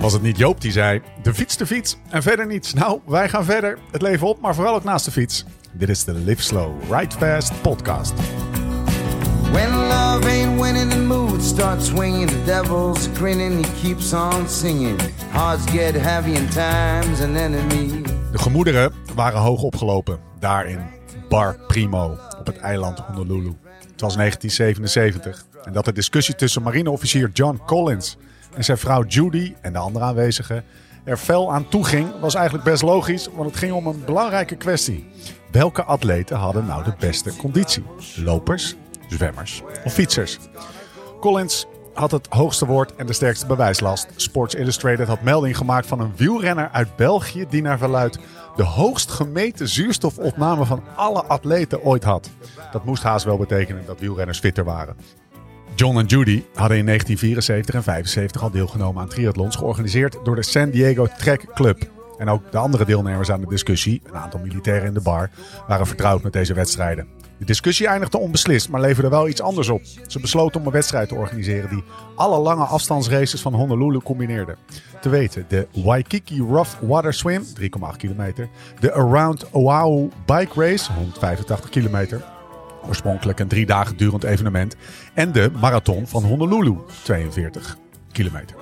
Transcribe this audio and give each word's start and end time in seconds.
Was 0.00 0.12
het 0.12 0.22
niet 0.22 0.38
Joop 0.38 0.60
die 0.60 0.72
zei: 0.72 1.02
de 1.22 1.34
fiets, 1.34 1.56
de 1.56 1.66
fiets 1.66 1.96
en 2.08 2.22
verder 2.22 2.46
niets? 2.46 2.74
Nou, 2.74 3.00
wij 3.06 3.28
gaan 3.28 3.44
verder. 3.44 3.78
Het 3.90 4.02
leven 4.02 4.26
op, 4.26 4.40
maar 4.40 4.54
vooral 4.54 4.74
ook 4.74 4.84
naast 4.84 5.04
de 5.04 5.10
fiets. 5.10 5.44
Dit 5.72 5.88
is 5.88 6.04
de 6.04 6.12
Live 6.12 6.42
Slow, 6.42 6.92
Ride 6.92 7.16
Fast 7.18 7.62
podcast. 7.62 8.12
When 9.52 9.70
love 9.70 10.28
ain't 10.28 10.60
winning, 10.60 10.90
the 10.90 10.98
mood 10.98 11.42
starts 11.42 11.86
swinging. 11.86 12.28
The 12.30 12.44
devil's 12.44 13.08
grinning, 13.14 13.66
he 13.66 13.72
keeps 13.82 14.12
on 14.12 14.48
singing. 14.48 15.00
Hearts 15.30 15.70
get 15.70 15.94
heavy 15.94 16.36
and 16.36 16.52
time's 16.52 17.20
an 17.20 17.36
enemy. 17.36 18.02
De 18.32 18.38
gemoederen 18.38 18.92
waren 19.14 19.40
hoog 19.40 19.62
opgelopen, 19.62 20.18
daar 20.38 20.66
in 20.66 20.80
Bar 21.28 21.56
Primo 21.66 22.18
op 22.38 22.46
het 22.46 22.58
eiland 22.58 22.98
Honolulu. 22.98 23.56
Het 23.90 24.00
was 24.00 24.16
1977 24.16 25.44
en 25.64 25.72
dat 25.72 25.84
de 25.84 25.92
discussie 25.92 26.34
tussen 26.34 26.62
marineofficier 26.62 27.30
John 27.32 27.60
Collins 27.66 28.16
en 28.54 28.64
zijn 28.64 28.78
vrouw 28.78 29.04
Judy 29.04 29.54
en 29.60 29.72
de 29.72 29.78
andere 29.78 30.04
aanwezigen 30.04 30.64
er 31.04 31.16
fel 31.16 31.52
aan 31.52 31.68
toeging, 31.68 32.20
was 32.20 32.34
eigenlijk 32.34 32.64
best 32.64 32.82
logisch, 32.82 33.28
want 33.34 33.50
het 33.50 33.58
ging 33.58 33.72
om 33.72 33.86
een 33.86 34.04
belangrijke 34.04 34.56
kwestie. 34.56 35.08
Welke 35.50 35.84
atleten 35.84 36.36
hadden 36.36 36.66
nou 36.66 36.84
de 36.84 36.94
beste 36.98 37.36
conditie? 37.36 37.84
Lopers, 38.16 38.76
zwemmers 39.08 39.62
of 39.84 39.92
fietsers? 39.92 40.38
Collins 41.20 41.66
had 41.94 42.10
het 42.10 42.26
hoogste 42.30 42.66
woord 42.66 42.96
en 42.96 43.06
de 43.06 43.12
sterkste 43.12 43.46
bewijslast. 43.46 44.08
Sports 44.16 44.54
Illustrated 44.54 45.06
had 45.06 45.22
melding 45.22 45.56
gemaakt 45.56 45.86
van 45.86 46.00
een 46.00 46.12
wielrenner 46.16 46.68
uit 46.72 46.96
België 46.96 47.46
die 47.48 47.62
naar 47.62 47.78
verluidt 47.78 48.18
de 48.56 48.62
hoogst 48.62 49.10
gemeten 49.10 49.68
zuurstofopname 49.68 50.64
van 50.64 50.82
alle 50.96 51.24
atleten 51.24 51.82
ooit 51.82 52.04
had. 52.04 52.30
Dat 52.72 52.84
moest 52.84 53.02
haast 53.02 53.24
wel 53.24 53.36
betekenen 53.36 53.86
dat 53.86 54.00
wielrenners 54.00 54.38
fitter 54.38 54.64
waren. 54.64 54.96
John 55.80 55.98
en 55.98 56.06
Judy 56.06 56.42
hadden 56.54 56.78
in 56.78 56.86
1974 56.86 57.74
en 57.74 57.82
75 57.82 58.42
al 58.42 58.50
deelgenomen 58.50 59.02
aan 59.02 59.08
triathlons 59.08 59.56
georganiseerd 59.56 60.18
door 60.24 60.36
de 60.36 60.42
San 60.42 60.70
Diego 60.70 61.06
Track 61.18 61.54
Club. 61.54 61.90
En 62.18 62.28
ook 62.28 62.52
de 62.52 62.58
andere 62.58 62.84
deelnemers 62.84 63.30
aan 63.30 63.40
de 63.40 63.46
discussie, 63.46 64.02
een 64.04 64.16
aantal 64.16 64.40
militairen 64.40 64.86
in 64.86 64.94
de 64.94 65.00
bar, 65.00 65.30
waren 65.68 65.86
vertrouwd 65.86 66.22
met 66.22 66.32
deze 66.32 66.54
wedstrijden. 66.54 67.08
De 67.38 67.44
discussie 67.44 67.86
eindigde 67.86 68.18
onbeslist, 68.18 68.68
maar 68.68 68.80
leverde 68.80 69.08
wel 69.08 69.28
iets 69.28 69.40
anders 69.40 69.68
op. 69.68 69.82
Ze 70.06 70.20
besloten 70.20 70.60
om 70.60 70.66
een 70.66 70.72
wedstrijd 70.72 71.08
te 71.08 71.14
organiseren 71.14 71.70
die 71.70 71.84
alle 72.14 72.38
lange 72.38 72.64
afstandsraces 72.64 73.40
van 73.40 73.54
Honolulu 73.54 73.98
combineerde. 73.98 74.56
Te 75.00 75.08
weten 75.08 75.44
de 75.48 75.68
Waikiki 75.74 76.40
Rough 76.40 76.70
Water 76.80 77.14
Swim, 77.14 77.44
3,8 77.60 77.96
kilometer. 77.96 78.48
De 78.80 78.92
Around 78.92 79.50
Oahu 79.50 80.08
Bike 80.26 80.60
Race, 80.60 80.92
185 80.92 81.70
kilometer. 81.70 82.39
Oorspronkelijk 82.88 83.40
een 83.40 83.48
drie 83.48 83.66
dagen 83.66 83.96
durend 83.96 84.24
evenement. 84.24 84.76
En 85.14 85.32
de 85.32 85.50
Marathon 85.60 86.06
van 86.06 86.24
Honolulu, 86.24 86.76
42 87.02 87.76
kilometer. 88.12 88.56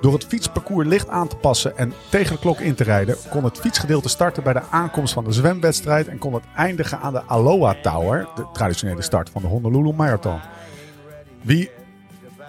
Door 0.00 0.12
het 0.12 0.24
fietsparcours 0.24 0.88
licht 0.88 1.08
aan 1.08 1.28
te 1.28 1.36
passen 1.36 1.76
en 1.76 1.92
tegen 2.10 2.32
de 2.32 2.40
klok 2.40 2.60
in 2.60 2.74
te 2.74 2.84
rijden, 2.84 3.16
kon 3.30 3.44
het 3.44 3.58
fietsgedeelte 3.58 4.08
starten 4.08 4.42
bij 4.42 4.52
de 4.52 4.62
aankomst 4.70 5.12
van 5.12 5.24
de 5.24 5.32
zwemwedstrijd 5.32 6.08
en 6.08 6.18
kon 6.18 6.34
het 6.34 6.44
eindigen 6.56 7.00
aan 7.00 7.12
de 7.12 7.22
Aloha 7.22 7.74
Tower, 7.82 8.28
de 8.34 8.46
traditionele 8.52 9.02
start 9.02 9.30
van 9.30 9.42
de 9.42 9.48
Honolulu 9.48 9.92
Marathon. 9.92 10.40
Wie 11.42 11.70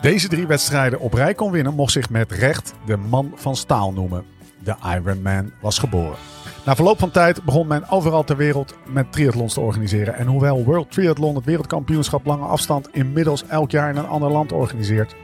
deze 0.02 0.28
drie 0.28 0.48
wedstrijden 0.48 1.00
op 1.00 1.14
rij 1.14 1.34
kon 1.34 1.52
winnen, 1.52 1.74
mocht 1.74 1.92
zich 1.92 2.10
met 2.10 2.32
recht 2.32 2.74
de 2.86 2.98
man 2.98 3.32
van 3.36 3.56
staal 3.56 3.94
noemen. 3.94 4.26
De 4.64 4.76
Ironman 4.84 5.52
was 5.62 5.80
geboren. 5.80 6.18
Na 6.66 6.76
verloop 6.76 7.00
van 7.00 7.12
tijd 7.12 7.44
begon 7.44 7.68
men 7.68 7.90
overal 7.90 8.24
ter 8.24 8.38
wereld 8.38 8.76
met 8.86 9.12
triathlons 9.12 9.54
te 9.54 9.60
organiseren. 9.60 10.16
En 10.16 10.28
hoewel 10.28 10.64
World 10.64 10.92
Triathlon 10.92 11.36
het 11.36 11.46
wereldkampioenschap 11.46 12.26
lange 12.26 12.46
afstand 12.46 12.90
inmiddels 12.94 13.44
elk 13.48 13.72
jaar 13.72 13.90
in 13.90 13.98
een 13.98 14.08
ander 14.08 14.32
land 14.32 14.52
organiseert, 14.52 15.16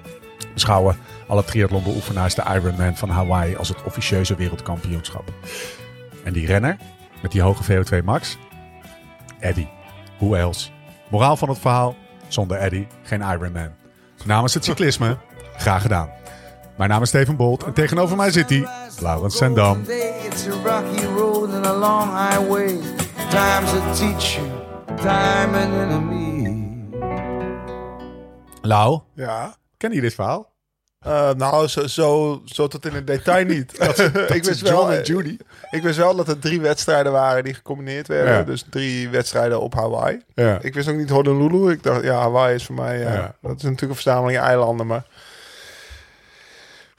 beschouwen 0.53 0.97
alle 1.27 1.43
triathlonbeoefenaars 1.43 2.35
de 2.35 2.43
Ironman 2.53 2.95
van 2.95 3.09
Hawaii 3.09 3.55
als 3.55 3.67
het 3.69 3.83
officieuze 3.83 4.35
wereldkampioenschap. 4.35 5.33
En 6.23 6.33
die 6.33 6.45
renner 6.45 6.77
met 7.21 7.31
die 7.31 7.41
hoge 7.41 7.63
VO2 7.63 8.03
max? 8.03 8.37
Eddie. 9.39 9.69
Hoe 10.17 10.37
else? 10.37 10.69
Moraal 11.09 11.37
van 11.37 11.49
het 11.49 11.59
verhaal? 11.59 11.95
Zonder 12.27 12.57
Eddie 12.57 12.87
geen 13.03 13.21
Ironman. 13.21 13.69
Namens 14.25 14.53
het 14.53 14.65
cyclisme, 14.65 15.17
graag 15.57 15.81
gedaan. 15.81 16.09
Mijn 16.77 16.89
naam 16.89 17.01
is 17.01 17.09
Steven 17.09 17.35
Bolt 17.35 17.63
en 17.63 17.73
tegenover 17.73 18.17
mij 18.17 18.31
zit 18.31 18.49
hij, 18.49 18.67
Laurens 18.99 19.37
Sendam. 19.37 19.83
Road 21.41 21.53
and 21.53 21.65
a 21.65 21.73
long 21.73 22.07
highway. 22.07 22.77
Time's 23.31 23.73
a 23.73 23.93
teacher, 23.95 24.45
time 24.97 25.55
an 25.55 25.73
enemy. 25.73 26.47
Lau, 28.61 29.01
Ja. 29.15 29.55
ken 29.77 29.91
je 29.91 30.01
dit 30.01 30.13
verhaal? 30.13 30.49
Eh, 30.99 31.31
nou, 31.33 31.67
zo, 31.67 31.87
zo, 31.87 32.41
zo 32.45 32.67
tot 32.67 32.85
in 32.85 32.93
het 32.93 33.07
detail 33.07 33.45
niet. 33.45 33.73
ik, 34.35 34.43
wist 34.43 34.61
wel, 34.61 34.71
John 34.71 34.91
en 34.91 35.03
Judy. 35.03 35.37
ik 35.71 35.81
wist 35.83 35.97
wel 35.97 36.15
dat 36.15 36.27
er 36.27 36.39
drie 36.39 36.61
wedstrijden 36.61 37.11
waren 37.11 37.43
die 37.43 37.53
gecombineerd 37.53 38.07
werden. 38.07 38.33
Ja. 38.33 38.43
Dus 38.43 38.65
drie 38.69 39.09
wedstrijden 39.09 39.61
op 39.61 39.73
Hawaii. 39.73 40.21
Ja. 40.35 40.59
Ik 40.61 40.73
wist 40.73 40.89
ook 40.89 40.95
niet 40.95 41.09
Honolulu. 41.09 41.71
Ik 41.71 41.83
dacht, 41.83 42.03
ja, 42.03 42.19
Hawaii 42.19 42.55
is 42.55 42.65
voor 42.65 42.75
mij... 42.75 42.99
ja, 42.99 43.13
Ja. 43.13 43.35
Dat 43.41 43.55
is 43.57 43.63
natuurlijk 43.63 43.81
een 43.81 43.95
verzameling 43.95 44.39
eilanden, 44.39 44.87
maar... 44.87 45.03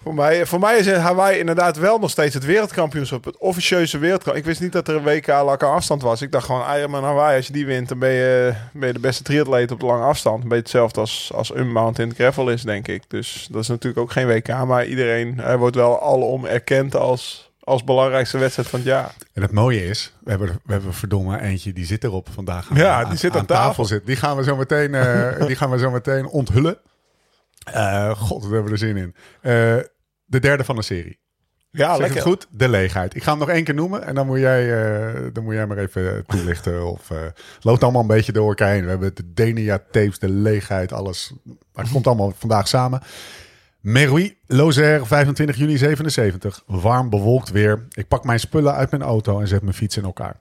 Voor 0.02 0.14
mij, 0.14 0.46
voor 0.46 0.60
mij 0.60 0.78
is 0.78 0.90
Hawaii 0.90 1.38
inderdaad 1.38 1.76
wel 1.76 1.98
nog 1.98 2.10
steeds 2.10 2.34
het 2.34 2.44
wereldkampioenschap. 2.44 3.24
Het 3.24 3.36
officieuze 3.36 3.98
wereldkampioenschap. 3.98 4.36
Ik 4.36 4.44
wist 4.44 4.60
niet 4.60 4.72
dat 4.72 4.88
er 4.88 4.96
een 4.96 5.20
WK 5.20 5.26
lange 5.26 5.74
afstand 5.74 6.02
was. 6.02 6.22
Ik 6.22 6.32
dacht 6.32 6.46
gewoon, 6.46 6.76
Ironman 6.76 7.04
Hawaii, 7.04 7.36
als 7.36 7.46
je 7.46 7.52
die 7.52 7.66
wint... 7.66 7.88
dan 7.88 7.98
ben 7.98 8.10
je, 8.10 8.54
ben 8.72 8.86
je 8.86 8.94
de 8.94 9.00
beste 9.00 9.22
triatleet 9.22 9.70
op 9.70 9.80
de 9.80 9.86
lange 9.86 10.04
afstand. 10.04 10.42
Een 10.42 10.48
beetje 10.48 10.62
hetzelfde 10.62 11.00
als, 11.00 11.30
als 11.34 11.50
Unmountain 11.50 12.14
Gravel 12.14 12.50
is, 12.50 12.62
denk 12.62 12.88
ik. 12.88 13.02
Dus 13.08 13.48
dat 13.50 13.62
is 13.62 13.68
natuurlijk 13.68 14.02
ook 14.02 14.12
geen 14.12 14.26
WK. 14.26 14.48
Maar 14.48 14.86
iedereen 14.86 15.38
hij 15.38 15.56
wordt 15.56 15.76
wel 15.76 16.02
alom 16.02 16.44
erkend 16.44 16.96
als, 16.96 17.50
als 17.60 17.84
belangrijkste 17.84 18.38
wedstrijd 18.38 18.68
van 18.68 18.78
het 18.78 18.88
jaar. 18.88 19.14
En 19.32 19.42
het 19.42 19.52
mooie 19.52 19.86
is, 19.86 20.12
we 20.20 20.30
hebben, 20.30 20.60
we 20.64 20.72
hebben 20.72 20.94
verdomme 20.94 21.40
eentje 21.40 21.72
die 21.72 21.86
zit 21.86 22.04
erop 22.04 22.28
vandaag. 22.32 22.68
Ja, 22.74 23.04
die 23.04 23.18
zit 23.18 23.36
aan 23.36 23.46
tafel. 23.46 23.84
zit. 23.84 24.06
Die 24.06 24.16
gaan 24.16 24.36
we 24.36 24.44
zo 24.44 24.56
meteen, 24.56 24.94
eh, 24.94 25.46
die 25.46 25.56
gaan 25.56 25.70
we 25.70 25.78
zo 25.78 25.90
meteen 25.90 26.26
onthullen. 26.26 26.78
Eh, 27.64 28.10
God, 28.10 28.46
we 28.46 28.54
hebben 28.54 28.72
er 28.72 28.78
zin 28.78 28.96
in. 28.96 29.14
Eh, 29.40 29.76
de 30.32 30.40
derde 30.40 30.64
van 30.64 30.76
de 30.76 30.82
serie. 30.82 31.18
Ja, 31.70 31.88
Zeg 31.88 31.98
lekker. 31.98 32.16
het 32.16 32.26
goed? 32.26 32.46
De 32.50 32.68
leegheid. 32.68 33.14
Ik 33.14 33.22
ga 33.22 33.30
hem 33.30 33.38
nog 33.38 33.48
één 33.48 33.64
keer 33.64 33.74
noemen 33.74 34.04
en 34.04 34.14
dan 34.14 34.26
moet 34.26 34.38
jij, 34.38 34.84
eh, 34.84 35.26
dan 35.32 35.44
moet 35.44 35.54
jij 35.54 35.66
maar 35.66 35.78
even 35.78 36.24
toelichten. 36.26 36.86
Of 36.92 37.10
eh, 37.10 37.18
loopt 37.60 37.82
allemaal 37.82 38.00
een 38.00 38.06
beetje 38.06 38.32
door 38.32 38.48
elkaar 38.48 38.72
heen. 38.72 38.84
We 38.84 38.90
hebben 38.90 39.14
de 39.14 39.32
Denia 39.34 39.78
tapes, 39.90 40.18
de 40.18 40.28
leegheid, 40.28 40.92
alles. 40.92 41.32
Maar 41.44 41.84
het 41.84 41.92
komt 41.92 42.06
allemaal 42.06 42.32
vandaag 42.36 42.68
samen. 42.68 43.02
Meroui, 43.80 44.36
Lozère, 44.46 45.06
25 45.06 45.56
juni 45.56 45.76
77. 45.76 46.62
Warm 46.66 47.10
bewolkt 47.10 47.50
weer. 47.50 47.86
Ik 47.92 48.08
pak 48.08 48.24
mijn 48.24 48.40
spullen 48.40 48.74
uit 48.74 48.90
mijn 48.90 49.02
auto 49.02 49.40
en 49.40 49.48
zet 49.48 49.62
mijn 49.62 49.74
fiets 49.74 49.96
in 49.96 50.04
elkaar. 50.04 50.36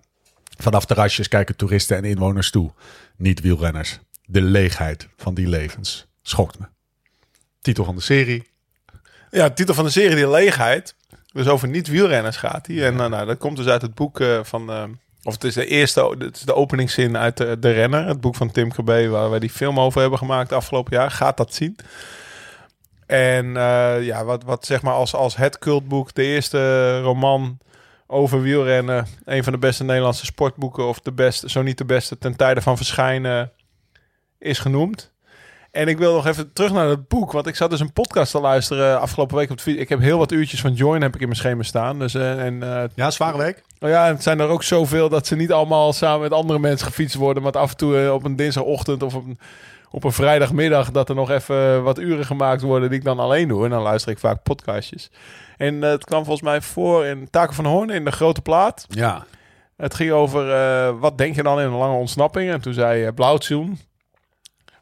Vanaf 0.57 0.85
terrasjes 0.85 1.27
kijken 1.27 1.55
toeristen 1.55 1.97
en 1.97 2.03
inwoners 2.03 2.51
toe. 2.51 2.71
Niet 3.17 3.41
wielrenners. 3.41 3.99
De 4.25 4.41
leegheid 4.41 5.07
van 5.17 5.33
die 5.33 5.47
levens 5.47 6.07
schokt 6.21 6.59
me. 6.59 6.65
Titel 7.61 7.85
van 7.85 7.95
de 7.95 8.01
serie. 8.01 8.50
Ja, 9.31 9.47
de 9.47 9.53
titel 9.53 9.73
van 9.73 9.83
de 9.83 9.91
serie, 9.91 10.15
Die 10.15 10.29
Leegheid. 10.29 10.95
Dus 11.33 11.47
over 11.47 11.67
niet-wielrenners 11.67 12.37
gaat 12.37 12.65
die. 12.65 12.85
En 12.85 12.95
nou, 12.95 13.09
nou, 13.09 13.25
dat 13.25 13.37
komt 13.37 13.57
dus 13.57 13.65
uit 13.65 13.81
het 13.81 13.95
boek 13.95 14.19
eh, 14.19 14.39
van... 14.43 14.71
eh, 14.71 14.83
of 15.23 15.33
het 15.33 15.43
is 15.43 15.53
de 15.53 15.65
eerste, 15.65 16.15
het 16.19 16.35
is 16.35 16.41
de 16.41 16.55
openingszin 16.55 17.17
uit 17.17 17.37
de, 17.37 17.59
de 17.59 17.71
Renner. 17.71 18.07
Het 18.07 18.21
boek 18.21 18.35
van 18.35 18.51
Tim 18.51 18.71
Krabbe, 18.71 19.07
waar 19.07 19.29
wij 19.29 19.39
die 19.39 19.49
film 19.49 19.79
over 19.79 20.01
hebben 20.01 20.19
gemaakt 20.19 20.51
afgelopen 20.51 20.97
jaar. 20.97 21.11
Gaat 21.11 21.37
dat 21.37 21.53
zien. 21.53 21.75
En 23.05 23.57
eh, 23.57 24.03
ja, 24.03 24.23
wat, 24.23 24.43
wat 24.43 24.65
zeg 24.65 24.81
maar 24.81 24.93
als, 24.93 25.13
als 25.13 25.35
het 25.35 25.59
cultboek, 25.59 26.13
de 26.13 26.23
eerste 26.23 26.99
roman 27.01 27.57
over 28.07 28.41
wielrennen. 28.41 29.07
Een 29.25 29.43
van 29.43 29.53
de 29.53 29.59
beste 29.59 29.83
Nederlandse 29.83 30.25
sportboeken. 30.25 30.87
Of 30.87 30.99
de 30.99 31.11
beste, 31.11 31.49
zo 31.49 31.61
niet 31.61 31.77
de 31.77 31.85
beste, 31.85 32.17
ten 32.17 32.35
tijde 32.35 32.61
van 32.61 32.77
verschijnen 32.77 33.51
is 34.39 34.59
genoemd. 34.59 35.11
En 35.71 35.87
ik 35.87 35.97
wil 35.97 36.13
nog 36.13 36.27
even 36.27 36.53
terug 36.53 36.71
naar 36.71 36.87
het 36.87 37.07
boek. 37.07 37.31
Want 37.31 37.47
ik 37.47 37.55
zat 37.55 37.69
dus 37.69 37.79
een 37.79 37.93
podcast 37.93 38.31
te 38.31 38.39
luisteren 38.39 38.99
afgelopen 38.99 39.37
week 39.37 39.49
op 39.49 39.59
fiets. 39.59 39.79
Ik 39.79 39.89
heb 39.89 39.99
heel 39.99 40.17
wat 40.17 40.31
uurtjes 40.31 40.61
van 40.61 40.73
Join 40.73 41.01
heb 41.01 41.15
ik 41.15 41.21
in 41.21 41.27
mijn 41.27 41.39
schema 41.39 41.63
staan. 41.63 41.99
Dus, 41.99 42.13
eh, 42.13 42.45
en, 42.45 42.63
eh, 42.63 42.83
Ja, 42.95 43.11
zware 43.11 43.37
week. 43.37 43.63
nou 43.79 43.93
ja, 43.93 44.07
het 44.07 44.23
zijn 44.23 44.39
er 44.39 44.47
ook 44.47 44.63
zoveel 44.63 45.09
dat 45.09 45.27
ze 45.27 45.35
niet 45.35 45.51
allemaal 45.51 45.93
samen 45.93 46.21
met 46.21 46.31
andere 46.33 46.59
mensen 46.59 46.87
gefietst 46.87 47.15
worden. 47.15 47.43
Maar 47.43 47.51
af 47.51 47.71
en 47.71 47.77
toe 47.77 48.03
eh, 48.03 48.13
op 48.13 48.23
een 48.23 48.35
dinsdagochtend 48.35 49.03
of 49.03 49.15
op 49.15 49.25
een, 49.25 49.39
op 49.91 50.03
een 50.03 50.11
vrijdagmiddag... 50.11 50.91
dat 50.91 51.09
er 51.09 51.15
nog 51.15 51.29
even 51.29 51.83
wat 51.83 51.99
uren 51.99 52.25
gemaakt 52.25 52.61
worden 52.61 52.89
die 52.89 52.99
ik 52.99 53.05
dan 53.05 53.19
alleen 53.19 53.47
doe. 53.47 53.63
En 53.63 53.69
dan 53.69 53.81
luister 53.81 54.11
ik 54.11 54.19
vaak 54.19 54.43
podcastjes. 54.43 55.11
En 55.57 55.81
het 55.81 56.05
kwam 56.05 56.25
volgens 56.25 56.45
mij 56.45 56.61
voor 56.61 57.05
in 57.05 57.27
Taken 57.29 57.55
van 57.55 57.65
Hoorn 57.65 57.89
in 57.89 58.05
de 58.05 58.11
Grote 58.11 58.41
Plaat. 58.41 58.85
Ja. 58.89 59.25
Het 59.77 59.93
ging 59.93 60.11
over 60.11 60.99
wat 60.99 61.17
denk 61.17 61.35
je 61.35 61.43
dan 61.43 61.59
in 61.59 61.65
een 61.65 61.77
lange 61.77 61.97
ontsnapping? 61.97 62.51
En 62.51 62.61
toen 62.61 62.73
zei 62.73 63.05
uh, 63.05 63.09
Blauwtsoen, 63.15 63.79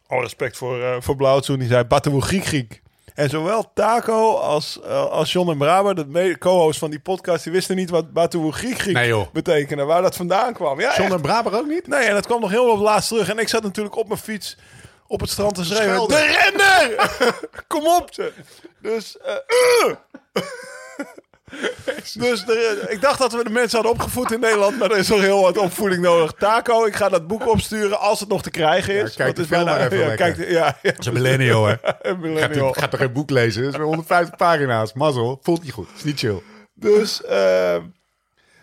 al 0.09 0.21
respect 0.21 0.57
voor, 0.57 0.77
uh, 0.77 0.95
voor 0.99 1.15
Blauwtsoen, 1.15 1.59
die 1.59 1.67
zei 1.67 1.83
Batawoe 1.83 2.21
Griek 2.21 2.45
Griek. 2.45 2.81
En 3.15 3.29
zowel 3.29 3.71
Taco 3.73 4.35
als, 4.35 4.79
uh, 4.83 5.05
als 5.05 5.31
John 5.31 5.49
en 5.49 5.57
Braber, 5.57 5.95
de 5.95 6.35
co-host 6.39 6.79
van 6.79 6.89
die 6.89 6.99
podcast, 6.99 7.43
die 7.43 7.53
wisten 7.53 7.75
niet 7.75 7.89
wat 7.89 8.13
Batawoe 8.13 8.51
Griek 8.51 8.79
Griek 8.79 8.95
Nee, 8.95 9.27
betekende, 9.33 9.83
waar 9.83 10.01
dat 10.01 10.15
vandaan 10.15 10.53
kwam. 10.53 10.79
Ja, 10.79 10.95
John 10.97 11.13
en 11.13 11.21
Braber 11.21 11.57
ook 11.57 11.67
niet? 11.67 11.87
Nee, 11.87 12.03
en 12.03 12.13
dat 12.13 12.25
kwam 12.25 12.41
nog 12.41 12.49
helemaal 12.49 12.73
op 12.73 12.79
laatst 12.79 13.09
terug. 13.09 13.29
En 13.29 13.37
ik 13.37 13.47
zat 13.47 13.63
natuurlijk 13.63 13.95
op 13.95 14.07
mijn 14.07 14.19
fiets 14.19 14.57
op 15.07 15.19
het 15.19 15.29
strand 15.29 15.55
te 15.55 15.65
schreeuwen. 15.65 16.07
De 16.07 16.39
renner! 16.41 17.09
Kom 17.67 17.87
op! 17.87 18.07
Ze. 18.11 18.33
Dus, 18.81 19.17
uh, 19.25 19.93
Dus 22.13 22.47
er- 22.47 22.89
ik 22.89 23.01
dacht 23.01 23.19
dat 23.19 23.33
we 23.33 23.43
de 23.43 23.49
mensen 23.49 23.77
hadden 23.77 23.91
opgevoed 23.91 24.31
in 24.31 24.39
Nederland, 24.39 24.77
maar 24.79 24.91
er 24.91 24.97
is 24.97 25.07
nog 25.09 25.19
heel 25.19 25.41
wat 25.41 25.57
opvoeding 25.57 26.01
nodig. 26.01 26.31
Taco, 26.31 26.85
ik 26.85 26.95
ga 26.95 27.09
dat 27.09 27.27
boek 27.27 27.47
opsturen 27.47 27.99
als 27.99 28.19
het 28.19 28.29
nog 28.29 28.41
te 28.41 28.49
krijgen 28.51 28.93
is. 28.93 29.09
Ja, 29.09 29.15
kijk 29.15 29.29
het 29.29 29.39
is 29.39 29.45
film 29.45 29.65
maar 29.65 29.79
even 29.85 29.97
ja, 29.97 30.07
lekker. 30.07 30.33
kijk, 30.33 30.49
ja, 30.49 30.77
ja, 30.81 30.89
Dat 30.91 30.99
is 30.99 31.05
een 31.05 31.13
millennial, 31.13 31.65
hè. 31.65 31.75
een 32.01 32.19
millennial. 32.19 32.67
Gaat, 32.67 32.77
gaat 32.77 32.91
toch 32.91 32.99
geen 32.99 33.13
boek 33.13 33.29
lezen? 33.29 33.61
Dat 33.63 33.71
is 33.71 33.77
weer 33.77 33.85
150 33.87 34.35
pagina's. 34.35 34.93
Mazzel. 34.93 35.39
Voelt 35.41 35.63
niet 35.63 35.71
goed. 35.71 35.87
Is 35.95 36.03
niet 36.03 36.19
chill. 36.19 36.41
Dus, 36.73 37.23
eh, 37.23 37.77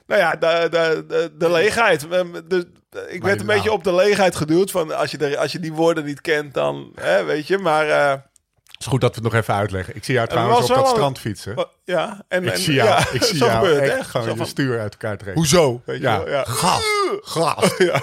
nou 0.07 0.21
ja, 0.21 0.31
de, 0.37 0.69
de, 0.71 1.05
de, 1.09 1.33
de 1.39 1.51
leegheid. 1.51 2.09
Eh, 2.09 2.21
de- 2.47 2.69
ik 3.09 3.23
werd 3.23 3.41
een 3.41 3.47
beetje 3.47 3.73
op 3.73 3.85
de 3.85 3.95
leegheid 3.95 4.37
geduwd. 4.37 4.71
Van 4.71 4.97
als 4.97 5.11
je, 5.11 5.19
de, 5.19 5.39
als 5.39 5.53
je 5.53 5.61
die 5.61 5.73
woorden 5.73 6.05
niet 6.05 6.21
kent, 6.21 6.55
dan 6.55 6.93
hè, 6.95 7.25
weet 7.25 7.47
je. 7.47 7.59
Maar 7.59 7.89
eh, 7.89 8.13
is 8.79 8.87
goed 8.87 9.01
dat 9.01 9.15
we 9.17 9.23
het 9.23 9.33
nog 9.33 9.41
even 9.43 9.55
uitleggen. 9.55 9.97
Ik 9.97 10.05
zie 10.05 10.15
jou 10.15 10.29
trouwens 10.29 10.71
op 10.71 10.77
dat 10.77 10.89
strand 10.89 11.19
fietsen. 11.19 11.67
ja, 11.85 12.25
en, 12.29 12.45
Ik 12.45 12.53
en- 12.53 12.59
zie 12.59 12.75
jou, 12.75 12.89
ja, 12.89 12.99
ik 13.13 13.23
zie 13.29 13.39
jou 13.39 13.51
gebeurt 13.51 13.81
het, 13.81 13.91
echt 13.91 13.99
hè? 13.99 14.05
gewoon 14.05 14.29
je 14.29 14.37
van, 14.37 14.47
stuur 14.47 14.81
uit 14.81 14.93
elkaar 14.93 15.17
trekken. 15.17 15.35
Hoezo? 15.43 15.83
Weet 15.85 15.97
je 15.97 16.03
Ja. 16.03 16.19
wel, 16.19 16.29
ja. 16.31 16.45
Gas. 16.45 16.83
Gas. 17.37 17.77
Ja. 17.79 18.01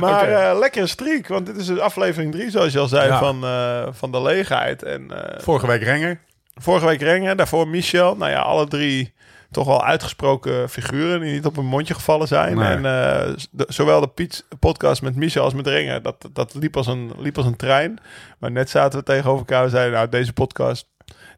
Maar 0.00 0.22
Oké. 0.22 0.30
eh, 0.32 0.58
lekkere 0.58 0.86
streak, 0.86 1.26
want 1.28 1.46
dit 1.46 1.56
is 1.56 1.66
dus 1.66 1.78
aflevering 1.78 2.32
3, 2.32 2.50
zoals 2.50 2.72
je 2.72 2.78
al 2.78 2.88
zei, 2.88 3.08
Ja. 3.08 3.18
van, 3.18 3.44
eh, 3.44 3.86
van 3.92 4.12
de 4.12 4.22
leegheid. 4.22 4.82
En 4.82 5.10
eh, 5.34 5.42
Vorige 5.42 5.66
week 5.66 5.82
Renger. 5.82 6.20
vorige 6.54 6.86
week 6.86 7.00
Renger, 7.00 7.36
daarvoor 7.36 7.68
Michel. 7.68 8.16
Nou 8.16 8.30
ja, 8.30 8.40
alle 8.40 8.68
drie 8.68 9.14
toch 9.54 9.66
wel 9.66 9.84
uitgesproken 9.84 10.68
figuren 10.68 11.20
die 11.20 11.32
niet 11.32 11.46
op 11.46 11.56
een 11.56 11.66
mondje 11.66 11.94
gevallen 11.94 12.28
zijn. 12.28 12.56
Nee. 12.56 12.68
En 12.68 12.76
eh, 12.84 13.34
de- 13.50 13.66
zowel 13.68 14.00
de 14.00 14.08
Piet 14.08 14.46
podcast 14.58 15.02
met 15.02 15.16
Michel 15.16 15.44
als 15.44 15.54
met 15.54 15.66
Renger, 15.66 16.02
dat, 16.02 16.28
dat 16.32 16.54
liep, 16.54 16.76
als 16.76 16.86
een, 16.86 17.12
liep 17.18 17.36
als 17.36 17.46
een 17.46 17.56
trein. 17.56 17.98
Maar 18.38 18.50
net 18.50 18.70
zaten 18.70 18.98
we 18.98 19.04
tegenover 19.04 19.38
elkaar 19.38 19.64
en 19.64 19.70
zeiden, 19.70 19.92
nou 19.92 20.08
deze 20.08 20.32
podcast, 20.32 20.86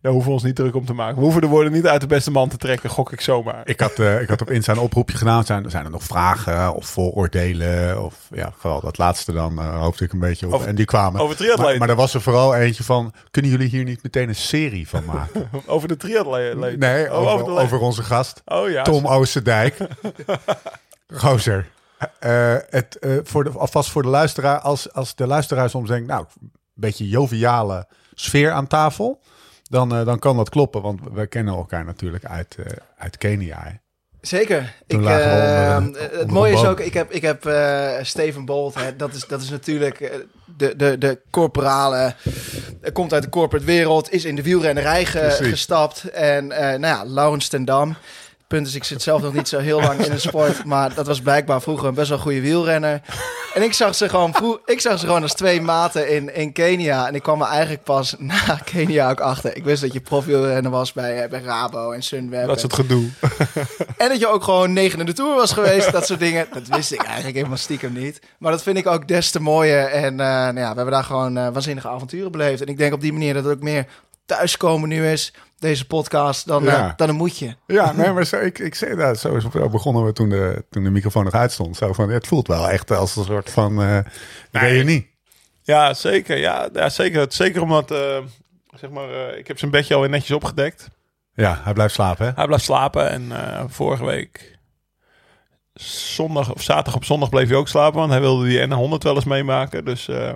daar 0.06 0.14
hoeven 0.14 0.32
we 0.32 0.38
ons 0.38 0.46
niet 0.46 0.56
druk 0.56 0.74
om 0.74 0.84
te 0.84 0.92
maken. 0.92 1.16
We 1.16 1.22
hoeven 1.22 1.40
de 1.40 1.46
woorden 1.46 1.72
niet 1.72 1.86
uit 1.86 2.00
de 2.00 2.06
beste 2.06 2.30
man 2.30 2.48
te 2.48 2.56
trekken, 2.56 2.90
gok 2.90 3.12
ik 3.12 3.20
zomaar. 3.20 3.60
Ik 3.64 3.80
had, 3.80 3.98
eh, 3.98 4.20
ik 4.20 4.28
had 4.28 4.40
op 4.40 4.50
Insta 4.50 4.72
een 4.72 4.78
oproepje 4.78 5.16
gedaan. 5.16 5.44
Zijn, 5.44 5.70
zijn 5.70 5.84
er 5.84 5.90
nog 5.90 6.02
vragen 6.02 6.74
of 6.74 6.86
vooroordelen? 6.86 8.02
Of 8.04 8.28
ja, 8.34 8.52
vooral 8.56 8.80
dat 8.80 8.98
laatste 8.98 9.32
dan 9.32 9.52
uh, 9.52 9.80
hoopte 9.80 10.04
ik 10.04 10.12
een 10.12 10.18
beetje 10.18 10.46
op. 10.46 10.52
Over- 10.52 10.66
en 10.68 10.74
die 10.74 10.84
kwamen. 10.84 11.20
over 11.20 11.36
triatleten. 11.36 11.64
Maar, 11.70 11.78
maar 11.78 11.88
er 11.88 11.94
was 11.96 12.14
er 12.14 12.20
vooral 12.20 12.54
eentje 12.54 12.84
van, 12.84 13.12
kunnen 13.30 13.50
jullie 13.50 13.68
hier 13.68 13.84
niet 13.84 14.02
meteen 14.02 14.28
een 14.28 14.34
serie 14.34 14.88
van 14.88 15.04
maken? 15.04 15.48
Over 15.66 15.88
de 15.88 15.96
triatleet. 15.96 16.78
Nee, 16.78 17.12
Oh, 17.12 17.58
over, 17.58 17.78
onze 17.78 18.02
gast. 18.02 18.42
Oh 18.44 18.70
ja. 18.70 18.82
Tom 18.82 19.06
Oosterdijk. 19.06 19.76
Gozer. 21.14 21.68
Eh, 22.18 22.54
het, 22.70 22.98
voor 23.22 23.44
de, 23.44 23.50
alvast 23.50 23.90
voor 23.90 24.02
de 24.02 24.08
luisteraar. 24.08 24.58
Als, 24.58 24.92
als 24.92 25.14
de 25.14 25.26
luisteraar 25.26 25.70
soms 25.70 25.88
denkt, 25.88 26.08
nou, 26.08 26.24
een 26.40 26.50
beetje 26.74 27.08
joviale 27.08 27.86
sfeer 28.14 28.50
aan 28.50 28.66
tafel. 28.66 29.20
Dan, 29.68 29.94
eh, 29.94 30.04
dan 30.04 30.18
kan 30.18 30.36
dat 30.36 30.48
kloppen, 30.48 30.82
want 30.82 31.00
we 31.12 31.26
kennen 31.26 31.54
elkaar 31.54 31.84
natuurlijk 31.84 32.24
uit, 32.24 32.56
eh, 32.58 32.64
uit 32.98 33.18
Kenia. 33.18 33.60
hè. 33.62 33.70
Zeker. 34.20 34.74
Ik, 34.86 35.04
eh, 35.04 35.84
het 36.18 36.30
mooie 36.30 36.52
is 36.52 36.64
ook, 36.64 36.80
ik 36.80 36.94
heb, 36.94 37.10
ik 37.10 37.22
heb 37.22 37.50
Steven 38.02 38.44
Bolt, 38.44 38.74
hè, 38.74 38.96
dat, 38.96 39.14
is, 39.14 39.26
dat 39.26 39.42
is 39.42 39.50
natuurlijk 39.50 40.26
de, 40.56 40.76
de, 40.76 40.98
de 40.98 41.20
corporale, 41.30 42.14
komt 42.92 43.12
uit 43.12 43.22
de 43.22 43.28
corporate 43.28 43.66
wereld, 43.66 44.12
is 44.12 44.24
in 44.24 44.36
de 44.36 44.42
wielrennerij 44.42 45.04
ge- 45.04 45.36
gestapt. 45.42 46.04
En 46.04 46.46
nou 46.46 46.80
ja, 46.80 47.04
Laurens 47.04 47.48
ten 47.48 47.64
Dam. 47.64 47.96
Punt 48.46 48.66
is, 48.66 48.74
ik 48.74 48.84
zit 48.84 49.02
zelf 49.02 49.22
nog 49.22 49.32
niet 49.32 49.48
zo 49.48 49.58
heel 49.58 49.80
lang 49.80 50.00
in 50.00 50.10
de 50.10 50.18
sport, 50.18 50.64
maar 50.64 50.94
dat 50.94 51.06
was 51.06 51.20
blijkbaar 51.20 51.62
vroeger 51.62 51.88
een 51.88 51.94
best 51.94 52.08
wel 52.08 52.18
goede 52.18 52.40
wielrenner. 52.40 53.00
En 53.54 53.62
ik 53.62 53.72
zag 53.72 53.94
ze 53.94 54.08
gewoon, 54.08 54.34
vroeg, 54.34 54.58
ik 54.64 54.80
zag 54.80 54.98
ze 54.98 55.06
gewoon 55.06 55.22
als 55.22 55.34
twee 55.34 55.60
maten 55.60 56.10
in, 56.10 56.34
in 56.34 56.52
Kenia. 56.52 57.06
En 57.06 57.14
ik 57.14 57.22
kwam 57.22 57.40
er 57.40 57.48
eigenlijk 57.48 57.82
pas 57.82 58.14
na 58.18 58.60
Kenia 58.64 59.10
ook 59.10 59.20
achter. 59.20 59.56
Ik 59.56 59.64
wist 59.64 59.82
dat 59.82 59.92
je 59.92 60.00
profielrenner 60.00 60.70
was 60.70 60.92
bij, 60.92 61.22
eh, 61.22 61.30
bij 61.30 61.40
Rabo 61.40 61.90
en 61.90 62.02
Sunweb. 62.02 62.46
Dat 62.46 62.56
is 62.56 62.62
het 62.62 62.72
gedoe. 62.72 63.08
en 63.96 64.08
dat 64.08 64.18
je 64.18 64.28
ook 64.28 64.42
gewoon 64.42 64.72
negen 64.72 65.00
in 65.00 65.06
de 65.06 65.12
Tour 65.12 65.34
was 65.34 65.52
geweest. 65.52 65.92
dat 65.92 66.06
soort 66.06 66.20
dingen. 66.20 66.46
Dat 66.52 66.66
wist 66.66 66.92
ik 66.92 67.02
eigenlijk 67.02 67.36
helemaal 67.36 67.56
stiekem 67.56 67.92
niet. 67.92 68.20
Maar 68.38 68.52
dat 68.52 68.62
vind 68.62 68.76
ik 68.76 68.86
ook 68.86 69.08
des 69.08 69.30
te 69.30 69.40
mooier. 69.40 69.86
En 69.86 70.20
eh, 70.20 70.26
nou 70.26 70.58
ja, 70.58 70.70
we 70.70 70.76
hebben 70.76 70.90
daar 70.90 71.04
gewoon 71.04 71.36
eh, 71.36 71.48
waanzinnige 71.48 71.88
avonturen 71.88 72.32
beleefd. 72.32 72.60
En 72.60 72.66
ik 72.66 72.78
denk 72.78 72.92
op 72.92 73.00
die 73.00 73.12
manier 73.12 73.34
dat 73.34 73.44
het 73.44 73.52
ook 73.52 73.62
meer 73.62 73.86
thuiskomen 74.26 74.88
nu 74.88 75.08
is. 75.08 75.32
Deze 75.58 75.86
podcast. 75.86 76.46
Dan, 76.46 76.64
Ja. 76.64 76.88
eh, 76.88 76.92
dan 76.96 77.08
een 77.08 77.14
moedje. 77.14 77.56
Ja, 77.66 77.92
nee, 77.96 78.12
maar 78.12 78.24
zo, 78.24 78.36
ik, 78.36 78.58
ik 78.58 78.74
zei 78.74 78.96
dat. 78.96 79.18
Zo 79.18 79.38
begonnen 79.70 80.04
we 80.04 80.12
toen 80.12 80.28
de, 80.28 80.64
toen 80.70 80.84
de 80.84 80.90
microfoon 80.90 81.24
nog 81.24 81.32
uitstond. 81.34 81.76
Zo 81.76 81.92
van, 81.92 82.10
het 82.10 82.26
voelt 82.26 82.46
wel 82.46 82.68
echt 82.68 82.90
als 82.90 83.16
een 83.16 83.24
soort 83.24 83.50
van 83.50 83.82
eh 83.82 83.98
reunie. 84.52 85.14
Ja, 85.62 85.94
zeker. 85.94 86.36
Ja, 86.38 86.68
ja 86.72 86.88
zeker. 86.88 87.26
Zeker 87.28 87.62
omdat, 87.62 87.90
eh, 87.90 88.18
zeg 88.80 88.90
maar, 88.90 89.10
eh, 89.28 89.38
ik 89.38 89.46
heb 89.46 89.58
zijn 89.58 89.70
bedje 89.70 89.94
alweer 89.94 90.10
netjes 90.10 90.36
opgedekt. 90.36 90.88
Ja, 91.34 91.60
hij 91.62 91.72
blijft 91.72 91.94
slapen, 91.94 92.26
hè? 92.26 92.32
Hij 92.34 92.46
blijft 92.46 92.64
slapen 92.64 93.10
en 93.10 93.32
eh, 93.32 93.64
vorige 93.68 94.04
week 94.04 94.58
zondag 96.14 96.52
of 96.54 96.62
zaterdag 96.62 96.94
op 96.94 97.04
zondag 97.04 97.28
bleef 97.28 97.48
hij 97.48 97.56
ook 97.56 97.68
slapen, 97.68 97.98
want 97.98 98.10
hij 98.10 98.20
wilde 98.20 98.46
die 98.46 98.66
N100 98.66 99.02
wel 99.02 99.14
eens 99.14 99.24
meemaken. 99.24 99.84
Dus, 99.84 100.08
eh, 100.08 100.32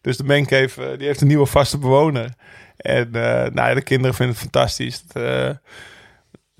dus 0.00 0.16
de 0.16 0.24
Mancave, 0.24 0.84
eh, 0.86 0.98
die 0.98 1.06
heeft 1.06 1.20
een 1.20 1.26
nieuwe 1.26 1.46
vaste 1.46 1.78
bewoner. 1.78 2.34
En 2.82 3.08
eh, 3.12 3.22
nou, 3.52 3.68
ja, 3.68 3.74
de 3.74 3.82
kinderen 3.82 4.14
vinden 4.14 4.34
het 4.34 4.42
fantastisch. 4.44 5.02
Dat, 5.06 5.22
eh, 5.22 5.50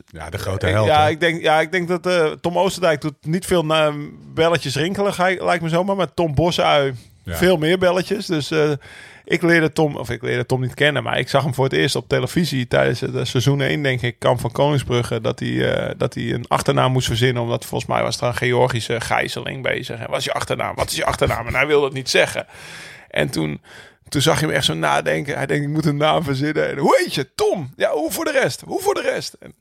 Ja, 0.06 0.30
de 0.30 0.38
grote 0.38 0.66
ik- 0.66 0.72
held. 0.72 0.86
ja, 0.86 1.02
hè? 1.04 1.10
ik 1.10 1.20
denk, 1.20 1.42
ja, 1.42 1.60
ik 1.60 1.72
denk 1.72 1.88
dat 1.88 2.06
eh, 2.06 2.26
Tom 2.30 2.58
Oosterdijk 2.58 3.00
doet 3.00 3.14
niet 3.20 3.46
veel 3.46 3.64
belletjes 4.34 4.76
rinkelen, 4.76 5.14
ga- 5.14 5.44
lijkt 5.44 5.62
me 5.62 5.68
zomaar. 5.68 5.96
Maar 5.96 6.14
Tom 6.14 6.34
Bosui 6.34 6.94
Ja. 7.24 7.34
veel 7.36 7.56
meer 7.56 7.78
belletjes. 7.78 8.26
Dus 8.26 8.50
ik 9.24 9.42
leerde 9.42 9.72
Tom, 9.72 9.96
of 9.96 10.10
ik 10.10 10.22
leerde 10.22 10.46
Tom 10.46 10.60
niet 10.60 10.74
kennen, 10.74 11.02
maar 11.02 11.18
ik 11.18 11.28
zag 11.28 11.42
hem 11.42 11.54
voor 11.54 11.64
het 11.64 11.72
eerst 11.72 11.94
op 11.96 12.08
televisie 12.08 12.66
tijdens 12.66 13.00
het 13.00 13.28
seizoen 13.28 13.60
1, 13.60 13.82
denk 13.82 14.00
ik, 14.02 14.18
Kamp 14.18 14.40
van 14.40 14.52
Koningsbrugge, 14.52 15.20
dat 15.20 15.38
hij, 15.40 15.94
dat 15.96 16.14
hij 16.14 16.32
een 16.32 16.44
achternaam 16.48 16.92
moest 16.92 17.06
verzinnen. 17.06 17.42
Omdat 17.42 17.64
volgens 17.64 17.90
mij 17.90 18.02
was 18.02 18.20
er 18.20 18.26
een 18.26 18.36
Georgische 18.36 19.00
gijzeling 19.00 19.62
bezig. 19.62 19.98
En 20.00 20.10
wat 20.10 20.18
is 20.18 20.24
je 20.24 20.32
achternaam? 20.32 20.74
Wat 20.74 20.90
is 20.90 20.96
je 20.96 21.04
achternaam? 21.04 21.46
En 21.46 21.54
hij 21.54 21.66
wilde 21.66 21.84
het 21.84 21.94
niet 21.94 22.10
zeggen. 22.10 22.46
En 23.10 23.30
toen, 23.30 23.60
toen 24.12 24.22
zag 24.22 24.40
je 24.40 24.46
hem 24.46 24.54
echt 24.54 24.64
zo 24.64 24.74
nadenken. 24.74 25.36
Hij 25.36 25.46
denkt, 25.46 25.64
ik 25.64 25.70
moet 25.70 25.86
een 25.86 25.96
naam 25.96 26.24
verzinnen. 26.24 26.70
En, 26.70 26.78
hoe 26.78 27.00
heet 27.02 27.14
je? 27.14 27.34
Tom. 27.34 27.72
Ja, 27.76 27.90
hoe 27.90 28.10
voor 28.10 28.24
de 28.24 28.30
rest? 28.30 28.60
Hoe 28.60 28.80
voor 28.80 28.94
de 28.94 29.00
rest? 29.00 29.32
En, 29.32 29.54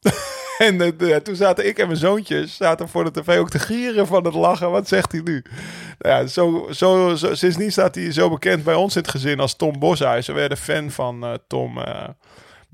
en 0.58 0.80
eh, 0.80 1.16
toen 1.16 1.36
zaten 1.36 1.66
ik 1.66 1.78
en 1.78 1.86
mijn 1.86 1.98
zoontjes 1.98 2.56
zaten 2.56 2.88
voor 2.88 3.04
de 3.04 3.20
tv 3.20 3.38
ook 3.38 3.50
te 3.50 3.58
gieren 3.58 4.06
van 4.06 4.24
het 4.24 4.34
lachen. 4.34 4.70
Wat 4.70 4.88
zegt 4.88 5.12
hij 5.12 5.20
nu? 5.24 5.44
Nou 5.98 6.14
ja, 6.14 6.26
zo, 6.26 6.68
zo, 6.70 7.14
zo, 7.14 7.34
sindsdien 7.34 7.72
staat 7.72 7.94
hij 7.94 8.12
zo 8.12 8.30
bekend 8.30 8.64
bij 8.64 8.74
ons 8.74 8.96
in 8.96 9.02
het 9.02 9.10
gezin 9.10 9.40
als 9.40 9.56
Tom 9.56 9.78
Bosui. 9.78 10.22
Ze 10.22 10.32
werden 10.32 10.58
fan 10.58 10.90
van 10.90 11.24
eh, 11.24 11.34
Tom. 11.46 11.78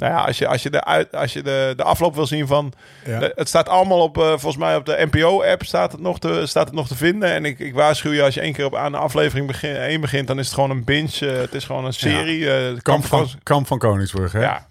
Nou 0.03 0.15
ja, 0.15 0.25
als 0.25 0.39
je, 0.39 0.47
als 0.47 0.63
je, 0.63 0.71
de, 0.71 0.85
uit, 0.85 1.15
als 1.17 1.33
je 1.33 1.43
de, 1.43 1.73
de 1.77 1.83
afloop 1.83 2.15
wil 2.15 2.27
zien 2.27 2.47
van... 2.47 2.73
Ja. 3.05 3.19
de- 3.19 3.33
het 3.35 3.49
staat 3.49 3.69
allemaal 3.69 4.01
op, 4.03 4.19
eh, 4.19 4.25
volgens 4.29 4.57
mij 4.57 4.77
op 4.77 4.87
de 4.87 5.09
NPO-app 5.11 5.63
staat, 5.65 5.93
het 5.93 6.01
nog 6.01 6.19
te- 6.19 6.47
staat 6.47 6.67
het 6.67 6.75
nog 6.75 6.87
te 6.89 6.97
vinden. 6.97 7.29
En 7.33 7.45
ik, 7.45 7.59
ik 7.59 7.75
waarschuw 7.75 8.13
je, 8.13 8.23
als 8.23 8.35
je 8.35 8.41
één 8.41 8.53
keer 8.53 8.65
op, 8.65 8.75
aan 8.75 8.93
de 8.93 8.99
aflevering 8.99 9.47
begin, 9.47 9.77
één 9.77 10.01
begint... 10.01 10.27
dan 10.27 10.39
is 10.39 10.45
het 10.47 10.55
gewoon 10.55 10.71
een 10.71 10.85
binge. 10.85 11.31
eh, 11.33 11.37
het 11.41 11.55
is 11.55 11.65
gewoon 11.65 11.85
een 11.85 11.93
serie. 11.93 12.51
eh, 12.53 12.77
Kamp 12.83 13.05
van, 13.05 13.29
Kamp 13.43 13.67
van 13.67 13.79
Koningsbrug, 13.79 14.33
hè? 14.33 14.41
Ja, 14.41 14.67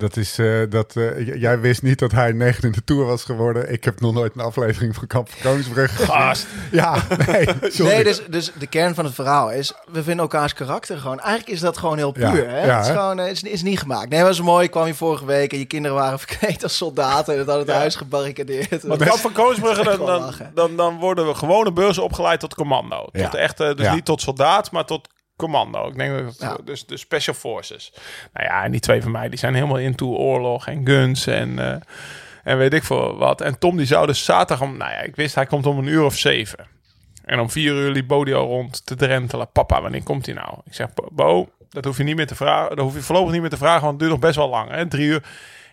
Dat 0.00 0.16
is, 0.16 0.38
eh, 0.38 0.60
dat, 0.68 0.96
eh, 0.96 1.36
jij 1.40 1.60
wist 1.60 1.82
niet 1.82 1.98
dat 1.98 2.12
hij 2.12 2.32
negen 2.32 2.62
in 2.64 2.72
de 2.72 2.84
Tour 2.84 3.04
was 3.06 3.24
geworden. 3.24 3.72
Ik 3.72 3.84
heb 3.84 4.00
nog 4.00 4.12
nooit 4.14 4.32
een 4.34 4.40
aflevering 4.40 4.94
van 4.94 5.06
Kamp 5.06 5.30
van 5.30 5.40
Koningsbrug 5.50 6.04
gast. 6.04 6.46
Ja, 6.70 6.96
nee, 7.26 7.48
sorry. 7.62 7.92
Nee, 7.94 8.04
dus, 8.04 8.22
dus 8.28 8.52
de 8.58 8.66
kern 8.66 8.94
van 8.94 9.04
het 9.04 9.14
verhaal 9.14 9.50
is... 9.52 9.72
we 9.92 10.02
vinden 10.02 10.18
elkaars 10.22 10.52
karakter 10.54 10.98
gewoon... 10.98 11.20
eigenlijk 11.20 11.50
is 11.50 11.60
dat 11.60 11.78
gewoon 11.78 11.96
heel 11.96 12.14
Ja, 12.18 12.30
puur. 12.30 12.48
hè? 12.48 12.64
ja, 12.66 12.74
het 12.76 12.82
is 12.82 12.88
hè? 12.88 12.94
gewoon 12.94 13.18
eh, 13.18 13.26
het 13.26 13.34
is, 13.36 13.42
is 13.42 13.62
niet 13.62 13.78
gemaakt. 13.78 14.08
Nee, 14.08 14.22
was 14.22 14.40
mooi. 14.40 14.64
Ik 14.64 14.70
kwam 14.70 14.84
hier 14.84 14.94
vorige 14.94 15.24
week... 15.24 15.52
en 15.52 15.58
je 15.58 15.64
kinderen 15.64 15.96
waren 15.96 16.18
verkleed 16.28 16.62
als 16.62 16.76
soldaten... 16.76 17.32
en 17.32 17.38
het 17.38 17.48
hadden 17.48 17.66
het 17.66 17.76
huis 17.76 17.94
gebarricadeerd. 17.96 18.84
Maar 18.84 18.96
Kamp 18.98 19.18
van 19.18 19.32
Koningsbrugge, 19.32 19.84
dan, 19.96 19.98
dan, 20.06 20.20
lachen. 20.20 20.50
dan, 20.54 20.76
dan 20.76 20.98
worden 20.98 21.26
we 21.26 21.34
gewone 21.34 21.72
beurzen 21.72 22.02
opgeleid 22.02 22.40
tot 22.40 22.54
commando. 22.54 23.08
Ja. 23.12 23.24
Tot 23.28 23.34
echte, 23.40 23.72
dus 23.76 23.86
Ja. 23.86 23.94
niet 23.94 24.04
tot 24.04 24.20
soldaat, 24.20 24.70
maar 24.70 24.84
tot 24.84 25.08
commando. 25.40 25.88
Ik 25.88 25.96
denk 25.96 26.24
dat 26.24 26.36
Ja. 26.38 26.56
dus 26.64 26.86
de 26.86 26.96
special 26.96 27.34
forces. 27.34 27.92
Nou 28.32 28.46
ja, 28.46 28.64
en 28.64 28.70
die 28.70 28.80
twee 28.80 29.02
van 29.02 29.10
mij, 29.10 29.28
die 29.28 29.38
zijn 29.38 29.54
helemaal 29.54 29.78
into 29.78 30.06
oorlog 30.06 30.66
en 30.66 30.86
guns 30.86 31.26
en, 31.26 31.58
eh, 31.58 31.80
en 32.44 32.58
weet 32.58 32.72
ik 32.74 32.84
veel 32.84 33.16
wat. 33.16 33.40
En 33.40 33.58
Tom 33.58 33.76
die 33.76 33.86
zou 33.86 34.06
dus 34.06 34.24
zaterdag 34.24 34.68
om, 34.68 34.76
nou 34.76 34.90
ja, 34.90 35.00
ik 35.00 35.16
wist 35.16 35.34
hij 35.34 35.46
komt 35.46 35.66
om 35.66 35.78
een 35.78 35.86
uur 35.86 36.04
of 36.04 36.16
zeven. 36.16 36.66
En 37.24 37.40
om 37.40 37.50
vier 37.50 37.72
uur 37.72 37.90
liep 37.90 38.06
Bodio 38.08 38.44
rond 38.44 38.86
te 38.86 38.94
drentelen. 38.96 39.50
Papa, 39.52 39.82
wanneer 39.82 40.02
komt 40.02 40.26
hij 40.26 40.34
nou? 40.34 40.54
Ik 40.64 40.74
zeg, 40.74 40.88
Bo, 41.12 41.48
dat 41.70 41.84
hoef 41.84 41.96
je 41.96 42.02
niet 42.04 42.16
meer 42.16 42.26
te 42.26 42.34
vragen. 42.34 42.76
Dat 42.76 42.84
hoef 42.84 42.94
je 42.94 43.00
voorlopig 43.00 43.32
niet 43.32 43.40
meer 43.40 43.50
te 43.50 43.56
vragen, 43.56 43.80
want 43.80 43.90
het 43.90 43.98
duurt 43.98 44.10
nog 44.10 44.20
best 44.20 44.36
wel 44.36 44.48
lang. 44.48 44.70
Hè? 44.70 44.88
Drie 44.88 45.06
uur. 45.06 45.22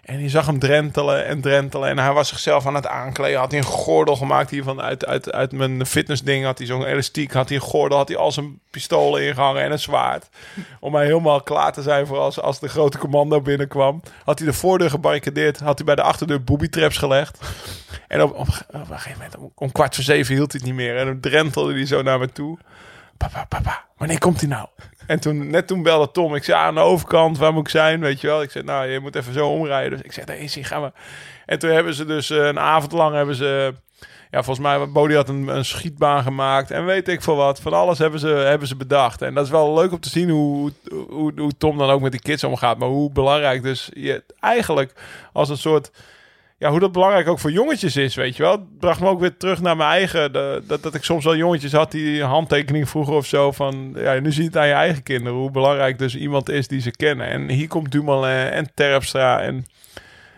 En 0.08 0.22
je 0.22 0.30
zag 0.30 0.46
hem 0.46 0.60
drentelen 0.60 1.26
en 1.26 1.42
drentelen. 1.42 1.90
En 1.90 2.00
hij 2.00 2.14
was 2.14 2.28
zichzelf 2.28 2.66
aan 2.66 2.76
het 2.76 2.88
aankleden. 2.88 3.40
Had 3.40 3.52
hij 3.52 3.60
een 3.60 3.66
gordel 3.66 4.16
gemaakt 4.16 4.50
hier 4.50 4.64
van 4.64 4.82
uit, 4.82 5.06
uit, 5.06 5.32
uit 5.32 5.52
mijn 5.52 5.86
fitnessding. 5.86 6.46
Had 6.46 6.58
hij 6.58 6.68
zo'n 6.68 6.86
elastiek. 6.86 7.34
Had 7.34 7.48
hij 7.50 7.58
een 7.58 7.64
gordel. 7.64 7.98
Had 7.98 8.08
hij 8.08 8.18
al 8.18 8.32
zijn 8.32 8.60
pistolen 8.72 9.22
ingehangen 9.22 9.64
en 9.64 9.72
een 9.72 9.80
zwaard. 9.80 10.30
Om 10.80 10.92
mij 10.92 11.06
helemaal 11.06 11.42
klaar 11.42 11.74
te 11.74 11.82
zijn 11.82 12.08
voor 12.08 12.18
als, 12.18 12.40
als 12.40 12.60
de 12.60 12.68
grote 12.68 12.98
commando 12.98 13.42
binnenkwam. 13.42 14.02
Had 14.24 14.40
hij 14.40 14.48
de 14.48 14.54
voordeur 14.54 14.90
gebarricadeerd. 14.90 15.60
Had 15.60 15.78
hij 15.78 15.86
bij 15.86 15.96
de 15.96 16.02
achterdeur 16.02 16.44
booby 16.44 16.68
traps 16.68 16.98
gelegd. 16.98 17.40
En 18.08 18.22
op, 18.22 18.30
op, 18.30 18.48
op 18.68 18.74
een 18.74 18.86
gegeven 18.88 19.18
moment, 19.18 19.38
om, 19.38 19.52
om 19.56 19.72
kwart 19.72 19.96
voor 19.96 20.04
zeven 20.04 20.36
hield 20.36 20.52
hij 20.52 20.62
het 20.64 20.70
niet 20.70 20.80
meer. 20.80 20.98
En 20.98 21.06
dan 21.06 21.20
drentelde 21.20 21.74
hij 21.74 21.86
zo 21.86 22.02
naar 22.02 22.20
me 22.20 22.32
toe. 22.32 22.58
Papa, 23.18 23.46
papa, 23.46 23.86
wanneer 23.98 24.20
komt 24.20 24.40
hij 24.40 24.50
nou? 24.50 24.68
En 25.08 25.20
toen, 25.20 25.50
net 25.50 25.68
toen 25.68 25.84
belde 25.84 26.12
Tom. 26.12 26.36
Ik 26.36 26.44
zei, 26.44 26.58
ah, 26.58 26.66
aan 26.66 26.74
de 26.74 26.80
overkant, 26.80 27.38
waar 27.38 27.54
moet 27.54 27.64
ik 27.64 27.70
zijn? 27.70 28.00
Weet 28.00 28.22
je 28.22 28.28
wel. 28.28 28.42
Ik 28.42 28.52
zei, 28.52 28.64
nou, 28.64 28.88
je 28.88 29.00
moet 29.00 29.16
even 29.16 29.34
zo 29.34 29.48
omrijden. 29.48 29.92
Dus 29.92 30.02
ik 30.02 30.12
zeg, 30.12 30.26
nee, 30.26 30.48
zie, 30.48 30.64
gaan 30.64 30.82
we. 30.82 30.92
En 31.46 31.60
toen 31.60 31.70
hebben 31.70 31.94
ze 31.94 32.06
dus 32.06 32.30
eh, 32.30 32.46
een 32.46 32.60
avond 32.60 32.92
lang 32.92 33.16
hebben 33.16 33.36
ze... 33.36 33.74
Ja, 34.32 34.44
volgens 34.44 34.68
mij, 34.68 34.90
Bodie 34.92 35.16
had 35.16 35.30
een, 35.30 35.48
een 35.48 35.66
schietbaan 35.66 36.24
gemaakt. 36.24 36.72
En 36.72 36.86
weet 36.86 37.08
ik 37.08 37.22
veel 37.22 37.36
wat. 37.36 37.60
Van 37.60 37.74
alles 37.74 37.98
hebben 37.98 38.20
ze, 38.20 38.28
hebben 38.28 38.68
ze 38.68 38.76
bedacht. 38.76 39.22
En 39.22 39.34
dat 39.34 39.46
is 39.46 39.52
wel 39.52 39.74
leuk 39.74 39.92
om 39.92 40.00
te 40.00 40.10
zien 40.10 40.30
hoe, 40.30 40.72
hoe, 41.10 41.32
hoe 41.36 41.52
Tom 41.58 41.78
dan 41.78 41.90
ook 41.90 42.02
met 42.02 42.12
die 42.12 42.22
kids 42.22 42.44
omgaat. 42.44 42.78
Maar 42.78 42.88
hoe 42.88 43.12
belangrijk 43.12 43.64
dus 43.64 43.90
je 43.94 44.24
eigenlijk 44.40 44.94
als 45.34 45.50
een 45.50 45.58
soort 45.58 45.92
ja, 46.60 46.70
hoe 46.70 46.80
dat 46.80 46.92
belangrijk 46.92 47.28
ook 47.28 47.40
voor 47.40 47.52
jongetjes 47.52 47.96
is, 47.96 48.16
weet 48.16 48.36
je 48.36 48.44
wel. 48.44 48.52
Het 48.52 48.80
bracht 48.80 49.00
me 49.00 49.08
ook 49.08 49.20
weer 49.20 49.38
terug 49.38 49.62
naar 49.62 49.78
mijn 49.78 49.90
eigen. 49.90 50.34
De, 50.34 50.64
dat, 50.68 50.84
dat 50.84 50.96
ik 50.96 51.04
soms 51.04 51.24
wel 51.24 51.36
jongetjes 51.36 51.72
had 51.72 51.92
die 51.92 52.22
een 52.22 52.28
handtekening 52.28 52.90
vroegen 52.90 53.14
of 53.14 53.26
zo. 53.26 53.52
Van, 53.52 53.94
ja, 53.96 54.20
nu 54.20 54.32
zie 54.32 54.42
je 54.42 54.48
het 54.48 54.58
aan 54.58 54.68
je 54.68 54.74
eigen 54.74 55.04
kinderen. 55.04 55.38
Hoe 55.38 55.52
belangrijk 55.52 55.98
dus 55.98 56.16
iemand 56.16 56.50
is 56.50 56.68
die 56.68 56.82
ze 56.82 56.92
kennen. 56.92 57.28
En 57.28 57.50
hier 57.50 57.68
komt 57.68 57.92
Dumoulin 57.92 58.50
en 58.52 58.70
Terpstra 58.74 59.42
en 59.42 59.66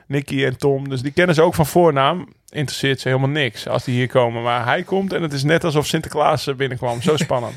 Nicky 0.08 0.46
en 0.46 0.58
Tom. 0.58 0.90
Dus 0.90 1.02
die 1.02 1.12
kennen 1.12 1.36
ze 1.36 1.42
ook 1.42 1.56
van 1.56 1.66
voornaam. 1.66 2.34
Interesseert 2.50 3.00
ze 3.00 3.08
helemaal 3.08 3.30
niks 3.30 3.68
als 3.68 3.84
die 3.84 3.96
hier 3.96 4.08
komen. 4.08 4.44
Maar 4.44 4.66
hij 4.66 4.84
komt 4.84 5.14
en 5.14 5.22
het 5.22 5.34
is 5.34 5.44
net 5.44 5.64
alsof 5.64 5.86
Sinterklaas 5.86 6.56
binnenkwam. 6.56 7.02
Zo 7.02 7.18
spannend. 7.28 7.56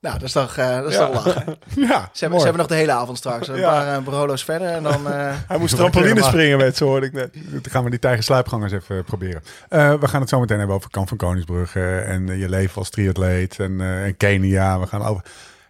Nou, 0.00 0.14
dat 0.18 0.22
is 0.22 0.32
toch, 0.32 0.56
uh, 0.58 0.76
dat 0.76 0.90
is 0.90 0.94
Ja. 0.96 1.06
toch 1.06 1.24
lachen. 1.24 1.44
Ja, 1.76 2.08
Ze 2.12 2.20
hebben, 2.20 2.38
ze 2.38 2.44
hebben 2.44 2.56
nog 2.62 2.66
de 2.66 2.74
hele 2.74 2.92
avond 2.92 3.18
straks. 3.18 3.48
Een 3.48 3.56
Ja. 3.56 3.70
paar 3.70 3.98
uh, 3.98 4.04
brolo's 4.04 4.44
verder 4.44 4.68
en 4.68 4.82
dan... 4.82 5.06
eh, 5.12 5.34
Hij 5.48 5.58
moest 5.58 5.76
trampoline 5.76 6.22
springen 6.22 6.58
met, 6.58 6.76
zo 6.76 6.86
hoorde 6.86 7.06
ik 7.06 7.12
net. 7.12 7.34
Dan 7.50 7.60
gaan 7.70 7.84
we 7.84 7.90
die 7.90 7.98
tijgersluipgangers 7.98 8.72
even 8.72 9.04
proberen. 9.04 9.42
Eh, 9.68 9.94
we 9.94 10.08
gaan 10.08 10.20
het 10.20 10.28
zo 10.28 10.40
meteen 10.40 10.58
hebben 10.58 10.76
over 10.76 10.90
Kamp 10.90 11.08
van 11.08 11.16
Koningsbrugge 11.16 11.96
en 11.98 12.28
eh, 12.28 12.40
je 12.40 12.48
leven 12.48 12.76
als 12.76 12.90
triatleet 12.90 13.58
en, 13.58 13.80
eh, 13.80 14.04
en 14.04 14.16
Kenia. 14.16 14.80
We 14.80 14.86
gaan 14.86 15.02
over. 15.02 15.24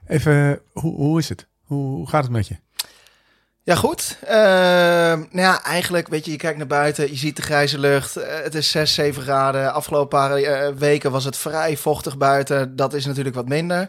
Even, 0.06 0.60
hoe, 0.72 0.94
hoe 0.94 1.18
is 1.18 1.28
het? 1.28 1.46
Hoe, 1.64 1.94
hoe 1.96 2.08
gaat 2.08 2.22
het 2.22 2.32
met 2.32 2.46
je? 2.48 2.56
Ja, 3.70 3.76
goed. 3.76 4.16
Ehm, 4.26 5.18
nou 5.30 5.46
ja, 5.46 5.64
eigenlijk, 5.64 6.08
weet 6.08 6.24
je, 6.24 6.30
je 6.30 6.36
kijkt 6.36 6.58
naar 6.58 6.66
buiten, 6.66 7.10
je 7.10 7.16
ziet 7.16 7.36
de 7.36 7.42
grijze 7.42 7.78
lucht. 7.78 8.16
Eh, 8.16 8.42
het 8.42 8.54
is 8.54 8.70
6, 8.70 8.94
7 8.94 9.22
graden. 9.22 9.72
Afgelopen 9.72 10.08
paar 10.08 10.36
eh, 10.36 10.68
weken 10.76 11.10
was 11.10 11.24
het 11.24 11.36
vrij 11.36 11.76
vochtig 11.76 12.18
buiten. 12.18 12.76
Dat 12.76 12.94
is 12.94 13.06
natuurlijk 13.06 13.36
wat 13.36 13.48
minder. 13.48 13.88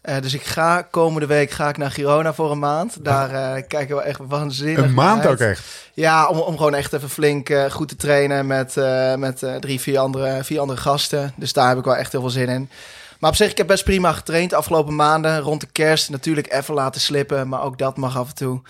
Eh, 0.00 0.20
dus 0.20 0.34
ik 0.34 0.42
ga 0.42 0.82
komende 0.82 1.26
week 1.26 1.50
ga 1.50 1.68
ik 1.68 1.76
naar 1.76 1.90
Girona 1.90 2.32
voor 2.34 2.50
een 2.50 2.58
maand. 2.58 3.04
Daar 3.04 3.62
kijken 3.62 3.96
we 3.96 4.02
echt 4.02 4.20
waanzinnig 4.28 4.84
Een 4.84 4.94
maand 4.94 5.26
ook 5.26 5.38
echt. 5.38 5.64
Ja, 5.94 6.26
om, 6.26 6.38
om 6.38 6.56
gewoon 6.56 6.74
echt 6.74 6.92
even 6.92 7.10
flink 7.10 7.50
goed 7.70 7.88
te 7.88 7.96
trainen 7.96 8.46
met, 8.46 8.74
met 9.16 9.46
drie, 9.60 9.80
vier 9.80 9.98
andere, 9.98 10.44
vier 10.44 10.60
andere 10.60 10.80
gasten. 10.80 11.32
Dus 11.36 11.52
daar 11.52 11.68
heb 11.68 11.78
ik 11.78 11.84
wel 11.84 11.96
echt 11.96 12.12
heel 12.12 12.20
veel 12.20 12.30
zin 12.30 12.48
in. 12.48 12.70
Maar 13.18 13.30
op 13.30 13.36
zich, 13.36 13.50
ik 13.50 13.56
heb 13.56 13.66
best 13.66 13.84
prima 13.84 14.12
getraind 14.12 14.50
de 14.50 14.56
afgelopen 14.56 14.96
maanden. 14.96 15.40
Rond 15.40 15.60
de 15.60 15.66
kerst 15.72 16.10
natuurlijk 16.10 16.52
even 16.52 16.74
laten 16.74 17.00
slippen, 17.00 17.48
maar 17.48 17.62
ook 17.62 17.78
dat 17.78 17.96
mag 17.96 18.16
af 18.16 18.28
en 18.28 18.34
toe. 18.34 18.60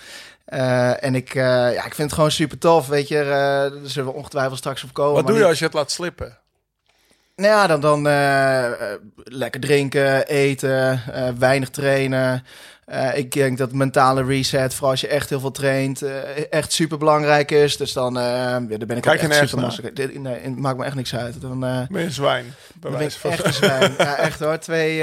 Eh, 0.49 1.03
en 1.03 1.15
ik, 1.15 1.29
eh, 1.35 1.43
ja, 1.73 1.85
ik 1.85 1.93
vind 1.95 1.97
het 1.97 2.13
gewoon 2.13 2.31
super 2.31 2.57
tof, 2.57 2.87
weet 2.87 3.07
je. 3.07 3.19
eh 3.19 3.25
daar 3.27 3.71
zullen 3.83 4.09
we 4.11 4.17
ongetwijfeld 4.17 4.57
straks 4.57 4.83
op 4.83 4.93
komen. 4.93 5.13
Wat 5.13 5.23
doe 5.27 5.33
je 5.35 5.39
niet- 5.39 5.49
als 5.49 5.59
je 5.59 5.65
het 5.65 5.73
laat 5.73 5.91
slippen? 5.91 6.37
nou 7.35 7.51
ja, 7.51 7.67
dan, 7.67 7.81
dan 7.81 8.07
eh, 8.07 8.65
eh, 8.65 8.99
lekker 9.23 9.59
drinken, 9.61 10.27
eten, 10.27 11.01
eh, 11.13 11.29
weinig 11.37 11.69
trainen. 11.69 12.43
Eh, 12.89 13.17
ik 13.17 13.31
denk 13.31 13.57
dat 13.57 13.71
mentale 13.71 14.23
reset, 14.23 14.73
vooral 14.73 14.91
als 14.91 15.01
je 15.01 15.07
echt 15.07 15.29
heel 15.29 15.39
veel 15.39 15.51
traint, 15.51 16.01
eh, 16.01 16.11
echt 16.49 16.71
super 16.71 16.97
belangrijk 16.97 17.51
is. 17.51 17.77
Dus 17.77 17.93
dan, 17.93 18.17
eh 18.17 18.23
ja, 18.23 18.59
daar 18.59 18.67
ben 18.67 18.79
ik 18.97 19.01
Kijk 19.01 19.23
ook 19.23 19.29
echt 19.29 19.49
super. 19.49 19.93
Dit- 19.93 20.19
Nee, 20.21 20.39
het 20.41 20.59
maakt 20.59 20.77
me 20.77 20.85
echt 20.85 20.95
niks 20.95 21.15
uit. 21.15 21.41
Dan, 21.41 21.59
Ben 21.59 21.87
je 21.89 21.99
een 21.99 22.11
zwijn? 22.11 22.53
Dan 22.75 22.91
ben 22.91 23.01
ik 23.01 23.11
van 23.11 23.31
echt 23.31 23.45
een 23.45 23.53
zwijn. 23.53 23.93
ja, 23.97 24.15
echt 24.27 24.39
hoor. 24.39 24.57
Twee, 24.57 24.97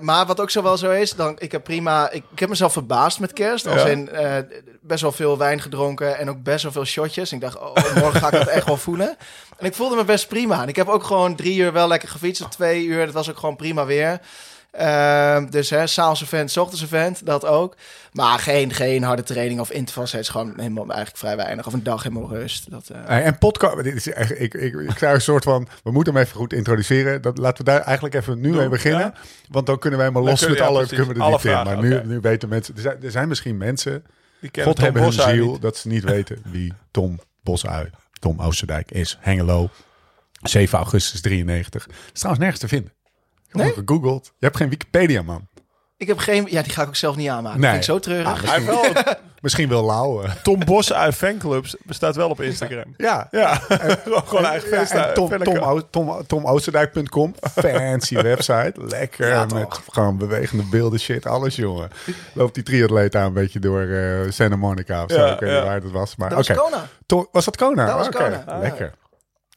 maar 0.00 0.26
wat 0.26 0.40
ook 0.40 0.50
zo 0.50 0.62
wel 0.62 0.76
zo 0.76 0.90
is, 0.90 1.12
dan, 1.12 1.36
ik 1.38 1.52
heb 1.52 1.64
prima... 1.64 2.10
Ik, 2.10 2.24
ik 2.32 2.38
heb 2.38 2.48
mezelf 2.48 2.72
verbaasd 2.72 3.20
met 3.20 3.32
kerst. 3.32 3.66
Als 3.66 3.82
Ja. 3.82 3.88
in 3.88 4.08
best 4.80 5.02
wel 5.02 5.12
veel 5.12 5.38
wijn 5.38 5.60
gedronken 5.60 6.18
en 6.18 6.28
ook 6.30 6.42
best 6.42 6.62
wel 6.62 6.72
veel 6.72 6.84
shotjes. 6.84 7.32
Ik 7.32 7.40
dacht, 7.40 7.58
oh, 7.58 7.74
morgen 7.94 8.20
ga 8.20 8.26
ik 8.26 8.32
dat 8.38 8.46
echt 8.48 8.66
wel 8.66 8.76
voelen. 8.76 9.16
En 9.58 9.66
ik 9.66 9.74
voelde 9.74 9.96
me 9.96 10.04
best 10.04 10.28
prima. 10.28 10.62
En 10.62 10.68
ik 10.68 10.76
heb 10.76 10.88
ook 10.88 11.04
gewoon 11.04 11.36
drie 11.36 11.56
uur 11.58 11.72
wel 11.72 11.88
lekker 11.88 12.08
gefietst. 12.08 12.42
Of 12.42 12.48
twee 12.48 12.84
uur, 12.84 13.04
dat 13.04 13.14
was 13.14 13.30
ook 13.30 13.38
gewoon 13.38 13.56
prima 13.56 13.84
weer. 13.86 14.20
Ehm, 14.76 15.50
dus 15.50 15.70
hè, 15.70 15.86
s'avonds 15.86 16.22
event, 16.22 16.50
s 16.50 16.56
ochtends 16.56 16.82
event, 16.82 17.26
dat 17.26 17.44
ook. 17.46 17.76
Maar 18.12 18.38
geen, 18.38 18.72
geen 18.72 19.02
harde 19.02 19.22
training 19.22 19.60
of 19.60 19.70
intervals. 19.70 20.12
Het 20.12 20.20
is 20.20 20.28
gewoon 20.28 20.52
helemaal 20.56 20.86
eigenlijk 20.86 21.16
vrij 21.16 21.36
weinig. 21.36 21.66
Of 21.66 21.72
een 21.72 21.82
dag 21.82 22.02
helemaal 22.02 22.28
rust. 22.28 22.70
Dat, 22.70 22.88
eh, 22.88 22.98
Hey, 23.06 23.22
en 23.22 23.38
podcast, 23.38 23.82
dit 23.82 23.94
is 23.94 24.12
echt, 24.12 24.40
ik, 24.40 24.54
ik, 24.54 24.74
ik 24.74 24.98
zou 24.98 25.14
een 25.14 25.20
soort 25.20 25.44
van, 25.44 25.68
we 25.82 25.90
moeten 25.90 26.12
hem 26.14 26.22
even 26.22 26.36
goed 26.36 26.52
introduceren. 26.52 27.22
Dat, 27.22 27.38
laten 27.38 27.64
we 27.64 27.70
daar 27.70 27.80
eigenlijk 27.80 28.14
even 28.14 28.40
nu 28.40 28.50
mee 28.50 28.68
beginnen. 28.68 29.00
ja. 29.00 29.14
Want 29.48 29.66
dan 29.66 29.78
kunnen 29.78 29.98
wij 29.98 30.10
Dan 30.10 30.22
los 30.22 30.46
met 30.46 30.56
ja, 30.58 30.64
alle, 30.64 30.78
precies. 30.78 30.96
kunnen 31.06 31.14
we 31.14 31.48
er 31.48 31.58
in. 31.58 31.64
Maar 31.64 31.78
nu, 31.82 32.00
nu 32.04 32.20
weten 32.20 32.48
mensen, 32.48 32.74
er 32.74 32.80
zijn, 32.80 33.02
er 33.02 33.10
zijn 33.10 33.28
misschien 33.28 33.56
mensen, 33.56 34.04
Die 34.40 34.50
kennen 34.50 34.72
God 34.72 34.74
Tom 34.76 34.84
hebben 34.84 35.02
hun 35.02 35.34
ziel, 35.34 35.52
niet. 35.52 35.62
dat 35.62 35.76
ze 35.76 35.88
niet 35.88 36.04
weten 36.04 36.42
wie 36.52 36.72
Tom 36.90 37.20
Bosui, 37.42 37.90
Tom 38.18 38.40
Oosterdijk 38.40 38.90
is. 38.90 39.18
Hengelo, 39.20 39.68
7 40.42 40.78
augustus 40.78 41.20
93. 41.20 41.86
Dat 41.86 41.94
is 42.12 42.18
trouwens 42.20 42.40
nergens 42.44 42.60
te 42.60 42.68
vinden. 42.68 42.92
Ik 43.54 43.60
heb 43.60 43.76
Nee? 43.76 43.84
gegoogeld. 43.86 44.24
Je 44.38 44.44
hebt 44.46 44.56
geen 44.56 44.68
Wikipedia, 44.68 45.22
man. 45.22 45.48
ik 45.96 46.06
heb 46.06 46.18
geen... 46.18 46.46
Ja, 46.50 46.62
die 46.62 46.72
ga 46.72 46.82
ik 46.82 46.88
ook 46.88 46.96
zelf 46.96 47.16
niet 47.16 47.28
aanmaken. 47.28 47.60
Nee. 47.60 47.70
Vind 47.70 47.82
ik 47.82 47.88
zo 47.88 47.98
treurig. 47.98 48.28
Ah, 48.28 48.42
Hij 48.42 48.54
heeft 48.54 48.66
wel 48.66 48.84
een 48.84 49.16
Misschien 49.44 49.68
wel 49.68 49.84
Lauwe. 49.84 50.28
Tom 50.42 50.64
Bos 50.64 50.92
uit 50.92 51.14
fanclubs 51.14 51.76
bestaat 51.82 52.16
wel 52.16 52.28
op 52.30 52.40
Instagram. 52.40 52.94
Ja, 52.96 53.28
Ja, 53.30 53.54
gewoon 54.26 54.44
eigen 54.44 54.70
Ja, 54.70 54.84
fans. 54.86 55.14
Tom, 55.14 55.28
Tom, 55.44 55.82
Tom, 55.90 56.26
TomOosterdijk.com. 56.26 57.34
Fancy 57.54 58.14
website. 58.32 58.72
Lekker. 58.76 59.28
Ja, 59.28 59.44
met 59.54 59.80
gewoon 59.90 60.18
bewegende 60.18 60.64
beelden, 60.70 61.00
shit, 61.00 61.26
alles, 61.26 61.56
jongen. 61.56 61.90
Loopt 62.34 62.54
die 62.54 62.62
triatleet 62.62 63.12
daar 63.12 63.26
een 63.26 63.32
beetje 63.32 63.58
door 63.58 63.82
eh, 63.82 64.30
Santa 64.30 64.56
Monica 64.56 65.02
of 65.04 65.10
zo. 65.10 65.18
Ja, 65.26 65.32
ik 65.32 65.40
weet 65.40 65.50
ja. 65.50 65.56
niet 65.56 65.64
waar 65.64 65.74
het 65.80 65.90
was. 65.90 66.16
Maar 66.16 66.28
Dat 66.28 66.38
was 66.38 66.50
oké. 66.50 66.58
Kona. 67.06 67.26
Was 67.32 67.44
dat 67.44 67.56
Kona? 67.56 67.86
Dat 67.86 67.96
was 67.96 68.08
Kona. 68.08 68.44
Ah. 68.46 68.60
Lekker. 68.60 68.92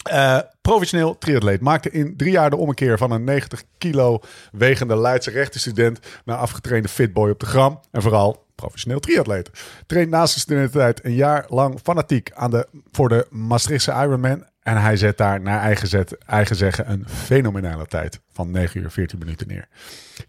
Eh, 0.07 0.39
professioneel 0.61 1.17
triatleet 1.17 1.61
maakte 1.61 1.91
in 1.91 2.17
drie 2.17 2.31
jaar 2.31 2.49
de 2.49 2.55
ommekeer 2.55 2.97
van 2.97 3.11
een 3.11 3.23
90 3.23 3.63
kilo 3.77 4.19
wegende 4.51 4.97
Leidse 4.97 5.31
rechtenstudent 5.31 5.99
naar 6.25 6.37
afgetrainde 6.37 6.87
fitboy 6.87 7.29
op 7.29 7.39
de 7.39 7.45
gram. 7.45 7.79
En 7.91 8.01
vooral 8.01 8.45
professioneel 8.55 8.99
triatleet. 8.99 9.49
Traint 9.85 10.09
naast 10.09 10.29
zijn 10.29 10.41
studententijd 10.41 11.05
een 11.05 11.13
jaar 11.13 11.45
lang 11.47 11.79
fanatiek 11.83 12.31
aan 12.33 12.51
de, 12.51 12.67
voor 12.91 13.09
de 13.09 13.27
Maastrichtse 13.29 13.91
Ironman. 13.91 14.45
En 14.61 14.81
hij 14.81 14.97
zet 14.97 15.17
daar 15.17 15.41
naar 15.41 15.61
eigen, 15.61 16.05
eigen 16.25 16.55
zeggen 16.55 16.91
een 16.91 17.05
fenomenale 17.07 17.85
tijd 17.85 18.19
van 18.31 18.51
9 18.51 18.81
uur 18.81 18.91
14 18.91 19.19
minuten 19.19 19.47
neer. 19.47 19.67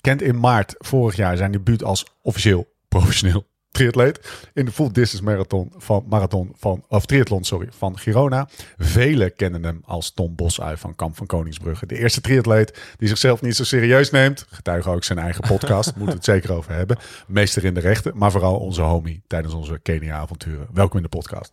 Kent 0.00 0.22
in 0.22 0.40
maart 0.40 0.74
vorig 0.78 1.16
jaar 1.16 1.36
zijn 1.36 1.52
debuut 1.52 1.84
als 1.84 2.06
officieel 2.22 2.68
professioneel 2.88 3.46
triatleet 3.78 4.20
in 4.54 4.64
de 4.64 4.72
full 4.72 4.92
distance 4.92 5.24
marathon 5.24 5.72
van 5.76 6.04
marathon 6.08 6.52
van 6.56 6.84
of 6.88 7.06
triathlon 7.06 7.44
sorry 7.44 7.68
van 7.70 7.98
Girona. 7.98 8.48
Velen 8.78 9.34
kennen 9.34 9.64
hem 9.64 9.82
als 9.84 10.10
Tom 10.10 10.34
Bosuy 10.34 10.76
van 10.76 10.94
Kamp 10.94 11.16
van 11.16 11.26
Koningsbrugge, 11.26 11.86
de 11.86 11.98
eerste 11.98 12.20
triatleet 12.20 12.78
die 12.96 13.08
zichzelf 13.08 13.42
niet 13.42 13.56
zo 13.56 13.64
serieus 13.64 14.10
neemt. 14.10 14.46
Getuige 14.50 14.90
ook 14.90 15.04
zijn 15.04 15.18
eigen 15.18 15.44
podcast, 15.48 15.86
moeten 15.86 16.06
we 16.06 16.12
het 16.12 16.24
zeker 16.24 16.52
over 16.52 16.72
hebben. 16.72 16.96
Meester 17.26 17.64
in 17.64 17.74
de 17.74 17.80
rechten, 17.80 18.12
maar 18.16 18.30
vooral 18.30 18.56
onze 18.56 18.82
homie 18.82 19.22
tijdens 19.26 19.54
onze 19.54 19.78
Kenia-avonturen. 19.78 20.66
Welkom 20.72 20.96
in 20.96 21.02
de 21.02 21.08
podcast. 21.08 21.50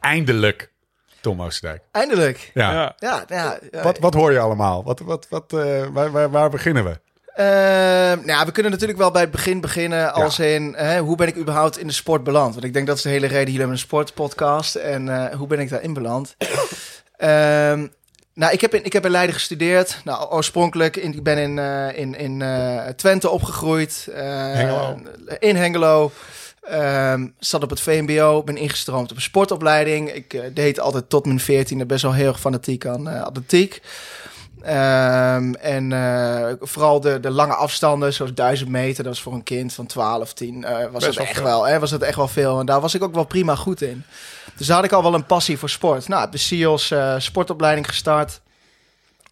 Eindelijk, 0.00 0.72
Tom 1.20 1.42
Oosterdijk. 1.42 1.82
Eindelijk. 1.90 2.50
Ja. 2.54 2.72
Ja. 2.72 2.94
Ja, 2.98 3.24
ja. 3.28 3.58
ja. 3.70 3.82
Wat, 3.82 3.98
wat 3.98 4.14
hoor 4.14 4.32
je 4.32 4.38
allemaal? 4.38 4.84
Wat, 4.84 5.00
wat, 5.00 5.26
wat, 5.28 5.52
eh, 5.52 5.86
waar, 5.86 6.10
waar, 6.10 6.30
waar 6.30 6.50
beginnen 6.50 6.84
we? 6.84 7.00
Ehm, 7.34 8.16
nou, 8.16 8.26
ja, 8.26 8.44
we 8.44 8.52
kunnen 8.52 8.72
natuurlijk 8.72 8.98
wel 8.98 9.10
bij 9.10 9.20
het 9.20 9.30
begin 9.30 9.60
beginnen 9.60 10.12
als 10.14 10.38
in 10.38 10.74
hè, 10.76 10.98
hoe 10.98 11.16
ben 11.16 11.26
ik 11.26 11.36
überhaupt 11.36 11.78
in 11.78 11.86
de 11.86 11.92
sport 11.92 12.24
beland? 12.24 12.52
Want 12.52 12.66
ik 12.66 12.72
denk 12.72 12.86
dat 12.86 12.96
is 12.96 13.02
de 13.02 13.08
hele 13.08 13.26
reden. 13.26 13.44
Jullie 13.44 13.58
hebben 13.58 13.76
een 13.76 13.82
sportpodcast 13.82 14.74
en 14.74 15.08
eh, 15.08 15.36
hoe 15.36 15.46
ben 15.46 15.58
ik 15.58 15.68
daarin 15.68 15.92
beland? 15.92 16.34
Ehm, 17.16 17.86
nou, 18.34 18.52
ik 18.52 18.60
heb, 18.60 18.74
in, 18.74 18.84
ik 18.84 18.92
heb 18.92 19.04
in 19.04 19.10
Leiden 19.10 19.34
gestudeerd. 19.34 20.00
Nou, 20.04 20.30
oorspronkelijk, 20.30 20.96
in, 20.96 21.14
ik 21.14 21.22
ben 21.22 21.38
in, 21.38 21.58
eh, 21.58 21.98
in, 21.98 22.14
in 22.14 22.42
eh, 22.42 22.86
Twente 22.86 23.28
opgegroeid. 23.28 24.08
Hengelo. 24.12 24.98
In 25.38 25.56
Hengelo. 25.56 26.12
Ehm, 26.60 27.26
zat 27.38 27.62
op 27.62 27.70
het 27.70 27.80
VMBO, 27.80 28.42
ben 28.42 28.56
ingestroomd 28.56 29.10
op 29.10 29.16
een 29.16 29.22
sportopleiding. 29.22 30.12
Ik 30.12 30.54
deed 30.54 30.80
altijd 30.80 31.08
tot 31.08 31.26
mijn 31.26 31.40
veertiende 31.40 31.86
best 31.86 32.02
wel 32.02 32.12
heel 32.12 32.28
erg 32.28 32.40
fanatiek 32.40 32.86
aan 32.86 33.06
atletiek. 33.06 33.80
Ehm, 34.62 35.52
en 35.54 35.92
eh, 35.92 36.52
vooral 36.60 37.00
de, 37.00 37.20
de 37.20 37.30
lange 37.30 37.54
afstanden, 37.54 38.12
zoals 38.12 38.34
1000 38.34 38.70
meter, 38.70 39.04
dat 39.04 39.12
was 39.12 39.22
voor 39.22 39.32
een 39.32 39.42
kind 39.42 39.72
van 39.72 39.86
12, 39.86 40.32
10, 40.32 40.64
eh, 40.64 40.72
was 40.72 40.90
Best 40.92 41.04
het 41.04 41.16
wel 41.16 41.26
echt 41.26 41.42
wel, 41.42 41.66
hè, 41.66 41.78
was 41.78 41.90
het 41.90 42.02
echt 42.02 42.16
wel 42.16 42.28
veel. 42.28 42.60
En 42.60 42.66
daar 42.66 42.80
was 42.80 42.94
ik 42.94 43.02
ook 43.02 43.14
wel 43.14 43.24
prima 43.24 43.54
goed 43.54 43.82
in. 43.82 44.04
Dus 44.56 44.66
daar 44.66 44.76
had 44.76 44.84
ik 44.84 44.92
al 44.92 45.02
wel 45.02 45.14
een 45.14 45.26
passie 45.26 45.58
voor 45.58 45.70
sport. 45.70 46.08
Nou, 46.08 46.30
de 46.30 46.38
SIOS 46.38 46.90
eh, 46.90 47.14
sportopleiding 47.18 47.86
gestart. 47.86 48.40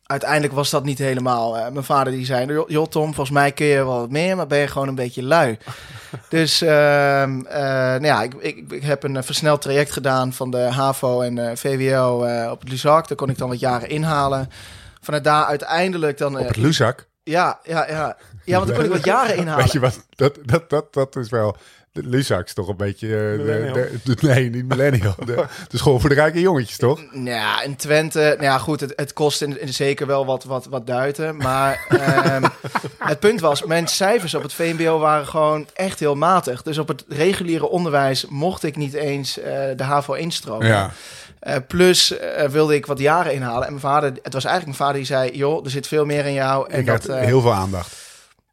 Uiteindelijk 0.06 0.52
was 0.52 0.70
dat 0.70 0.84
niet 0.84 0.98
helemaal. 0.98 1.52
Mijn 1.52 1.84
vader 1.84 2.12
die 2.12 2.24
zei, 2.24 2.64
"Joh, 2.66 2.86
Tom, 2.86 3.04
volgens 3.04 3.30
mij 3.30 3.52
kun 3.52 3.66
je 3.66 3.84
wel 3.84 3.98
wat 4.00 4.10
meer, 4.10 4.36
maar 4.36 4.46
ben 4.46 4.58
je 4.58 4.66
gewoon 4.66 4.88
een 4.88 4.94
beetje 4.94 5.22
lui. 5.22 5.58
dus 6.28 6.62
ehm, 6.62 7.40
eh, 7.40 7.62
nou 7.70 8.04
ja, 8.04 8.22
ik, 8.22 8.34
ik, 8.34 8.72
ik 8.72 8.82
heb 8.82 9.02
een 9.02 9.24
versneld 9.24 9.62
traject 9.62 9.92
gedaan 9.92 10.32
van 10.32 10.50
de 10.50 10.58
HAVO 10.58 11.20
en 11.20 11.58
VWO 11.58 12.26
op 12.50 12.60
het 12.60 12.68
Luzak. 12.68 13.08
Daar 13.08 13.16
kon 13.16 13.30
ik 13.30 13.38
dan 13.38 13.48
wat 13.48 13.60
jaren 13.60 13.88
inhalen. 13.88 14.50
Vanuit 15.00 15.24
daar 15.24 15.44
uiteindelijk 15.44 16.18
dan... 16.18 16.34
Op 16.34 16.40
eh, 16.40 16.46
het 16.46 16.56
Luzak? 16.56 17.06
Ja, 17.22 17.58
ja, 17.62 17.88
ja. 17.88 18.16
Ja, 18.44 18.54
want 18.56 18.66
dan 18.66 18.76
kon 18.76 18.84
ik 18.84 18.90
wat 18.90 19.04
jaren 19.04 19.36
inhalen. 19.36 19.62
Weet 19.64 19.72
je 19.72 19.80
wat? 19.80 20.06
Dat, 20.10 20.38
dat, 20.44 20.70
dat, 20.70 20.92
dat 20.94 21.16
is 21.16 21.28
wel... 21.28 21.56
De 21.92 22.02
Luzak 22.06 22.44
is 22.46 22.54
toch 22.54 22.68
een 22.68 22.76
beetje... 22.76 23.06
eh, 23.06 23.14
de- 23.14 23.42
Millennial. 23.44 23.72
de- 23.74 23.98
de- 24.04 24.26
nee, 24.26 24.50
niet 24.50 24.68
millennial. 24.68 25.14
De, 25.24 25.44
de 25.68 25.76
school 25.78 26.00
voor 26.00 26.08
de 26.08 26.14
rijke 26.14 26.40
jongetjes, 26.40 26.76
toch? 26.76 27.00
Ja, 27.12 27.62
in 27.62 27.76
Twente, 27.76 28.18
nou 28.18 28.42
ja, 28.42 28.58
goed, 28.58 28.80
het, 28.80 28.92
het 28.96 29.12
kost 29.12 29.42
in, 29.42 29.60
in 29.60 29.74
zeker 29.74 30.06
wel 30.06 30.26
wat, 30.26 30.44
wat, 30.44 30.66
wat 30.66 30.86
duiten. 30.86 31.36
Maar 31.36 31.84
ehm, 31.88 32.42
het 32.98 33.20
punt 33.20 33.40
was, 33.40 33.64
mijn 33.64 33.86
cijfers 33.88 34.34
op 34.34 34.42
het 34.42 34.52
VMBO 34.52 34.98
waren 34.98 35.26
gewoon 35.26 35.66
echt 35.74 35.98
heel 36.00 36.14
matig. 36.14 36.62
Dus 36.62 36.78
op 36.78 36.88
het 36.88 37.04
reguliere 37.08 37.68
onderwijs 37.68 38.26
mocht 38.26 38.62
ik 38.62 38.76
niet 38.76 38.94
eens 38.94 39.38
eh, 39.38 39.52
de 39.76 39.82
HAVO 39.82 40.12
instromen. 40.12 40.66
Ja. 40.66 40.90
Eh, 41.40 41.54
plus 41.68 42.18
eh, 42.18 42.48
wilde 42.48 42.74
ik 42.74 42.86
wat 42.86 42.98
jaren 42.98 43.34
inhalen. 43.34 43.62
En 43.66 43.68
mijn 43.68 43.80
vader, 43.80 44.12
het 44.22 44.32
was 44.32 44.44
eigenlijk 44.44 44.64
mijn 44.78 44.88
vader 44.88 44.94
die 44.94 45.04
zei, 45.16 45.36
joh, 45.36 45.64
er 45.64 45.70
zit 45.70 45.86
veel 45.86 46.04
meer 46.04 46.26
in 46.26 46.32
jou. 46.32 46.70
En 46.70 46.78
Ik 46.80 46.86
dat, 46.86 47.06
had 47.06 47.16
eh, 47.16 47.24
heel 47.24 47.40
veel 47.40 47.52
aandacht. 47.54 47.92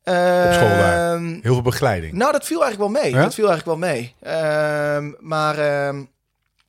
op 0.04 0.54
school 0.54 0.68
daar. 0.68 1.14
ehm, 1.14 1.26
Heel 1.42 1.54
veel 1.54 1.62
begeleiding. 1.62 2.14
nou, 2.14 2.32
dat 2.32 2.46
viel 2.46 2.64
eigenlijk 2.64 2.94
wel 2.94 3.02
mee. 3.04 3.14
Ja? 3.14 3.22
Dat 3.24 3.34
viel 3.34 3.50
eigenlijk 3.50 3.80
wel 3.80 3.90
mee. 3.90 4.16
Ehm, 4.22 5.12
maar 5.20 5.58
ehm, 5.58 6.04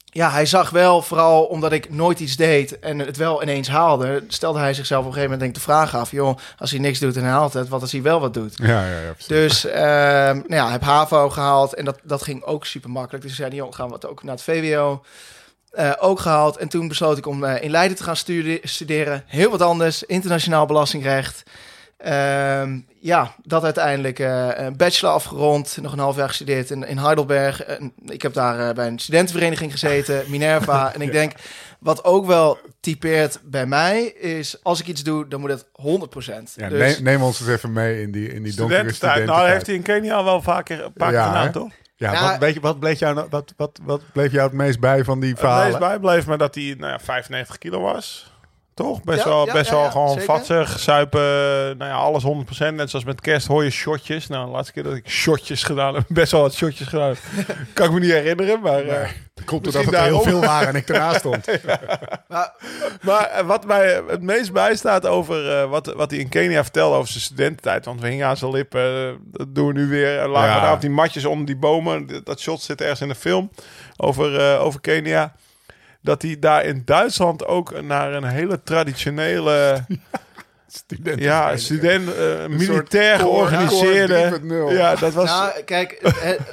ja, 0.05 0.31
hij 0.31 0.47
zag 0.47 0.71
wel, 0.71 1.03
vooral 1.03 1.45
omdat 1.45 1.73
ik 1.73 1.91
nooit 1.91 2.21
iets 2.21 2.37
deed 2.37 2.79
en 2.79 2.99
het 2.99 3.17
wel 3.17 3.43
ineens 3.43 3.69
haalde, 3.69 4.25
stelde 4.29 4.59
hij 4.59 4.75
zichzelf 4.75 5.01
op 5.01 5.07
een 5.07 5.13
gegeven 5.15 5.33
moment 5.39 5.55
denk 5.55 5.65
ik 5.67 5.67
de 5.67 5.73
vraag 5.73 6.01
af: 6.01 6.11
joh, 6.11 6.37
als 6.59 6.71
hij 6.71 6.81
niks 6.81 6.99
doet 6.99 7.17
en 7.17 7.23
hij 7.23 7.31
haalt 7.33 7.53
het, 7.53 7.69
wat 7.69 7.81
als 7.81 7.93
hij 7.93 8.03
wel 8.03 8.21
wat 8.21 8.35
doet? 8.35 8.55
Ja, 8.57 8.67
ja, 8.87 9.01
ja. 9.01 9.15
Dus 9.27 9.65
ehm 9.67 10.37
nou 10.37 10.55
ja, 10.55 10.71
heb 10.71 10.83
HAVO 10.83 11.31
gehaald 11.31 11.75
en 11.75 11.85
dat, 11.85 11.99
dat 12.03 12.23
ging 12.23 12.43
ook 12.45 12.67
super 12.67 12.91
makkelijk. 12.91 13.25
Dus 13.25 13.35
zei 13.37 13.49
hij, 13.49 13.57
joh, 13.59 13.73
gaan 13.75 13.89
we 13.89 13.95
het 13.95 14.07
ook 14.07 14.23
naar 14.23 14.35
het 14.35 14.43
VWO. 14.43 15.03
Eh, 15.77 15.93
ook 15.99 16.21
gehaald. 16.21 16.57
En 16.57 16.69
toen 16.69 16.89
besloot 16.89 17.19
ik 17.19 17.27
om 17.27 17.45
eh, 17.45 17.63
in 17.63 17.71
Leiden 17.71 17.97
te 17.97 18.03
gaan 18.03 18.17
studi- 18.17 18.61
studeren. 18.63 19.23
Heel 19.27 19.51
wat 19.51 19.63
anders, 19.63 20.03
internationaal 20.03 20.67
belastingrecht. 20.67 21.43
Ehm, 21.97 22.79
ja, 23.01 23.35
dat 23.43 23.65
uiteindelijk 23.65 24.19
eh, 24.19 24.49
een 24.55 24.77
bachelor 24.77 25.13
afgerond. 25.15 25.79
Nog 25.83 25.93
een 25.93 25.99
half 25.99 26.17
jaar 26.17 26.29
gestudeerd 26.29 26.71
in, 26.71 26.87
in 26.87 26.99
Heidelberg. 26.99 27.65
Ik 28.05 28.23
heb 28.23 28.33
daar 28.33 28.69
eh, 28.69 28.75
bij 28.75 28.87
een 28.87 28.99
studentenvereniging 28.99 29.73
gezeten, 29.73 30.25
Minerva. 30.31 30.95
En 30.95 31.01
ik 31.01 31.13
denk, 31.13 31.33
wat 31.81 32.05
ook 32.05 32.27
wel 32.27 32.59
typeert 32.81 33.39
bij 33.45 33.67
mij, 33.67 34.03
is 34.05 34.59
als 34.63 34.81
ik 34.81 34.87
iets 34.87 35.03
doe, 35.03 35.29
dan 35.29 35.41
moet 35.41 35.51
het 35.51 35.65
100%. 35.65 35.69
Ja, 36.55 36.69
dus, 36.69 36.79
neem, 36.79 37.03
neem 37.03 37.23
ons 37.23 37.41
eens 37.41 37.49
even 37.49 37.73
mee 37.73 38.03
in 38.03 38.13
die, 38.13 38.33
in 38.33 38.43
die 38.43 38.55
donkere 38.55 38.79
Studententijd. 38.93 39.27
Nou, 39.27 39.41
dat 39.41 39.51
heeft 39.51 39.67
hij 39.67 39.75
in 39.75 39.83
Kenia 39.83 40.25
wel 40.25 40.43
vaker, 40.43 40.85
een 40.85 40.93
paar 40.93 41.11
keer 41.11 41.19
Ja, 41.19 41.27
gedaan, 41.27 41.53
toch? 41.53 41.69
Ja, 41.99 42.13
Ja. 42.13 42.31
wat, 42.31 42.39
weet 42.39 42.55
je, 42.55 42.61
wat, 42.61 42.79
bleef 42.79 42.99
jou, 42.99 43.15
nou- 43.15 43.27
wat, 43.31 43.55
wat, 43.57 43.79
wat 43.83 44.03
bleef 44.13 44.33
jou 44.33 44.45
het 44.45 44.53
meest 44.57 44.81
bij 44.81 45.05
van 45.05 45.21
die 45.21 45.31
Het 45.31 45.39
verhalen? 45.39 45.67
meest 45.67 45.79
bijbleef 45.79 46.27
me 46.27 46.37
dat 46.37 46.55
hij 46.55 46.75
nou 46.79 46.93
ja, 46.93 46.99
95 46.99 47.59
kilo 47.59 47.81
was. 47.81 48.35
Toch? 48.77 49.03
Best 49.03 49.19
Ja, 49.25 49.29
wel, 49.29 49.47
ja, 49.47 49.53
best 49.53 49.71
ja, 49.71 49.75
wel 49.75 49.85
ja, 49.85 49.91
gewoon 49.91 50.09
zeker. 50.09 50.25
vatzig, 50.25 50.79
zuipen, 50.79 51.21
nou 51.79 51.91
ja, 51.91 51.93
alles 51.97 52.25
100%. 52.25 52.75
Net 52.75 52.91
zoals 52.91 53.05
met 53.05 53.21
kerst 53.21 53.47
hoor 53.47 53.65
je 53.65 53.71
shotjes. 53.71 54.27
Nou, 54.27 54.47
de 54.47 54.53
laatste 54.53 54.73
keer 54.73 54.83
dat 54.83 54.95
ik 54.95 55.09
shotjes 55.11 55.63
gedaan 55.63 55.95
heb, 55.95 56.05
best 56.23 56.33
wel 56.33 56.41
wat 56.41 56.55
shotjes 56.55 56.89
gedaan. 56.89 57.15
kan 57.75 57.87
ik 57.87 57.93
me 57.93 58.01
niet 58.01 58.11
herinneren, 58.11 58.61
maar... 58.61 58.83
eh, 58.87 59.09
Komt 59.45 59.65
Misschien 59.65 59.83
doordat 59.83 59.85
het 59.85 59.95
er 59.95 60.03
heel 60.03 60.23
veel 60.23 60.41
waren 60.41 60.69
en 60.69 60.75
ik 60.75 60.89
ernaast 60.89 61.19
stond. 61.19 61.47
Maar, 62.29 62.53
Maar 63.01 63.25
eh, 63.25 63.47
wat 63.47 63.67
mij 63.67 64.03
het 64.09 64.23
meest 64.23 64.53
bijstaat 64.53 65.07
over 65.07 65.51
eh, 65.61 65.69
wat, 65.71 65.87
wat 65.87 66.11
hij 66.11 66.21
in 66.21 66.29
Kenia 66.29 66.63
vertelde 66.63 66.97
over 66.97 67.11
zijn 67.11 67.23
studententijd. 67.25 67.85
Want 67.85 68.01
we 68.01 68.09
hingen 68.09 68.27
aan 68.27 68.37
zijn 68.37 68.51
lippen. 68.51 69.17
dat 69.25 69.55
doen 69.55 69.67
we 69.67 69.73
nu 69.73 69.87
weer. 69.89 70.19
En 70.21 70.29
lagen 70.29 70.49
Ja. 70.51 70.55
we 70.55 70.61
daar 70.61 70.73
op 70.75 70.81
die 70.81 70.91
matjes 70.91 71.25
onder 71.25 71.47
die 71.47 71.57
bomen. 71.57 72.07
Dat- 72.07 72.27
Dat 72.27 72.41
shot 72.41 72.61
zit 72.61 72.81
ergens 72.81 73.01
in 73.01 73.09
de 73.09 73.15
film 73.15 73.51
over, 73.97 74.41
eh, 74.41 74.63
over 74.65 74.81
Kenia. 74.81 75.35
Dat 76.07 76.23
hij 76.23 76.39
daar 76.39 76.65
in 76.65 76.83
Duitsland 76.85 77.47
ook 77.47 77.83
naar 77.83 78.13
een 78.13 78.25
hele 78.25 78.63
traditionele... 78.63 79.85
Studenten. 80.69 81.23
ja, 81.23 81.57
student, 81.57 82.15
eh, 82.15 82.47
militair 82.47 83.19
georganiseerde... 83.19 84.29
koor 84.29 84.71
3.0. 84.71 84.77
Ja, 84.77 84.97
dat 84.97 85.13
was... 85.13 85.31
Nou, 85.31 85.63
kijk, 85.63 86.01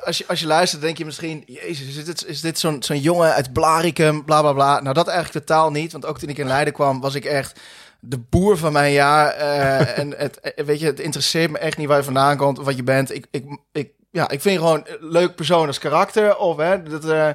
als 0.04 0.18
je, 0.18 0.24
als 0.28 0.40
je 0.40 0.48
luistert, 0.48 0.82
denk 0.82 0.98
je 0.98 1.06
misschien... 1.06 1.44
Jezus, 1.46 1.98
is 1.98 2.06
dit, 2.06 2.26
is 2.26 2.42
dit 2.42 2.60
zo'n 2.60 2.84
zo'n 2.84 3.00
jongen 3.00 3.34
uit 3.34 3.54
Blaricum, 3.54 4.26
bla, 4.26 4.42
bla, 4.42 4.54
bla. 4.54 4.80
Nou, 4.80 4.94
dat 4.94 5.08
eigenlijk 5.08 5.46
totaal 5.46 5.72
niet. 5.72 5.92
Want 5.92 6.06
ook 6.06 6.20
toen 6.20 6.30
ik 6.30 6.38
in 6.38 6.48
Leiden 6.48 6.74
kwam, 6.74 7.02
was 7.02 7.16
ik 7.16 7.26
echt 7.26 7.60
de 8.06 8.20
boer 8.30 8.58
van 8.58 8.72
mijn 8.74 8.92
jaar. 8.92 9.30
eh, 9.30 9.98
en 9.98 10.14
het, 10.18 10.40
eh, 10.40 10.66
weet 10.66 10.80
je, 10.80 10.86
het 10.86 11.00
interesseert 11.00 11.52
me 11.52 11.58
echt 11.58 11.78
niet 11.78 11.88
waar 11.88 11.98
je 11.98 12.04
vandaan 12.04 12.38
komt 12.38 12.60
of 12.60 12.66
wat 12.66 12.76
je 12.76 12.84
bent. 12.84 13.16
Ik, 13.16 13.26
ik, 13.32 13.46
ik, 13.72 13.92
ja, 14.12 14.30
ik 14.30 14.42
vind 14.42 14.56
je 14.56 14.62
gewoon 14.62 14.84
een 14.86 14.98
leuk 15.10 15.36
persoon 15.36 15.68
als 15.68 15.80
karakter. 15.80 16.38
Of, 16.38 16.58
hè, 16.58 16.84
dat, 16.84 17.06
eh, 17.06 17.30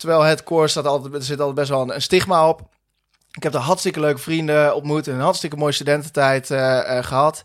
terwijl 0.00 0.22
het 0.22 0.42
koor 0.42 0.68
staat 0.68 0.86
altijd, 0.86 1.14
er 1.14 1.22
zit 1.22 1.38
altijd 1.38 1.56
best 1.56 1.68
wel 1.68 1.94
een, 1.94 2.02
stigma 2.02 2.48
op. 2.48 2.60
Ik 3.32 3.42
heb 3.42 3.52
daar 3.52 3.62
hartstikke 3.62 4.00
leuke 4.00 4.20
vrienden 4.20 4.74
ontmoet 4.74 5.08
en 5.08 5.14
een 5.14 5.20
hartstikke 5.20 5.56
mooie 5.56 5.72
studententijd 5.72 6.50
eh, 6.50 6.98
eh, 6.98 7.04
gehad. 7.04 7.44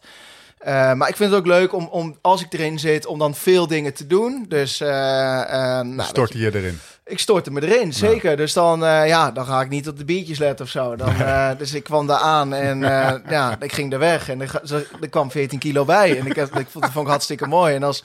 Eh, 0.57 0.93
maar 0.93 1.09
ik 1.09 1.15
vind 1.15 1.29
het 1.29 1.39
ook 1.39 1.45
leuk 1.45 1.73
om, 1.73 1.87
om, 1.87 2.17
als 2.21 2.41
ik 2.41 2.53
erin 2.53 2.79
zit, 2.79 3.05
om 3.05 3.19
dan 3.19 3.35
veel 3.35 3.67
dingen 3.67 3.93
te 3.93 4.07
doen. 4.07 4.45
Dus 4.47 4.79
nou, 4.79 6.01
Stortte 6.01 6.37
je 6.37 6.55
erin. 6.55 6.79
ik 7.05 7.19
stortte 7.19 7.51
me 7.51 7.61
erin, 7.61 7.93
zeker. 7.93 8.37
Dus 8.37 8.53
dan, 8.53 8.79
ja, 8.79 9.31
dan 9.31 9.45
ga 9.45 9.61
ik 9.61 9.69
niet 9.69 9.87
op 9.87 9.97
de 9.97 10.05
biertjes 10.05 10.37
letten 10.37 10.65
of 10.65 10.71
zo. 10.71 10.95
Dan, 10.95 11.13
dus 11.57 11.73
ik 11.73 11.83
kwam 11.83 12.07
daar 12.07 12.19
aan 12.19 12.53
en 12.53 12.79
ja, 13.37 13.55
ik 13.59 13.73
ging 13.73 13.93
er 13.93 13.99
weg. 13.99 14.29
En 14.29 14.41
er, 14.41 14.61
er 15.01 15.09
kwam 15.09 15.31
14 15.31 15.59
kilo 15.59 15.85
bij. 15.85 16.19
En 16.19 16.25
ik, 16.25 16.35
ik 16.35 16.67
vond, 16.69 16.83
dat 16.83 16.91
vond 16.91 17.05
ik 17.05 17.11
hartstikke 17.11 17.47
mooi. 17.47 17.75
En 17.75 17.83
als 17.83 18.03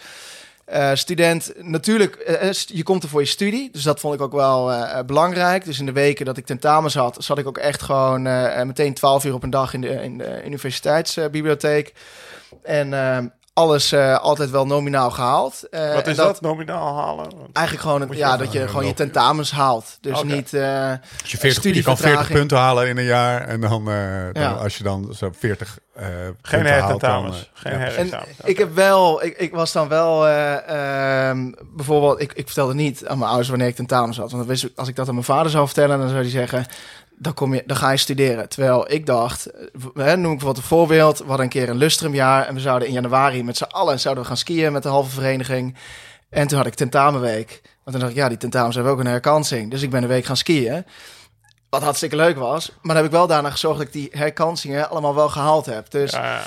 eh, 0.70 0.90
student, 0.94 1.52
natuurlijk, 1.56 2.14
eh, 2.14 2.48
eh, 2.48 2.54
je 2.66 2.82
komt 2.82 3.02
er 3.02 3.08
voor 3.08 3.20
je 3.20 3.26
studie. 3.26 3.68
Dus 3.72 3.82
dat 3.82 4.00
vond 4.00 4.14
ik 4.14 4.20
ook 4.20 4.32
wel 4.32 4.72
belangrijk. 5.06 5.64
Dus 5.64 5.78
in 5.78 5.86
de 5.86 5.92
weken 5.92 6.24
dat 6.24 6.36
ik 6.36 6.46
tentamens 6.46 6.94
had, 6.94 7.16
zat 7.24 7.38
ik 7.38 7.46
ook 7.46 7.58
echt 7.58 7.82
gewoon 7.82 8.22
meteen 8.66 8.94
12 8.94 9.24
uur 9.24 9.34
op 9.34 9.42
een 9.42 9.50
dag 9.50 9.74
in 9.74 9.80
de, 9.80 10.02
in 10.02 10.18
de 10.18 10.42
universiteitsbibliotheek. 10.44 11.92
en 12.62 12.94
eh, 12.94 13.18
alles 13.60 13.92
eh, 13.92 14.18
altijd 14.18 14.50
wel 14.50 14.66
nominaal 14.66 15.10
gehaald. 15.10 15.62
Eh, 15.70 15.94
wat 15.94 16.06
is 16.06 16.16
dat? 16.16 16.40
Nominaal 16.40 16.96
halen? 16.96 17.16
Want- 17.36 17.48
Eigenlijk 17.52 17.86
gewoon, 17.86 18.00
het, 18.00 18.08
Moet 18.08 18.18
je 18.18 18.22
ja, 18.24 18.36
dat 18.36 18.52
je 18.52 18.68
gewoon 18.68 18.86
je 18.86 18.94
tentamens 18.94 19.50
haalt. 19.50 19.98
Dus 20.00 20.22
niet... 20.22 20.54
eh, 20.54 20.88
Als 21.22 21.30
je, 21.30 21.36
40, 21.38 21.38
je 21.38 21.38
kan 21.38 21.40
40 21.40 21.52
Studievertraging. 21.54 22.38
punten 22.38 22.58
halen 22.58 22.88
in 22.88 22.96
een 22.98 23.04
jaar. 23.04 23.40
En 23.48 23.60
dan, 23.60 23.88
eh, 23.90 23.94
dan 24.32 24.42
Ja. 24.42 24.52
als 24.52 24.76
je 24.78 24.82
dan 24.84 25.14
zo 25.14 25.30
40 25.38 25.78
eh 25.94 26.06
Geen 26.42 26.62
punten 26.62 26.78
haalt, 26.82 27.00
dan... 27.00 27.32
Geen 27.52 27.72
ja, 27.72 27.78
en 27.78 27.84
hertentamens. 27.84 28.28
ik 28.44 28.58
heb 28.58 28.74
wel, 28.74 29.24
ik, 29.24 29.36
ik 29.38 29.52
was 29.54 29.72
dan 29.72 29.88
wel, 29.88 30.26
eh, 30.28 31.28
ehm, 31.28 31.52
bijvoorbeeld, 31.76 32.20
ik, 32.20 32.32
ik 32.32 32.46
vertelde 32.46 32.74
niet 32.74 33.06
aan 33.06 33.16
mijn 33.18 33.28
ouders 33.28 33.48
wanneer 33.48 33.66
ik 33.68 33.74
tentamens 33.74 34.16
had. 34.16 34.30
Want 34.30 34.42
dan 34.42 34.50
wist 34.52 34.64
ik, 34.64 34.72
als 34.76 34.88
ik 34.88 34.96
dat 34.96 35.08
aan 35.08 35.14
mijn 35.14 35.26
vader 35.26 35.50
zou 35.50 35.66
vertellen, 35.66 35.98
dan 35.98 36.08
zou 36.08 36.20
hij 36.20 36.30
zeggen, 36.30 36.66
dan, 37.22 37.34
kom 37.34 37.54
je, 37.54 37.62
dan 37.66 37.76
ga 37.76 37.90
je 37.90 37.96
studeren. 37.96 38.48
Terwijl 38.48 38.90
ik 38.92 39.06
dacht, 39.06 39.46
eh, 39.46 39.66
hè, 39.94 40.16
noem 40.16 40.32
ik 40.32 40.38
bijvoorbeeld 40.38 40.56
een 40.56 40.62
voorbeeld, 40.76 41.18
we 41.18 41.24
hadden 41.24 41.44
een 41.44 41.50
keer 41.52 41.68
een 41.68 41.76
lustrumjaar 41.76 42.46
en 42.46 42.54
we 42.54 42.60
zouden 42.60 42.88
in 42.88 42.94
januari 42.94 43.44
met 43.44 43.56
z'n 43.56 43.62
allen 43.64 44.00
zouden 44.00 44.22
we 44.22 44.28
gaan 44.28 44.38
skiën 44.38 44.72
met 44.72 44.82
de 44.82 44.88
halve 44.88 45.10
vereniging. 45.10 45.76
En 46.30 46.46
toen 46.46 46.58
had 46.58 46.66
ik 46.66 46.74
tentamenweek. 46.74 47.60
Want 47.62 47.96
toen 47.96 47.98
dacht 48.00 48.10
ik, 48.10 48.16
ja, 48.16 48.28
die 48.28 48.36
tentamens 48.38 48.74
hebben 48.74 48.92
ook 48.92 48.98
een 49.00 49.06
herkansing. 49.06 49.70
Dus 49.70 49.82
ik 49.82 49.90
ben 49.90 50.02
een 50.02 50.08
week 50.08 50.24
gaan 50.24 50.36
skiën. 50.36 50.84
Wat 51.70 51.82
hartstikke 51.82 52.16
leuk 52.16 52.36
was. 52.38 52.68
Maar 52.68 52.78
dan 52.94 52.96
heb 52.96 53.04
ik 53.04 53.10
wel 53.18 53.26
daarna 53.26 53.50
gezorgd 53.50 53.78
dat 53.78 53.86
ik 53.86 53.92
die 53.92 54.08
herkansingen 54.12 54.90
allemaal 54.90 55.14
wel 55.14 55.28
gehaald 55.28 55.66
heb. 55.66 55.90
Dus 55.90 56.10
Ja, 56.10 56.24
ja. 56.34 56.42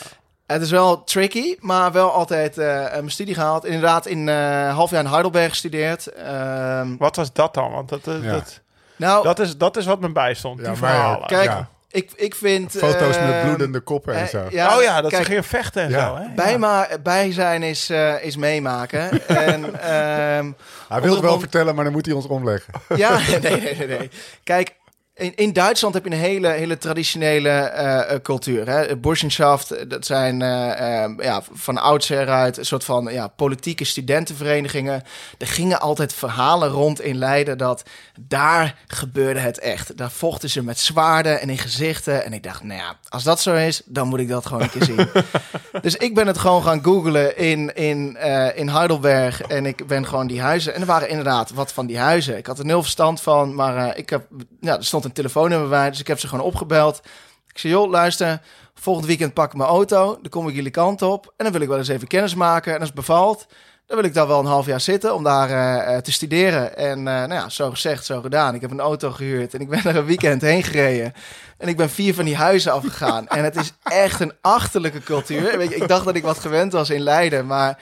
het 0.45 0.61
is 0.61 0.71
wel 0.71 1.03
tricky, 1.03 1.55
maar 1.59 1.91
wel 1.91 2.11
altijd 2.11 2.57
eh, 2.57 2.65
mijn 2.91 3.11
studie 3.11 3.33
gehaald. 3.33 3.65
Inderdaad, 3.65 4.05
in 4.05 4.29
eh 4.29 4.73
half 4.75 4.89
jaar 4.91 5.03
in 5.03 5.09
Heidelberg 5.09 5.49
gestudeerd. 5.49 6.07
Ehm, 6.07 6.97
Wat 6.97 7.15
was 7.15 7.33
dat 7.33 7.53
dan? 7.53 7.71
Want 7.71 7.89
dat, 7.89 8.01
Ja. 8.05 8.19
dat, 8.31 8.61
nou, 9.03 9.23
dat, 9.23 9.39
is, 9.39 9.57
dat 9.57 9.77
is 9.77 9.85
wat 9.85 9.99
me 9.99 10.11
bijstond. 10.11 10.59
Ja, 10.59 10.67
die 10.67 10.77
verhalen. 10.77 11.27
kijk, 11.27 11.49
ja. 11.49 11.69
ik, 11.91 12.11
ik 12.15 12.35
vind... 12.35 12.71
Foto's 12.71 13.19
met 13.19 13.29
ehm, 13.29 13.45
bloedende 13.45 13.79
koppen 13.79 14.13
en 14.13 14.21
eh, 14.21 14.27
zo. 14.27 14.45
ja, 14.49 14.77
oh 14.77 14.83
ja, 14.83 15.01
dat 15.01 15.11
kijk, 15.11 15.23
ze 15.23 15.29
gingen 15.29 15.43
vechten 15.43 15.83
en 15.83 15.89
Ja. 15.89 16.07
zo. 16.07 16.15
Hè? 16.15 16.25
bij, 16.35 16.57
maar, 16.57 16.97
bij 17.03 17.31
zijn 17.31 17.63
is, 17.63 17.89
eh, 17.89 18.23
is 18.23 18.35
meemaken. 18.35 19.09
en 19.27 19.81
ehm, 19.81 20.51
Hij 20.89 21.01
wil 21.01 21.11
het 21.13 21.21
wel 21.21 21.39
vertellen, 21.39 21.75
maar 21.75 21.83
dan 21.83 21.93
moet 21.93 22.05
hij 22.05 22.15
ons 22.15 22.27
omleggen. 22.27 22.73
Ja, 22.95 23.17
nee, 23.41 23.61
nee, 23.61 23.75
nee, 23.77 23.87
nee. 23.87 24.09
Kijk, 24.43 24.73
in, 25.15 25.35
in 25.35 25.53
Duitsland 25.53 25.93
heb 25.93 26.05
je 26.05 26.11
een 26.11 26.17
hele, 26.17 26.47
hele 26.47 26.77
traditionele 26.77 27.49
eh, 27.49 28.13
eh, 28.13 28.21
cultuur. 28.21 28.69
Hè? 28.69 28.97
Burschenschaft, 28.97 29.89
dat 29.89 30.05
zijn 30.05 30.41
eh, 30.41 31.03
eh, 31.03 31.11
ja, 31.17 31.41
van 31.51 31.77
oudsher 31.77 32.29
uit 32.29 32.57
een 32.57 32.65
soort 32.65 32.83
van 32.83 33.07
ja, 33.11 33.27
politieke 33.27 33.83
studentenverenigingen. 33.83 35.03
Er 35.37 35.47
gingen 35.47 35.79
altijd 35.79 36.13
verhalen 36.13 36.69
rond 36.69 37.01
in 37.01 37.17
Leiden 37.17 37.57
dat 37.57 37.83
daar 38.19 38.75
gebeurde 38.87 39.39
het 39.39 39.59
echt. 39.59 39.97
Daar 39.97 40.11
vochten 40.11 40.49
ze 40.49 40.63
met 40.63 40.79
zwaarden 40.79 41.41
en 41.41 41.49
in 41.49 41.57
gezichten. 41.57 42.25
En 42.25 42.33
ik 42.33 42.43
dacht, 42.43 42.63
nou 42.63 42.79
ja, 42.79 42.95
als 43.09 43.23
dat 43.23 43.41
zo 43.41 43.53
is, 43.53 43.81
dan 43.85 44.07
moet 44.07 44.19
ik 44.19 44.27
dat 44.27 44.45
gewoon 44.45 44.61
een 44.61 44.69
keer 44.69 44.83
zien. 44.83 45.07
dus 45.81 45.95
ik 45.95 46.15
ben 46.15 46.27
het 46.27 46.37
gewoon 46.37 46.63
gaan 46.63 46.83
googlen 46.83 47.37
in, 47.37 47.75
in, 47.75 48.17
eh, 48.17 48.57
in 48.57 48.69
Heidelberg. 48.69 49.41
En 49.41 49.65
ik 49.65 49.87
ben 49.87 50.07
gewoon 50.07 50.27
die 50.27 50.41
huizen. 50.41 50.73
En 50.73 50.81
er 50.81 50.87
waren 50.87 51.09
inderdaad 51.09 51.51
wat 51.51 51.73
van 51.73 51.85
die 51.85 51.97
huizen. 51.97 52.37
Ik 52.37 52.45
had 52.45 52.59
er 52.59 52.65
nul 52.65 52.81
verstand 52.81 53.21
van, 53.21 53.55
maar 53.55 53.77
eh, 53.77 53.97
ik 53.97 54.09
heb, 54.09 54.27
ja, 54.59 54.77
er 54.77 54.85
stond 54.85 55.02
een 55.05 55.11
telefoonnummer 55.11 55.69
bij. 55.69 55.89
Dus 55.89 55.99
ik 55.99 56.07
heb 56.07 56.19
ze 56.19 56.27
gewoon 56.27 56.45
opgebeld. 56.45 57.01
Ik 57.47 57.57
zei, 57.59 57.73
joh, 57.73 57.89
luister, 57.89 58.41
volgend 58.73 59.05
weekend 59.05 59.33
pak 59.33 59.51
ik 59.51 59.57
mijn 59.57 59.69
auto. 59.69 60.17
Dan 60.21 60.29
kom 60.29 60.47
ik 60.47 60.55
jullie 60.55 60.71
kant 60.71 61.01
op. 61.01 61.33
En 61.37 61.43
dan 61.43 61.53
wil 61.53 61.61
ik 61.61 61.67
wel 61.67 61.77
eens 61.77 61.87
even 61.87 62.07
kennis 62.07 62.35
maken. 62.35 62.73
En 62.73 62.79
als 62.79 62.87
het 62.87 62.97
bevalt, 62.97 63.47
dan 63.85 63.97
wil 63.97 64.05
ik 64.05 64.13
daar 64.13 64.27
wel 64.27 64.39
een 64.39 64.45
half 64.45 64.65
jaar 64.65 64.81
zitten 64.81 65.15
om 65.15 65.23
daar 65.23 65.49
eh, 65.49 65.95
eh, 65.95 66.01
te 66.01 66.11
studeren. 66.11 66.77
En 66.77 66.97
eh, 66.97 67.03
nou 67.03 67.33
ja, 67.33 67.49
zo 67.49 67.69
gezegd, 67.69 68.05
zo 68.05 68.21
gedaan. 68.21 68.55
Ik 68.55 68.61
heb 68.61 68.71
een 68.71 68.79
auto 68.79 69.11
gehuurd 69.11 69.53
en 69.53 69.59
ik 69.59 69.69
ben 69.69 69.83
er 69.85 69.95
een 69.95 70.05
weekend 70.05 70.41
heen 70.41 70.63
gereden. 70.63 71.13
En 71.57 71.67
ik 71.67 71.77
ben 71.77 71.89
vier 71.89 72.13
van 72.13 72.25
die 72.25 72.35
huizen 72.35 72.71
afgegaan. 72.71 73.27
en 73.27 73.43
het 73.43 73.55
is 73.55 73.73
echt 73.83 74.19
een 74.19 74.33
achterlijke 74.41 74.99
cultuur. 75.01 75.57
Weet 75.57 75.69
je, 75.69 75.75
ik 75.75 75.87
dacht 75.87 76.05
dat 76.05 76.15
ik 76.15 76.23
wat 76.23 76.39
gewend 76.39 76.71
was 76.71 76.89
in 76.89 77.01
Leiden, 77.01 77.45
maar 77.45 77.79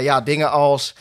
ja, 0.00 0.20
dingen 0.20 0.50
als... 0.50 0.94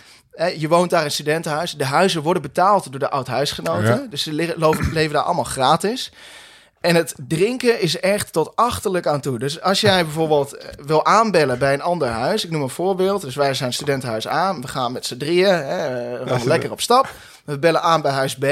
je 0.58 0.68
woont 0.68 0.90
daar 0.90 1.00
in 1.00 1.06
een 1.06 1.12
studentenhuis. 1.12 1.72
De 1.72 1.86
huizen 1.86 2.22
worden 2.22 2.42
betaald 2.42 2.92
door 2.92 3.00
de 3.00 3.10
oud-huisgenoten. 3.10 3.84
Ja. 3.84 4.08
Dus 4.10 4.24
ze 4.24 4.34
leven 4.94 5.14
daar 5.14 5.22
allemaal 5.22 5.44
gratis. 5.44 6.12
En 6.82 6.96
het 6.96 7.14
drinken 7.28 7.82
is 7.82 8.00
echt 8.00 8.34
tot 8.34 8.56
achterlijk 8.56 9.08
aan 9.08 9.22
toe. 9.22 9.40
Dus 9.40 9.62
als 9.62 9.82
jij 9.82 10.04
bijvoorbeeld 10.04 10.58
eh, 10.58 10.68
wil 10.86 11.06
aanbellen 11.06 11.60
bij 11.60 11.74
een 11.74 11.82
ander 11.82 12.08
huis, 12.08 12.46
ik 12.46 12.52
noem 12.52 12.62
een 12.62 12.70
voorbeeld. 12.70 13.22
Dus 13.22 13.36
wij 13.36 13.54
zijn 13.54 13.74
studentenhuis 13.74 14.28
A, 14.28 14.60
we 14.60 14.68
gaan 14.68 14.92
met 14.92 15.06
z'n 15.06 15.18
drieën, 15.18 15.54
hè, 15.54 16.24
we 16.24 16.30
gaan 16.30 16.48
lekker 16.48 16.72
op 16.72 16.82
stap. 16.82 17.10
We 17.46 17.60
bellen 17.60 17.82
aan 17.82 18.02
bij 18.02 18.12
huis 18.12 18.36
B. 18.36 18.46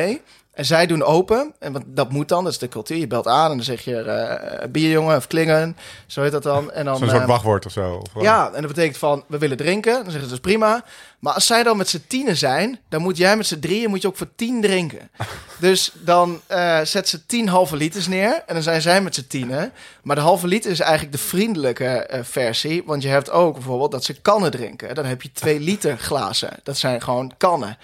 En 0.62 0.68
zij 0.68 0.86
doen 0.86 1.04
open, 1.04 1.54
en 1.60 1.72
want 1.72 1.86
dat 1.88 2.12
moet 2.12 2.28
dan, 2.28 2.44
dat 2.44 2.54
is 2.54 2.60
de 2.60 2.68
cultuur. 2.68 2.98
Je 2.98 3.08
belt 3.08 3.28
aan 3.28 3.50
en 3.50 3.56
dan 3.56 3.66
zeg 3.66 3.82
je 3.84 4.02
eh 4.02 4.70
bierjongen 4.70 5.18
of 5.18 5.28
klingen, 5.28 5.78
zo 6.06 6.22
heet 6.22 6.32
dat 6.32 6.44
dan. 6.44 6.72
En 6.72 6.86
dan 6.86 6.98
Zo'n 6.98 7.10
soort 7.10 7.22
eh, 7.22 7.28
wachtwoord 7.28 7.66
of 7.66 7.72
zo. 7.72 8.02
Of 8.16 8.22
ja, 8.24 8.46
en 8.46 8.62
dat 8.62 8.68
betekent 8.68 8.98
van, 8.98 9.24
we 9.28 9.38
willen 9.38 9.58
drinken. 9.58 9.94
Dan 9.94 10.12
zeggen 10.12 10.30
ze, 10.30 10.34
is 10.36 10.40
prima. 10.40 10.84
Maar 11.20 11.34
als 11.34 11.46
zij 11.46 11.64
dan 11.64 11.78
met 11.78 11.90
z'n 11.90 12.04
tienen 12.08 12.38
zijn, 12.38 12.80
dan 12.90 13.02
moet 13.02 13.18
jij 13.18 13.38
met 13.38 13.46
z'n 13.46 13.60
drieën 13.60 13.90
moet 13.90 14.02
je 14.02 14.08
ook 14.08 14.18
voor 14.18 14.36
tien 14.36 14.62
drinken. 14.62 15.10
Dus 15.60 15.92
dan 16.00 16.42
eh, 16.48 16.82
zet 16.84 17.10
ze 17.10 17.26
tien 17.26 17.48
halve 17.48 17.76
liters 17.76 18.08
neer 18.08 18.44
en 18.46 18.54
dan 18.54 18.64
zijn 18.64 18.82
zij 18.82 19.02
met 19.02 19.16
z'n 19.16 19.28
tienen. 19.28 19.72
Maar 20.04 20.16
de 20.16 20.22
halve 20.22 20.48
liter 20.48 20.72
is 20.72 20.80
eigenlijk 20.80 21.12
de 21.12 21.18
vriendelijke 21.18 21.86
eh, 21.86 22.20
versie. 22.24 22.84
Want 22.86 23.04
je 23.04 23.10
hebt 23.10 23.32
ook 23.32 23.54
bijvoorbeeld 23.54 23.92
dat 23.92 24.04
ze 24.04 24.22
kannen 24.22 24.52
drinken. 24.52 24.96
Dan 24.96 25.06
heb 25.06 25.22
je 25.22 25.32
twee 25.32 25.60
liter 25.60 25.98
glazen. 25.98 26.50
Dat 26.64 26.78
zijn 26.78 27.02
gewoon 27.02 27.32
kannen. 27.38 27.78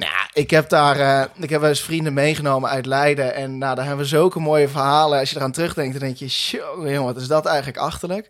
Nou, 0.00 0.28
ik 0.32 0.50
heb 0.50 0.68
daar, 0.68 1.00
eh, 1.00 1.24
ik 1.42 1.50
heb 1.50 1.60
wel 1.60 1.68
eens 1.68 1.82
vrienden 1.82 2.12
meegenomen 2.12 2.70
uit 2.70 2.86
Leiden. 2.86 3.34
En 3.34 3.58
nou, 3.58 3.74
daar 3.74 3.84
hebben 3.86 4.02
we 4.04 4.10
zulke 4.10 4.40
mooie 4.40 4.68
verhalen. 4.68 5.18
Als 5.18 5.30
je 5.30 5.36
eraan 5.36 5.52
terugdenkt, 5.52 5.92
dan 5.92 6.08
denk 6.08 6.16
je, 6.16 6.26
"Tjonge, 6.26 6.92
jongen, 6.92 7.12
wat 7.14 7.22
is 7.22 7.28
dat 7.28 7.46
eigenlijk 7.46 7.78
achterlijk. 7.78 8.28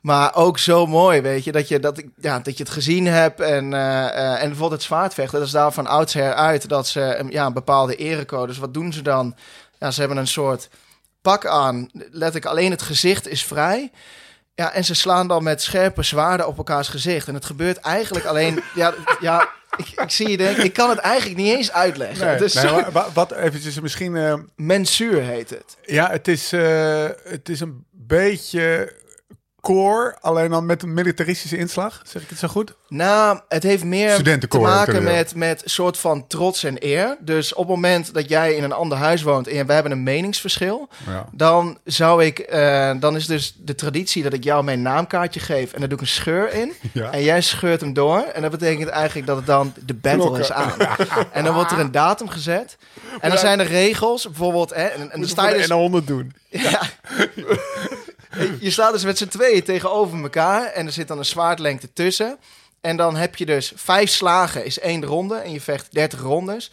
Maar 0.00 0.34
ook 0.34 0.58
zo 0.58 0.86
mooi, 0.86 1.20
weet 1.20 1.44
je, 1.44 1.52
dat 1.52 1.68
je, 1.68 1.80
dat, 1.80 1.98
ik- 1.98 2.08
ja, 2.16 2.38
dat 2.38 2.56
je 2.56 2.62
het 2.62 2.72
gezien 2.72 3.06
hebt. 3.06 3.40
En, 3.40 3.74
eh, 3.74 4.04
eh, 4.08 4.30
en 4.32 4.38
bijvoorbeeld 4.48 4.70
het 4.72 4.82
zwaardvechten, 4.82 5.38
dat 5.38 5.46
is 5.46 5.52
daar 5.52 5.72
van 5.72 5.86
oudsher 5.86 6.34
uit 6.34 6.68
dat 6.68 6.86
ze 6.88 7.24
ja, 7.28 7.46
een 7.46 7.52
bepaalde 7.52 7.96
erecode. 7.96 8.46
Dus 8.46 8.58
wat 8.58 8.74
doen 8.74 8.92
ze 8.92 9.02
dan? 9.02 9.36
Ja, 9.78 9.90
ze 9.90 10.00
hebben 10.00 10.18
een 10.18 10.26
soort 10.26 10.68
pak 11.22 11.46
aan. 11.46 11.88
Letterlijk 11.92 12.46
alleen 12.46 12.70
het 12.70 12.82
gezicht 12.82 13.28
is 13.28 13.44
vrij. 13.44 13.90
Ja, 14.54 14.72
en 14.72 14.84
ze 14.84 14.94
slaan 14.94 15.28
dan 15.28 15.42
met 15.42 15.62
scherpe 15.62 16.02
zwaarden 16.02 16.46
op 16.46 16.56
elkaars 16.56 16.88
gezicht. 16.88 17.28
En 17.28 17.34
het 17.34 17.44
gebeurt 17.44 17.76
eigenlijk 17.80 18.24
alleen... 18.24 18.62
Ja, 18.74 18.94
ja 19.20 19.48
ik, 19.76 19.86
ik 20.02 20.10
zie 20.10 20.28
je 20.30 20.36
denken, 20.36 20.64
ik 20.64 20.72
kan 20.72 20.90
het 20.90 20.98
eigenlijk 20.98 21.36
niet 21.40 21.54
eens 21.56 21.72
uitleggen. 21.72 22.24
Nee, 22.24 22.32
het 22.34 22.42
is 22.42 22.54
nee, 22.54 22.66
zo- 22.66 22.74
maar 22.74 22.92
wa- 22.92 23.08
wat 23.14 23.32
eventjes 23.32 23.80
misschien... 23.80 24.16
eh, 24.16 24.34
mensuur 24.56 25.22
heet 25.22 25.50
het. 25.50 25.76
ja, 25.82 26.10
het 26.10 26.28
is, 26.28 26.52
eh, 26.52 27.04
het 27.24 27.48
is 27.48 27.60
een 27.60 27.84
beetje 27.90 28.92
core, 29.62 30.16
alleen 30.20 30.50
dan 30.50 30.66
met 30.66 30.82
een 30.82 30.94
militaristische 30.94 31.56
inslag. 31.56 32.02
Zeg 32.04 32.22
ik 32.22 32.28
het 32.28 32.38
zo 32.38 32.48
goed? 32.48 32.74
Nou, 32.88 33.40
het 33.48 33.62
heeft 33.62 33.84
meer 33.84 34.38
te 34.38 34.58
maken 34.58 35.02
met, 35.02 35.34
met 35.34 35.62
soort 35.64 35.98
van 35.98 36.26
trots 36.26 36.64
en 36.64 36.76
eer. 36.78 37.16
Dus 37.20 37.52
op 37.52 37.58
het 37.58 37.68
moment 37.68 38.14
dat 38.14 38.28
jij 38.28 38.54
in 38.54 38.62
een 38.62 38.72
ander 38.72 38.98
huis 38.98 39.22
woont 39.22 39.48
en 39.48 39.66
we 39.66 39.72
hebben 39.72 39.92
een 39.92 40.02
meningsverschil, 40.02 40.88
Ja. 41.06 41.28
dan 41.32 41.78
zou 41.84 42.24
ik, 42.24 42.38
eh, 42.38 42.92
dan 43.00 43.16
is 43.16 43.26
dus 43.26 43.56
de 43.58 43.74
traditie 43.74 44.22
dat 44.22 44.32
ik 44.32 44.44
jou 44.44 44.64
mijn 44.64 44.82
naamkaartje 44.82 45.40
geef 45.40 45.72
en 45.72 45.78
daar 45.80 45.88
doe 45.88 45.98
ik 45.98 46.04
een 46.04 46.10
scheur 46.10 46.52
in. 46.52 46.72
Ja. 46.92 47.10
En 47.10 47.22
jij 47.22 47.40
scheurt 47.40 47.80
hem 47.80 47.92
door. 47.92 48.18
En 48.20 48.42
dat 48.42 48.50
betekent 48.50 48.88
eigenlijk 48.88 49.26
dat 49.26 49.36
het 49.36 49.46
dan 49.46 49.74
de 49.86 49.94
battle 49.94 50.38
is 50.38 50.52
aan. 50.52 50.72
En 51.32 51.44
dan 51.44 51.54
wordt 51.54 51.70
er 51.70 51.78
een 51.78 51.90
datum 51.90 52.28
gezet. 52.28 52.76
En 53.20 53.28
dan 53.28 53.38
zijn 53.38 53.60
er 53.60 53.66
regels, 53.66 54.24
bijvoorbeeld, 54.24 54.74
hè, 54.74 54.84
en, 54.84 55.10
en 55.10 55.20
dan 55.20 55.28
sta 55.28 55.48
je 55.48 55.54
dus, 55.56 55.68
en 55.68 55.76
100 55.76 56.06
doen. 56.06 56.32
ja. 56.48 56.80
Je 58.60 58.70
staat 58.70 58.92
dus 58.92 59.04
met 59.04 59.18
z'n 59.18 59.28
tweeën 59.28 59.62
tegenover 59.62 60.22
elkaar 60.22 60.66
en 60.66 60.86
er 60.86 60.92
zit 60.92 61.08
dan 61.08 61.18
een 61.18 61.24
zwaardlengte 61.24 61.92
tussen. 61.92 62.38
En 62.80 62.96
dan 62.96 63.16
heb 63.16 63.36
je 63.36 63.46
dus 63.46 63.72
vijf 63.74 64.10
slagen 64.10 64.64
is 64.64 64.78
één 64.78 65.04
ronde 65.04 65.36
en 65.36 65.52
je 65.52 65.60
vecht 65.60 65.92
30 65.92 66.20
rondes. 66.20 66.70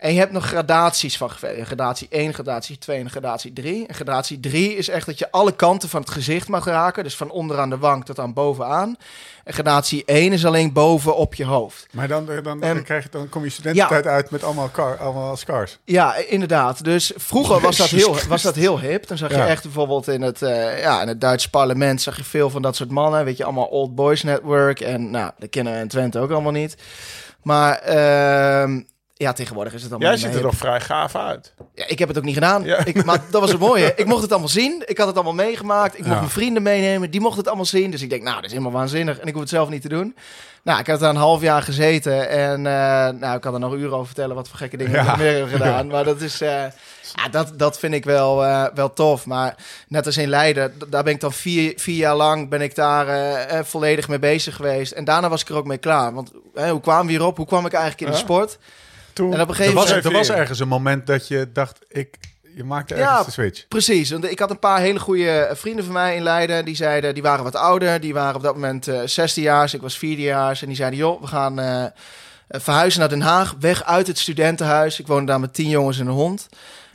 En 0.00 0.12
je 0.12 0.18
hebt 0.18 0.32
nog 0.32 0.46
gradaties 0.46 1.16
van 1.16 1.30
gevechten. 1.30 1.66
Gradatie 1.66 2.06
1, 2.10 2.34
gradatie 2.34 2.78
2 2.78 2.98
en 3.00 3.10
gradatie 3.10 3.52
3. 3.52 3.86
En 3.86 3.94
gradatie 3.94 4.40
3 4.40 4.76
is 4.76 4.88
echt 4.88 5.06
dat 5.06 5.18
je 5.18 5.30
alle 5.30 5.52
kanten 5.52 5.88
van 5.88 6.00
het 6.00 6.10
gezicht 6.10 6.48
mag 6.48 6.64
raken. 6.64 7.04
Dus 7.04 7.16
van 7.16 7.30
onderaan 7.30 7.70
de 7.70 7.78
wang 7.78 8.04
tot 8.04 8.18
aan 8.18 8.32
bovenaan. 8.32 8.96
En 9.44 9.52
gradatie 9.52 10.02
1 10.04 10.32
is 10.32 10.46
alleen 10.46 10.72
boven 10.72 11.16
op 11.16 11.34
je 11.34 11.44
hoofd. 11.44 11.86
Maar 11.92 12.08
dan, 12.08 12.26
dan, 12.42 12.60
dan, 12.60 12.82
krijg 12.82 13.02
je, 13.02 13.08
dan 13.10 13.28
kom 13.28 13.44
je 13.44 13.50
studententijd 13.50 14.06
uit 14.06 14.30
met 14.30 14.44
allemaal, 14.44 14.70
car, 14.70 14.96
allemaal 14.98 15.36
scars. 15.36 15.78
Ja, 15.84 16.16
inderdaad. 16.16 16.84
Dus 16.84 17.12
vroeger 17.16 17.60
was 17.60 17.76
dat 17.76 17.88
heel, 17.88 18.16
was 18.28 18.42
dat 18.42 18.54
heel 18.54 18.80
hip. 18.80 19.06
Dan 19.06 19.18
zag 19.18 19.30
je 19.30 19.36
Ja. 19.36 19.46
echt 19.46 19.62
bijvoorbeeld 19.62 20.08
in 20.08 20.22
het, 20.22 20.42
eh, 20.42 20.80
ja, 20.80 21.02
in 21.02 21.08
het 21.08 21.20
Duitse 21.20 21.50
parlement 21.50 22.02
zag 22.02 22.16
je 22.16 22.24
veel 22.24 22.50
van 22.50 22.62
dat 22.62 22.76
soort 22.76 22.90
mannen. 22.90 23.24
Weet 23.24 23.36
je, 23.36 23.44
allemaal 23.44 23.66
Old 23.66 23.94
Boys 23.94 24.22
Network. 24.22 24.80
En 24.80 25.10
nou, 25.10 25.30
dat 25.38 25.48
kennen 25.50 25.72
we 25.72 25.78
in 25.80 25.88
Twente 25.88 26.18
ook 26.18 26.30
allemaal 26.30 26.52
niet. 26.52 26.76
Maar 27.42 27.74
ehm, 27.78 28.80
ja, 29.20 29.32
tegenwoordig 29.32 29.72
is 29.74 29.82
het 29.82 29.90
allemaal 29.90 30.08
Jij 30.10 30.18
ziet 30.18 30.28
er 30.28 30.34
hip. 30.34 30.42
toch 30.42 30.54
vrij 30.54 30.80
gaaf 30.80 31.16
uit. 31.16 31.54
Ja, 31.74 31.84
ik 31.86 31.98
heb 31.98 32.08
het 32.08 32.18
ook 32.18 32.24
niet 32.24 32.34
gedaan. 32.34 32.64
Ja. 32.64 32.84
Ik, 32.84 33.04
maar 33.04 33.20
dat 33.30 33.40
was 33.40 33.50
het 33.50 33.60
mooie. 33.60 33.92
Ik 33.96 34.06
mocht 34.06 34.22
het 34.22 34.30
allemaal 34.30 34.48
zien. 34.48 34.82
Ik 34.86 34.98
had 34.98 35.06
het 35.06 35.14
allemaal 35.16 35.34
meegemaakt. 35.34 35.98
Ik 35.98 36.04
mocht 36.06 36.18
mijn 36.18 36.30
vrienden 36.30 36.62
meenemen. 36.62 37.10
Die 37.10 37.20
mochten 37.20 37.38
het 37.38 37.46
allemaal 37.48 37.64
zien. 37.66 37.90
Dus 37.90 38.02
ik 38.02 38.10
denk, 38.10 38.22
nou, 38.22 38.34
dat 38.34 38.44
is 38.44 38.50
helemaal 38.50 38.72
waanzinnig. 38.72 39.18
En 39.18 39.26
ik 39.26 39.32
hoef 39.32 39.42
het 39.42 39.50
zelf 39.50 39.68
niet 39.68 39.82
te 39.82 39.88
doen. 39.88 40.16
Nou, 40.62 40.80
ik 40.80 40.86
heb 40.86 40.98
daar 40.98 41.10
een 41.10 41.16
half 41.16 41.40
jaar 41.40 41.62
gezeten. 41.62 42.28
En 42.28 42.66
eh, 42.66 42.72
nou, 43.18 43.34
ik 43.34 43.40
kan 43.40 43.54
er 43.54 43.60
nog 43.60 43.74
uren 43.74 43.92
over 43.92 44.06
vertellen 44.06 44.34
wat 44.36 44.48
voor 44.48 44.58
gekke 44.58 44.76
dingen 44.76 44.92
ik 44.92 44.98
Ja. 45.04 45.06
nog 45.06 45.18
meer 45.18 45.38
heb 45.38 45.48
gedaan. 45.48 45.86
Maar 45.92 46.04
dat 46.04 46.20
is... 46.20 46.40
eh, 46.40 46.48
ja, 47.14 47.28
dat, 47.30 47.52
dat 47.58 47.78
vind 47.78 47.94
ik 47.94 48.04
wel, 48.04 48.44
eh, 48.44 48.64
wel 48.74 48.92
tof. 48.92 49.26
Maar 49.26 49.54
net 49.88 50.06
als 50.06 50.16
in 50.16 50.28
Leiden, 50.28 50.74
daar 50.88 51.02
ben 51.04 51.12
ik 51.12 51.20
dan 51.20 51.32
vier, 51.32 51.72
vier 51.76 51.96
jaar 51.96 52.16
lang 52.16 52.48
ben 52.48 52.60
ik 52.60 52.74
daar 52.74 53.64
volledig 53.64 54.08
mee 54.08 54.18
bezig 54.18 54.56
geweest. 54.56 54.92
En 54.92 55.04
daarna 55.04 55.28
was 55.28 55.40
ik 55.40 55.48
er 55.48 55.56
ook 55.56 55.66
mee 55.66 55.78
klaar. 55.78 56.12
Want 56.14 56.30
hoe 56.70 56.80
kwamen 56.80 57.06
we 57.06 57.12
hierop? 57.12 57.36
Hoe 57.36 57.46
kwam 57.46 57.66
ik 57.66 57.72
eigenlijk 57.72 58.02
in 58.02 58.10
de 58.10 58.16
sport? 58.22 58.58
Toen, 59.20 59.34
En 59.34 59.40
op 59.40 59.48
een 59.48 59.48
Er 59.48 59.54
gegeven 59.54 59.74
was, 59.74 59.86
moment... 59.88 60.04
er 60.04 60.12
was 60.12 60.28
ergens 60.30 60.60
een 60.60 60.68
moment 60.68 61.06
dat 61.06 61.28
je 61.28 61.48
dacht, 61.52 61.78
ik, 61.88 62.16
je 62.54 62.64
maakte 62.64 62.94
ergens 62.94 63.18
Ja. 63.18 63.24
de 63.24 63.30
switch. 63.30 63.68
Precies, 63.68 64.10
want 64.10 64.30
ik 64.30 64.38
had 64.38 64.50
een 64.50 64.58
paar 64.58 64.80
hele 64.80 64.98
goede 64.98 65.30
eh, 65.30 65.56
vrienden 65.56 65.84
van 65.84 65.92
mij 65.92 66.16
in 66.16 66.22
Leiden. 66.22 66.64
Die 66.64 66.76
zeiden, 66.76 67.14
die 67.14 67.22
waren 67.22 67.44
wat 67.44 67.54
ouder. 67.56 68.00
Die 68.00 68.12
waren 68.14 68.34
op 68.36 68.42
dat 68.42 68.54
moment 68.54 68.88
eh 68.88 69.00
16jaars, 69.06 69.74
ik 69.74 69.80
was 69.80 69.98
vierdejaars. 69.98 70.60
En 70.60 70.66
die 70.66 70.76
zeiden, 70.76 70.98
joh, 70.98 71.20
we 71.20 71.26
gaan 71.26 71.58
eh, 71.58 71.84
eh, 71.84 71.90
verhuizen 72.48 73.00
naar 73.00 73.08
Den 73.08 73.20
Haag. 73.20 73.54
Weg 73.60 73.84
uit 73.84 74.06
het 74.06 74.18
studentenhuis. 74.18 74.98
Ik 75.00 75.06
woonde 75.06 75.26
daar 75.26 75.40
met 75.40 75.54
tien 75.54 75.68
jongens 75.68 75.98
en 75.98 76.06
een 76.06 76.12
hond. 76.12 76.48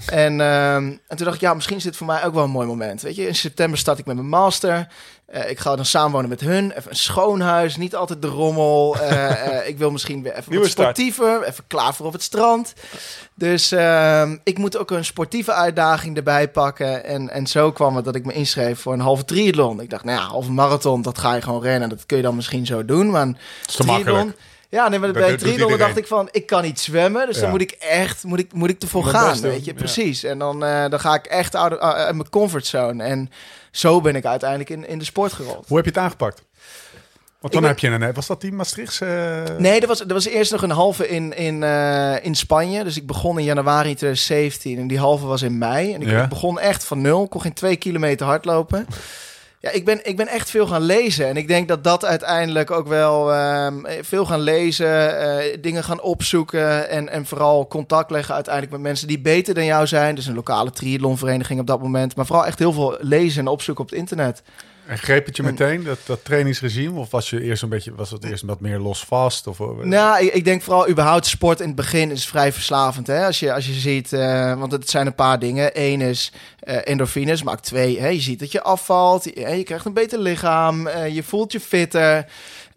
En, 0.05 0.41
ehm, 0.41 0.83
en 1.07 1.17
toen 1.17 1.25
dacht 1.25 1.35
ik, 1.35 1.41
ja, 1.41 1.53
misschien 1.53 1.77
is 1.77 1.83
dit 1.83 1.95
voor 1.97 2.07
mij 2.07 2.25
ook 2.25 2.33
wel 2.33 2.43
een 2.43 2.49
mooi 2.49 2.67
moment. 2.67 3.01
Weet 3.01 3.15
je, 3.15 3.27
in 3.27 3.35
september 3.35 3.77
start 3.79 3.99
ik 3.99 4.05
met 4.05 4.15
mijn 4.15 4.27
master. 4.27 4.87
Eh, 5.25 5.49
ik 5.49 5.59
ga 5.59 5.75
dan 5.75 5.85
samenwonen 5.85 6.29
met 6.29 6.41
hun. 6.41 6.71
Even 6.71 6.89
een 6.89 6.95
schoon 6.95 7.41
huis, 7.41 7.75
niet 7.75 7.95
altijd 7.95 8.21
de 8.21 8.27
rommel. 8.27 8.95
Eh, 8.99 9.47
eh, 9.59 9.67
ik 9.67 9.77
wil 9.77 9.91
misschien 9.91 10.23
weer 10.23 10.31
even 10.31 10.43
Nieuwe 10.47 10.63
wat 10.65 10.73
sportiever. 10.73 11.43
Even 11.43 11.63
klaar 11.67 11.95
voor 11.95 12.05
op 12.05 12.13
het 12.13 12.23
strand. 12.23 12.73
Dus 13.33 13.71
ehm, 13.71 14.37
ik 14.43 14.57
moet 14.57 14.77
ook 14.77 14.91
een 14.91 15.05
sportieve 15.05 15.53
uitdaging 15.53 16.17
erbij 16.17 16.49
pakken. 16.49 17.03
En, 17.03 17.29
en 17.29 17.47
zo 17.47 17.71
kwam 17.71 17.95
het 17.95 18.05
dat 18.05 18.15
ik 18.15 18.25
me 18.25 18.33
inschreef 18.33 18.79
voor 18.79 18.93
een 18.93 18.99
halve 18.99 19.25
triathlon. 19.25 19.81
Ik 19.81 19.89
dacht, 19.89 20.03
nou 20.03 20.19
ja, 20.19 20.25
halve 20.25 20.51
marathon, 20.51 21.01
dat 21.01 21.17
ga 21.17 21.33
je 21.33 21.41
gewoon 21.41 21.61
rennen. 21.61 21.89
Dat 21.89 22.05
kun 22.05 22.17
je 22.17 22.23
dan 22.23 22.35
misschien 22.35 22.65
zo 22.65 22.85
doen. 22.85 23.09
Maar 23.09 23.21
een 23.21 23.37
makkelijk. 23.85 24.37
Ja, 24.69 24.87
nee, 24.89 24.99
maar 24.99 25.07
Dat 25.13 25.17
bij 25.21 25.29
doet 25.29 25.39
triathlon 25.39 25.77
dacht 25.77 25.97
ik 25.97 26.07
van, 26.07 26.27
ik 26.31 26.45
kan 26.45 26.61
niet 26.63 26.79
zwemmen. 26.79 27.25
Dus 27.25 27.35
Ja. 27.35 27.41
dan 27.41 27.49
moet 27.49 27.61
ik 27.61 27.71
echt, 27.71 28.23
moet 28.23 28.39
ik, 28.39 28.53
moet 28.53 28.69
ik 28.69 28.81
ervoor 28.81 29.03
gaan, 29.05 29.41
weet 29.41 29.65
je. 29.65 29.73
Precies. 29.73 30.23
En 30.23 30.39
dan, 30.39 30.63
eh, 30.65 30.89
dan 30.89 30.99
ga 30.99 31.13
ik 31.13 31.25
echt 31.25 31.55
uit, 31.55 31.79
uit 31.79 32.15
mijn 32.15 32.29
comfortzone. 32.29 33.03
En 33.03 33.29
zo 33.71 34.01
ben 34.01 34.15
ik 34.15 34.25
uiteindelijk 34.25 34.69
in, 34.69 34.87
in 34.87 34.99
de 34.99 35.05
sport 35.05 35.33
gerold. 35.33 35.67
Hoe 35.67 35.75
heb 35.77 35.85
je 35.85 35.91
het 35.91 35.99
aangepakt? 35.99 36.43
Want 37.39 37.53
dan 37.53 37.61
ben- 37.61 37.71
heb 37.71 37.79
je 37.79 38.05
een... 38.07 38.13
Was 38.13 38.27
dat 38.27 38.41
die 38.41 38.51
Maastrichtse... 38.51 39.43
Nee, 39.57 39.79
er 39.81 39.87
was, 39.87 39.99
er 39.99 40.13
was 40.13 40.25
eerst 40.25 40.51
nog 40.51 40.61
een 40.61 40.69
halve 40.69 41.07
in, 41.07 41.35
in, 41.37 41.63
eh, 41.63 42.25
in 42.25 42.35
Spanje. 42.35 42.83
Dus 42.83 42.97
ik 42.97 43.05
begon 43.07 43.39
in 43.39 43.45
januari 43.45 43.95
2017 43.95 44.77
en 44.79 44.87
die 44.87 44.99
halve 44.99 45.25
was 45.25 45.41
in 45.41 45.57
mei. 45.57 45.93
En 45.93 46.01
ik, 46.01 46.09
Ja. 46.09 46.27
begon 46.27 46.59
echt 46.59 46.83
van 46.83 47.01
nul. 47.01 47.23
Ik 47.23 47.29
kon 47.29 47.41
geen 47.41 47.53
twee 47.53 47.75
kilometer 47.75 48.25
hardlopen. 48.25 48.87
Ja, 49.59 49.71
ik 49.71 49.85
ben, 49.85 50.05
ik 50.05 50.17
ben 50.17 50.27
echt 50.27 50.49
veel 50.49 50.67
gaan 50.67 50.81
lezen. 50.81 51.27
En 51.27 51.37
ik 51.37 51.47
denk 51.47 51.67
dat 51.67 51.83
dat 51.83 52.05
uiteindelijk 52.05 52.71
ook 52.71 52.87
wel 52.87 53.33
ehm, 53.33 53.83
veel 54.01 54.25
gaan 54.25 54.39
lezen, 54.39 55.19
eh, 55.19 55.57
dingen 55.61 55.83
gaan 55.83 56.01
opzoeken. 56.01 56.89
En, 56.89 57.09
en 57.09 57.25
vooral 57.25 57.67
contact 57.67 58.11
leggen 58.11 58.35
uiteindelijk 58.35 58.73
met 58.73 58.83
mensen 58.83 59.07
die 59.07 59.19
beter 59.19 59.53
dan 59.53 59.65
jou 59.65 59.87
zijn. 59.87 60.15
Dus 60.15 60.25
een 60.25 60.35
lokale 60.35 60.71
triathlonvereniging 60.71 61.59
op 61.59 61.67
dat 61.67 61.81
moment. 61.81 62.15
Maar 62.15 62.25
vooral 62.25 62.45
echt 62.45 62.59
heel 62.59 62.73
veel 62.73 62.97
lezen 62.99 63.39
en 63.39 63.47
opzoeken 63.47 63.83
op 63.83 63.89
het 63.89 63.99
internet. 63.99 64.43
En 64.87 64.97
greep 64.97 65.25
het 65.25 65.35
je 65.35 65.43
meteen, 65.43 65.83
dat, 65.83 65.99
dat 66.05 66.23
trainingsregime? 66.23 66.99
Of 66.99 67.11
was, 67.11 67.29
je 67.29 67.41
eerst 67.41 67.63
een 67.63 67.69
beetje, 67.69 67.95
was 67.95 68.11
het 68.11 68.23
eerst 68.23 68.43
wat 68.43 68.59
meer 68.59 68.79
los 68.79 69.05
vast? 69.05 69.47
Of, 69.47 69.59
eh, 69.59 69.67
Nou, 69.67 70.25
ik, 70.25 70.33
ik 70.33 70.45
denk 70.45 70.61
vooral 70.61 70.89
überhaupt 70.89 71.25
sport 71.25 71.59
in 71.59 71.67
het 71.67 71.75
begin 71.75 72.11
is 72.11 72.27
vrij 72.27 72.51
verslavend. 72.51 73.07
Hè? 73.07 73.25
Als, 73.25 73.39
je, 73.39 73.53
als 73.53 73.65
je 73.65 73.73
ziet, 73.73 74.13
eh, 74.13 74.59
want 74.59 74.71
het 74.71 74.89
zijn 74.89 75.07
een 75.07 75.15
paar 75.15 75.39
dingen. 75.39 75.69
Eén 75.73 76.01
is 76.01 76.31
eh, 76.59 76.77
endorfines, 76.83 77.43
maar 77.43 77.53
ook 77.53 77.59
twee, 77.59 77.99
hè? 77.99 78.07
je 78.07 78.21
ziet 78.21 78.39
dat 78.39 78.51
je 78.51 78.61
afvalt. 78.61 79.23
Je, 79.23 79.63
krijgt 79.63 79.85
een 79.85 79.93
beter 79.93 80.19
lichaam, 80.19 80.89
je 80.89 81.23
voelt 81.23 81.51
je 81.51 81.59
fitter. 81.59 82.25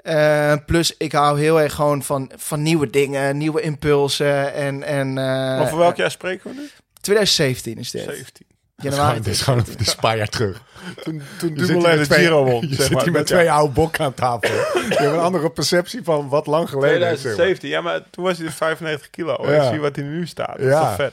Eh, 0.09 0.55
plus, 0.66 0.97
ik 0.97 1.12
hou 1.12 1.40
heel 1.40 1.61
erg 1.61 1.75
gewoon 1.75 2.03
van, 2.03 2.31
van 2.37 2.62
nieuwe 2.62 2.90
dingen, 2.90 3.37
nieuwe 3.37 3.61
impulsen. 3.61 4.55
En, 4.55 4.83
en, 4.83 5.18
eh, 5.18 5.61
Over 5.61 5.79
welk 5.79 5.97
jaar 5.97 6.11
spreken 6.11 6.51
we 6.51 6.57
nu? 6.57 6.68
2017 7.01 7.79
is 7.79 7.90
dit. 7.90 8.03
17. 8.03 8.47
Januari. 8.83 9.17
Het 9.17 9.27
is 9.27 9.41
gewoon 9.43 9.59
het 9.59 9.81
is 9.81 9.88
een 9.93 9.99
paar 10.01 10.17
jaar 10.17 10.29
terug. 10.29 10.61
Toen, 11.05 11.23
toen 11.38 11.55
Dumoulin 11.55 11.83
met 11.83 11.99
de 11.99 12.07
twee- 12.07 12.19
Giro 12.25 12.45
won. 12.45 12.61
Je 12.69 12.75
zeg 12.75 12.85
zit 12.87 12.91
maar, 12.95 13.03
hier 13.03 13.12
met 13.12 13.27
twee 13.27 13.51
oude 13.51 13.73
bokken 13.73 14.05
aan 14.05 14.14
tafel. 14.14 14.49
Je 14.55 14.81
hebt 14.88 15.01
een 15.01 15.19
andere 15.19 15.51
perceptie 15.51 16.01
van 16.05 16.29
wat 16.29 16.47
lang 16.47 16.69
geleden 16.69 17.11
is. 17.11 17.21
zeg 17.21 17.37
maar. 17.37 17.47
2017, 17.47 17.69
ja, 17.69 17.81
maar 17.81 18.01
toen 18.11 18.25
was 18.25 18.37
hij 18.37 18.47
dus 18.47 18.55
95 18.55 19.11
kilo. 19.11 19.37
Ja. 19.43 19.53
Ja. 19.53 19.69
Zie 19.71 19.81
wat 19.81 19.97
hij 19.97 20.05
nu 20.05 20.27
staat. 20.27 20.57
Dat 20.57 20.59
is 20.59 20.67
Ja. 20.73 20.81
toch 20.87 20.95
vet. 20.95 21.12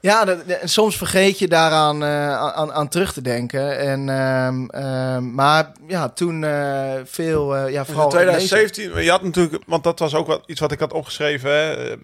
Ja, 0.00 0.24
dat, 0.24 0.38
en 0.42 0.68
soms 0.68 0.96
vergeet 0.96 1.38
je 1.38 1.48
daaraan 1.48 2.02
eh, 2.02 2.36
aan, 2.38 2.72
aan 2.72 2.88
terug 2.88 3.12
te 3.12 3.22
denken. 3.22 3.78
En, 3.78 4.08
ehm, 4.08 4.64
ehm, 4.66 5.34
maar 5.34 5.72
ja, 5.86 6.08
toen 6.08 6.44
eh, 6.44 6.92
veel, 7.04 7.56
eh, 7.56 7.72
ja, 7.72 7.78
Dus 7.78 7.86
vooral 7.88 8.04
in 8.04 8.10
2017, 8.10 9.02
je 9.02 9.10
had 9.10 9.22
natuurlijk, 9.22 9.62
want 9.66 9.84
dat 9.84 9.98
was 9.98 10.14
ook 10.14 10.26
wat, 10.26 10.42
iets 10.46 10.60
wat 10.60 10.72
ik 10.72 10.80
had 10.80 10.92
opgeschreven. 10.92 11.50
Hè, 11.50 11.94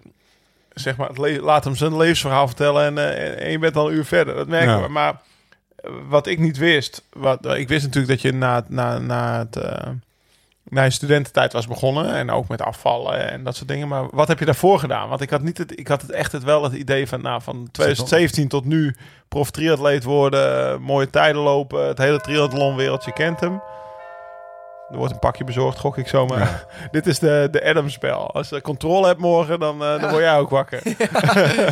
zeg 0.73 0.97
maar, 0.97 1.09
laat 1.41 1.63
hem 1.63 1.75
zijn 1.75 1.97
levensverhaal 1.97 2.47
vertellen 2.47 2.85
en, 2.85 2.97
eh, 2.97 3.43
en- 3.45 3.51
je 3.51 3.59
bent 3.59 3.75
al 3.75 3.87
een 3.89 3.95
uur 3.95 4.05
verder. 4.05 4.35
Dat 4.35 4.47
merken 4.47 4.69
Ja. 4.77 4.81
we. 4.81 4.87
Maar 4.87 5.21
eh, 5.75 5.91
wat 6.07 6.27
ik 6.27 6.39
niet 6.39 6.57
wist, 6.57 7.03
wat, 7.13 7.45
ik 7.55 7.67
wist 7.67 7.85
natuurlijk 7.85 8.11
dat 8.13 8.21
je 8.21 8.33
na, 8.33 8.63
na, 8.67 8.97
na, 8.99 9.37
het, 9.37 9.55
eh, 9.55 9.87
na 10.63 10.83
je 10.83 10.89
studententijd 10.89 11.53
was 11.53 11.67
begonnen 11.67 12.13
en 12.13 12.29
ook 12.31 12.47
met 12.47 12.61
afvallen 12.61 13.31
en 13.31 13.43
dat 13.43 13.55
soort 13.55 13.67
dingen. 13.67 13.87
Maar 13.87 14.07
wat 14.11 14.27
heb 14.27 14.39
je 14.39 14.45
daarvoor 14.45 14.79
gedaan? 14.79 15.09
Want 15.09 15.21
ik 15.21 15.29
had, 15.29 15.41
niet 15.41 15.57
het, 15.57 15.79
ik 15.79 15.87
had 15.87 16.01
het 16.01 16.11
echt 16.11 16.31
het, 16.31 16.43
wel 16.43 16.63
het 16.63 16.73
idee 16.73 17.07
van, 17.07 17.21
nou, 17.21 17.41
van 17.41 17.67
2017 17.71 18.47
tot 18.47 18.65
nu 18.65 18.95
prof 19.27 19.51
triatleet 19.51 20.03
worden, 20.03 20.71
eh, 20.71 20.77
mooie 20.77 21.09
tijden 21.09 21.41
lopen, 21.41 21.87
het 21.87 21.97
hele 21.97 22.19
triathlonwereld, 22.21 23.03
je 23.05 23.13
kent 23.13 23.39
hem. 23.39 23.61
Er 24.91 24.97
wordt 24.97 25.13
een 25.13 25.19
pakje 25.19 25.43
bezorgd, 25.43 25.79
gok 25.79 25.97
ik 25.97 26.07
zomaar. 26.07 26.65
Dit 26.91 27.07
is 27.07 27.19
de, 27.19 27.47
de 27.51 27.63
Adam-spel. 27.65 28.31
Als 28.33 28.49
je 28.49 28.61
controle 28.61 29.07
hebt 29.07 29.19
morgen, 29.19 29.59
dan, 29.59 29.83
eh, 29.83 30.01
dan 30.01 30.09
word 30.09 30.23
jij 30.23 30.37
ook 30.37 30.49
wakker. 30.49 30.81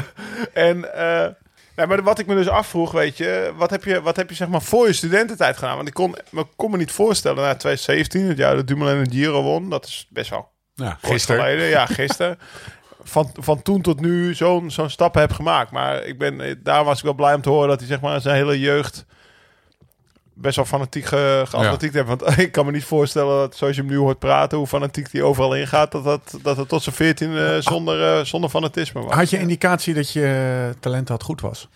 en 0.54 0.94
eh, 0.96 1.28
nee, 1.76 1.86
maar 1.88 2.04
wat 2.04 2.20
ik 2.20 2.26
me 2.28 2.36
dus 2.36 2.48
afvroeg, 2.48 2.92
weet 2.92 3.18
je, 3.18 3.54
wat 3.56 3.70
heb 3.70 3.84
je, 3.84 4.02
wat 4.02 4.16
heb 4.16 4.30
je 4.30 4.36
zeg 4.36 4.48
maar 4.48 4.62
voor 4.62 4.88
je 4.88 4.94
studententijd 4.94 5.58
gedaan? 5.58 5.76
Want 5.76 5.88
ik 5.88 5.94
kon 5.94 6.16
me, 6.30 6.46
kon 6.56 6.72
me 6.72 6.78
niet 6.78 6.92
voorstellen, 6.92 7.44
na 7.44 7.56
2017, 7.56 8.28
het 8.28 8.38
jaar 8.38 8.56
dat 8.56 8.68
Dumoulin 8.68 9.04
de 9.04 9.10
Giro 9.12 9.42
won, 9.42 9.70
dat 9.70 9.86
is 9.86 10.08
best 10.10 10.30
wel 10.30 10.52
Ja, 10.76 10.98
gisteren. 11.02 11.42
geleden. 11.42 11.68
Ja, 11.68 11.86
gisteren. 11.86 12.40
Van, 13.04 13.30
van 13.34 13.62
toen 13.62 13.82
tot 13.82 14.00
nu 14.02 14.34
zo'n 14.34 14.72
zo'n 14.72 14.90
stap 14.90 15.14
heb 15.14 15.32
gemaakt. 15.32 15.72
Maar 15.72 16.04
ik 16.04 16.18
ben, 16.18 16.42
eh, 16.42 16.56
daar 16.64 16.84
was 16.84 16.98
ik 16.98 17.04
wel 17.04 17.14
blij 17.14 17.34
om 17.34 17.42
te 17.42 17.50
horen 17.50 17.68
dat 17.70 17.80
hij 17.80 17.88
zeg 17.88 18.02
maar 18.02 18.22
zijn 18.22 18.36
hele 18.36 18.60
jeugd 18.60 19.06
best 20.42 20.56
wel 20.56 20.66
fanatiek 20.66 21.06
ge, 21.06 21.44
geatletiekt 21.48 21.94
heeft. 21.94 22.08
Want 22.08 22.38
ik 22.40 22.52
kan 22.52 22.66
me 22.66 22.72
niet 22.72 22.84
voorstellen 22.84 23.38
dat, 23.38 23.56
zoals 23.56 23.76
je 23.76 23.82
hem 23.82 23.92
nu 23.92 23.98
hoort 23.98 24.20
praten, 24.20 24.58
hoe 24.58 24.68
fanatiek 24.68 25.08
hij 25.12 25.22
overal 25.22 25.56
ingaat, 25.56 25.92
dat, 25.92 26.04
dat, 26.04 26.34
dat 26.42 26.58
het 26.58 26.68
tot 26.70 26.84
zijn 26.84 26.96
veertien 26.96 27.38
eh, 27.38 27.56
zonder, 27.60 28.18
eh, 28.18 28.24
zonder 28.26 28.50
fanatisme 28.50 29.02
was. 29.02 29.14
Had 29.14 29.30
je 29.30 29.40
indicatie 29.40 29.94
dat 29.94 30.12
je 30.12 30.74
talent 30.80 31.10
had 31.10 31.24
goed 31.24 31.42
was? 31.42 31.68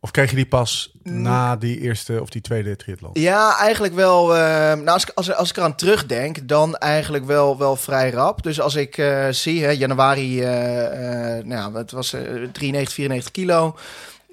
Of 0.00 0.10
kreeg 0.10 0.30
je 0.30 0.36
die 0.36 0.46
pas 0.46 0.92
na 1.02 1.56
die 1.56 1.80
eerste 1.80 2.20
of 2.20 2.28
die 2.28 2.40
tweede 2.40 2.76
triathlon? 2.76 3.10
Ja, 3.12 3.58
eigenlijk 3.58 3.94
wel. 3.94 4.34
eh, 4.36 4.40
nou, 4.72 4.86
als, 4.86 5.02
ik- 5.02 5.10
als, 5.14 5.34
als 5.34 5.50
ik 5.50 5.56
eraan 5.56 5.74
terugdenk, 5.76 6.48
dan 6.48 6.76
eigenlijk 6.76 7.24
wel, 7.24 7.58
wel 7.58 7.76
vrij 7.76 8.10
rap. 8.10 8.42
Dus 8.42 8.60
als 8.60 8.74
ik 8.74 8.98
eh, 8.98 9.28
zie, 9.30 9.64
hè, 9.64 9.70
januari, 9.70 10.40
eh, 10.42 11.36
eh, 11.38 11.44
nou, 11.44 11.72
ja, 11.72 11.78
het 11.78 11.90
was 11.90 12.12
eh, 12.12 12.20
93, 12.52 12.94
94 12.94 13.30
kilo. 13.30 13.76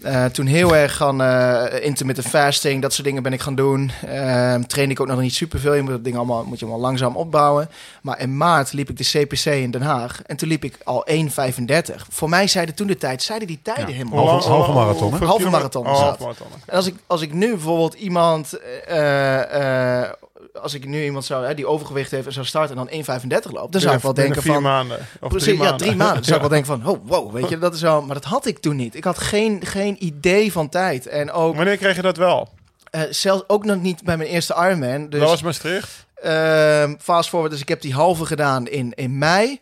Eh, 0.02 0.26
toen 0.26 0.46
heel 0.46 0.76
erg 0.76 0.96
gaan 0.96 1.22
eh 1.22 1.86
intermittent 1.86 2.28
fasting, 2.28 2.82
dat 2.82 2.94
soort 2.94 3.08
dingen 3.08 3.24
ben 3.24 3.34
ik 3.34 3.42
gaan 3.42 3.56
doen. 3.56 3.92
Ehm 4.08 4.62
train 4.64 4.90
ik 4.90 5.00
ook 5.00 5.08
nog 5.08 5.20
niet 5.20 5.34
superveel. 5.34 5.74
Je 5.74 5.82
moet 5.82 5.92
dat 5.92 6.04
ding 6.04 6.16
allemaal, 6.16 6.44
moet 6.44 6.60
je 6.60 6.66
allemaal 6.66 6.84
langzaam 6.84 7.16
opbouwen. 7.16 7.70
Maar 8.02 8.20
in 8.20 8.38
maart 8.38 8.74
liep 8.74 8.90
ik 8.90 8.98
de 8.98 9.04
CPC 9.04 9.46
in 9.46 9.72
Den 9.72 9.82
Haag. 9.82 10.22
En 10.26 10.38
toen 10.38 10.48
liep 10.50 10.64
ik 10.64 10.78
al 10.84 11.06
1,35. 11.10 12.06
Voor 12.10 12.30
mij 12.30 12.48
zeiden 12.48 12.76
toen 12.76 12.88
de 12.88 12.98
tijd, 12.98 13.24
zeiden 13.24 13.48
die 13.48 13.60
tijden 13.64 13.88
Ja. 13.88 13.94
helemaal 13.94 14.28
Halve- 14.28 14.36
niet. 14.36 14.56
halve 14.58 14.72
marathon, 14.72 15.14
Halve 15.14 15.50
marathon 15.50 15.88
Oh, 15.88 16.00
halve 16.00 16.22
marathon. 16.24 16.48
En 16.66 16.76
als 16.76 16.86
ik, 16.88 16.96
als 17.08 17.22
ik 17.22 17.34
nu 17.34 17.50
bijvoorbeeld 17.50 17.94
iemand, 17.94 18.54
eh, 18.88 20.02
eh, 20.04 20.10
als 20.54 20.74
ik 20.74 20.86
nu 20.86 21.04
iemand 21.04 21.26
zou, 21.26 21.46
hè, 21.46 21.54
die 21.54 21.68
overgewicht 21.68 22.12
heeft 22.12 22.26
en 22.26 22.34
zou 22.34 22.46
starten 22.46 22.78
en 22.78 22.88
dan 23.06 23.20
1,35 23.44 23.52
loopt, 23.52 23.72
dan 23.72 23.82
zou 23.82 23.96
ik 23.96 24.02
wel 24.02 24.14
denken 24.14 24.42
vier 24.42 24.54
van, 24.54 24.62
maanden. 24.64 24.98
Of 25.20 25.30
precies, 25.30 25.44
drie 25.44 25.58
ja, 25.58 25.62
maanden. 25.64 25.78
drie 25.88 25.96
maanden. 25.96 26.16
Dan 26.16 26.24
zou 26.24 26.36
ik 26.36 26.42
wel 26.42 26.52
denken 26.60 26.82
van, 26.82 26.88
oh, 26.88 27.08
wow, 27.08 27.32
weet 27.34 27.50
je, 27.50 27.58
dat 27.58 27.74
is 27.74 27.82
wel, 27.82 28.02
maar 28.02 28.16
dat 28.16 28.26
had 28.26 28.46
ik 28.46 28.60
toen 28.60 28.76
niet. 28.76 28.96
Ik 28.96 29.04
had 29.04 29.18
geen, 29.18 29.62
geen 29.66 30.06
idee 30.06 30.52
van 30.52 30.70
tijd 30.70 31.08
en 31.08 31.32
ook, 31.32 31.56
Wanneer 31.56 31.78
kreeg 31.78 31.96
je 31.96 32.02
dat 32.02 32.18
wel? 32.18 32.50
eh, 32.92 33.02
zelfs 33.10 33.44
ook 33.48 33.66
nog 33.66 33.82
niet 33.82 34.04
bij 34.04 34.18
mijn 34.18 34.30
eerste 34.30 34.54
Ironman. 34.54 35.10
Dus 35.10 35.20
dat 35.20 35.30
was 35.30 35.42
Maastricht. 35.42 36.06
Ehm, 36.16 36.96
fast 37.00 37.30
forward, 37.30 37.52
dus 37.52 37.62
ik 37.62 37.70
heb 37.70 37.82
die 37.82 37.94
halve 37.94 38.26
gedaan 38.26 38.68
in, 38.68 38.94
in 38.96 39.18
mei. 39.18 39.60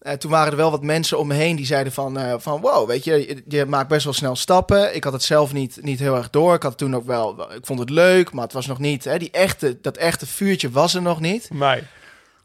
Eh, 0.00 0.12
toen 0.12 0.30
waren 0.30 0.50
er 0.50 0.56
wel 0.56 0.70
wat 0.70 0.82
mensen 0.82 1.18
om 1.18 1.26
me 1.26 1.34
heen 1.34 1.56
die 1.56 1.66
zeiden 1.66 1.92
van, 1.92 2.18
eh, 2.18 2.34
van 2.38 2.60
wow, 2.60 2.88
weet 2.88 3.04
je, 3.04 3.26
je, 3.28 3.42
je 3.48 3.64
maakt 3.66 3.88
best 3.88 4.04
wel 4.04 4.12
snel 4.12 4.36
stappen. 4.36 4.94
Ik 4.94 5.04
had 5.04 5.12
het 5.12 5.22
zelf 5.22 5.52
niet, 5.52 5.78
niet 5.80 5.98
heel 5.98 6.16
erg 6.16 6.30
door. 6.30 6.54
Ik 6.54 6.62
had 6.62 6.78
toen 6.78 6.96
ook 6.96 7.06
wel, 7.06 7.52
ik 7.54 7.66
vond 7.66 7.78
het 7.78 7.90
leuk, 7.90 8.32
maar 8.32 8.44
het 8.44 8.52
was 8.52 8.66
nog 8.66 8.78
niet, 8.78 9.04
hè, 9.04 9.18
die 9.18 9.30
echte, 9.30 9.78
dat 9.80 9.96
echte 9.96 10.26
vuurtje 10.26 10.70
was 10.70 10.94
er 10.94 11.02
nog 11.02 11.20
niet. 11.20 11.50
Mei. 11.52 11.82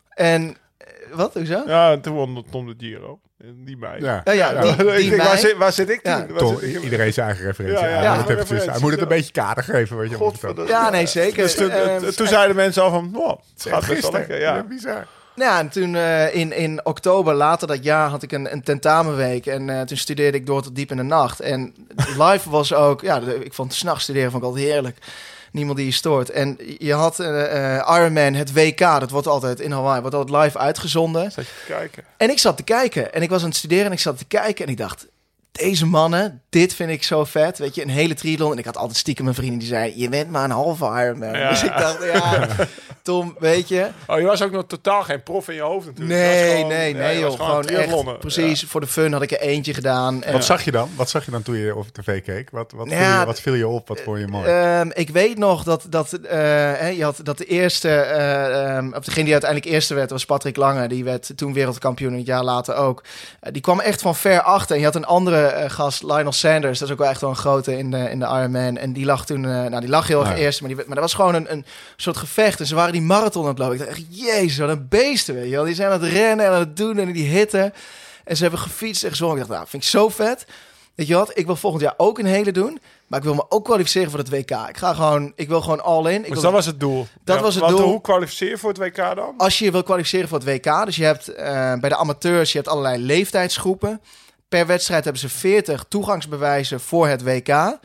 En, 0.10 0.58
eh, 0.78 0.88
wat, 1.14 1.34
hoezo? 1.34 1.64
Ja, 1.68 1.98
toen 1.98 2.14
won 2.14 2.46
Tom 2.52 2.66
de 2.66 2.74
Giro. 2.78 3.20
Die 3.56 3.78
mei. 3.78 4.02
Ja. 4.02 4.22
Ja, 4.24 4.32
ja, 4.32 4.62
die, 4.62 4.86
Ik 5.04 5.10
denk, 5.10 5.22
waar, 5.22 5.38
zit, 5.38 5.58
waar 5.58 5.72
zit 5.74 5.90
ik? 5.90 6.00
Ja. 6.04 6.26
Toch, 6.38 6.60
zit 6.60 6.76
ik? 6.76 6.84
iedereen 6.84 7.14
zijn 7.14 7.28
eigen 7.28 7.46
referentie. 7.46 7.80
Ja, 7.80 7.88
ja, 7.88 7.94
Hij 7.96 8.04
ja, 8.04 8.10
moet 8.16 8.18
het 8.20 8.30
even 8.30 8.40
referentie, 8.40 8.56
tussen- 8.56 8.72
hij 8.72 8.82
moet 8.82 8.92
het 8.92 9.02
een 9.02 9.08
beetje 9.18 9.32
kader 9.32 9.64
geven. 9.64 9.98
Weet 9.98 10.10
je. 10.10 10.66
Ja, 10.68 10.90
nee, 10.90 11.06
zeker. 11.06 11.44
Dus 11.44 11.56
toen, 11.56 11.70
Ehm, 11.70 12.04
eh, 12.06 12.10
toen 12.10 12.28
zeiden 12.28 12.56
mensen 12.56 12.84
al 12.84 12.90
van, 12.90 13.12
oh, 13.16 13.30
het 13.54 13.66
gaat 13.70 13.88
best 13.88 14.02
wel 14.02 14.12
lekker. 14.12 14.40
Ja. 14.40 14.64
bizar. 14.64 15.08
Ja, 15.36 15.60
en 15.60 15.70
toen 15.70 15.96
eh, 15.96 16.36
in, 16.36 16.52
in 16.52 16.86
oktober 16.86 17.34
later 17.34 17.68
dat 17.68 17.84
jaar 17.84 18.10
had 18.10 18.24
ik 18.24 18.32
een, 18.32 18.52
een 18.52 18.64
tentamenweek. 18.64 19.46
En 19.46 19.70
eh, 19.70 19.82
toen 19.82 19.98
studeerde 19.98 20.38
ik 20.38 20.46
door 20.46 20.62
tot 20.62 20.76
diep 20.76 20.92
in 20.92 20.98
de 20.98 21.04
nacht. 21.04 21.40
En 21.40 21.76
live 22.24 22.50
was 22.50 22.74
ook, 22.74 23.02
ja, 23.02 23.20
ik 23.20 23.54
vond 23.54 23.74
s'nachts 23.74 24.04
studeren 24.04 24.32
vond 24.32 24.44
ik 24.44 24.50
altijd 24.50 24.68
heerlijk. 24.68 24.98
Niemand 25.52 25.78
die 25.78 25.86
je 25.88 25.94
stoort. 25.94 26.30
En 26.30 26.58
je 26.78 26.94
had 26.94 27.20
eh 27.20 27.78
eh, 27.78 27.98
Ironman, 27.98 28.34
het 28.34 28.54
WK, 28.54 28.80
dat 28.80 29.10
wordt 29.10 29.28
altijd 29.28 29.60
in 29.60 29.72
Hawaii, 29.72 30.02
wordt 30.02 30.16
altijd 30.16 30.44
live 30.44 30.58
uitgezonden. 30.58 31.32
Zat 31.32 31.46
je 31.46 31.52
te 31.66 31.74
kijken. 31.74 32.04
En 32.18 32.30
ik 32.30 32.40
zat 32.40 32.58
te 32.58 32.64
kijken. 32.64 33.14
En 33.14 33.22
ik 33.22 33.30
was 33.30 33.42
aan 33.42 33.48
het 33.48 33.58
studeren 33.58 33.86
en 33.86 33.92
ik 33.92 34.00
zat 34.00 34.18
te 34.18 34.26
kijken. 34.26 34.66
En 34.66 34.72
ik 34.72 34.78
dacht, 34.78 35.08
deze 35.58 35.86
mannen, 35.86 36.42
dit 36.50 36.74
vind 36.74 36.90
ik 36.90 37.04
zo 37.04 37.24
vet. 37.24 37.58
Weet 37.58 37.76
je, 37.76 37.82
een 37.82 37.90
hele 37.90 38.14
triathlon. 38.14 38.52
En 38.52 38.58
ik 38.58 38.66
had 38.66 38.78
altijd 38.78 38.98
stiekem 38.98 39.24
mijn 39.24 39.36
vrienden 39.36 39.60
die 39.60 39.68
zeiden, 39.68 40.00
je 40.00 40.10
bent 40.10 40.30
maar 40.32 40.44
een 40.44 40.52
halve 40.52 40.86
Ironman. 40.86 41.38
Ja. 41.38 41.50
Dus 41.50 41.64
ik 41.64 41.78
dacht, 41.78 42.04
ja, 42.14 42.48
Tom, 43.02 43.36
weet 43.40 43.68
je. 43.68 43.88
Oh, 44.08 44.20
je 44.20 44.26
was 44.26 44.42
ook 44.42 44.52
nog 44.52 44.64
totaal 44.68 45.04
geen 45.04 45.24
prof 45.24 45.48
in 45.50 45.56
je 45.56 45.62
hoofd 45.62 45.86
natuurlijk. 45.86 46.20
Nee, 46.20 46.56
gewoon- 46.56 46.68
nee, 46.68 46.94
ja, 46.94 47.00
nee, 47.00 47.20
joh. 47.20 47.32
Gewoon 47.40 47.68
echt, 47.68 48.20
precies, 48.20 48.64
voor 48.64 48.82
de 48.82 48.88
fun 48.88 49.12
had 49.14 49.22
ik 49.22 49.32
er 49.32 49.40
eentje 49.40 49.74
gedaan. 49.74 50.24
En, 50.24 50.34
Wat 50.34 50.46
zag 50.46 50.64
je 50.66 50.72
dan? 50.72 50.90
Wat 50.96 51.10
zag 51.10 51.26
je 51.26 51.32
dan 51.32 51.42
toen 51.42 51.56
je 51.56 51.76
op 51.76 51.88
tv 51.88 52.24
keek? 52.24 52.50
Wat, 52.52 52.72
wat, 52.76 52.90
Ja, 52.90 53.10
viel, 53.12 53.20
je, 53.20 53.26
wat 53.26 53.40
viel 53.42 53.54
je 53.54 53.68
op? 53.68 53.88
Wat 53.88 54.02
vond 54.02 54.20
je 54.20 54.28
mooi? 54.28 54.48
Ehm, 54.50 54.90
ik 54.94 55.10
weet 55.10 55.38
nog 55.38 55.64
dat, 55.64 55.86
dat, 55.90 56.14
eh, 56.14 56.38
hè, 56.76 56.88
je 56.88 57.04
had, 57.04 57.20
dat 57.24 57.38
de 57.38 57.46
eerste, 57.46 57.90
of 58.98 59.04
degene 59.06 59.24
die 59.24 59.34
uiteindelijk 59.34 59.72
eerste 59.72 59.94
werd, 59.94 60.10
was 60.10 60.26
Patrick 60.26 60.56
Lange. 60.56 60.88
Die 60.88 61.04
werd 61.04 61.32
toen 61.38 61.54
wereldkampioen, 61.54 62.14
een 62.14 62.24
jaar 62.24 62.44
later 62.44 62.76
ook. 62.76 63.04
Eh, 63.40 63.52
die 63.54 63.62
kwam 63.62 63.80
echt 63.80 64.02
van 64.02 64.16
ver 64.16 64.42
achter. 64.42 64.74
En 64.76 64.80
je 64.80 64.86
had 64.88 64.96
een 64.96 65.06
andere 65.06 65.45
eh, 65.46 65.70
gast, 65.70 66.04
Lionel 66.04 66.32
Sanders. 66.32 66.80
Dat 66.80 66.88
is 66.88 66.94
ook 66.94 67.00
wel 67.00 67.10
echt 67.10 67.22
wel 67.22 67.30
een 67.30 67.36
grote 67.36 67.78
in 67.78 67.92
de, 67.92 68.10
in 68.10 68.20
de 68.20 68.26
Ironman. 68.26 68.78
En 68.78 68.94
die 68.94 69.06
lag 69.06 69.26
toen, 69.26 69.46
eh, 69.46 69.52
nou 69.52 69.80
die 69.80 69.90
lag 69.90 70.08
heel 70.08 70.20
erg 70.20 70.30
ja. 70.30 70.36
eerst. 70.36 70.62
Maar, 70.62 70.70
die, 70.70 70.78
maar 70.78 70.96
dat 70.96 71.04
was 71.04 71.14
gewoon 71.14 71.36
een, 71.36 71.52
een 71.52 71.66
soort 71.96 72.18
gevecht. 72.18 72.60
En 72.60 72.66
ze 72.66 72.76
waren 72.76 72.92
die 72.92 73.02
marathon 73.02 73.44
aan 73.44 73.50
het 73.50 73.58
lopen. 73.58 73.74
Ik 73.74 73.86
dacht 73.86 73.92
echt, 73.92 74.06
jezus, 74.10 74.58
wat 74.58 74.70
een 74.70 74.88
beesten, 74.90 75.36
weet 75.36 75.50
je 75.50 75.56
wel. 75.56 75.64
Die 75.64 75.76
zijn 75.76 75.92
aan 75.92 76.02
het 76.02 76.12
rennen 76.12 76.46
en 76.46 76.52
aan 76.52 76.60
het 76.60 76.78
doen 76.78 76.98
en 76.98 77.12
die 77.12 77.28
hitten. 77.28 77.74
En 78.24 78.36
ze 78.36 78.42
hebben 78.42 78.60
gefietst 78.60 79.04
en 79.04 79.10
gezongen. 79.10 79.34
Ik 79.34 79.40
dacht, 79.40 79.54
nou, 79.54 79.68
vind 79.68 79.84
ik 79.84 79.90
zo 79.90 80.10
vet. 80.10 80.46
Weet 80.96 81.08
je 81.08 81.16
wat? 81.16 81.38
Ik 81.38 81.46
wil 81.46 81.56
volgend 81.56 81.82
jaar 81.82 81.94
ook 81.98 82.20
een 82.20 82.26
hele 82.26 82.52
doen. 82.52 82.80
Maar 83.08 83.20
ik 83.20 83.26
wil 83.26 83.36
me 83.36 83.46
ook 83.50 83.66
kwalificeren 83.66 84.10
voor 84.10 84.20
het 84.20 84.30
WK. 84.30 84.52
Ik 84.70 84.78
ga 84.78 84.94
gewoon, 84.94 85.32
ik 85.36 85.48
wil 85.48 85.62
gewoon 85.62 85.84
all 85.84 86.06
in. 86.06 86.16
Ik 86.16 86.22
Dus 86.22 86.30
wil, 86.34 86.42
dat 86.42 86.52
was 86.52 86.66
het 86.66 86.80
doel. 86.80 87.08
Dat 87.24 87.40
was 87.40 87.56
het 87.56 87.68
doel. 87.68 87.82
Hoe 87.82 88.02
kwalificeer 88.02 88.50
je 88.50 88.58
voor 88.58 88.70
het 88.70 88.78
WK 88.78 89.16
dan? 89.16 89.34
Als 89.38 89.60
je 89.60 89.66
je 89.66 89.72
wil 89.72 89.84
kwalificeren 89.84 90.28
voor 90.28 90.40
het 90.40 90.48
WK, 90.48 90.86
dus 90.86 90.96
je 90.96 91.04
hebt 91.04 91.28
eh, 91.28 91.74
bij 91.74 91.90
de 91.90 91.96
amateurs, 91.96 92.52
je 92.52 92.58
hebt 92.58 92.70
allerlei 92.70 92.98
leeftijdsgroepen. 93.04 94.02
Per 94.56 94.66
wedstrijd 94.66 95.04
hebben 95.04 95.22
ze 95.22 95.30
40 95.30 95.86
toegangsbewijzen 95.88 96.80
voor 96.80 97.08
het 97.08 97.24
WK. 97.24 97.78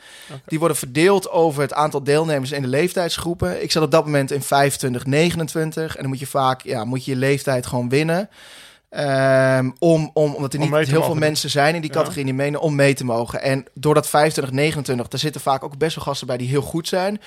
Die 0.46 0.58
worden 0.58 0.76
verdeeld 0.76 1.30
over 1.30 1.62
het 1.62 1.72
aantal 1.72 2.02
deelnemers 2.04 2.52
in 2.52 2.62
de 2.62 2.68
leeftijdsgroepen. 2.68 3.62
Ik 3.62 3.72
zat 3.72 3.82
op 3.82 3.90
dat 3.90 4.04
moment 4.04 4.30
in 4.30 4.42
25, 4.42 5.06
29. 5.06 5.94
En 5.94 6.00
dan 6.00 6.10
moet 6.10 6.18
je 6.18 6.26
vaak, 6.26 6.62
ja, 6.62 6.84
moet 6.84 7.04
je 7.04 7.10
je 7.10 7.16
leeftijd 7.16 7.66
gewoon 7.66 7.88
winnen. 7.88 8.28
Ehm, 8.88 9.70
om, 9.78 10.10
om, 10.12 10.34
omdat 10.34 10.52
er 10.52 10.58
niet 10.58 10.88
heel 10.88 11.02
veel 11.02 11.14
mensen 11.14 11.50
zijn 11.50 11.74
in 11.74 11.80
die 11.80 11.90
categorie 11.90 12.24
die 12.24 12.34
menen 12.34 12.60
om 12.60 12.74
mee 12.74 12.94
te 12.94 13.04
mogen. 13.04 13.42
En 13.42 13.64
door 13.74 13.94
dat 13.94 14.08
25, 14.08 14.54
29, 14.54 15.08
daar 15.08 15.20
zitten 15.20 15.40
vaak 15.40 15.64
ook 15.64 15.78
best 15.78 15.94
wel 15.94 16.04
gasten 16.04 16.26
bij 16.26 16.36
die 16.36 16.48
heel 16.48 16.62
goed 16.62 16.88
zijn. 16.88 17.20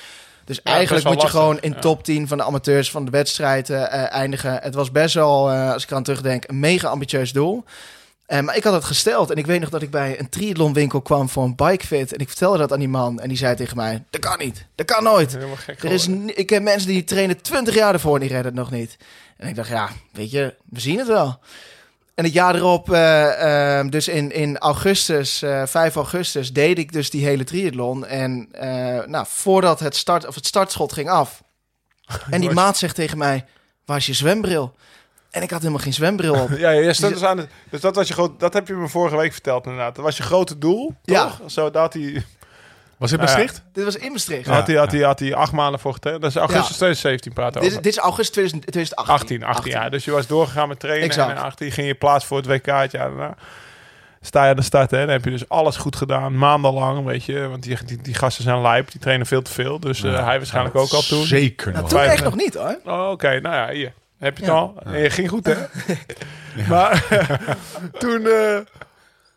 Dus 0.45 0.61
eigenlijk 0.61 1.05
moet 1.05 1.13
je 1.13 1.19
lastig, 1.19 1.39
gewoon 1.39 1.59
in 1.61 1.71
ja. 1.71 1.79
top 1.79 2.03
10 2.03 2.27
van 2.27 2.37
de 2.37 2.43
amateurs 2.43 2.91
van 2.91 3.05
de 3.05 3.11
wedstrijd 3.11 3.69
eh, 3.69 4.13
eindigen. 4.13 4.59
Het 4.61 4.75
was 4.75 4.91
best 4.91 5.13
wel, 5.13 5.51
eh, 5.51 5.73
als 5.73 5.83
ik 5.83 5.89
eraan 5.89 6.03
terugdenk, 6.03 6.43
een 6.47 6.59
mega 6.59 6.87
ambitieus 6.87 7.31
doel. 7.31 7.63
Eh, 8.33 8.39
maar 8.39 8.55
ik 8.55 8.63
had 8.63 8.73
het 8.73 8.83
gesteld 8.83 9.31
en 9.31 9.35
ik 9.37 9.45
weet 9.45 9.59
nog 9.59 9.69
dat 9.69 9.81
ik 9.81 9.89
bij 9.91 10.19
een 10.19 10.29
triathlonwinkel 10.29 11.01
kwam 11.01 11.29
voor 11.29 11.43
een 11.43 11.55
bikefit. 11.55 12.13
En 12.13 12.19
ik 12.19 12.27
vertelde 12.27 12.57
dat 12.57 12.71
aan 12.71 12.79
die 12.79 12.87
man 12.87 13.19
en 13.19 13.27
die 13.27 13.37
zei 13.37 13.55
tegen 13.55 13.77
mij, 13.77 14.03
dat 14.09 14.21
kan 14.21 14.39
niet, 14.39 14.65
dat 14.75 14.85
kan 14.85 15.03
nooit. 15.03 15.37
Gek 15.55 15.83
Er 15.83 15.91
is, 15.91 16.07
ik 16.25 16.45
ken 16.45 16.63
mensen 16.63 16.89
die 16.89 17.03
trainen 17.03 17.41
20 17.41 17.75
jaar 17.75 17.93
ervoor 17.93 18.13
en 18.13 18.19
die 18.19 18.29
redden 18.29 18.51
het 18.51 18.61
nog 18.61 18.71
niet. 18.71 18.97
En 19.37 19.47
ik 19.47 19.55
dacht, 19.55 19.69
ja, 19.69 19.89
weet 20.11 20.31
je, 20.31 20.55
we 20.69 20.79
zien 20.79 20.97
het 20.97 21.07
wel. 21.07 21.39
En 22.15 22.23
het 22.23 22.33
jaar 22.33 22.55
erop, 22.55 22.91
eh, 22.91 23.77
ehm, 23.77 23.89
dus 23.89 24.07
in, 24.07 24.31
in 24.31 24.57
augustus, 24.57 25.41
eh 25.41 25.65
5 25.65 25.95
augustus, 25.95 26.53
deed 26.53 26.77
ik 26.77 26.91
dus 26.91 27.09
die 27.09 27.25
hele 27.25 27.43
triathlon. 27.43 28.05
En 28.05 28.47
nou, 29.07 29.25
voordat 29.29 29.79
het, 29.79 29.95
start, 29.95 30.27
of 30.27 30.35
het 30.35 30.45
startschot 30.45 30.93
ging 30.93 31.09
af. 31.09 31.43
En 32.29 32.41
die 32.41 32.51
maat 32.51 32.77
zegt 32.77 32.95
tegen 32.95 33.17
mij, 33.17 33.45
waar 33.85 33.97
is 33.97 34.05
je 34.05 34.13
zwembril? 34.13 34.75
En 35.33 35.41
ik 35.41 35.49
had 35.51 35.59
helemaal 35.59 35.81
geen 35.83 35.93
zwembril 35.93 36.33
op. 36.33 36.49
Ja, 36.57 36.69
je 36.69 36.93
stond 36.93 37.13
dus 37.13 37.23
aan 37.23 37.37
het, 37.37 37.49
dus 37.69 37.81
dat 37.81 37.95
was 37.95 38.07
je 38.07 38.13
groot, 38.13 38.39
dat 38.39 38.53
heb 38.53 38.67
je 38.67 38.73
me 38.73 38.87
vorige 38.87 39.17
week 39.17 39.31
verteld 39.33 39.65
inderdaad. 39.65 39.95
Dat 39.95 40.03
was 40.05 40.17
je 40.17 40.23
grote 40.23 40.57
doel, 40.57 40.95
Ja. 41.03 41.23
toch? 41.23 41.39
Zo 41.51 41.71
dat 41.71 41.93
hij, 41.93 42.23
Was 42.97 43.11
het 43.11 43.19
Nou 43.19 43.31
ja. 43.31 43.37
Maastricht? 43.37 43.63
Dit 43.73 43.83
was 43.83 43.95
in 43.95 44.11
Maastricht. 44.11 44.45
Ja. 44.45 44.53
had 44.53 44.67
hij, 44.67 44.75
had 44.75 44.91
hij, 44.91 45.01
had 45.01 45.19
hij 45.19 45.35
acht 45.35 45.51
maanden 45.51 45.79
voor 45.79 45.93
getraind. 45.93 46.21
Dat 46.21 46.29
is 46.31 46.37
augustus 46.37 46.65
2017 46.75 47.33
praten 47.33 47.53
Dit, 47.61 47.69
over. 47.69 47.77
is- 47.77 47.83
dit 47.83 47.93
is 47.93 47.99
augustus 47.99 48.29
2000 48.29 48.71
2018. 48.71 49.13
18, 49.43 49.43
18 49.43 49.71
jaar. 49.71 49.91
Dus 49.91 50.05
je 50.05 50.11
was 50.11 50.27
doorgegaan 50.27 50.67
met 50.67 50.79
trainen 50.79 51.03
Exact. 51.07 51.29
en 51.29 51.35
in 51.35 51.41
18 51.41 51.71
ging 51.71 51.87
je 51.87 51.93
plaats 51.95 52.25
voor 52.25 52.37
het 52.37 52.45
WK 52.45 52.65
het 52.65 52.91
jaar 52.91 53.09
daarna. 53.09 53.35
Sta 54.21 54.43
je 54.43 54.49
aan 54.49 54.55
de 54.55 54.61
start, 54.61 54.91
hè? 54.91 54.99
Dan 54.99 55.09
heb 55.09 55.23
je 55.25 55.29
dus 55.31 55.49
alles 55.49 55.75
goed 55.77 55.95
gedaan, 55.95 56.37
maandenlang, 56.37 57.05
weet 57.05 57.23
je. 57.25 57.47
Want 57.47 57.63
die, 57.63 57.77
die, 57.85 58.01
die 58.01 58.13
gasten 58.13 58.43
zijn 58.43 58.61
lijp, 58.61 58.91
die 58.91 58.99
trainen 59.01 59.25
veel 59.25 59.41
te 59.41 59.51
veel. 59.51 59.79
Dus 59.79 60.03
eh, 60.03 60.25
hij 60.25 60.37
waarschijnlijk 60.37 60.75
ook 60.75 60.91
al 60.91 61.01
toen. 61.01 61.25
Zeker 61.25 61.67
Nou, 61.71 61.81
nog. 61.81 61.89
toen 61.91 61.99
echt 62.01 62.23
nog 62.23 62.35
niet 62.35 62.53
hoor. 62.53 62.79
Oh, 62.85 63.09
oké. 63.09 63.39
Nou 63.39 63.55
ja, 63.55 63.69
hier. 63.69 63.93
Heb 64.23 64.37
je 64.37 64.43
het 64.43 64.53
al? 64.53 64.75
En 64.85 64.99
je 64.99 65.09
ging 65.09 65.29
goed, 65.29 65.45
hè? 65.45 65.55
Maar 66.69 67.05
toen... 67.99 68.25
eh, 68.27 68.57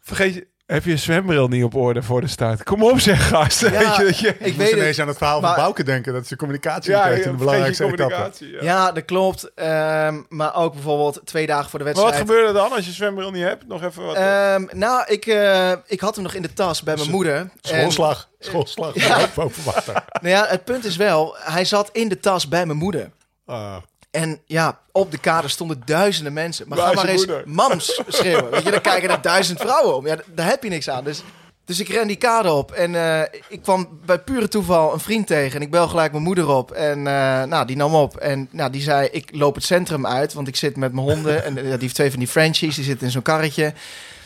vergeet 0.02 0.34
je... 0.34 0.46
Heb 0.66 0.84
je 0.84 0.90
een 0.90 0.98
zwembril 0.98 1.48
niet 1.48 1.64
op 1.64 1.74
orde 1.74 2.02
voor 2.02 2.20
de 2.20 2.26
start? 2.26 2.62
Kom 2.62 2.82
op 2.82 3.00
zeg, 3.00 3.28
gast. 3.28 3.60
Ja, 3.60 3.70
weet 3.88 3.96
je, 3.96 4.04
dat 4.04 4.18
je... 4.18 4.28
Ik 4.28 4.34
Ik 4.38 4.46
moest 4.46 4.56
weet 4.56 4.72
ineens 4.72 4.88
het. 4.88 5.00
aan 5.00 5.08
het 5.08 5.16
verhaal 5.16 5.40
maar- 5.40 5.54
van 5.54 5.62
Bouke 5.62 5.82
denken. 5.84 6.12
Dat 6.12 6.26
ze 6.26 6.36
communicatie 6.36 6.90
Ja, 6.92 7.02
krijgt 7.04 7.24
in 7.24 7.30
de 7.32 7.36
belangrijkste 7.38 7.84
etappe. 7.84 8.30
Ja. 8.38 8.62
Ja, 8.62 8.92
dat 8.92 9.04
klopt. 9.04 9.50
Ehm, 9.54 10.22
maar 10.28 10.54
ook 10.56 10.72
bijvoorbeeld 10.72 11.20
twee 11.24 11.46
dagen 11.46 11.70
voor 11.70 11.78
de 11.78 11.84
Maar 11.84 11.94
wat 11.94 12.02
wedstrijd. 12.04 12.30
gebeurde 12.30 12.58
dan 12.58 12.72
als 12.72 12.86
je 12.86 12.92
zwembril 12.92 13.30
niet 13.30 13.42
hebt? 13.42 13.66
Nog 13.66 13.82
even 13.82 14.04
wat... 14.04 14.16
Ehm, 14.16 14.64
nou, 14.72 15.04
ik, 15.06 15.26
eh, 15.26 15.72
ik 15.86 16.00
had 16.00 16.14
hem 16.14 16.24
nog 16.24 16.34
in 16.34 16.42
de 16.42 16.52
tas 16.52 16.82
bij 16.82 16.96
mijn 16.96 17.10
moeder. 17.10 17.36
En, 17.36 17.50
Schoolslag. 17.60 18.28
Schoolslag. 18.38 18.94
Ja. 18.94 19.28
Boven 19.34 19.64
water. 19.64 19.92
nou 20.20 20.28
ja, 20.28 20.46
het 20.48 20.64
punt 20.64 20.84
is 20.84 20.96
wel, 20.96 21.36
hij 21.38 21.64
zat 21.64 21.88
in 21.92 22.08
de 22.08 22.20
tas 22.20 22.48
bij 22.48 22.66
mijn 22.66 22.78
moeder. 22.78 23.10
Ah. 23.46 23.76
En 24.16 24.40
ja, 24.46 24.78
op 24.92 25.10
de 25.10 25.18
kade 25.18 25.48
stonden 25.48 25.82
duizenden 25.84 26.32
mensen. 26.32 26.68
Maar 26.68 26.78
Waar 26.78 26.88
ga 26.88 26.94
maar 26.94 27.06
eens 27.06 27.26
moeder? 27.26 27.42
mams 27.46 28.02
schreeuwen. 28.08 28.50
Weet 28.50 28.62
je, 28.62 28.70
dan 28.70 28.80
kijken 28.80 29.10
er 29.10 29.20
duizend 29.22 29.60
vrouwen 29.60 29.96
om. 29.96 30.06
Ja, 30.06 30.16
daar 30.34 30.48
heb 30.48 30.62
je 30.62 30.68
niks 30.68 30.90
aan. 30.90 31.04
Dus, 31.04 31.22
dus 31.64 31.80
ik 31.80 31.88
ren 31.88 32.06
die 32.06 32.16
kade 32.16 32.52
op. 32.52 32.72
En 32.72 32.94
eh, 32.94 33.40
ik 33.48 33.62
kwam 33.62 33.88
bij 34.06 34.18
pure 34.18 34.48
toeval 34.48 34.92
een 34.92 35.00
vriend 35.00 35.26
tegen. 35.26 35.56
En 35.56 35.62
ik 35.62 35.70
bel 35.70 35.88
gelijk 35.88 36.12
mijn 36.12 36.24
moeder 36.24 36.48
op. 36.48 36.70
En 36.70 36.98
eh, 37.06 37.42
nou, 37.42 37.66
die 37.66 37.76
nam 37.76 37.94
op. 37.94 38.16
En 38.16 38.48
nou, 38.50 38.70
die 38.70 38.82
zei, 38.82 39.08
ik 39.12 39.28
loop 39.32 39.54
het 39.54 39.64
centrum 39.64 40.06
uit. 40.06 40.32
Want 40.32 40.48
ik 40.48 40.56
zit 40.56 40.76
met 40.76 40.92
mijn 40.92 41.06
honden. 41.06 41.44
En 41.44 41.56
eh, 41.56 41.62
die 41.62 41.78
heeft 41.78 41.94
twee 41.94 42.10
van 42.10 42.18
die 42.18 42.28
Frenchies. 42.28 42.74
Die 42.74 42.84
zitten 42.84 43.06
in 43.06 43.12
zo'n 43.12 43.22
karretje. 43.22 43.72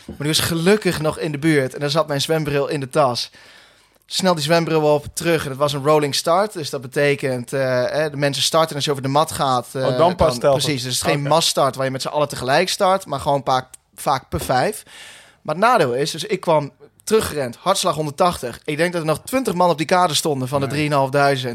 Maar 0.04 0.16
die 0.18 0.26
was 0.26 0.40
gelukkig 0.40 1.00
nog 1.00 1.18
in 1.18 1.32
de 1.32 1.38
buurt. 1.38 1.74
En 1.74 1.80
daar 1.80 1.90
zat 1.90 2.08
mijn 2.08 2.20
zwembril 2.20 2.68
in 2.68 2.80
de 2.80 2.88
tas. 2.88 3.30
Snel 4.12 4.34
die 4.34 4.42
zwembril 4.44 4.94
op, 4.94 5.06
terug. 5.12 5.42
En 5.44 5.48
het 5.50 5.58
was 5.58 5.72
een 5.72 5.84
rolling 5.84 6.14
start. 6.14 6.52
Dus 6.52 6.70
dat 6.70 6.80
betekent, 6.80 7.52
eh, 7.52 8.04
eh, 8.04 8.10
de 8.10 8.16
mensen 8.16 8.42
starten 8.42 8.74
als 8.76 8.84
je 8.84 8.90
over 8.90 9.02
de 9.02 9.08
mat 9.08 9.32
gaat. 9.32 9.68
eh, 9.72 9.86
Oh, 9.86 9.96
dan 9.98 10.16
pas 10.16 10.38
telt 10.38 10.42
het. 10.42 10.64
Precies, 10.64 10.82
dus 10.82 10.98
het 10.98 11.06
is 11.06 11.12
geen 11.12 11.20
Oké. 11.20 11.28
masstart 11.28 11.74
waar 11.76 11.84
je 11.84 11.90
met 11.90 12.02
z'n 12.02 12.08
allen 12.08 12.28
tegelijk 12.28 12.68
start. 12.68 13.06
Maar 13.06 13.20
gewoon 13.20 13.40
vaak, 13.44 13.66
vaak 13.94 14.28
per 14.28 14.40
vijf. 14.40 14.82
Maar 15.42 15.54
het 15.54 15.64
nadeel 15.64 15.94
is, 15.94 16.10
dus 16.10 16.24
ik 16.24 16.40
kwam 16.40 16.72
teruggerend, 17.10 17.56
hartslag 17.60 17.94
180. 17.94 18.60
Ik 18.64 18.76
denk 18.76 18.92
dat 18.92 19.00
er 19.00 19.06
nog 19.06 19.20
20 19.24 19.54
man 19.54 19.70
op 19.70 19.76
die 19.78 19.86
kade 19.86 20.14
stonden 20.14 20.48
van 20.48 20.60
de 20.60 20.66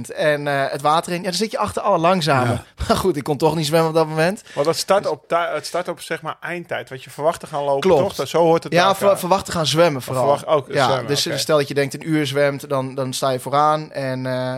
3.500. 0.10 0.16
En 0.16 0.48
eh, 0.48 0.72
het 0.72 0.82
water 0.82 1.12
in. 1.12 1.18
Ja, 1.18 1.24
dan 1.24 1.34
zit 1.34 1.52
je 1.52 1.58
achter 1.58 1.82
alle 1.82 1.98
langzame. 1.98 2.52
Ja. 2.52 2.64
Maar 2.88 2.98
goed, 2.98 3.16
ik 3.18 3.24
kon 3.24 3.38
toch 3.38 3.56
niet 3.56 3.66
zwemmen 3.66 3.90
op 3.90 3.96
dat 3.96 4.08
moment. 4.08 4.44
Want 4.54 4.66
dat 4.66 4.76
start 4.78 5.08
op, 5.08 5.28
tij- 5.28 5.52
het 5.54 5.66
start 5.66 5.88
op 5.88 6.02
zeg 6.02 6.22
maar 6.22 6.38
eindtijd. 6.42 6.90
Wat 6.90 7.04
je 7.04 7.10
verwacht 7.10 7.40
te 7.40 7.48
gaan 7.48 7.64
lopen, 7.64 7.80
Klopt. 7.90 8.02
toch? 8.02 8.16
Dat, 8.16 8.28
zo 8.30 8.42
hoort 8.42 8.64
het 8.64 8.74
Ja, 8.74 8.96
ver, 8.96 9.20
verwacht 9.20 9.46
te 9.46 9.52
gaan 9.52 9.66
zwemmen 9.66 10.02
vooral. 10.02 10.24
verwacht 10.24 10.46
ook 10.48 10.74
ja, 10.74 10.86
zwemmen, 10.86 11.08
dus 11.08 11.28
stel 11.42 11.58
dat 11.58 11.68
je 11.68 11.74
denkt 11.74 11.94
een 11.94 12.10
uur 12.10 12.28
zwemt, 12.28 12.70
dan, 12.70 12.96
dan 12.96 13.14
sta 13.14 13.30
je 13.30 13.40
vooraan. 13.40 13.92
En, 13.92 14.26
eh, 14.26 14.56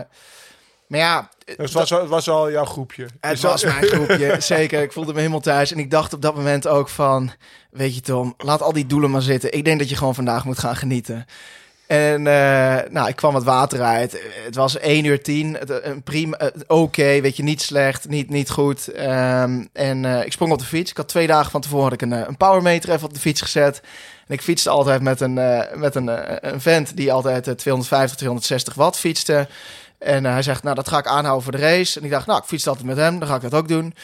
maar 0.88 0.98
ja, 0.98 1.28
Dus 1.44 1.56
het 1.56 1.72
was, 1.72 1.90
het 1.90 2.08
was 2.08 2.28
al 2.28 2.50
jouw 2.50 2.64
groepje. 2.64 3.06
het 3.20 3.40
was 3.40 3.64
mijn 3.64 3.82
groepje, 3.82 4.36
zeker. 4.54 4.82
Ik 4.82 4.92
voelde 4.92 5.12
me 5.12 5.18
helemaal 5.18 5.40
thuis. 5.40 5.72
En 5.72 5.78
ik 5.78 5.90
dacht 5.90 6.12
op 6.12 6.22
dat 6.22 6.34
moment 6.34 6.66
ook 6.66 6.88
van... 6.88 7.30
Weet 7.70 7.94
je 7.94 8.00
Tom, 8.00 8.34
laat 8.38 8.62
al 8.62 8.72
die 8.72 8.86
doelen 8.86 9.10
maar 9.10 9.22
zitten. 9.22 9.52
Ik 9.52 9.64
denk 9.64 9.78
dat 9.78 9.88
je 9.88 9.96
gewoon 9.96 10.14
vandaag 10.14 10.44
moet 10.44 10.58
gaan 10.58 10.76
genieten. 10.76 11.26
En 11.86 12.26
eh, 12.26 12.90
nou, 12.90 13.08
ik 13.08 13.16
kwam 13.16 13.34
het 13.34 13.44
water 13.44 13.82
uit. 13.82 14.22
Het 14.44 14.54
was 14.54 14.78
1 14.78 15.04
uur 15.04 15.22
10. 15.22 15.54
Het, 15.54 15.84
een 15.84 16.02
prima, 16.02 16.36
eh, 16.36 16.48
oké, 16.66 17.20
weet 17.20 17.36
je, 17.36 17.42
niet 17.42 17.62
slecht, 17.62 18.08
niet, 18.08 18.30
niet 18.30 18.50
goed. 18.50 18.88
Ehm, 18.88 19.64
en 19.72 20.04
eh, 20.04 20.24
ik 20.24 20.32
sprong 20.32 20.52
op 20.52 20.58
de 20.58 20.64
fiets. 20.64 20.90
Ik 20.90 20.96
had 20.96 21.08
twee 21.08 21.26
dagen 21.26 21.50
van 21.50 21.60
tevoren 21.60 21.84
had 21.84 21.92
ik 21.92 22.02
een, 22.02 22.12
eh, 22.12 22.26
een 22.26 22.36
powermeter 22.36 22.90
even 22.90 23.06
op 23.06 23.14
de 23.14 23.20
fiets 23.20 23.40
gezet. 23.40 23.80
En 24.28 24.34
ik 24.34 24.42
fietste 24.42 24.70
altijd 24.70 25.02
met 25.02 25.20
een, 25.20 25.38
eh, 25.38 25.76
met 25.76 25.94
een, 25.94 26.08
eh, 26.08 26.50
een 26.52 26.60
vent 26.60 26.96
die 26.96 27.12
altijd 27.12 27.46
eh, 27.46 27.54
250, 27.54 28.16
260 28.16 28.74
watt 28.74 28.98
fietste. 28.98 29.48
En 29.98 30.26
eh, 30.26 30.32
hij 30.32 30.42
zegt, 30.42 30.62
nou, 30.62 30.74
dat 30.74 30.88
ga 30.88 30.98
ik 30.98 31.06
aanhouden 31.06 31.42
voor 31.42 31.52
de 31.52 31.58
race. 31.58 31.98
En 31.98 32.04
ik 32.04 32.10
dacht, 32.10 32.26
nou, 32.26 32.38
ik 32.38 32.44
fiets 32.44 32.68
altijd 32.68 32.86
met 32.86 32.96
hem, 32.96 33.18
dan 33.18 33.28
ga 33.28 33.34
ik 33.34 33.42
dat 33.42 33.54
ook 33.54 33.68
doen. 33.68 33.94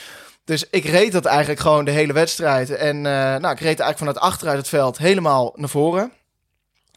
Dus 0.44 0.66
ik 0.70 0.85
reed 0.85 1.12
dat 1.12 1.24
eigenlijk 1.24 1.61
gewoon 1.61 1.85
de 1.85 1.90
hele 1.90 2.12
wedstrijd. 2.12 2.70
En 2.70 2.96
eh, 2.96 3.12
nou, 3.12 3.52
ik 3.52 3.61
reed 3.61 3.80
eigenlijk 3.80 3.98
vanuit 3.98 4.18
achteruit 4.18 4.59
het 4.59 4.68
veld 4.68 4.98
helemaal 4.98 5.52
naar 5.57 5.68
voren. 5.68 6.12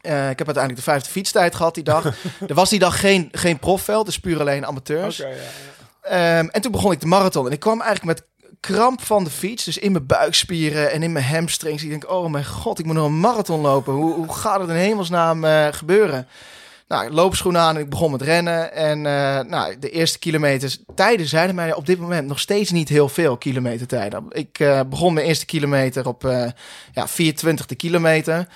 Eh, 0.00 0.30
ik 0.30 0.38
heb 0.38 0.46
uiteindelijk 0.46 0.76
de 0.84 0.90
vijfde 0.90 1.10
fietstijd 1.10 1.54
gehad 1.54 1.74
die 1.74 1.84
dag. 1.84 2.04
er 2.48 2.54
was 2.54 2.70
die 2.70 2.78
dag 2.78 3.00
geen, 3.00 3.28
geen 3.32 3.58
profveld, 3.58 4.06
dus 4.06 4.20
puur 4.20 4.40
alleen 4.40 4.66
amateurs. 4.66 5.16
Ja, 5.16 5.28
ja. 5.28 5.34
Ehm, 6.00 6.48
en 6.48 6.60
toen 6.60 6.72
begon 6.72 6.92
ik 6.92 7.00
de 7.00 7.06
marathon. 7.06 7.46
En 7.46 7.52
ik 7.52 7.60
kwam 7.60 7.80
eigenlijk 7.80 8.18
met 8.18 8.26
kramp 8.60 9.02
van 9.02 9.24
de 9.24 9.30
fiets. 9.30 9.64
Dus 9.64 9.78
in 9.78 9.92
mijn 9.92 10.06
buikspieren 10.06 10.90
en 10.92 11.02
in 11.02 11.12
mijn 11.12 11.24
hamstrings. 11.24 11.82
Ik 11.82 11.90
denk, 11.90 12.10
oh 12.10 12.30
mijn 12.30 12.46
god, 12.46 12.78
ik 12.78 12.84
moet 12.84 12.94
nog 12.94 13.06
een 13.06 13.20
marathon 13.20 13.60
lopen. 13.60 13.94
Hoe, 13.94 14.14
hoe 14.14 14.32
gaat 14.32 14.60
het 14.60 14.68
in 14.68 14.74
hemelsnaam 14.74 15.44
gebeuren? 15.72 16.28
Nou, 16.88 17.10
loopschoenen 17.10 17.60
aan 17.60 17.76
en 17.76 17.82
ik 17.82 17.90
begon 17.90 18.10
met 18.10 18.22
rennen. 18.22 18.72
En 18.72 19.06
eh, 19.06 19.44
nou, 19.44 19.78
de 19.78 19.90
eerste 19.90 20.18
kilometers, 20.18 20.78
tijden 20.94 21.26
zeiden 21.26 21.54
mij 21.54 21.74
op 21.74 21.86
dit 21.86 21.98
moment 21.98 22.28
nog 22.28 22.40
steeds 22.40 22.70
niet 22.70 22.88
heel 22.88 23.08
veel 23.08 23.36
kilometertijden. 23.36 24.24
Ik 24.28 24.58
eh, 24.58 24.80
begon 24.88 25.12
mijn 25.12 25.26
eerste 25.26 25.46
kilometer 25.46 26.06
op 26.06 26.24
eh 26.24 26.50
ja, 26.92 27.08
420 27.08 27.66
de 27.66 27.74
kilometer. 27.74 28.46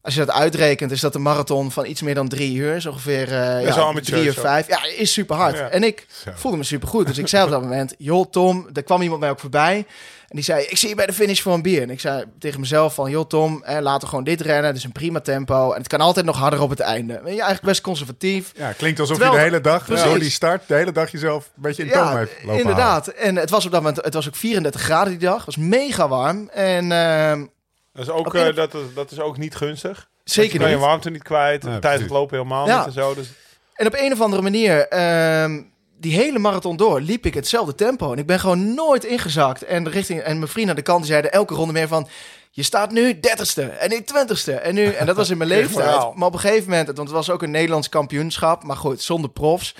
Als 0.00 0.14
je 0.14 0.24
dat 0.24 0.34
uitrekent, 0.34 0.90
is 0.90 1.00
dat 1.00 1.14
een 1.14 1.22
marathon 1.22 1.70
van 1.70 1.86
iets 1.86 2.02
meer 2.02 2.14
dan 2.14 2.28
drie 2.28 2.54
uur. 2.56 2.80
Zo 2.80 2.90
ongeveer 2.90 3.28
wel 3.28 3.60
ja, 3.60 4.00
drie 4.00 4.24
uur 4.24 4.32
zo. 4.32 4.40
vijf. 4.40 4.68
Ja, 4.68 4.84
is 4.84 5.12
super 5.12 5.36
hard. 5.36 5.56
Ja. 5.56 5.68
En 5.68 5.82
ik 5.82 6.06
voelde 6.34 6.56
me 6.56 6.64
super 6.64 6.88
goed. 6.88 7.06
Dus 7.06 7.18
ik 7.18 7.28
zei 7.28 7.44
op 7.44 7.50
dat 7.50 7.62
moment, 7.62 7.94
joh 7.98 8.30
Tom, 8.30 8.68
er 8.72 8.82
kwam 8.82 9.02
iemand 9.02 9.20
mij 9.20 9.30
ook 9.30 9.40
voorbij. 9.40 9.86
En 10.28 10.36
die 10.36 10.44
zei, 10.44 10.64
ik 10.64 10.76
zie 10.76 10.88
je 10.88 10.94
bij 10.94 11.06
de 11.06 11.12
finish 11.12 11.40
voor 11.40 11.54
een 11.54 11.62
bier. 11.62 11.82
En 11.82 11.90
ik 11.90 12.00
zei 12.00 12.24
tegen 12.38 12.60
mezelf 12.60 12.94
van, 12.94 13.10
joh 13.10 13.26
Tom, 13.26 13.62
eh, 13.64 13.78
laten 13.80 14.00
we 14.00 14.06
gewoon 14.06 14.24
dit 14.24 14.40
rennen. 14.40 14.64
Het 14.64 14.76
is 14.76 14.84
een 14.84 14.92
prima 14.92 15.20
tempo. 15.20 15.72
En 15.72 15.78
het 15.78 15.88
kan 15.88 16.00
altijd 16.00 16.26
nog 16.26 16.36
harder 16.36 16.60
op 16.60 16.70
het 16.70 16.80
einde. 16.80 17.12
Ben 17.12 17.22
je 17.22 17.28
eigenlijk 17.28 17.62
best 17.62 17.80
conservatief. 17.80 18.52
Ja, 18.56 18.72
klinkt 18.72 19.00
alsof 19.00 19.16
Terwijl- 19.16 19.36
je 19.38 19.44
de 19.44 19.50
hele 19.50 19.62
dag, 19.62 19.84
Precies. 19.84 20.04
door 20.04 20.18
die 20.18 20.30
start, 20.30 20.62
de 20.68 20.74
hele 20.74 20.92
dag 20.92 21.10
jezelf 21.10 21.44
een 21.56 21.62
beetje 21.62 21.82
in 21.84 21.90
toom 21.90 22.16
heeft 22.16 22.32
lopen 22.44 22.60
inderdaad. 22.60 23.08
En 23.08 23.36
het 23.36 23.50
was 23.50 23.64
op 23.66 23.70
dat 23.72 23.82
moment, 23.82 24.04
het 24.04 24.14
was 24.14 24.28
ook 24.28 24.36
34 24.36 24.80
graden 24.80 25.10
die 25.18 25.28
dag. 25.28 25.36
Het 25.36 25.46
was 25.46 25.56
mega 25.56 26.08
warm. 26.08 26.48
En 26.48 26.92
ehm, 26.92 27.44
Dat 27.92 28.04
is 28.04 28.10
ook, 28.10 28.34
eh, 28.34 28.54
dat, 28.54 28.74
is- 28.74 28.94
dat 28.94 29.10
is 29.10 29.20
ook 29.20 29.38
niet 29.38 29.54
gunstig. 29.56 30.08
zeker 30.24 30.52
je 30.52 30.58
kan 30.58 30.68
je 30.68 30.74
niet. 30.76 30.84
warmte 30.84 31.10
niet 31.10 31.22
kwijt. 31.22 31.62
Ja, 31.62 31.68
tijdens 31.68 31.80
precies. 31.82 32.00
het 32.02 32.10
lopen 32.10 32.36
helemaal 32.36 32.66
Ja. 32.66 32.76
niet 32.78 32.86
en 32.86 32.92
zo. 32.92 33.14
Dus 33.14 33.28
En 33.74 33.86
op 33.86 33.94
een 33.96 34.12
of 34.12 34.20
andere 34.20 34.42
manier, 34.42 34.88
ehm, 34.88 35.60
die 35.98 36.14
hele 36.14 36.38
marathon 36.38 36.76
door, 36.76 37.00
liep 37.00 37.26
ik 37.26 37.34
hetzelfde 37.34 37.74
tempo. 37.74 38.12
En 38.12 38.18
ik 38.18 38.26
ben 38.26 38.40
gewoon 38.40 38.74
nooit 38.74 39.04
ingezakt. 39.04 39.64
En, 39.64 39.84
de 39.84 39.90
richting, 39.90 40.20
en 40.20 40.38
mijn 40.38 40.50
vrienden 40.50 40.70
aan 40.70 40.76
de 40.76 40.86
kant 40.86 40.98
die 40.98 41.10
zeiden 41.10 41.32
elke 41.32 41.54
ronde 41.54 41.72
meer 41.72 41.88
van... 41.88 42.08
Je 42.50 42.62
staat 42.62 42.90
nu 42.90 43.20
dertigste 43.20 43.62
en 43.62 43.90
nu 43.90 44.02
twintigste. 44.02 44.52
En, 44.52 44.74
nu, 44.74 44.84
en 44.84 45.06
dat 45.06 45.16
was 45.16 45.30
in 45.30 45.36
mijn 45.36 45.50
leeftijd. 45.56 46.14
Maar 46.14 46.26
op 46.26 46.32
een 46.32 46.40
gegeven 46.40 46.70
moment, 46.70 46.86
want 46.86 46.98
het 46.98 47.10
was 47.10 47.30
ook 47.30 47.42
een 47.42 47.50
Nederlands 47.50 47.88
kampioenschap. 47.88 48.64
Maar 48.64 48.76
goed, 48.76 49.02
zonder 49.02 49.30
profs. 49.30 49.74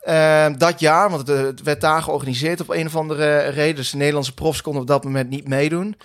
Ehm, 0.00 0.58
dat 0.58 0.80
jaar, 0.80 1.10
want 1.10 1.28
het, 1.28 1.38
het 1.38 1.62
werd 1.62 1.80
daar 1.80 2.02
georganiseerd 2.02 2.60
op 2.60 2.68
een 2.68 2.86
of 2.86 2.96
andere 2.96 3.38
reden. 3.38 3.76
Dus 3.76 3.90
de 3.90 3.96
Nederlandse 3.96 4.34
profs 4.34 4.62
konden 4.62 4.82
op 4.82 4.88
dat 4.88 5.04
moment 5.04 5.30
niet 5.30 5.48
meedoen. 5.48 5.96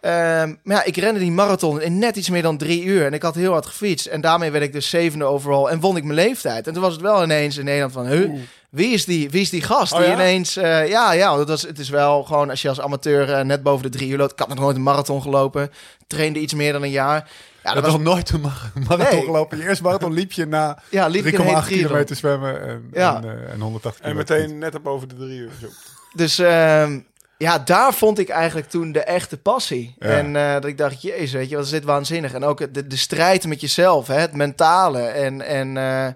Ehm, 0.00 0.54
maar 0.62 0.76
ja, 0.76 0.84
ik 0.84 0.96
rende 0.96 1.20
die 1.20 1.30
marathon 1.30 1.80
in 1.80 1.98
net 1.98 2.16
iets 2.16 2.30
meer 2.30 2.42
dan 2.42 2.56
drie 2.56 2.84
uur. 2.84 3.06
En 3.06 3.12
ik 3.12 3.22
had 3.22 3.34
heel 3.34 3.52
hard 3.52 3.66
gefietst. 3.66 4.06
En 4.06 4.20
daarmee 4.20 4.50
werd 4.50 4.64
ik 4.64 4.72
dus 4.72 4.90
zevende 4.90 5.24
overal. 5.24 5.70
En 5.70 5.80
won 5.80 5.96
ik 5.96 6.04
mijn 6.04 6.18
leeftijd. 6.18 6.66
En 6.66 6.72
toen 6.72 6.82
was 6.82 6.92
het 6.92 7.02
wel 7.02 7.22
ineens 7.22 7.56
in 7.56 7.64
Nederland 7.64 7.92
van... 7.92 8.06
Huh, 8.06 8.30
wie, 8.70 8.92
is 8.92 9.04
die, 9.04 9.30
wie 9.30 9.40
is 9.40 9.50
die 9.50 9.62
gast? 9.62 9.92
Oh 9.92 9.98
die 9.98 10.08
ja? 10.08 10.14
ineens... 10.14 10.56
eh, 10.56 10.88
ja, 10.88 11.12
ja 11.12 11.36
dat 11.36 11.48
was, 11.48 11.62
het 11.62 11.78
is 11.78 11.88
wel 11.88 12.22
gewoon... 12.22 12.50
Als 12.50 12.62
je 12.62 12.68
als 12.68 12.80
amateur 12.80 13.32
eh, 13.32 13.44
net 13.44 13.62
boven 13.62 13.82
de 13.90 13.98
drie 13.98 14.08
uur 14.10 14.16
loopt... 14.18 14.32
Ik 14.32 14.38
had 14.38 14.48
nog 14.48 14.58
nooit 14.58 14.76
een 14.76 14.82
marathon 14.82 15.22
gelopen. 15.22 15.70
Trainde 16.06 16.38
iets 16.38 16.54
meer 16.54 16.72
dan 16.72 16.82
een 16.82 16.90
jaar. 16.90 17.30
Ja, 17.62 17.72
Dat 17.74 17.74
dat 17.74 17.92
was 17.92 18.02
was... 18.02 18.12
nooit 18.14 18.30
een 18.30 18.40
mar- 18.40 18.70
marathon 18.88 19.16
Nee. 19.16 19.24
gelopen. 19.24 19.58
Je 19.58 19.64
eerste 19.64 19.82
marathon 19.82 20.12
liep 20.12 20.32
je 20.32 20.46
na 20.46 20.78
3,8 20.82 20.88
Ja, 20.90 21.06
liep 21.06 21.26
ik 21.26 21.34
een 21.38 21.40
hele 21.44 21.52
triathlon. 21.60 21.78
kilometer 21.78 22.16
zwemmen 22.16 22.62
en, 22.68 22.88
Ja. 22.92 23.16
en, 23.16 23.24
eh, 23.24 23.52
en 23.52 23.60
180 23.60 24.00
en 24.04 24.10
kilometer 24.10 24.36
meteen 24.40 24.58
net 24.58 24.74
op 24.74 24.86
over 24.86 25.08
de 25.08 25.14
drie 25.14 25.38
uur. 25.38 25.50
Zo. 25.60 25.66
Dus... 26.14 26.38
ehm, 26.38 26.98
ja, 27.38 27.58
daar 27.58 27.94
vond 27.94 28.18
ik 28.18 28.28
eigenlijk 28.28 28.68
toen 28.70 28.92
de 28.92 29.00
echte 29.02 29.36
passie. 29.36 29.94
Ja. 29.98 30.06
En 30.08 30.36
eh, 30.36 30.52
dat 30.52 30.64
ik 30.64 30.78
dacht, 30.78 31.02
jezus, 31.02 31.32
weet 31.32 31.48
je, 31.48 31.56
wat 31.56 31.64
is 31.64 31.70
dit 31.70 31.84
waanzinnig. 31.84 32.32
En 32.32 32.44
ook 32.44 32.74
de, 32.74 32.86
de 32.86 32.96
strijd 32.96 33.46
met 33.46 33.60
jezelf, 33.60 34.06
hè, 34.06 34.14
het 34.14 34.32
mentale 34.32 35.00
en, 35.00 35.42
en 35.42 35.76
eh, 35.76 36.06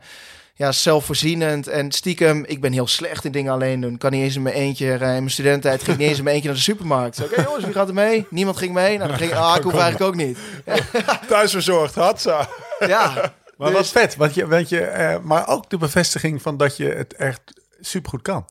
ja, 0.60 0.72
zelfvoorzienend. 0.72 1.66
En 1.68 1.92
stiekem, 1.92 2.44
ik 2.44 2.60
ben 2.60 2.72
heel 2.72 2.86
slecht 2.86 3.24
in 3.24 3.32
dingen 3.32 3.52
alleen 3.52 3.80
doen. 3.80 3.98
Kan 3.98 4.10
niet 4.10 4.22
eens 4.22 4.34
in 4.36 4.42
mijn 4.42 4.54
eentje, 4.54 4.86
eh, 4.86 4.92
in 4.92 4.98
mijn 4.98 5.30
studententijd 5.30 5.82
ging 5.82 5.92
ik 5.92 5.98
niet 5.98 6.08
eens 6.08 6.18
in 6.18 6.24
mijn 6.24 6.34
eentje 6.34 6.50
naar 6.50 6.58
de 6.58 6.64
supermarkt. 6.64 7.22
Oké 7.24 7.42
jongens, 7.46 7.64
wie 7.64 7.74
gaat 7.74 7.88
er 7.88 7.94
mee? 7.94 8.26
Niemand 8.30 8.56
ging 8.56 8.72
mee. 8.72 8.96
Nou, 8.96 9.08
dan 9.08 9.18
ging 9.18 9.32
ah, 9.32 9.56
ik 9.56 9.62
hoef 9.62 9.72
eigenlijk 9.72 10.02
ook 10.02 10.14
niet. 10.14 10.38
Thuisverzorgd, 11.28 11.94
hatsa. 11.94 12.48
Ja, 12.86 13.32
Maar 13.56 13.68
dus- 13.68 13.76
wat 13.78 13.88
vet, 13.88 14.16
want 14.16 14.34
je, 14.34 14.46
want 14.46 14.68
je, 14.68 14.80
eh, 14.80 15.18
maar 15.22 15.48
ook 15.48 15.70
de 15.70 15.76
bevestiging 15.78 16.42
van 16.42 16.56
dat 16.56 16.76
je 16.76 16.88
het 16.88 17.14
echt 17.14 17.40
supergoed 17.80 18.22
kan. 18.22 18.48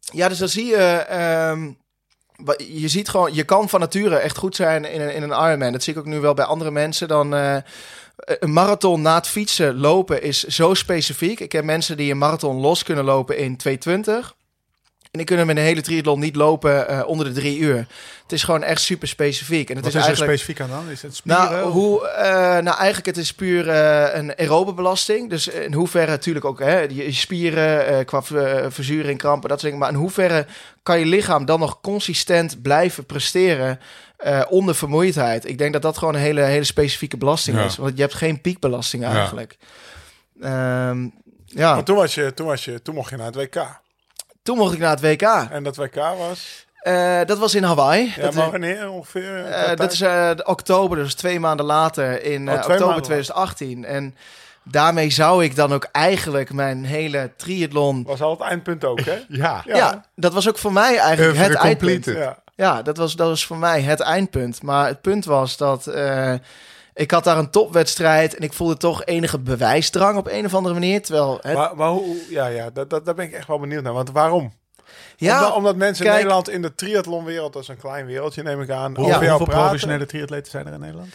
Ja, 0.00 0.28
dus 0.28 0.38
dan 0.38 0.48
zie 0.48 0.66
je. 0.66 1.04
wa- 2.36 2.54
je 2.58 2.88
ziet 2.88 3.08
gewoon, 3.08 3.34
je 3.34 3.44
kan 3.44 3.68
van 3.68 3.80
nature 3.80 4.16
echt 4.16 4.36
goed 4.36 4.56
zijn 4.56 4.84
in 4.84 5.00
een, 5.00 5.14
in 5.14 5.22
een 5.22 5.46
Ironman. 5.46 5.72
Dat 5.72 5.82
zie 5.82 5.92
ik 5.92 5.98
ook 5.98 6.06
nu 6.06 6.20
wel 6.20 6.34
bij 6.34 6.44
andere 6.44 6.70
mensen. 6.70 7.08
Dan 7.08 7.34
eh, 7.34 7.56
een 8.24 8.52
marathon 8.52 9.02
na 9.02 9.14
het 9.14 9.28
fietsen 9.28 9.76
lopen 9.76 10.22
is 10.22 10.42
zo 10.44 10.74
specifiek. 10.74 11.40
Ik 11.40 11.52
heb 11.52 11.64
mensen 11.64 11.96
die 11.96 12.10
een 12.10 12.18
marathon 12.18 12.56
los 12.56 12.82
kunnen 12.82 13.04
lopen 13.04 13.36
in 13.38 13.56
220. 13.56 14.34
En 15.10 15.18
die 15.18 15.26
kunnen 15.26 15.46
met 15.46 15.56
een 15.56 15.62
hele 15.62 15.80
triathlon 15.80 16.20
niet 16.20 16.36
lopen 16.36 16.88
eh, 16.88 17.02
onder 17.06 17.26
de 17.26 17.32
drie 17.32 17.58
uur. 17.58 17.86
Het 18.22 18.32
is 18.32 18.42
gewoon 18.42 18.62
echt 18.62 18.80
super 18.80 19.08
specifiek. 19.08 19.70
En 19.70 19.76
het 19.76 19.84
Wat 19.84 19.94
is 19.94 20.00
is 20.00 20.06
er 20.06 20.08
eigenlijk. 20.08 20.38
specifiek 20.38 20.60
aan 20.60 20.82
dan? 20.84 20.90
Is 20.90 21.02
het 21.02 21.16
spieren? 21.16 21.50
Nou, 21.50 21.70
hoe, 21.70 22.08
eh, 22.08 22.32
nou, 22.62 22.76
eigenlijk 22.76 23.06
het 23.06 23.16
is 23.16 23.34
puur 23.34 23.68
eh, 23.68 24.18
een 24.18 24.36
aerobe 24.36 24.72
belasting. 24.72 25.30
Dus 25.30 25.48
in 25.48 25.72
hoeverre 25.72 26.10
natuurlijk 26.10 26.44
ook 26.44 26.58
hè, 26.58 26.80
je, 26.80 27.12
spieren 27.12 27.86
eh, 27.86 28.04
qua 28.04 28.22
eh, 28.34 28.66
verzuring, 28.68 29.18
krampen, 29.18 29.48
dat 29.48 29.60
soort 29.60 29.72
dingen. 29.72 29.78
Maar 29.78 29.94
in 29.94 30.04
hoeverre 30.04 30.46
kan 30.82 30.98
je 30.98 31.06
lichaam 31.06 31.44
dan 31.44 31.60
nog 31.60 31.80
consistent 31.80 32.62
blijven 32.62 33.04
presteren 33.04 33.80
eh, 34.20 34.42
onder 34.48 34.74
vermoeidheid? 34.74 35.48
Ik 35.48 35.58
denk 35.58 35.72
dat 35.72 35.82
dat 35.82 35.98
gewoon 35.98 36.14
een 36.14 36.20
hele, 36.20 36.40
hele 36.42 36.64
specifieke 36.64 37.16
belasting 37.16 37.56
Ja. 37.56 37.64
is. 37.64 37.76
Want 37.76 37.96
je 37.96 38.02
hebt 38.02 38.14
geen 38.14 38.40
piekbelasting 38.40 39.02
Ja. 39.02 39.12
eigenlijk. 39.14 39.56
Ehm, 40.40 41.06
ja, 41.46 41.74
Maar 41.74 41.84
toen, 41.84 41.96
was 41.96 42.14
je, 42.14 42.34
toen, 42.34 42.46
was 42.46 42.64
je, 42.64 42.82
toen 42.82 42.94
mocht 42.94 43.10
je 43.10 43.16
naar 43.16 43.26
het 43.26 43.34
WK. 43.34 43.80
toen 44.42 44.56
mocht 44.56 44.72
ik 44.72 44.78
naar 44.78 44.90
het 44.90 45.00
WK. 45.00 45.22
En 45.50 45.62
dat 45.62 45.76
WK 45.76 45.94
was... 46.18 46.66
Eh, 46.80 47.20
dat 47.26 47.38
was 47.38 47.54
in 47.54 47.62
Hawaii. 47.62 48.12
Ja, 48.16 48.22
dat, 48.22 48.34
maar 48.34 48.50
wanneer 48.50 48.90
ongeveer? 48.90 49.44
eh, 49.44 49.62
Qua 49.64 49.74
dat 49.74 49.92
is 49.92 50.00
eh, 50.00 50.30
de 50.36 50.44
oktober, 50.46 50.96
dus 50.96 51.14
twee 51.14 51.40
maanden 51.40 51.66
later 51.66 52.22
in 52.24 52.48
Oh, 52.48 52.54
eh, 52.54 52.60
oktober 52.60 52.86
maanden 52.86 53.02
2018. 53.02 53.84
En 53.84 54.16
daarmee 54.64 55.10
zou 55.10 55.44
ik 55.44 55.56
dan 55.56 55.72
ook 55.72 55.88
eigenlijk 55.92 56.52
mijn 56.52 56.84
hele 56.84 57.30
triathlon... 57.36 58.02
was 58.06 58.20
al 58.20 58.30
het 58.30 58.40
eindpunt 58.40 58.84
ook, 58.84 59.00
hè? 59.00 59.18
ja. 59.42 59.62
Ja, 59.66 60.04
dat 60.16 60.32
was 60.32 60.48
ook 60.48 60.58
voor 60.58 60.72
mij 60.72 60.98
eigenlijk 60.98 61.38
het 61.38 61.54
eindpunt. 61.54 62.04
Ja. 62.04 62.38
Ja, 62.60 62.82
dat 62.82 62.96
was, 62.96 63.16
dat 63.16 63.28
was 63.28 63.46
voor 63.46 63.56
mij 63.56 63.80
het 63.82 64.00
eindpunt. 64.00 64.62
Maar 64.62 64.86
het 64.86 65.00
punt 65.00 65.24
was 65.24 65.56
dat 65.56 65.86
eh, 65.86 66.34
ik 66.94 67.10
had 67.10 67.24
daar 67.24 67.38
een 67.38 67.50
topwedstrijd 67.50 68.34
en 68.36 68.42
ik 68.42 68.52
voelde 68.52 68.76
toch 68.76 69.04
enige 69.04 69.38
bewijsdrang 69.38 70.16
op 70.18 70.26
een 70.30 70.44
of 70.44 70.54
andere 70.54 70.74
manier. 70.74 71.02
Terwijl 71.02 71.38
het, 71.42 71.54
Maar, 71.54 71.76
maar 71.76 71.88
hoe... 71.88 72.16
Ja, 72.30 72.46
ja 72.46 72.70
dat, 72.70 72.90
dat, 72.90 73.04
daar 73.04 73.14
ben 73.14 73.24
ik 73.24 73.32
echt 73.32 73.46
wel 73.46 73.58
benieuwd 73.58 73.82
naar. 73.82 73.92
Want 73.92 74.10
waarom? 74.10 74.52
ja, 75.16 75.38
omdat, 75.38 75.54
omdat 75.54 75.76
mensen 75.76 76.06
in 76.06 76.12
Nederland 76.12 76.48
in 76.48 76.62
de 76.62 76.74
triathlonwereld, 76.74 77.52
dat 77.52 77.62
is 77.62 77.68
een 77.68 77.76
klein 77.76 78.06
wereldje, 78.06 78.42
neem 78.42 78.60
ik 78.60 78.70
aan, 78.70 78.96
Hoe- 78.96 79.04
hoeveel 79.04 79.36
praten. 79.36 79.54
professionele 79.54 80.06
triatleten 80.06 80.50
zijn 80.50 80.66
er 80.66 80.72
in 80.72 80.80
Nederland? 80.80 81.08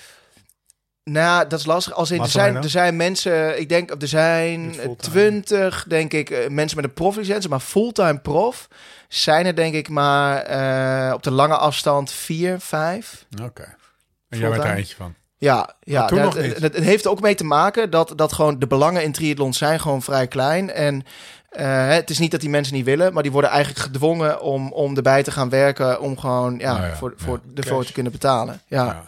Nou, 1.11 1.47
dat 1.47 1.59
is 1.59 1.65
lastig. 1.65 1.93
Als 1.93 2.11
in, 2.11 2.21
er, 2.21 2.27
zijn, 2.27 2.55
er 2.55 2.69
zijn 2.69 2.95
mensen, 2.95 3.59
ik 3.59 3.69
denk, 3.69 4.01
er 4.01 4.07
zijn 4.07 4.75
twintig, 4.97 5.85
denk 5.87 6.13
ik, 6.13 6.29
eh, 6.29 6.49
mensen 6.49 6.77
met 6.77 6.85
een 6.85 6.93
proflicentie, 6.93 7.49
maar 7.49 7.59
fulltime 7.59 8.19
prof 8.19 8.67
zijn 9.07 9.45
er 9.45 9.55
denk 9.55 9.73
ik 9.73 9.89
maar 9.89 10.41
eh, 10.41 11.13
op 11.13 11.23
de 11.23 11.31
lange 11.31 11.57
afstand 11.57 12.11
vier, 12.11 12.59
vijf. 12.59 13.25
Oké. 13.43 13.75
En 14.29 14.39
jij 14.39 14.49
bent 14.49 14.63
er 14.63 14.75
eentje 14.75 14.95
van. 14.95 15.13
Ja, 15.37 15.75
ja 15.79 16.05
toen 16.05 16.21
dat-. 16.21 16.33
Het, 16.33 16.61
het 16.61 16.75
heeft 16.75 17.07
ook 17.07 17.21
mee 17.21 17.35
te 17.35 17.43
maken 17.43 17.89
dat, 17.89 18.13
dat 18.15 18.33
gewoon 18.33 18.59
de 18.59 18.67
belangen 18.67 19.03
in 19.03 19.11
triathlon 19.11 19.53
zijn 19.53 19.79
gewoon 19.79 20.01
vrij 20.01 20.27
klein. 20.27 20.71
En 20.71 21.05
eh, 21.49 21.87
het 21.87 22.09
is 22.09 22.19
niet 22.19 22.31
dat 22.31 22.39
die 22.39 22.49
mensen 22.49 22.73
niet 22.73 22.85
willen, 22.85 23.13
maar 23.13 23.23
die 23.23 23.31
worden 23.31 23.49
eigenlijk 23.49 23.85
gedwongen 23.85 24.41
om, 24.41 24.71
om 24.71 24.95
erbij 24.95 25.23
te 25.23 25.31
gaan 25.31 25.49
werken 25.49 26.01
om 26.01 26.19
gewoon 26.19 26.57
ja, 26.59 26.73
Nou 26.73 26.85
ja, 26.85 26.95
voor, 26.95 27.13
ja. 27.17 27.23
voor 27.23 27.39
ervoor 27.55 27.77
Cash. 27.77 27.87
te 27.87 27.93
kunnen 27.93 28.11
betalen. 28.11 28.61
Ja. 28.67 28.85
Ja. 28.85 29.03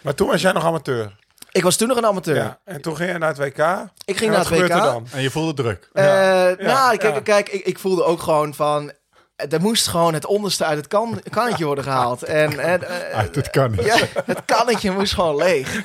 Maar 0.00 0.14
toen 0.14 0.28
was 0.28 0.40
jij 0.40 0.52
nog 0.52 0.64
amateur. 0.64 1.16
Ik 1.58 1.64
was 1.64 1.76
toen 1.76 1.88
nog 1.88 1.96
een 1.96 2.06
amateur. 2.06 2.36
Ja. 2.36 2.58
En 2.64 2.80
toen 2.80 2.96
ging 2.96 3.12
je 3.12 3.18
naar 3.18 3.28
het 3.28 3.38
WK. 3.38 3.58
Ik 4.04 4.16
ging 4.16 4.20
En 4.20 4.26
naar 4.26 4.38
wat 4.38 4.48
het 4.48 4.58
WK. 4.60 4.68
er 4.68 4.80
dan? 4.82 5.06
En 5.12 5.22
je 5.22 5.30
voelde 5.30 5.54
druk. 5.62 5.88
Eh, 5.92 6.04
Ja. 6.04 6.54
nou, 6.58 6.96
kijk, 6.96 7.14
ja. 7.14 7.20
kijk 7.20 7.48
ik, 7.48 7.64
ik 7.66 7.78
voelde 7.78 8.04
ook 8.04 8.20
gewoon 8.22 8.54
van. 8.54 8.92
Er 9.36 9.60
moest 9.60 9.86
gewoon 9.86 10.14
het 10.14 10.26
onderste 10.26 10.64
uit 10.64 10.76
het 10.76 10.86
kan, 10.86 11.20
kannetje 11.30 11.64
worden 11.64 11.84
gehaald. 11.84 12.22
En, 12.42 12.58
en 12.58 12.88
eh, 13.10 13.18
Ah, 13.18 13.32
dat 13.32 13.50
kan 13.50 13.70
niet. 13.70 13.84
ja, 13.84 13.96
het 14.24 14.44
kannetje 14.44 14.90
moest 14.90 15.14
gewoon 15.14 15.36
leeg. 15.36 15.80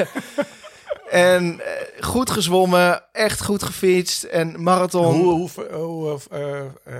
En 1.09 1.59
eh, 1.65 2.03
goed 2.03 2.29
gezwommen, 2.29 3.03
echt 3.11 3.43
goed 3.43 3.63
gefietst 3.63 4.23
en 4.23 4.63
marathon. 4.63 5.13
Hoe, 5.15 5.49
hoe, 5.71 6.19
eh, 6.31 6.39
eh, 6.41 6.59
eh, 6.83 6.93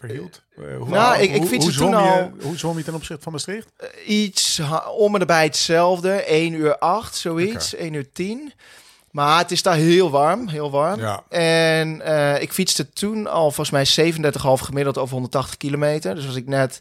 verhield? 0.00 0.42
Eh, 0.56 0.76
hoe, 0.78 0.88
Nou, 0.88 1.14
ik- 1.22 1.30
ik 1.30 1.36
hoe- 1.42 1.56
hoe 1.56 1.72
toen 1.72 1.90
je- 1.90 1.96
al- 1.96 2.30
Hoe 2.42 2.56
zwom 2.56 2.78
je 2.78 2.84
ten 2.84 2.94
opzichte 2.94 3.22
van 3.22 3.32
Maastricht? 3.32 3.68
Iets 4.06 4.58
ha- 4.58 4.88
om 4.90 5.14
en 5.14 5.20
erbij 5.20 5.44
hetzelfde. 5.44 6.24
1 6.32 6.52
uur 6.52 6.78
8, 6.78 7.16
zoiets. 7.16 7.74
1 7.76 7.92
uur 7.94 8.12
10. 8.12 8.52
Maar 9.10 9.38
het 9.38 9.50
is 9.50 9.62
daar 9.62 9.74
heel 9.76 10.10
warm, 10.10 10.48
heel 10.48 10.70
warm. 10.70 11.00
Ja. 11.00 11.22
En 11.28 12.00
eh, 12.00 12.42
ik 12.42 12.52
fietste 12.52 12.92
toen 12.92 13.26
al 13.26 13.50
volgens 13.50 13.70
mij 13.70 13.84
37,5 13.84 14.60
gemiddeld 14.66 14.98
over 14.98 15.12
180 15.14 15.56
kilometer. 15.56 16.14
Dus 16.14 16.26
was 16.26 16.34
ik 16.36 16.46
net 16.46 16.80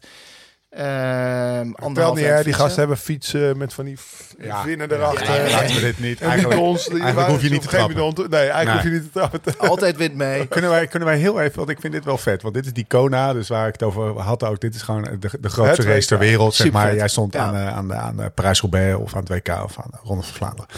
ehm 0.70 1.66
Vertel 1.66 1.86
anderhalf 1.86 2.16
niet, 2.16 2.26
hè, 2.26 2.38
aan 2.38 2.44
die 2.44 2.54
gasten 2.54 2.80
hebben 2.80 2.98
fietsen 2.98 3.58
met 3.58 3.74
van 3.74 3.86
die 3.86 3.98
Ja. 4.40 4.62
vinnen 4.64 4.92
erachter. 4.92 5.26
Ja, 5.46 5.50
laten 5.50 5.76
we 5.76 5.82
dit 5.82 6.00
niet. 6.00 6.22
En 6.22 6.30
Eigenlijk, 6.30 6.60
die 6.60 6.76
eigenlijk 6.76 7.14
waren 7.16 7.32
hoef 7.32 7.42
je 7.42 7.50
niet 7.50 7.62
te 7.62 7.68
trappen. 7.68 7.96
Nee, 8.30 8.40
eigenlijk 8.50 8.66
Nee. 8.66 8.74
hoef 8.76 8.84
je 8.84 8.90
niet 8.90 9.04
te 9.04 9.10
trappen. 9.20 9.42
Altijd 9.70 9.98
wit 9.98 10.16
mee. 10.16 10.48
Kunnen 10.56 10.70
wij, 10.70 10.88
kunnen 10.88 11.08
wij 11.08 11.18
heel 11.18 11.42
even, 11.42 11.58
want 11.58 11.70
ik 11.70 11.80
vind 11.80 11.94
dit 11.94 12.06
wel 12.06 12.18
vet. 12.18 12.42
Want 12.42 12.54
dit 12.54 12.66
is 12.66 12.74
die 12.74 12.86
Kona, 12.88 13.34
dus 13.34 13.48
waar 13.48 13.68
ik 13.68 13.74
het 13.74 13.84
over 13.84 14.20
had 14.20 14.44
ook. 14.44 14.60
Dit 14.60 14.76
is 14.76 14.82
gewoon 14.82 15.04
de, 15.20 15.30
de 15.40 15.50
grootste 15.50 15.82
race 15.84 16.08
ter 16.08 16.18
wereld. 16.20 16.56
Zeg 16.56 16.72
maar. 16.72 16.96
Jij 16.96 17.08
stond 17.08 17.34
Ja. 17.34 17.40
aan, 17.46 17.56
eh, 17.56 17.68
aan, 17.76 17.88
de, 17.88 17.94
aan 17.94 18.18
de 18.18 18.30
Parijs-Roubaix 18.30 18.96
of 18.98 19.14
aan 19.16 19.20
het 19.20 19.30
WK 19.30 19.64
of 19.64 19.78
aan 19.80 19.90
de 19.92 19.98
Ronde 20.04 20.24
van 20.24 20.34
Vlaanderen. 20.34 20.70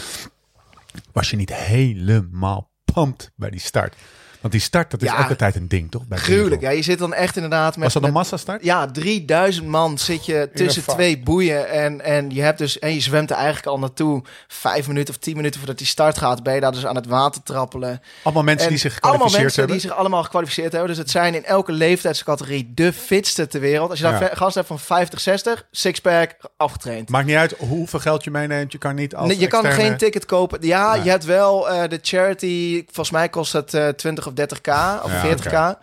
Was 1.12 1.30
je 1.30 1.36
niet 1.36 1.54
helemaal 1.54 2.70
pumped 2.94 3.30
bij 3.36 3.50
die 3.50 3.60
start? 3.60 3.94
Want 4.42 4.52
die 4.54 4.62
start, 4.62 4.90
dat 4.90 5.02
is 5.02 5.08
Ja. 5.08 5.18
ook 5.18 5.28
altijd 5.28 5.54
een 5.56 5.68
ding, 5.68 5.90
toch? 5.90 6.06
Bij 6.06 6.18
Gruwelijk. 6.18 6.60
Ja, 6.60 6.70
je 6.70 6.82
zit 6.82 6.98
dan 6.98 7.14
echt 7.14 7.34
inderdaad 7.36 7.74
met... 7.74 7.84
Was 7.84 7.92
dat 7.92 8.02
een 8.02 8.12
massastart? 8.12 8.64
Ja, 8.64 8.86
3000 8.86 9.66
man 9.66 9.98
zit 9.98 10.26
je 10.26 10.50
tussen 10.54 10.82
twee 10.86 11.18
boeien. 11.18 11.68
En, 11.70 12.00
en 12.00 12.30
je 12.30 12.42
hebt 12.42 12.58
dus. 12.58 12.78
En 12.78 12.94
je 12.94 13.00
zwemt 13.00 13.30
er 13.30 13.36
eigenlijk 13.36 13.66
al 13.66 13.78
naartoe. 13.78 14.22
Vijf 14.48 14.86
minuten 14.86 15.14
of 15.14 15.20
tien 15.20 15.36
minuten 15.36 15.58
voordat 15.58 15.78
die 15.78 15.86
start 15.86 16.18
gaat. 16.18 16.42
Ben 16.42 16.54
je 16.54 16.60
daar 16.60 16.72
dus 16.72 16.86
aan 16.86 16.96
het 16.96 17.06
water 17.06 17.42
trappelen. 17.42 18.00
Allemaal 18.22 18.42
mensen 18.42 18.66
En 18.66 18.72
die 18.72 18.80
zich 18.80 19.00
allemaal 19.00 19.12
gekwalificeerd 19.28 19.42
mensen 19.42 19.60
hebben. 19.62 19.78
die 19.80 19.88
zich 19.88 19.98
allemaal 19.98 20.22
gekwalificeerd 20.22 20.72
hebben. 20.72 20.88
Dus 20.90 20.98
het 20.98 21.10
zijn 21.10 21.34
in 21.34 21.44
elke 21.44 21.72
leeftijdscategorie 21.72 22.70
de 22.74 22.92
fitste 22.92 23.46
ter 23.46 23.60
wereld. 23.60 23.90
Als 23.90 23.98
je 23.98 24.04
daar 24.04 24.20
Ja. 24.22 24.30
gast 24.32 24.54
hebt 24.54 24.66
van 24.66 24.78
50, 24.78 25.20
60, 25.20 25.66
sixpack, 25.70 26.36
afgetraind. 26.56 27.08
Maakt 27.08 27.26
niet 27.26 27.36
uit 27.36 27.54
hoeveel 27.58 27.98
geld 27.98 28.24
je 28.24 28.30
meeneemt. 28.30 28.72
Je 28.72 28.78
kan 28.78 28.94
niet 28.94 29.14
als 29.14 29.28
Nee, 29.28 29.38
je 29.38 29.46
kan 29.46 29.64
geen 29.66 29.96
ticket 29.96 30.26
kopen. 30.26 30.58
Ja, 30.62 30.92
Nee. 30.94 31.02
je 31.04 31.10
hebt 31.10 31.24
wel 31.24 31.68
eh, 31.70 31.88
de 31.88 31.98
charity. 32.02 32.82
Volgens 32.84 33.10
mij 33.10 33.28
kost 33.28 33.52
het 33.52 33.74
eh 33.74 33.88
20 33.88 34.26
of 34.26 34.31
30k 34.40 35.02
of 35.04 35.12
Ja, 35.12 35.22
40k. 35.36 35.78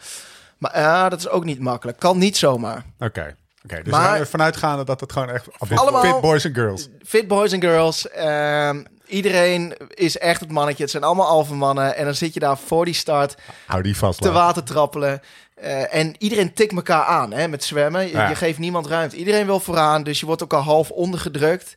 Maar 0.58 0.78
ja, 0.80 1.10
dat 1.10 1.20
is 1.20 1.30
ook 1.30 1.44
niet 1.44 1.60
makkelijk. 1.60 2.00
Kan 2.00 2.18
niet 2.18 2.38
zomaar. 2.38 2.84
Oké. 3.00 3.36
Oké, 3.64 3.82
dus 3.84 3.94
Maar- 3.94 4.28
vanuitgaande 4.28 4.84
dat 4.84 5.00
het 5.00 5.12
gewoon 5.12 5.30
echt 5.30 5.46
Allemaal- 5.76 6.02
fit 6.04 6.22
boys 6.22 6.46
en 6.46 6.54
girls. 6.54 6.88
Fit 7.06 7.28
boys 7.28 7.52
en 7.52 7.62
girls. 7.62 8.10
ehm, 8.10 8.84
iedereen 9.06 9.74
is 9.94 10.18
echt 10.18 10.40
het 10.40 10.52
mannetje. 10.52 10.82
Het 10.84 10.92
zijn 10.92 11.04
allemaal 11.04 11.28
alpha 11.28 11.54
mannen. 11.54 11.96
En 11.96 12.06
dan 12.06 12.16
zit 12.16 12.34
je 12.34 12.40
daar 12.40 12.58
voor 12.58 12.86
die 12.86 12.94
start 12.94 13.36
Hou 13.66 13.82
die 13.84 13.98
vast. 13.98 14.22
te 14.22 14.32
water 14.32 14.64
trappelen. 14.64 15.22
Eh, 15.56 15.94
en 15.96 16.16
iedereen 16.18 16.54
tikt 16.54 16.74
elkaar 16.76 17.04
aan 17.06 17.32
hè, 17.34 17.48
met 17.48 17.64
zwemmen. 17.64 18.02
Je, 18.02 18.12
Ja. 18.12 18.30
je 18.30 18.36
geeft 18.36 18.60
niemand 18.60 18.88
ruimte. 18.88 19.16
Iedereen 19.16 19.46
wil 19.46 19.60
vooraan, 19.60 20.04
dus 20.04 20.20
je 20.20 20.26
wordt 20.26 20.44
ook 20.44 20.54
al 20.54 20.62
half 20.62 20.90
ondergedrukt. 20.90 21.76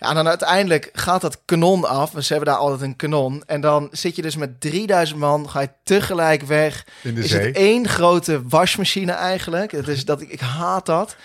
Ja, 0.00 0.08
en 0.08 0.14
dan 0.14 0.28
uiteindelijk 0.28 0.90
gaat 0.92 1.20
dat 1.20 1.38
kanon 1.44 1.84
af. 1.88 2.12
Ze 2.18 2.32
hebben 2.32 2.52
daar 2.52 2.60
altijd 2.60 2.80
een 2.80 2.96
kanon. 2.96 3.42
En 3.46 3.60
dan 3.60 3.88
zit 3.92 4.16
je 4.16 4.22
dus 4.22 4.36
met 4.36 4.60
3000 4.60 5.18
man, 5.18 5.50
ga 5.50 5.60
je 5.60 5.70
tegelijk 5.84 6.42
weg. 6.42 6.86
In 7.02 7.14
de 7.14 7.20
is 7.20 7.30
zee. 7.30 7.46
het 7.46 7.56
één 7.56 7.88
grote 7.88 8.48
wasmachine 8.48 9.12
eigenlijk. 9.12 9.72
Het 9.72 9.88
is 9.88 10.04
dat 10.04 10.20
ik, 10.20 10.28
ik 10.28 10.40
haat 10.40 10.86
dat. 10.86 11.16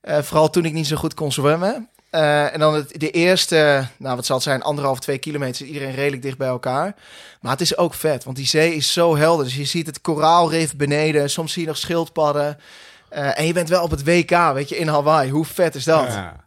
Eh, 0.00 0.18
vooral 0.18 0.50
toen 0.50 0.64
ik 0.64 0.72
niet 0.72 0.86
zo 0.86 0.96
goed 0.96 1.14
kon 1.14 1.32
zwemmen. 1.32 1.88
Eh, 2.10 2.52
en 2.52 2.58
dan 2.58 2.74
het, 2.74 3.00
de 3.00 3.10
eerste, 3.10 3.86
nou 3.96 4.16
wat 4.16 4.26
zal 4.26 4.36
het 4.36 4.44
zijn, 4.44 4.62
anderhalf, 4.62 5.00
twee 5.00 5.18
kilometer, 5.18 5.66
iedereen 5.66 5.94
redelijk 5.94 6.22
dicht 6.22 6.38
bij 6.38 6.48
elkaar. 6.48 6.94
Maar 7.40 7.52
het 7.52 7.60
is 7.60 7.76
ook 7.76 7.94
vet, 7.94 8.24
want 8.24 8.36
die 8.36 8.46
zee 8.46 8.74
is 8.74 8.92
zo 8.92 9.16
helder. 9.16 9.44
Dus 9.44 9.56
je 9.56 9.64
ziet 9.64 9.86
het 9.86 10.00
koraalrif 10.00 10.76
beneden, 10.76 11.30
soms 11.30 11.52
zie 11.52 11.62
je 11.62 11.68
nog 11.68 11.76
schildpadden. 11.76 12.58
Eh, 13.08 13.38
en 13.38 13.46
je 13.46 13.52
bent 13.52 13.68
wel 13.68 13.82
op 13.82 13.90
het 13.90 14.04
WK, 14.04 14.52
weet 14.52 14.68
je, 14.68 14.76
in 14.78 14.88
Hawaii. 14.88 15.30
Hoe 15.30 15.44
vet 15.44 15.74
is 15.74 15.84
dat? 15.84 16.06
Ja. 16.06 16.41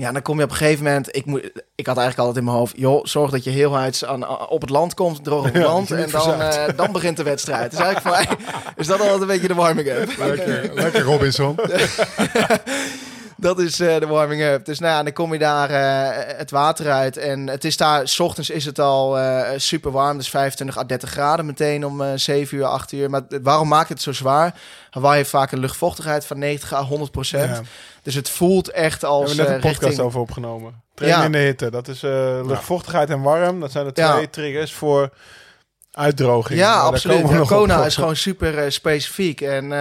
Ja, 0.00 0.12
dan 0.12 0.22
kom 0.22 0.38
je 0.38 0.44
op 0.44 0.50
een 0.50 0.56
gegeven 0.56 0.84
moment. 0.84 1.16
Ik, 1.16 1.24
moet, 1.24 1.40
ik 1.74 1.86
had 1.86 1.96
eigenlijk 1.96 2.18
altijd 2.18 2.36
in 2.36 2.44
mijn 2.44 2.56
hoofd. 2.56 2.74
Joh, 2.76 3.04
zorg 3.04 3.30
dat 3.30 3.44
je 3.44 3.50
heel 3.50 3.76
hard 3.76 4.04
aan, 4.04 4.48
op 4.48 4.60
het 4.60 4.70
land 4.70 4.94
komt, 4.94 5.24
droog 5.24 5.46
op 5.46 5.54
het 5.54 5.62
land. 5.62 5.90
En 5.90 6.10
dan, 6.10 6.40
eh, 6.40 6.64
dan 6.76 6.92
begint 6.92 7.16
de 7.16 7.22
wedstrijd. 7.22 7.70
Dus 7.70 7.80
eigenlijk 7.80 8.28
voor 8.28 8.36
mij 8.36 8.52
is 8.76 8.86
dat 8.86 9.00
altijd 9.00 9.20
een 9.20 9.26
beetje 9.26 9.48
de 9.48 9.54
warming-up. 9.54 10.16
Lekker, 10.18 10.70
lekker 10.74 11.02
Robinson. 11.02 11.56
Dat 13.38 13.58
is 13.58 13.80
eh, 13.80 13.98
de 13.98 14.06
warming-up. 14.06 14.64
Dus 14.64 14.78
nou 14.78 14.92
ja, 14.92 15.02
dan 15.02 15.12
kom 15.12 15.32
je 15.32 15.38
daar 15.38 15.70
eh, 15.70 16.38
het 16.38 16.50
water 16.50 16.90
uit. 16.90 17.16
En 17.16 17.48
het 17.48 17.64
is 17.64 17.76
daar, 17.76 18.08
s 18.08 18.20
ochtends 18.20 18.50
is 18.50 18.64
het 18.64 18.78
al 18.78 19.18
eh, 19.18 19.50
super 19.56 19.90
warm. 19.90 20.16
Dus 20.16 20.28
25 20.28 20.78
à 20.78 20.84
30 20.84 21.10
graden 21.10 21.46
meteen 21.46 21.86
om 21.86 22.02
eh 22.02 22.12
7 22.14 22.56
uur, 22.58 22.64
8 22.64 22.92
uur. 22.92 23.10
Maar 23.10 23.22
waarom 23.42 23.68
maakt 23.68 23.88
het 23.88 24.02
zo 24.02 24.12
zwaar? 24.12 24.54
Hawaii 24.90 25.16
heeft 25.16 25.30
vaak 25.30 25.52
een 25.52 25.58
luchtvochtigheid 25.58 26.26
van 26.26 26.38
90 26.38 26.72
à 26.72 26.82
100 26.82 27.10
procent. 27.10 27.56
Ja. 27.56 27.62
Dus 28.02 28.14
het 28.14 28.28
voelt 28.28 28.70
echt 28.70 29.00
We 29.00 29.06
als 29.06 29.28
hebben 29.28 29.44
net 29.44 29.54
een 29.54 29.60
podcast 29.60 29.82
richting... 29.82 30.06
over 30.06 30.20
opgenomen. 30.20 30.82
Trainen 30.94 31.18
Ja. 31.18 31.24
in 31.24 31.32
de 31.32 31.38
hitte. 31.38 31.70
Dat 31.70 31.88
is 31.88 32.00
luchtvochtigheid 32.46 33.10
en 33.10 33.22
warm. 33.22 33.60
Dat 33.60 33.72
zijn 33.72 33.84
de 33.84 33.92
twee 33.92 34.30
triggers 34.30 34.72
voor 34.72 35.10
uitdroging. 35.92 36.58
Ja, 36.58 36.74
daar 36.74 36.82
absoluut. 36.82 37.28
we 37.28 37.46
Kona 37.46 37.84
is 37.84 37.94
gewoon 37.94 38.16
super 38.16 38.72
specifiek. 38.72 39.40
En 39.40 39.72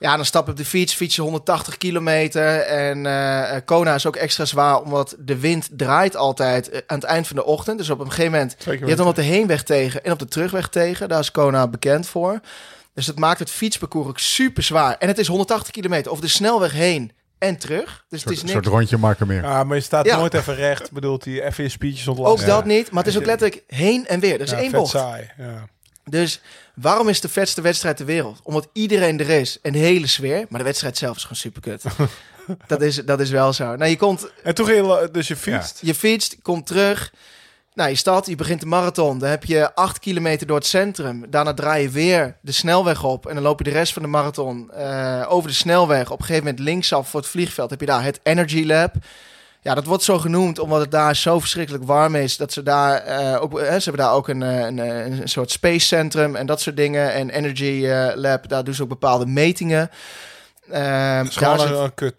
ja, 0.00 0.16
dan 0.16 0.24
stap 0.24 0.44
je 0.44 0.50
op 0.50 0.56
de 0.56 0.64
fiets, 0.64 0.94
fiets 0.94 1.14
je 1.16 1.22
180 1.22 1.76
kilometer. 1.78 2.58
En 2.60 3.06
eh, 3.06 3.56
eh, 3.56 3.62
Kona 3.64 3.94
is 3.94 4.06
ook 4.06 4.16
extra 4.16 4.44
zwaar, 4.44 4.80
omdat 4.80 5.16
de 5.18 5.38
wind 5.38 5.68
draait 5.72 6.16
altijd 6.16 6.68
eh, 6.70 6.80
aan 6.86 6.96
het 6.98 7.04
eind 7.06 7.26
van 7.26 7.36
de 7.36 7.44
ochtend. 7.44 7.78
Dus 7.78 7.90
op 7.90 8.00
een 8.00 8.10
gegeven 8.10 8.30
moment, 8.32 8.56
je 8.64 8.70
hebt 8.70 8.96
dan 8.96 9.06
op 9.08 9.14
de 9.14 9.22
heenweg 9.22 9.62
tegen 9.62 10.04
en 10.04 10.12
op 10.12 10.18
de 10.18 10.26
terugweg 10.28 10.68
tegen. 10.68 11.08
Daar 11.08 11.20
is 11.20 11.30
Kona 11.30 11.68
bekend 11.68 12.06
voor. 12.08 12.40
Dus 12.94 13.06
dat 13.06 13.18
maakt 13.18 13.38
het 13.38 13.50
fietsparcours 13.50 14.08
ook 14.08 14.18
super 14.18 14.62
zwaar. 14.62 14.96
En 14.98 15.08
het 15.08 15.18
is 15.18 15.26
180 15.26 15.72
kilometer 15.72 16.10
over 16.10 16.24
de 16.24 16.30
snelweg 16.30 16.72
heen 16.72 17.12
en 17.38 17.56
terug. 17.56 18.04
Dus 18.08 18.20
het 18.20 18.28
Een 18.28 18.32
is 18.34 18.38
soort, 18.40 18.52
niks. 18.52 18.64
soort 18.64 18.66
rondje 18.76 18.96
maken 18.96 19.26
meer. 19.26 19.42
Ja, 19.42 19.64
maar 19.64 19.76
je 19.76 19.82
staat 19.82 20.06
Ja. 20.06 20.16
nooit 20.16 20.34
even 20.34 20.54
recht. 20.54 20.92
Bedoelt 20.92 21.24
hij 21.24 21.42
even 21.44 21.64
je 21.64 21.70
speeches 21.70 22.08
ontlasten. 22.08 22.40
Ook 22.42 22.46
dat 22.50 22.64
niet, 22.64 22.90
maar 22.90 23.02
het 23.04 23.12
is 23.12 23.18
ook 23.18 23.26
letterlijk 23.26 23.62
heen 23.66 24.06
en 24.06 24.20
weer. 24.20 24.34
Er 24.34 24.40
is 24.40 24.50
Ja, 24.50 24.56
één 24.56 24.70
vet 24.70 24.78
bocht. 24.78 24.90
saai. 24.90 25.30
Ja. 25.38 25.68
Dus 26.04 26.40
waarom 26.80 27.08
is 27.08 27.20
de 27.20 27.28
vetste 27.28 27.60
wedstrijd 27.60 27.96
ter 27.96 28.06
wereld? 28.06 28.40
Omdat 28.42 28.68
iedereen 28.72 29.20
er 29.20 29.28
is 29.28 29.58
en 29.62 29.72
de 29.72 29.78
hele 29.78 30.06
sfeer. 30.06 30.46
Maar 30.48 30.58
de 30.58 30.64
wedstrijd 30.64 30.98
zelf 30.98 31.16
is 31.16 31.22
gewoon 31.22 31.36
super 31.36 31.60
kut. 31.60 31.82
dat, 32.66 32.82
is, 32.82 32.96
dat 32.96 33.20
is 33.20 33.30
wel 33.30 33.52
zo. 33.52 33.76
Nou, 33.76 33.90
je 33.90 33.96
komt, 33.96 34.30
En 34.42 34.56
ging 34.56 34.68
je, 34.76 34.82
la- 34.82 35.06
dus 35.06 35.28
je 35.28 35.36
fietst. 35.36 35.78
je 35.82 35.94
fietst, 35.94 36.36
komt 36.42 36.66
terug. 36.66 37.12
Nou, 37.74 37.90
je 37.90 37.96
start, 37.96 38.26
je 38.26 38.36
begint 38.36 38.60
de 38.60 38.66
marathon. 38.66 39.18
Dan 39.18 39.28
heb 39.28 39.44
je 39.44 39.74
acht 39.74 39.98
kilometer 39.98 40.46
door 40.46 40.56
het 40.56 40.66
centrum. 40.66 41.24
Daarna 41.30 41.54
draai 41.54 41.82
je 41.82 41.88
weer 41.88 42.36
de 42.40 42.52
snelweg 42.52 43.04
op. 43.04 43.26
En 43.26 43.34
dan 43.34 43.42
loop 43.42 43.58
je 43.58 43.64
de 43.64 43.70
rest 43.70 43.92
van 43.92 44.02
de 44.02 44.08
marathon 44.08 44.70
eh, 44.72 45.26
over 45.28 45.48
de 45.48 45.54
snelweg. 45.56 46.10
Op 46.10 46.18
een 46.18 46.24
gegeven 46.24 46.44
moment 46.44 46.62
linksaf 46.64 47.08
voor 47.08 47.20
het 47.20 47.28
vliegveld 47.28 47.70
heb 47.70 47.80
je 47.80 47.86
daar 47.86 48.02
het 48.04 48.20
Energy 48.22 48.64
Lab. 48.64 48.94
Ja, 49.62 49.74
dat 49.74 49.84
wordt 49.84 50.02
zo 50.02 50.18
genoemd 50.18 50.58
omdat 50.58 50.80
het 50.80 50.90
daar 50.90 51.16
zo 51.16 51.40
verschrikkelijk 51.40 51.84
warm 51.84 52.14
is. 52.14 52.36
Dat 52.36 52.52
ze 52.52 52.62
daar 52.62 52.96
eh, 52.96 53.42
ook, 53.42 53.58
hè, 53.60 53.78
ze 53.80 53.88
hebben 53.90 54.04
daar 54.06 54.14
ook 54.14 54.28
een, 54.28 54.42
eh, 54.42 54.58
een, 54.58 54.78
eh, 54.78 55.06
een 55.20 55.28
soort 55.28 55.50
space 55.50 55.86
centrum 55.86 56.36
en 56.36 56.46
dat 56.46 56.60
soort 56.60 56.76
dingen. 56.76 57.12
En 57.12 57.30
Energy 57.30 57.86
eh, 57.86 58.10
Lab, 58.14 58.48
daar 58.48 58.64
doen 58.64 58.74
ze 58.74 58.82
ook 58.82 58.88
bepaalde 58.88 59.26
metingen. 59.26 59.90
Het 61.18 61.28
is 61.28 61.34
daar 61.34 61.50
een, 61.60 61.82
het- 61.82 61.94
kut. 61.94 62.14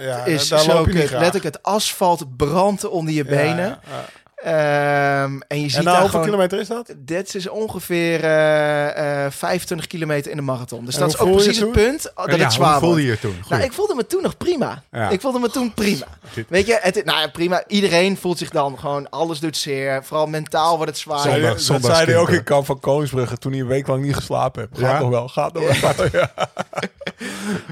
Ja, 0.00 0.24
is 0.24 0.48
daar 0.48 0.58
zo 0.58 0.72
loop 0.74 0.86
je 0.86 0.92
kut. 0.92 1.10
Letterlijk 1.20 1.44
het 1.54 1.62
asfalt 1.62 2.36
brandt 2.36 2.88
onder 2.88 3.14
je 3.14 3.24
benen. 3.24 3.66
ja, 3.68 3.78
ja. 3.90 4.04
Ehm, 4.44 5.40
en 5.48 5.60
je 5.60 5.68
ziet 5.68 5.78
En 5.78 5.84
daar 5.84 5.92
hoeveel 5.92 6.08
gewoon... 6.08 6.24
kilometer 6.24 6.58
is 6.60 6.68
dat? 6.68 6.94
Dit 6.96 7.34
is 7.34 7.48
ongeveer 7.48 8.24
eh, 8.24 9.24
eh, 9.24 9.32
25 9.32 9.86
kilometer 9.86 10.30
in 10.30 10.36
de 10.36 10.42
marathon. 10.42 10.84
Dus 10.84 10.94
En 10.94 11.00
dat 11.00 11.08
is 11.08 11.18
ook 11.18 11.30
precies 11.32 11.46
het 11.46 11.64
toen? 11.64 11.72
punt 11.72 12.02
dat 12.02 12.12
ja, 12.26 12.32
het 12.32 12.42
hoe 12.42 12.50
zwaar 12.52 12.78
voelde 12.78 12.86
wordt. 12.86 13.02
je 13.02 13.10
je 13.10 13.18
toen? 13.18 13.30
Goeie. 13.32 13.48
Nou, 13.50 13.62
ik 13.62 13.72
voelde 13.72 13.94
me 13.94 14.06
toen 14.06 14.22
nog 14.22 14.36
prima. 14.36 14.82
Ja. 14.90 15.08
Ik 15.08 15.20
voelde 15.20 15.38
me 15.38 15.50
toen 15.50 15.74
prima. 15.74 16.06
Weet 16.48 16.66
je, 16.66 16.78
het, 16.80 17.04
nou 17.04 17.20
ja, 17.20 17.28
prima. 17.28 17.64
Iedereen 17.66 18.16
voelt 18.16 18.38
zich 18.38 18.50
dan 18.50 18.78
gewoon, 18.78 19.10
alles 19.10 19.38
doet 19.40 19.56
zeer. 19.56 20.04
Vooral 20.04 20.26
mentaal 20.26 20.76
wordt 20.76 20.90
het 20.90 21.00
zwaar. 21.00 21.20
Zondag- 21.20 21.80
dat 21.82 21.96
zei 21.96 22.06
hij 22.06 22.16
ook 22.16 22.28
in 22.30 22.44
kamp 22.44 22.66
van 22.66 22.80
Koningsbrugge 22.80 23.36
toen 23.36 23.52
hij 23.52 23.60
een 23.60 23.66
week 23.66 23.86
lang 23.86 24.02
niet 24.04 24.14
geslapen 24.14 24.60
heeft. 24.60 24.82
Gaat 24.84 24.92
Ja? 24.96 25.00
nog 25.00 25.10
wel, 25.10 25.28
gaat 25.28 25.52
nog 25.52 25.80
wel. 25.80 26.06
Ja. 26.12 26.32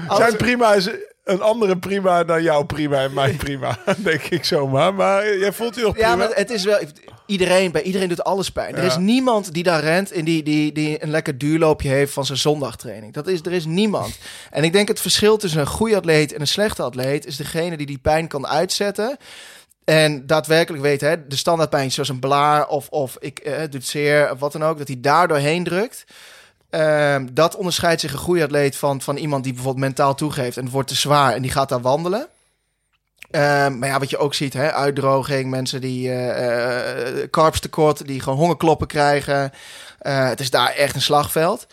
Zijn 0.17 0.35
prima 0.35 0.73
is 0.73 0.89
een 1.29 1.41
andere 1.41 1.77
prima 1.77 2.23
dan 2.23 2.43
jouw 2.43 2.63
prima 2.63 3.03
en 3.03 3.13
mijn 3.13 3.35
prima, 3.35 3.79
denk 3.97 4.23
ik 4.23 4.45
zomaar. 4.45 4.93
Maar 4.93 5.37
jij 5.37 5.53
voelt 5.53 5.75
je 5.75 5.81
nog 5.81 5.93
prima? 5.93 6.07
Ja, 6.07 6.15
maar 6.15 6.29
het 6.33 6.49
is 6.49 6.63
wel... 6.63 6.79
Iedereen, 7.25 7.71
bij 7.71 7.81
iedereen 7.81 8.07
doet 8.07 8.23
alles 8.23 8.51
pijn. 8.51 8.75
Er 8.75 8.83
is 8.83 8.97
niemand 8.97 9.53
die 9.53 9.63
daar 9.63 9.81
rent 9.81 10.11
en 10.11 10.25
die, 10.25 10.43
die, 10.43 10.71
die 10.71 11.03
een 11.03 11.09
lekker 11.09 11.37
duurloopje 11.37 11.89
heeft 11.89 12.13
van 12.13 12.25
zijn 12.25 12.37
zondagtraining. 12.37 13.13
Dat 13.13 13.27
is, 13.27 13.39
er 13.39 13.51
is 13.51 13.65
niemand. 13.65 14.17
En 14.51 14.63
ik 14.63 14.73
denk 14.73 14.87
het 14.87 15.01
verschil 15.01 15.37
tussen 15.37 15.59
een 15.59 15.67
goede 15.67 15.95
atleet 15.95 16.33
en 16.33 16.41
een 16.41 16.47
slechte 16.47 16.83
atleet... 16.83 17.25
is 17.25 17.35
degene 17.35 17.77
die 17.77 17.85
die 17.85 17.97
pijn 17.97 18.27
kan 18.27 18.47
uitzetten... 18.47 19.17
En 19.89 20.27
daadwerkelijk 20.27 20.83
weet, 20.83 21.01
hè, 21.01 21.27
de 21.27 21.35
standaardpijn 21.35 21.91
zoals 21.91 22.09
een 22.09 22.19
blaar 22.19 22.67
of, 22.67 22.89
of 22.89 23.17
ik 23.19 23.39
eh, 23.39 23.57
het 23.57 23.71
doet 23.71 23.85
zeer 23.85 24.31
of 24.31 24.39
wat 24.39 24.51
dan 24.51 24.63
ook, 24.63 24.77
dat 24.77 24.87
hij 24.87 24.97
daar 24.99 25.27
doorheen 25.27 25.63
drukt. 25.63 26.05
Ehm, 26.69 27.27
dat 27.31 27.55
onderscheidt 27.55 28.01
zich 28.01 28.13
een 28.13 28.19
goede 28.19 28.43
atleet 28.43 28.75
van, 28.75 29.01
van 29.01 29.17
iemand 29.17 29.43
die 29.43 29.53
bijvoorbeeld 29.53 29.85
mentaal 29.85 30.15
toegeeft 30.15 30.57
en 30.57 30.69
wordt 30.69 30.87
te 30.87 30.95
zwaar 30.95 31.33
en 31.33 31.41
die 31.41 31.51
gaat 31.51 31.69
daar 31.69 31.81
wandelen. 31.81 32.27
Ehm, 33.31 33.77
maar 33.77 33.89
ja, 33.89 33.99
wat 33.99 34.09
je 34.09 34.17
ook 34.17 34.33
ziet, 34.33 34.53
hè, 34.53 34.73
uitdroging, 34.73 35.49
mensen 35.49 35.81
die 35.81 36.09
eh 36.09 37.23
eh, 37.23 37.29
carbs 37.29 37.59
tekort, 37.59 38.07
die 38.07 38.21
gewoon 38.21 38.37
hongerkloppen 38.37 38.87
krijgen. 38.87 39.51
Eh, 39.99 40.27
het 40.27 40.39
is 40.39 40.49
daar 40.49 40.69
echt 40.69 40.95
een 40.95 41.01
slagveld. 41.01 41.67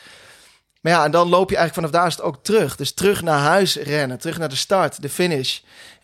Maar 0.80 0.92
ja, 0.92 1.04
en 1.04 1.10
dan 1.10 1.28
loop 1.28 1.50
je 1.50 1.56
eigenlijk 1.56 1.74
vanaf 1.74 1.90
daar 2.02 2.10
is 2.10 2.16
het 2.16 2.24
ook 2.24 2.44
terug. 2.44 2.76
Dus 2.76 2.94
terug 2.94 3.22
naar 3.22 3.38
huis 3.38 3.76
rennen, 3.76 4.18
terug 4.18 4.38
naar 4.38 4.48
de 4.48 4.56
start, 4.56 5.02
de 5.02 5.08
finish. 5.08 5.60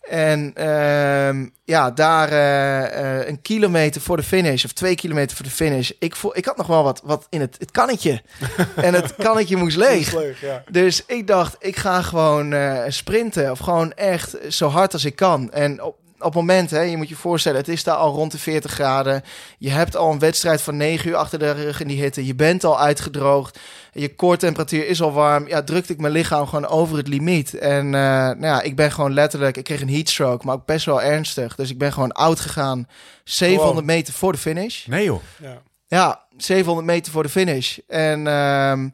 En 0.09 0.51
ehm, 0.53 1.45
ja, 1.63 1.91
daar 1.91 2.29
eh, 2.29 3.19
eh, 3.19 3.27
een 3.27 3.41
kilometer 3.41 4.01
voor 4.01 4.17
de 4.17 4.23
finish, 4.23 4.65
of 4.65 4.71
twee 4.71 4.95
kilometer 4.95 5.35
voor 5.35 5.45
de 5.45 5.51
finish. 5.51 5.91
Ik, 5.99 6.15
voel, 6.15 6.37
ik 6.37 6.45
had 6.45 6.57
nog 6.57 6.67
wel 6.67 6.83
wat, 6.83 7.01
wat 7.03 7.27
in 7.29 7.41
het, 7.41 7.55
het 7.59 7.71
kannetje. 7.71 8.21
en 8.75 8.93
het 8.93 9.15
kannetje 9.15 9.55
moest 9.55 9.77
leeg. 9.77 10.13
Leeg, 10.13 10.41
ja. 10.41 10.63
Dus 10.69 11.05
ik 11.05 11.27
dacht, 11.27 11.55
ik 11.59 11.75
ga 11.75 12.01
gewoon 12.01 12.53
eh, 12.53 12.83
sprinten. 12.87 13.51
Of 13.51 13.59
gewoon 13.59 13.93
echt 13.93 14.37
zo 14.49 14.67
hard 14.67 14.93
als 14.93 15.05
ik 15.05 15.15
kan. 15.15 15.51
En 15.51 15.83
op 15.83 15.95
het 16.23 16.33
moment, 16.33 16.69
hè, 16.69 16.81
je 16.81 16.97
moet 16.97 17.09
je 17.09 17.15
voorstellen, 17.15 17.57
het 17.57 17.67
is 17.67 17.83
daar 17.83 17.95
al 17.95 18.13
rond 18.13 18.31
de 18.31 18.37
40 18.39 18.71
graden. 18.71 19.23
Je 19.57 19.69
hebt 19.69 19.95
al 19.95 20.11
een 20.11 20.19
wedstrijd 20.19 20.61
van 20.61 20.77
9 20.77 21.09
uur 21.09 21.15
achter 21.15 21.39
de 21.39 21.51
rug 21.51 21.81
in 21.81 21.87
die 21.87 22.01
hitte. 22.01 22.25
Je 22.25 22.35
bent 22.35 22.63
al 22.63 22.79
uitgedroogd. 22.79 23.59
Je 23.93 24.15
koortemperatuur 24.15 24.87
is 24.87 25.01
al 25.01 25.11
warm. 25.11 25.47
Ja, 25.47 25.63
drukte 25.63 25.93
ik 25.93 25.99
mijn 25.99 26.13
lichaam 26.13 26.47
gewoon 26.47 26.67
over 26.67 26.97
het 26.97 27.07
limiet. 27.07 27.53
En 27.53 27.85
eh, 27.85 27.91
nou 28.11 28.41
ja, 28.45 28.61
ik 28.61 28.75
ben 28.75 28.91
gewoon 28.91 29.13
letterlijk, 29.13 29.57
ik 29.57 29.63
kreeg 29.63 29.81
een 29.81 29.89
heatstroke, 29.93 30.45
maar 30.45 30.55
ook 30.55 30.65
best 30.65 30.85
wel 30.85 31.01
ernstig. 31.01 31.55
Dus 31.55 31.69
ik 31.69 31.77
ben 31.77 31.93
gewoon 31.93 32.11
oud 32.11 32.39
gegaan. 32.39 32.87
700 33.23 33.75
Wow. 33.75 33.85
meter 33.85 34.13
voor 34.13 34.31
de 34.31 34.37
finish. 34.37 34.85
Nee 34.85 35.03
joh. 35.03 35.21
Ja. 35.39 35.61
Ja, 35.87 36.25
700 36.37 36.87
meter 36.87 37.11
voor 37.11 37.23
de 37.23 37.29
finish. 37.29 37.77
En 37.87 38.27
ehm, 38.27 38.89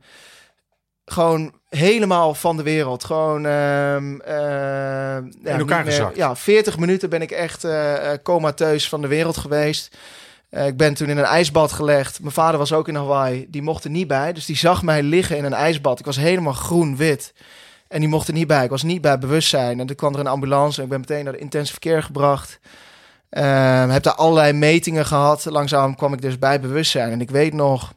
gewoon 1.06 1.54
helemaal 1.70 2.34
van 2.34 2.58
de 2.58 2.64
wereld. 2.64 3.04
Gewoon 3.04 3.46
ehm, 3.46 4.20
ehm, 4.20 5.26
ja, 5.44 5.58
elkaar 5.58 5.84
meer- 5.84 5.94
gezakt. 5.94 6.16
Ja, 6.16 6.36
40 6.36 6.78
minuten 6.78 7.10
ben 7.10 7.22
ik 7.22 7.32
echt 7.32 7.64
eh, 7.64 7.96
comateus 8.24 8.90
van 8.90 9.02
de 9.02 9.08
wereld 9.08 9.38
geweest. 9.38 9.98
Ik 10.50 10.78
ben 10.78 10.94
toen 10.94 11.10
in 11.10 11.18
een 11.18 11.24
ijsbad 11.24 11.72
gelegd. 11.72 12.20
Mijn 12.22 12.34
vader 12.34 12.58
was 12.58 12.74
ook 12.74 12.88
in 12.88 12.96
Hawaii. 12.96 13.46
Die 13.50 13.62
mocht 13.62 13.84
er 13.84 13.90
niet 13.90 14.08
bij. 14.08 14.34
Dus 14.34 14.46
die 14.46 14.58
zag 14.58 14.84
mij 14.84 15.04
liggen 15.04 15.38
in 15.38 15.44
een 15.44 15.54
ijsbad. 15.54 16.00
Ik 16.00 16.06
was 16.06 16.16
helemaal 16.18 16.54
groen-wit. 16.54 17.34
En 17.88 18.00
die 18.00 18.10
mocht 18.10 18.28
er 18.28 18.34
niet 18.34 18.48
bij. 18.48 18.64
Ik 18.64 18.70
was 18.70 18.84
niet 18.84 19.02
bij 19.02 19.20
bewustzijn. 19.20 19.80
En 19.80 19.88
toen 19.88 19.96
kwam 19.96 20.14
er 20.14 20.20
een 20.20 20.28
ambulance. 20.28 20.78
En 20.78 20.84
ik 20.84 20.90
ben 20.90 21.00
meteen 21.00 21.24
naar 21.24 21.34
de 21.34 21.40
intensive 21.40 21.80
care 21.80 22.02
gebracht. 22.02 22.60
Ehm, 23.30 23.90
heb 23.90 24.04
daar 24.04 24.14
allerlei 24.16 24.54
metingen 24.54 25.06
gehad. 25.06 25.46
Langzaam 25.46 25.96
kwam 25.96 26.14
ik 26.14 26.22
dus 26.22 26.40
bij 26.40 26.60
bewustzijn. 26.60 27.12
En 27.12 27.22
ik 27.22 27.30
weet 27.32 27.54
nog 27.54 27.94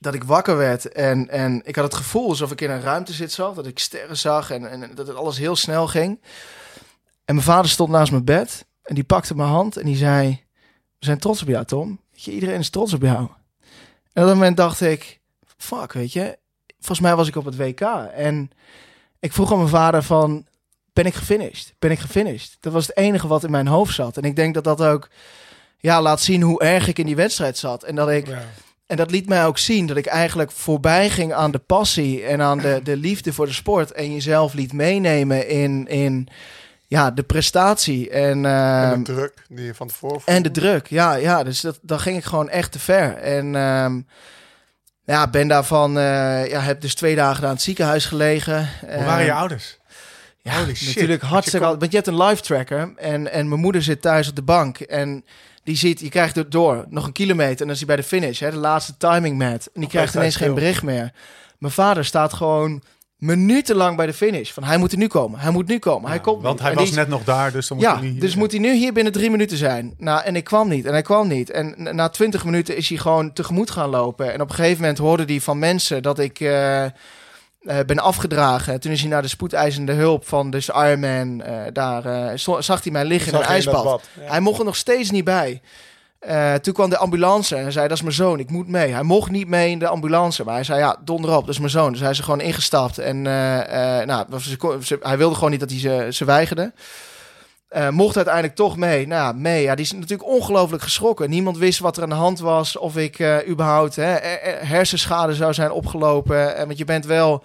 dat 0.00 0.14
ik 0.14 0.24
wakker 0.24 0.56
werd. 0.56 0.92
En, 0.92 1.28
en 1.28 1.60
ik 1.64 1.76
had 1.76 1.84
het 1.84 1.94
gevoel 1.94 2.28
alsof 2.28 2.50
ik 2.50 2.60
in 2.60 2.70
een 2.70 2.80
ruimte 2.80 3.12
zit 3.12 3.32
zag. 3.32 3.54
Dat 3.54 3.66
ik 3.66 3.78
sterren 3.78 4.16
zag. 4.16 4.50
En, 4.50 4.70
en 4.70 4.94
dat 4.94 5.06
het 5.06 5.16
alles 5.16 5.38
heel 5.38 5.56
snel 5.56 5.86
ging. 5.86 6.20
En 7.24 7.34
mijn 7.34 7.46
vader 7.46 7.70
stond 7.70 7.90
naast 7.90 8.10
mijn 8.10 8.24
bed. 8.24 8.66
En 8.82 8.94
die 8.94 9.04
pakte 9.04 9.36
mijn 9.36 9.48
hand. 9.48 9.76
En 9.76 9.84
die 9.84 9.96
zei... 9.96 10.44
We 10.98 11.06
zijn 11.06 11.18
trots 11.18 11.42
op 11.42 11.48
jou, 11.48 11.64
Tom. 11.64 12.00
Iedereen 12.24 12.58
is 12.58 12.70
trots 12.70 12.92
op 12.92 13.02
jou. 13.02 13.18
En 14.12 14.22
op 14.22 14.28
dat 14.28 14.34
moment 14.34 14.56
dacht 14.56 14.80
ik... 14.80 15.20
Fuck, 15.56 15.92
weet 15.92 16.12
je. 16.12 16.38
Volgens 16.78 17.00
mij 17.00 17.16
was 17.16 17.28
ik 17.28 17.36
op 17.36 17.44
het 17.44 17.56
WK. 17.56 17.80
En 18.14 18.50
ik 19.18 19.32
vroeg 19.32 19.52
aan 19.52 19.58
mijn 19.58 19.68
vader 19.68 20.02
van... 20.02 20.46
Ben 20.92 21.04
ik 21.04 21.14
gefinished? 21.14 21.74
Ben 21.78 21.90
ik 21.90 21.98
gefinished? 21.98 22.56
Dat 22.60 22.72
was 22.72 22.86
het 22.86 22.96
enige 22.96 23.26
wat 23.26 23.44
in 23.44 23.50
mijn 23.50 23.66
hoofd 23.66 23.94
zat. 23.94 24.16
En 24.16 24.22
ik 24.22 24.36
denk 24.36 24.54
dat 24.54 24.64
dat 24.64 24.82
ook... 24.82 25.08
Ja, 25.78 26.02
laat 26.02 26.20
zien 26.20 26.42
hoe 26.42 26.60
erg 26.60 26.86
ik 26.86 26.98
in 26.98 27.06
die 27.06 27.16
wedstrijd 27.16 27.58
zat. 27.58 27.82
En 27.82 27.94
dat 27.94 28.08
ik... 28.08 28.28
En 28.90 28.96
dat 28.96 29.10
liet 29.10 29.28
mij 29.28 29.46
ook 29.46 29.58
zien 29.58 29.86
dat 29.86 29.96
ik 29.96 30.06
eigenlijk 30.06 30.50
voorbij 30.50 31.10
ging 31.10 31.32
aan 31.32 31.50
de 31.50 31.58
passie 31.58 32.24
en 32.24 32.42
aan 32.42 32.58
de, 32.58 32.80
de 32.82 32.96
liefde 32.96 33.32
voor 33.32 33.46
de 33.46 33.52
sport. 33.52 33.92
En 33.92 34.12
jezelf 34.12 34.52
liet 34.52 34.72
meenemen 34.72 35.48
in, 35.48 35.86
in 35.88 36.28
ja, 36.86 37.10
de 37.10 37.22
prestatie. 37.22 38.10
En, 38.10 38.44
En 38.44 38.90
ehm, 38.90 39.02
de 39.02 39.12
druk 39.12 39.44
die 39.48 39.64
je 39.64 39.74
van 39.74 39.86
tevoren 39.88 40.22
en 40.24 40.42
de 40.42 40.50
voelde. 40.52 40.60
druk, 40.60 40.86
ja, 40.86 41.14
ja. 41.14 41.42
Dus 41.42 41.60
dat, 41.60 41.78
dan 41.82 42.00
ging 42.00 42.16
ik 42.16 42.24
gewoon 42.24 42.48
echt 42.48 42.72
te 42.72 42.78
ver. 42.78 43.16
En 43.16 43.54
ehm, 43.54 44.00
ja, 45.04 45.30
ben 45.30 45.48
daarvan, 45.48 45.98
eh, 45.98 46.46
ja, 46.48 46.60
heb 46.60 46.80
dus 46.80 46.94
twee 46.94 47.14
dagen 47.14 47.44
aan 47.44 47.54
het 47.54 47.62
ziekenhuis 47.62 48.06
gelegen. 48.06 48.68
Hoe 48.80 49.04
waren 49.04 49.24
je 49.24 49.30
Ehm, 49.30 49.38
ouders? 49.38 49.78
Ja, 50.42 50.58
Holy 50.58 50.74
shit. 50.74 50.86
natuurlijk 50.86 51.20
Want 51.20 51.32
hartstikke... 51.32 51.66
je 51.66 51.76
Want 51.76 51.90
je 51.90 51.96
hebt 51.96 52.08
een 52.08 52.22
live 52.22 52.42
tracker 52.42 52.92
en, 52.96 53.32
en 53.32 53.48
mijn 53.48 53.60
moeder 53.60 53.82
zit 53.82 54.02
thuis 54.02 54.28
op 54.28 54.36
de 54.36 54.42
bank 54.42 54.78
en 54.78 55.24
die 55.70 55.78
ziet, 55.78 56.00
je 56.00 56.08
krijgt 56.08 56.36
het 56.36 56.50
door, 56.50 56.84
nog 56.88 57.06
een 57.06 57.12
kilometer 57.12 57.50
en 57.60 57.64
dan 57.64 57.70
is 57.70 57.76
hij 57.78 57.86
bij 57.86 57.96
de 57.96 58.02
finish, 58.02 58.40
hè, 58.40 58.50
de 58.50 58.56
laatste 58.56 58.96
timing 58.96 59.38
mat. 59.38 59.68
En 59.74 59.80
die 59.80 59.88
krijgt 59.88 60.14
ineens 60.14 60.36
geen 60.36 60.54
bericht 60.54 60.82
meer. 60.82 61.12
Mijn 61.58 61.72
vader 61.72 62.04
staat 62.04 62.32
gewoon 62.32 62.82
minutenlang 63.16 63.96
bij 63.96 64.06
de 64.06 64.12
finish. 64.12 64.50
Van 64.50 64.64
hij 64.64 64.76
moet 64.76 64.92
er 64.92 64.98
nu 64.98 65.06
komen, 65.06 65.40
hij 65.40 65.50
moet 65.50 65.66
nu 65.66 65.78
komen, 65.78 66.10
hij 66.10 66.20
komt 66.20 66.42
Want 66.42 66.54
niet. 66.54 66.62
hij 66.62 66.70
En 66.70 66.76
was 66.76 66.88
die- 66.88 66.98
net 66.98 67.08
nog 67.08 67.24
daar, 67.24 67.52
dus 67.52 67.68
dan 67.68 67.76
moet 67.76 67.86
ja, 67.86 67.98
hij 67.98 68.08
niet... 68.08 68.20
dus 68.20 68.34
moet 68.34 68.50
hij 68.50 68.60
nu 68.60 68.74
hier 68.74 68.92
binnen 68.92 69.12
drie 69.12 69.30
minuten 69.30 69.56
zijn. 69.56 69.94
Nou, 69.98 70.22
en 70.24 70.36
ik 70.36 70.44
kwam 70.44 70.68
niet. 70.68 70.86
En 70.86 70.92
hij 70.92 71.02
kwam 71.02 71.28
niet. 71.28 71.50
En 71.50 71.74
na- 71.76 71.92
na 71.92 72.08
twintig 72.08 72.44
minuten 72.44 72.76
is 72.76 72.88
hij 72.88 72.98
gewoon 72.98 73.32
tegemoet 73.32 73.70
gaan 73.70 73.88
lopen. 73.90 74.32
En 74.32 74.40
op 74.40 74.48
een 74.48 74.54
gegeven 74.54 74.80
moment 74.80 74.98
hoorde 74.98 75.24
hij 75.26 75.40
van 75.40 75.58
mensen 75.58 76.02
dat 76.02 76.18
ik 76.18 76.40
eh, 76.40 76.84
eh, 77.60 77.78
ben 77.86 77.98
afgedragen. 77.98 78.80
Toen 78.80 78.92
is 78.92 79.00
hij 79.00 79.10
naar 79.10 79.22
de 79.22 79.28
spoedeisende 79.28 79.92
hulp 79.92 80.28
van 80.28 80.50
dus 80.50 80.68
Ironman. 80.68 81.42
eh 81.42 81.54
daar 81.72 82.04
eh, 82.04 82.36
zo- 82.36 82.60
zag 82.60 82.82
hij 82.82 82.92
mij 82.92 83.04
liggen 83.04 83.32
in 83.32 83.38
Zag 83.38 83.48
een 83.48 83.48
in 83.48 83.54
ijsbad. 83.54 83.84
bad, 83.84 84.02
ja. 84.20 84.30
Hij 84.30 84.40
mocht 84.40 84.58
er 84.58 84.64
nog 84.64 84.76
steeds 84.76 85.10
niet 85.10 85.24
bij. 85.24 85.60
Toen 86.62 86.74
kwam 86.74 86.90
de 86.90 86.96
ambulance 86.96 87.56
en 87.56 87.62
hij 87.62 87.70
zei, 87.70 87.88
dat 87.88 87.96
is 87.96 88.02
mijn 88.02 88.14
zoon, 88.14 88.38
ik 88.38 88.50
moet 88.50 88.68
mee. 88.68 88.92
Hij 88.92 89.02
mocht 89.02 89.30
niet 89.30 89.48
mee 89.48 89.70
in 89.70 89.78
de 89.78 89.86
ambulance, 89.88 90.44
maar 90.44 90.54
hij 90.54 90.64
zei, 90.64 90.78
ja, 90.78 90.96
donder 91.04 91.30
op, 91.36 91.40
dat 91.40 91.48
is 91.54 91.58
mijn 91.58 91.70
zoon. 91.70 91.92
Dus 91.92 92.00
hij 92.00 92.10
is 92.10 92.18
er 92.18 92.24
gewoon 92.24 92.40
ingestapt 92.40 92.98
en 92.98 93.22
nou, 93.22 94.24
ze- 94.40 94.98
hij 95.00 95.18
wilde 95.18 95.34
gewoon 95.34 95.50
niet 95.50 95.60
dat 95.60 95.70
hij 95.70 95.78
ze, 95.78 96.06
ze 96.10 96.24
weigerde. 96.24 96.72
Eh, 97.70 97.88
mocht 97.88 98.16
uiteindelijk 98.16 98.54
toch 98.54 98.76
mee. 98.76 99.06
Nou 99.06 99.22
ja, 99.22 99.32
mee. 99.32 99.62
Ja, 99.62 99.74
die 99.74 99.84
is 99.84 99.92
natuurlijk 99.92 100.28
ongelooflijk 100.28 100.82
geschrokken. 100.82 101.30
Niemand 101.30 101.58
wist 101.58 101.78
wat 101.78 101.96
er 101.96 102.02
aan 102.02 102.08
de 102.08 102.14
hand 102.14 102.40
was. 102.40 102.76
Of 102.76 102.96
ik 102.96 103.18
eh, 103.18 103.48
überhaupt 103.48 103.96
hè, 103.96 104.14
eh, 104.14 104.68
hersenschade 104.68 105.34
zou 105.34 105.54
zijn 105.54 105.70
opgelopen. 105.70 106.56
En 106.56 106.66
want 106.66 106.78
je 106.78 106.84
bent 106.84 107.06
wel 107.06 107.44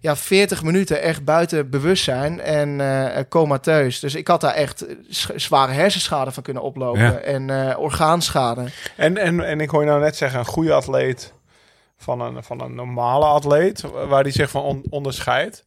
ja, 0.00 0.16
40 0.16 0.62
minuten 0.62 1.02
echt 1.02 1.24
buiten 1.24 1.70
bewustzijn 1.70 2.40
en 2.40 2.80
eh, 2.80 3.22
comateus. 3.28 4.00
Dus 4.00 4.14
ik 4.14 4.28
had 4.28 4.40
daar 4.40 4.54
echt 4.54 4.84
zware 5.36 5.72
hersenschade 5.72 6.32
van 6.32 6.42
kunnen 6.42 6.62
oplopen. 6.62 7.00
Ja. 7.02 7.16
En 7.18 7.76
orgaanschade. 7.76 8.64
En, 8.96 9.16
en, 9.16 9.40
en 9.40 9.60
ik 9.60 9.70
hoor 9.70 9.80
je 9.82 9.88
nou 9.88 10.00
net 10.00 10.16
zeggen, 10.16 10.38
een 10.38 10.44
goede 10.46 10.72
atleet 10.72 11.32
van 11.98 12.20
een, 12.20 12.42
van 12.42 12.60
een 12.60 12.74
normale 12.74 13.24
atleet, 13.24 13.82
waar 14.08 14.22
die 14.22 14.32
zich 14.32 14.50
van 14.50 14.62
on- 14.62 14.84
onderscheidt. 14.90 15.64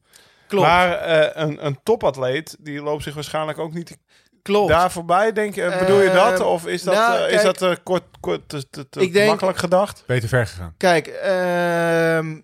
Klopt. 0.49 0.67
Maar 0.67 0.91
eh, 0.97 1.41
een, 1.43 1.65
een 1.65 1.79
topatleet, 1.83 2.57
die 2.59 2.81
loopt 2.81 3.03
zich 3.03 3.13
waarschijnlijk 3.13 3.57
ook 3.59 3.73
niet 3.73 3.97
Klopt. 4.41 4.69
daar 4.69 4.91
voorbij, 4.91 5.31
denk 5.33 5.55
je. 5.55 5.75
Bedoel 5.79 6.01
je 6.01 6.11
dat? 6.11 6.39
Ehm, 6.39 6.47
Of 6.49 6.67
is 6.67 6.83
dat, 6.83 6.93
nou, 6.93 7.27
eh, 7.27 7.33
is 7.33 7.41
dat 7.41 7.61
eh, 7.61 7.71
kort, 7.83 8.03
kort 8.19 8.49
te, 8.49 8.69
te, 8.69 8.89
te 8.89 8.99
ik 8.99 9.13
denk- 9.13 9.27
makkelijk 9.29 9.57
gedacht? 9.57 10.03
Beter 10.07 10.29
ver 10.29 10.47
gegaan. 10.47 10.73
Kijk, 10.77 11.07
ehm, 11.07 12.39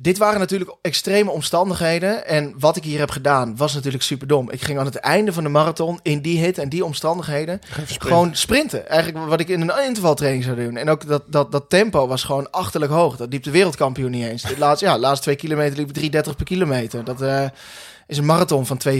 dit 0.00 0.18
waren 0.18 0.40
natuurlijk 0.40 0.76
extreme 0.82 1.30
omstandigheden. 1.30 2.26
En 2.26 2.54
wat 2.58 2.76
ik 2.76 2.84
hier 2.84 2.98
heb 2.98 3.10
gedaan 3.10 3.56
was 3.56 3.74
natuurlijk 3.74 4.02
super 4.02 4.26
dom. 4.26 4.50
Ik 4.50 4.62
ging 4.62 4.78
aan 4.78 4.84
het 4.84 4.96
einde 4.96 5.32
van 5.32 5.42
de 5.42 5.48
marathon 5.48 6.00
in 6.02 6.20
die 6.20 6.38
hit 6.38 6.58
en 6.58 6.68
die 6.68 6.84
omstandigheden 6.84 7.60
gewoon 7.98 8.34
sprinten. 8.34 8.88
Eigenlijk 8.88 9.26
wat 9.26 9.40
ik 9.40 9.48
in 9.48 9.60
een 9.60 9.84
intervaltraining 9.86 10.44
zou 10.44 10.56
doen. 10.56 10.76
En 10.76 10.88
ook 10.88 11.06
dat, 11.06 11.22
dat, 11.26 11.52
dat 11.52 11.64
tempo 11.68 12.06
was 12.06 12.24
gewoon 12.24 12.50
achterlijk 12.50 12.92
hoog. 12.92 13.16
Dat 13.16 13.32
liep 13.32 13.42
de 13.42 13.50
wereldkampioen 13.50 14.10
niet 14.10 14.26
eens. 14.26 14.42
De 14.42 14.58
laatste, 14.66 14.86
ja, 14.86 14.94
de 14.94 15.00
laatste 15.00 15.22
twee 15.24 15.36
kilometer 15.36 15.76
liep 15.76 15.96
ik 15.96 16.26
3,30 16.26 16.36
per 16.36 16.44
kilometer. 16.44 17.04
Dat 17.04 17.22
eh, 17.22 17.44
is 18.06 18.18
een 18.18 18.26
marathon 18.26 18.66
van 18.66 18.80
2,25. 18.88 18.92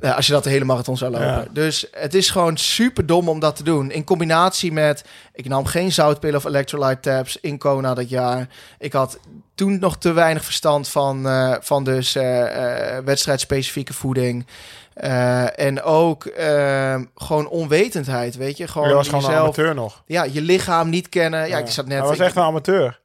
Ja, 0.00 0.12
als 0.12 0.26
je 0.26 0.32
dat 0.32 0.44
de 0.44 0.50
hele 0.50 0.64
marathon 0.64 0.96
zou 0.96 1.10
lopen. 1.10 1.26
Ja. 1.26 1.44
Dus 1.50 1.86
het 1.92 2.14
is 2.14 2.30
gewoon 2.30 2.56
super 2.56 3.06
dom 3.06 3.28
om 3.28 3.40
dat 3.40 3.56
te 3.56 3.62
doen. 3.62 3.90
In 3.90 4.04
combinatie 4.04 4.72
met, 4.72 5.04
ik 5.32 5.48
nam 5.48 5.64
geen 5.66 5.92
zoutpillen 5.92 6.36
of 6.36 6.44
electrolyte 6.44 7.00
tabs 7.00 7.38
in 7.40 7.58
Kona 7.58 7.94
dat 7.94 8.08
jaar. 8.08 8.48
Ik 8.78 8.92
had 8.92 9.18
toen 9.54 9.78
nog 9.78 9.98
te 9.98 10.12
weinig 10.12 10.44
verstand 10.44 10.88
van, 10.88 11.28
eh, 11.28 11.54
van 11.60 11.84
dus 11.84 12.14
eh, 12.14 12.96
eh, 12.96 13.04
wedstrijdspecifieke 13.04 13.92
voeding. 13.92 14.46
Eh, 14.94 15.58
en 15.58 15.82
ook 15.82 16.24
eh, 16.24 17.00
gewoon 17.16 17.48
onwetendheid, 17.48 18.36
weet 18.36 18.56
je. 18.56 18.68
Gewoon 18.68 18.88
Je 18.88 18.94
was 18.94 19.08
gewoon 19.08 19.24
een 19.24 19.30
jezelf, 19.30 19.46
amateur 19.46 19.74
nog. 19.74 20.02
ja, 20.06 20.22
je 20.24 20.40
lichaam 20.40 20.88
niet 20.88 21.08
kennen. 21.08 21.48
Ja, 21.48 21.58
ik 21.58 21.66
zat 21.68 21.86
net, 21.86 21.98
Hij 21.98 22.08
was 22.08 22.18
echt 22.18 22.36
een 22.36 22.42
amateur. 22.42 23.00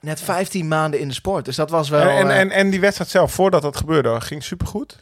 net 0.00 0.20
15 0.20 0.68
maanden 0.68 1.00
in 1.00 1.08
de 1.08 1.14
sport. 1.14 1.44
Dus 1.44 1.56
dat 1.56 1.70
was 1.70 1.88
wel... 1.88 2.00
En, 2.08 2.30
eh, 2.30 2.38
en, 2.38 2.50
en 2.50 2.70
die 2.70 2.80
wedstrijd 2.80 3.10
zelf, 3.10 3.32
voordat 3.32 3.62
dat 3.62 3.76
gebeurde, 3.76 4.20
ging 4.20 4.44
supergoed? 4.44 4.96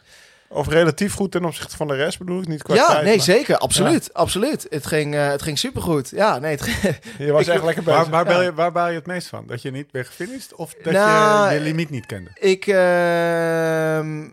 Of 0.49 0.67
relatief 0.67 1.13
goed 1.13 1.31
ten 1.31 1.45
opzichte 1.45 1.75
van 1.75 1.87
de 1.87 1.95
rest, 1.95 2.17
bedoel 2.17 2.41
ik 2.41 2.47
niet 2.47 2.63
qua 2.63 2.75
ja, 2.75 2.85
tijd, 2.87 3.03
nee, 3.03 3.15
maar- 3.15 3.25
zeker. 3.25 3.57
Absoluut. 3.57 4.13
Absoluut. 4.13 4.65
Het 4.69 4.85
ging, 4.85 5.15
eh, 5.15 5.27
het 5.29 5.41
ging 5.41 5.59
supergood. 5.59 6.09
Ja, 6.09 6.39
nee, 6.39 6.51
het 6.51 6.61
ging- 6.61 6.95
Je 7.27 7.31
was 7.31 7.47
Ik- 7.47 7.53
echt 7.53 7.63
lekker 7.63 7.83
bezig. 7.83 7.99
Waar, 7.99 8.09
waar, 8.09 8.25
Ja. 8.25 8.31
baal 8.31 8.41
je, 8.41 8.53
waar 8.53 8.71
baal 8.71 8.87
je 8.89 8.95
het 8.95 9.05
meest 9.07 9.27
van? 9.27 9.43
Dat 9.47 9.61
je 9.61 9.71
niet 9.71 9.91
bent 9.91 10.05
gefinished? 10.07 10.55
Of 10.55 10.73
dat 10.83 10.93
Nou, 10.93 11.47
je 11.49 11.53
je 11.57 11.61
limiet 11.63 11.89
niet 11.89 12.05
kende? 12.05 12.29
ik... 12.39 12.67
ehm, 12.67 14.27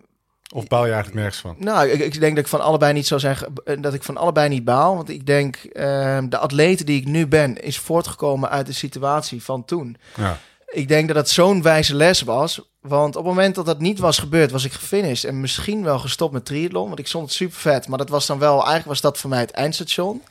Of 0.54 0.66
baal 0.66 0.84
je 0.86 0.92
eigenlijk 0.92 1.14
nergens 1.20 1.40
van? 1.40 1.56
Nou, 1.58 1.88
ik, 1.88 2.00
ik 2.00 2.20
denk 2.20 2.34
dat 2.36 2.44
ik 2.44 2.50
van 2.50 2.60
allebei 2.60 2.92
niet 2.92 3.06
zou 3.06 3.20
zeggen 3.20 3.52
dat 3.80 3.94
ik 3.94 4.02
van 4.02 4.16
allebei 4.16 4.48
niet 4.48 4.64
baal. 4.64 4.94
Want 4.96 5.08
ik 5.08 5.26
denk, 5.26 5.56
ehm, 5.56 6.28
de 6.28 6.38
atlete 6.38 6.84
die 6.84 7.00
ik 7.00 7.06
nu 7.06 7.26
ben, 7.26 7.62
is 7.62 7.78
voortgekomen 7.78 8.50
uit 8.50 8.66
de 8.66 8.72
situatie 8.72 9.42
van 9.42 9.64
toen. 9.64 9.96
Ja. 10.16 10.38
Ik 10.66 10.88
denk 10.88 11.06
dat 11.08 11.16
het 11.16 11.28
zo'n 11.30 11.62
wijze 11.62 11.94
les 11.94 12.22
was. 12.22 12.72
Want 12.88 13.16
op 13.16 13.24
het 13.24 13.34
moment 13.34 13.54
dat 13.54 13.66
dat 13.66 13.80
niet 13.80 13.98
was 13.98 14.18
gebeurd, 14.18 14.50
was 14.50 14.64
ik 14.64 14.72
gefinished. 14.72 15.24
En 15.24 15.40
misschien 15.40 15.82
wel 15.84 15.98
gestopt 15.98 16.32
met 16.32 16.44
triathlon. 16.44 16.86
Want 16.86 16.98
ik 16.98 17.08
vond 17.08 17.24
het 17.24 17.32
super 17.34 17.58
vet. 17.58 17.88
Maar 17.88 17.98
dat 17.98 18.08
was 18.08 18.26
dan 18.26 18.38
wel, 18.38 18.52
eigenlijk 18.54 18.86
was 18.86 19.00
dat 19.00 19.18
voor 19.18 19.30
mij 19.30 19.40
het 19.40 19.50
eindstation. 19.50 20.22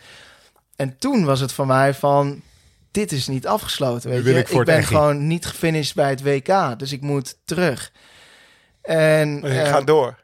En 0.75 0.95
toen 0.99 1.25
was 1.25 1.39
het 1.39 1.51
voor 1.51 1.65
mij 1.67 1.93
van, 1.93 2.41
dit 2.91 3.11
is 3.11 3.27
niet 3.27 3.47
afgesloten. 3.47 4.09
Weet 4.09 4.23
je? 4.25 4.55
ik 4.59 4.65
ben 4.65 4.83
gewoon 4.83 5.27
niet 5.27 5.45
gefinished 5.45 5.95
bij 5.95 6.09
het 6.09 6.23
WK. 6.23 6.79
Dus 6.79 6.91
ik 6.91 7.01
moet 7.01 7.35
terug. 7.45 7.91
En, 8.81 9.41
Dus 9.41 9.51
ik 9.51 9.57
eh, 9.57 9.69
ga 9.71 9.81
door. 9.81 10.17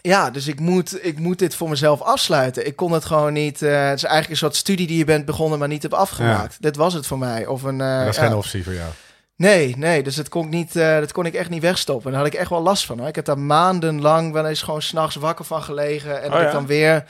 ja, 0.00 0.30
dus 0.30 0.46
ik 0.46 0.60
moet, 0.60 1.04
ik 1.04 1.18
moet 1.18 1.38
dit 1.38 1.54
voor 1.54 1.68
mezelf 1.68 2.00
afsluiten. 2.02 2.66
Ik 2.66 2.76
kon 2.76 2.92
het 2.92 3.04
gewoon 3.04 3.32
niet. 3.32 3.62
eh, 3.62 3.70
het 3.88 3.96
is 3.96 4.02
eigenlijk 4.02 4.30
een 4.30 4.36
soort 4.36 4.56
studie 4.56 4.86
die 4.86 4.98
je 4.98 5.04
bent 5.04 5.24
begonnen, 5.24 5.58
maar 5.58 5.68
niet 5.68 5.82
hebt 5.82 5.94
afgemaakt. 5.94 6.56
Dit 6.62 6.76
was 6.76 6.94
het 6.94 7.06
voor 7.06 7.18
mij. 7.18 7.46
Of 7.46 7.62
een. 7.62 7.80
eh, 7.80 7.98
dat 7.98 8.08
is 8.08 8.16
ja. 8.16 8.22
geen 8.26 8.34
optie 8.36 8.64
voor 8.64 8.74
jou. 8.74 8.90
Nee, 9.36 9.76
nee, 9.76 10.02
dus 10.02 10.14
dat 10.14 10.28
kon, 10.28 10.44
ik 10.44 10.50
niet, 10.50 10.76
eh, 10.76 10.98
dat 10.98 11.12
kon 11.12 11.26
ik 11.26 11.34
echt 11.34 11.50
niet 11.50 11.62
wegstoppen. 11.62 12.10
Daar 12.10 12.20
had 12.20 12.32
ik 12.32 12.38
echt 12.38 12.50
wel 12.50 12.62
last 12.62 12.86
van. 12.86 12.98
Hoor. 12.98 13.08
Ik 13.08 13.14
heb 13.14 13.24
daar 13.24 13.38
maandenlang 13.38 14.32
wel 14.32 14.46
eens 14.46 14.62
gewoon 14.62 14.82
s'nachts 14.82 15.16
wakker 15.16 15.44
van 15.44 15.62
gelegen. 15.62 16.22
En 16.22 16.32
Oh 16.32 16.40
ja? 16.40 16.46
ik 16.46 16.52
dan 16.52 16.66
weer 16.66 17.04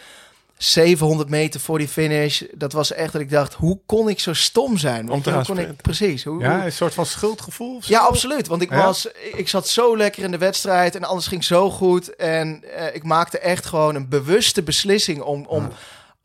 700 0.57 1.29
meter 1.29 1.61
voor 1.61 1.79
die 1.79 1.89
finish. 1.89 2.43
Dat 2.53 2.73
was 2.73 2.93
echt 2.93 3.13
dat 3.13 3.21
ik 3.21 3.31
dacht, 3.31 3.55
hoe 3.55 3.79
kon 3.87 4.09
ik 4.09 4.21
zo 4.21 4.33
stom 4.33 4.79
zijn? 4.79 5.09
Weet 5.09 5.23
te 5.23 5.33
hoe 5.33 5.45
kon 5.45 5.59
ik, 5.59 5.77
precies. 5.83 6.25
Hoe, 6.25 6.41
Ja, 6.41 6.65
een 6.65 6.73
soort 6.73 6.95
van 6.95 7.07
schuldgevoel? 7.07 7.81
ja, 7.85 8.01
absoluut. 8.01 8.47
Want 8.47 8.63
ik, 8.63 8.71
Ja? 8.71 8.85
was, 8.85 9.09
ik 9.33 9.49
zat 9.49 9.69
zo 9.69 9.97
lekker 9.97 10.23
in 10.23 10.31
de 10.31 10.39
wedstrijd 10.39 10.95
en 10.95 11.05
alles 11.05 11.27
ging 11.27 11.45
zo 11.45 11.71
goed. 11.71 12.17
En 12.17 12.65
eh, 12.77 12.95
ik 12.95 13.03
maakte 13.05 13.39
echt 13.39 13.67
gewoon 13.67 13.95
een 13.95 14.09
bewuste 14.09 14.63
beslissing 14.63 15.21
om, 15.21 15.45
om 15.47 15.69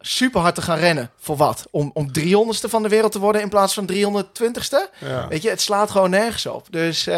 super 0.01 0.41
hard 0.41 0.55
te 0.55 0.61
gaan 0.61 0.77
rennen. 0.77 1.09
Voor 1.19 1.35
wat? 1.37 1.67
Om, 1.71 1.91
om 1.93 2.07
300ste 2.19 2.69
van 2.69 2.83
de 2.83 2.89
wereld 2.89 3.11
te 3.11 3.19
worden 3.19 3.41
in 3.41 3.49
plaats 3.49 3.73
van 3.73 3.89
320ste? 3.91 4.89
Ja. 4.99 5.27
Weet 5.29 5.41
je, 5.41 5.49
het 5.49 5.61
slaat 5.61 5.91
gewoon 5.91 6.09
nergens 6.09 6.45
op. 6.45 6.67
Dus 6.69 7.07
ehm, 7.07 7.17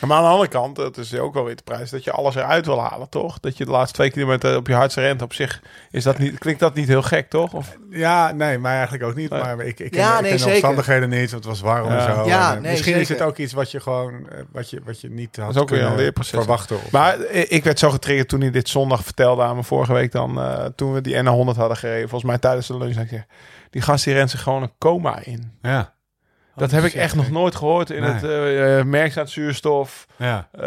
Maar 0.00 0.16
aan 0.16 0.22
de 0.22 0.28
andere 0.28 0.48
kant, 0.48 0.76
dat 0.76 0.96
is 0.96 1.14
ook 1.18 1.34
wel 1.34 1.44
weer 1.44 1.56
de 1.56 1.62
prijs, 1.62 1.90
dat 1.90 2.04
je 2.04 2.10
alles 2.12 2.34
eruit 2.34 2.66
wil 2.66 2.80
halen, 2.80 3.08
toch? 3.08 3.40
Dat 3.40 3.56
je 3.56 3.64
de 3.64 3.70
laatste 3.70 3.94
twee 3.96 4.10
kilometer 4.10 4.56
op 4.56 4.66
je 4.66 4.74
hardste 4.74 5.00
rent. 5.00 5.22
Op 5.22 5.32
zich 5.34 5.62
is 5.90 6.04
dat 6.04 6.18
niet, 6.18 6.38
klinkt 6.38 6.60
dat 6.60 6.74
niet 6.74 6.88
heel 6.88 7.02
gek, 7.02 7.30
toch? 7.30 7.52
Of, 7.52 7.76
Ja, 7.90 8.32
nee, 8.32 8.58
mij 8.58 8.72
eigenlijk 8.74 9.04
ook 9.04 9.14
niet. 9.14 9.30
Nee. 9.30 9.40
Maar 9.40 9.60
ik, 9.60 9.80
ik 9.80 9.90
ken, 9.90 10.00
Ja, 10.00 10.16
ik 10.16 10.22
nee, 10.22 10.30
ken 10.36 10.44
de 10.46 10.52
omstandigheden 10.52 11.08
niet. 11.08 11.30
want 11.30 11.44
Het 11.44 11.52
was 11.52 11.60
warm 11.60 11.88
Ja. 11.88 11.96
en 12.08 12.14
zo. 12.14 12.26
Ja, 12.26 12.50
En, 12.50 12.56
eh, 12.56 12.62
nee, 12.62 12.70
misschien 12.70 12.94
is 12.96 13.08
het 13.08 13.20
ook 13.22 13.36
iets 13.38 13.52
wat 13.52 13.70
je 13.70 13.80
gewoon 13.80 14.28
eh, 14.30 14.38
wat 14.52 14.70
je, 14.70 14.80
wat 14.84 15.00
je 15.00 15.10
niet 15.10 15.36
had 15.36 15.50
is 15.54 15.60
ook 15.60 15.68
weer 15.68 15.82
een 15.82 15.94
kunnen 15.96 16.24
verwachten. 16.24 16.76
Of, 16.76 16.90
maar 16.90 17.20
eh, 17.20 17.44
ik 17.48 17.64
werd 17.64 17.78
zo 17.78 17.90
getriggerd 17.90 18.28
toen 18.28 18.40
hij 18.40 18.50
dit 18.50 18.68
zondag 18.68 19.04
vertelde 19.04 19.42
aan 19.42 19.56
me 19.56 19.62
vorige 19.62 19.92
week 19.92 20.12
dan. 20.12 20.40
eh, 20.40 20.64
toen 20.76 20.92
we 20.92 21.00
die 21.00 21.14
N100 21.16 21.56
hadden 21.56 21.76
gereden. 21.82 22.08
Volgens 22.08 22.30
mij 22.30 22.38
tijdens 22.40 22.66
de 22.66 22.78
lunch. 22.78 22.96
ik, 22.96 23.24
Die 23.70 23.82
gast 23.82 24.04
die 24.04 24.14
rent 24.14 24.30
zich 24.30 24.42
gewoon 24.42 24.62
een 24.62 24.72
coma 24.78 25.18
in. 25.24 25.52
ja. 25.62 25.92
Dat 26.56 26.70
heb 26.70 26.84
ik 26.84 26.94
echt 26.94 27.14
nog 27.14 27.30
nooit 27.30 27.54
gehoord 27.56 27.90
in 27.90 28.00
Nee. 28.02 28.10
het 28.10 28.22
eh 28.24 28.78
eh, 28.78 28.84
merkzaam 28.86 29.26
zuurstof. 29.26 30.06
Ja. 30.16 30.48
Eh, 30.52 30.62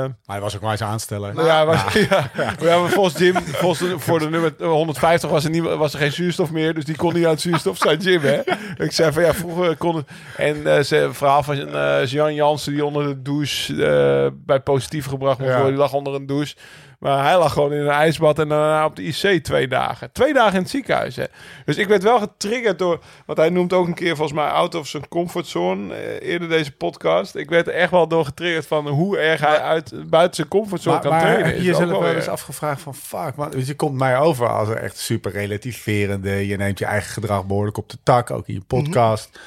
Maar 0.00 0.10
hij 0.26 0.40
was 0.40 0.54
ook 0.56 0.60
maar 0.62 0.70
eens 0.70 0.82
aanstellen. 0.82 1.34
Nou 1.34 1.46
ja, 1.46 1.66
was, 1.66 1.92
ja. 1.92 2.30
ja. 2.60 2.78
maar 2.80 2.88
volgens 2.90 3.18
Jim, 3.18 3.34
volgens 3.36 4.02
voor 4.04 4.18
de 4.18 4.30
nummer 4.30 4.54
150 4.58 5.30
was 5.30 5.44
er, 5.44 5.50
niet, 5.50 5.62
was 5.62 5.92
er 5.92 5.98
geen 5.98 6.12
zuurstof 6.12 6.50
meer. 6.50 6.74
Dus 6.74 6.84
die 6.84 6.96
kon 6.96 7.14
niet 7.14 7.24
aan 7.24 7.30
het 7.30 7.40
zuurstof 7.40 7.76
zijn, 7.78 7.98
Jim. 7.98 8.20
Hè? 8.22 8.40
Ik 8.84 8.92
zei 8.92 9.12
van 9.12 9.22
ja, 9.22 9.34
vroeger 9.34 9.76
kon 9.76 9.96
het. 9.96 10.06
En 10.36 10.66
eh 10.76 10.82
ze 10.82 11.08
verhaal 11.12 11.42
van 11.42 11.68
eh 11.74 12.06
Jan 12.06 12.34
Jansen 12.34 12.72
die 12.72 12.84
onder 12.84 13.06
de 13.06 13.22
douche 13.22 13.72
eh, 13.86 14.30
bij 14.34 14.60
positief 14.60 15.06
gebracht 15.06 15.38
worden. 15.38 15.66
Die 15.66 15.74
lag 15.76 15.92
onder 15.92 16.14
een 16.14 16.26
douche. 16.26 16.54
Maar 17.02 17.24
hij 17.24 17.38
lag 17.38 17.52
gewoon 17.52 17.72
in 17.72 17.80
een 17.80 17.88
ijsbad 17.88 18.38
en 18.38 18.48
daarna 18.48 18.84
op 18.84 18.96
de 18.96 19.02
IC 19.02 19.44
twee 19.44 19.68
dagen. 19.68 20.12
Twee 20.12 20.32
dagen 20.32 20.54
in 20.54 20.60
het 20.60 20.70
ziekenhuis. 20.70 21.16
Hè. 21.16 21.24
Dus 21.64 21.76
ik 21.76 21.88
werd 21.88 22.02
wel 22.02 22.18
getriggerd 22.18 22.78
door. 22.78 23.00
Want 23.26 23.38
hij 23.38 23.48
noemt 23.50 23.72
ook 23.72 23.86
een 23.86 23.94
keer 23.94 24.16
volgens 24.16 24.38
mij 24.38 24.48
out 24.48 24.74
of 24.74 24.86
zijn 24.86 25.08
comfortzone. 25.08 25.94
eh, 25.94 26.28
eerder 26.28 26.48
deze 26.48 26.72
podcast. 26.72 27.34
Ik 27.34 27.48
werd 27.48 27.66
er 27.66 27.72
echt 27.74 27.90
wel 27.90 28.08
door 28.08 28.24
getriggerd 28.24 28.66
van 28.66 28.88
hoe 28.88 29.18
erg 29.18 29.40
hij 29.40 29.60
uit, 29.60 30.10
buiten 30.10 30.34
zijn 30.36 30.48
comfortzone 30.48 30.94
Maar, 30.94 31.04
kan 31.04 31.12
maar 31.12 31.20
trainen. 31.20 31.54
Is 31.54 31.78
wel 31.78 32.06
eens 32.06 32.28
afgevraagd 32.28 32.80
van 32.80 32.94
fuck, 32.94 33.34
man. 33.36 33.50
Dus 33.50 33.66
je 33.66 33.74
komt 33.74 33.98
mij 33.98 34.18
over 34.18 34.48
als 34.48 34.68
een 34.68 34.78
echt 34.78 34.98
super 34.98 35.32
relativerende. 35.32 36.46
Je 36.46 36.56
neemt 36.56 36.78
je 36.78 36.84
eigen 36.84 37.12
gedrag 37.12 37.46
behoorlijk 37.46 37.76
op 37.76 37.90
de 37.90 37.98
tak, 38.02 38.30
ook 38.30 38.48
in 38.48 38.54
je 38.54 38.62
podcast. 38.66 39.38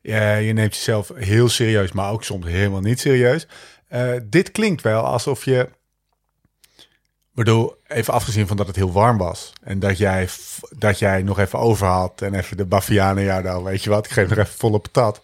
Ja, 0.00 0.34
je 0.34 0.52
neemt 0.52 0.74
jezelf 0.74 1.10
heel 1.14 1.48
serieus, 1.48 1.92
maar 1.92 2.10
ook 2.10 2.24
soms 2.24 2.46
helemaal 2.46 2.80
niet 2.80 3.00
serieus. 3.00 3.46
Eh, 3.88 4.10
dit 4.24 4.50
klinkt 4.50 4.82
wel 4.82 5.02
alsof 5.02 5.44
je 5.44 5.68
bedoel, 7.34 7.76
even 7.86 8.12
afgezien 8.12 8.46
van 8.46 8.56
dat 8.56 8.66
het 8.66 8.76
heel 8.76 8.92
warm 8.92 9.18
was. 9.18 9.52
En 9.62 9.78
dat 9.78 9.98
jij, 9.98 10.28
dat 10.78 10.98
jij 10.98 11.22
nog 11.22 11.38
even 11.38 11.58
over 11.58 11.86
had. 11.86 12.22
En 12.22 12.34
even 12.34 12.56
de 12.56 12.64
Bavianen, 12.64 13.24
ja 13.24 13.40
nou, 13.40 13.64
weet 13.64 13.84
je 13.84 13.90
wat. 13.90 14.06
Ik 14.06 14.12
geef 14.12 14.28
nog 14.28 14.38
even 14.38 14.58
volle 14.58 14.78
patat. 14.78 15.20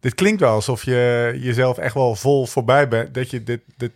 Dit 0.00 0.14
klinkt 0.14 0.40
wel 0.40 0.54
alsof 0.54 0.84
je 0.84 1.32
jezelf 1.40 1.78
echt 1.78 1.94
wel 1.94 2.14
vol 2.14 2.46
voorbij 2.46 2.88
bent. 2.88 3.14
Dat 3.14 3.30
je 3.30 3.42
dit... 3.42 3.60
dit 3.76 3.90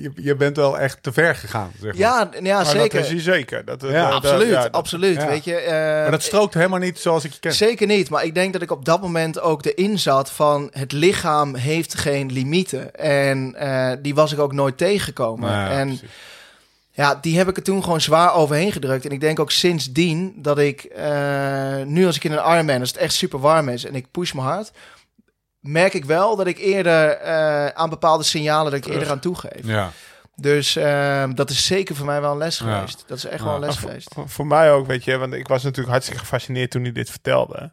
je, 0.00 0.10
je 0.14 0.34
bent 0.34 0.56
wel 0.56 0.78
echt 0.78 1.02
te 1.02 1.12
ver 1.12 1.34
gegaan, 1.34 1.70
zeg 1.80 1.90
maar. 1.92 2.00
Ja, 2.00 2.28
ja 2.42 2.56
Maar 2.56 2.66
zeker. 2.66 3.00
dat 3.00 3.10
is 3.10 3.22
zeker. 3.24 3.64
Dat, 3.64 3.82
Ja, 3.82 4.10
dat- 4.10 4.12
absoluut, 4.12 4.48
ja, 4.50 4.68
absoluut. 4.70 5.16
ja. 5.16 5.26
Weet 5.26 5.44
je, 5.44 5.54
eh, 5.56 5.72
Maar 5.72 6.10
dat 6.10 6.22
strookt 6.22 6.54
helemaal 6.54 6.78
niet 6.78 6.98
zoals 6.98 7.24
ik 7.24 7.32
je 7.32 7.38
ken. 7.38 7.52
Zeker 7.54 7.86
niet, 7.86 8.10
maar 8.10 8.24
ik 8.24 8.34
denk 8.34 8.52
dat 8.52 8.62
ik 8.62 8.70
op 8.70 8.84
dat 8.84 9.00
moment 9.00 9.40
ook 9.40 9.64
erin 9.64 9.98
zat 9.98 10.30
van 10.30 10.68
het 10.72 10.92
lichaam 10.92 11.54
heeft 11.54 11.94
geen 11.94 12.32
limieten. 12.32 12.94
En 12.94 13.54
eh, 13.54 13.92
die 14.02 14.14
was 14.14 14.32
ik 14.32 14.38
ook 14.38 14.52
nooit 14.52 14.78
tegengekomen. 14.78 15.50
Nou 15.50 15.70
ja, 15.70 15.78
en 15.78 15.86
precies. 15.86 16.08
ja, 16.92 17.18
die 17.20 17.38
heb 17.38 17.48
ik 17.48 17.56
er 17.56 17.62
toen 17.62 17.82
gewoon 17.82 18.00
zwaar 18.00 18.34
overheen 18.34 18.72
gedrukt. 18.72 19.04
En 19.04 19.10
ik 19.10 19.20
denk 19.20 19.40
ook 19.40 19.50
sindsdien 19.50 20.34
dat 20.36 20.58
ik 20.58 20.84
eh, 20.84 21.76
nu 21.84 22.06
als 22.06 22.16
ik 22.16 22.24
in 22.24 22.32
een 22.32 22.52
Ironman, 22.52 22.80
als 22.80 22.88
het 22.88 22.98
echt 22.98 23.14
super 23.14 23.40
warm 23.40 23.68
is 23.68 23.84
en 23.84 23.94
ik 23.94 24.06
push 24.10 24.32
me 24.32 24.40
hard, 24.40 24.70
merk 25.66 25.94
ik 25.94 26.04
wel 26.04 26.36
dat 26.36 26.46
ik 26.46 26.58
eerder 26.58 27.10
eh, 27.10 27.66
aan 27.66 27.90
bepaalde 27.90 28.24
signalen 28.24 28.72
dat 28.72 28.86
ik 28.86 28.92
eerder 28.92 29.10
aan 29.10 29.18
toegeef. 29.20 29.60
Ja. 29.62 29.90
Dus 30.36 30.76
eh, 30.76 31.24
dat 31.34 31.50
is 31.50 31.66
zeker 31.66 31.94
voor 31.96 32.06
mij 32.06 32.20
wel 32.20 32.32
een 32.32 32.38
les 32.38 32.58
Ja. 32.58 32.74
geweest. 32.74 33.04
Dat 33.06 33.16
is 33.18 33.24
echt 33.24 33.38
Ja. 33.40 33.44
wel 33.46 33.54
een 33.54 33.60
les 33.60 33.76
geweest. 33.76 34.08
voor- 34.14 34.28
voor 34.28 34.46
mij 34.46 34.72
ook, 34.72 34.86
weet 34.86 35.04
je, 35.04 35.16
want 35.16 35.32
ik 35.32 35.48
was 35.48 35.62
natuurlijk 35.62 35.90
hartstikke 35.90 36.20
gefascineerd 36.22 36.70
toen 36.70 36.82
hij 36.82 36.92
dit 36.92 37.10
vertelde. 37.10 37.70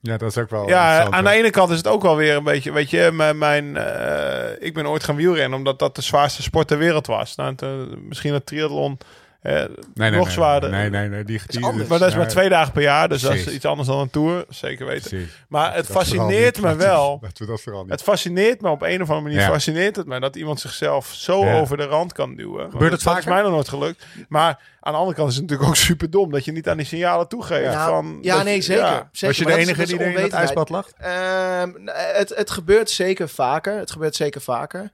ja, 0.00 0.16
dat 0.16 0.30
is 0.30 0.38
ook 0.38 0.50
wel 0.50 0.68
Ja, 0.68 1.10
aan 1.10 1.24
de 1.24 1.30
ene 1.30 1.50
kant 1.50 1.70
is 1.70 1.76
het 1.76 1.86
ook 1.86 2.02
wel 2.02 2.16
weer 2.16 2.36
een 2.36 2.44
beetje, 2.44 2.72
weet 2.72 2.90
je, 2.90 3.10
mijn, 3.12 3.38
mijn, 3.38 3.76
eh, 3.76 4.66
ik 4.66 4.74
ben 4.74 4.86
ooit 4.86 5.04
gaan 5.04 5.16
wielrennen 5.16 5.58
omdat 5.58 5.78
dat 5.78 5.94
de 5.96 6.02
zwaarste 6.02 6.42
sport 6.42 6.68
ter 6.68 6.78
wereld 6.78 7.06
was. 7.06 7.34
Nou, 7.34 7.50
het, 7.50 7.62
eh, 7.62 7.70
misschien 8.08 8.32
het 8.34 8.46
triathlon 8.46 8.98
eh, 9.42 9.52
Nee, 9.54 9.66
nee, 9.94 10.10
nog 10.10 10.24
nee, 10.24 10.32
zwaarder. 10.34 10.70
Nee, 10.70 10.90
nee, 10.90 11.08
nee. 11.08 11.24
Die, 11.24 11.40
die, 11.46 11.64
anders. 11.64 11.88
Maar 11.88 11.98
dat 11.98 12.08
is 12.08 12.14
maar 12.16 12.28
twee 12.28 12.48
dagen 12.48 12.72
per 12.72 12.82
jaar, 12.82 13.08
dus 13.08 13.22
dat 13.22 13.34
is 13.34 13.46
iets 13.48 13.64
anders 13.64 13.88
dan 13.88 13.98
een 14.00 14.10
tour, 14.10 14.44
zeker 14.48 14.86
weten. 14.86 15.08
precies. 15.10 15.44
Maar 15.48 15.74
het 15.74 15.86
Dat 15.86 15.96
fascineert 15.96 16.60
me 16.60 16.74
wel. 16.76 17.18
We 17.36 17.46
dat 17.46 17.60
vooral 17.60 17.82
niet. 17.82 17.90
Het 17.90 18.02
fascineert 18.02 18.60
me 18.60 18.68
op 18.68 18.82
een 18.82 19.02
of 19.02 19.08
andere 19.08 19.20
manier. 19.20 19.38
Ja. 19.40 19.46
Fascineert 19.52 19.96
het 19.96 20.06
me 20.06 20.20
dat 20.20 20.36
iemand 20.36 20.60
zichzelf 20.60 21.06
zo 21.06 21.44
Ja. 21.44 21.58
over 21.58 21.76
de 21.76 21.84
rand 21.84 22.12
kan 22.12 22.34
duwen. 22.34 22.70
Gebeurt 22.70 22.92
het 22.92 23.02
dat, 23.02 23.12
dat 23.14 23.22
is 23.22 23.28
mij 23.28 23.42
nog 23.42 23.50
nooit 23.50 23.68
gelukt. 23.68 24.06
Maar 24.28 24.58
aan 24.80 24.92
de 24.92 24.98
andere 24.98 25.16
kant 25.16 25.28
is 25.30 25.34
het 25.34 25.42
natuurlijk 25.44 25.70
ook 25.70 25.76
super 25.76 26.10
dom 26.10 26.30
dat 26.30 26.44
je 26.44 26.52
niet 26.52 26.68
aan 26.68 26.76
die 26.76 26.86
signalen 26.86 27.28
toegeeft. 27.28 27.72
Ja, 27.72 27.86
van, 27.88 28.18
ja, 28.22 28.34
dat- 28.34 28.44
nee, 28.44 28.60
zeker. 28.60 28.82
ja. 28.84 29.08
zeker. 29.12 29.26
Was 29.26 29.36
je 29.36 29.44
de 29.44 29.50
dat 29.50 29.58
enige 29.58 29.78
dat 29.80 29.88
is 29.88 29.96
die 29.96 29.98
er 30.06 30.16
in 30.16 30.22
het 30.22 30.32
ijsbad 30.32 30.68
lag? 30.68 30.88
Ehm, 30.98 31.70
het, 32.14 32.32
het 32.36 32.50
gebeurt 32.50 32.90
zeker 32.90 33.28
vaker. 33.28 33.78
Het 33.78 33.90
gebeurt 33.90 34.16
zeker 34.16 34.40
vaker. 34.40 34.90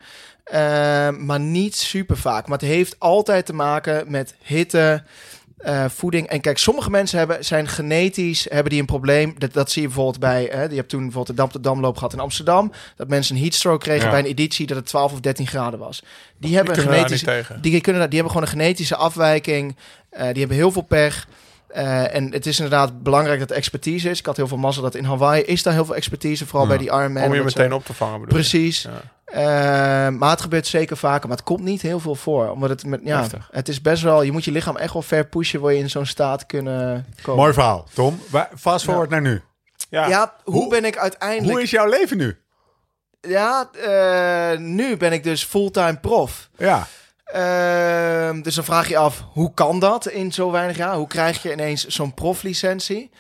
Ehm, 0.51 1.24
maar 1.26 1.40
niet 1.40 1.76
super 1.76 2.16
vaak. 2.16 2.49
Maar 2.49 2.59
het 2.59 2.68
heeft 2.68 2.96
altijd 2.99 3.46
te 3.46 3.53
maken 3.55 4.11
met 4.11 4.34
hitte, 4.42 5.03
eh, 5.59 5.84
voeding. 5.88 6.26
En 6.28 6.40
kijk, 6.40 6.59
sommige 6.59 6.90
mensen 6.90 7.18
hebben, 7.18 7.44
zijn 7.44 7.68
genetisch 7.68 8.46
hebben 8.51 8.70
die 8.70 8.80
een 8.80 8.86
probleem. 8.86 9.34
Dat, 9.38 9.53
dat 9.53 9.70
zie 9.70 9.82
je 9.82 9.88
bijvoorbeeld 9.88 10.18
bij. 10.20 10.49
Hè, 10.53 10.62
je 10.62 10.74
hebt 10.74 10.88
toen 10.88 11.03
bijvoorbeeld 11.03 11.36
de 11.36 11.42
Dam 11.42 11.53
de 11.53 11.61
Damloop 11.61 11.96
gehad 11.96 12.12
in 12.12 12.20
Amsterdam. 12.20 12.72
Dat 12.96 13.09
mensen 13.09 13.36
een 13.36 13.42
heatstroke 13.42 13.84
kregen 13.84 14.05
Ja. 14.05 14.11
bij 14.11 14.18
een 14.20 14.26
editie 14.26 14.66
dat 14.66 14.76
het 14.76 14.86
12 14.86 15.12
of 15.12 15.20
13 15.20 15.46
graden 15.46 15.78
was. 15.78 16.03
Die 16.38 16.55
hebben 16.57 16.74
Die 16.74 17.24
tegen. 17.24 17.62
Die, 17.62 17.80
kunnen, 17.80 18.03
die 18.11 18.18
hebben 18.18 18.36
gewoon 18.36 18.42
een 18.42 18.59
genetische 18.59 18.96
afwijking. 18.96 19.76
Eh, 20.11 20.22
die 20.22 20.38
hebben 20.38 20.57
heel 20.57 20.72
veel 20.72 20.82
pech. 20.82 21.26
Eh, 21.69 22.14
en 22.14 22.33
het 22.33 22.47
is 22.47 22.59
inderdaad 22.61 23.03
belangrijk 23.03 23.39
dat 23.39 23.51
er 23.51 23.57
expertise 23.57 24.11
is. 24.11 24.19
Ik 24.19 24.27
had 24.27 24.37
heel 24.37 24.49
veel 24.49 24.57
mazzel 24.57 24.83
dat 24.83 24.95
in 24.95 25.05
Hawaii 25.05 25.43
is 25.43 25.62
daar 25.62 25.73
heel 25.73 25.85
veel 25.85 25.95
expertise. 25.95 26.47
Vooral 26.47 26.62
Ja. 26.62 26.69
bij 26.69 26.79
die 26.79 26.87
Ironman. 26.87 27.23
Om 27.25 27.35
je 27.35 27.43
meteen 27.43 27.73
op 27.73 27.85
te 27.85 27.95
vangen 27.95 28.21
bedoel 28.21 28.37
je? 28.39 28.49
Precies. 28.49 28.83
Ja. 28.83 28.91
Eh, 29.25 30.12
maar 30.12 30.31
het 30.31 30.41
gebeurt 30.41 30.66
zeker 30.66 30.97
vaker. 30.97 31.29
Maar 31.29 31.37
het 31.37 31.47
komt 31.47 31.61
niet 31.62 31.83
heel 31.83 32.01
veel 32.01 32.14
voor. 32.14 32.51
Omdat 32.51 32.71
het 32.71 32.85
met, 32.87 33.01
ja, 33.05 33.19
Heftig. 33.21 33.49
het 33.53 33.69
is 33.69 33.81
best 33.81 34.03
wel... 34.03 34.23
Je 34.23 34.33
moet 34.33 34.45
je 34.45 34.51
lichaam 34.53 34.77
echt 34.77 34.93
wel 34.93 35.03
ver 35.03 35.27
pushen... 35.27 35.61
wil 35.61 35.71
je 35.71 35.79
in 35.79 35.91
zo'n 35.91 36.07
staat 36.07 36.47
kunnen 36.47 37.07
komen. 37.23 37.41
Mooi 37.41 37.53
verhaal, 37.53 37.87
Tom. 37.95 38.21
Fast 38.59 38.85
forward 38.85 39.11
naar 39.11 39.21
nu. 39.21 39.43
Ja. 39.91 40.07
Ja, 40.09 40.35
hoe, 40.45 40.55
Hoe- 40.55 40.69
ben 40.69 40.85
ik 40.85 40.97
uiteindelijk... 40.97 41.51
Hoe 41.53 41.62
is 41.62 41.71
jouw 41.71 41.89
leven 41.89 42.16
nu? 42.16 42.39
Ja, 43.21 43.71
eh, 43.73 44.59
nu 44.59 44.97
ben 44.97 45.12
ik 45.12 45.23
dus 45.25 45.45
fulltime 45.45 45.97
prof. 46.01 46.49
Ja. 46.57 46.87
Ehm, 47.33 48.43
dus 48.43 48.55
dan 48.55 48.64
vraag 48.64 48.89
je 48.89 48.97
af, 48.97 49.24
hoe 49.33 49.55
kan 49.55 49.79
dat 49.81 50.09
in 50.09 50.33
zo 50.33 50.51
weinig 50.51 50.76
jaar? 50.76 50.95
Hoe 50.95 51.07
krijg 51.07 51.43
je 51.43 51.53
ineens 51.53 51.87
zo'n 51.87 52.14
proflicentie? 52.14 53.11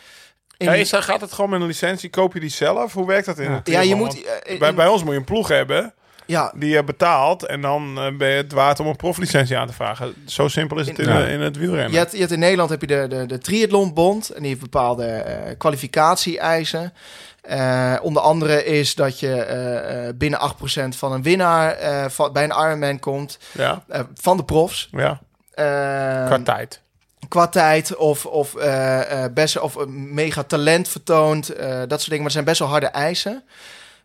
In- 0.56 0.66
Ja, 0.66 0.74
is 0.74 0.90
dat, 0.90 1.02
gaat 1.02 1.20
het 1.20 1.32
gewoon 1.32 1.50
met 1.50 1.60
een 1.60 1.66
licentie? 1.66 2.10
Koop 2.10 2.34
je 2.34 2.40
die 2.40 2.50
zelf? 2.50 2.92
Hoe 2.92 3.06
werkt 3.06 3.26
dat 3.26 3.38
in 3.38 3.50
Ja. 3.50 3.56
het 3.56 3.68
ja, 3.68 3.80
je 3.80 3.94
moet... 3.94 4.22
Eh, 4.24 4.52
in- 4.52 4.58
bij, 4.58 4.74
bij 4.74 4.86
ons 4.86 5.02
moet 5.02 5.12
je 5.12 5.18
een 5.18 5.24
ploeg 5.24 5.48
hebben 5.48 5.94
ja, 6.26 6.52
die 6.56 6.70
je 6.70 6.84
betaalt. 6.84 7.46
En 7.46 7.60
dan 7.60 7.98
eh, 7.98 8.16
ben 8.16 8.28
je 8.28 8.36
het 8.36 8.52
waard 8.52 8.80
om 8.80 8.86
een 8.86 8.96
proflicentie 8.96 9.56
aan 9.58 9.66
te 9.66 9.72
vragen. 9.72 10.14
Zo 10.26 10.48
simpel 10.48 10.78
is 10.78 10.88
het 10.88 10.98
in, 10.98 11.08
Ja. 11.08 11.24
in 11.26 11.40
het 11.40 11.56
wielrennen. 11.56 11.92
Je 11.92 11.98
hebt, 11.98 12.12
je 12.12 12.18
hebt 12.18 12.32
in 12.32 12.38
Nederland 12.38 12.70
heb 12.70 12.80
je 12.80 12.86
de, 12.86 13.06
de, 13.08 13.26
de 13.26 13.38
Triathlonbond 13.38 14.30
en 14.30 14.38
die 14.40 14.48
heeft 14.48 14.60
bepaalde 14.60 15.06
eh, 15.06 15.54
kwalificatie-eisen. 15.58 16.92
Eh, 17.48 17.94
onder 18.02 18.22
andere 18.22 18.64
is 18.64 18.94
dat 18.94 19.20
je 19.20 19.42
eh, 19.42 20.08
eh, 20.08 20.14
binnen 20.16 20.38
8% 20.40 20.96
van 20.96 21.12
een 21.12 21.22
winnaar 21.22 21.70
eh, 21.72 22.04
van, 22.08 22.32
bij 22.32 22.44
een 22.44 22.50
Ironman 22.66 22.98
komt 22.98 23.38
Ja, 23.52 23.84
eh, 23.88 24.00
van 24.14 24.36
de 24.36 24.44
profs. 24.44 24.88
ja. 24.92 25.20
Eh, 25.54 25.64
qua 26.26 26.38
tijd. 26.44 26.80
qua 27.28 27.48
tijd 27.48 27.96
of, 27.96 28.26
of, 28.26 28.54
eh, 28.54 29.24
eh, 29.24 29.32
best, 29.32 29.58
of 29.60 29.74
een 29.74 30.14
mega 30.14 30.42
talent 30.42 30.88
vertoont. 30.88 31.48
eh, 31.48 31.68
dat 31.68 31.88
soort 31.88 32.04
dingen. 32.04 32.16
Maar 32.16 32.24
er 32.26 32.30
zijn 32.30 32.44
best 32.44 32.58
wel 32.58 32.68
harde 32.68 32.86
eisen. 32.86 33.44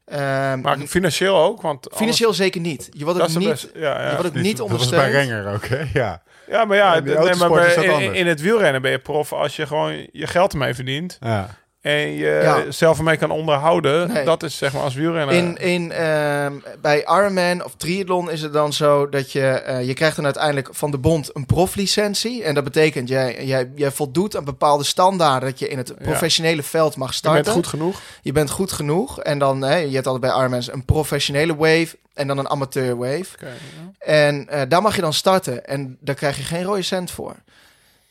Ehm, 0.05 0.61
Maar 0.61 0.77
financieel 0.77 1.37
ook, 1.37 1.61
want 1.61 1.87
financieel 1.93 2.33
zeker 2.33 2.61
niet. 2.61 2.89
Je 2.91 3.03
wordt 3.03 3.21
ook 3.21 3.27
is 3.27 3.35
niet, 3.37 3.49
best- 3.49 3.69
ja, 3.73 4.01
ja. 4.01 4.09
je 4.09 4.15
wordt 4.15 4.27
ook 4.37 4.41
niet 4.43 4.57
Dat 4.57 4.65
ondersteund. 4.65 5.01
bij 5.01 5.11
Renger 5.11 5.53
ook, 5.53 5.65
hè? 5.65 5.83
Ja. 5.93 6.21
Ja, 6.47 6.65
maar 6.65 6.77
ja, 6.77 6.95
is 6.95 7.75
in, 7.75 8.13
in 8.13 8.27
het 8.27 8.41
wielrennen 8.41 8.81
ben 8.81 8.91
je 8.91 8.99
prof 8.99 9.33
als 9.33 9.55
je 9.55 9.67
gewoon 9.67 10.07
je 10.11 10.27
geld 10.27 10.51
ermee 10.51 10.73
verdient 10.73 11.17
ja. 11.19 11.49
En 11.83 12.11
je 12.13 12.39
Ja. 12.43 12.71
zelf 12.71 12.97
ermee 12.97 13.17
kan 13.17 13.31
onderhouden. 13.31 14.13
Nee. 14.13 14.25
Dat 14.25 14.43
is 14.43 14.57
zeg 14.57 14.73
maar 14.73 14.81
als 14.81 14.93
wielrenner. 14.93 15.35
In, 15.35 15.57
in, 15.57 15.91
ehm, 15.91 16.53
bij 16.81 16.99
Ironman 16.99 17.63
of 17.63 17.75
triathlon 17.77 18.31
is 18.31 18.41
het 18.41 18.53
dan 18.53 18.73
zo 18.73 19.09
dat 19.09 19.31
je, 19.31 19.47
eh, 19.47 19.87
je 19.87 19.93
krijgt 19.93 20.15
dan 20.15 20.25
uiteindelijk 20.25 20.69
van 20.71 20.91
de 20.91 20.97
bond 20.97 21.29
een 21.33 21.45
proflicentie. 21.45 22.43
En 22.43 22.53
dat 22.53 22.63
betekent, 22.63 23.09
jij, 23.09 23.45
jij, 23.45 23.71
jij 23.75 23.91
voldoet 23.91 24.35
aan 24.37 24.43
bepaalde 24.43 24.83
standaarden 24.83 25.49
dat 25.49 25.59
je 25.59 25.67
in 25.67 25.77
het 25.77 25.95
professionele 25.97 26.63
veld 26.63 26.95
mag 26.95 27.09
je 27.09 27.15
starten. 27.15 27.43
bent 27.43 27.55
goed 27.55 27.67
genoeg. 27.67 28.01
Je 28.21 28.31
bent 28.31 28.49
goed 28.49 28.71
genoeg. 28.71 29.19
En 29.19 29.39
dan, 29.39 29.61
hè, 29.61 29.75
je 29.77 29.93
hebt 29.95 30.07
altijd 30.07 30.31
bij 30.33 30.39
Ironman 30.41 30.63
een 30.71 30.85
professionele 30.85 31.55
wave 31.55 31.97
en 32.13 32.27
dan 32.27 32.37
een 32.37 32.49
amateur 32.49 32.97
wave. 32.97 33.25
Oké, 33.33 33.45
ja. 33.45 33.91
En 33.99 34.49
eh, 34.49 34.61
daar 34.67 34.81
mag 34.81 34.95
je 34.95 35.01
dan 35.01 35.13
starten. 35.13 35.65
En 35.65 35.97
daar 35.99 36.15
krijg 36.15 36.37
je 36.37 36.43
geen 36.43 36.63
rode 36.63 36.81
cent 36.81 37.11
voor. 37.11 37.35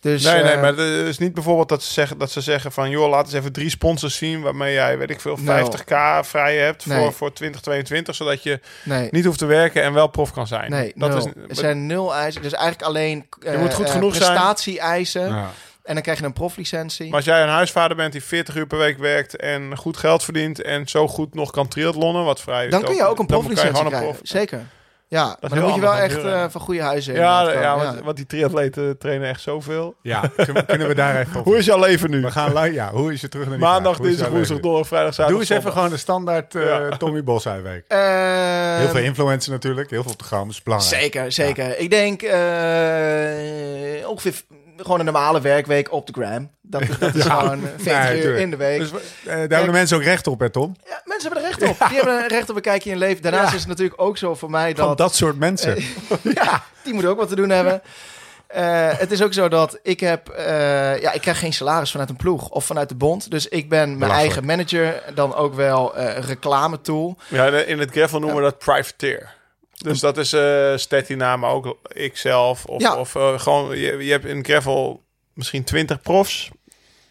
Dus, 0.02 0.22
Nee, 0.24 0.42
nee, 0.42 0.52
eh, 0.52 0.60
maar 0.60 0.68
het 0.76 1.06
is 1.08 1.18
niet 1.18 1.34
bijvoorbeeld 1.34 1.68
dat 1.68 1.82
ze 1.82 1.92
zeggen, 1.92 2.18
dat 2.18 2.30
ze 2.30 2.40
zeggen 2.40 2.72
van... 2.72 2.90
joh, 2.90 3.08
laat 3.10 3.24
eens 3.24 3.32
even 3.34 3.52
drie 3.52 3.70
sponsors 3.70 4.16
zien 4.16 4.40
waarmee 4.42 4.72
jij, 4.72 4.98
weet 4.98 5.10
ik 5.10 5.20
veel, 5.20 5.36
Nou. 5.40 5.72
50k 5.72 5.94
vrij 6.26 6.56
hebt 6.56 6.86
Nee. 6.86 6.98
voor, 6.98 7.12
voor 7.12 7.32
2022. 7.32 8.14
Zodat 8.14 8.42
je 8.42 8.60
nee. 8.84 9.08
niet 9.10 9.24
hoeft 9.24 9.38
te 9.38 9.46
werken 9.46 9.82
en 9.82 9.92
wel 9.92 10.06
prof 10.06 10.32
kan 10.32 10.46
zijn. 10.46 10.70
Nee, 10.70 10.92
dat 10.96 11.08
nul. 11.08 11.18
is, 11.18 11.24
er 11.48 11.54
zijn 11.56 11.86
nul 11.86 12.14
eisen. 12.14 12.42
Dus 12.42 12.52
eigenlijk 12.52 12.82
alleen 12.82 13.26
eh, 13.42 13.58
moet 13.58 13.74
goed 13.74 13.86
eh, 13.86 13.92
genoeg 13.92 14.12
prestatie-eisen. 14.16 15.28
Ja. 15.28 15.50
En 15.82 15.94
dan 15.94 16.02
krijg 16.02 16.18
je 16.18 16.24
een 16.24 16.32
proflicentie. 16.32 17.06
Maar 17.06 17.16
als 17.16 17.24
jij 17.24 17.42
een 17.42 17.48
huisvader 17.48 17.96
bent 17.96 18.12
die 18.12 18.22
40 18.22 18.56
uur 18.56 18.66
per 18.66 18.78
week 18.78 18.98
werkt 18.98 19.36
en 19.36 19.76
goed 19.76 19.96
geld 19.96 20.24
verdient... 20.24 20.62
en 20.62 20.88
zo 20.88 21.08
goed 21.08 21.34
nog 21.34 21.50
kan 21.50 21.68
triathlonnen, 21.68 22.24
wat 22.24 22.40
vrij 22.40 22.64
is... 22.64 22.70
dan 22.70 22.82
kun 22.82 22.94
je 22.94 23.04
ook 23.06 23.18
een 23.18 23.26
proflicentie 23.26 23.84
krijgen. 23.84 24.08
prof- 24.08 24.18
Zeker. 24.22 24.66
Ja, 25.12 25.24
maar 25.40 25.50
heel 25.50 25.60
dan 25.60 25.68
moet 25.68 25.74
je 25.74 25.80
wel 25.80 25.96
echt 25.96 26.24
eh, 26.24 26.44
van 26.48 26.60
goede 26.60 26.82
huizen 26.82 27.14
Ja, 27.14 27.50
ja, 27.50 27.72
komen. 27.72 27.86
want, 27.86 28.04
want 28.04 28.16
die 28.16 28.26
triatleten 28.26 28.98
trainen 28.98 29.28
echt 29.28 29.40
zoveel. 29.40 29.94
Ja, 30.02 30.30
kunnen, 30.66 30.88
we 30.88 30.94
daar 30.94 31.16
even 31.20 31.38
op? 31.38 31.44
Hoe 31.48 31.56
is 31.56 31.64
jouw 31.64 31.78
leven 31.80 32.10
nu? 32.10 32.20
We 32.20 32.30
gaan 32.30 32.72
ja, 32.72 32.90
hoe 32.90 33.12
is 33.12 33.20
je 33.20 33.28
terug 33.28 33.46
naar 33.46 33.56
die 33.56 33.66
Maandag, 33.66 33.96
dinsdag, 33.96 34.28
woensdag, 34.28 34.58
donderdag, 34.60 34.88
vrijdag, 34.88 35.14
zaterdag, 35.14 35.40
Doe 35.46 35.50
eens 35.54 35.60
even 35.60 35.72
gewoon 35.72 35.90
de 35.90 35.96
standaard 35.96 36.54
eh, 36.54 36.64
Ja. 36.64 36.96
Tommy 36.96 37.22
Boshuiweek. 37.22 37.84
Ehm, 37.92 38.78
Heel 38.78 38.88
veel 38.88 39.02
influencer 39.04 39.52
natuurlijk, 39.52 39.90
heel 39.90 40.02
veel 40.02 40.16
programma's, 40.16 40.62
belangrijk. 40.62 41.00
Zeker, 41.02 41.32
zeker. 41.32 41.78
Ik 41.78 41.90
denk 41.90 42.22
eh, 42.22 44.08
ongeveer 44.08 44.34
gewoon 44.82 44.98
een 44.98 45.04
normale 45.04 45.40
werkweek 45.40 45.92
op 45.92 46.06
de 46.06 46.12
gram. 46.12 46.50
Dat, 46.62 46.82
dat 46.98 47.14
is 47.14 47.24
Ja, 47.24 47.38
gewoon 47.40 47.64
eh, 47.64 47.70
40 47.76 48.08
nee, 48.08 48.22
uur 48.24 48.36
in 48.36 48.50
de 48.50 48.56
week. 48.56 48.78
Dus 48.78 48.90
eh, 48.90 49.26
daar 49.26 49.48
hebben 49.48 49.70
mensen 49.72 49.96
ook 49.96 50.02
recht 50.02 50.26
op, 50.26 50.40
hè 50.40 50.50
Tom? 50.50 50.74
ja, 50.88 51.02
mensen 51.04 51.32
hebben 51.32 51.50
er 51.50 51.56
recht 51.58 51.70
op. 51.80 51.88
Die 51.88 51.96
hebben 51.96 52.28
recht 52.28 52.50
op 52.50 52.56
een 52.56 52.62
kijkje 52.62 52.90
in 52.90 52.98
leven. 52.98 53.22
Daarnaast 53.22 53.48
Ja. 53.48 53.54
is 53.54 53.60
het 53.60 53.68
natuurlijk 53.68 54.00
ook 54.00 54.16
zo 54.18 54.34
voor 54.34 54.50
mij 54.50 54.74
Van 54.76 54.86
dat... 54.86 54.98
dat 54.98 55.14
soort 55.14 55.38
mensen. 55.38 55.76
ja, 56.34 56.62
die 56.82 56.92
moeten 56.92 57.10
ook 57.10 57.18
wat 57.18 57.28
te 57.28 57.36
doen 57.36 57.48
hebben. 57.50 57.82
Eh, 58.46 58.88
het 58.98 59.10
is 59.12 59.22
ook 59.22 59.32
zo 59.32 59.48
dat 59.48 59.78
ik 59.82 60.00
heb, 60.00 60.28
eh, 60.28 61.00
ja, 61.00 61.12
ik 61.12 61.20
krijg 61.20 61.38
geen 61.38 61.52
salaris 61.52 61.90
vanuit 61.90 62.10
een 62.10 62.16
ploeg 62.16 62.48
of 62.48 62.64
vanuit 62.64 62.88
de 62.88 62.94
bond. 62.94 63.30
Dus 63.30 63.48
ik 63.48 63.68
ben 63.68 63.98
mijn 63.98 64.10
eigen 64.10 64.44
manager, 64.44 65.02
dan 65.14 65.34
ook 65.34 65.54
wel 65.54 65.96
eh, 65.96 66.16
een 66.16 66.22
reclame 66.22 66.80
tool. 66.80 67.16
Ja, 67.28 67.50
de- 67.50 67.66
in 67.66 67.78
het 67.78 67.90
gravel 67.90 68.18
noemen 68.18 68.36
we 68.38 68.42
dat 68.42 68.58
privateer. 68.58 69.34
Dus 69.82 70.00
dat 70.00 70.18
is 70.18 70.32
eh 70.32 70.76
Stettina, 70.76 71.36
maar 71.36 71.50
ook 71.50 71.78
ikzelf. 71.92 72.64
Of, 72.64 72.80
Ja. 72.82 72.96
of 72.96 73.14
eh, 73.14 73.38
gewoon, 73.40 73.78
je, 73.78 73.96
je 74.04 74.10
hebt 74.10 74.24
in 74.24 74.44
gravel 74.44 75.02
misschien 75.32 75.64
20 75.64 76.00
profs. 76.02 76.50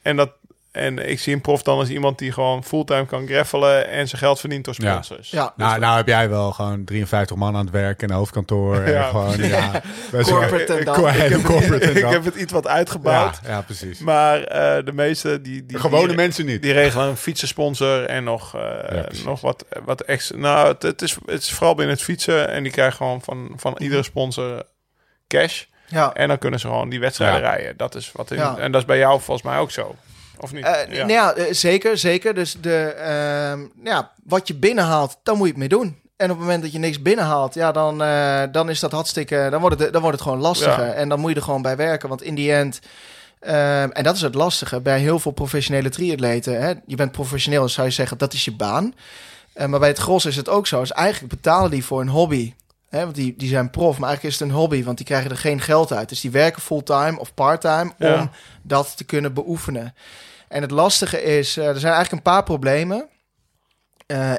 En 0.01 0.15
dat 0.15 0.31
En 0.71 1.09
ik 1.09 1.19
zie 1.19 1.33
een 1.33 1.41
prof 1.41 1.63
dan 1.63 1.77
als 1.79 1.89
iemand 1.89 2.17
die 2.17 2.31
gewoon 2.31 2.63
fulltime 2.63 3.05
kan 3.05 3.27
graffelen 3.27 3.87
en 3.87 4.07
zijn 4.07 4.21
geld 4.21 4.39
verdient 4.39 4.65
door 4.65 4.73
Ja. 4.77 4.91
sponsors. 5.01 5.29
Ja, 5.29 5.53
Nou, 5.55 5.79
nou 5.79 5.97
heb 5.97 6.07
jij 6.07 6.29
wel 6.29 6.51
gewoon 6.51 6.83
53 6.85 7.35
man 7.35 7.55
aan 7.55 7.61
het 7.65 7.73
werk 7.73 8.01
in 8.01 8.09
een 8.09 8.15
hoofdkantoor. 8.15 8.75
En 8.81 8.91
Ja. 9.01 9.07
gewoon, 9.09 9.37
ja. 9.47 9.81
wel- 10.11 10.23
Corporate 10.23 10.73
en 10.73 10.85
dan. 10.85 11.07
Ik, 11.07 11.15
heb, 11.15 11.41
corporate 11.43 11.85
en 11.85 11.95
ik 11.95 12.01
dan. 12.01 12.11
heb 12.11 12.25
het 12.25 12.35
iets 12.35 12.51
wat 12.51 12.67
uitgebouwd. 12.67 13.39
Ja, 13.43 13.49
ja, 13.49 13.61
precies. 13.61 13.99
Maar 13.99 14.43
eh, 14.43 14.85
de 14.85 14.93
meeste 14.93 15.41
die, 15.41 15.65
die 15.65 15.79
Gewone 15.79 16.07
die, 16.07 16.15
mensen 16.15 16.45
niet. 16.45 16.61
Die 16.61 16.73
regelen 16.73 17.07
een 17.07 17.17
fietsensponsor 17.17 18.05
en 18.05 18.23
nog, 18.23 18.55
eh, 18.55 18.61
Ja, 18.91 19.05
nog 19.25 19.41
wat, 19.41 19.65
wat 19.85 20.01
extra. 20.01 20.37
Nou, 20.37 20.67
het, 20.67 20.81
het, 20.81 21.01
is, 21.01 21.17
het 21.25 21.41
is 21.41 21.51
vooral 21.51 21.75
binnen 21.75 21.95
het 21.95 22.03
fietsen. 22.03 22.49
En 22.49 22.63
die 22.63 22.71
krijgen 22.71 22.95
gewoon 22.95 23.21
van, 23.21 23.53
van 23.55 23.75
iedere 23.77 24.03
sponsor 24.03 24.63
cash. 25.27 25.63
ja. 25.87 26.13
En 26.13 26.27
dan 26.27 26.37
kunnen 26.37 26.59
ze 26.59 26.67
gewoon 26.67 26.89
die 26.89 26.99
wedstrijden 26.99 27.41
Ja. 27.41 27.49
rijden. 27.49 27.77
Dat 27.77 27.95
is 27.95 28.11
wat 28.13 28.31
in, 28.31 28.37
Ja. 28.37 28.57
En 28.57 28.71
dat 28.71 28.81
is 28.81 28.87
bij 28.87 28.97
jou 28.97 29.21
volgens 29.21 29.47
mij 29.47 29.57
ook 29.57 29.71
zo. 29.71 29.95
Of 30.41 30.53
niet? 30.53 30.65
Eh, 30.65 30.93
Ja. 30.93 30.97
Nou 31.05 31.11
ja, 31.11 31.33
eh, 31.33 31.53
zeker, 31.53 31.97
zeker. 31.97 32.33
Dus 32.33 32.55
de, 32.61 32.83
ehm, 32.83 33.59
ja, 33.83 34.11
wat 34.23 34.47
je 34.47 34.55
binnenhaalt, 34.55 35.17
dan 35.23 35.35
moet 35.37 35.45
je 35.45 35.51
het 35.51 35.59
mee 35.59 35.69
doen. 35.69 35.99
En 36.17 36.31
op 36.31 36.37
het 36.37 36.45
moment 36.45 36.61
dat 36.63 36.71
je 36.71 36.79
niks 36.79 37.01
binnenhaalt, 37.01 37.53
ja, 37.53 37.71
dan, 37.71 38.03
eh, 38.03 38.43
dan 38.51 38.69
is 38.69 38.79
dat 38.79 38.91
hartstikke. 38.91 39.47
Dan 39.51 39.61
wordt 39.61 39.79
het, 39.79 39.93
dan 39.93 40.01
wordt 40.01 40.17
het 40.19 40.27
gewoon 40.27 40.41
lastiger. 40.41 40.85
Ja. 40.85 40.91
En 40.93 41.09
dan 41.09 41.19
moet 41.19 41.29
je 41.29 41.35
er 41.35 41.41
gewoon 41.43 41.61
bij 41.61 41.75
werken. 41.75 42.09
Want 42.09 42.21
in 42.21 42.35
die 42.35 42.53
end. 42.53 42.79
ehm, 43.39 43.89
en 43.91 44.03
dat 44.03 44.15
is 44.15 44.21
het 44.21 44.35
lastige 44.35 44.79
bij 44.81 44.99
heel 44.99 45.19
veel 45.19 45.31
professionele 45.31 45.89
triatleten. 45.89 46.61
Hè? 46.61 46.73
Je 46.85 46.95
bent 46.95 47.11
professioneel, 47.11 47.61
dus 47.61 47.73
zou 47.73 47.87
je 47.87 47.93
zeggen 47.93 48.17
dat 48.17 48.33
is 48.33 48.45
je 48.45 48.55
baan. 48.55 48.93
Maar 49.67 49.79
bij 49.79 49.87
het 49.89 49.97
gros 49.97 50.25
is 50.25 50.35
het 50.35 50.49
ook 50.49 50.67
zo. 50.67 50.79
Dus 50.79 50.91
eigenlijk 50.91 51.33
betalen 51.33 51.71
die 51.71 51.85
voor 51.85 52.01
een 52.01 52.07
hobby. 52.09 52.53
Hè? 52.89 53.03
Want 53.03 53.15
die, 53.15 53.33
die 53.37 53.49
zijn 53.49 53.69
prof, 53.69 53.97
maar 53.97 54.07
eigenlijk 54.09 54.35
is 54.35 54.39
het 54.41 54.49
een 54.49 54.55
hobby, 54.55 54.83
want 54.83 54.97
die 54.97 55.05
krijgen 55.05 55.31
er 55.31 55.37
geen 55.37 55.61
geld 55.61 55.93
uit. 55.93 56.09
Dus 56.09 56.21
die 56.21 56.31
werken 56.31 56.61
fulltime 56.61 57.19
of 57.19 57.33
parttime 57.33 57.91
Ja. 57.97 58.19
om 58.19 58.31
dat 58.61 58.97
te 58.97 59.03
kunnen 59.03 59.33
beoefenen. 59.33 59.93
En 60.51 60.61
het 60.61 60.71
lastige 60.71 61.23
is, 61.23 61.57
eh, 61.57 61.67
er 61.67 61.79
zijn 61.79 61.93
eigenlijk 61.93 62.11
een 62.11 62.31
paar 62.31 62.43
problemen. 62.43 63.09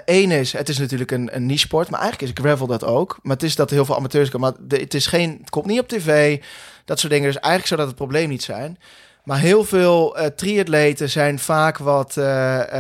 Eén 0.04 0.30
is, 0.30 0.52
het 0.52 0.68
is 0.68 0.78
natuurlijk 0.78 1.10
een, 1.10 1.36
een 1.36 1.46
niche-sport, 1.46 1.90
maar 1.90 2.00
eigenlijk 2.00 2.32
is 2.32 2.44
gravel 2.44 2.66
dat 2.66 2.84
ook. 2.84 3.18
Maar 3.22 3.34
het 3.34 3.42
is 3.42 3.56
dat 3.56 3.70
heel 3.70 3.84
veel 3.84 3.96
amateurs 3.96 4.30
komen. 4.30 4.50
Maar 4.50 4.68
de, 4.68 4.76
het, 4.76 4.94
is 4.94 5.06
geen, 5.06 5.36
het 5.40 5.50
komt 5.50 5.66
niet 5.66 5.80
op 5.80 5.88
tv, 5.88 6.42
dat 6.84 6.98
soort 6.98 7.12
dingen. 7.12 7.26
Dus 7.26 7.40
eigenlijk 7.40 7.66
zou 7.66 7.80
dat 7.80 7.88
het 7.88 7.98
probleem 7.98 8.28
niet 8.28 8.42
zijn. 8.42 8.78
Maar 9.24 9.38
heel 9.38 9.64
veel 9.64 10.16
eh 10.16 10.26
triatleten 10.26 11.10
zijn 11.10 11.38
vaak 11.38 11.78
wat 11.78 12.16
eh, 12.16 12.72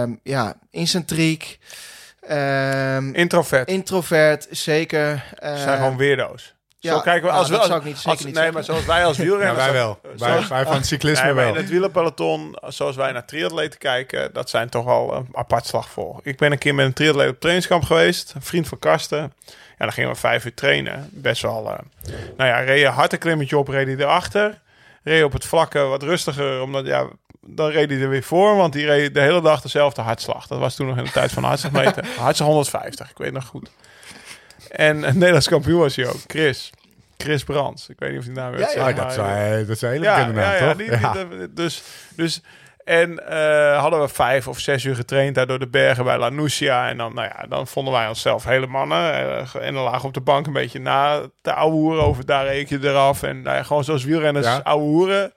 ehm, 0.00 0.14
ja, 0.22 0.54
incentriek, 0.70 1.58
ehm, 2.20 3.14
Introvert. 3.14 3.68
introvert, 3.68 4.46
zeker. 4.50 5.24
eh, 5.38 5.56
zijn 5.62 5.76
gewoon 5.76 5.96
ja, 6.80 6.92
Zo 6.94 7.00
kijken 7.00 7.22
we 7.22 7.28
nou, 7.28 7.38
als 7.38 7.46
we 7.48 7.52
dat 7.52 7.60
als, 7.60 7.68
zou 7.68 7.80
ik 7.80 7.86
niet, 7.86 7.96
zeker 7.96 8.10
als- 8.10 8.18
niet 8.24 8.26
nee, 8.26 8.34
zeggen. 8.44 8.54
maar 8.54 8.64
zoals 8.64 8.84
wij 8.84 9.04
als 9.04 9.16
Ja, 9.16 9.22
wielrenners. 9.22 9.64
wij 9.64 9.72
wel. 9.72 9.98
Wij, 10.16 10.46
wij 10.48 10.64
van 10.64 10.74
het 10.74 10.86
cyclisme 10.86 11.24
Nee, 11.24 11.34
wel. 11.34 11.48
in 11.48 11.54
het 11.54 11.68
wielerpeloton, 11.68 12.56
zoals 12.68 12.96
wij 12.96 13.12
naar 13.12 13.24
triatleten 13.24 13.78
kijken, 13.78 14.32
dat 14.32 14.50
zijn 14.50 14.68
toch 14.68 14.84
wel 14.84 15.14
een 15.14 15.28
apart 15.32 15.66
slag 15.66 15.88
voor. 15.90 16.20
Ik 16.22 16.36
ben 16.36 16.52
een 16.52 16.58
keer 16.58 16.74
met 16.74 16.86
een 16.86 16.92
triatleet 16.92 17.28
op 17.30 17.38
trainingskamp 17.40 17.84
geweest, 17.84 18.32
een 18.34 18.42
vriend 18.42 18.68
van 18.68 18.78
Karsten. 18.78 19.32
Ja, 19.46 19.84
dan 19.84 19.92
gingen 19.92 20.10
we 20.10 20.16
vijf 20.16 20.44
uur 20.44 20.54
trainen. 20.54 21.08
Best 21.12 21.42
wel, 21.42 21.70
eh, 21.70 21.78
nou 22.36 22.50
ja, 22.50 22.58
reed 22.60 22.80
je 22.80 22.88
hard 22.88 23.12
een 23.12 23.18
klimmetje 23.18 23.58
op, 23.58 23.68
reed 23.68 23.86
hij 23.86 23.96
erachter. 23.96 24.60
Reed 25.02 25.24
op 25.24 25.32
het 25.32 25.44
vlakke 25.44 25.78
wat 25.78 26.02
rustiger, 26.02 26.62
omdat 26.62 26.86
ja, 26.86 27.06
dan 27.46 27.68
reed 27.70 27.90
hij 27.90 28.00
er 28.00 28.08
weer 28.08 28.22
voor, 28.22 28.56
want 28.56 28.72
die 28.72 28.86
reed 28.86 29.14
de 29.14 29.20
hele 29.20 29.40
dag 29.42 29.60
dezelfde 29.60 30.02
hartslag. 30.02 30.46
Dat 30.46 30.58
was 30.58 30.74
toen 30.74 30.86
nog 30.86 30.96
in 30.96 31.04
de 31.04 31.10
tijd 31.10 31.32
van 31.32 31.42
de 31.42 31.48
hartslagmeter. 31.48 32.06
hartslag 32.18 32.48
150, 32.48 33.10
ik 33.10 33.18
weet 33.18 33.32
nog 33.32 33.44
goed. 33.44 33.70
En 34.70 35.02
een 35.08 35.14
Nederlands 35.14 35.48
kampioen 35.48 35.78
was 35.80 35.96
hij 35.96 36.06
ook, 36.06 36.20
Chris. 36.26 36.70
Chris 37.16 37.44
Brands. 37.44 37.88
Ik 37.88 37.96
weet 37.98 38.10
niet 38.10 38.18
of 38.18 38.24
die 38.24 38.34
naam 38.34 38.50
weet. 38.50 38.60
Ja, 38.60 38.88
ja. 38.88 38.88
Ah, 38.90 38.96
dat, 38.96 39.10
is, 39.10 39.16
wel- 39.16 39.66
dat 39.66 39.82
een 39.82 39.88
hele 39.88 40.04
Ja, 40.04 40.14
bekende 40.16 40.40
naam, 40.40 40.50
ja, 40.50 40.56
ja, 40.58 40.66
toch? 40.72 40.76
die- 40.76 41.38
die- 41.38 41.52
dus, 41.54 41.82
dus, 42.16 42.42
en 42.84 43.28
eh, 43.28 43.80
hadden 43.80 44.00
we 44.00 44.08
vijf 44.08 44.48
of 44.48 44.58
zes 44.58 44.84
uur 44.84 44.94
getraind 44.94 45.34
daar 45.34 45.46
door 45.46 45.58
de 45.58 45.66
bergen 45.68 46.04
bij 46.04 46.18
La 46.18 46.28
Nucia. 46.28 46.88
En 46.88 46.96
dan, 46.96 47.14
nou 47.14 47.28
ja, 47.36 47.46
dan 47.48 47.66
vonden 47.66 47.92
wij 47.92 48.08
onszelf 48.08 48.44
hele 48.44 48.66
mannen. 48.66 49.12
eh, 49.12 49.66
en 49.66 49.74
dan 49.74 49.82
lagen 49.82 50.08
op 50.08 50.14
de 50.14 50.20
bank 50.20 50.46
een 50.46 50.52
beetje 50.52 50.80
na 50.80 51.20
te 51.42 51.52
ouwe 51.52 51.72
hoeren 51.74 52.02
over 52.04 52.26
daar 52.26 52.44
reek 52.46 52.68
je 52.68 52.78
eraf. 52.82 53.22
En 53.22 53.42
nou 53.42 53.56
ja, 53.56 53.62
gewoon 53.62 53.84
zoals 53.84 54.04
wielrenners 54.04 54.46
Ja. 54.46 54.60
ouwe 54.62 54.82
hoeren. 54.84 55.32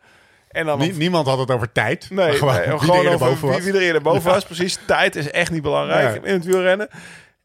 En 0.50 0.66
dan 0.66 0.80
Nie- 0.80 0.94
niemand 0.94 1.28
had 1.28 1.40
het 1.40 1.52
over 1.52 1.72
tijd. 1.72 2.08
Nee, 2.10 2.32
gewoon, 2.38 2.54
nee, 2.56 2.64
wie 2.70 2.80
gewoon 2.80 3.06
er 3.06 3.14
over 3.14 3.50
wie, 3.50 3.62
wie 3.64 3.74
er 3.74 3.82
eerder 3.82 4.02
boven 4.02 4.32
was. 4.32 4.44
Precies, 4.46 4.78
tijd 4.88 5.16
is 5.16 5.32
echt 5.32 5.52
niet 5.52 5.62
belangrijk 5.62 6.26
in 6.26 6.34
het 6.34 6.46
wielrennen. 6.46 6.88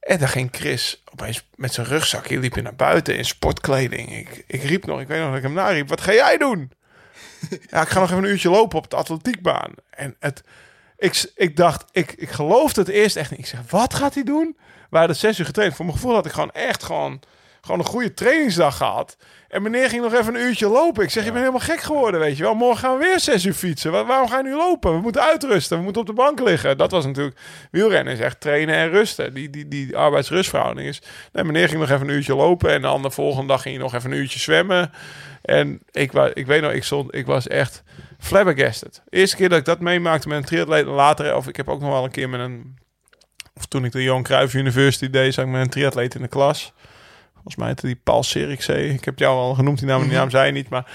En 0.06 0.18
dan 0.18 0.28
ging 0.28 0.48
Chris 0.52 1.02
opeens 1.12 1.48
met 1.54 1.74
zijn 1.74 1.86
rugzakje 1.86 2.38
liep 2.38 2.52
hij 2.52 2.62
naar 2.62 2.74
buiten 2.74 3.16
in 3.16 3.24
sportkleding. 3.24 4.16
Ik, 4.16 4.44
ik 4.46 4.62
riep 4.62 4.86
nog, 4.86 5.00
ik 5.00 5.08
weet 5.08 5.18
nog 5.18 5.28
dat 5.28 5.36
ik 5.36 5.42
hem 5.42 5.52
nariep. 5.52 5.88
Wat 5.88 6.00
ga 6.00 6.12
jij 6.12 6.36
doen? 6.36 6.72
ja, 7.70 7.82
ik 7.82 7.88
ga 7.88 8.00
nog 8.00 8.10
even 8.10 8.24
een 8.24 8.30
uurtje 8.30 8.50
lopen 8.50 8.78
op 8.78 8.90
de 8.90 8.96
atletiekbaan. 8.96 9.72
En 9.90 10.16
het, 10.20 10.42
ik, 10.96 11.32
ik 11.34 11.56
dacht, 11.56 11.84
ik, 11.92 12.12
ik 12.12 12.30
geloofde 12.30 12.80
het 12.80 12.90
eerst 12.90 13.16
echt 13.16 13.30
niet. 13.30 13.38
Ik 13.38 13.46
zeg, 13.46 13.60
wat 13.70 13.94
gaat 13.94 14.14
hij 14.14 14.22
doen? 14.22 14.56
We 14.90 14.98
hadden 14.98 15.16
zes 15.16 15.38
uur 15.38 15.46
getraind. 15.46 15.74
Voor 15.74 15.84
mijn 15.84 15.96
gevoel 15.96 16.14
had 16.14 16.26
ik 16.26 16.32
gewoon 16.32 16.52
echt 16.52 16.82
gewoon, 16.82 17.20
gewoon 17.66 17.80
een 17.80 17.86
goede 17.86 18.14
trainingsdag 18.14 18.76
gehad. 18.76 19.16
En 19.48 19.62
meneer 19.62 19.88
ging 19.88 20.02
nog 20.02 20.14
even 20.14 20.34
een 20.34 20.40
uurtje 20.40 20.68
lopen. 20.68 21.04
Ik 21.04 21.10
zeg, 21.10 21.24
je 21.24 21.30
bent 21.30 21.44
helemaal 21.44 21.66
gek 21.66 21.80
geworden, 21.80 22.20
weet 22.20 22.36
je 22.36 22.42
wel. 22.42 22.54
Morgen 22.54 22.78
gaan 22.78 22.98
we 22.98 23.04
weer 23.04 23.20
zes 23.20 23.44
uur 23.44 23.54
fietsen. 23.54 23.92
Wa- 23.92 24.04
waarom 24.04 24.28
ga 24.28 24.36
je 24.36 24.42
nu 24.42 24.54
lopen? 24.56 24.92
We 24.92 25.00
moeten 25.00 25.22
uitrusten. 25.22 25.76
We 25.76 25.82
moeten 25.82 26.00
op 26.00 26.06
de 26.08 26.14
bank 26.14 26.40
liggen. 26.40 26.78
Dat 26.78 26.90
was 26.90 27.04
natuurlijk... 27.04 27.38
Wielrennen 27.70 28.12
is 28.12 28.20
echt 28.20 28.40
trainen 28.40 28.74
en 28.74 28.90
rusten. 28.90 29.34
Die, 29.34 29.50
die, 29.50 29.68
die 29.68 29.96
arbeidsrustverhouding 29.96 30.88
is... 30.88 31.02
Nee, 31.32 31.44
meneer 31.44 31.68
ging 31.68 31.80
nog 31.80 31.90
even 31.90 32.08
een 32.08 32.14
uurtje 32.14 32.34
lopen. 32.34 32.70
En 32.70 32.82
dan 32.82 33.02
de 33.02 33.10
volgende 33.10 33.48
dag 33.48 33.62
ging 33.62 33.74
hij 33.74 33.84
nog 33.84 33.94
even 33.94 34.10
een 34.10 34.18
uurtje 34.18 34.38
zwemmen. 34.38 34.92
En 35.42 35.80
ik, 35.90 36.12
ik 36.12 36.46
weet 36.46 36.62
nog, 36.62 36.72
ik, 36.72 36.84
stond, 36.84 37.14
ik 37.14 37.26
was 37.26 37.46
echt 37.48 37.82
flabbergasted. 38.18 39.02
De 39.08 39.16
eerste 39.16 39.36
keer 39.36 39.48
dat 39.48 39.58
ik 39.58 39.64
dat 39.64 39.80
meemaakte 39.80 40.28
met 40.28 40.38
een 40.38 40.44
triatleet. 40.44 40.86
Later, 40.86 41.36
of 41.36 41.48
ik 41.48 41.56
heb 41.56 41.68
ook 41.68 41.80
nog 41.80 41.90
wel 41.90 42.04
een 42.04 42.10
keer 42.10 42.28
met 42.28 42.40
een... 42.40 42.78
Of 43.54 43.66
toen 43.66 43.84
ik 43.84 43.92
de 43.92 44.02
Johan 44.02 44.22
Cruijff 44.22 44.54
University 44.54 45.10
deed, 45.10 45.34
zat 45.34 45.44
ik 45.44 45.50
met 45.50 45.60
een 45.60 45.70
triatleet 45.70 46.14
in 46.14 46.22
de 46.22 46.28
klas. 46.28 46.72
Volgens 47.46 47.56
mij 47.56 47.66
heette 47.68 47.86
die 47.86 47.96
Paul. 47.96 48.24
Ik 48.94 49.04
heb 49.04 49.18
jou 49.18 49.38
al 49.38 49.54
genoemd, 49.54 49.78
die 49.78 49.86
naam, 49.86 50.02
die 50.02 50.12
naam 50.12 50.30
zei 50.30 50.52
niet. 50.52 50.68
Maar 50.68 50.90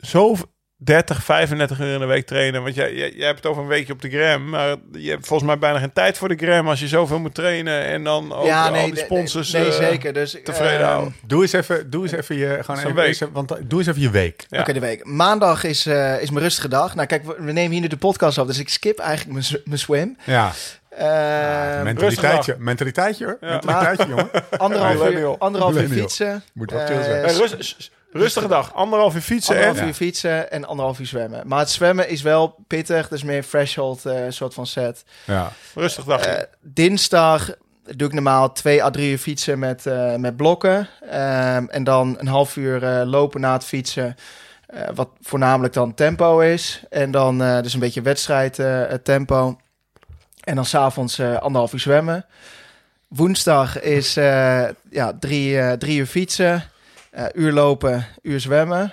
zo 0.00 0.36
30, 0.84 1.24
35 1.24 1.80
uur 1.80 1.92
in 1.94 1.98
de 2.00 2.06
week 2.06 2.26
trainen. 2.26 2.62
Want 2.62 2.74
jij, 2.74 2.94
jij, 2.94 3.12
jij 3.16 3.26
hebt 3.26 3.36
het 3.36 3.46
over 3.46 3.62
een 3.62 3.68
weekje 3.68 3.92
op 3.92 4.02
de 4.02 4.10
gram. 4.10 4.48
Maar 4.48 4.76
je 4.92 5.10
hebt 5.10 5.26
volgens 5.26 5.48
mij 5.48 5.58
bijna 5.58 5.78
geen 5.78 5.92
tijd 5.92 6.18
voor 6.18 6.28
de 6.28 6.36
gram 6.36 6.68
als 6.68 6.80
je 6.80 6.88
zoveel 6.88 7.18
moet 7.18 7.34
trainen. 7.34 7.84
En 7.84 8.04
dan 8.04 8.32
ook 8.32 8.50
al 8.50 8.72
die 8.72 8.80
nee, 8.82 8.96
sponsors 8.96 9.52
Nee, 9.52 9.62
nee, 9.62 9.70
eh, 9.70 9.76
zeker. 9.88 10.12
Dus, 10.12 10.36
tevreden 10.44 10.78
ehm, 10.78 10.84
houden. 10.88 11.14
Doe 11.26 11.42
eens 11.42 11.52
even, 11.52 11.90
doe 11.90 12.02
eens 12.02 12.12
even 12.12 12.36
je, 12.36 12.58
gewoon 12.60 12.80
even, 12.80 12.94
week. 12.94 13.06
even- 13.12 13.32
want, 13.32 13.56
doe 13.62 13.78
eens 13.78 13.88
even 13.88 14.00
je 14.00 14.10
week. 14.10 14.46
Ja. 14.48 14.60
Oké, 14.60 14.72
de 14.72 14.80
week. 14.80 15.04
Maandag 15.04 15.64
is, 15.64 15.86
eh, 15.86 16.20
is 16.22 16.30
mijn 16.30 16.42
rustige 16.44 16.68
dag. 16.68 16.94
Nou, 16.94 17.06
kijk, 17.06 17.24
we, 17.24 17.34
we 17.38 17.52
nemen 17.52 17.72
hier 17.72 17.80
nu 17.80 17.86
de 17.86 17.96
podcast 17.96 18.38
op, 18.38 18.46
dus 18.46 18.58
ik 18.58 18.68
skip 18.68 18.98
eigenlijk 18.98 19.46
mijn, 19.64 19.78
swim. 19.78 20.16
Ja, 20.24 20.52
Ehm, 20.98 21.82
mentaliteitje, 21.84 22.56
mentaliteitje 22.58 23.24
hoor. 23.24 23.36
Ja. 23.40 23.48
Mentaliteit, 23.48 24.08
jongen. 24.08 24.30
anderhalf, 24.58 25.10
uur, 25.10 25.38
anderhalf 25.38 25.76
uur 25.76 25.88
fietsen. 25.88 26.42
Moet 26.52 26.70
wel 26.70 26.80
Eh, 26.80 26.86
chill 26.86 27.02
zijn. 27.02 27.24
Hey, 27.24 27.34
rust- 27.34 27.90
rustige 28.20 28.48
dag. 28.48 28.74
Anderhalf 28.74 29.14
uur 29.14 29.20
fietsen. 29.20 29.54
Anderhalf 29.54 29.80
En, 29.80 29.86
uur 29.86 29.94
fietsen 29.94 30.50
en 30.50 30.64
anderhalf 30.64 30.98
uur 31.00 31.06
zwemmen. 31.06 31.46
Maar 31.46 31.58
het 31.58 31.70
zwemmen 31.70 32.08
is 32.08 32.22
wel 32.22 32.54
pittig, 32.66 33.08
dus 33.08 33.22
meer 33.22 33.46
threshold 33.46 34.06
eh 34.06 34.16
soort 34.28 34.54
van 34.54 34.66
set. 34.66 35.04
Ja. 35.24 35.52
rustig 35.74 36.04
dag. 36.04 36.20
Eh, 36.20 36.42
dinsdag 36.60 37.50
doe 37.96 38.06
ik 38.08 38.14
normaal 38.14 38.52
twee 38.52 38.82
à 38.84 38.90
drie 38.90 39.10
uur 39.10 39.18
fietsen 39.18 39.58
met, 39.58 39.86
eh, 39.86 40.14
met 40.14 40.36
blokken. 40.36 40.88
Ehm, 41.10 41.64
en 41.68 41.84
dan 41.84 42.14
een 42.18 42.26
half 42.26 42.56
uur 42.56 42.84
eh, 42.84 43.06
lopen 43.06 43.40
na 43.40 43.52
het 43.52 43.64
fietsen. 43.64 44.16
eh, 44.66 44.88
wat 44.94 45.08
voornamelijk 45.20 45.74
dan 45.74 45.94
tempo 45.94 46.40
is. 46.40 46.82
En 46.90 47.10
dan 47.10 47.42
eh, 47.42 47.60
dus 47.62 47.74
een 47.74 47.80
beetje 47.80 48.02
wedstrijd 48.02 48.58
eh, 48.58 48.82
tempo. 49.02 49.56
En 50.44 50.54
dan 50.54 50.64
s'avonds 50.64 51.18
eh 51.18 51.36
anderhalf 51.36 51.72
uur 51.72 51.80
zwemmen. 51.80 52.26
Woensdag 53.08 53.80
is 53.80 54.16
eh, 54.16 54.64
ja, 54.90 55.12
drie, 55.20 55.58
eh, 55.60 55.72
drie 55.72 55.98
uur 55.98 56.06
fietsen. 56.06 56.62
Eh, 57.14 57.24
uur 57.32 57.52
lopen, 57.52 58.06
uur 58.22 58.40
zwemmen. 58.40 58.92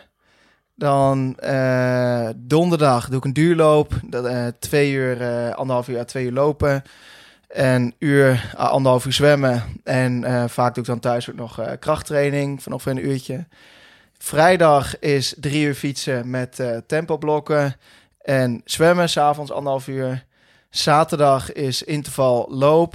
Dan 0.76 1.36
eh, 1.39 2.30
donderdag 2.36 3.07
doe 3.07 3.17
ik 3.17 3.26
een 3.26 3.34
duurloop. 3.34 3.93
Dat, 4.05 4.26
eh, 4.26 4.47
twee 4.59 4.91
uur, 4.91 5.26
anderhalf 5.53 5.88
uur 5.88 6.05
twee 6.05 6.26
uur 6.26 6.32
lopen. 6.32 6.84
En 7.47 7.93
uur, 7.99 8.53
anderhalf 8.57 9.05
uur 9.05 9.13
zwemmen. 9.13 9.63
En 9.84 10.24
vaak 10.49 10.74
doe 10.74 10.84
ik 10.84 10.89
dan 10.89 10.99
thuis 10.99 11.30
ook 11.30 11.36
nog 11.36 11.61
krachttraining 11.80 12.63
van 12.63 12.72
ongeveer 12.72 12.91
een 12.91 13.09
uurtje. 13.09 13.45
Vrijdag 14.17 14.99
is 14.99 15.36
drie 15.39 15.65
uur 15.65 15.76
fietsen 15.76 16.30
met 16.30 16.63
tempoblokken. 16.88 17.76
En 18.22 18.61
zwemmen, 18.65 19.09
s'avonds 19.09 19.51
anderhalf 19.51 19.88
uur. 19.88 20.26
Zaterdag 20.69 21.51
is 21.51 21.84
interval 21.84 22.47
loop, 22.49 22.93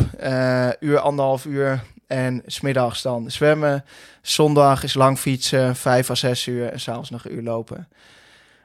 uur, 0.80 0.98
anderhalf 0.98 1.44
uur. 1.44 1.82
En 2.06 2.42
smiddags 2.46 3.02
dan 3.02 3.30
zwemmen. 3.30 3.84
Zondag 4.22 4.82
is 4.82 4.94
lang 4.94 5.18
fietsen, 5.18 5.76
vijf 5.76 6.10
à 6.10 6.14
zes 6.14 6.46
uur. 6.46 6.72
En 6.72 6.80
s'avonds 6.80 7.10
nog 7.10 7.24
een 7.24 7.34
uur 7.34 7.42
lopen. 7.42 7.88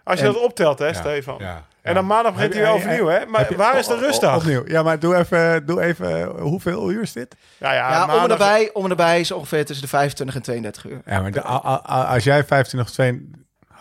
Als 0.03 0.19
je 0.19 0.25
en- 0.25 0.33
dat 0.33 0.41
optelt, 0.41 0.79
hè, 0.79 0.85
Ja. 0.87 0.93
Stefan. 0.93 1.35
Ja. 1.39 1.65
En 1.81 1.93
dan 1.93 2.05
maandag 2.05 2.33
begint 2.33 2.53
hij 2.53 2.61
weer 2.63 2.71
overnieuw, 2.71 3.07
hè? 3.07 3.25
Maar 3.25 3.49
je- 3.49 3.55
waar 3.55 3.77
is 3.77 3.87
de 3.87 3.93
o- 3.93 3.97
rustdag? 3.99 4.35
Opnieuw. 4.35 4.63
Ja, 4.67 4.83
maar 4.83 4.99
doe 4.99 5.15
even, 5.15 5.65
doe 5.65 5.81
even 5.81 6.25
hoeveel 6.39 6.91
uur 6.91 7.01
is 7.01 7.11
dit? 7.13 7.35
Ja, 7.57 7.73
ja, 7.73 7.89
Ja, 7.91 8.03
om 8.03 8.09
en 8.09 8.15
maandag- 8.15 8.39
erbij, 8.39 8.69
om 8.73 8.83
en 8.83 8.89
erbij 8.89 9.19
is 9.19 9.31
ongeveer 9.31 9.65
tussen 9.65 9.83
de 9.85 9.89
25 9.91 10.35
en 10.35 10.41
32 10.41 10.85
uur. 10.85 11.01
Ja, 11.05 11.21
maar 11.21 11.31
de- 11.31 11.45
a- 11.45 11.61
a- 11.65 11.83
a- 11.89 12.03
als 12.13 12.23
jij 12.23 12.43
15 12.43 12.79
of 12.79 12.89
2... 12.89 13.29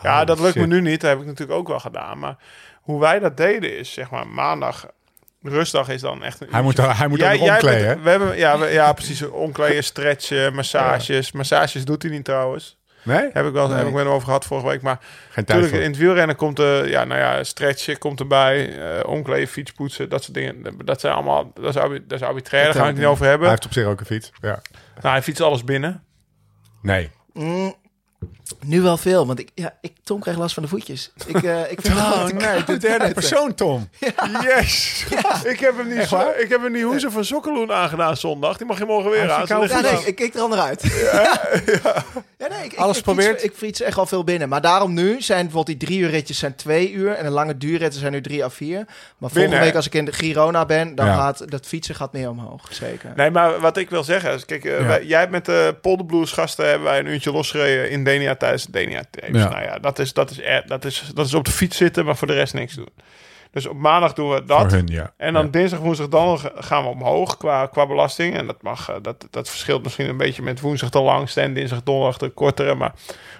Ja, 0.02 0.24
dat 0.24 0.38
lukt 0.40 0.52
shit. 0.52 0.60
me 0.60 0.66
nu 0.74 0.80
niet. 0.80 1.00
Dat 1.00 1.10
heb 1.10 1.20
ik 1.20 1.26
natuurlijk 1.26 1.58
ook 1.58 1.68
wel 1.68 1.80
gedaan. 1.80 2.18
Maar 2.18 2.36
hoe 2.80 3.00
wij 3.00 3.18
dat 3.18 3.36
deden 3.36 3.78
is, 3.78 3.92
zeg 3.92 4.10
maar, 4.10 4.26
maandag... 4.26 4.86
Rustdag 5.42 5.88
is 5.88 6.00
dan 6.00 6.22
echt 6.24 6.40
een 6.40 6.48
Hij 6.50 6.62
moet, 6.62 6.76
hij 6.96 7.08
moet 7.08 7.18
Jij- 7.18 7.34
ook 7.34 7.40
omkleden, 7.40 7.86
bent-? 7.86 8.02
We 8.02 8.10
hebben, 8.10 8.36
ja, 8.36 8.58
we- 8.58 8.66
ja, 8.66 8.92
precies. 8.92 9.22
Omkleden, 9.22 9.84
stretchen, 9.84 10.54
massages. 10.54 11.32
Massages 11.32 11.84
doet 11.84 12.02
hij 12.02 12.10
niet 12.10 12.24
trouwens. 12.24 12.78
Nee? 13.02 13.30
Heb 13.32 13.46
ik 13.46 13.52
wel 13.52 13.66
Nee. 13.68 13.76
heb 13.76 13.86
ik 13.86 13.92
met 13.92 14.02
hem 14.04 14.12
over 14.12 14.24
gehad 14.26 14.44
vorige 14.44 14.66
week. 14.66 14.82
Maar 14.82 14.98
Geen 15.00 15.08
tijd 15.34 15.46
natuurlijk, 15.46 15.72
voor. 15.74 15.82
in 15.82 15.90
het 15.90 15.98
wielrennen 16.00 16.36
komt 16.36 16.58
er, 16.58 16.88
ja, 16.88 17.04
nou 17.04 17.20
ja, 17.20 17.44
stretchen 17.44 17.98
komt 17.98 18.20
erbij. 18.20 18.78
eh 18.98 19.08
omkleden, 19.08 19.48
fietspoetsen, 19.48 20.08
dat 20.08 20.22
soort 20.22 20.34
dingen. 20.34 20.66
Dat 20.84 21.00
zijn 21.00 21.12
allemaal, 21.14 21.50
dat 21.54 21.64
is, 21.74 21.76
arbi- 21.76 22.04
dat 22.06 22.20
is 22.20 22.26
arbitrair. 22.26 22.64
Daar 22.64 22.72
gaan 22.72 22.82
we 22.82 22.88
het 22.88 22.96
niet 22.98 23.06
over 23.06 23.20
Hij 23.22 23.30
hebben. 23.30 23.48
heeft 23.48 23.64
op 23.64 23.72
zich 23.72 23.84
ook 23.86 24.00
een 24.00 24.06
fiets. 24.06 24.32
Ja. 24.40 24.60
Nou, 25.00 25.14
hij 25.14 25.22
fietst 25.22 25.42
alles 25.42 25.64
binnen. 25.64 26.04
Nee. 26.82 27.10
Mm, 27.32 27.74
nu 28.64 28.80
wel 28.80 28.96
veel, 28.96 29.26
want 29.26 29.38
ik, 29.38 29.50
ja, 29.54 29.74
ik, 29.80 29.92
Tom 30.04 30.20
krijgt 30.20 30.40
last 30.40 30.54
van 30.54 30.62
de 30.62 30.68
voetjes. 30.68 31.12
Ik, 31.26 31.42
eh, 31.42 31.60
ik 31.70 31.80
vind 31.80 31.94
het 31.98 32.04
Oh 32.06 32.20
goed. 32.24 32.32
nee, 32.38 32.64
de 32.64 32.76
derde 32.76 33.12
persoon, 33.12 33.54
Tom. 33.54 33.88
Yes! 34.42 35.04
Ik 35.44 35.60
heb 35.60 35.76
hem 35.76 35.88
niet, 35.88 36.10
ik 36.38 36.48
heb 36.48 36.62
hem 36.62 36.72
niet 36.72 36.82
hoezen 36.82 37.12
van 37.12 37.24
Sokkeloen 37.24 37.72
aangedaan 37.72 38.16
zondag. 38.16 38.56
Die 38.56 38.66
mag 38.66 38.78
je 38.78 38.84
morgen 38.84 39.10
weer 39.10 39.30
aan. 39.30 39.44
Ja, 39.46 39.80
nee, 39.80 40.04
ik 40.06 40.14
kijk 40.14 40.34
er 40.34 40.40
al 40.40 40.48
naar 40.48 40.58
uit. 40.60 40.82
Ja, 42.38 42.48
nee, 42.48 42.64
ik, 42.64 42.74
Alles 42.76 42.96
ik, 42.96 43.02
probeert? 43.02 43.28
Fiets, 43.40 43.42
ik 43.44 43.52
fiets 43.56 43.80
echt 43.80 43.98
al 43.98 44.06
veel 44.06 44.24
binnen. 44.24 44.48
Maar 44.48 44.60
daarom 44.60 44.94
nu 44.94 45.20
zijn 45.22 45.44
bijvoorbeeld 45.46 45.78
die 45.78 45.88
drie 45.88 45.98
uur 46.00 46.10
ritjes 46.10 46.38
zijn 46.38 46.54
twee 46.54 46.92
uur. 46.92 47.12
En 47.12 47.24
de 47.24 47.30
lange 47.30 47.56
duurritten 47.56 48.00
zijn 48.00 48.12
nu 48.12 48.20
drie 48.20 48.44
à 48.44 48.50
vier. 48.50 48.76
Maar 48.76 48.86
volgende 49.18 49.40
Binnen, 49.40 49.60
week 49.60 49.74
als 49.74 49.86
ik 49.86 49.94
in 49.94 50.04
de 50.04 50.12
Girona 50.12 50.64
ben, 50.66 50.94
dan 50.94 51.06
gaat 51.06 51.50
dat 51.50 51.66
fietsen 51.66 51.94
gaat 51.94 52.12
meer 52.12 52.28
omhoog. 52.30 52.66
Zeker. 52.70 53.12
Nee, 53.16 53.30
maar 53.30 53.60
wat 53.60 53.76
ik 53.76 53.90
wil 53.90 54.04
zeggen 54.04 54.32
is, 54.34 54.44
kijk, 54.44 54.64
eh, 54.64 54.86
wij- 54.86 55.04
jij 55.04 55.18
hebt 55.18 55.30
met 55.30 55.44
de 55.44 55.74
Polderblues 55.82 56.32
gasten 56.32 56.68
hebben 56.68 56.88
wij 56.88 56.98
een 56.98 57.06
uurtje 57.06 57.32
losgereden 57.32 57.90
in 57.90 58.04
Denia 58.10 58.34
tijdens 58.34 58.64
de 58.64 58.72
Denia 58.72 59.02
Tapes. 59.10 59.42
Ja. 59.42 59.48
Nou 59.48 59.62
ja, 59.62 59.78
dat 59.78 59.98
is, 59.98 60.12
dat, 60.12 60.30
is, 60.30 60.40
dat, 60.66 60.84
is, 60.84 61.10
dat 61.14 61.26
is 61.26 61.34
op 61.34 61.44
de 61.44 61.50
fiets 61.50 61.76
zitten, 61.76 62.04
maar 62.04 62.16
voor 62.16 62.26
de 62.26 62.34
rest 62.34 62.54
niks 62.54 62.74
doen. 62.74 62.88
Dus 63.52 63.66
op 63.66 63.76
maandag 63.76 64.12
doen 64.12 64.30
we 64.30 64.44
dat. 64.44 64.72
hun, 64.72 64.86
ja. 64.86 65.12
En 65.16 65.32
dan 65.32 65.44
Ja. 65.44 65.50
dinsdag, 65.50 65.78
woensdag, 65.80 66.08
dan 66.08 66.38
gaan 66.54 66.82
we 66.82 66.88
omhoog 66.88 67.36
qua, 67.36 67.66
qua 67.66 67.86
belasting. 67.86 68.36
En 68.36 68.46
dat, 68.46 68.62
mag, 68.62 68.88
eh, 68.88 68.96
dat, 69.02 69.26
dat 69.30 69.48
verschilt 69.48 69.82
misschien 69.82 70.08
een 70.08 70.16
beetje 70.16 70.42
met 70.42 70.60
woensdag 70.60 70.90
de 70.90 71.00
langste 71.00 71.40
en 71.40 71.54
dinsdag, 71.54 71.82
donderdag 71.82 72.18
de 72.18 72.28
kortere. 72.28 72.74
Maar, 72.74 72.92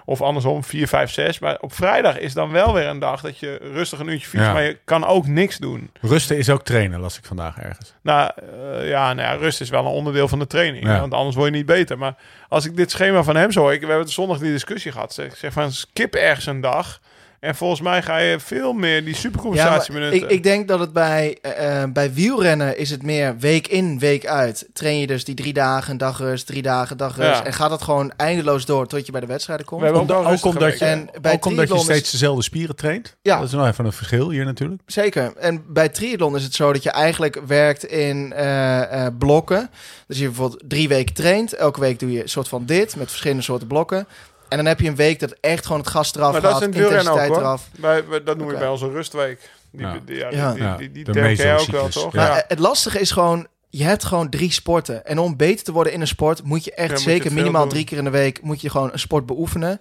of 0.05 0.21
andersom, 0.23 0.65
4, 0.65 0.89
5, 0.89 1.11
6. 1.11 1.39
Maar 1.39 1.57
op 1.61 1.73
vrijdag 1.75 2.19
is 2.19 2.33
dan 2.35 2.51
wel 2.51 2.73
weer 2.75 2.87
een 2.87 2.99
dag 2.99 3.21
dat 3.21 3.39
je 3.39 3.59
rustig 3.73 3.99
een 3.99 4.09
uurtje 4.09 4.29
fietst. 4.29 4.47
Ja. 4.47 4.53
Maar 4.53 4.63
je 4.63 4.79
kan 4.85 5.07
ook 5.07 5.27
niks 5.27 5.59
doen. 5.59 5.91
Rusten 6.01 6.37
is 6.39 6.51
ook 6.51 6.63
trainen, 6.63 7.01
las 7.01 7.19
ik 7.19 7.25
vandaag 7.25 7.59
ergens. 7.59 7.95
Nou 8.03 8.31
eh, 8.37 8.89
ja, 8.89 9.13
nou 9.15 9.29
ja, 9.29 9.35
rust 9.35 9.61
is 9.61 9.71
wel 9.71 9.81
een 9.81 9.93
onderdeel 9.93 10.29
van 10.29 10.39
de 10.39 10.47
training. 10.47 10.87
Want 10.87 11.15
anders 11.15 11.37
word 11.37 11.51
je 11.51 11.57
niet 11.57 11.67
beter. 11.67 11.99
Maar 11.99 12.15
als 12.49 12.65
ik 12.67 12.77
dit 12.77 12.91
schema 12.91 13.23
van 13.23 13.37
hem 13.37 13.53
zo 13.53 13.61
hoor, 13.61 13.73
ik, 13.73 13.81
we 13.81 13.87
hebben 13.87 14.05
het 14.05 14.15
zondag 14.15 14.39
die 14.39 14.53
discussie 14.53 14.93
gehad. 14.93 15.19
Ik 15.19 15.35
zeg 15.35 15.53
van 15.53 15.73
skip 15.73 16.15
ergens 16.15 16.47
een 16.47 16.61
dag. 16.61 17.01
En 17.41 17.55
volgens 17.55 17.81
mij 17.81 18.03
ga 18.03 18.17
je 18.19 18.41
veel 18.41 18.73
meer 18.73 19.05
die 19.05 19.15
Ja, 19.15 19.21
supercompensatie 19.21 19.93
minuten. 19.93 20.17
ik, 20.23 20.31
ik 20.31 20.43
denk 20.43 20.69
dat 20.69 20.81
het 20.81 20.93
bij, 20.93 21.39
eh, 21.43 21.83
eh, 21.83 21.93
bij 21.93 22.13
wielrennen 22.13 22.79
is 22.79 22.91
het 22.91 23.03
meer 23.03 23.39
week 23.39 23.69
in, 23.69 23.99
week 23.99 24.27
uit. 24.27 24.69
Train 24.73 24.99
je 24.99 25.07
dus 25.07 25.25
die 25.25 25.35
drie 25.35 25.53
dagen, 25.53 25.97
dag 25.97 26.19
rust, 26.19 26.47
drie 26.47 26.63
dagen, 26.63 26.97
dag 26.97 27.17
rust. 27.17 27.39
Ja. 27.39 27.45
En 27.45 27.53
gaat 27.53 27.71
het 27.71 27.83
gewoon 27.83 28.13
eindeloos 28.17 28.65
door 28.65 28.87
tot 28.87 29.07
je 29.07 29.13
bij 29.13 29.21
de 29.21 29.27
wedstrijden 29.27 29.67
komt. 29.67 29.83
We 29.83 30.15
ook 30.15 30.45
omdat 30.45 30.79
je. 30.79 30.85
En 30.85 31.09
bij 31.21 31.33
ook 31.33 31.45
omdat 31.45 31.69
je 31.69 31.75
is- 31.75 31.83
steeds 31.83 32.11
dezelfde 32.11 32.43
spieren 32.43 32.77
traint. 32.77 33.17
Ja. 33.23 33.37
Dat 33.39 33.47
is 33.47 33.53
nou 33.53 33.69
even 33.69 33.85
een 33.85 33.93
verschil 33.93 34.31
hier 34.31 34.45
natuurlijk. 34.45 34.83
Zeker. 34.87 35.33
En 35.37 35.65
bij 35.69 35.89
triathlon 35.89 36.37
is 36.37 36.43
het 36.43 36.55
zo 36.55 36.73
dat 36.73 36.83
je 36.83 36.91
eigenlijk 36.91 37.41
werkt 37.47 37.85
in 37.85 38.33
eh, 38.33 39.07
eh, 39.07 39.13
blokken. 39.19 39.71
Dus 40.07 40.19
je 40.19 40.25
bijvoorbeeld 40.25 40.63
drie 40.69 40.89
weken 40.89 41.15
traint. 41.15 41.55
Elke 41.55 41.81
week 41.81 41.99
doe 41.99 42.13
je 42.13 42.23
een 42.23 42.29
soort 42.29 42.49
van 42.49 42.67
dit 42.67 42.97
met 42.97 43.09
verschillende 43.09 43.43
soorten 43.43 43.67
blokken. 43.69 44.07
En 44.51 44.57
dan 44.57 44.67
heb 44.67 44.81
je 44.81 44.89
een 44.89 44.97
week 44.97 45.21
dat 45.21 45.35
echt 45.41 45.67
gewoon 45.67 45.81
het 45.81 45.91
gas 45.91 46.15
eraf 46.15 46.33
Maar 46.33 46.41
dat 46.41 46.51
is 46.51 46.57
gaat, 46.59 46.67
ook 46.69 46.75
intensiteit 46.75 47.29
hoor. 47.29 47.39
eraf. 47.39 47.69
Wij, 47.81 48.07
wij- 48.09 48.23
dat 48.23 48.37
noem 48.37 48.47
ik 48.47 48.53
Oké. 48.53 48.61
bij 48.63 48.69
onze 48.73 48.91
rustweek. 48.91 49.51
Die, 49.73 49.87
Ja. 49.87 49.99
die, 50.05 50.17
ja, 50.17 50.29
die, 50.29 50.39
Ja, 50.39 50.77
die, 50.77 50.93
die, 50.93 51.05
de 51.05 51.35
jij 51.37 51.59
ook 51.59 51.67
wel, 51.67 51.89
toch? 51.89 52.13
Ja. 52.13 52.29
Maar 52.29 52.45
het 52.49 52.59
lastige 52.59 52.99
is 53.01 53.11
gewoon, 53.11 53.47
je 53.69 53.85
hebt 53.85 54.05
gewoon 54.05 54.29
drie 54.29 54.53
sporten. 54.53 55.07
En 55.07 55.19
om 55.19 55.37
beter 55.37 55.65
te 55.65 55.73
worden 55.73 55.93
in 55.93 56.01
een 56.01 56.07
sport 56.07 56.43
moet 56.43 56.65
je 56.65 56.75
echt 56.75 56.89
Ja, 56.91 56.95
je 56.97 57.01
zeker 57.03 57.33
minimaal 57.33 57.61
doen. 57.63 57.71
drie 57.71 57.85
keer 57.85 57.99
in 57.99 58.05
de 58.05 58.11
week 58.11 58.43
moet 58.43 58.61
je 58.61 58.71
gewoon 58.71 58.93
een 58.93 58.99
sport 58.99 59.27
beoefenen. 59.27 59.81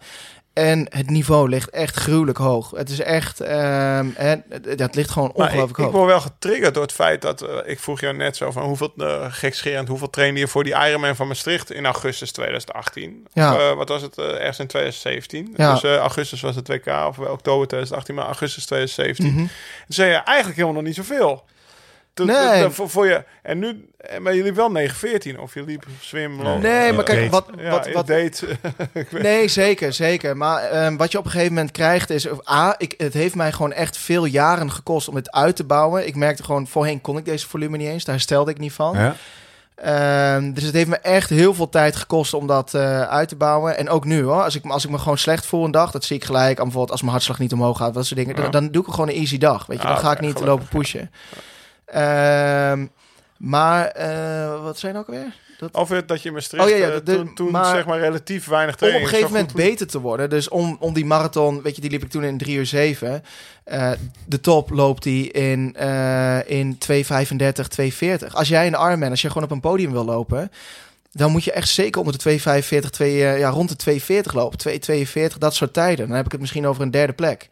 En 0.59 0.85
het 0.89 1.09
niveau 1.09 1.49
ligt 1.49 1.69
echt 1.69 1.95
gruwelijk 1.95 2.37
hoog. 2.37 2.71
Het 2.71 2.89
is 2.89 2.99
echt, 2.99 3.39
ehm, 3.39 4.07
hè, 4.15 4.35
dat 4.75 4.95
ligt 4.95 5.09
gewoon 5.09 5.29
ik, 5.29 5.35
ongelooflijk 5.35 5.77
ik 5.77 5.83
hoog. 5.83 5.91
word 5.91 6.07
wel 6.07 6.21
getriggerd 6.21 6.73
door 6.73 6.83
het 6.83 6.91
feit 6.91 7.21
dat... 7.21 7.41
eh, 7.41 7.57
ik 7.65 7.79
vroeg 7.79 7.99
jou 7.99 8.15
net 8.15 8.37
zo 8.37 8.51
van 8.51 8.63
hoeveel, 8.63 8.93
uh, 8.97 9.25
gekscherend, 9.29 9.87
hoeveel 9.87 10.09
trainde 10.09 10.39
je 10.39 10.47
voor 10.47 10.63
die 10.63 10.75
Ironman 10.87 11.15
van 11.15 11.27
Maastricht 11.27 11.71
in 11.71 11.85
augustus 11.85 12.31
2018? 12.31 13.27
Ja. 13.33 13.53
Of, 13.53 13.59
eh, 13.59 13.73
wat 13.73 13.89
was 13.89 14.01
het? 14.01 14.17
ergens 14.17 14.59
in 14.59 14.67
2017. 14.67 15.53
Ja. 15.55 15.73
Dus 15.73 15.83
augustus 15.83 16.41
was 16.41 16.55
het 16.55 16.67
WK, 16.67 16.87
of 16.87 17.19
oktober 17.19 17.67
2018, 17.67 18.15
maar 18.15 18.25
augustus 18.25 18.65
2017. 18.65 19.25
Mhm. 19.25 19.37
Toen 19.37 19.49
zei 19.87 20.09
je 20.11 20.15
eigenlijk 20.17 20.57
helemaal 20.57 20.81
nog 20.81 20.87
niet 20.87 20.95
zoveel. 20.95 21.43
Toen, 22.13 22.27
Nee. 22.27 22.61
toen- 22.61 22.71
voor, 22.71 22.89
voor 22.89 23.07
je, 23.07 23.23
en 23.43 23.59
nu, 23.59 23.89
eh, 23.97 24.19
maar 24.19 24.33
je 24.33 24.43
liep 24.43 24.55
wel 24.55 24.69
9.14 24.71 25.39
of 25.39 25.53
je 25.53 25.63
liep 25.63 25.85
zwem. 25.99 26.59
Nee, 26.61 26.93
maar 26.93 27.03
kijk, 27.03 27.31
wat, 27.31 27.45
ja, 27.57 27.69
wat, 27.69 27.91
wat, 27.91 28.07
Nee, 29.11 29.47
zeker, 29.47 29.93
zeker. 29.93 30.37
Maar 30.37 30.63
ehm, 30.63 30.95
wat 30.97 31.11
je 31.11 31.17
op 31.17 31.25
een 31.25 31.31
gegeven 31.31 31.53
moment 31.53 31.71
krijgt 31.71 32.09
is... 32.09 32.29
of 32.29 32.49
A, 32.49 32.75
ik, 32.77 32.93
het 32.97 33.13
heeft 33.13 33.35
mij 33.35 33.51
gewoon 33.51 33.73
echt 33.73 33.97
veel 33.97 34.25
jaren 34.25 34.71
gekost 34.71 35.07
om 35.07 35.15
het 35.15 35.31
uit 35.31 35.55
te 35.55 35.63
bouwen. 35.63 36.07
Ik 36.07 36.15
merkte 36.15 36.43
gewoon, 36.43 36.67
voorheen 36.67 37.01
kon 37.01 37.17
ik 37.17 37.25
deze 37.25 37.47
volume 37.47 37.77
niet 37.77 37.87
eens. 37.87 38.03
Daar 38.03 38.15
herstelde 38.15 38.51
ik 38.51 38.57
niet 38.57 38.73
van. 38.73 38.97
Ja? 38.97 39.15
Ehm, 39.75 40.51
dus 40.53 40.63
het 40.63 40.73
heeft 40.73 40.89
me 40.89 40.97
echt 40.97 41.29
heel 41.29 41.53
veel 41.53 41.69
tijd 41.69 41.95
gekost 41.95 42.33
om 42.33 42.47
dat 42.47 42.73
eh, 42.73 43.01
uit 43.01 43.29
te 43.29 43.35
bouwen. 43.35 43.77
En 43.77 43.89
ook 43.89 44.05
nu 44.05 44.23
hoor. 44.23 44.43
Als 44.43 44.55
ik, 44.55 44.65
als 44.65 44.83
ik 44.85 44.89
me 44.91 44.97
gewoon 44.97 45.17
slecht 45.17 45.45
voel 45.45 45.65
een 45.65 45.71
dag, 45.71 45.91
dat 45.91 46.03
zie 46.03 46.15
ik 46.15 46.23
gelijk. 46.25 46.57
Aan 46.57 46.63
bijvoorbeeld 46.63 46.91
als 46.91 47.01
mijn 47.01 47.11
hartslag 47.13 47.39
niet 47.39 47.53
omhoog 47.53 47.77
gaat, 47.77 47.93
dat 47.93 48.05
soort 48.05 48.19
dingen. 48.19 48.35
Ja. 48.35 48.41
Dan, 48.41 48.51
dan 48.51 48.71
doe 48.71 48.83
ik 48.85 48.91
gewoon 48.91 49.09
een 49.09 49.15
easy 49.15 49.37
dag. 49.37 49.65
Weet 49.65 49.81
je, 49.81 49.87
Ah, 49.87 49.93
dan 49.93 50.03
ga 50.03 50.11
ik 50.11 50.19
niet 50.19 50.31
gelukkig. 50.37 50.47
lopen 50.59 50.67
pushen. 50.79 51.11
Ehm, 51.91 52.85
maar 53.37 53.85
eh, 53.87 54.63
wat 54.63 54.79
zijn 54.79 54.97
ook 54.97 55.07
alweer? 55.07 55.35
Dat, 55.57 55.73
Of 55.75 55.89
het 55.89 56.07
dat 56.07 56.21
je 56.21 56.31
Maastricht 56.31 56.63
Oh, 56.65 56.69
ja, 56.69 56.75
ja, 56.75 56.87
eh, 56.87 56.93
de- 57.03 57.03
toen, 57.15 57.33
toen 57.33 57.51
maar- 57.51 57.75
zeg 57.75 57.85
maar 57.85 57.99
relatief 57.99 58.45
weinig 58.47 58.67
om 58.67 58.73
op 58.73 58.77
training. 58.77 59.03
een 59.03 59.09
gegeven 59.15 59.31
moment 59.33 59.53
beter 59.53 59.87
te 59.87 59.99
worden. 59.99 60.29
Dus 60.29 60.49
om, 60.49 60.77
om 60.79 60.93
die 60.93 61.05
marathon, 61.05 61.61
weet 61.61 61.75
je, 61.75 61.81
die 61.81 61.89
liep 61.89 62.03
ik 62.03 62.09
toen 62.09 62.23
in 62.23 62.37
3 62.37 62.57
uur 62.57 62.65
7. 62.65 63.23
Eh, 63.63 63.91
de 64.25 64.39
top 64.41 64.69
loopt 64.69 65.03
die 65.03 65.31
in, 65.31 65.75
eh 65.75 66.49
in 66.49 66.77
2.35, 66.77 67.67
2.40. 67.67 68.33
Als 68.33 68.47
jij 68.47 68.67
een 68.67 68.73
Ironman, 68.73 69.09
als 69.09 69.21
je 69.21 69.27
gewoon 69.27 69.43
op 69.43 69.51
een 69.51 69.59
podium 69.59 69.91
wil 69.91 70.05
lopen... 70.05 70.51
dan 71.11 71.31
moet 71.31 71.43
je 71.43 71.51
echt 71.51 71.69
zeker 71.69 72.01
onder 72.01 72.17
de 72.17 72.39
2.45, 72.83 72.89
2, 72.89 73.25
eh, 73.25 73.39
ja, 73.39 73.49
rond 73.49 73.69
de 73.83 73.99
2.40 74.23 74.33
lopen. 74.33 74.57
2.42, 74.59 75.37
dat 75.37 75.55
soort 75.55 75.73
tijden. 75.73 76.07
Dan 76.07 76.15
heb 76.15 76.25
ik 76.25 76.31
het 76.31 76.41
misschien 76.41 76.67
over 76.67 76.81
een 76.81 76.91
derde 76.91 77.13
plek. 77.13 77.47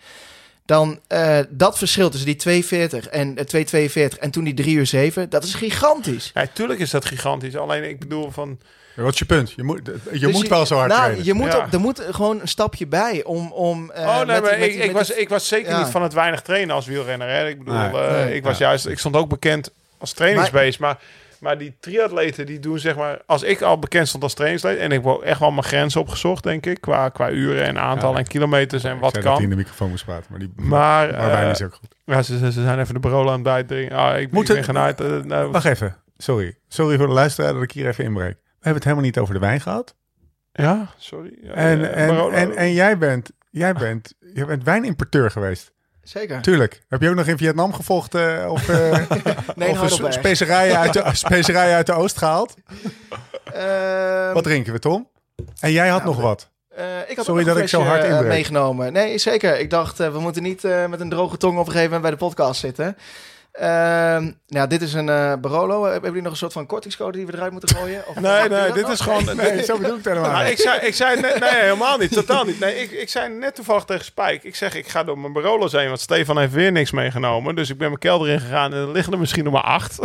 Dan 0.67 0.99
eh, 1.07 1.39
dat 1.49 1.77
verschil 1.77 2.09
tussen 2.09 2.37
die 2.37 2.63
2.40 2.63 3.09
en 3.09 3.37
eh, 3.37 4.09
2.42 4.13 4.19
en 4.19 4.31
toen 4.31 4.43
die 4.43 4.53
3 4.53 4.75
uur 4.75 4.85
7... 4.85 5.29
dat 5.29 5.43
is 5.43 5.53
gigantisch. 5.53 6.31
Ja, 6.33 6.47
tuurlijk 6.53 6.79
is 6.79 6.89
dat 6.89 7.05
gigantisch. 7.05 7.55
Alleen 7.55 7.83
ik 7.83 7.99
bedoel 7.99 8.31
van... 8.31 8.59
Wat 8.95 9.13
is 9.13 9.19
je 9.19 9.25
punt? 9.25 9.51
Je 9.55 9.63
moet, 9.63 9.79
je 10.11 10.19
Dus 10.19 10.31
moet 10.31 10.47
wel 10.47 10.65
zo 10.65 10.75
hard 10.75 10.87
nou, 10.89 11.01
trainen. 11.01 11.25
Je 11.25 11.33
moet 11.33 11.51
Ja. 11.51 11.57
op, 11.65 11.73
er 11.73 11.79
moet 11.79 12.01
gewoon 12.11 12.41
een 12.41 12.47
stapje 12.47 12.87
bij 12.87 13.23
om... 13.23 13.51
om 13.51 13.91
eh, 13.91 14.07
oh 14.07 14.15
nee, 14.17 14.25
met- 14.25 14.41
maar 14.41 14.59
met- 14.59 14.69
ik, 14.69 14.75
met 14.77 14.85
ik, 14.85 14.91
was, 14.91 15.09
ik 15.11 15.29
was 15.29 15.47
zeker 15.47 15.71
Ja. 15.71 15.79
niet 15.79 15.87
van 15.87 16.01
het 16.03 16.13
weinig 16.13 16.41
trainen 16.41 16.75
als 16.75 16.85
wielrenner. 16.85 17.29
Hè. 17.29 17.47
Ik 17.47 17.57
bedoel, 17.57 17.73
Nee. 17.73 17.89
eh, 18.01 18.11
Nee. 18.11 18.35
ik 18.35 18.43
was 18.43 18.57
Ja. 18.57 18.67
juist... 18.67 18.87
Ik 18.87 18.99
stond 18.99 19.15
ook 19.15 19.29
bekend 19.29 19.71
als 19.97 20.13
trainingsbeest. 20.13 20.79
Maar, 20.79 20.97
maar 21.39 21.57
die 21.57 21.77
triatleten 21.79 22.45
die 22.45 22.59
doen 22.59 22.79
zeg 22.79 22.95
maar... 22.95 23.21
Als 23.25 23.43
ik 23.43 23.61
al 23.61 23.79
bekend 23.79 24.07
stond 24.07 24.23
als 24.23 24.33
trainingsleid... 24.33 24.77
En 24.77 24.91
ik 24.91 25.03
heb 25.03 25.15
echt 25.21 25.39
wel 25.39 25.51
mijn 25.51 25.63
grenzen 25.63 26.01
opgezocht, 26.01 26.43
denk 26.43 26.65
ik. 26.65 26.81
Qua, 26.81 27.09
qua 27.09 27.29
uren 27.31 27.63
en 27.63 27.79
aantal 27.79 28.11
Ja. 28.11 28.17
en 28.17 28.27
kilometers 28.27 28.83
en 28.83 28.95
Ik 28.95 29.01
wat 29.01 29.11
zei 29.13 29.23
dat 29.23 29.33
hij 29.33 29.43
in 29.43 29.49
kan. 29.49 29.57
de 29.57 29.63
microfoon 29.63 29.89
moest 29.89 30.05
praten, 30.05 30.25
maar, 30.29 30.39
die, 30.39 30.51
Maar, 30.55 31.11
maar 31.17 31.29
wij 31.31 31.43
eh, 31.43 31.49
is 31.49 31.61
ook 31.63 31.73
goed. 31.73 31.95
Ja, 32.05 32.21
ze, 32.21 32.37
ze, 32.37 32.51
ze 32.51 32.61
zijn 32.61 32.79
even 32.79 32.93
de 32.93 32.99
bureau 32.99 33.27
aan 33.27 33.33
het 33.33 33.43
bijdringen. 33.43 33.91
Ah, 33.91 34.19
ik, 34.19 34.31
Moet 34.31 34.41
ik 34.41 34.47
het- 34.47 34.55
ben 34.55 34.65
genaaid. 34.65 35.01
eh, 35.01 35.21
nou, 35.23 35.51
Wacht 35.51 35.65
even. 35.65 35.95
Sorry. 36.17 36.57
Sorry 36.67 36.97
voor 36.97 37.07
de 37.07 37.13
luisteraar 37.13 37.53
dat 37.53 37.61
ik 37.63 37.71
hier 37.71 37.87
even 37.87 38.03
inbreek. 38.03 38.33
We 38.43 38.43
hebben 38.53 38.73
het 38.73 38.83
helemaal 38.83 39.05
niet 39.05 39.17
over 39.17 39.33
de 39.33 39.39
wijn 39.39 39.61
gehad. 39.61 39.95
ja, 40.53 40.89
sorry. 40.97 41.37
Ja, 41.41 41.51
En, 41.53 41.93
en, 41.93 42.31
en, 42.33 42.55
en 42.55 42.73
jij 42.73 42.97
bent, 42.97 43.31
jij 43.49 43.73
bent, 43.73 44.13
jij 44.33 44.45
bent 44.45 44.63
wijnimporteur 44.63 45.31
geweest. 45.31 45.71
Zeker. 46.07 46.41
Tuurlijk. 46.41 46.81
Heb 46.87 47.01
je 47.01 47.09
ook 47.09 47.15
nog 47.15 47.27
in 47.27 47.37
Vietnam 47.37 47.73
gevochten? 47.73 48.49
Of, 48.49 48.69
eh 48.69 48.77
Nee, 49.55 49.69
of 49.69 49.77
Heidelberg. 49.79 49.91
spe- 49.93 50.11
specerijen 50.11 50.77
uit, 50.79 50.93
de, 50.93 51.03
specerijen 51.13 51.75
uit 51.75 51.85
de 51.85 51.93
oost 51.93 52.17
gehaald? 52.17 52.53
Ehm, 53.53 54.33
Wat 54.33 54.43
drinken 54.43 54.73
we, 54.73 54.79
Tom? 54.79 55.07
En 55.59 55.71
jij 55.71 55.87
had 55.87 56.03
Nou, 56.03 56.13
nog 56.15 56.21
wat. 56.23 56.49
eh, 56.69 56.85
ik 57.07 57.15
had 57.15 57.25
Sorry 57.25 57.43
dat 57.43 57.57
ik 57.57 57.67
zo 57.67 57.81
hard 57.81 58.03
inbreek. 58.03 58.27
meegenomen. 58.27 58.93
Nee, 58.93 59.17
zeker. 59.17 59.59
Ik 59.59 59.69
dacht, 59.69 59.97
we 59.97 60.19
moeten 60.19 60.43
niet 60.43 60.63
met 60.89 60.99
een 60.99 61.09
droge 61.09 61.37
tong 61.37 61.53
op 61.57 61.65
een 61.65 61.71
gegeven 61.71 61.83
moment 61.91 62.01
bij 62.01 62.11
de 62.11 62.17
podcast 62.25 62.59
zitten. 62.59 62.97
Ehm, 63.59 64.31
nou, 64.47 64.67
dit 64.67 64.81
is 64.81 64.93
een 64.93 65.09
eh, 65.09 65.33
Barolo. 65.41 65.83
Hebben 65.83 66.01
jullie 66.09 66.21
nog 66.21 66.31
een 66.31 66.37
soort 66.37 66.53
van 66.53 66.65
kortingscode 66.65 67.17
die 67.17 67.25
we 67.25 67.33
eruit 67.33 67.51
moeten 67.51 67.75
gooien? 67.75 68.03
Of 68.07 68.19
Nee, 68.19 68.49
nee, 68.49 68.71
dit 68.71 68.81
nog? 68.81 68.91
is 68.91 68.99
gewoon... 68.99 69.25
Nee, 69.35 69.63
zo 69.63 69.77
bedoel 69.77 69.97
ik 69.97 70.03
het 70.03 70.05
helemaal 70.13 70.31
Nou, 70.31 70.43
niet. 70.43 70.51
ik, 70.51 70.59
zei, 70.59 70.79
ik 70.79 70.93
zei 70.95 71.21
net, 71.21 71.39
nee, 71.39 71.49
helemaal 71.61 71.97
niet. 71.97 72.11
Totaal 72.11 72.43
niet. 72.45 72.59
Nee, 72.59 72.75
ik, 72.81 72.91
ik 72.91 73.09
zei 73.09 73.33
net 73.33 73.55
toevallig 73.55 73.83
tegen 73.83 74.05
Spijk. 74.05 74.43
Ik 74.43 74.55
zeg, 74.55 74.75
ik 74.75 74.87
ga 74.87 75.03
door 75.03 75.19
mijn 75.19 75.33
Barolo's 75.33 75.71
heen, 75.71 75.87
want 75.87 75.99
Stefan 75.99 76.37
heeft 76.37 76.53
weer 76.53 76.71
niks 76.71 76.91
meegenomen. 76.91 77.55
Dus 77.55 77.69
ik 77.69 77.77
ben 77.77 77.87
mijn 77.87 77.99
kelder 77.99 78.29
ingegaan 78.29 78.73
en 78.73 78.79
er 78.79 78.91
liggen 78.91 79.13
er 79.13 79.19
misschien 79.19 79.43
nog 79.43 79.53
maar 79.53 79.61
acht. 79.63 79.99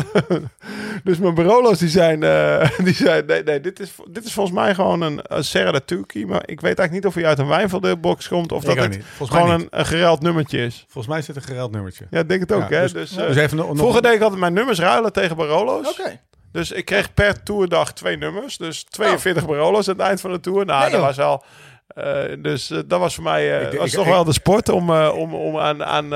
dus 1.04 1.18
mijn 1.18 1.34
Barolo's 1.34 1.78
die 1.78 1.88
zijn, 1.88 2.22
eh, 2.22 2.70
die 2.84 2.94
zijn 2.94 3.26
nee, 3.26 3.42
nee, 3.42 3.60
dit 3.60 3.80
is, 3.80 3.92
dit 4.10 4.24
is 4.24 4.32
volgens 4.32 4.56
mij 4.56 4.74
gewoon 4.74 5.00
een, 5.00 5.20
een 5.22 5.44
Serra 5.44 5.72
de 5.72 5.84
Turkey. 5.84 6.24
Maar 6.24 6.42
ik 6.44 6.60
weet 6.60 6.78
eigenlijk 6.78 6.92
niet 6.92 7.06
of 7.06 7.14
hij 7.14 7.24
uit 7.26 7.38
een 7.38 7.48
wijnvelderbox 7.48 8.28
komt 8.28 8.52
of 8.52 8.60
Ik 8.62 8.66
dat 8.68 8.76
het 8.76 8.90
niet. 8.90 9.04
Volgens 9.04 9.30
mij 9.30 9.40
gewoon 9.40 9.56
niet. 9.60 9.68
een, 9.72 9.78
een 9.78 9.86
gereld 9.86 10.22
nummertje 10.22 10.58
is. 10.64 10.84
Volgens 10.88 11.06
mij 11.06 11.18
is 11.18 11.26
het 11.26 11.36
een 11.36 11.42
gereld 11.42 11.72
nummertje. 11.72 12.04
Ja, 12.10 12.18
ik 12.20 12.28
denk 12.28 12.40
het 12.40 12.52
ook, 12.52 12.68
Ja, 12.68 12.76
hè. 12.76 12.82
dus- 12.82 12.92
Dus, 12.92 13.16
eh, 13.16 13.26
Dus 13.26 13.36
even 13.42 13.56
nog, 13.56 13.76
Vroeger 13.76 14.02
deed 14.02 14.12
ik 14.14 14.20
altijd 14.22 14.40
mijn 14.40 14.52
nummers 14.52 14.78
ruilen 14.78 15.12
tegen 15.12 15.36
Barolo's. 15.36 15.88
Oké. 16.00 16.20
Dus 16.52 16.70
ik 16.72 16.84
kreeg 16.84 17.14
per 17.14 17.42
toerdag 17.42 17.92
twee 17.92 18.16
nummers. 18.16 18.56
Dus 18.56 18.84
42 18.84 19.46
Barolo's 19.46 19.88
aan 19.88 19.94
het 19.96 20.06
eind 20.06 20.20
van 20.20 20.32
de 20.32 20.40
tour. 20.40 20.64
Nou, 20.64 20.82
Nee, 20.82 20.90
dat 20.90 21.00
was 21.00 21.16
wel... 21.16 21.44
eh, 21.86 22.22
dus 22.38 22.70
eh, 22.70 22.78
dat 22.86 23.00
was 23.00 23.14
voor 23.14 23.24
mij 23.24 23.58
eh, 23.60 23.72
Ik- 23.72 23.78
was 23.78 23.88
ik- 23.88 23.94
toch 23.94 24.06
ik- 24.06 24.12
wel 24.12 24.24
de 24.24 24.32
sport 24.32 24.68
om, 24.68 24.90
om, 24.90 25.34
om 25.34 25.58
aan, 25.58 25.84
aan 25.84 26.08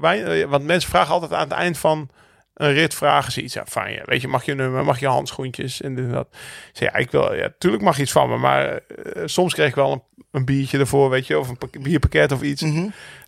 wijn... 0.00 0.48
want 0.48 0.64
mensen 0.64 0.90
vragen 0.90 1.12
altijd 1.12 1.32
aan 1.32 1.48
het 1.48 1.58
eind 1.58 1.78
van 1.78 2.08
een 2.54 2.72
rit 2.72 2.94
vragen 2.94 3.32
ze 3.32 3.42
iets 3.42 3.56
van 3.64 3.90
je. 3.92 4.02
Weet 4.04 4.20
je, 4.20 4.28
mag 4.28 4.44
je 4.44 4.54
nummer, 4.54 4.84
mag 4.84 5.00
je 5.00 5.06
handschoentjes 5.06 5.80
en 5.80 5.94
dit 5.94 6.04
en 6.04 6.12
dat. 6.12 6.26
Ik 6.30 6.38
zei, 6.76 6.90
ja, 6.92 6.96
ik 6.98 7.10
wil... 7.10 7.34
Ja, 7.34 7.48
tuurlijk 7.58 7.82
mag 7.82 7.96
je 7.96 8.02
iets 8.02 8.12
van 8.12 8.28
me, 8.28 8.36
maar 8.36 8.80
soms 9.24 9.54
kreeg 9.54 9.68
ik 9.68 9.74
wel 9.74 9.92
een, 9.92 10.02
een 10.30 10.44
biertje 10.44 10.78
ervoor, 10.78 11.10
weet 11.10 11.26
je, 11.26 11.38
of 11.38 11.48
een 11.48 11.58
pak- 11.58 11.82
bierpakket 11.82 12.32
of 12.32 12.42
iets. 12.42 12.62
Mhm. 12.62 12.76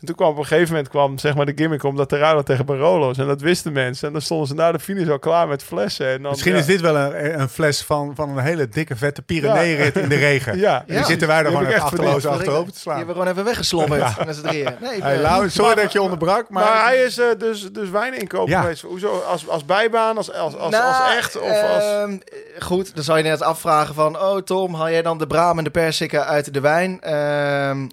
En 0.01 0.07
toen 0.09 0.17
kwam 0.17 0.29
op 0.31 0.37
een 0.39 0.45
gegeven 0.47 0.69
moment 0.71 0.89
kwam 0.89 1.19
zeg 1.19 1.35
maar 1.35 1.47
de 1.47 1.53
gimmick 1.55 1.83
om 1.83 1.97
dat 1.97 2.09
te 2.09 2.19
ruilen 2.19 2.45
tegen 2.45 2.65
Barolo's. 2.67 3.19
En 3.19 3.27
dat 3.27 3.41
wisten 3.41 3.73
mensen. 3.73 4.07
En 4.07 4.13
dan 4.13 4.23
stonden 4.23 4.47
ze 4.47 4.55
na 4.55 4.73
de 4.73 4.79
finish 4.79 5.09
al 5.09 5.19
klaar 5.19 5.49
met 5.49 5.63
flessen. 5.63 6.07
En 6.13 6.23
dan, 6.23 6.31
Misschien 6.31 6.53
ja. 6.53 6.59
is 6.59 6.67
dit 6.67 6.81
wel 6.81 6.97
een, 6.97 7.41
een 7.41 7.49
fles 7.49 7.83
van, 7.83 8.13
van 8.15 8.29
een 8.39 8.45
hele 8.45 8.69
dikke 8.69 8.97
vette 8.97 9.23
Pyreneeënrit 9.23 9.97
in 9.97 10.09
de 10.09 10.15
regen. 10.17 10.59
Ja, 10.63 10.79
En 10.79 10.85
Ja. 10.87 10.97
die 10.97 11.05
zitten 11.05 11.29
wij 11.29 11.37
er 11.37 11.45
Die 11.45 11.53
gewoon 11.57 11.73
echt 11.73 11.83
achterloos 11.83 12.27
achterover 12.27 12.65
te 12.67 12.71
Die 12.71 12.81
slaan. 12.81 12.97
hebben 12.97 13.15
we 13.15 13.21
gewoon 13.21 13.35
even 13.37 13.45
weggeslommerd 13.49 14.25
met 14.27 14.37
z'n 14.37 14.43
drieën. 14.43 14.75
Nee, 14.81 15.03
Hey, 15.03 15.15
eh, 15.15 15.21
Lau, 15.21 15.51
sorry 15.51 15.75
dat 15.75 15.93
je 15.93 16.03
onderbrak, 16.03 16.49
maar... 16.51 16.65
Maar, 16.65 16.85
hij 16.85 17.03
is 17.03 17.19
eh, 17.19 17.27
dus, 17.39 17.73
dus 17.73 17.91
wijninkoper 17.91 18.49
Ja. 18.55 18.61
geweest. 18.61 18.83
Hoezo? 18.83 19.19
Als, 19.29 19.49
als 19.49 19.65
bijbaan, 19.65 20.17
als, 20.17 20.33
als, 20.33 20.57
als, 20.57 20.71
Nou, 20.73 20.85
als 20.85 21.17
echt? 21.17 21.41
Of 21.41 21.51
als... 21.75 21.85
ehm, 21.85 22.19
goed, 22.59 22.95
dan 22.95 23.05
zou 23.05 23.19
je 23.19 23.25
net 23.25 23.43
afvragen 23.43 23.95
van... 23.95 24.19
Oh 24.21 24.37
Tom, 24.37 24.75
haal 24.75 24.91
jij 24.91 25.03
dan 25.03 25.19
de 25.19 25.27
braam 25.27 25.59
en 25.59 25.65
de 25.65 25.71
persikken 25.71 26.27
uit 26.27 26.55
de 26.55 26.61
wijn? 26.61 26.92
Ehm, 27.01 27.87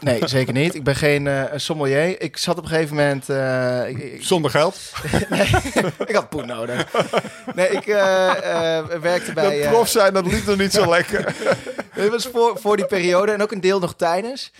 nee, 0.00 0.28
zeker 0.28 0.52
niet. 0.52 0.74
Ik 0.74 0.84
ben 0.84 0.96
geen 0.96 1.26
eh, 1.26 1.42
sommelier. 1.56 2.20
Ik 2.22 2.36
zat 2.36 2.58
op 2.58 2.64
een 2.64 2.70
gegeven 2.70 2.96
moment... 2.96 3.28
eh, 3.28 3.88
ik, 3.88 3.98
ik, 3.98 4.22
Zonder 4.22 4.50
geld. 4.50 4.78
ik 6.06 6.14
had 6.14 6.28
poen 6.28 6.46
nodig. 6.46 6.86
Nee, 7.54 7.68
ik 7.68 7.86
eh, 7.86 8.82
werkte 9.00 9.32
bij... 9.32 9.60
dat 9.60 9.70
prof 9.70 9.88
zijn, 9.88 10.12
dat 10.12 10.26
liep 10.26 10.46
nog 10.46 10.56
niet 10.56 10.72
zo 10.72 10.90
lekker. 10.90 11.34
Dit 11.94 12.10
was 12.10 12.26
voor, 12.26 12.58
voor 12.58 12.76
die 12.76 12.86
periode 12.86 13.32
en 13.32 13.42
ook 13.42 13.52
een 13.52 13.60
deel 13.60 13.78
nog 13.78 13.94
tijdens. 13.94 14.52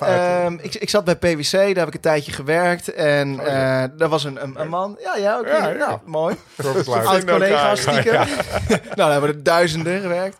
Ehm, 0.00 0.58
ik, 0.60 0.74
ik 0.74 0.90
zat 0.90 1.04
bij 1.04 1.16
PwC, 1.16 1.50
daar 1.50 1.74
heb 1.74 1.88
ik 1.88 1.94
een 1.94 2.00
tijdje 2.00 2.32
gewerkt. 2.32 2.94
En 2.94 3.40
eh 3.40 3.84
daar 3.96 4.08
was 4.08 4.24
een, 4.24 4.42
een, 4.42 4.60
een 4.60 4.68
man. 4.68 4.98
Ja, 5.02 5.16
ja, 5.16 5.38
oké. 5.38 5.56
Ja, 5.56 5.68
ja. 5.68 5.76
Nou, 5.76 5.98
mooi. 6.04 6.36
Oud 6.86 7.24
collega 7.24 7.74
stiekem. 7.76 8.14
nou, 8.14 8.94
daar 8.94 9.10
hebben 9.10 9.30
er 9.30 9.42
duizenden 9.42 10.00
gewerkt. 10.00 10.36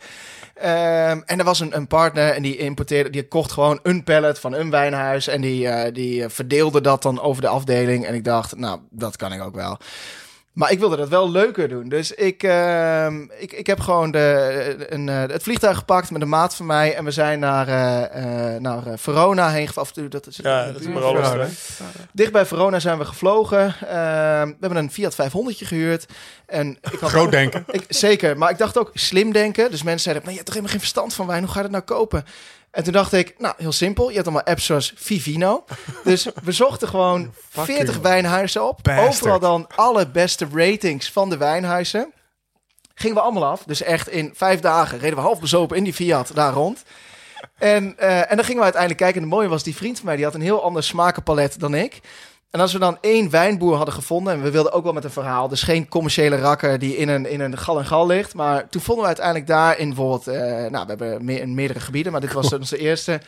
Ehm, 0.57 1.21
en 1.27 1.39
er 1.39 1.45
was 1.45 1.61
een, 1.61 1.77
een 1.77 1.87
partner 1.87 2.33
en 2.33 2.43
die 2.43 2.57
importeerde, 2.57 3.11
die 3.11 3.29
kocht 3.29 3.53
gewoon 3.53 3.81
een 3.83 4.05
pallet 4.05 4.39
van 4.39 4.55
een 4.55 4.71
wijnhuis. 4.71 5.27
En 5.27 5.41
die, 5.41 5.69
eh, 5.69 5.93
die 5.95 6.29
verdeelde 6.29 6.81
dat 6.81 7.03
dan 7.03 7.21
over 7.21 7.43
de 7.43 7.49
afdeling. 7.49 8.07
En 8.07 8.15
ik 8.15 8.25
dacht, 8.25 8.57
nou, 8.57 8.81
dat 8.91 9.17
kan 9.17 9.33
ik 9.33 9.43
ook 9.43 9.55
wel. 9.55 9.79
Maar 10.57 10.71
ik 10.71 10.79
wilde 10.79 10.97
dat 10.97 11.09
wel 11.09 11.31
leuker 11.31 11.69
doen. 11.69 11.89
Dus 11.89 12.13
ik, 12.13 12.43
ehm, 12.43 13.23
ik, 13.39 13.53
ik 13.53 13.67
heb 13.67 13.81
gewoon 13.81 14.11
de, 14.11 14.87
een, 14.89 15.09
eh, 15.09 15.21
het 15.21 15.43
vliegtuig 15.43 15.79
gepakt 15.79 16.11
met 16.11 16.23
een 16.23 16.29
maat 16.29 16.55
van 16.55 16.67
mij. 16.67 16.95
En 16.95 17.05
we 17.05 17.11
zijn 17.11 17.39
naar, 17.39 17.69
eh, 17.69 18.55
eh, 18.55 18.61
naar 18.61 18.87
eh, 18.87 18.93
Verona 18.97 19.51
heen 19.51 19.67
gevlogen. 19.67 20.11
Dat 20.11 20.27
is, 20.27 20.37
Ja, 20.37 20.67
dat 20.73 20.81
is 20.81 20.87
hè? 20.87 21.47
Dicht 22.13 22.33
bij 22.33 22.47
Verona 22.47 22.79
zijn 22.81 22.99
we 22.99 23.05
gevlogen. 23.05 23.75
Ehm, 23.81 24.47
we 24.47 24.57
hebben 24.61 24.77
een 24.77 24.93
Fiat 24.93 25.15
500 25.15 25.57
gehuurd. 25.57 26.07
En 26.47 26.79
ik 26.91 26.99
had 27.01 27.11
Groot 27.11 27.31
denken. 27.31 27.65
ik, 27.71 27.85
zeker, 27.89 28.39
maar 28.39 28.51
ik 28.51 28.59
dacht 28.59 28.79
ook 28.79 28.91
slim 28.95 29.33
denken. 29.33 29.71
Dus 29.71 29.83
mensen 29.83 30.03
zeiden, 30.03 30.23
maar 30.25 30.33
je 30.33 30.39
hebt 30.39 30.47
toch 30.47 30.55
helemaal 30.55 30.77
geen 30.77 30.87
verstand 30.87 31.15
van 31.15 31.27
wijn. 31.27 31.43
Hoe 31.43 31.53
ga 31.53 31.57
je 31.57 31.63
dat 31.63 31.73
nou 31.73 31.85
kopen? 31.85 32.25
En 32.77 32.83
toen 32.83 32.93
dacht 32.93 33.13
ik, 33.13 33.35
nou, 33.39 33.55
heel 33.59 33.73
simpel. 33.73 34.09
Je 34.09 34.15
hebt 34.15 34.27
allemaal 34.27 34.45
apps 34.45 34.65
zoals 34.65 34.93
Vivino. 34.97 35.65
Dus 36.05 36.29
we 36.43 36.53
zochten 36.53 36.89
gewoon 36.89 37.35
40 37.49 37.99
wijnhuizen 37.99 38.69
op. 38.69 38.79
Bastard. 38.83 39.09
Overal 39.09 39.39
dan 39.39 39.67
alle 39.77 40.09
beste 40.09 40.47
ratings 40.53 41.13
van 41.13 41.31
de 41.31 41.37
wijnhuizen. 41.37 42.13
Gingen 42.95 43.17
we 43.17 43.23
allemaal 43.23 43.45
af. 43.45 43.63
Dus 43.63 43.83
echt 43.83 44.09
in 44.09 44.33
vijf 44.35 44.61
dagen 44.61 44.99
reden 44.99 45.17
we 45.17 45.23
half 45.23 45.41
bezopen 45.41 45.77
in 45.77 45.85
die 45.85 45.95
Fiat 45.95 46.31
daar 46.35 46.53
rond. 46.53 46.83
En, 47.59 47.99
eh, 47.99 48.31
en 48.31 48.37
dan 48.37 48.45
gingen 48.45 48.59
we 48.59 48.63
uiteindelijk 48.63 49.03
kijken. 49.03 49.23
En 49.23 49.29
het 49.29 49.37
mooie 49.37 49.49
was, 49.49 49.63
die 49.63 49.77
vriend 49.77 49.97
van 49.97 50.07
mij, 50.07 50.17
die 50.17 50.25
had 50.25 50.35
een 50.35 50.41
heel 50.41 50.63
ander 50.63 50.83
smakenpalet 50.83 51.61
dan 51.61 51.75
ik. 51.75 52.01
En 52.51 52.61
als 52.61 52.73
we 52.73 52.79
dan 52.79 52.99
één 53.01 53.31
wijnboer 53.31 53.77
hadden 53.77 53.95
gevonden, 53.95 54.33
en 54.33 54.43
we 54.43 54.51
wilden 54.51 54.73
ook 54.73 54.85
wel 54.85 54.93
met 54.93 55.05
een 55.05 55.11
verhaal, 55.11 55.49
dus 55.49 55.63
geen 55.63 55.89
commerciële 55.89 56.37
rakker 56.37 56.79
die 56.79 56.97
in 56.97 57.09
een, 57.09 57.27
in 57.31 57.41
een 57.41 57.59
gal 57.59 57.79
en 57.79 57.87
gal 57.87 58.07
ligt. 58.07 58.35
Maar 58.35 58.69
toen 58.69 58.81
vonden 58.83 59.03
we 59.03 59.09
uiteindelijk 59.09 59.47
daar 59.47 59.79
in 59.79 59.89
bijvoorbeeld, 59.89 60.27
eh, 60.27 60.41
nou, 60.71 60.87
we 60.87 60.95
hebben 60.95 61.29
in 61.29 61.55
meerdere 61.55 61.81
gebieden, 61.81 62.13
maar 62.13 62.21
dit 62.21 62.33
was 62.33 62.53
onze 62.53 62.79
eerste. 62.79 63.21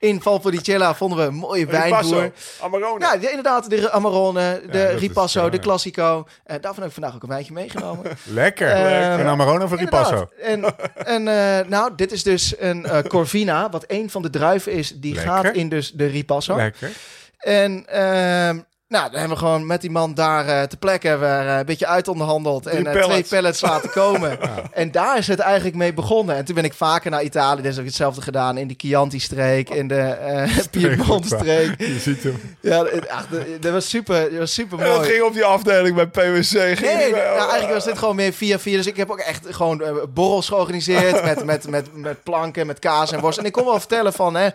In 0.00 0.22
Valpolicella 0.22 0.94
vonden 0.94 1.18
we 1.18 1.24
een 1.24 1.34
mooie 1.34 1.66
wijnboer. 1.66 2.32
Amarone. 2.60 3.00
Ja, 3.04 3.16
de- 3.16 3.28
inderdaad, 3.28 3.70
de 3.70 3.90
Amarone, 3.90 4.62
de 4.70 4.86
Ripasso, 4.86 5.44
ja, 5.44 5.48
de. 5.48 5.58
Classico. 5.58 6.26
Eh, 6.44 6.56
daarvan 6.60 6.82
heb 6.82 6.86
ik 6.86 6.92
vandaag 6.92 7.14
ook 7.14 7.22
een 7.22 7.28
wijntje 7.28 7.52
meegenomen. 7.52 8.04
Lekker. 8.24 8.68
Ehm, 8.70 9.20
en 9.20 9.26
Amarone 9.26 9.64
of 9.64 9.72
Ripasso? 9.72 10.28
En, 10.40 10.64
en 10.94 11.28
eh, 11.28 11.66
nou, 11.68 11.92
dit 11.96 12.12
is 12.12 12.22
dus 12.22 12.54
een 12.58 12.84
eh, 12.86 12.98
Corvina, 13.02 13.70
wat 13.70 13.84
een 13.86 14.10
van 14.10 14.22
de 14.22 14.30
druiven 14.30 14.72
is. 14.72 14.92
Die 15.00 15.14
Lekker. 15.14 15.32
gaat 15.32 15.54
in 15.54 15.68
dus 15.68 15.92
de 15.92 16.06
Ripasso. 16.06 16.56
Lekker. 16.56 16.90
En 17.38 17.84
ehm, 17.86 18.58
nou, 18.88 19.10
dan 19.10 19.18
hebben 19.20 19.38
we 19.38 19.44
gewoon 19.44 19.66
met 19.66 19.80
die 19.80 19.90
man 19.90 20.14
daar 20.14 20.46
eh 20.48 20.62
te 20.62 20.76
plekken 20.76 21.22
eh, 21.22 21.56
een 21.58 21.66
beetje 21.66 21.86
uitonderhandeld. 21.86 22.66
En 22.66 22.86
eh, 22.86 23.02
twee 23.02 23.24
pallets. 23.24 23.60
laten 23.60 23.90
komen. 23.90 24.38
En 24.72 24.90
daar 24.90 25.18
is 25.18 25.26
het 25.26 25.38
eigenlijk 25.38 25.76
mee 25.76 25.94
begonnen. 25.94 26.36
En 26.36 26.44
toen 26.44 26.54
ben 26.54 26.64
ik 26.64 26.72
vaker 26.74 27.10
naar 27.10 27.22
Italië. 27.22 27.62
Dus 27.62 27.70
heb 27.70 27.80
ik 27.80 27.86
hetzelfde 27.88 28.22
gedaan 28.22 28.56
in 28.58 28.68
de 28.68 28.74
Chianti-streek, 28.76 29.70
in 29.70 29.88
de 29.88 30.00
eh 30.00 30.56
Piemont-streek. 30.70 31.74
Je 31.94 31.98
ziet 31.98 32.22
hem. 32.22 32.56
Ja, 32.60 32.86
ach, 33.08 33.26
dat- 33.28 33.62
dat 33.62 33.72
was 33.72 33.88
super, 33.88 34.30
dat 34.30 34.38
was 34.38 34.54
super 34.54 34.78
En 34.78 34.84
dat 34.84 34.96
mooi. 34.96 35.08
ging 35.10 35.22
op 35.22 35.32
die 35.32 35.44
afdeling 35.44 35.94
bij 35.96 36.06
PwC. 36.06 36.42
Ging 36.78 36.80
Nee, 36.80 37.10
nou, 37.12 37.38
eigenlijk 37.38 37.72
was 37.72 37.84
dit 37.84 37.98
gewoon 37.98 38.16
meer 38.16 38.32
via 38.32 38.58
via. 38.58 38.76
Dus 38.76 38.86
ik 38.86 38.96
heb 38.96 39.10
ook 39.10 39.18
echt 39.18 39.46
gewoon 39.50 39.82
borrels 40.14 40.48
georganiseerd 40.48 41.24
met, 41.34 41.44
met, 41.44 41.68
met, 41.68 41.96
met 41.96 42.22
planken, 42.22 42.66
met 42.66 42.78
kaas 42.78 43.12
en 43.12 43.20
worst. 43.20 43.38
En 43.38 43.44
ik 43.44 43.52
kon 43.52 43.64
wel 43.64 43.78
vertellen 43.78 44.12
van 44.12 44.34
hè, 44.36 44.48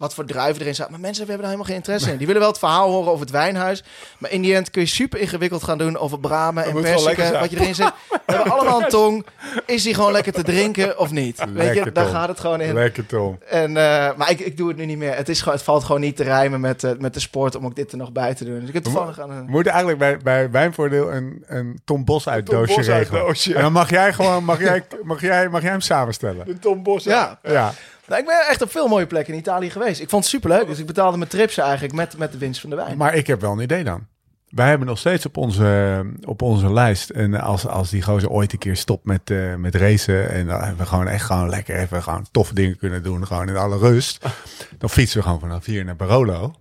wat 0.00 0.14
voor 0.14 0.24
druiven 0.24 0.60
erin 0.62 0.74
zaten. 0.74 0.92
Maar 0.92 1.00
mensen 1.00 1.26
hebben 1.26 1.42
daar 1.42 1.52
helemaal 1.52 1.66
geen 1.72 1.76
interesse 1.82 2.10
in. 2.10 2.16
Die 2.16 2.26
willen 2.26 2.42
wel 2.42 2.50
het 2.50 2.58
verhaal 2.58 2.90
horen 2.90 3.10
over 3.10 3.20
het 3.20 3.30
wijnhuis. 3.30 3.84
Maar 4.18 4.30
in 4.30 4.42
die 4.42 4.54
end 4.54 4.70
kun 4.70 4.80
je 4.82 4.88
super 4.88 5.20
ingewikkeld 5.20 5.62
gaan 5.62 5.78
doen 5.78 5.96
over 5.98 6.20
bramen 6.20 6.64
en 6.64 6.72
moet 6.72 6.86
zijn. 6.86 7.32
Wat 7.40 7.50
je 7.50 7.60
erin 7.60 7.74
zit. 7.74 7.92
We 8.08 8.18
hebben 8.36 8.52
allemaal 8.52 8.82
een 8.82 8.88
tong. 8.88 9.26
Is 9.66 9.82
die 9.82 9.94
gewoon 9.94 10.12
lekker 10.12 10.32
te 10.32 10.42
drinken 10.42 10.98
of 10.98 11.10
niet? 11.10 11.44
Weet 11.52 11.74
je, 11.74 11.92
daar 11.92 12.06
gaat 12.06 12.28
het 12.28 12.40
gewoon 12.40 12.60
in. 12.60 12.74
Lekker 12.74 13.06
Tom. 13.06 13.38
En, 13.48 13.76
eh, 13.76 14.16
maar 14.16 14.30
ik, 14.30 14.40
ik 14.40 14.56
doe 14.56 14.68
het 14.68 14.76
nu 14.76 14.84
niet 14.84 14.98
meer. 14.98 15.16
Het, 15.16 15.28
is 15.28 15.38
gewoon, 15.38 15.54
het 15.54 15.64
valt 15.64 15.84
gewoon 15.84 16.00
niet 16.00 16.16
te 16.16 16.22
rijmen 16.22 16.60
met, 16.60 16.84
eh, 16.84 16.90
met 16.98 17.14
de 17.14 17.20
sport 17.20 17.54
om 17.54 17.64
ook 17.64 17.76
dit 17.76 17.92
er 17.92 17.98
nog 17.98 18.12
bij 18.12 18.34
te 18.34 18.44
doen. 18.44 18.58
Dus 18.60 18.68
ik 18.68 18.74
heb 18.74 18.82
toevallig 18.82 19.20
aan 19.20 19.30
een... 19.30 19.44
We 19.44 19.50
moeten 19.50 19.72
eigenlijk 19.72 20.00
bij, 20.00 20.18
bij 20.18 20.50
Wijnvoordeel 20.50 21.12
een, 21.12 21.44
een 21.46 21.80
Tom 21.84 22.04
Bos 22.04 22.28
uit 22.28 22.46
Tom 22.46 22.54
doosje 22.54 22.74
Bos 22.76 22.88
uit 22.88 22.98
regelen. 22.98 23.20
doosje. 23.20 23.54
En 23.54 23.62
dan 23.62 23.72
mag 23.72 23.90
jij 23.90 24.12
gewoon, 24.12 24.44
mag 24.44 24.60
jij, 24.60 24.84
mag 25.02 25.20
jij, 25.20 25.48
mag 25.48 25.62
jij 25.62 25.70
hem 25.70 25.80
samenstellen. 25.80 26.46
De 26.46 26.58
Tom 26.58 26.82
Bos. 26.82 27.04
Ja, 27.04 27.38
Ja. 27.42 27.72
Nou, 28.10 28.22
ik 28.22 28.28
ben 28.28 28.48
echt 28.48 28.62
op 28.62 28.70
veel 28.70 28.88
mooie 28.88 29.06
plekken 29.06 29.34
in 29.34 29.40
Italië 29.40 29.70
geweest. 29.70 30.00
Ik 30.00 30.08
vond 30.08 30.22
het 30.22 30.32
superleuk. 30.32 30.66
Dus 30.66 30.78
ik 30.78 30.86
betaalde 30.86 31.16
mijn 31.16 31.30
trips 31.30 31.58
eigenlijk 31.58 31.94
met, 31.94 32.16
met 32.18 32.32
de 32.32 32.38
winst 32.38 32.60
van 32.60 32.70
de 32.70 32.76
wijn. 32.76 32.96
Maar 32.96 33.14
ik 33.14 33.26
heb 33.26 33.40
wel 33.40 33.52
een 33.52 33.60
idee 33.60 33.84
dan. 33.84 34.06
Wij 34.48 34.68
hebben 34.68 34.86
nog 34.86 34.98
steeds 34.98 35.26
op 35.26 35.36
onze, 35.36 36.04
op 36.24 36.42
onze 36.42 36.72
lijst. 36.72 37.10
En 37.10 37.34
als, 37.34 37.66
als 37.66 37.90
die 37.90 38.02
gozer 38.02 38.30
ooit 38.30 38.52
een 38.52 38.58
keer 38.58 38.76
stopt 38.76 39.04
met, 39.04 39.30
eh, 39.30 39.54
met 39.54 39.74
racen. 39.74 40.30
En 40.30 40.46
dan 40.46 40.60
hebben 40.60 40.78
we 40.78 40.86
gewoon 40.86 41.08
echt 41.08 41.24
gewoon 41.24 41.48
lekker 41.48 41.76
even 41.76 42.02
gewoon 42.02 42.26
toffe 42.30 42.54
dingen 42.54 42.76
kunnen 42.76 43.02
doen. 43.02 43.26
Gewoon 43.26 43.48
in 43.48 43.56
alle 43.56 43.78
rust. 43.78 44.26
Dan 44.78 44.90
fietsen 44.90 45.18
we 45.18 45.24
gewoon 45.24 45.40
vanaf 45.40 45.64
hier 45.64 45.84
naar 45.84 45.96
Barolo. 45.96 46.54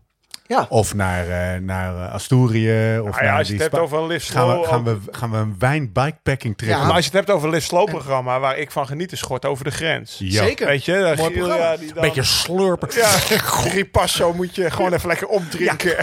Ja. 0.49 0.65
Of 0.69 0.93
naar, 0.95 1.27
eh, 1.27 1.61
naar 1.61 1.95
eh, 2.05 2.13
Asturië. 2.13 2.99
Of 2.99 3.05
Nou 3.09 3.15
ja, 3.23 3.29
naar 3.29 3.37
als 3.37 3.47
je 3.47 3.53
het 3.53 3.61
hebt 3.61 3.77
over 3.77 3.97
een 3.97 4.07
lift 4.07 4.29
gaan 4.31 4.59
we, 4.59 4.65
gaan, 4.67 4.83
we, 4.83 4.97
gaan 5.11 5.31
we 5.31 5.37
een 5.37 5.55
wijn-bikepacking 5.59 6.57
trip 6.57 6.69
Ja. 6.69 6.77
Maar 6.85 6.91
als 6.95 6.99
je 7.05 7.09
het 7.09 7.13
hebt 7.13 7.29
over 7.29 7.47
een 7.47 7.53
lift 7.53 7.67
slow 7.67 7.89
programma, 7.89 8.39
waar 8.39 8.57
ik 8.57 8.71
van 8.71 8.87
geniet, 8.87 9.11
is 9.11 9.19
Schort 9.19 9.45
over 9.45 9.63
de 9.63 9.71
grens. 9.71 10.15
Ja. 10.19 10.43
Zeker. 10.43 10.67
Weet 10.67 10.85
je, 10.85 10.91
dan 10.91 11.01
Mooi 11.01 11.17
Giel, 11.17 11.31
programma. 11.31 11.71
ja, 11.71 11.77
die 11.77 11.93
dan- 11.93 12.03
Beetje 12.03 12.23
slurpen. 12.23 12.89
Ja, 12.95 13.09
ripasso 13.73 14.33
moet 14.33 14.55
je 14.55 14.71
gewoon 14.71 14.93
even 14.93 15.07
lekker 15.07 15.27
opdrinken. 15.27 15.95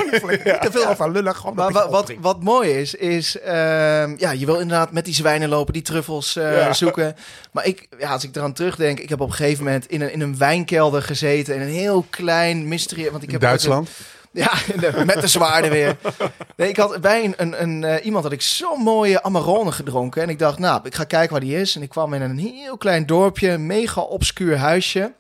Ja. 0.45 0.59
Te 0.59 0.71
veel 0.71 0.97
van 0.97 1.11
lullen. 1.13 1.35
Gewoon 1.35 1.55
Maar 1.55 1.73
wat, 1.73 1.91
wat, 1.91 2.13
wat 2.21 2.43
mooi 2.43 2.71
is, 2.71 2.95
is... 2.95 3.39
ehm, 3.41 4.15
ja, 4.19 4.31
je 4.31 4.47
wil 4.47 4.61
inderdaad 4.61 4.93
met 4.93 5.05
die 5.05 5.15
zwijnen 5.15 5.49
lopen, 5.49 5.73
die 5.73 5.83
truffels 5.83 6.37
eh, 6.37 6.57
Ja. 6.57 6.73
zoeken. 6.73 7.17
Maar 7.53 7.67
ik, 7.67 7.87
ja, 7.99 8.11
als 8.11 8.25
ik 8.25 8.37
eraan 8.37 8.53
terugdenk... 8.53 8.99
Ik 9.01 9.09
heb 9.09 9.21
op 9.21 9.29
een 9.29 9.35
gegeven 9.35 9.65
moment 9.65 9.87
in 9.87 10.01
een, 10.01 10.13
in 10.13 10.21
een 10.21 10.39
wijnkelder 10.39 11.03
gezeten. 11.03 11.55
In 11.55 11.61
een 11.61 11.69
heel 11.69 12.07
klein 12.11 12.69
mysterie... 12.69 13.11
Want 13.11 13.23
ik 13.23 13.31
heb 13.31 13.41
Duitsland. 13.41 13.91
Ja, 14.81 15.05
met 15.05 15.21
de 15.21 15.27
zwaarden 15.27 15.71
weer. 15.71 15.97
Nee, 16.57 16.69
ik 16.69 16.77
had 16.77 17.01
bij 17.01 17.25
een, 17.25 17.35
een, 17.37 17.63
een, 17.63 17.85
eh, 17.85 18.05
iemand 18.05 18.25
had 18.25 18.33
ik 18.33 18.43
zo'n 18.43 18.83
mooie 18.83 19.23
Amarone 19.23 19.73
gedronken. 19.73 20.23
En 20.23 20.29
ik 20.29 20.39
dacht, 20.39 20.59
nou, 20.59 20.81
ik 20.85 20.95
ga 20.95 21.05
kijken 21.05 21.31
waar 21.33 21.41
die 21.41 21.61
is. 21.61 21.77
En 21.77 21.83
ik 21.83 21.89
kwam 21.89 22.15
in 22.15 22.23
een 22.23 22.39
heel 22.39 22.77
klein 22.77 23.07
dorpje, 23.07 23.51
een 23.51 23.67
mega 23.67 24.01
obscuur 24.01 24.57
huisje. 24.59 25.13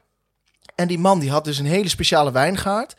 En 0.75 0.89
die 0.89 0.99
man 0.99 1.19
die 1.19 1.31
had 1.31 1.45
dus 1.45 1.59
een 1.59 1.67
hele 1.67 1.89
speciale 1.89 2.33
wijngaard. 2.33 2.95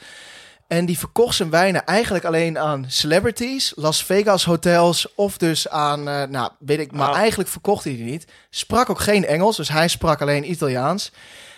En 0.67 0.85
die 0.85 0.97
verkocht 0.97 1.35
zijn 1.35 1.49
wijnen 1.49 1.85
eigenlijk 1.85 2.25
alleen 2.25 2.59
aan 2.59 2.85
celebrities, 2.87 3.71
Las 3.75 4.03
Vegas 4.03 4.45
hotels 4.45 5.15
of 5.15 5.37
dus 5.37 5.69
aan, 5.69 6.07
eh, 6.09 6.23
nou 6.23 6.51
weet 6.59 6.79
ik, 6.79 6.91
maar 6.91 7.09
Ah. 7.09 7.17
eigenlijk 7.17 7.49
verkocht 7.49 7.83
hij 7.83 7.95
die 7.95 8.03
niet. 8.05 8.25
Sprak 8.49 8.89
ook 8.89 8.99
geen 8.99 9.25
Engels, 9.25 9.57
dus 9.57 9.69
hij 9.69 9.87
sprak 9.87 10.21
alleen 10.21 10.51
Italiaans. 10.51 11.11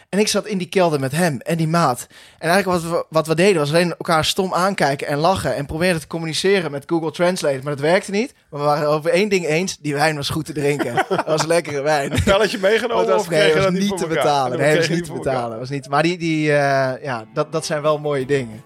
En 0.09 0.19
ik 0.19 0.27
zat 0.27 0.45
in 0.45 0.57
die 0.57 0.69
kelder 0.69 0.99
met 0.99 1.11
hem 1.11 1.39
en 1.39 1.57
die 1.57 1.67
maat. 1.67 2.07
En 2.37 2.49
eigenlijk 2.49 2.81
wat 2.81 2.91
we, 2.91 3.05
wat 3.09 3.27
we 3.27 3.35
deden 3.35 3.59
was 3.59 3.69
alleen 3.69 3.89
elkaar 3.89 4.25
stom 4.25 4.53
aankijken 4.53 5.07
en 5.07 5.17
lachen. 5.17 5.55
En 5.55 5.65
probeerden 5.65 6.01
te 6.01 6.07
communiceren 6.07 6.71
met 6.71 6.83
Google 6.87 7.11
Translate. 7.11 7.59
Maar 7.63 7.75
dat 7.75 7.79
werkte 7.79 8.11
niet. 8.11 8.33
Maar 8.49 8.59
we 8.59 8.65
waren 8.65 8.87
over 8.87 9.09
één 9.11 9.29
ding 9.29 9.45
eens. 9.45 9.77
Die 9.77 9.93
wijn 9.93 10.15
was 10.15 10.29
goed 10.29 10.45
te 10.45 10.53
drinken. 10.53 10.93
Dat 11.09 11.25
was 11.25 11.45
lekkere 11.45 11.81
wijn. 11.81 12.21
Pelletje 12.23 12.57
meegenomen 12.67 13.05
Dat 13.05 13.15
was, 13.15 13.21
of 13.21 13.29
nee, 13.29 13.53
was 13.53 13.63
dat 13.63 13.73
niet 13.73 13.97
te 13.97 14.07
betalen. 14.07 14.57
Nee, 14.57 14.69
dat 14.69 14.87
was 14.87 14.97
niet 14.97 15.05
te 15.05 15.13
betalen. 15.13 15.59
Was 15.59 15.69
niet, 15.69 15.89
maar 15.89 16.03
die, 16.03 16.17
die, 16.17 16.51
eh, 16.51 17.03
ja, 17.03 17.25
dat, 17.33 17.51
dat 17.51 17.65
zijn 17.65 17.81
wel 17.81 17.99
mooie 17.99 18.25
dingen. 18.25 18.63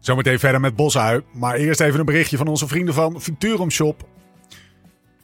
Zometeen 0.00 0.38
verder 0.38 0.60
met 0.60 0.76
Bosui. 0.76 1.22
Maar 1.32 1.54
eerst 1.54 1.80
even 1.80 2.00
een 2.00 2.06
berichtje 2.06 2.36
van 2.36 2.46
onze 2.46 2.68
vrienden 2.68 2.94
van 2.94 3.20
Futurum 3.20 3.70
Shop. 3.70 4.02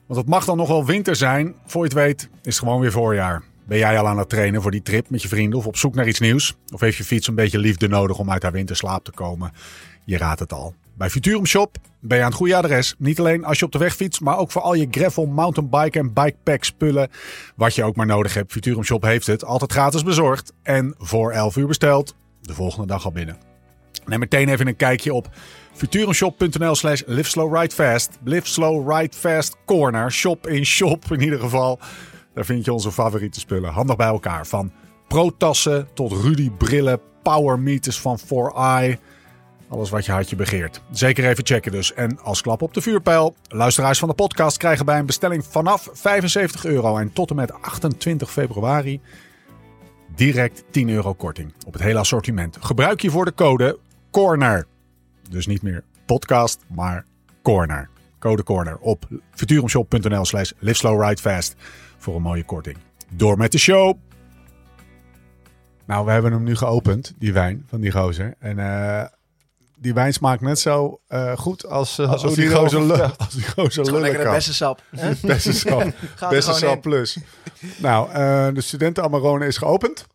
Want 0.07 0.21
het 0.21 0.29
mag 0.29 0.45
dan 0.45 0.57
nog 0.57 0.69
wel 0.69 0.85
winter 0.85 1.17
zijn. 1.17 1.55
Voor 1.67 1.83
je 1.83 1.89
het 1.89 1.99
weet 1.99 2.21
is 2.23 2.29
het 2.43 2.59
gewoon 2.59 2.81
weer 2.81 2.93
voorjaar. 2.93 3.43
Ben 3.67 3.79
jij 3.79 3.99
al 3.99 4.09
aan 4.09 4.19
het 4.19 4.29
trainen 4.29 4.63
voor 4.63 4.71
die 4.71 4.83
trip 4.83 5.11
met 5.11 5.23
je 5.23 5.29
vrienden 5.29 5.59
of 5.59 5.67
op 5.67 5.77
zoek 5.77 5.95
naar 5.95 6.09
iets 6.09 6.21
nieuws? 6.21 6.55
Of 6.73 6.81
heeft 6.81 6.97
je 6.97 7.05
fiets 7.05 7.29
een 7.29 7.35
beetje 7.35 7.59
liefde 7.59 7.89
nodig 7.89 8.19
om 8.19 8.31
uit 8.31 8.43
haar 8.43 8.53
winterslaap 8.53 9.05
te 9.05 9.11
komen? 9.11 9.53
Je 10.05 10.17
raadt 10.17 10.41
het 10.41 10.53
al. 10.53 10.75
Bij 10.97 11.11
Futurum 11.11 11.47
Shop 11.47 11.77
ben 12.01 12.17
je 12.17 12.23
aan 12.23 12.29
het 12.29 12.39
goede 12.39 12.57
adres. 12.57 12.95
Niet 12.99 13.19
alleen 13.19 13.45
als 13.45 13.59
je 13.59 13.65
op 13.65 13.73
de 13.73 13.79
weg 13.79 13.95
fietst, 13.95 14.21
maar 14.21 14.39
ook 14.39 14.51
voor 14.51 14.63
al 14.63 14.75
je 14.75 14.87
gravel, 14.91 15.27
mountainbike 15.27 15.99
en 15.99 16.13
bikepack 16.13 16.65
spullen. 16.65 17.11
Wat 17.57 17.75
je 17.75 17.85
ook 17.85 17.97
maar 17.97 18.07
nodig 18.07 18.35
hebt. 18.35 18.53
Futurum 18.53 18.85
Shop 18.85 19.03
heeft 19.03 19.27
het 19.27 19.45
altijd 19.45 19.73
gratis 19.73 20.03
bezorgd. 20.03 20.53
En 20.63 20.95
voor 20.99 21.33
11 21.33 21.57
uur 21.57 21.67
besteld. 21.67 22.15
De 22.41 22.55
volgende 22.55 22.87
dag 22.87 23.05
al 23.05 23.13
binnen. 23.13 23.37
Neem 24.07 24.19
meteen 24.19 24.49
even 24.49 24.67
een 24.67 24.77
kijkje 24.77 25.15
op 25.15 25.29
futurumshop.nl 25.73 26.75
slash 26.75 27.03
live 27.07 27.31
slow 27.31 27.57
ride 27.57 27.75
fast. 27.75 28.19
Live 28.25 28.83
ride 28.87 29.17
fast 29.17 29.57
corner. 29.65 30.13
Shop 30.13 30.47
in 30.47 30.65
shop 30.65 31.13
in 31.13 31.21
ieder 31.21 31.39
geval. 31.39 31.81
Daar 32.35 32.45
vind 32.45 32.65
je 32.65 32.73
onze 32.73 32.93
favoriete 32.93 33.41
spullen. 33.41 33.73
Handig 33.73 33.97
bij 33.97 34.07
elkaar. 34.07 34.47
Van 34.47 34.73
pro-tassen 35.09 35.89
tot 35.95 36.13
Rudy 36.13 36.51
brillen, 36.51 37.01
power 37.23 37.59
meters 37.59 38.01
van 38.01 38.19
4i. 38.19 38.99
Alles 39.69 39.91
wat 39.91 40.05
je 40.05 40.13
hartje 40.13 40.37
begeert. 40.37 40.83
Zeker 40.91 41.29
even 41.29 41.47
checken 41.47 41.73
dus. 41.73 41.95
En 41.95 42.19
als 42.21 42.41
klap 42.41 42.63
op 42.63 42.75
de 42.75 42.81
vuurpijl. 42.81 43.35
Luisteraars 43.49 43.99
van 43.99 44.09
de 44.09 44.15
podcast 44.15 44.57
krijgen 44.57 44.85
bij 44.85 44.99
een 44.99 45.07
bestelling 45.07 45.45
vanaf 45.45 45.89
75 45.93 46.65
euro. 46.65 46.97
En 46.97 47.13
tot 47.13 47.31
en 47.31 47.37
met 47.37 47.53
28 47.53 48.31
februari 48.31 49.01
direct 50.15 50.65
10 50.71 50.89
euro 50.89 51.13
korting 51.13 51.53
op 51.67 51.73
het 51.73 51.83
hele 51.83 51.99
assortiment. 51.99 52.57
Gebruik 52.61 53.01
je 53.01 53.11
voor 53.11 53.25
de 53.25 53.35
code 53.35 53.79
CORNER. 54.11 54.67
Dus 55.31 55.47
niet 55.47 55.63
meer 55.63 55.85
podcast, 56.07 56.65
maar 56.75 57.05
CORNER. 57.43 57.89
Code 58.19 58.43
CORNER 58.43 58.79
op 58.79 59.09
futurumshop.nl 59.31 60.25
slash 60.25 60.53
live 60.59 60.77
slow 60.77 61.03
ride 61.03 61.21
fast 61.21 61.57
voor 62.05 62.17
een 62.17 62.23
mooie 62.23 62.45
korting. 62.45 62.77
Door 63.13 63.37
met 63.39 63.53
de 63.53 63.59
show! 63.59 63.99
Nou, 65.87 66.05
we 66.05 66.11
hebben 66.13 66.33
hem 66.33 66.43
nu 66.43 66.57
geopend, 66.57 67.13
die 67.19 67.33
wijn 67.33 67.65
van 67.69 67.81
die 67.81 67.91
gozer. 67.91 68.35
En 68.39 68.59
eh, 68.59 69.05
die 69.79 69.95
wijn 69.95 70.13
smaakt 70.13 70.41
net 70.41 70.59
zo 70.59 71.01
eh, 71.07 71.37
goed 71.37 71.67
als, 71.67 71.99
eh, 71.99 72.11
als, 72.11 72.23
die 72.23 72.35
die 72.35 72.51
gozer, 72.51 72.79
erover 72.81 72.97
lu- 73.07 73.13
als 73.19 73.35
die 73.35 73.49
gozer 73.49 73.71
Gewoon 73.85 73.85
lullen 74.01 74.01
lekker 74.01 74.25
de 74.31 74.31
beste 74.37 74.55
sap. 74.55 74.83
Beste 75.23 75.53
sap. 75.53 75.93
Beste 76.29 76.53
sap 76.53 76.81
plus. 76.83 77.19
Nou, 77.77 78.11
eh, 78.11 78.49
de 78.55 78.61
studenten 78.61 79.03
Amarone 79.05 79.47
is 79.47 79.57
geopend. 79.57 80.07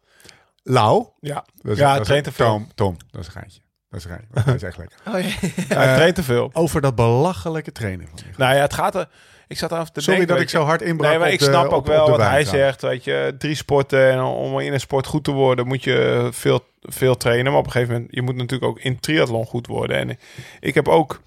Lau. 0.63 1.05
Ja, 1.19 1.45
Dat 1.61 1.71
is- 1.71 1.77
ja 1.77 1.95
dat 1.95 2.03
traint 2.05 2.23
te 2.23 2.31
veel. 2.31 2.45
Tom, 2.47 2.67
Tom, 2.75 2.97
dat 3.11 3.21
is 3.21 3.27
een 3.27 3.33
geintje. 3.33 3.59
Dat 3.89 3.99
is 3.99 4.05
een 4.05 4.11
geintje. 4.11 4.43
Dat 4.45 4.55
is 4.55 4.63
echt 4.63 4.77
lekker. 4.77 4.97
Oh, 5.07 5.13
ja. 5.13 5.49
Ja, 5.75 5.81
het 5.81 5.95
traint 5.95 6.15
te 6.15 6.23
veel. 6.23 6.49
Over 6.53 6.81
dat 6.81 6.95
belachelijke 6.95 7.71
trainen. 7.71 8.07
van 8.07 8.19
Nou 8.37 8.55
ja, 8.55 8.61
het 8.61 8.73
gaat 8.73 8.95
er... 8.95 9.09
Ik 9.49 9.57
zat 9.57 9.73
aan 9.73 9.91
te 9.91 10.01
Sorry 10.01 10.17
denken... 10.17 10.35
dat 10.35 10.43
ik 10.43 10.49
zo 10.49 10.63
hard 10.63 10.81
inbrak 10.81 11.09
Nee, 11.09 11.19
maar 11.19 11.31
ik 11.31 11.41
snap 11.41 11.65
ook 11.65 11.71
op 11.71 11.87
wel 11.87 12.09
wat 12.09 12.19
hij 12.19 12.45
zegt. 12.45 12.81
Weet 12.81 13.03
je, 13.03 13.35
drie 13.37 13.55
sporten 13.55 14.11
en 14.11 14.21
om 14.21 14.59
in 14.59 14.73
een 14.73 14.79
sport 14.79 15.07
goed 15.07 15.23
te 15.23 15.31
worden 15.31 15.67
moet 15.67 15.83
je 15.83 16.27
veel, 16.31 16.65
veel 16.81 17.17
trainen. 17.17 17.51
Maar 17.51 17.61
op 17.61 17.65
een 17.65 17.71
gegeven 17.71 17.93
moment, 17.93 18.15
je 18.15 18.21
moet 18.21 18.35
natuurlijk 18.35 18.71
ook 18.71 18.79
in 18.79 18.99
triathlon 18.99 19.45
goed 19.45 19.67
worden. 19.67 19.97
En 19.97 20.17
ik 20.59 20.73
heb 20.73 20.87
ook 20.87 21.21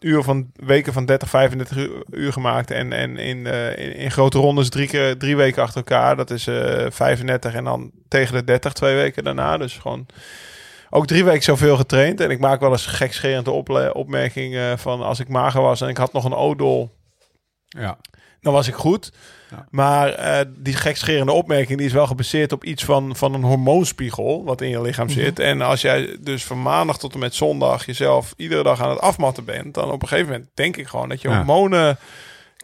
uur 0.00 0.22
van, 0.22 0.50
weken 0.54 0.92
van 0.92 1.06
30, 1.06 1.28
35 1.28 1.76
uur, 1.76 1.90
uur 2.10 2.32
gemaakt. 2.32 2.70
En, 2.70 2.92
en 2.92 3.16
in, 3.16 3.46
eh, 3.46 3.78
in, 3.78 3.96
in 3.96 4.10
grote 4.10 4.38
rondes 4.38 4.68
drie, 4.68 4.88
keer, 4.88 5.18
drie 5.18 5.36
weken 5.36 5.62
achter 5.62 5.76
elkaar. 5.76 6.16
Dat 6.16 6.30
is 6.30 6.46
eh 6.46 6.86
35 6.90 7.54
en 7.54 7.64
dan 7.64 7.90
tegen 8.08 8.34
de 8.34 8.44
30 8.44 8.72
twee 8.72 8.94
weken 8.94 9.24
daarna. 9.24 9.56
Dus 9.56 9.78
gewoon 9.78 10.06
ook 10.90 11.06
drie 11.06 11.24
weken 11.24 11.42
zoveel 11.42 11.76
getraind. 11.76 12.20
En 12.20 12.30
ik 12.30 12.38
maak 12.38 12.60
wel 12.60 12.70
eens 12.70 12.86
gekscherende 12.86 13.50
ople- 13.50 13.94
opmerking 13.94 14.54
eh, 14.54 14.72
van 14.76 15.02
als 15.02 15.20
ik 15.20 15.28
mager 15.28 15.62
was 15.62 15.80
en 15.80 15.88
ik 15.88 15.96
had 15.96 16.12
nog 16.12 16.24
een 16.24 16.34
odol 16.34 16.98
Ja. 17.78 17.96
dan 18.40 18.52
was 18.52 18.68
ik 18.68 18.74
goed. 18.74 19.12
Ja. 19.50 19.66
Maar 19.70 20.08
eh, 20.12 20.46
die 20.56 20.74
gekscherende 20.74 21.32
opmerking 21.32 21.78
die 21.78 21.86
is 21.86 21.92
wel 21.92 22.06
gebaseerd 22.06 22.52
op 22.52 22.64
iets 22.64 22.84
van, 22.84 23.16
van 23.16 23.34
een 23.34 23.42
hormoonspiegel 23.42 24.44
wat 24.44 24.60
in 24.60 24.68
je 24.68 24.80
lichaam 24.80 25.08
zit. 25.08 25.38
En 25.38 25.60
als 25.60 25.80
jij 25.80 26.16
dus 26.20 26.44
van 26.44 26.62
maandag 26.62 26.98
tot 26.98 27.12
en 27.14 27.18
met 27.18 27.34
zondag 27.34 27.86
jezelf 27.86 28.34
iedere 28.36 28.62
dag 28.62 28.80
aan 28.82 28.90
het 28.90 29.00
afmatten 29.00 29.44
bent, 29.44 29.74
dan 29.74 29.90
op 29.90 30.02
een 30.02 30.08
gegeven 30.08 30.30
moment 30.32 30.50
denk 30.54 30.76
ik 30.76 30.86
gewoon 30.86 31.08
dat 31.08 31.20
je 31.22 31.28
Ja. 31.28 31.36
hormonen 31.36 31.98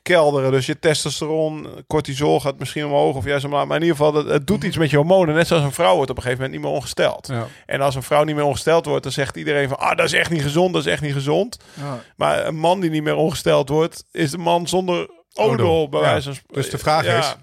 kelderen. 0.06 0.50
Dus 0.50 0.66
je 0.66 0.78
testosteron, 0.78 1.66
cortisol 1.86 2.40
gaat 2.40 2.58
misschien 2.58 2.84
omhoog 2.86 3.16
of 3.16 3.24
juist 3.24 3.44
omlaag. 3.44 3.66
Maar 3.66 3.76
in 3.76 3.82
ieder 3.82 3.96
geval, 3.96 4.14
het, 4.14 4.26
het 4.28 4.46
doet 4.46 4.64
iets 4.64 4.76
met 4.76 4.90
je 4.90 4.96
hormonen. 4.96 5.34
Net 5.34 5.46
zoals 5.46 5.62
een 5.62 5.72
vrouw 5.72 5.94
wordt 5.94 6.10
op 6.10 6.16
een 6.16 6.22
gegeven 6.22 6.44
moment 6.44 6.60
niet 6.60 6.70
meer 6.70 6.78
ongesteld. 6.80 7.26
Ja. 7.26 7.46
En 7.66 7.80
als 7.80 7.94
een 7.94 8.02
vrouw 8.02 8.24
niet 8.24 8.34
meer 8.34 8.44
ongesteld 8.44 8.86
wordt, 8.86 9.02
dan 9.02 9.12
zegt 9.12 9.36
iedereen 9.36 9.68
van... 9.68 9.78
ah, 9.78 9.96
dat 9.96 10.06
is 10.06 10.12
echt 10.12 10.30
niet 10.30 10.42
gezond, 10.42 10.72
dat 10.74 10.86
is 10.86 10.92
echt 10.92 11.02
niet 11.02 11.12
gezond. 11.12 11.56
Ja. 11.74 11.98
Maar 12.16 12.46
een 12.46 12.56
man 12.56 12.80
die 12.80 12.90
niet 12.90 13.02
meer 13.02 13.14
ongesteld 13.16 13.68
wordt, 13.68 14.04
is 14.12 14.30
de 14.30 14.38
man 14.38 14.68
zonder 14.68 15.10
odol, 15.34 15.52
Odol, 15.52 15.88
bij 15.88 16.00
ja. 16.00 16.06
wijze 16.06 16.22
van 16.24 16.34
sp- 16.34 16.52
Dus 16.54 16.70
de 16.70 16.78
vraag 16.78 17.04
is- 17.04 17.36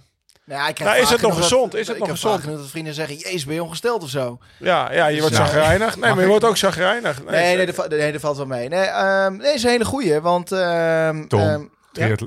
Nou, 0.46 0.62
ja, 0.62 0.68
ik 0.68 0.76
krijg 0.76 0.92
Nou, 0.92 1.04
is 1.04 1.10
het 1.10 1.22
nog 1.22 1.36
gezond? 1.36 1.72
dat- 1.72 1.80
Is 1.82 1.88
het 1.88 1.96
ik 1.96 2.02
nog 2.08 2.08
heb 2.12 2.18
gezond? 2.18 2.46
dat 2.60 2.70
vrienden 2.70 2.94
zeggen, 2.94 3.16
jezus, 3.18 3.46
ben 3.46 3.56
je 3.56 3.64
ongesteld 3.64 4.04
of 4.04 4.10
zo? 4.10 4.38
Ja, 4.60 4.94
ja, 4.94 5.08
je 5.08 5.20
wordt 5.22 5.36
Ja. 5.38 5.44
chagrijnig. 5.46 5.98
Nee, 5.98 6.12
maar 6.14 6.22
je 6.24 6.28
wordt 6.30 6.46
ook 6.46 6.58
chagrijnig. 6.58 7.24
Nee, 7.30 7.56
nee, 7.56 7.66
dat, 7.66 7.76
va- 7.76 7.88
nee, 7.88 8.12
dat 8.12 8.22
valt 8.22 8.38
wel 8.38 8.46
mee. 8.46 8.70
Nee, 8.70 8.80
ehm 8.86 9.36
nee, 9.38 9.54
is 9.54 9.64
een 9.64 9.70
hele 9.70 9.86
goeie, 9.86 10.20
want... 10.22 10.52
ehm, 10.52 11.28
Tom, 11.28 11.40
ehm, 11.40 11.62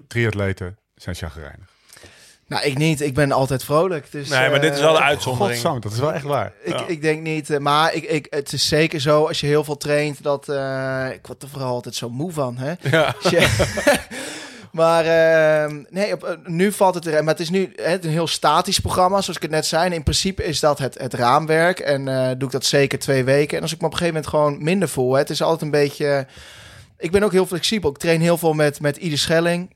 Triatleten 0.09 0.79
zijn 0.95 1.15
chagrijnig. 1.15 1.75
Nou, 2.49 2.65
ik 2.65 2.79
niet. 2.79 3.01
Ik 3.01 3.15
ben 3.15 3.33
altijd 3.33 3.65
vrolijk. 3.65 4.11
Dus, 4.13 4.29
Nee, 4.29 4.51
maar 4.51 4.61
dit 4.61 4.75
is 4.75 4.81
wel 4.81 4.93
de 4.93 4.99
eh, 4.99 5.05
uitzondering. 5.05 5.55
Godzang, 5.55 5.83
dat 5.83 5.93
is 5.93 5.99
wel 5.99 6.13
echt 6.13 6.25
waar. 6.25 6.53
Ik, 6.63 6.73
Ja. 6.73 6.87
ik 6.87 7.03
denk 7.03 7.23
niet, 7.23 7.51
eh, 7.51 7.59
maar 7.59 7.95
ik, 7.95 8.05
ik, 8.05 8.27
het 8.31 8.53
is 8.53 8.69
zeker 8.69 9.01
zo 9.01 9.27
als 9.27 9.41
je 9.41 9.47
heel 9.47 9.65
veel 9.65 9.77
traint 9.77 10.23
dat 10.23 10.49
eh, 10.49 11.07
ik 11.13 11.27
word 11.27 11.43
er 11.43 11.49
vooral 11.49 11.73
altijd 11.73 11.95
zo 11.95 12.11
moe 12.11 12.33
van, 12.33 12.57
hè? 12.57 12.73
Ja. 12.91 13.15
Maar 14.73 15.05
ehm, 15.05 15.83
nee, 15.91 16.13
op, 16.13 16.39
nu 16.45 16.73
valt 16.73 16.95
het 16.95 17.07
er. 17.07 17.25
Maar 17.25 17.33
het 17.33 17.43
is 17.43 17.51
nu 17.51 17.73
hè, 17.77 17.91
het 17.91 18.01
is 18.01 18.07
een 18.07 18.13
heel 18.13 18.27
statisch 18.27 18.79
programma, 18.81 19.21
zoals 19.21 19.37
ik 19.37 19.43
het 19.43 19.51
net 19.51 19.67
zei. 19.67 19.87
En 19.87 19.93
in 19.93 20.03
principe 20.03 20.45
is 20.45 20.61
dat 20.61 20.79
het, 20.79 20.99
het 20.99 21.15
raamwerk 21.15 21.79
en 21.79 22.09
eh, 22.09 22.27
doe 22.39 22.47
ik 22.49 22.51
dat 22.51 22.65
zeker 22.65 22.99
twee 22.99 23.25
weken. 23.25 23.57
En 23.57 23.63
als 23.63 23.73
ik 23.73 23.81
me 23.81 23.87
op 23.87 23.93
een 23.93 23.99
gegeven 23.99 24.21
moment 24.23 24.35
gewoon 24.35 24.65
minder 24.65 24.89
voel, 24.89 25.13
hè, 25.13 25.19
het 25.19 25.31
is 25.31 25.43
altijd 25.43 25.63
een 25.63 25.71
beetje. 25.71 26.27
Ik 26.99 27.11
ben 27.11 27.23
ook 27.23 27.33
heel 27.33 27.47
flexibel. 27.47 27.91
Ik 27.91 27.97
train 27.97 28.21
heel 28.21 28.39
veel 28.39 28.53
met, 28.53 28.81
met 28.81 28.97
Ieder 28.97 29.19
Schelling. 29.19 29.75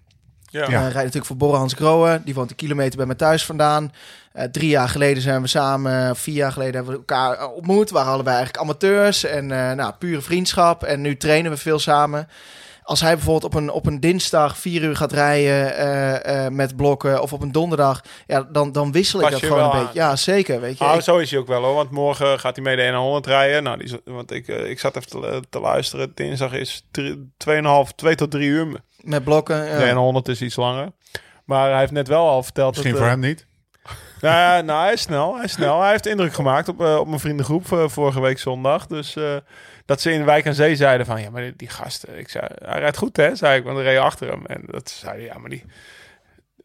Ja. 0.51 0.60
Ja. 0.60 0.70
Ja. 0.70 0.80
rijd 0.80 0.94
natuurlijk 0.94 1.26
voor 1.26 1.36
Borre 1.36 1.56
Hans 1.56 1.72
Groen. 1.72 2.20
Die 2.24 2.34
woont 2.34 2.51
een 2.51 2.56
kilometer 2.56 2.97
bij 2.97 3.06
mij 3.06 3.14
thuis 3.14 3.44
vandaan. 3.44 3.92
Eh, 4.32 4.44
drie 4.44 4.68
jaar 4.68 4.88
geleden 4.88 5.22
zijn 5.22 5.42
we 5.42 5.48
samen, 5.48 6.16
vier 6.16 6.34
jaar 6.34 6.52
geleden 6.52 6.74
hebben 6.74 6.92
we 6.92 6.98
elkaar 6.98 7.38
eh, 7.38 7.55
ontmoet. 7.55 7.88
We 7.88 7.94
waren 7.94 8.12
allebei 8.12 8.36
eigenlijk 8.36 8.64
amateurs 8.64 9.24
en 9.24 9.51
eh, 9.51 9.72
nou, 9.72 9.92
pure 9.98 10.20
vriendschap. 10.20 10.82
En 10.82 11.01
nu 11.01 11.16
trainen 11.16 11.51
we 11.51 11.56
veel 11.56 11.78
samen. 11.78 12.28
Als 12.90 13.00
hij 13.00 13.14
bijvoorbeeld 13.14 13.44
op 13.54 13.60
een, 13.60 13.70
op 13.70 13.86
een 13.86 14.00
dinsdag 14.00 14.58
vier 14.58 14.82
uur 14.82 14.96
gaat 14.96 15.12
rijden 15.12 15.76
eh, 15.76 16.44
eh, 16.46 16.52
met 16.52 16.76
blokken 16.76 17.22
of 17.22 17.32
op 17.32 17.42
een 17.42 17.52
donderdag, 17.52 18.02
ja, 18.26 18.42
dan, 18.42 18.72
dan 18.72 18.92
wissel 18.92 19.20
ik 19.20 19.30
Pas 19.30 19.40
dat 19.40 19.50
gewoon 19.50 19.64
een 19.74 19.80
beetje. 19.84 19.98
Ja, 19.98 20.16
zeker. 20.16 20.60
Weet 20.60 20.78
je, 20.78 20.84
Oh, 20.84 20.94
Ik- 20.94 21.00
zo 21.00 21.18
is 21.18 21.30
hij 21.30 21.40
ook 21.40 21.46
wel 21.46 21.62
hoor. 21.62 21.74
Want 21.74 21.90
morgen 21.90 22.40
gaat 22.40 22.56
hij 22.56 22.64
mee 22.64 22.76
de 22.76 22.96
100 22.96 23.26
rijden. 23.26 23.62
Nou, 23.62 23.76
die, 23.78 23.86
is- 23.86 24.12
want 24.12 24.30
ik, 24.32 24.48
eh, 24.48 24.70
ik 24.70 24.80
zat 24.80 24.96
even 24.96 25.08
te, 25.08 25.42
te 25.50 25.60
luisteren. 25.60 26.12
Dinsdag 26.14 26.52
is 26.52 26.82
2,5, 27.36 27.92
2 27.94 28.14
tot 28.14 28.30
3 28.30 28.48
uur. 28.48 28.66
met 29.00 29.24
blokken. 29.24 29.64
Ja. 29.64 29.78
De 29.78 29.92
100 29.92 30.28
is 30.28 30.42
iets 30.42 30.56
langer. 30.56 30.88
Maar 31.44 31.70
hij 31.70 31.78
heeft 31.78 31.92
net 31.92 32.08
wel 32.08 32.28
al 32.28 32.42
verteld 32.42 32.70
Misschien 32.70 32.92
dat... 32.92 33.00
voor 33.00 33.10
hem 33.10 33.20
niet. 33.20 33.46
Nou, 34.20 34.34
ja, 34.36 34.60
nou, 34.60 34.82
hij 34.84 34.92
is 34.92 35.00
snel. 35.00 35.34
Hij 35.34 35.44
is 35.44 35.52
snel. 35.52 35.80
Hij 35.80 35.90
heeft 35.90 36.06
indruk 36.06 36.32
gemaakt 36.34 36.68
op, 36.68 36.80
op 36.80 37.06
mijn 37.06 37.20
vriendengroep 37.20 37.66
vorige 37.86 38.20
week 38.20 38.38
zondag. 38.38 38.86
Dus 38.86 39.16
eh, 39.16 39.36
dat 39.90 40.00
ze 40.00 40.12
in 40.12 40.24
Wijk 40.24 40.46
aan 40.46 40.54
Zee 40.54 40.76
zeiden 40.76 41.06
van... 41.06 41.20
Ja, 41.20 41.30
maar 41.30 41.52
die, 41.56 41.68
gasten... 41.68 42.18
Ik 42.18 42.28
zei, 42.28 42.46
hij 42.58 42.78
rijdt 42.78 42.96
goed, 42.96 43.16
hè? 43.16 43.34
Zei 43.34 43.58
ik, 43.58 43.64
want 43.64 43.78
ik 43.78 43.84
reed 43.84 43.98
achter 43.98 44.28
hem. 44.28 44.46
En 44.46 44.62
dat 44.66 44.90
zei 44.90 45.12
hij, 45.12 45.24
ja, 45.24 45.38
maar 45.38 45.50
die... 45.50 45.64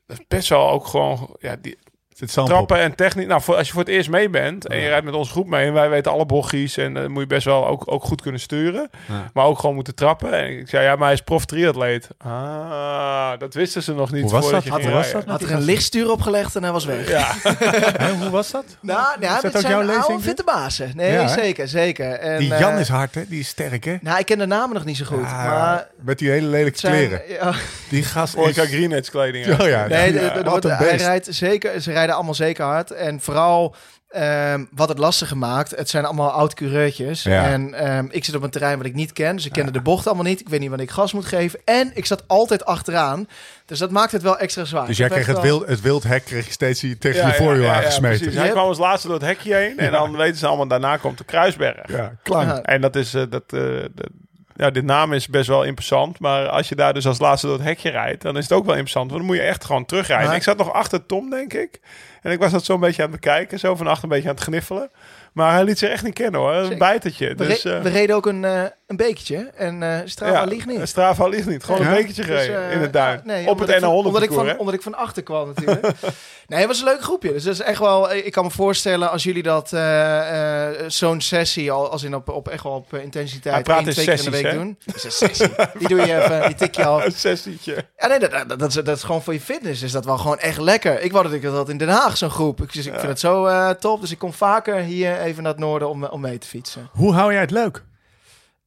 Dat 0.07 0.19
is 0.19 0.25
best 0.27 0.49
wel 0.49 0.69
ook 0.69 0.87
gewoon... 0.87 1.35
Ja, 1.39 1.55
die, 1.61 1.77
Zit 2.15 2.37
op. 2.37 2.45
trappen 2.45 2.79
en 2.79 2.95
techniek. 2.95 3.27
Nou, 3.27 3.41
voor, 3.41 3.55
als 3.55 3.67
je 3.67 3.73
voor 3.73 3.81
het 3.81 3.91
eerst 3.91 4.09
mee 4.09 4.29
bent 4.29 4.67
en 4.67 4.79
je 4.79 4.87
rijdt 4.87 5.05
met 5.05 5.13
onze 5.13 5.31
groep 5.31 5.47
mee 5.47 5.65
en 5.67 5.73
wij 5.73 5.89
weten 5.89 6.11
alle 6.11 6.25
bochtjes 6.25 6.77
en 6.77 6.93
dan 6.93 7.11
moet 7.11 7.21
je 7.21 7.27
best 7.27 7.45
wel 7.45 7.67
ook, 7.67 7.83
ook 7.85 8.03
goed 8.03 8.21
kunnen 8.21 8.41
sturen, 8.41 8.89
Ja. 9.07 9.29
maar 9.33 9.45
ook 9.45 9.59
gewoon 9.59 9.75
moeten 9.75 9.95
trappen. 9.95 10.31
En 10.33 10.59
ik 10.59 10.69
zei, 10.69 10.83
ja, 10.85 10.95
maar 10.95 11.03
hij 11.05 11.13
is 11.13 11.21
prof 11.21 11.45
triatleet. 11.45 12.07
Ah, 12.17 13.31
dat 13.39 13.53
wisten 13.53 13.83
ze 13.83 13.93
nog 13.93 14.11
niet. 14.11 14.21
Hoe 14.23 14.31
was 14.31 14.41
voordat 14.43 14.63
dat? 14.63 14.73
je 14.73 14.79
ging 14.79 14.85
Hoe 14.93 15.01
was 15.01 15.11
dat? 15.11 15.25
Had 15.25 15.41
er 15.41 15.51
een 15.51 15.61
lichtstuur 15.61 16.11
opgelegd 16.11 16.55
en 16.55 16.63
hij 16.63 16.71
was 16.71 16.85
weg. 16.85 17.09
Ja, 17.09 17.33
hoe 18.21 18.29
was 18.29 18.51
dat? 18.51 18.65
Nou, 18.81 19.07
ja, 19.19 19.41
dat 19.41 19.51
zijn 19.59 19.85
jouw 19.85 19.99
oude 19.99 20.23
fitte 20.23 20.43
bazen. 20.43 20.91
Nee, 20.95 21.11
Ja, 21.11 21.27
zeker, 21.27 21.67
zeker. 21.67 22.11
En, 22.11 22.39
Die 22.39 22.47
Jan 22.49 22.73
eh, 22.73 22.79
is 22.79 22.87
hard, 22.89 23.15
hè? 23.15 23.23
Die 23.27 23.39
is 23.39 23.47
sterk, 23.47 23.83
hè? 23.83 23.95
Nou, 24.01 24.19
ik 24.19 24.25
ken 24.25 24.37
de 24.37 24.45
namen 24.45 24.75
nog 24.75 24.85
niet 24.85 24.97
zo 24.97 25.05
goed. 25.05 25.21
Ja, 25.21 25.43
maar 25.47 25.87
met 26.01 26.19
die 26.19 26.29
hele 26.29 26.47
lelijke 26.47 26.79
zijn, 26.79 26.93
kleren. 26.93 27.21
ja, 27.29 27.53
Die 27.89 28.03
gast 28.03 28.37
is... 28.37 28.57
Greenedge 28.57 29.11
kleding. 29.11 29.45
ja. 29.45 29.57
Oh 29.61 29.67
ja, 29.67 29.87
nee, 29.87 30.11
de- 30.11 30.31
de- 30.43 30.59
de- 30.59 30.73
hij 30.73 30.95
rijdt 30.95 31.27
zeker, 31.29 31.81
ze 31.81 31.91
rijden 32.05 32.15
allemaal 32.15 32.33
zeker 32.33 32.65
hard. 32.65 32.91
En 32.91 33.21
vooral 33.21 33.75
ehm, 34.09 34.65
wat 34.71 34.89
het 34.89 34.97
lastiger 34.97 35.37
maakt, 35.37 35.75
het 35.75 35.89
zijn 35.89 36.05
allemaal 36.05 36.31
oud-coureurtjes. 36.31 37.23
Ja. 37.23 37.43
En 37.45 37.73
ehm, 37.73 38.05
ik 38.09 38.25
zit 38.25 38.35
op 38.35 38.43
een 38.43 38.49
terrein 38.49 38.77
wat 38.77 38.85
ik 38.85 38.93
niet 38.93 39.13
ken, 39.13 39.35
dus 39.35 39.45
ik 39.45 39.51
kende 39.51 39.71
de 39.71 39.81
bocht 39.81 40.05
allemaal 40.07 40.23
niet. 40.25 40.39
Ik 40.39 40.49
weet 40.49 40.59
niet 40.59 40.69
wanneer 40.69 40.87
ik 40.87 40.93
gas 40.93 41.13
moet 41.13 41.25
geven. 41.25 41.59
En 41.65 41.91
ik 41.93 42.05
zat 42.05 42.23
altijd 42.27 42.65
achteraan, 42.65 43.27
dus 43.65 43.79
dat 43.79 43.91
maakt 43.91 44.11
het 44.11 44.21
wel 44.21 44.37
extra 44.37 44.65
zwaar. 44.65 44.87
Dus 44.87 44.97
jij 44.97 45.09
kreeg 45.09 45.25
het 45.25 45.35
wel- 45.35 45.43
wild, 45.45 45.67
het 45.67 45.81
wildhek 45.81 46.25
kreeg 46.25 46.45
je 46.45 46.51
steeds 46.51 46.81
hier 46.81 46.97
tegen 46.97 47.19
Ja, 47.27 47.35
je 47.35 47.43
ja, 47.43 47.51
ja, 47.53 47.61
ja, 47.61 47.73
aangesmeten. 47.75 48.25
Ja, 48.25 48.31
Hij 48.35 48.43
Yep. 48.43 48.51
kwam 48.53 48.67
als 48.67 48.77
laatste 48.77 49.07
door 49.07 49.17
het 49.17 49.25
hekje 49.25 49.55
heen 49.55 49.77
en 49.79 49.91
dan 49.91 50.17
weten 50.17 50.37
ze 50.37 50.47
allemaal, 50.47 50.67
daarna 50.67 50.97
komt 50.97 51.17
de 51.17 51.23
Kruisberg. 51.23 52.13
klank. 52.23 52.47
Ja. 52.49 52.61
En 52.61 52.81
dat 52.81 52.95
is, 52.95 53.13
eh, 53.13 53.23
dat, 53.29 53.43
eh, 53.43 53.49
de, 53.49 54.09
ja, 54.55 54.69
de 54.69 54.83
naam 54.83 55.13
is 55.13 55.27
best 55.27 55.47
wel 55.47 55.63
imposant. 55.63 56.19
Maar 56.19 56.47
als 56.47 56.69
je 56.69 56.75
daar 56.75 56.93
dus 56.93 57.07
als 57.07 57.19
laatste 57.19 57.47
door 57.47 57.55
het 57.55 57.65
hekje 57.65 57.89
rijdt, 57.89 58.21
dan 58.21 58.37
is 58.37 58.43
het 58.43 58.53
ook 58.53 58.65
wel 58.65 58.73
interessant. 58.73 59.09
Want 59.11 59.21
dan 59.21 59.29
moet 59.31 59.39
je 59.41 59.47
echt 59.49 59.65
gewoon 59.65 59.85
terugrijden. 59.85 60.27
Maar- 60.27 60.35
Ik 60.35 60.43
zat 60.43 60.57
nog 60.57 60.73
achter 60.73 61.05
Tom, 61.05 61.29
denk 61.29 61.53
ik. 61.53 61.79
En 62.21 62.31
ik 62.31 62.39
was 62.39 62.51
dat 62.51 62.65
zo'n 62.65 62.79
beetje 62.79 63.03
aan 63.03 63.11
het 63.11 63.19
bekijken. 63.21 63.59
Zo 63.59 63.75
van 63.75 63.87
achter 63.87 64.03
een 64.03 64.09
beetje 64.09 64.29
aan 64.29 64.35
het 64.35 64.43
gniffelen. 64.43 64.89
Maar 65.33 65.53
hij 65.53 65.63
liet 65.63 65.77
zich 65.79 65.89
echt 65.89 66.03
niet 66.03 66.13
kennen 66.13 66.39
hoor. 66.41 66.53
Een 66.53 66.77
bijtertje. 66.77 67.27
We, 67.27 67.35
Dus, 67.35 67.63
re- 67.63 67.75
eh, 67.77 67.81
we 67.81 67.89
reden 67.89 68.15
ook 68.15 68.25
een, 68.25 68.43
eh, 68.45 68.63
een 68.87 68.95
bekertje 68.95 69.37
en 69.55 69.83
eh 69.83 69.99
Strava 70.05 70.33
ja, 70.33 70.43
ligt 70.43 70.65
niet. 70.65 70.87
Strava 70.87 71.27
ligt 71.27 71.47
niet. 71.47 71.63
Gewoon 71.63 71.81
Ja? 71.81 71.87
een 71.87 71.93
bekertje 71.95 72.25
Dus, 72.25 72.41
gereden 72.41 72.67
eh, 72.67 72.71
in 72.75 72.79
de 72.81 72.89
duin. 72.89 73.21
nee, 73.23 73.41
Op 73.43 73.51
omdat 73.51 73.67
het 73.67 73.75
ik 73.77 73.83
van- 73.83 73.91
N100 74.03 74.05
omdat 74.07 74.21
ik, 74.21 74.31
van, 74.31 74.57
omdat 74.57 74.73
ik 74.73 74.81
van 74.81 74.95
achter 74.95 75.23
kwam 75.23 75.47
natuurlijk. 75.47 75.87
nee, 76.47 76.59
het 76.59 76.67
was 76.67 76.79
een 76.79 76.85
leuk 76.85 77.01
groepje. 77.01 77.31
Dus 77.33 77.43
dat 77.43 77.53
is 77.53 77.59
echt 77.61 77.79
wel... 77.79 78.13
Ik 78.13 78.31
kan 78.31 78.43
me 78.43 78.51
voorstellen 78.51 79.11
als 79.11 79.23
jullie 79.23 79.43
dat... 79.43 79.73
eh, 79.73 80.69
eh, 80.69 80.75
Zo'n 80.87 81.21
sessie, 81.21 81.71
al, 81.71 81.89
als 81.91 82.03
in 82.03 82.15
op, 82.15 82.29
op 82.29 82.47
echt 82.47 82.63
wel 82.63 82.73
op 82.73 82.93
eh, 82.93 83.03
intensiteit... 83.03 83.53
Hij 83.55 83.63
praat 83.63 83.77
één, 83.77 83.87
in 83.87 83.93
twee 83.93 84.05
keer 84.05 84.13
in 84.17 84.31
de 84.31 84.37
sessies, 84.37 84.41
week 84.43 84.51
hè? 84.51 84.57
doen. 84.57 84.77
Dat 84.85 84.95
is 84.95 85.03
een 85.03 85.11
sessie. 85.27 85.49
Die 85.77 85.87
doe 85.87 85.99
je 86.05 86.15
even, 86.23 86.45
die 86.47 86.55
tik 86.55 86.75
je 86.75 86.85
al. 86.85 87.03
Een 87.05 87.11
sessietje. 87.11 87.85
Ja, 87.97 88.07
nee, 88.07 88.19
dat, 88.19 88.31
dat, 88.31 88.59
dat, 88.59 88.69
is, 88.69 88.73
dat 88.73 88.97
is 88.97 89.03
gewoon 89.03 89.23
voor 89.23 89.33
je 89.33 89.41
fitness. 89.41 89.81
Is 89.81 89.91
dat 89.91 90.05
wel 90.05 90.17
gewoon 90.17 90.39
echt 90.39 90.57
lekker. 90.59 91.01
Ik 91.01 91.11
wou 91.11 91.23
dat 91.23 91.33
ik 91.33 91.41
dat 91.41 91.53
had 91.53 91.69
in 91.69 91.77
Den 91.77 91.89
Haag, 91.89 92.17
zo'n 92.17 92.29
groep. 92.29 92.61
Ik, 92.61 92.73
dus 92.73 92.85
ik 92.85 92.93
vind 92.93 93.07
het 93.07 93.19
zo 93.19 93.45
eh, 93.45 93.69
top. 93.69 94.01
Dus 94.01 94.11
ik 94.11 94.17
kom 94.17 94.33
vaker 94.33 94.75
hier 94.75 95.19
even 95.19 95.43
naar 95.43 95.51
het 95.51 95.61
noorden 95.61 95.89
om, 95.89 96.03
om 96.05 96.21
mee 96.21 96.37
te 96.37 96.47
fietsen. 96.47 96.89
Hoe 96.91 97.13
hou 97.13 97.31
jij 97.31 97.41
het 97.41 97.51
leuk? 97.51 97.83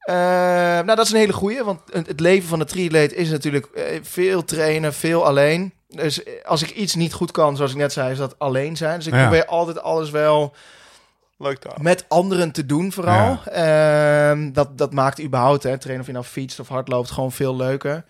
Eh, 0.09 0.15
nou, 0.85 0.95
dat 0.95 1.05
is 1.05 1.11
een 1.11 1.17
hele 1.17 1.33
goeie. 1.33 1.63
Want 1.63 1.79
het 1.91 2.19
leven 2.19 2.49
van 2.49 2.59
de 2.59 2.65
triatleet 2.65 3.13
is 3.13 3.29
natuurlijk 3.29 3.65
eh, 3.65 3.83
veel 4.01 4.45
trainen, 4.45 4.93
veel 4.93 5.25
alleen. 5.25 5.73
Dus 5.87 6.23
eh, 6.23 6.33
als 6.45 6.61
ik 6.63 6.69
iets 6.69 6.95
niet 6.95 7.13
goed 7.13 7.31
kan, 7.31 7.55
zoals 7.55 7.71
ik 7.71 7.77
net 7.77 7.93
zei, 7.93 8.11
is 8.11 8.17
dat 8.17 8.35
alleen 8.39 8.77
zijn. 8.77 8.97
Dus 8.97 9.07
ik 9.07 9.13
Ja. 9.13 9.21
probeer 9.21 9.45
altijd 9.45 9.81
alles 9.81 10.09
wel 10.09 10.53
Leuk 11.37 11.59
met 11.81 12.05
anderen 12.07 12.51
te 12.51 12.65
doen 12.65 12.91
vooral. 12.91 13.39
Ehm, 13.45 14.51
dat, 14.51 14.77
dat 14.77 14.93
maakt 14.93 15.21
überhaupt, 15.21 15.63
hè, 15.63 15.77
trainen 15.77 16.01
of 16.01 16.07
je 16.07 16.13
nou 16.13 16.25
fietst 16.25 16.59
of 16.59 16.67
hardloopt, 16.67 17.11
gewoon 17.11 17.31
veel 17.31 17.55
leuker. 17.55 18.03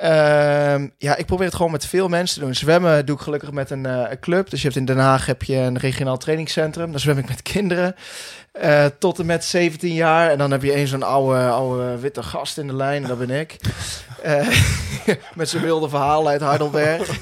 Ehm, 0.00 0.88
ja, 0.98 1.16
ik 1.16 1.26
probeer 1.26 1.46
het 1.46 1.54
gewoon 1.54 1.72
met 1.72 1.86
veel 1.86 2.08
mensen 2.08 2.38
te 2.38 2.44
doen. 2.44 2.54
Zwemmen 2.54 3.06
doe 3.06 3.16
ik 3.16 3.22
gelukkig 3.22 3.50
met 3.50 3.70
een 3.70 3.86
eh, 3.86 4.10
een 4.10 4.18
club. 4.20 4.50
Dus 4.50 4.60
je 4.60 4.66
hebt 4.66 4.78
in 4.78 4.84
Den 4.84 4.98
Haag 4.98 5.26
heb 5.26 5.42
je 5.42 5.56
een 5.56 5.78
regionaal 5.78 6.16
trainingscentrum. 6.16 6.90
Daar 6.90 7.00
zwem 7.00 7.18
ik 7.18 7.28
met 7.28 7.42
kinderen. 7.42 7.94
eh, 8.52 8.84
tot 8.98 9.18
en 9.18 9.26
met 9.26 9.44
17 9.44 9.94
jaar. 9.94 10.30
En 10.30 10.38
dan 10.38 10.50
heb 10.50 10.62
je 10.62 10.76
een 10.76 10.86
zo'n 10.86 11.02
oude, 11.02 11.48
oude 11.48 11.98
witte 11.98 12.22
gast 12.22 12.58
in 12.58 12.66
de 12.66 12.74
lijn. 12.76 13.02
Dat 13.02 13.18
ben 13.18 13.30
ik. 13.30 13.56
Eh, 14.22 14.46
met 15.34 15.48
zijn 15.48 15.62
wilde 15.62 15.88
verhalen 15.88 16.32
uit 16.32 16.40
Heidelberg. 16.40 17.08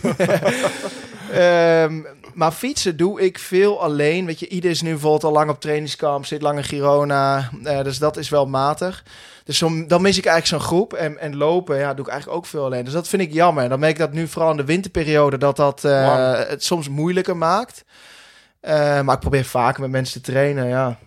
Ehm, 1.32 2.00
maar 2.38 2.52
fietsen 2.52 2.96
doe 2.96 3.20
ik 3.20 3.38
veel 3.38 3.82
alleen. 3.82 4.26
Weet 4.26 4.40
je, 4.40 4.48
ieder 4.48 4.70
is 4.70 4.82
nu 4.82 4.90
bijvoorbeeld 4.90 5.24
al 5.24 5.32
lang 5.32 5.50
op 5.50 5.60
trainingskamp, 5.60 6.26
zit 6.26 6.42
lang 6.42 6.58
in 6.58 6.64
Girona. 6.64 7.50
Eh, 7.64 7.82
dus 7.82 7.98
dat 7.98 8.16
is 8.16 8.28
wel 8.28 8.46
matig. 8.46 9.04
Dus 9.44 9.58
zo, 9.58 9.86
dan 9.86 10.02
mis 10.02 10.18
ik 10.18 10.26
eigenlijk 10.26 10.62
zo'n 10.62 10.70
groep. 10.72 10.92
En, 10.92 11.18
en 11.18 11.36
lopen, 11.36 11.78
ja, 11.78 11.94
doe 11.94 12.04
ik 12.04 12.10
eigenlijk 12.10 12.40
ook 12.40 12.46
veel 12.46 12.64
alleen. 12.64 12.84
Dus 12.84 12.92
dat 12.92 13.08
vind 13.08 13.22
ik 13.22 13.32
jammer. 13.32 13.68
Dan 13.68 13.78
merk 13.78 13.92
ik 13.92 13.98
dat 13.98 14.12
nu 14.12 14.28
vooral 14.28 14.50
in 14.50 14.56
de 14.56 14.64
winterperiode 14.64 15.38
dat 15.38 15.56
dat 15.56 15.84
eh, 15.84 16.34
het 16.48 16.64
soms 16.64 16.88
moeilijker 16.88 17.36
maakt. 17.36 17.84
Eh, 18.60 19.00
maar 19.00 19.14
ik 19.14 19.20
probeer 19.20 19.44
vaker 19.44 19.80
met 19.80 19.90
mensen 19.90 20.22
te 20.22 20.32
trainen, 20.32 20.68
ja. 20.68 20.98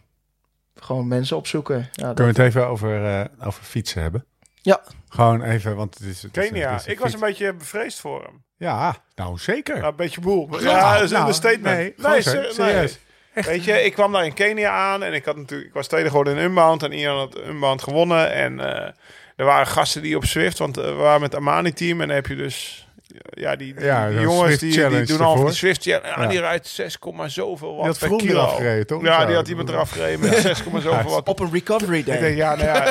Gewoon 0.75 1.07
mensen 1.07 1.37
opzoeken. 1.37 1.89
Ja, 1.91 2.13
Kunnen 2.13 2.33
we 2.35 2.41
het 2.41 2.49
even 2.55 2.67
over, 2.67 3.05
eh, 3.05 3.47
over 3.47 3.63
fietsen 3.63 4.01
hebben? 4.01 4.25
Ja. 4.61 4.81
Gewoon 5.09 5.43
even, 5.43 5.75
want 5.75 5.93
het 5.97 6.07
is... 6.07 6.21
Het 6.21 6.37
is- 6.37 6.49
Kenia. 6.49 6.71
het 6.71 6.79
is 6.81 6.87
Ik 6.87 6.99
was 6.99 7.13
een 7.13 7.19
beetje 7.19 7.53
bevreesd 7.53 7.99
voor 7.99 8.21
hem. 8.23 8.43
Ja, 8.61 8.95
nou 9.15 9.37
zeker. 9.37 9.75
Nou, 9.75 9.87
een 9.87 9.95
beetje 9.95 10.21
boel. 10.21 10.47
Nou, 10.47 10.63
Ja, 10.63 10.93
dat 10.93 11.03
is 11.03 11.11
nou, 11.11 11.27
een 11.27 11.33
statement. 11.33 11.97
nee, 11.97 12.21
ser- 12.21 12.47
serieus. 12.53 12.99
Weet 13.33 13.63
je, 13.63 13.83
ik 13.83 13.93
kwam 13.93 14.11
daar 14.11 14.25
in 14.25 14.33
Kenia 14.33 14.69
aan 14.71 15.03
en 15.03 15.13
ik, 15.13 15.25
had 15.25 15.35
natuurlijk, 15.35 15.69
ik 15.69 15.75
was 15.75 15.87
tweede 15.87 16.09
geworden 16.09 16.37
in 16.37 16.43
Unbound 16.43 16.83
en 16.83 16.91
Ian 16.91 17.17
had 17.17 17.37
Unbound 17.37 17.83
gewonnen. 17.83 18.31
En 18.31 18.59
eh, 18.59 18.91
er 19.35 19.45
waren 19.45 19.67
gasten 19.67 20.01
die 20.01 20.15
op 20.15 20.25
Zwift, 20.25 20.57
want 20.57 20.77
eh, 20.77 20.83
we 20.85 20.91
waren 20.93 21.21
met 21.21 21.35
Amani-team 21.35 22.01
en 22.01 22.07
dan 22.07 22.15
heb 22.15 22.27
je 22.27 22.35
dus... 22.35 22.87
Ja, 23.29 23.55
die, 23.55 23.73
die, 23.73 23.85
Ja, 23.85 24.09
die 24.09 24.19
jongens 24.19 24.57
die, 24.57 24.89
die 24.89 25.03
doen 25.05 25.21
al 25.21 25.45
die 25.45 25.53
Swift 25.53 25.83
Challenge. 25.83 26.07
Ja, 26.07 26.21
Ja. 26.21 26.27
Die 26.27 26.39
rijdt 26.39 26.67
6, 26.67 26.97
zoveel 27.27 27.67
Die 27.69 27.77
watt 27.77 27.99
had 27.99 28.09
per 28.09 28.17
kilo. 28.17 28.39
eraf 28.39 28.55
gereden, 28.55 28.87
toch? 28.87 29.03
Ja, 29.03 29.25
die 29.25 29.35
had 29.35 29.47
iemand 29.47 29.69
eraf 29.69 29.89
gereden 29.89 30.19
met 30.19 30.57
6,7 30.63 30.83
watt. 31.05 31.27
Op 31.27 31.39
een 31.39 31.51
recovery 31.51 32.03
day. 32.03 32.15
Ik 32.15 32.21
denk, 32.21 32.35
ja, 32.37 32.55
nou 32.55 32.67
ja, 32.67 32.83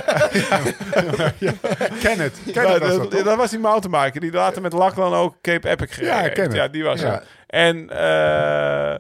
Ken 2.03 2.19
het. 2.19 2.39
Ken 2.53 2.63
Nou, 2.63 2.73
het 2.73 2.83
als 2.83 3.09
dat, 3.11 3.25
dat, 3.25 3.37
was 3.37 3.51
die 3.51 3.59
mountainbiker. 3.59 4.21
Die 4.21 4.33
later 4.33 4.63
met 4.63 4.73
Lachlan 4.73 5.15
ook 5.15 5.35
Cape 5.43 5.69
Epic 5.69 5.95
gereden. 5.95 6.17
Ja, 6.17 6.23
ik 6.23 6.35
ken 6.35 6.45
het. 6.45 6.53
Ja, 6.55 6.69
die 6.69 6.85
was 6.85 7.03
het. 7.03 7.23
En, 7.47 7.91
eh, 7.91 8.95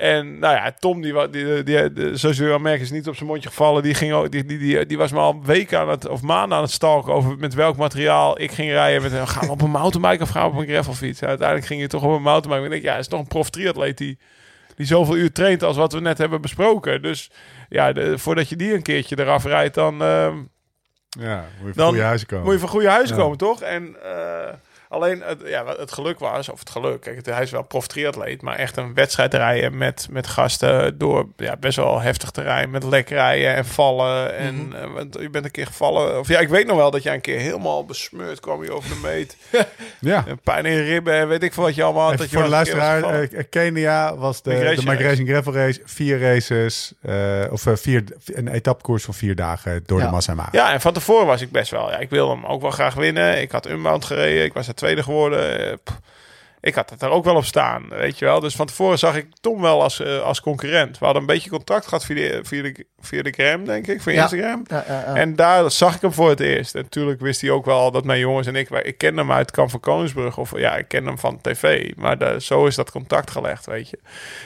en 0.00 0.38
nou 0.38 0.54
ja, 0.54 0.72
Tom, 0.78 1.00
die, 1.00 1.30
die, 1.30 1.62
die, 1.62 1.92
die, 1.92 2.16
zoals 2.16 2.36
jullie 2.36 2.52
al 2.52 2.58
merken, 2.58 2.82
is 2.82 2.90
niet 2.90 3.08
op 3.08 3.14
zijn 3.16 3.28
mondje 3.28 3.48
gevallen. 3.48 3.82
Die, 3.82 3.94
ging 3.94 4.12
ook, 4.12 4.30
die, 4.30 4.44
die, 4.44 4.58
die, 4.58 4.86
die 4.86 4.98
was 4.98 5.12
me 5.12 5.18
al 5.18 5.44
weken 5.44 5.78
aan 5.78 5.88
het, 5.88 6.08
of 6.08 6.22
maanden 6.22 6.56
aan 6.56 6.62
het 6.64 6.72
stalken 6.72 7.12
over 7.12 7.36
met 7.38 7.54
welk 7.54 7.76
materiaal 7.76 8.40
ik 8.40 8.50
ging 8.52 8.70
rijden. 8.70 9.02
Met, 9.02 9.28
gaan 9.28 9.46
we 9.46 9.52
op 9.52 9.62
een 9.62 9.70
mountainbike 9.70 10.22
of 10.22 10.28
gaan 10.28 10.50
we 10.50 10.56
op 10.56 10.62
een 10.62 10.68
gravelfiets? 10.68 11.22
uiteindelijk 11.22 11.66
ging 11.66 11.80
je 11.80 11.86
toch 11.86 12.02
op 12.02 12.10
een 12.16 12.22
mountainbike. 12.22 12.64
Ik 12.64 12.70
denk, 12.70 12.82
ja, 12.82 12.90
het 12.92 13.00
is 13.00 13.08
toch 13.08 13.20
een 13.20 13.26
prof 13.26 13.50
triatleet 13.50 13.98
die, 13.98 14.18
die 14.76 14.86
zoveel 14.86 15.16
uur 15.16 15.32
traint 15.32 15.62
als 15.62 15.76
wat 15.76 15.92
we 15.92 16.00
net 16.00 16.18
hebben 16.18 16.40
besproken. 16.40 17.02
Dus 17.02 17.30
ja, 17.68 17.92
de, 17.92 18.18
voordat 18.18 18.48
je 18.48 18.56
die 18.56 18.74
een 18.74 18.82
keertje 18.82 19.18
eraf 19.18 19.44
rijdt, 19.44 19.74
dan... 19.74 20.02
ehm, 20.02 20.36
Ja, 21.18 21.44
moet 21.60 21.74
je 21.74 21.80
van 21.80 21.86
goede 21.88 22.02
huizen 22.02 22.26
komen. 22.28 22.44
moet 22.44 22.54
je 22.54 22.60
van 22.60 22.68
goede 22.68 22.88
huizen 22.88 23.16
Ja. 23.16 23.22
komen, 23.22 23.38
toch? 23.38 23.60
En 23.62 23.96
eh, 24.02 24.52
alleen 24.90 25.22
het, 25.22 25.38
ja, 25.44 25.64
het 25.78 25.92
geluk 25.92 26.18
was, 26.18 26.48
of 26.48 26.58
het 26.58 26.70
geluk, 26.70 27.00
kijk, 27.00 27.16
het, 27.16 27.26
hij 27.26 27.42
is 27.42 27.50
wel 27.50 27.62
prof 27.62 27.86
triatleet, 27.86 28.42
maar 28.42 28.56
echt 28.56 28.76
een 28.76 28.94
wedstrijd 28.94 29.34
rijden 29.34 29.78
met, 29.78 30.06
met 30.10 30.26
gasten 30.26 30.98
door 30.98 31.26
ja, 31.36 31.56
best 31.56 31.76
wel 31.76 32.00
heftig 32.00 32.30
terrein, 32.30 32.70
met 32.70 32.84
lek 32.84 33.08
rijden 33.08 33.54
en 33.54 33.64
vallen. 33.66 34.36
En 34.36 34.54
Mhm. 34.54 34.74
eh, 34.74 34.92
want 34.94 35.16
je 35.20 35.30
bent 35.30 35.44
een 35.44 35.50
keer 35.50 35.66
gevallen. 35.66 36.18
Of 36.18 36.28
ja, 36.28 36.38
ik 36.38 36.48
weet 36.48 36.66
nog 36.66 36.76
wel 36.76 36.90
dat 36.90 37.02
jij 37.02 37.14
een 37.14 37.20
keer 37.20 37.38
helemaal 37.38 37.84
besmeurd 37.84 38.40
kwam 38.40 38.62
je 38.64 38.72
over 38.72 38.88
de 38.88 38.98
meet. 39.02 39.36
Ja. 40.00 40.24
en 40.26 40.40
pijn 40.40 40.66
in 40.66 40.72
je 40.72 40.82
ribben 40.82 41.14
en 41.14 41.28
weet 41.28 41.42
ik 41.42 41.52
veel 41.52 41.62
wat 41.62 41.74
je 41.74 41.82
allemaal 41.82 42.08
had. 42.08 42.18
Dat 42.18 42.30
je 42.30 42.32
voor 42.32 42.38
de 42.38 42.44
een 42.44 42.50
luisteraar, 42.50 43.02
eh, 43.02 43.42
Kenia 43.50 44.16
was 44.16 44.42
de, 44.42 44.50
Migration 44.50 44.84
de 44.84 44.90
Migration 44.90 45.26
Gravel 45.26 45.52
Race. 45.54 45.80
Vier 45.84 46.20
races, 46.20 46.92
eh, 47.02 47.44
of 47.50 47.64
vier, 47.74 48.04
een 48.24 48.48
etappekoers 48.48 49.04
van 49.04 49.14
vier 49.14 49.34
dagen 49.34 49.82
door 49.86 49.98
Ja. 49.98 50.04
de 50.04 50.10
Masai 50.10 50.36
Mara. 50.36 50.48
Ja, 50.52 50.72
en 50.72 50.80
van 50.80 50.92
tevoren 50.92 51.26
was 51.26 51.40
ik 51.40 51.50
best 51.50 51.70
wel. 51.70 51.90
Ja, 51.90 51.98
ik 51.98 52.10
wilde 52.10 52.32
hem 52.34 52.44
ook 52.46 52.60
wel 52.60 52.70
graag 52.70 52.94
winnen. 52.94 53.40
Ik 53.40 53.50
had 53.50 53.66
Unbound 53.68 54.04
gereden. 54.04 54.44
Ik 54.44 54.52
was 54.52 54.68
er 54.68 54.74
tweede 54.80 55.02
geworden. 55.02 55.58
Eh, 55.70 55.74
pff, 55.84 55.98
ik 56.62 56.74
had 56.74 56.90
het 56.90 57.02
er 57.02 57.08
ook 57.10 57.24
wel 57.24 57.36
op 57.36 57.44
staan, 57.44 57.88
weet 57.88 58.18
je 58.18 58.24
wel. 58.24 58.40
Dus 58.40 58.56
van 58.56 58.66
tevoren 58.66 58.98
zag 58.98 59.16
ik 59.16 59.26
Tom 59.40 59.60
wel 59.60 59.82
als, 59.82 60.00
eh, 60.00 60.20
als 60.22 60.40
concurrent. 60.40 60.98
We 60.98 61.04
hadden 61.04 61.22
een 61.22 61.28
beetje 61.28 61.50
contact 61.50 61.84
gehad 61.84 62.04
via 62.04 62.14
de, 62.14 62.40
via 62.42 62.62
de, 62.62 62.86
via 63.00 63.22
de 63.22 63.30
gram, 63.30 63.64
denk 63.64 63.86
ik, 63.86 64.02
via 64.02 64.12
Ja. 64.14 64.22
Instagram. 64.22 64.64
Ja, 64.68 64.84
ja, 64.88 64.94
ja. 65.06 65.14
En 65.14 65.36
daar 65.36 65.70
zag 65.70 65.94
ik 65.94 66.00
hem 66.00 66.12
voor 66.12 66.28
het 66.28 66.40
eerst. 66.40 66.74
En 66.74 66.82
natuurlijk 66.82 67.20
wist 67.20 67.40
hij 67.40 67.50
ook 67.50 67.64
wel 67.64 67.90
dat 67.90 68.04
mijn 68.04 68.18
jongens 68.20 68.46
en 68.46 68.56
ik... 68.56 68.70
Ik 68.70 68.98
ken 68.98 69.16
hem 69.16 69.32
uit 69.32 69.50
Kamp 69.50 69.70
van 69.70 69.80
Koningsbrug. 69.80 70.36
Of 70.38 70.58
ja, 70.58 70.76
ik 70.76 70.88
ken 70.88 71.06
hem 71.06 71.18
van 71.18 71.40
tv. 71.40 71.92
Maar 71.96 72.18
daar- 72.18 72.40
zo 72.40 72.66
is 72.66 72.74
dat 72.74 72.90
contact 72.90 73.30
gelegd, 73.30 73.66
weet 73.66 73.90
je. 73.90 73.98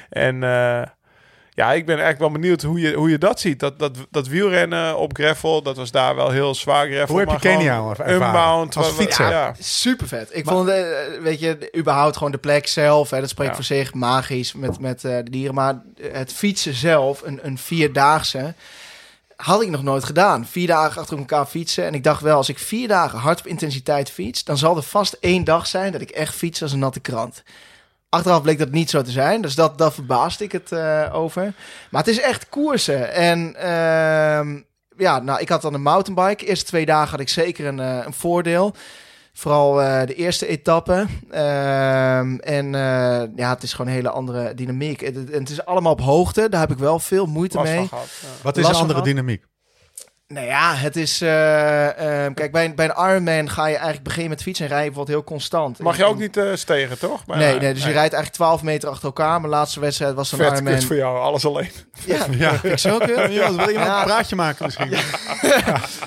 En 0.09 0.43
eh, 0.43 0.83
ja, 1.55 1.73
ik 1.73 1.87
ben 1.87 1.95
eigenlijk 1.99 2.19
wel 2.19 2.41
benieuwd 2.41 2.63
hoe 2.63 2.81
je, 2.81 2.93
hoe 2.93 3.11
je 3.11 3.19
dat 3.19 3.41
ziet. 3.41 3.61
Dat, 3.61 3.79
dat, 3.79 3.97
dat 4.11 4.27
wielrennen 4.29 4.99
op 4.99 5.15
gravel, 5.17 5.63
dat 5.63 5.77
was 5.77 5.91
daar 5.91 6.17
wel 6.17 6.31
heel 6.31 6.55
zwaar 6.55 6.87
gravel. 6.87 7.07
Hoe 7.07 7.19
heb 7.19 7.27
je 7.27 7.33
maar 7.33 7.41
gewoon 7.41 7.57
Kenia 7.57 7.89
ervaren? 7.89 8.15
Unbound. 8.15 8.77
Als 8.77 8.89
fietser? 8.89 9.29
Ja, 9.31 9.55
Super 9.61 10.09
vet. 10.09 10.29
Ik 10.33 10.45
vond, 10.45 10.69
eh, 10.69 10.83
weet 11.21 11.41
je, 11.41 11.71
überhaupt 11.77 12.17
gewoon 12.17 12.33
de 12.33 12.39
plek 12.39 12.67
zelf, 12.67 13.11
hè, 13.11 13.21
dat 13.21 13.29
spreekt 13.29 13.51
Ja. 13.51 13.57
voor 13.57 13.65
zich, 13.65 13.95
magisch 13.95 14.53
met, 14.55 14.81
met 14.81 15.05
eh, 15.05 15.17
de 15.17 15.31
dieren. 15.31 15.55
Maar 15.55 15.83
het 16.01 16.33
fietsen 16.33 16.75
zelf, 16.75 17.23
een, 17.23 17.39
een 17.43 17.59
vierdaagse, 17.59 18.55
had 19.37 19.63
ik 19.63 19.69
nog 19.71 19.83
nooit 19.83 20.05
gedaan. 20.05 20.47
Vier 20.47 20.67
dagen 20.67 21.01
achter 21.01 21.19
elkaar 21.19 21.47
fietsen. 21.47 21.85
En 21.85 21.95
ik 21.95 22.05
dacht 22.05 22.21
wel, 22.21 22.37
als 22.37 22.49
ik 22.49 22.59
vier 22.59 22.89
dagen 22.89 23.19
hard 23.19 23.39
op 23.39 23.47
intensiteit 23.47 24.11
fiets, 24.11 24.45
dan 24.45 24.59
zal 24.59 24.77
er 24.77 24.83
vast 24.83 25.13
één 25.21 25.45
dag 25.45 25.67
zijn 25.67 25.93
dat 25.93 26.01
ik 26.01 26.11
echt 26.11 26.35
fiets 26.35 26.63
als 26.63 26.73
een 26.73 26.79
natte 26.79 27.01
krant. 27.01 27.43
Achteraf 28.15 28.43
bleek 28.43 28.59
dat 28.59 28.71
niet 28.71 28.91
zo 28.91 29.03
te 29.03 29.11
zijn. 29.11 29.41
Dus 29.43 29.55
dat, 29.55 29.79
dat 29.79 29.95
verbaasde 29.95 30.45
ik 30.45 30.53
het 30.53 30.73
eh, 30.73 31.11
over. 31.13 31.55
Maar 31.91 32.01
het 32.05 32.11
is 32.11 32.21
echt 32.21 32.49
koersen. 32.49 33.13
En 33.13 33.55
ehm, 33.57 34.59
ja, 34.97 35.19
nou, 35.19 35.41
ik 35.41 35.49
had 35.49 35.63
dan 35.63 35.75
een 35.75 35.83
mountainbike. 35.83 36.45
De 36.45 36.51
eerste 36.51 36.65
twee 36.65 36.87
dagen 36.87 37.11
had 37.11 37.21
ik 37.21 37.29
zeker 37.29 37.67
een, 37.67 37.81
eh, 37.81 37.99
een 38.05 38.13
voordeel. 38.13 38.75
Vooral 39.33 39.83
eh, 39.83 40.07
de 40.07 40.15
eerste 40.15 40.47
etappe. 40.47 41.07
Ehm, 41.31 42.35
en 42.37 42.75
eh, 42.75 43.23
ja, 43.37 43.51
het 43.55 43.63
is 43.63 43.71
gewoon 43.73 43.87
een 43.87 43.93
hele 43.97 44.11
andere 44.11 44.55
dynamiek. 44.55 45.01
Het, 45.01 45.15
het- 45.15 45.33
het 45.33 45.51
is 45.51 45.65
allemaal 45.65 45.93
op 45.93 46.01
hoogte. 46.01 46.49
Daar 46.49 46.61
heb 46.61 46.71
ik 46.71 46.79
wel 46.79 46.99
veel 46.99 47.27
moeite 47.27 47.57
Last 47.57 47.73
mee. 47.73 47.89
gehad. 47.89 48.07
ja. 48.23 48.29
Wat 48.43 48.57
is 48.57 48.63
Last 48.63 48.75
een 48.75 48.81
andere 48.81 49.03
dynamiek? 49.03 49.45
Nou 50.35 50.47
ja, 50.47 50.75
het 50.75 50.97
is... 50.97 51.21
eh, 51.21 52.23
ehm, 52.25 52.35
kijk, 52.35 52.53
bij, 52.53 52.65
een- 52.65 52.75
bij 52.75 52.85
een 52.95 53.11
Ironman 53.11 53.51
ga 53.51 53.67
je 53.67 53.75
eigenlijk 53.75 54.05
beginnen 54.05 54.31
met 54.31 54.43
fietsen 54.43 54.65
en 54.65 54.71
rijden 54.71 54.93
bijvoorbeeld 54.93 55.17
heel 55.19 55.27
constant. 55.35 55.79
Mag 55.79 55.97
je 55.97 56.05
ook 56.05 56.19
niet 56.19 56.37
eh, 56.37 56.47
stegen, 56.55 56.99
toch? 56.99 57.25
Bij- 57.25 57.39
Nee, 57.39 57.59
nee, 57.59 57.75
dus 57.75 57.83
je 57.85 57.91
rijdt 57.91 58.13
eigenlijk 58.13 58.33
12 58.35 58.63
meter 58.63 58.89
achter 58.89 59.05
elkaar. 59.05 59.41
Mijn 59.41 59.53
laatste 59.53 59.81
wedstrijd 59.81 60.15
was 60.15 60.33
een 60.33 60.39
Vet 60.39 60.53
Ironman. 60.53 60.83
voor 60.83 60.97
jou, 60.97 61.19
alles 61.19 61.47
alleen. 61.47 61.71
Ja, 62.05 62.27
Ja. 62.39 62.53
ik 62.63 62.79
zo 62.79 62.99
kun. 62.99 63.33
Ja, 63.33 63.55
wil 63.55 63.69
iemand 63.69 63.71
Ja. 63.87 63.99
een 63.99 64.05
praatje 64.07 64.37
maken 64.37 64.65
misschien? 64.65 64.93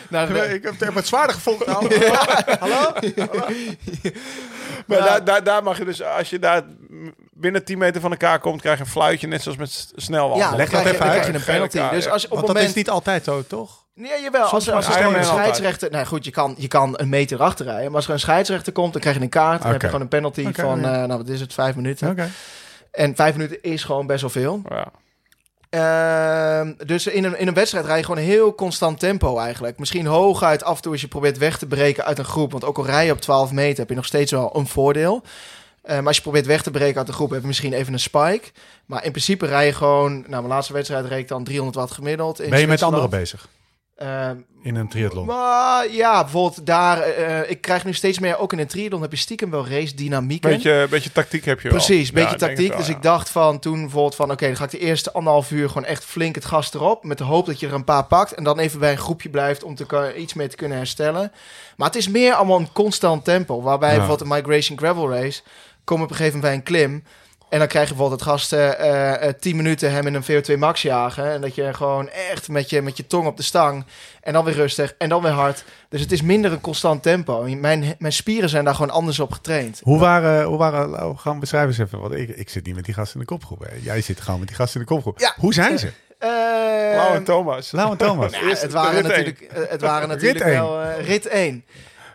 Nou, 0.10 0.32
Nee, 0.34 0.54
Ik 0.54 0.64
heb 0.64 0.80
het 0.80 0.94
met 0.94 1.08
zwaarder 1.08 1.36
gevonden. 1.36 1.68
Nou, 1.68 2.00
Hallo? 2.60 2.92
Maar 4.86 4.98
Ja. 4.98 5.04
daar, 5.06 5.24
daar, 5.24 5.44
daar 5.44 5.64
mag 5.64 5.78
je 5.78 5.86
dus, 5.86 6.04
als 6.04 6.30
je 6.30 6.40
daar 6.40 6.62
binnen 7.34 7.66
10 7.66 7.78
meter 7.78 8.02
van 8.02 8.12
elkaar 8.12 8.40
komt, 8.40 8.62
krijg 8.62 8.78
je 8.78 8.84
een 8.84 8.90
fluitje, 8.90 9.28
net 9.28 9.42
zoals 9.42 9.58
met 9.58 9.72
s- 9.72 9.92
snelwandelen. 9.96 10.52
Ja, 10.52 10.56
Leg 10.58 10.70
dat 10.70 10.80
even 10.86 10.92
dan 11.00 11.02
uit. 11.02 11.12
krijg 11.20 11.28
je 11.28 11.34
een 11.34 11.44
penalty. 11.46 11.96
Dus 11.96 12.04
ja. 12.06 12.12
als 12.12 12.22
je 12.22 12.28
op 12.28 12.34
Want 12.34 12.48
het 12.48 12.56
dat 12.56 12.56
moment... 12.56 12.70
is 12.70 12.74
niet 12.74 12.90
altijd 12.90 13.24
zo, 13.24 13.44
toch? 13.48 13.86
Nee, 13.98 14.22
jawel. 14.22 14.42
Als, 14.42 14.72
als, 14.72 14.88
er 14.88 14.94
gewoon 14.94 15.16
een 15.16 15.26
scheidsrechter... 15.26 15.92
Nou 15.92 16.06
goed, 16.06 16.26
je 16.26 16.32
kan, 16.32 16.56
je 16.58 16.68
kan 16.68 16.94
een 16.98 17.10
meter 17.10 17.42
achter 17.42 17.66
rijden. 17.66 17.86
Maar 17.86 17.96
als 17.96 18.08
er 18.08 18.14
een 18.14 18.20
scheidsrechter 18.20 18.74
komt, 18.74 18.92
dan 18.94 19.02
krijg 19.02 19.16
je 19.16 19.22
een 19.22 19.30
kaart. 19.30 19.62
Dan 19.62 19.72
heb 19.72 19.82
je 19.82 19.88
gewoon 19.88 20.02
een 20.02 20.08
penalty 20.08 20.54
van, 20.54 20.86
eh, 20.86 20.92
nou 20.92 21.18
wat 21.18 21.30
is 21.30 21.40
het, 21.40 21.54
vijf 21.54 21.76
minuten. 21.76 22.10
Oké. 22.10 22.30
En 22.92 23.16
vijf 23.16 23.36
minuten 23.36 23.62
is 23.62 23.84
gewoon 23.84 24.08
best 24.08 24.22
wel 24.22 24.30
veel. 24.30 24.62
Ja. 24.70 24.92
Ehm, 25.70 26.74
dus 26.86 27.08
in 27.08 27.24
een, 27.24 27.40
in 27.40 27.48
een 27.48 27.54
wedstrijd 27.54 27.86
rij 27.86 27.98
je 27.98 28.04
gewoon 28.04 28.20
een 28.20 28.28
heel 28.28 28.56
constant 28.56 29.00
tempo 29.00 29.38
eigenlijk. 29.38 29.80
Misschien 29.80 30.06
hooguit 30.06 30.64
af 30.64 30.76
en 30.76 30.82
toe 30.82 30.92
als 30.92 31.02
je 31.02 31.08
probeert 31.08 31.38
weg 31.38 31.58
te 31.58 31.68
breken 31.68 32.06
uit 32.06 32.18
een 32.18 32.26
groep. 32.26 32.52
Want 32.52 32.66
ook 32.66 32.78
al 32.78 32.86
rij 32.86 33.06
je 33.06 33.12
op 33.12 33.22
12 33.22 33.52
meter 33.52 33.80
heb 33.80 33.90
je 33.90 33.96
nog 33.96 34.06
steeds 34.06 34.32
wel 34.32 34.56
een 34.56 34.68
voordeel. 34.68 35.24
Eh, 35.82 35.96
maar 35.96 36.08
als 36.08 36.16
je 36.16 36.22
probeert 36.22 36.46
weg 36.46 36.64
te 36.64 36.72
breken 36.72 36.98
uit 36.98 37.08
de 37.08 37.14
groep 37.14 37.30
heb 37.30 37.42
je 37.42 37.48
misschien 37.48 37.74
even 37.74 37.94
een 37.94 38.00
spike. 38.00 38.50
Maar 38.86 39.04
in 39.04 39.12
principe 39.12 39.46
rij 39.46 39.66
je 39.66 39.74
gewoon... 39.74 40.12
Nou, 40.14 40.30
mijn 40.30 40.48
laatste 40.48 40.74
wedstrijd 40.74 41.06
reed 41.06 41.20
ik 41.20 41.28
dan 41.28 41.44
300 41.44 41.78
watt 41.78 41.92
gemiddeld. 41.92 42.40
In 42.40 42.50
Ben 42.50 42.60
je 42.60 42.68
met 42.68 42.82
anderen 42.82 43.10
bezig 43.10 43.48
Ehm, 43.98 44.36
in 44.62 44.76
een 44.76 44.88
triathlon? 44.88 45.26
maar 45.26 45.92
ja, 45.92 46.22
bijvoorbeeld 46.22 46.66
daar... 46.66 47.00
eh, 47.00 47.50
ik 47.50 47.62
krijg 47.62 47.86
nu 47.86 47.94
steeds 47.94 48.20
meer, 48.20 48.38
ook 48.38 48.54
in 48.54 48.60
een 48.60 48.68
triathlon 48.68 49.02
heb 49.02 49.12
je 49.12 49.18
stiekem 49.18 49.50
wel 49.52 49.68
race 49.68 49.96
dynamieken. 49.96 50.50
Beetje, 50.50 50.88
beetje 50.90 51.12
tactiek 51.12 51.46
heb 51.46 51.62
je 51.62 51.70
wel. 51.70 51.78
Precies, 51.78 52.08
een 52.08 52.14
beetje 52.14 52.30
Ja, 52.30 52.34
ik 52.34 52.40
denk 52.40 52.52
tactiek. 52.52 52.70
wel, 52.70 52.78
dus 52.78 52.88
ja. 52.88 52.96
ik 52.96 53.02
dacht 53.02 53.30
van 53.30 53.60
toen 53.60 53.82
bijvoorbeeld 53.82 54.16
van... 54.16 54.32
oké, 54.32 54.46
dan 54.48 54.56
ga 54.56 54.64
ik 54.64 54.70
de 54.72 54.80
eerste 54.80 55.12
anderhalf 55.12 55.52
uur 55.52 55.68
gewoon 55.68 55.86
echt 55.86 56.04
flink 56.06 56.36
het 56.36 56.46
gas 56.46 56.74
erop... 56.74 57.04
met 57.04 57.18
de 57.18 57.24
hoop 57.24 57.46
dat 57.46 57.60
je 57.60 57.68
er 57.68 57.74
een 57.74 57.84
paar 57.84 58.06
pakt... 58.06 58.34
en 58.34 58.44
dan 58.44 58.60
even 58.60 58.80
bij 58.80 58.92
een 58.92 58.98
groepje 58.98 59.30
blijft 59.30 59.64
om 59.64 59.76
te, 59.76 60.14
iets 60.18 60.34
mee 60.34 60.48
te 60.48 60.56
kunnen 60.56 60.78
herstellen. 60.78 61.32
Maar 61.78 61.88
het 61.88 61.98
is 61.98 62.08
meer 62.08 62.34
allemaal 62.34 62.60
een 62.60 62.72
constant 62.74 63.24
tempo. 63.26 63.62
Waarbij 63.62 63.92
Ja. 63.92 63.98
bijvoorbeeld 63.98 64.30
een 64.30 64.36
Migration 64.38 64.78
Gravel 64.78 65.10
Race... 65.12 65.42
kom 65.84 66.02
op 66.02 66.10
een 66.10 66.16
gegeven 66.16 66.40
moment 66.40 66.64
bij 66.64 66.76
een 66.78 66.82
klim... 66.82 67.04
En 67.50 67.60
dan 67.60 67.68
krijg 67.68 67.88
je 67.88 67.94
bijvoorbeeld 67.94 68.20
het 68.20 68.30
gasten 68.30 68.80
eh, 68.80 69.28
eh, 69.28 69.34
10 69.40 69.56
minuten 69.56 69.92
hem 69.92 70.08
in 70.08 70.14
een 70.14 70.24
VO2 70.24 70.58
max 70.58 70.82
jagen. 70.82 71.32
En 71.32 71.42
dat 71.42 71.56
je 71.56 71.74
gewoon 71.74 72.10
echt 72.10 72.50
met 72.50 72.70
je, 72.70 72.82
met 72.82 72.98
je 72.98 73.08
tong 73.08 73.28
op 73.28 73.38
de 73.38 73.44
stang. 73.44 73.86
En 74.22 74.34
dan 74.34 74.46
weer 74.46 74.54
rustig. 74.54 74.94
En 74.98 75.10
dan 75.10 75.22
weer 75.22 75.32
hard. 75.32 75.64
Dus 75.90 76.02
het 76.02 76.12
is 76.12 76.22
minder 76.22 76.52
een 76.52 76.62
constant 76.62 77.04
tempo. 77.04 77.44
Mijn, 77.56 77.96
mijn 78.00 78.14
spieren 78.14 78.50
zijn 78.50 78.66
daar 78.66 78.76
gewoon 78.76 78.92
anders 78.92 79.20
op 79.20 79.32
getraind. 79.32 79.80
Hoe 79.84 80.00
waren, 80.00 80.46
hoe 80.46 80.58
waren 80.58 81.04
oh, 81.04 81.20
gaan 81.20 81.34
we 81.34 81.40
beschrijven 81.40 81.70
eens 81.70 81.78
even. 81.78 82.00
Want 82.00 82.14
ik, 82.14 82.30
ik 82.30 82.50
zit 82.50 82.66
niet 82.66 82.76
met 82.76 82.86
die 82.86 82.94
gasten 82.94 83.20
in 83.20 83.26
de 83.28 83.34
kopgroep. 83.34 83.60
Hè. 83.60 83.76
Jij 83.82 84.02
zit 84.02 84.22
gewoon 84.22 84.40
met 84.40 84.48
die 84.48 84.58
gasten 84.58 84.80
in 84.80 84.86
de 84.88 84.94
kopgroep. 84.94 85.20
Ja. 85.20 85.34
Hoe 85.38 85.54
zijn 85.54 85.80
ze? 85.80 85.92
Eh, 86.20 86.30
Lau 86.96 87.16
en 87.16 87.24
Thomas. 87.24 87.72
Lau 87.72 87.92
en 87.92 87.98
Thomas. 87.98 88.40
Het 88.62 88.72
waren 88.72 89.04
natuurlijk, 89.04 89.42
eh, 89.42 89.62
het 89.70 89.82
waren 89.82 90.08
natuurlijk 90.08 90.46
één. 90.46 90.54
wel 90.54 90.82
eh, 90.82 91.08
rit 91.08 91.28
1. 91.28 91.66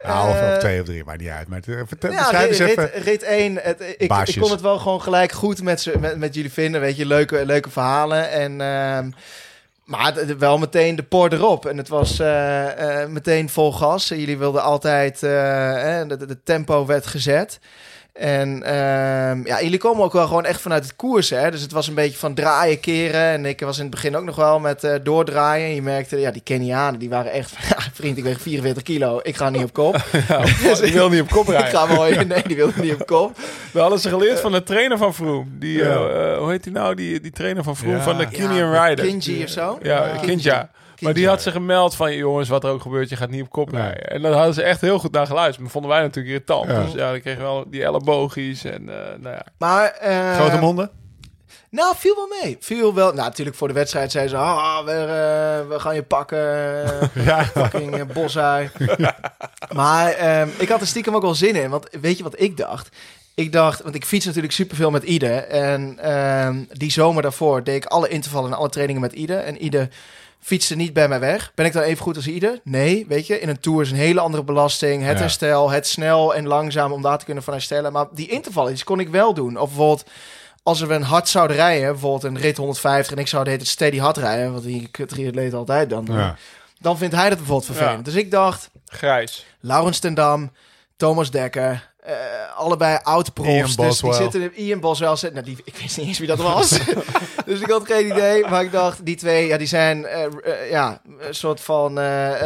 Nou, 0.04 0.28
of, 0.28 0.34
of 0.34 0.40
Eh, 0.40 0.56
twee 0.56 0.80
of 0.80 0.86
drie, 0.86 1.04
maar 1.04 1.16
niet 1.16 1.28
uit. 1.28 1.48
Maar 1.48 1.60
eh, 1.66 1.80
vertel, 1.86 2.10
beschrijf 2.10 2.48
eens 2.48 2.58
rit, 2.58 2.68
even. 2.68 2.90
rit, 2.92 3.02
rit 3.04 3.22
1. 3.22 3.56
Het, 3.62 3.80
ik, 3.98 4.08
ik 4.28 4.40
kon 4.40 4.50
het 4.50 4.60
wel 4.60 4.78
gewoon 4.78 5.02
gelijk 5.02 5.32
goed 5.32 5.62
met, 5.62 5.80
ze, 5.80 5.92
met, 6.00 6.16
met 6.18 6.34
jullie 6.34 6.52
vinden. 6.52 6.80
Weet 6.80 6.96
je, 6.96 7.06
leuke, 7.06 7.46
leuke 7.46 7.70
verhalen. 7.70 8.30
En, 8.30 8.60
ehm, 8.60 9.10
maar 9.84 10.14
het- 10.14 10.36
wel 10.38 10.58
meteen 10.58 10.96
de 10.96 11.02
por 11.02 11.32
erop. 11.32 11.66
En 11.66 11.76
het 11.76 11.88
was 11.88 12.18
eh, 12.18 13.06
meteen 13.06 13.48
vol 13.48 13.72
gas. 13.72 14.08
Jullie 14.08 14.38
wilden 14.38 14.62
altijd... 14.62 15.20
de- 15.20 16.06
de 16.26 16.42
tempo 16.44 16.86
werd 16.86 17.06
gezet. 17.06 17.58
En 18.12 18.62
ehm, 18.62 19.46
ja, 19.46 19.62
jullie 19.62 19.78
komen 19.78 20.04
ook 20.04 20.12
wel 20.12 20.26
gewoon 20.26 20.44
echt 20.44 20.60
vanuit 20.60 20.84
het 20.84 20.96
koers. 20.96 21.30
Hè? 21.30 21.50
Dus 21.50 21.60
het 21.62 21.72
was 21.72 21.86
een 21.88 21.94
beetje 21.94 22.18
van 22.18 22.34
draaien, 22.34 22.80
keren. 22.80 23.20
En 23.20 23.44
ik 23.46 23.60
was 23.60 23.76
in 23.76 23.82
het 23.82 23.90
begin 23.90 24.16
ook 24.16 24.24
nog 24.24 24.36
wel 24.36 24.60
met 24.60 24.84
eh, 24.84 24.94
doordraaien. 25.02 25.74
Je 25.74 25.82
merkte, 25.82 26.18
ja, 26.20 26.30
die 26.30 26.42
Kenianen, 26.42 26.98
die 27.00 27.08
waren 27.08 27.32
echt... 27.32 27.50
Ja, 27.68 27.76
vriend, 27.92 28.16
ik 28.18 28.24
weeg 28.24 28.40
44 28.40 28.82
kilo. 28.82 29.20
Ik 29.22 29.36
ga 29.36 29.50
niet 29.50 29.62
op 29.64 29.72
kop. 29.72 30.04
Dus 30.62 30.80
Die 30.92 30.92
wil 30.92 31.08
niet 31.08 31.20
op 31.20 31.28
kop 31.30 31.44
ik 31.44 31.50
rijden. 31.50 31.70
ga 31.78 31.86
mooi... 31.94 32.24
Nee, 32.24 32.42
die 32.46 32.56
wilde 32.56 32.80
niet 32.80 32.94
op 32.94 33.06
kop. 33.06 33.36
We 33.72 33.80
hadden 33.80 33.98
ze 33.98 34.08
geleerd 34.08 34.40
van 34.40 34.52
de 34.52 34.62
trainer 34.62 34.98
van 34.98 35.14
Vroom. 35.14 35.52
Die, 35.58 35.78
Ja. 35.78 35.84
eh, 35.84 36.32
eh, 36.32 36.38
hoe 36.38 36.50
heet 36.50 36.62
die 36.62 36.72
nou? 36.72 36.94
Die, 36.94 37.20
die 37.20 37.30
trainer 37.32 37.62
van 37.62 37.76
Vroom 37.76 37.94
Ja. 37.96 38.00
van 38.02 38.16
de 38.16 38.22
Ja, 38.30 38.38
Kenyan 38.38 38.72
Rider. 38.84 39.04
Kinji 39.04 39.42
of 39.42 39.48
zo? 39.50 39.78
Ja, 39.82 40.00
Kinji. 40.08 40.26
Kinja. 40.26 40.70
Maar 41.02 41.14
die 41.14 41.28
had 41.28 41.42
ze 41.42 41.50
gemeld 41.50 41.94
van, 41.94 42.16
jongens, 42.16 42.48
wat 42.48 42.64
er 42.64 42.70
ook 42.70 42.82
gebeurt, 42.82 43.08
je 43.08 43.16
gaat 43.16 43.30
niet 43.30 43.42
op 43.42 43.50
kop 43.50 43.72
Nee. 43.72 43.82
rijden. 43.82 44.10
En 44.10 44.22
daar 44.22 44.32
hadden 44.32 44.54
ze 44.54 44.62
echt 44.62 44.80
heel 44.80 44.98
goed 44.98 45.12
naar 45.12 45.26
geluisterd. 45.26 45.60
Maar 45.60 45.70
vonden 45.70 45.90
wij 45.90 46.00
natuurlijk 46.00 46.34
irritant. 46.34 46.70
Ja. 46.70 46.82
Dus 46.82 46.92
ja, 46.92 47.10
dan 47.10 47.20
kregen 47.20 47.40
we 47.40 47.46
wel 47.46 47.64
die 47.70 47.84
elleboogjes 47.84 48.64
en 48.64 48.82
uh, 48.82 48.94
nou 49.20 49.34
ja. 49.34 49.44
Maar, 49.58 49.90
eh, 49.90 50.34
Grote 50.34 50.58
monden? 50.58 50.90
Nou, 51.70 51.94
viel 51.96 52.14
wel 52.14 52.28
mee. 52.42 52.56
Viel 52.60 52.94
wel. 52.94 53.06
Nou, 53.12 53.16
natuurlijk 53.28 53.56
voor 53.56 53.68
de 53.68 53.74
wedstrijd 53.74 54.10
zei 54.10 54.28
ze, 54.28 54.36
ah, 54.36 54.84
we, 54.84 54.90
eh, 54.92 55.68
we 55.68 55.80
gaan 55.80 55.94
je 55.94 56.02
pakken. 56.02 56.38
eh, 56.38 57.24
Ja. 57.26 57.44
fucking 57.44 57.96
uh, 57.96 58.60
maar 59.74 60.12
ehm, 60.12 60.48
ik 60.58 60.68
had 60.68 60.80
er 60.80 60.86
stiekem 60.86 61.14
ook 61.14 61.22
wel 61.22 61.34
zin 61.34 61.56
in. 61.56 61.70
Want 61.70 61.88
weet 62.00 62.16
je 62.16 62.22
wat 62.22 62.40
ik 62.40 62.56
dacht? 62.56 62.96
Ik 63.34 63.52
dacht, 63.52 63.82
want 63.82 63.94
ik 63.94 64.04
fiets 64.04 64.26
natuurlijk 64.26 64.52
superveel 64.52 64.90
met 64.90 65.02
Ide. 65.02 65.34
En 65.34 65.98
ehm, 65.98 66.56
die 66.68 66.90
zomer 66.90 67.22
daarvoor 67.22 67.64
deed 67.64 67.76
ik 67.76 67.84
alle 67.90 68.08
intervallen 68.08 68.50
en 68.50 68.56
alle 68.56 68.68
trainingen 68.68 69.02
met 69.02 69.12
Ide. 69.12 69.34
En 69.36 69.64
Ide 69.64 69.88
fietste 70.44 70.74
niet 70.76 70.92
bij 70.92 71.08
mij 71.08 71.20
weg. 71.20 71.52
Ben 71.54 71.66
ik 71.66 71.72
dan 71.72 71.82
even 71.82 72.02
goed 72.02 72.16
als 72.16 72.26
Ide? 72.26 72.60
Nee, 72.64 73.04
weet 73.08 73.26
je. 73.26 73.40
In 73.40 73.48
een 73.48 73.60
Tour 73.60 73.82
is 73.82 73.90
een 73.90 73.96
hele 73.96 74.20
andere 74.20 74.44
belasting. 74.44 75.02
Het 75.02 75.12
Ja. 75.16 75.20
herstel, 75.22 75.70
het 75.70 75.86
snel 75.86 76.34
en 76.34 76.46
langzaam 76.46 76.92
om 76.92 77.02
daar 77.02 77.18
te 77.18 77.24
kunnen 77.24 77.42
van 77.42 77.52
herstellen. 77.52 77.92
Maar 77.92 78.06
die 78.12 78.28
intervallen, 78.28 78.74
die 78.74 78.84
kon 78.84 79.00
ik 79.00 79.08
wel 79.08 79.34
doen. 79.34 79.56
Of 79.56 79.68
bijvoorbeeld 79.68 80.04
als 80.62 80.80
we 80.80 80.94
een 80.94 81.02
hard 81.02 81.28
zouden 81.28 81.56
rijden, 81.56 81.90
bijvoorbeeld 81.90 82.24
een 82.24 82.38
rit 82.40 82.56
150 82.56 83.12
en 83.12 83.18
ik 83.20 83.28
zou 83.28 83.44
de 83.44 83.50
hele 83.50 83.62
tijd 83.62 83.74
steady 83.74 83.98
hard 83.98 84.16
rijden, 84.16 84.52
wat 84.52 84.62
die 84.62 84.90
triatleet 85.06 85.54
altijd 85.54 85.90
dan 85.90 86.06
Ja. 86.10 86.36
dan 86.80 86.98
vindt 86.98 87.14
hij 87.14 87.28
dat 87.28 87.38
bijvoorbeeld 87.38 87.66
vervelend. 87.76 88.06
Ja. 88.06 88.12
Dus 88.12 88.14
ik 88.22 88.30
dacht, 88.30 88.70
Grijs. 88.86 89.46
Laurens 89.60 89.98
ten 89.98 90.14
Dam, 90.14 90.50
Thomas 90.96 91.30
Dekker, 91.30 91.91
eh, 92.02 92.14
allebei 92.56 92.98
oud-profs. 93.02 93.76
Dus 93.76 93.98
die 94.00 94.12
zitten, 94.12 94.52
Ian 94.54 94.80
Boswell 94.80 95.16
zit, 95.16 95.32
nou, 95.32 95.44
die, 95.44 95.56
ik 95.64 95.76
wist 95.76 95.96
niet 95.96 96.06
eens 96.06 96.18
wie 96.18 96.28
dat 96.28 96.38
was. 96.38 96.68
dus 97.46 97.60
ik 97.60 97.70
had 97.70 97.86
geen 97.86 98.06
idee. 98.06 98.46
Maar 98.48 98.62
ik 98.62 98.72
dacht, 98.72 99.04
die 99.06 99.16
twee, 99.16 99.46
ja, 99.46 99.56
die 99.56 99.66
zijn 99.66 100.06
eh, 100.06 100.24
eh, 100.24 100.70
ja, 100.70 101.00
een 101.18 101.34
soort 101.34 101.60
van 101.60 101.92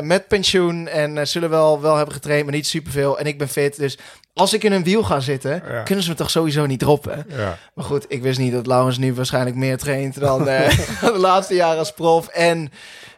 met 0.00 0.28
pensioen 0.28 0.88
en 0.88 1.28
zullen 1.28 1.50
wel, 1.50 1.80
wel 1.80 1.96
hebben 1.96 2.14
getraind, 2.14 2.44
maar 2.44 2.54
niet 2.54 2.66
superveel. 2.66 3.18
En 3.18 3.26
ik 3.26 3.38
ben 3.38 3.48
fit, 3.48 3.76
dus 3.76 3.98
als 4.34 4.52
ik 4.52 4.64
in 4.64 4.72
een 4.72 4.84
wiel 4.84 5.02
ga 5.02 5.20
zitten, 5.20 5.62
Ja. 5.68 5.82
kunnen 5.82 6.04
ze 6.04 6.10
me 6.10 6.16
toch 6.16 6.30
sowieso 6.30 6.66
niet 6.66 6.78
droppen. 6.78 7.26
Ja. 7.28 7.58
Maar 7.74 7.84
goed, 7.84 8.04
ik 8.08 8.22
wist 8.22 8.38
niet 8.38 8.52
dat 8.52 8.66
Laurens 8.66 8.98
nu 8.98 9.14
waarschijnlijk 9.14 9.56
meer 9.56 9.78
traint 9.78 10.20
dan 10.20 10.44
de 11.00 11.12
laatste 11.14 11.54
jaren 11.54 11.78
als 11.78 11.92
prof. 11.92 12.28
En 12.28 12.72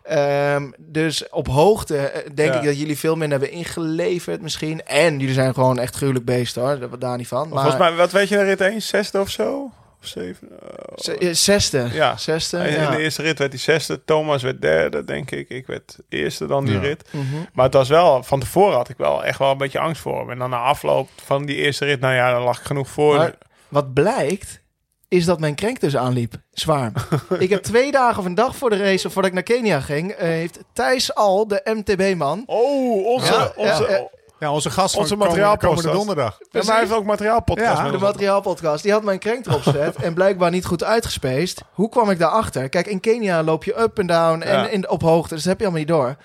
ehm, 0.08 0.70
dus 0.78 1.28
op 1.28 1.48
hoogte 1.48 1.96
eh, 1.96 2.30
denk 2.34 2.52
Ja. 2.52 2.58
ik 2.60 2.64
dat 2.66 2.78
jullie 2.78 2.98
veel 2.98 3.16
minder 3.16 3.38
hebben 3.38 3.56
ingeleverd 3.58 4.42
misschien. 4.42 4.84
En 4.86 5.18
jullie 5.18 5.34
zijn 5.34 5.54
gewoon 5.54 5.78
echt 5.78 5.96
gruwelijk 5.96 6.24
beest 6.24 6.54
hoor, 6.54 6.78
daar, 6.78 6.98
daar 6.98 7.16
niet 7.16 7.28
van. 7.28 7.48
Maar 7.48 7.62
Volgens 7.62 7.82
mij, 7.82 7.92
wat 7.94 8.12
weet 8.12 8.28
je, 8.28 8.36
de 8.36 8.42
rit 8.42 8.60
1? 8.60 8.82
Zesde 8.82 9.20
of 9.20 9.30
zo? 9.30 9.70
Of 10.02 10.06
zeven? 10.06 10.48
Ze- 10.96 11.18
eh, 11.18 11.28
zesde. 11.32 11.88
Ja. 11.92 12.16
Zesde, 12.16 12.58
in 12.58 12.80
ja. 12.80 12.90
de 12.90 12.98
eerste 12.98 13.22
rit 13.22 13.38
werd 13.38 13.52
hij 13.52 13.60
zesde. 13.60 14.04
Thomas 14.04 14.42
werd 14.42 14.60
derde, 14.62 15.04
denk 15.04 15.30
ik. 15.30 15.48
Ik 15.48 15.66
werd 15.66 15.98
eerste 16.08 16.46
dan 16.46 16.64
die 16.64 16.74
Ja. 16.74 16.80
rit. 16.80 17.04
Mhm. 17.10 17.24
Maar 17.52 17.64
het 17.64 17.74
was 17.74 17.88
wel, 17.88 18.22
van 18.22 18.40
tevoren 18.40 18.76
had 18.76 18.88
ik 18.88 18.96
wel 18.96 19.24
echt 19.24 19.38
wel 19.38 19.50
een 19.50 19.56
beetje 19.58 19.78
angst 19.78 20.02
voor 20.02 20.18
hem. 20.18 20.30
En 20.30 20.38
dan 20.38 20.50
na 20.50 20.58
afloop 20.58 21.08
van 21.24 21.46
die 21.46 21.56
eerste 21.56 21.84
rit, 21.84 22.00
nou 22.00 22.14
ja, 22.14 22.32
dan 22.32 22.42
lag 22.42 22.58
ik 22.58 22.64
genoeg 22.66 22.88
voor. 22.88 23.16
Maar 23.16 23.34
wat 23.68 23.92
blijkt, 23.94 24.60
is 25.08 25.24
dat 25.24 25.40
mijn 25.40 25.54
krenk 25.54 25.80
dus 25.80 25.96
aanliep. 25.96 26.34
Zwaar. 26.52 26.92
ik 27.38 27.50
heb 27.50 27.62
twee 27.62 27.92
dagen 27.92 28.18
of 28.18 28.24
een 28.24 28.34
dag 28.34 28.56
voor 28.56 28.70
de 28.70 28.76
race, 28.76 29.06
of 29.06 29.12
voordat 29.12 29.30
ik 29.30 29.36
naar 29.36 29.56
Kenia 29.56 29.80
ging, 29.80 30.10
eh, 30.10 30.28
heeft 30.28 30.58
Thijs 30.72 31.14
Al, 31.14 31.48
de 31.48 31.60
MTB-man, 31.64 32.42
Oh, 32.46 33.06
onze, 33.06 33.32
Ja, 33.32 33.52
onze, 33.56 33.82
ja, 33.88 33.96
ja. 33.96 34.08
Ja, 34.40 34.52
onze 34.52 34.70
gast 34.70 34.96
Onze 34.96 35.08
van 35.08 35.18
materiaalpodcast. 35.18 35.74
komende 35.74 35.96
donderdag. 35.98 36.38
Ja, 36.40 36.46
maar 36.52 36.64
hij 36.72 36.78
heeft 36.78 36.92
ook 36.92 37.04
materiaalpodcast. 37.04 37.82
Ja, 37.82 37.90
de 37.90 37.98
materiaalpodcast, 37.98 38.82
die 38.82 38.92
had 38.92 39.02
mijn 39.02 39.18
krenk 39.18 39.46
erop 39.46 39.62
gezet 39.62 39.96
en 39.96 40.14
blijkbaar 40.14 40.50
niet 40.50 40.64
goed 40.64 40.84
uitgespeest. 40.84 41.60
Hoe 41.72 41.88
kwam 41.88 42.10
ik 42.10 42.18
daarachter? 42.18 42.68
Kijk, 42.68 42.86
in 42.86 43.00
Kenia 43.00 43.42
loop 43.42 43.64
je 43.64 43.80
up 43.80 43.98
en 43.98 44.06
down 44.06 44.40
en 44.42 44.52
Ja. 44.60 44.68
in, 44.68 44.88
op 44.90 45.02
hoogte, 45.02 45.34
dus 45.34 45.42
dat 45.42 45.52
heb 45.52 45.58
je 45.60 45.64
allemaal 45.66 45.84
niet 45.84 45.92
door. 45.92 46.16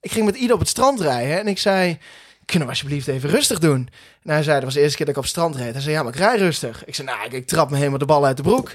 Ik 0.00 0.10
ging 0.10 0.24
met 0.26 0.36
Ieder 0.36 0.54
op 0.54 0.60
het 0.60 0.68
strand 0.68 1.00
rijden 1.00 1.38
en 1.38 1.46
ik 1.48 1.58
zei... 1.58 1.98
kunnen 2.48 2.68
we 2.68 2.74
alsjeblieft 2.74 3.08
even 3.08 3.30
rustig 3.30 3.58
doen? 3.58 3.88
En 4.24 4.30
hij 4.32 4.42
zei, 4.42 4.54
dat 4.56 4.64
was 4.64 4.74
de 4.74 4.80
eerste 4.80 4.96
keer 4.96 5.06
dat 5.06 5.14
ik 5.14 5.20
op 5.20 5.28
het 5.28 5.36
strand 5.36 5.56
reed. 5.56 5.72
Hij 5.72 5.82
zei, 5.82 5.94
ja, 5.94 6.02
maar 6.02 6.12
ik 6.12 6.18
rij 6.18 6.36
rustig. 6.36 6.84
Ik 6.84 6.94
zei, 6.94 7.08
nou, 7.08 7.24
ik, 7.24 7.32
ik 7.32 7.46
trap 7.46 7.70
me 7.70 7.76
helemaal 7.76 7.98
de 7.98 8.04
bal 8.04 8.24
uit 8.26 8.36
de 8.36 8.42
broek. 8.42 8.72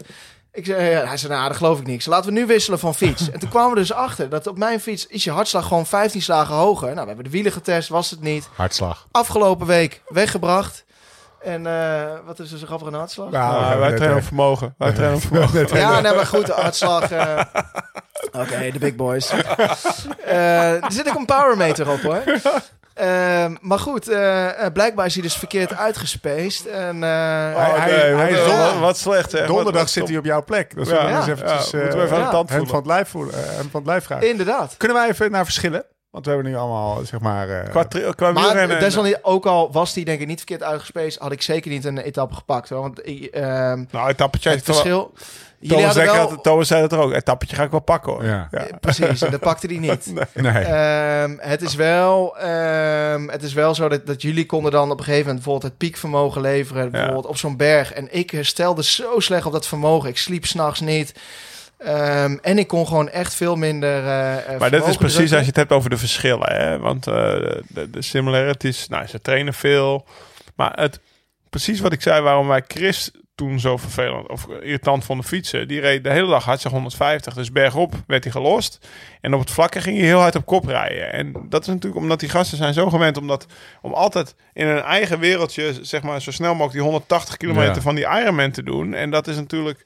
Ik 0.52 0.66
zei, 0.66 0.90
ja, 0.90 1.06
hij 1.06 1.18
zei, 1.18 1.34
nou, 1.34 1.48
dat 1.48 1.58
geloof 1.58 1.80
ik 1.80 1.86
niet. 1.86 1.96
Ik 1.96 2.02
zei, 2.02 2.16
laten 2.16 2.34
we 2.34 2.40
nu 2.40 2.46
wisselen 2.46 2.80
van 2.80 2.96
fiets. 2.96 3.32
En 3.32 3.40
toen 3.40 3.50
kwamen 3.50 3.70
we 3.74 3.76
dus 3.80 3.94
achter 3.94 4.30
dat 4.30 4.48
op 4.48 4.58
mijn 4.58 4.80
fiets 4.80 5.08
is 5.08 5.24
je 5.24 5.32
hartslag 5.32 5.68
gewoon 5.68 5.86
15 5.86 6.22
slagen 6.22 6.56
hoger. 6.56 6.88
Nou, 6.88 7.00
we 7.02 7.06
hebben 7.08 7.24
de 7.26 7.30
wielen 7.30 7.52
getest, 7.52 7.90
was 7.90 8.10
het 8.10 8.22
niet. 8.22 8.50
Hartslag. 8.56 9.08
Afgelopen 9.12 9.68
week 9.68 10.02
weggebracht. 10.08 10.84
En 11.42 11.68
eh, 11.68 12.04
wat 12.26 12.40
is 12.40 12.52
er 12.52 12.58
zo 12.58 12.66
grappig 12.66 12.88
aan 12.88 12.94
hartslag? 12.94 13.32
Ja, 13.32 13.78
wij 13.78 13.96
trainen 13.96 14.18
op 14.18 14.24
vermogen. 14.24 14.76
Wij 14.78 14.92
trainen 14.92 15.16
op 15.18 15.22
vermogen. 15.22 15.78
Ja, 15.78 16.00
nee, 16.00 16.14
maar 16.16 16.26
goed, 16.26 16.46
de 16.46 16.54
hartslag. 16.54 17.12
eh, 17.12 17.42
Oké, 18.32 18.72
de 18.72 18.80
big 18.80 18.96
boys. 18.96 19.32
Eh, 20.26 20.84
er 20.84 20.92
zit 20.92 21.10
ook 21.10 21.16
een 21.16 21.26
power 21.26 21.58
meter 21.58 21.90
op 21.90 22.02
hoor. 22.02 22.24
Ehm, 22.94 23.56
maar 23.62 23.80
goed, 23.80 24.08
eh, 24.10 24.66
eh, 24.66 24.74
blijkbaar 24.74 25.06
is 25.06 25.14
hij 25.14 25.24
dus 25.24 25.36
verkeerd 25.36 25.76
uitgespaced. 25.76 26.68
En, 26.68 27.04
eh, 27.04 27.10
Hij- 27.10 27.54
Oh, 27.56 27.78
hij- 27.78 27.92
nee, 27.92 28.00
hij 28.00 28.14
wat, 28.16 28.30
is 28.48 28.54
wat, 28.56 28.72
don- 28.72 28.80
wat 28.80 28.98
slecht 28.98 29.30
zeg. 29.32 29.48
Donderdag 29.48 29.82
Wat- 29.82 29.90
zit 29.92 30.08
hij 30.08 30.18
op 30.18 30.26
jouw 30.26 30.44
plek. 30.44 30.76
Dus 30.76 30.88
Ja, 30.90 30.94
we 30.94 31.00
gaan 31.00 31.16
eens 31.16 31.26
ja, 31.26 31.32
eventjes 31.32 31.72
ja, 31.72 31.78
moeten 31.80 31.98
we 32.00 32.04
even 32.06 32.18
aan 32.18 32.24
de 32.24 32.30
tand 32.30 32.50
hem 32.50 32.58
voelen. 32.58 32.68
van 32.68 32.78
het 32.78 32.88
lijf 32.88 33.10
voelen. 33.10 33.34
hem 33.36 33.70
van 33.70 33.80
het 33.82 33.86
lijf 33.90 34.04
vragen. 34.04 34.30
inderdaad. 34.30 34.76
Kunnen 34.78 34.98
wij 34.98 35.10
even 35.10 35.32
naar 35.32 35.44
verschillen? 35.44 35.86
Want 36.14 36.26
we 36.26 36.32
hebben 36.32 36.52
nu 36.52 36.58
allemaal, 36.58 37.06
zeg 37.06 37.20
maar... 37.20 37.50
eh, 37.50 37.70
Qua, 37.70 37.84
qua 38.12 38.32
Maar 38.32 39.20
ook 39.22 39.46
al 39.46 39.72
was 39.72 39.96
hij 39.96 40.04
denk 40.04 40.20
ik 40.22 40.28
niet 40.28 40.38
verkeerd 40.38 40.64
uitgespaced, 40.64 41.22
had 41.22 41.32
ik 41.32 41.42
zeker 41.42 41.72
niet 41.72 41.86
een 41.86 41.98
etappe 41.98 42.36
gepakt. 42.36 42.70
Hoor. 42.70 42.82
Want 42.82 43.02
ehm, 43.02 43.84
Nou, 43.92 44.10
etappetje. 44.10 44.50
het 44.50 44.64
verschil... 44.64 45.14
Thomas, 45.68 45.96
wel... 45.96 46.42
Thomas 46.42 46.68
zei 46.68 46.82
het 46.82 46.92
er 46.92 47.00
ook. 47.00 47.14
Etappetje 47.14 47.56
ga 47.56 47.64
ik 47.64 47.72
wel 47.72 47.80
pakken 47.80 48.12
hoor. 48.12 48.26
Ja. 48.26 48.48
Eh, 48.52 48.62
Precies, 48.80 49.22
en 49.22 49.32
dat 49.32 49.40
pakte 49.40 49.68
hij 49.68 49.78
niet. 49.78 50.14
nee. 50.34 50.64
Ehm, 50.64 51.36
het, 51.40 51.62
is 51.62 51.76
wel, 51.76 52.38
ehm, 52.38 53.28
het 53.28 53.44
is 53.44 53.54
wel 53.54 53.76
zo 53.76 53.88
dat, 53.90 54.06
dat 54.06 54.22
jullie 54.22 54.46
konden 54.46 54.72
dan 54.72 54.92
op 54.92 54.98
een 54.98 55.04
gegeven 55.04 55.26
moment 55.26 55.44
bijvoorbeeld 55.44 55.72
het 55.72 55.78
piekvermogen 55.82 56.42
leveren. 56.42 56.92
Bijvoorbeeld 56.92 57.26
op 57.26 57.38
zo'n 57.38 57.58
berg. 57.58 57.94
En 57.94 58.08
ik 58.12 58.32
herstelde 58.32 58.84
zo 58.84 59.20
slecht 59.20 59.46
op 59.46 59.52
dat 59.52 59.68
vermogen. 59.68 60.10
Ik 60.10 60.18
sliep 60.18 60.46
s'nachts 60.46 60.80
niet. 60.80 61.14
Ehm, 61.84 62.38
en 62.42 62.58
ik 62.58 62.68
kon 62.68 62.88
gewoon 62.88 63.10
echt 63.10 63.34
veel 63.34 63.56
minder. 63.56 64.04
eh, 64.06 64.54
eh, 64.54 64.60
Maar 64.60 64.72
dit 64.72 64.88
is 64.88 64.98
precies 64.98 65.16
drukken. 65.16 65.36
als 65.38 65.46
je 65.46 65.52
het 65.52 65.56
hebt 65.60 65.72
over 65.72 65.90
de 65.90 65.98
verschillen. 65.98 66.52
Hè? 66.56 66.80
Want 66.80 67.08
eh, 67.08 67.14
de, 67.14 67.90
de 67.92 68.02
similarities, 68.02 68.88
nou, 68.88 69.08
ze 69.08 69.22
trainen 69.22 69.54
veel. 69.54 70.06
Maar 70.56 70.72
het, 70.80 71.00
precies 71.50 71.80
wat 71.80 71.94
ik 71.94 72.02
zei, 72.02 72.22
waarom 72.22 72.48
wij 72.48 72.64
Chris 72.68 73.12
toen 73.36 73.60
zo 73.60 73.78
vervelend 73.78 74.30
of 74.30 74.48
irritant 74.62 75.04
vonden 75.06 75.26
fietsen. 75.26 75.68
Die 75.68 75.80
reed 75.80 76.04
de 76.04 76.10
hele 76.10 76.28
dag 76.28 76.60
ze 76.60 76.70
150. 76.70 77.34
Dus 77.34 77.52
bergop 77.52 77.94
werd 78.08 78.24
hij 78.24 78.32
gelost. 78.34 78.88
En 79.22 79.34
op 79.34 79.40
het 79.40 79.52
vlakke 79.52 79.82
ging 79.82 79.98
hij 79.98 80.06
heel 80.06 80.20
hard 80.20 80.36
op 80.36 80.46
kop 80.46 80.66
rijden. 80.66 81.14
En 81.14 81.46
dat 81.50 81.62
is 81.62 81.68
natuurlijk 81.68 82.02
omdat 82.02 82.20
die 82.20 82.30
gasten 82.30 82.58
zijn 82.58 82.74
zo 82.74 82.90
gewend 82.90 83.18
om, 83.18 83.28
dat, 83.28 83.46
om 83.82 83.94
altijd 83.94 84.36
in 84.54 84.68
hun 84.68 84.82
eigen 84.82 85.20
wereldje, 85.20 85.74
zeg 85.82 86.02
maar, 86.02 86.22
zo 86.22 86.32
snel 86.32 86.52
mogelijk 86.52 86.74
die 86.74 86.82
180 86.82 87.38
kilometer 87.38 87.76
Ja. 87.76 87.82
van 87.82 87.96
die 87.96 88.08
Ironman 88.22 88.52
te 88.52 88.64
doen. 88.64 88.94
En 88.94 89.10
dat 89.10 89.28
is 89.28 89.36
natuurlijk 89.36 89.86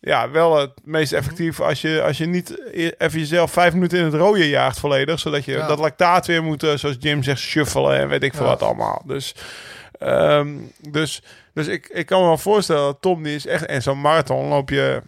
ja, 0.00 0.30
wel 0.30 0.58
het 0.58 0.70
meest 0.84 1.12
effectief 1.12 1.60
als 1.60 1.80
je, 1.80 2.02
als 2.02 2.18
je 2.18 2.26
niet 2.26 2.62
e- 2.72 2.90
even 2.98 3.18
jezelf 3.18 3.50
vijf 3.52 3.72
minuten 3.74 3.98
in 3.98 4.04
het 4.04 4.14
rode 4.14 4.48
jaagt 4.48 4.78
volledig. 4.78 5.18
Zodat 5.18 5.44
je 5.44 5.52
Ja. 5.52 5.66
dat 5.66 5.78
lactaat 5.78 6.26
weer 6.26 6.42
moet, 6.42 6.62
eh, 6.62 6.76
zoals 6.76 6.96
Jim 6.98 7.22
zegt, 7.22 7.40
shuffelen 7.40 7.98
en 7.98 8.08
weet 8.08 8.22
ik 8.22 8.34
veel 8.34 8.44
Ja. 8.44 8.50
wat 8.50 8.62
allemaal. 8.62 9.02
Dus, 9.06 9.34
ehm, 9.98 10.48
dus, 10.90 11.22
dus 11.54 11.66
ik, 11.66 11.88
ik 11.92 12.06
kan 12.06 12.20
me 12.20 12.26
wel 12.26 12.38
voorstellen 12.38 12.82
dat 12.82 12.96
Tom 13.00 13.22
die 13.22 13.34
is 13.34 13.46
echt... 13.46 13.66
En 13.66 13.82
zo'n 13.82 14.00
marathon 14.00 14.46
loop 14.48 14.70
je... 14.70 15.02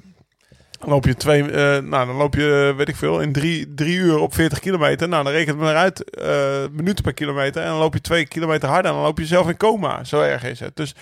Loop 0.84 1.04
je 1.04 1.14
twee, 1.14 1.42
eh, 1.42 1.78
nou 1.78 2.06
dan 2.06 2.14
loop 2.16 2.34
je, 2.34 2.74
weet 2.76 2.88
ik 2.88 2.96
veel, 2.96 3.20
in 3.20 3.32
drie, 3.32 3.74
drie 3.74 3.96
uur 3.96 4.18
op 4.18 4.34
40 4.34 4.58
kilometer. 4.58 5.08
Nou, 5.08 5.24
dan 5.24 5.32
rekent 5.32 5.56
het 5.56 5.64
maar 5.64 5.76
uit, 5.76 6.10
eh, 6.10 6.64
minuten 6.72 7.04
per 7.04 7.14
kilometer. 7.14 7.62
En 7.62 7.68
dan 7.68 7.78
loop 7.78 7.94
je 7.94 8.00
twee 8.00 8.26
kilometer 8.26 8.68
harder 8.68 8.90
en 8.90 8.96
dan 8.96 9.06
loop 9.06 9.18
je 9.18 9.26
zelf 9.26 9.48
in 9.48 9.56
coma. 9.56 10.04
Zo 10.04 10.20
erg 10.20 10.44
is 10.44 10.60
het. 10.60 10.76
Dus 10.76 10.94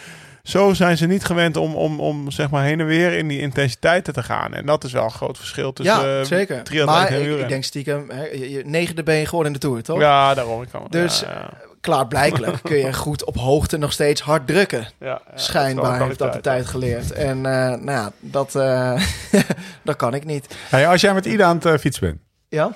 zo 0.43 0.75
zijn 0.75 0.97
ze 0.97 1.07
niet 1.07 1.25
gewend 1.25 1.57
om, 1.57 1.75
om, 1.75 2.01
om 2.01 2.31
zeg 2.31 2.51
maar 2.51 2.65
heen 2.65 2.81
en 2.81 2.87
weer 2.87 3.13
in 3.13 3.29
die 3.29 3.41
intensiteiten 3.41 4.13
te 4.13 4.23
gaan. 4.23 4.55
En 4.55 4.67
dat 4.67 4.85
is 4.85 4.93
wel 4.93 5.05
een 5.05 5.11
groot 5.11 5.39
verschil 5.39 5.73
tussen 5.73 6.09
Ja, 6.09 6.19
eh, 6.21 6.25
zeker. 6.25 6.85
Maar 6.85 7.09
en 7.09 7.33
ik, 7.33 7.41
ik 7.41 7.49
denk 7.49 7.65
stiekem, 7.65 8.11
hè, 8.11 8.25
je, 8.25 8.51
je 8.51 8.63
negende 8.65 9.03
ben 9.03 9.15
je 9.15 9.27
geworden 9.27 9.53
in 9.53 9.59
de 9.61 9.67
Tour, 9.67 9.83
toch? 9.83 10.01
Ja, 10.01 10.35
daarom. 10.35 10.63
Ik 10.63 10.69
kan, 10.73 10.87
Dus- 10.89 11.21
ja, 11.21 11.29
ja. 11.29 11.51
Klaarblijkelijk 11.81 12.59
kun 12.63 12.77
je 12.77 12.93
goed 12.93 13.25
op 13.25 13.37
hoogte 13.37 13.77
nog 13.77 13.93
steeds 13.93 14.21
hard 14.21 14.47
drukken. 14.47 14.87
Ja, 14.99 15.07
ja, 15.07 15.21
Schijnbaar 15.35 16.07
heeft 16.07 16.19
dat 16.19 16.33
de 16.33 16.41
tijd 16.41 16.67
geleerd. 16.67 17.13
En 17.13 17.37
eh, 17.37 17.53
nou 17.53 17.91
ja, 17.91 18.13
dat, 18.19 18.55
eh, 18.55 19.03
dat 19.85 19.97
kan 19.97 20.15
ik 20.15 20.25
niet. 20.25 20.57
Hey, 20.69 20.89
als 20.89 21.01
jij 21.01 21.15
met 21.15 21.27
Ida 21.27 21.45
aan 21.47 21.59
het 21.63 21.81
fietsen 21.81 22.07
bent, 22.07 22.19
Ja? 22.49 22.73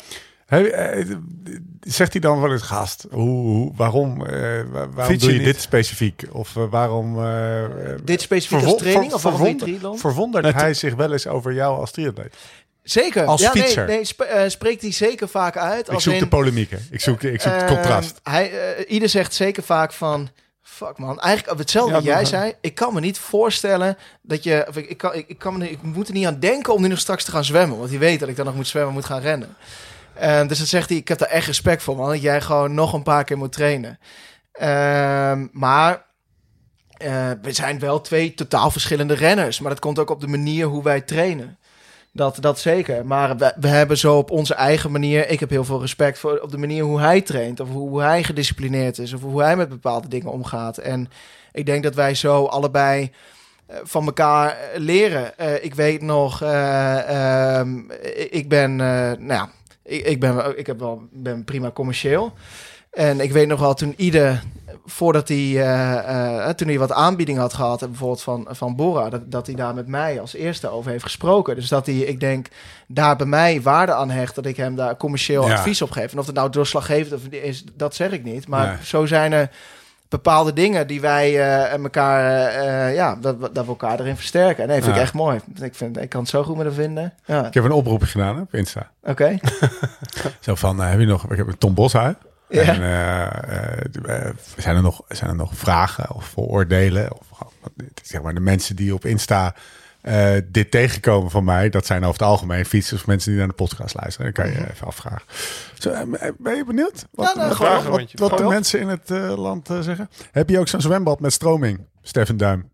Eh, 0.62 1.16
zegt 1.80 2.12
hij 2.12 2.20
dan 2.20 2.40
wel 2.40 2.52
eens 2.52 2.62
gast? 2.62 3.06
Hoe, 3.10 3.28
hoe, 3.28 3.72
waarom 3.76 4.26
eh, 4.26 4.40
wa- 4.70 4.88
waarom 4.88 5.04
Fiets 5.04 5.10
je 5.10 5.18
doe 5.18 5.32
je 5.32 5.36
niet? 5.44 5.54
dit 5.54 5.60
specifiek? 5.60 6.22
Of 6.30 6.56
eh, 6.56 6.62
waarom... 6.70 7.18
Dit 8.04 8.20
specifiek 8.20 8.62
als 8.64 8.76
training 8.76 9.04
ver- 9.06 9.14
of 9.14 9.22
waarom 9.22 9.40
je 9.40 9.46
verwonder- 9.46 9.66
triathlon? 9.66 9.98
Verwondert 9.98 10.44
Nee, 10.44 10.52
hij 10.52 10.74
zich 10.74 10.94
wel 10.94 11.12
eens 11.12 11.26
over 11.26 11.52
jou 11.52 11.78
als 11.80 11.90
triatleet? 11.90 12.34
Zeker. 12.82 13.24
Als 13.24 13.40
ja, 13.40 13.50
fietser. 13.50 13.86
Nee, 13.86 13.96
nee 13.96 14.04
sp- 14.04 14.44
spreekt 14.46 14.82
hij 14.82 14.92
zeker 14.92 15.28
vaak 15.28 15.56
uit. 15.56 15.86
Ik 15.86 15.92
Als 15.94 16.02
zoek 16.02 16.12
in, 16.14 16.18
de 16.18 16.28
polemieken. 16.28 16.86
Ik 16.90 17.00
zoek, 17.00 17.22
ik 17.22 17.40
zoek 17.40 17.52
het 17.52 17.66
contrast. 17.66 18.20
Hij, 18.22 18.84
ieder 18.86 19.08
zegt 19.08 19.34
zeker 19.34 19.62
vaak 19.62 19.92
van... 19.92 20.28
Fuck 20.62 20.98
man, 20.98 21.20
eigenlijk 21.20 21.58
hetzelfde 21.58 21.90
Ja, 21.90 21.96
wat 21.96 22.04
jij 22.04 22.24
zei. 22.24 22.52
Ik 22.60 22.74
kan 22.74 22.94
me 22.94 23.00
niet 23.00 23.18
voorstellen 23.18 23.96
dat 24.22 24.42
je... 24.44 24.64
Of 24.68 24.76
ik, 24.76 24.86
ik, 24.88 24.96
kan, 24.98 25.14
ik, 25.14 25.28
ik, 25.28 25.38
kan 25.38 25.58
me, 25.58 25.70
ik 25.70 25.82
moet 25.82 26.08
er 26.08 26.14
niet 26.14 26.26
aan 26.26 26.38
denken 26.40 26.72
om 26.74 26.82
nu 26.82 26.88
nog 26.88 26.98
straks 26.98 27.24
te 27.24 27.30
gaan 27.30 27.44
zwemmen. 27.44 27.78
Want 27.78 27.90
hij 27.90 27.98
weet 27.98 28.20
dat 28.20 28.28
ik 28.28 28.36
dan 28.36 28.44
nog 28.46 28.54
moet 28.54 28.66
zwemmen, 28.68 28.92
moet 28.94 29.04
gaan 29.04 29.20
rennen. 29.20 29.56
Ehm, 30.18 30.46
dus 30.46 30.58
dan 30.58 30.66
zegt 30.66 30.88
hij, 30.88 30.98
ik 30.98 31.08
heb 31.08 31.18
daar 31.18 31.28
echt 31.28 31.46
respect 31.46 31.82
voor 31.82 31.96
man. 31.96 32.08
Dat 32.08 32.22
jij 32.22 32.40
gewoon 32.40 32.74
nog 32.74 32.92
een 32.92 33.02
paar 33.02 33.24
keer 33.24 33.38
moet 33.38 33.52
trainen. 33.52 33.98
Ehm, 34.52 35.46
maar 35.52 36.04
eh, 36.94 37.30
we 37.42 37.52
zijn 37.52 37.78
wel 37.78 38.00
twee 38.00 38.34
totaal 38.34 38.70
verschillende 38.70 39.14
renners. 39.14 39.60
Maar 39.60 39.70
dat 39.70 39.80
komt 39.80 39.98
ook 39.98 40.10
op 40.10 40.20
de 40.20 40.26
manier 40.26 40.66
hoe 40.66 40.82
wij 40.82 41.00
trainen. 41.00 41.58
Dat, 42.12 42.36
dat 42.40 42.58
zeker. 42.58 43.06
Maar 43.06 43.36
we, 43.36 43.52
we 43.60 43.68
hebben 43.68 43.98
zo 43.98 44.16
op 44.16 44.30
onze 44.30 44.54
eigen 44.54 44.90
manier. 44.92 45.28
Ik 45.28 45.40
heb 45.40 45.50
heel 45.50 45.64
veel 45.64 45.80
respect 45.80 46.18
voor 46.18 46.38
op 46.38 46.50
de 46.50 46.58
manier 46.58 46.82
hoe 46.84 47.00
hij 47.00 47.20
traint. 47.20 47.60
Of 47.60 47.68
hoe 47.68 48.00
hij 48.02 48.22
gedisciplineerd 48.24 48.98
is. 48.98 49.12
Of 49.12 49.20
hoe 49.20 49.42
hij 49.42 49.56
met 49.56 49.68
bepaalde 49.68 50.08
dingen 50.08 50.30
omgaat. 50.32 50.78
En 50.78 51.08
ik 51.52 51.66
denk 51.66 51.82
dat 51.82 51.94
wij 51.94 52.14
zo 52.14 52.44
allebei 52.44 53.12
eh, 53.66 53.76
van 53.82 54.06
elkaar 54.06 54.48
eh, 54.50 54.80
leren. 54.80 55.32
Ik 55.64 55.74
weet 55.74 56.02
nog, 56.02 56.42
eh, 56.42 57.58
ehm, 57.58 57.78
ik- 58.30 58.48
ben, 58.48 58.76
nou 58.76 59.26
ja, 59.26 59.50
ik, 59.84 60.04
ik 60.06 60.20
ben, 60.20 60.58
ik 60.58 60.66
heb 60.66 60.78
wel, 60.78 61.02
ben 61.12 61.44
prima 61.44 61.70
commercieel. 61.70 62.32
En 62.90 63.20
ik 63.20 63.32
weet 63.32 63.48
nog 63.48 63.60
wel 63.60 63.74
toen 63.74 63.94
ieder, 63.96 64.42
voordat 64.86 65.28
hij, 65.28 65.38
eh, 65.38 66.48
eh, 66.48 66.54
toen 66.54 66.68
hij 66.68 66.78
wat 66.78 66.92
aanbieding 66.92 67.38
had 67.38 67.54
gehad, 67.54 67.82
eh, 67.82 67.88
bijvoorbeeld 67.88 68.22
van, 68.22 68.46
van 68.50 68.76
Bora, 68.76 69.08
dat, 69.10 69.30
dat 69.30 69.46
hij 69.46 69.54
daar 69.54 69.74
met 69.74 69.86
mij 69.86 70.20
als 70.20 70.34
eerste 70.34 70.68
over 70.68 70.90
heeft 70.90 71.02
gesproken. 71.04 71.54
Dus 71.54 71.68
dat 71.68 71.86
hij, 71.86 71.94
ik 71.94 72.20
denk, 72.20 72.46
daar 72.86 73.16
bij 73.16 73.26
mij 73.26 73.62
waarde 73.62 73.92
aan 73.94 74.10
hecht 74.10 74.34
dat 74.34 74.46
ik 74.46 74.56
hem 74.56 74.76
daar 74.76 74.96
commercieel 74.96 75.46
Ja. 75.48 75.54
advies 75.54 75.82
op 75.82 75.90
geef. 75.90 76.12
En 76.12 76.18
of 76.18 76.26
het 76.26 76.34
nou 76.34 76.50
doorslaggevend 76.50 77.32
is, 77.32 77.64
dat 77.74 77.94
zeg 77.94 78.10
ik 78.10 78.24
niet. 78.24 78.48
Maar 78.48 78.66
Nee. 78.66 78.76
zo 78.84 79.06
zijn 79.06 79.32
er 79.32 79.50
bepaalde 80.08 80.52
dingen 80.52 80.86
die 80.86 81.00
wij 81.00 81.28
eh, 81.40 81.72
elkaar, 81.72 82.48
eh, 82.50 82.86
eh, 82.88 82.94
ja, 82.94 83.16
dat, 83.20 83.40
dat 83.40 83.64
we 83.64 83.70
elkaar 83.70 84.00
erin 84.00 84.16
versterken. 84.16 84.62
En 84.62 84.68
nee, 84.68 84.76
vind 84.82 84.90
Ja. 84.94 84.96
ik 84.96 85.02
echt 85.06 85.14
mooi. 85.14 85.40
Ik, 85.60 85.74
vind, 85.74 86.00
ik 86.00 86.08
kan 86.08 86.20
het 86.20 86.28
zo 86.30 86.42
goed 86.42 86.56
met 86.56 86.66
hem 86.66 86.74
vinden. 86.74 87.12
Ja, 87.24 87.46
Ik 87.46 87.54
heb 87.54 87.64
een 87.64 87.70
oproepje 87.72 88.06
gedaan 88.06 88.34
hè, 88.36 88.40
op 88.42 88.54
Insta. 88.54 88.90
oké. 89.02 89.36
Zo 90.40 90.54
van, 90.54 90.82
eh, 90.82 90.90
heb 90.90 91.00
je 91.00 91.06
nog... 91.06 91.30
Ik 91.30 91.36
heb 91.36 91.50
Tom 91.58 91.74
Boshuis. 91.74 92.14
Ja. 92.48 92.62
En 92.62 94.36
zijn, 94.56 94.76
er 94.76 94.82
nog, 94.82 95.02
zijn 95.08 95.30
er 95.30 95.36
nog 95.36 95.50
vragen 95.54 96.14
of 96.14 96.24
vooroordelen? 96.24 97.12
Of, 97.12 97.26
zeg 98.02 98.22
maar, 98.22 98.34
de 98.34 98.40
mensen 98.40 98.76
die 98.76 98.94
op 98.94 99.04
Insta 99.04 99.54
eh, 100.04 100.34
dit 100.46 100.70
tegenkomen 100.70 101.30
van 101.30 101.44
mij, 101.44 101.68
dat 101.68 101.86
zijn 101.86 102.02
over 102.04 102.20
het 102.20 102.28
algemeen 102.28 102.64
fietsers 102.64 103.00
of 103.00 103.06
mensen 103.06 103.30
die 103.30 103.38
naar 103.38 103.48
de 103.48 103.54
podcast 103.54 103.94
luisteren. 103.94 104.32
Dan 104.32 104.44
kan 104.44 104.52
je 104.52 104.70
even 104.70 104.86
afvragen. 104.86 105.22
Zo, 105.78 105.90
eh, 105.90 106.30
ben 106.38 106.56
je 106.56 106.64
benieuwd? 106.64 107.06
Wat, 107.10 107.32
Ja, 107.34 107.48
nou, 107.48 108.06
wat, 108.14 108.38
de 108.38 108.44
mensen 108.44 108.80
in 108.80 108.88
het 108.88 109.10
eh, 109.10 109.36
land 109.36 109.70
eh, 109.70 109.80
zeggen? 109.80 110.10
Heb 110.30 110.48
je 110.50 110.58
ook 110.58 110.68
zo'n 110.68 110.80
zwembad 110.80 111.20
met 111.20 111.32
stroming, 111.32 111.86
Stefan 112.02 112.36
Duim? 112.36 112.72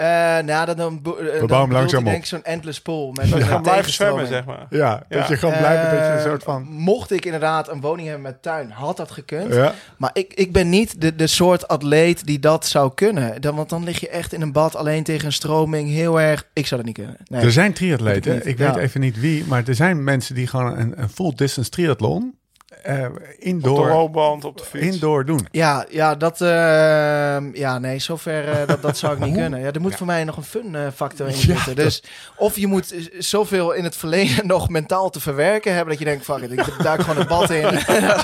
Eh, 0.00 0.06
nou, 0.44 0.74
dan, 0.74 0.78
eh, 0.78 1.38
dan 1.38 1.46
bouwen 1.46 1.50
hem 1.68 1.72
langzaam 1.72 2.00
op. 2.06 2.10
denk 2.10 2.24
zo'n 2.24 2.44
endless 2.44 2.80
pool. 2.80 3.12
Met 3.12 3.30
Dat 3.30 3.46
je 3.46 3.60
blijven 3.60 3.92
zwemmen, 3.92 4.26
zeg 4.26 4.44
maar. 4.44 4.66
Ja, 4.70 5.02
dat 5.08 5.28
je 5.28 5.36
gewoon 5.36 5.56
blijft 5.58 5.82
dat 5.82 5.90
je 6.00 6.06
een 6.06 6.16
Eh, 6.18 6.22
soort 6.24 6.42
van... 6.42 6.62
Mocht 6.70 7.10
ik 7.10 7.24
inderdaad 7.24 7.68
een 7.68 7.80
woning 7.80 8.06
hebben 8.08 8.22
met 8.26 8.42
tuin, 8.42 8.70
had 8.70 8.96
dat 8.96 9.10
gekund. 9.10 9.54
Ja, 9.54 9.72
Maar 9.98 10.10
ik, 10.12 10.34
ik 10.34 10.52
ben 10.52 10.68
niet 10.68 11.00
de, 11.00 11.14
de 11.14 11.26
soort 11.26 11.68
atleet 11.68 12.26
die 12.26 12.38
dat 12.38 12.66
zou 12.66 12.94
kunnen. 12.94 13.40
Dan, 13.40 13.54
want 13.56 13.68
dan 13.68 13.84
lig 13.84 14.00
je 14.00 14.08
echt 14.08 14.32
in 14.32 14.40
een 14.42 14.52
bad 14.52 14.76
alleen 14.76 15.02
tegen 15.02 15.26
een 15.26 15.32
stroming. 15.32 15.88
Heel 15.90 16.20
erg. 16.20 16.46
Ik 16.52 16.66
zou 16.66 16.76
dat 16.82 16.86
niet 16.96 16.98
kunnen. 16.98 17.16
Nee. 17.24 17.42
Er 17.42 17.52
zijn 17.52 17.72
triatleten, 17.72 18.36
ik 18.48 18.58
weet 18.58 18.74
Ja. 18.74 18.80
even 18.80 19.00
niet 19.00 19.20
wie, 19.20 19.44
maar 19.44 19.62
er 19.66 19.74
zijn 19.74 20.04
mensen 20.04 20.34
die 20.34 20.46
gewoon 20.46 20.78
een, 20.78 20.92
een 20.96 21.08
full 21.08 21.32
distance 21.34 21.70
triathlon 21.70 22.38
eh, 22.82 23.04
Op 23.04 23.14
de 23.18 23.36
indoor, 23.38 23.88
loopband, 23.88 24.44
op 24.44 24.58
de 24.58 24.64
fiets. 24.64 24.84
indoor 24.86 25.24
doen? 25.24 25.46
Ja, 25.50 25.86
ja, 25.90 26.14
dat, 26.14 26.40
ehm, 26.40 27.50
ja, 27.56 27.78
nee, 27.78 27.98
zover, 27.98 28.48
eh, 28.48 28.66
dat, 28.66 28.82
dat 28.82 28.96
zou 28.98 29.12
ik 29.12 29.18
niet 29.18 29.34
kunnen. 29.36 29.60
Ja, 29.60 29.72
er 29.72 29.80
moet 29.80 29.90
Ja. 29.90 29.96
voor 29.96 30.06
mij 30.06 30.24
nog 30.24 30.36
een 30.36 30.42
fun 30.42 30.74
eh, 30.74 30.86
factor 30.94 31.26
in 31.28 31.34
Ja, 31.38 31.40
zitten. 31.40 31.76
Dus 31.76 32.02
of 32.36 32.56
je 32.56 32.66
moet 32.66 32.94
zoveel 33.18 33.72
in 33.72 33.84
het 33.84 33.96
verleden 33.96 34.46
nog 34.56 34.68
mentaal 34.68 35.10
te 35.10 35.20
verwerken 35.20 35.70
hebben, 35.74 35.88
dat 35.90 35.98
je 35.98 36.04
denkt, 36.04 36.24
fuck 36.24 36.38
it, 36.42 36.52
ik 36.52 36.82
duik 36.82 37.00
gewoon 37.00 37.16
het 37.18 37.28
bad 37.28 37.50
in. 37.50 37.74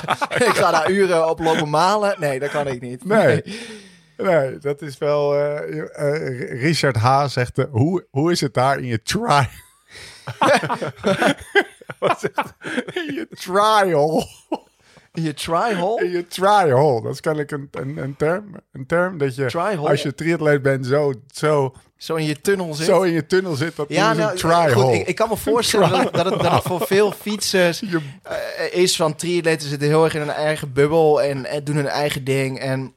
ik 0.49 0.53
ga 0.53 0.71
daar 0.71 0.91
uren 0.91 1.29
op 1.29 1.39
lopen 1.39 1.69
malen. 1.69 2.15
Nee, 2.19 2.39
dat 2.39 2.49
kan 2.49 2.67
ik 2.67 2.81
niet. 2.81 3.05
Nee. 3.05 3.43
Nee, 4.17 4.57
dat 4.57 4.81
is 4.81 4.97
wel... 4.97 5.37
Richard 6.49 6.95
H. 6.95 7.25
zegt, 7.27 7.65
hoe, 7.71 8.05
hoe 8.11 8.31
is 8.31 8.41
het 8.41 8.53
daar 8.53 8.77
in 8.77 8.85
je 8.85 9.01
try? 9.01 9.47
In 13.07 13.13
je 13.13 13.27
trial. 13.29 14.25
Je 15.11 15.33
try-hole? 15.33 16.05
In 16.05 16.11
je 16.11 16.27
trial. 16.27 17.01
Dat 17.01 17.13
is 17.13 17.19
kennelijk 17.21 17.51
een, 17.51 17.67
een, 17.71 17.97
een 17.97 18.15
term. 18.15 18.55
Een 18.71 18.85
term 18.85 19.17
dat 19.17 19.35
je, 19.35 19.45
Try-hole? 19.45 19.89
als 19.89 20.01
je 20.01 20.15
triatleet 20.15 20.61
bent, 20.61 20.85
zo, 20.85 21.13
zo, 21.33 21.73
Zo 21.97 22.15
in 22.15 22.25
je 22.25 22.41
tunnel 22.41 22.73
zit. 22.73 22.85
zo 22.85 23.01
in 23.01 23.11
je 23.11 23.25
tunnel 23.25 23.55
zit. 23.55 23.75
Dat 23.75 23.85
Ja, 23.89 24.11
is 24.11 24.17
nou, 24.17 24.31
een 24.31 24.37
trial. 24.37 24.93
ik, 24.93 25.07
ik 25.07 25.15
kan 25.15 25.29
me 25.29 25.37
voorstellen 25.37 25.89
dat, 25.89 26.13
dat, 26.13 26.25
het, 26.25 26.39
dat 26.39 26.51
het 26.51 26.63
voor 26.63 26.81
veel 26.87 27.11
fietsers 27.11 27.79
Je- 27.79 27.99
eh, 28.23 28.73
is 28.81 28.95
van 28.95 29.15
triatleten 29.15 29.69
zitten 29.69 29.87
heel 29.87 30.03
erg 30.03 30.13
in 30.13 30.19
hun 30.21 30.29
eigen 30.29 30.73
bubbel 30.73 31.21
en, 31.21 31.45
en 31.45 31.63
doen 31.63 31.75
hun 31.75 31.87
eigen 31.87 32.23
ding. 32.23 32.59
En 32.59 32.93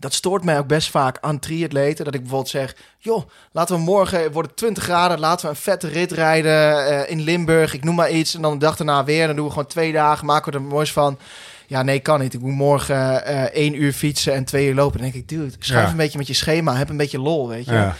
dat 0.00 0.14
stoort 0.14 0.44
mij 0.44 0.58
ook 0.58 0.66
best 0.66 0.90
vaak 0.90 1.18
aan 1.20 1.38
triatleten. 1.38 2.04
Dat 2.04 2.14
ik 2.14 2.20
bijvoorbeeld 2.20 2.50
zeg, 2.50 2.74
joh, 2.98 3.22
laten 3.52 3.74
we 3.76 3.80
morgen, 3.82 4.22
het 4.22 4.32
wordt 4.32 4.56
20 4.56 4.82
graden, 4.84 5.18
laten 5.20 5.44
we 5.46 5.50
een 5.52 5.60
vette 5.60 5.88
rit 5.88 6.12
rijden 6.12 6.86
eh, 6.86 7.10
in 7.10 7.20
Limburg. 7.20 7.74
Ik 7.74 7.84
noem 7.84 7.94
maar 7.94 8.10
iets. 8.10 8.34
En 8.34 8.42
dan 8.42 8.52
de 8.52 8.58
dag 8.64 8.76
daarna 8.76 9.04
weer. 9.04 9.26
Dan 9.26 9.36
doen 9.36 9.44
we 9.44 9.50
gewoon 9.50 9.66
twee 9.66 9.92
dagen, 9.92 10.26
maken 10.26 10.52
we 10.52 10.58
er 10.58 10.64
moois 10.64 10.92
van. 10.92 11.18
Ja, 11.66 11.82
nee, 11.82 12.00
kan 12.00 12.20
niet. 12.20 12.34
Ik 12.34 12.40
moet 12.40 12.54
morgen 12.54 13.24
eh 13.24 13.42
één 13.42 13.82
uur 13.82 13.92
fietsen 13.92 14.34
en 14.34 14.44
twee 14.44 14.68
uur 14.68 14.74
lopen. 14.74 15.00
Dan 15.00 15.10
denk 15.10 15.22
ik, 15.22 15.28
dude, 15.28 15.52
schuif 15.58 15.84
Ja. 15.84 15.90
een 15.90 15.96
beetje 15.96 16.18
met 16.18 16.26
je 16.26 16.34
schema. 16.34 16.76
Heb 16.76 16.88
een 16.88 16.96
beetje 16.96 17.20
lol, 17.20 17.48
weet 17.48 17.64
je. 17.64 17.72
ja. 17.72 17.94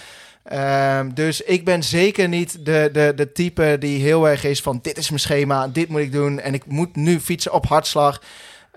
Ehm, 0.45 1.11
dus 1.15 1.41
ik 1.41 1.65
ben 1.65 1.83
zeker 1.83 2.29
niet 2.29 2.65
de, 2.65 2.89
de, 2.93 3.13
de 3.17 3.33
type 3.33 3.77
die 3.81 4.03
heel 4.03 4.29
erg 4.29 4.45
is 4.45 4.61
van 4.63 4.79
dit 4.83 4.99
is 4.99 5.09
mijn 5.09 5.21
schema, 5.21 5.69
dit 5.69 5.89
moet 5.89 6.01
ik 6.01 6.13
doen 6.13 6.41
en 6.41 6.55
ik 6.55 6.67
moet 6.67 6.97
nu 6.97 7.21
fietsen 7.21 7.53
op 7.53 7.67
hartslag. 7.67 8.23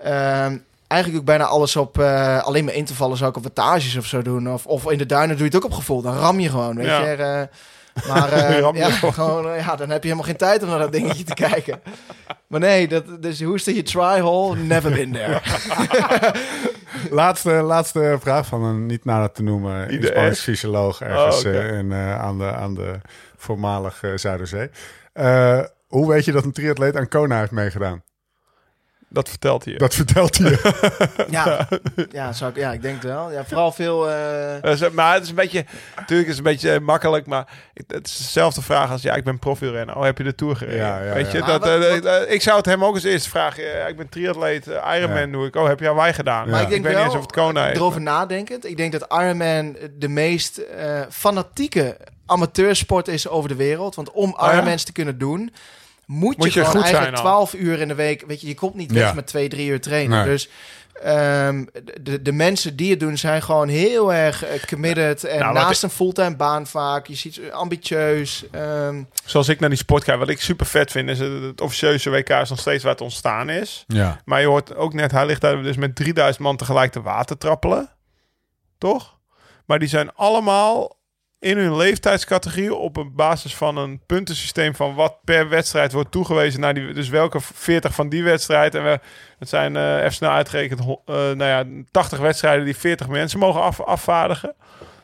Ehm, 0.02 0.56
eigenlijk 0.86 1.20
ik 1.20 1.26
bijna 1.26 1.44
alles 1.44 1.76
op, 1.76 1.98
eh, 1.98 2.42
alleen 2.42 2.64
mijn 2.64 2.76
intervallen 2.76 3.16
zou 3.16 3.30
ik 3.30 3.36
op 3.36 3.42
wattages 3.42 3.96
of 3.96 4.06
zo 4.06 4.22
doen. 4.22 4.52
Of, 4.52 4.66
of 4.66 4.90
in 4.90 4.98
de 4.98 5.06
duinen 5.06 5.36
doe 5.36 5.46
je 5.46 5.52
het 5.54 5.64
ook 5.64 5.70
op 5.70 5.76
gevoel, 5.76 6.02
dan 6.02 6.16
ram 6.16 6.40
je 6.40 6.50
gewoon, 6.50 6.76
weet 6.76 6.86
Ja. 6.86 7.00
je. 7.08 7.16
Eh, 7.16 7.42
maar 8.08 8.32
eh, 8.48 8.74
ja, 8.74 8.90
gewoon. 8.90 9.52
ja, 9.66 9.76
dan 9.76 9.90
heb 9.90 10.02
je 10.02 10.08
helemaal 10.08 10.28
geen 10.28 10.36
tijd 10.36 10.62
om 10.62 10.68
naar 10.68 10.78
dat 10.78 10.92
dingetje 10.92 11.24
te 11.24 11.34
kijken. 11.34 11.80
Maar 12.46 12.60
nee, 12.60 12.88
dat, 12.88 13.22
dus 13.22 13.42
hoe 13.42 13.54
is 13.54 13.64
dat 13.64 13.74
je 13.74 13.82
try-hole? 13.82 14.56
Never 14.56 14.90
been 14.92 15.12
there. 15.12 15.40
Laatste, 17.10 17.50
laatste 17.50 18.16
vraag 18.20 18.46
van 18.46 18.62
een 18.62 18.86
niet 18.86 19.04
nader 19.04 19.32
te 19.32 19.42
noemen 19.42 19.86
Wie 19.86 19.98
de 19.98 20.06
inspanningsfysioloog 20.06 21.00
ergens 21.00 21.44
Oh, 21.44 21.52
in, 21.54 21.94
aan, 21.94 22.38
de, 22.38 22.52
aan 22.52 22.74
de 22.74 23.00
voormalige 23.36 24.12
Zuiderzee. 24.18 24.70
Eh, 25.12 25.60
hoe 25.86 26.08
weet 26.08 26.24
je 26.24 26.32
dat 26.32 26.44
een 26.44 26.52
triatleet 26.52 26.96
aan 26.96 27.08
Kona 27.08 27.38
heeft 27.38 27.50
meegedaan? 27.50 28.02
Dat 29.14 29.28
vertelt 29.28 29.64
hij. 29.64 29.74
Dat 29.76 29.94
vertelt 29.94 30.38
hij 30.38 30.50
je. 30.50 30.92
Ja, 31.30 31.68
ja, 32.10 32.32
zou 32.32 32.50
ik, 32.50 32.56
ja, 32.56 32.72
ik 32.72 32.82
denk 32.82 32.94
het 32.94 33.04
wel. 33.04 33.32
Ja, 33.32 33.44
vooral 33.44 33.72
veel... 33.72 34.02
zo- 34.76 34.90
maar 34.92 35.14
het 35.14 35.22
is 35.22 35.28
een 35.28 35.34
beetje, 35.34 35.64
natuurlijk 35.96 36.28
is 36.28 36.36
het 36.36 36.46
een 36.46 36.52
beetje 36.52 36.72
eh, 36.72 36.80
makkelijk, 36.80 37.26
maar 37.26 37.46
ik- 37.74 37.84
het 37.86 38.06
is 38.06 38.16
dezelfde 38.16 38.62
vraag 38.62 38.90
als 38.90 39.02
ja, 39.02 39.14
ik 39.14 39.24
ben 39.24 39.38
profielrenner. 39.38 39.96
Oh, 39.96 40.02
heb 40.02 40.18
je 40.18 40.24
de 40.24 40.34
tour 40.34 40.56
gereden? 40.56 40.78
Ja, 40.80 41.02
ja, 41.02 41.12
Weet 41.14 41.26
ja. 41.26 41.32
je, 41.32 41.38
Maar 41.38 41.60
dat, 41.60 42.00
wat- 42.02 42.04
eh, 42.04 42.32
ik 42.32 42.42
zou 42.42 42.56
het 42.56 42.66
hem 42.66 42.84
ook 42.84 42.94
eens 42.94 43.04
eerst 43.04 43.28
vragen. 43.28 43.88
Ik 43.88 43.96
ben 43.96 44.08
triatleet, 44.08 44.66
Ironman 44.66 45.26
Ja. 45.26 45.32
doe 45.32 45.46
ik. 45.46 45.56
Oh, 45.56 45.66
heb 45.66 45.80
je 45.80 45.86
Hawaii 45.86 46.12
gedaan? 46.12 46.48
Maar 46.50 46.58
ik 46.60 46.64
ik, 46.64 46.70
denk 46.72 46.84
weet 46.84 46.92
wel, 46.94 47.02
niet 47.04 47.12
eens 47.12 47.20
of 47.22 47.26
het 47.30 47.36
Kona 47.40 47.68
is. 47.68 47.76
erover 47.76 48.00
nadenkend. 48.00 48.66
Ik 48.66 48.76
denk 48.76 48.92
dat 48.92 49.06
Ironman 49.12 49.76
de 49.98 50.08
meest 50.08 50.58
eh, 50.58 51.00
fanatieke 51.10 51.96
amateursport 52.26 53.08
is 53.08 53.28
over 53.28 53.48
de 53.48 53.54
wereld. 53.56 53.94
Want 53.94 54.10
om 54.10 54.34
ja? 54.38 54.52
Ironmans 54.52 54.84
te 54.84 54.92
kunnen 54.92 55.18
doen, 55.18 55.52
moet, 56.06 56.36
Moet 56.36 56.52
je, 56.52 56.58
je 56.60 56.66
gewoon 56.66 56.82
goed 56.82 56.92
eigenlijk 56.94 57.16
al. 57.16 57.22
12 57.22 57.54
uur 57.54 57.80
in 57.80 57.88
de 57.88 57.94
week. 57.94 58.24
Weet 58.26 58.40
je, 58.40 58.46
je 58.46 58.54
komt 58.54 58.74
niet 58.74 58.92
weg 58.92 59.02
Ja. 59.08 59.12
met 59.14 59.26
twee, 59.26 59.48
drie 59.48 59.68
uur 59.68 59.80
trainen. 59.80 60.18
Nee. 60.18 60.26
Dus 60.28 60.48
ehm, 61.02 61.64
de, 62.00 62.22
de 62.22 62.32
mensen 62.32 62.76
die 62.76 62.90
het 62.90 63.00
doen 63.00 63.16
zijn 63.18 63.42
gewoon 63.42 63.68
heel 63.68 64.12
erg 64.12 64.44
eh, 64.44 64.62
committed. 64.68 65.24
En 65.24 65.38
Nou, 65.38 65.54
naast 65.54 65.82
een 65.82 65.90
fulltime 65.90 66.36
baan 66.36 66.66
vaak. 66.66 67.06
Je 67.06 67.14
ziet 67.14 67.34
ze 67.34 67.52
ambitieus. 67.52 68.44
ehm, 68.50 69.02
Zoals 69.24 69.48
ik 69.48 69.60
naar 69.60 69.68
die 69.68 69.78
sport 69.78 70.04
kijk, 70.04 70.18
wat 70.18 70.28
ik 70.28 70.40
super 70.40 70.66
vet 70.66 70.90
vind, 70.90 71.08
is 71.08 71.18
het, 71.18 71.42
het 71.42 71.60
officieuze 71.60 72.10
WK 72.10 72.28
is 72.28 72.48
nog 72.50 72.58
steeds 72.60 72.82
waar 72.82 72.92
het 72.92 73.00
ontstaan 73.00 73.50
is. 73.50 73.84
Ja. 73.86 74.20
Maar 74.24 74.40
je 74.40 74.46
hoort 74.46 74.74
ook 74.74 74.94
net, 74.94 75.10
hij 75.10 75.26
ligt 75.26 75.40
daar 75.40 75.62
dus 75.62 75.76
met 75.76 75.96
3000 75.96 76.42
man 76.44 76.56
tegelijk 76.56 76.92
te 76.92 77.02
water 77.02 77.38
trappelen. 77.38 77.90
Toch? 78.78 79.18
Maar 79.66 79.78
die 79.78 79.88
zijn 79.88 80.14
allemaal 80.14 80.96
in 81.44 81.58
hun 81.58 81.76
leeftijdscategorie 81.76 82.74
op 82.74 82.96
een 82.96 83.14
basis 83.14 83.56
van 83.56 83.76
een 83.76 84.00
puntensysteem 84.06 84.74
van 84.74 84.94
wat 84.94 85.16
per 85.24 85.48
wedstrijd 85.48 85.92
wordt 85.92 86.10
toegewezen 86.10 86.60
naar 86.60 86.74
die. 86.74 86.92
Dus 86.92 87.08
welke 87.08 87.40
40 87.40 87.94
van 87.94 88.08
die 88.08 88.24
wedstrijd. 88.24 88.74
En 88.74 88.84
we, 88.84 89.00
het 89.38 89.48
zijn 89.48 89.76
eh 89.76 89.98
even 89.98 90.12
snel 90.12 90.30
uitgerekend, 90.30 90.80
eh, 90.80 91.14
nou 91.14 91.44
ja, 91.44 91.64
80 91.90 92.18
wedstrijden 92.18 92.64
die 92.64 92.76
40 92.76 93.08
mensen 93.08 93.38
mogen 93.38 93.60
af, 93.60 93.80
afvaardigen. 93.80 94.54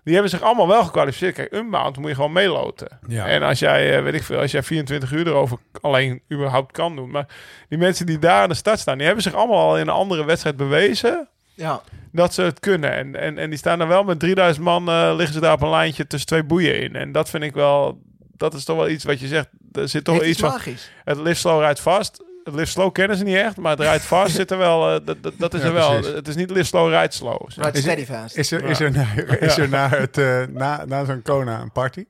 Die 0.05 0.13
hebben 0.13 0.31
zich 0.31 0.43
allemaal 0.43 0.69
wel 0.69 0.85
gekwalificeerd. 0.85 1.35
Kijk, 1.35 1.53
Unbound 1.53 1.97
moet 1.97 2.09
je 2.09 2.15
gewoon 2.15 2.33
meeloten. 2.33 2.99
Ja. 3.07 3.27
En 3.27 3.43
als 3.43 3.59
jij, 3.59 3.97
eh, 3.97 4.03
weet 4.03 4.15
ik 4.15 4.23
veel, 4.23 4.39
als 4.39 4.51
jij 4.51 4.63
24 4.63 5.13
uur 5.13 5.27
erover 5.27 5.59
alleen 5.81 6.23
überhaupt 6.33 6.73
kan 6.73 6.97
doen. 6.97 7.11
Maar 7.11 7.27
die 7.69 7.79
mensen 7.79 8.07
die 8.07 8.19
daar 8.19 8.43
aan 8.43 8.49
de 8.49 8.55
start 8.55 8.79
staan, 8.79 8.97
die 8.97 9.07
hebben 9.07 9.25
zich 9.25 9.35
allemaal 9.35 9.69
al 9.69 9.77
in 9.77 9.83
een 9.83 9.95
andere 9.95 10.25
wedstrijd 10.25 10.57
bewezen 10.57 11.29
ja. 11.61 11.83
dat 12.13 12.35
ze 12.35 12.43
het 12.43 12.61
kunnen. 12.61 12.93
En, 12.93 13.17
en, 13.17 13.39
en 13.39 13.51
die 13.51 13.59
staan 13.59 13.79
dan 13.79 13.89
wel 13.89 14.03
met 14.05 14.19
3000 14.21 14.65
man, 14.65 14.89
eh, 14.89 15.13
liggen 15.17 15.35
ze 15.35 15.41
daar 15.41 15.53
op 15.53 15.63
een 15.63 15.71
lijntje 15.71 16.07
tussen 16.07 16.29
twee 16.29 16.45
boeien 16.45 16.81
in. 16.83 16.97
En 16.97 17.13
dat 17.13 17.29
vind 17.31 17.43
ik 17.43 17.55
wel, 17.55 18.01
dat 18.37 18.55
is 18.55 18.65
toch 18.65 18.77
wel 18.77 18.89
iets 18.89 19.05
wat 19.05 19.21
je 19.21 19.27
zegt. 19.27 19.49
Er 19.73 19.89
zit 19.89 20.05
toch 20.05 20.15
wel 20.15 20.23
iets 20.25 20.33
iets 20.33 20.41
van, 20.41 20.51
magisch. 20.51 20.91
het 21.05 21.19
lift 21.19 21.41
slow 21.41 21.61
rijdt 21.61 21.81
vast. 21.81 22.25
Het 22.45 22.55
lift 22.55 22.73
slow 22.73 22.93
kennen 22.93 23.17
ze 23.17 23.25
niet 23.25 23.37
echt, 23.37 23.57
maar 23.57 23.71
het 23.71 23.81
rijdt 23.81 24.05
vast 24.05 24.35
zit 24.41 24.51
er 24.51 24.59
wel, 24.59 24.95
eh, 24.95 25.01
dat, 25.39 25.55
is 25.55 25.61
Ja, 25.61 25.67
er 25.67 25.73
wel. 25.73 25.93
precies. 25.95 26.15
Het 26.15 26.29
is 26.29 26.35
niet 26.35 26.51
lift 26.51 26.69
slow, 26.69 26.89
rijdt 26.89 27.15
slow. 27.15 27.49
het- 27.57 27.77
steady 27.77 28.05
fast. 28.05 28.37
Is 28.37 28.51
er, 28.51 28.65
is 28.65 28.81
er, 28.81 28.91
na, 28.93 29.07
is 29.41 29.57
er 29.59 29.69
na, 29.69 29.89
het, 29.89 30.19
eh, 30.19 30.43
na, 30.51 30.85
na 30.85 31.05
zo'n 31.05 31.23
Kona 31.23 31.61
een 31.61 31.73
party? 31.73 32.05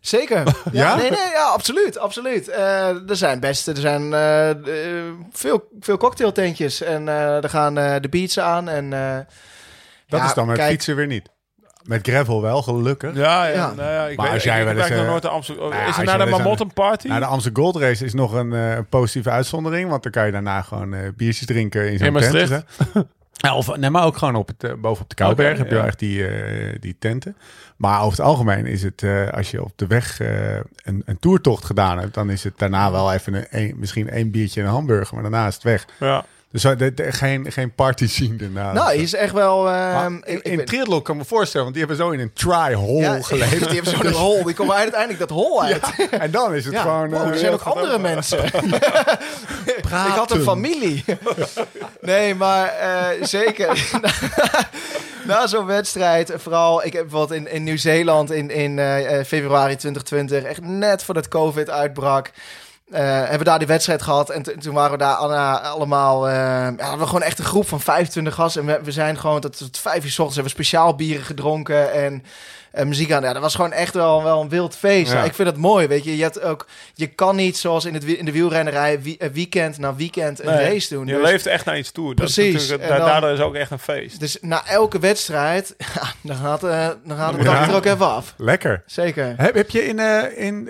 Zeker. 0.00 0.36
Ja, 0.36 0.52
Ja? 0.72 0.96
Nee, 0.96 1.10
nee, 1.10 1.30
ja, 1.32 1.44
absoluut, 1.54 1.98
absoluut. 1.98 2.48
Eh, 2.48 3.08
er 3.10 3.16
zijn 3.16 3.40
best, 3.40 3.66
er 3.68 3.76
zijn 3.76 4.14
eh, 4.14 4.50
veel, 5.32 5.68
veel 5.80 5.96
cocktailtentjes 5.96 6.82
en 6.82 7.08
eh, 7.08 7.42
er 7.44 7.48
gaan 7.50 7.78
eh, 7.78 7.94
de 8.00 8.08
beats 8.08 8.38
aan 8.40 8.68
en 8.68 8.92
eh, 8.92 9.16
Dat 10.08 10.20
ja, 10.20 10.26
is 10.26 10.34
dan 10.34 10.46
met 10.46 10.56
kijk, 10.56 10.70
fietsen 10.70 10.96
weer 10.96 11.06
niet. 11.06 11.28
Met 11.84 12.08
gravel 12.08 12.42
wel, 12.42 12.62
gelukkig. 12.62 13.14
Ja, 13.16 13.44
ja, 13.46 13.52
Ja. 13.54 13.72
Nou 13.72 13.90
ja 13.90 14.06
ik 14.06 14.16
Maar 14.16 14.26
weet, 14.26 14.34
als 14.34 14.42
jij 14.44 14.64
wel 14.64 14.76
eens, 14.76 14.88
nooit 14.88 15.22
naar 15.22 15.32
Amsterdam. 15.32 15.68
nou 15.68 15.82
ja, 15.82 15.88
is 15.88 15.96
er 15.98 16.04
naar 16.04 16.18
de 16.18 16.26
Marmotten 16.26 16.72
Party? 16.72 17.06
Nou, 17.08 17.20
de 17.20 17.26
Amsterdam 17.26 17.62
Gold 17.64 17.76
Race 17.76 18.04
is 18.04 18.14
nog 18.14 18.32
een 18.32 18.52
eh, 18.52 18.78
positieve 18.88 19.30
uitzondering. 19.30 19.90
Want 19.90 20.02
dan 20.02 20.12
kan 20.12 20.26
je 20.26 20.32
daarna 20.32 20.62
gewoon 20.62 20.94
eh, 20.94 21.00
biertjes 21.16 21.46
drinken 21.46 21.92
in 21.92 21.98
zo'n 21.98 22.16
In 22.16 22.30
tent. 22.48 22.64
Ja, 23.42 23.56
of, 23.56 23.76
nee, 23.76 23.90
maar 23.90 24.04
ook 24.04 24.16
gewoon 24.16 24.34
op 24.34 24.48
het, 24.48 24.64
eh, 24.64 24.72
boven 24.78 25.02
op 25.04 25.16
de 25.16 25.24
Oké, 25.24 25.42
heb 25.42 25.56
je 25.56 25.64
wel 25.64 25.78
ja. 25.80 25.86
echt 25.86 25.98
die, 25.98 26.26
eh, 26.26 26.76
die 26.80 26.96
tenten. 26.98 27.36
Maar 27.76 27.98
over 27.98 28.10
het 28.18 28.26
algemeen 28.26 28.66
is 28.66 28.82
het, 28.82 29.02
eh, 29.02 29.28
als 29.28 29.50
je 29.50 29.62
op 29.64 29.72
de 29.76 29.86
weg 29.86 30.18
een, 30.20 31.02
een 31.04 31.18
toertocht 31.18 31.64
gedaan 31.64 31.98
hebt, 31.98 32.14
dan 32.14 32.30
is 32.30 32.44
het 32.44 32.58
daarna 32.58 32.90
wel 32.90 33.12
even 33.12 33.34
een, 33.34 33.46
een- 33.50 33.74
misschien 33.78 34.10
één 34.10 34.30
biertje 34.30 34.60
en 34.60 34.66
een 34.66 34.72
hamburger, 34.72 35.14
maar 35.14 35.22
daarna 35.30 35.46
is 35.46 35.54
het 35.54 35.62
weg. 35.62 35.86
Ja. 36.00 36.24
Dus 36.52 36.62
zo- 36.62 36.76
de, 36.76 36.94
de- 36.94 37.12
geen, 37.12 37.52
geen 37.52 37.74
party 37.74 38.08
scene 38.08 38.36
daarna. 38.36 38.72
nou, 38.72 38.92
is 38.94 39.14
echt 39.14 39.32
wel... 39.32 39.66
eh, 39.68 39.72
Maar 39.72 40.12
ik- 40.12 40.42
in, 40.42 40.66
in 40.66 41.02
kan 41.02 41.16
me 41.16 41.24
voorstellen, 41.24 41.62
want 41.66 41.78
die 41.78 41.86
hebben 41.86 42.04
zo 42.06 42.10
in 42.12 42.20
een 42.20 42.32
try-hole 42.32 43.00
ja, 43.00 43.20
geleefd. 43.32 43.70
Die 43.70 43.80
hebben 43.82 44.12
zo'n 44.12 44.20
hol, 44.20 44.44
die 44.44 44.54
komen 44.54 44.74
uiteindelijk 44.74 45.18
dat 45.20 45.30
hol 45.30 45.62
uit. 45.62 45.82
En 46.10 46.30
dan 46.30 46.54
is 46.54 46.64
het 46.64 46.74
Ja, 46.74 46.80
gewoon... 46.82 47.10
wow, 47.10 47.22
eh, 47.22 47.28
er 47.28 47.38
zijn 47.38 47.52
ook 47.52 47.60
andere 47.62 47.86
over- 47.86 48.00
mensen. 48.00 48.44
ik 50.08 50.14
had 50.14 50.30
een 50.30 50.42
familie. 50.42 51.04
nee, 52.00 52.34
maar 52.34 52.66
eh, 52.68 53.06
zeker. 53.24 53.90
Na 55.24 55.46
zo'n 55.46 55.66
wedstrijd, 55.66 56.32
vooral, 56.36 56.84
ik 56.84 56.92
heb 56.92 57.02
bijvoorbeeld 57.02 57.40
in, 57.40 57.52
in 57.52 57.62
Nieuw-Zeeland 57.64 58.30
in, 58.30 58.50
in 58.50 58.78
eh, 58.78 59.18
eh, 59.18 59.26
februari 59.26 59.76
2020, 59.76 60.42
echt 60.42 60.60
net 60.62 61.02
voordat 61.02 61.28
COVID 61.28 61.70
uitbrak, 61.70 62.30
eh, 62.90 63.00
hebben 63.02 63.38
we 63.38 63.44
daar 63.44 63.58
die 63.58 63.66
wedstrijd 63.68 64.02
gehad. 64.02 64.30
En 64.30 64.42
toen 64.60 64.74
waren 64.74 64.92
we 64.92 64.98
daar 64.98 65.14
alle- 65.14 65.60
allemaal, 65.60 66.28
eh, 66.28 66.34
ja, 66.34 66.74
hadden 66.78 66.98
we 66.98 67.06
gewoon 67.06 67.22
echt 67.22 67.38
een 67.38 67.44
groep 67.44 67.68
van 67.68 67.80
25 67.80 68.34
gasten. 68.34 68.60
En 68.60 68.66
we, 68.78 68.84
we 68.84 68.92
zijn 68.92 69.18
gewoon 69.18 69.40
tot, 69.40 69.58
tot 69.58 69.78
vijf 69.78 70.04
uur 70.04 70.10
s 70.10 70.18
ochtends, 70.18 70.34
hebben 70.34 70.52
we 70.56 70.62
speciaal 70.62 70.94
bieren 70.94 71.24
gedronken 71.24 71.92
en... 71.92 72.24
eh, 72.72 72.84
muziek 72.86 73.12
aan. 73.12 73.22
Ja, 73.22 73.32
dat 73.32 73.42
was 73.42 73.54
gewoon 73.54 73.72
echt 73.72 73.94
wel, 73.94 74.22
wel 74.22 74.40
een 74.40 74.48
wild 74.48 74.76
feest. 74.76 75.12
Ja. 75.12 75.24
Ik 75.24 75.34
vind 75.34 75.48
het 75.48 75.56
mooi, 75.56 75.86
weet 75.86 76.04
je. 76.04 76.16
Je, 76.16 76.22
hebt 76.22 76.42
ook, 76.42 76.66
je 76.94 77.06
kan 77.06 77.36
niet 77.36 77.56
zoals 77.56 77.84
in, 77.84 77.94
het, 77.94 78.04
in 78.04 78.24
de 78.24 78.32
wielrennerij 78.32 79.02
wie- 79.02 79.18
eh, 79.18 79.28
weekend 79.30 79.78
na 79.78 79.94
weekend 79.94 80.40
een 80.40 80.54
Nee, 80.54 80.68
race 80.72 80.94
doen. 80.94 81.06
Je 81.06 81.14
Dus- 81.14 81.22
leeft 81.30 81.46
echt 81.46 81.64
naar 81.64 81.78
iets 81.78 81.90
toe. 81.92 82.14
Dat 82.14 82.28
is 82.28 82.34
Precies, 82.34 82.68
dan- 82.68 82.78
daardoor 82.78 83.30
is 83.30 83.40
ook 83.40 83.54
echt 83.54 83.70
een 83.70 83.78
feest. 83.78 84.20
Dus 84.20 84.38
na 84.40 84.66
elke 84.66 84.98
wedstrijd, 84.98 85.74
ja, 85.94 86.02
dan 86.22 86.36
gaat, 86.36 86.60
dan 86.60 87.16
gaat 87.16 87.32
het 87.34 87.42
Ja. 87.42 87.68
er 87.68 87.74
ook 87.74 87.84
even 87.84 88.06
af. 88.10 88.34
Lekker. 88.36 88.82
Zeker. 88.86 89.34
Heb, 89.36 89.54
heb 89.54 89.70
je 89.70 89.86
in, 89.86 89.98
eh, 89.98 90.46
in 90.46 90.68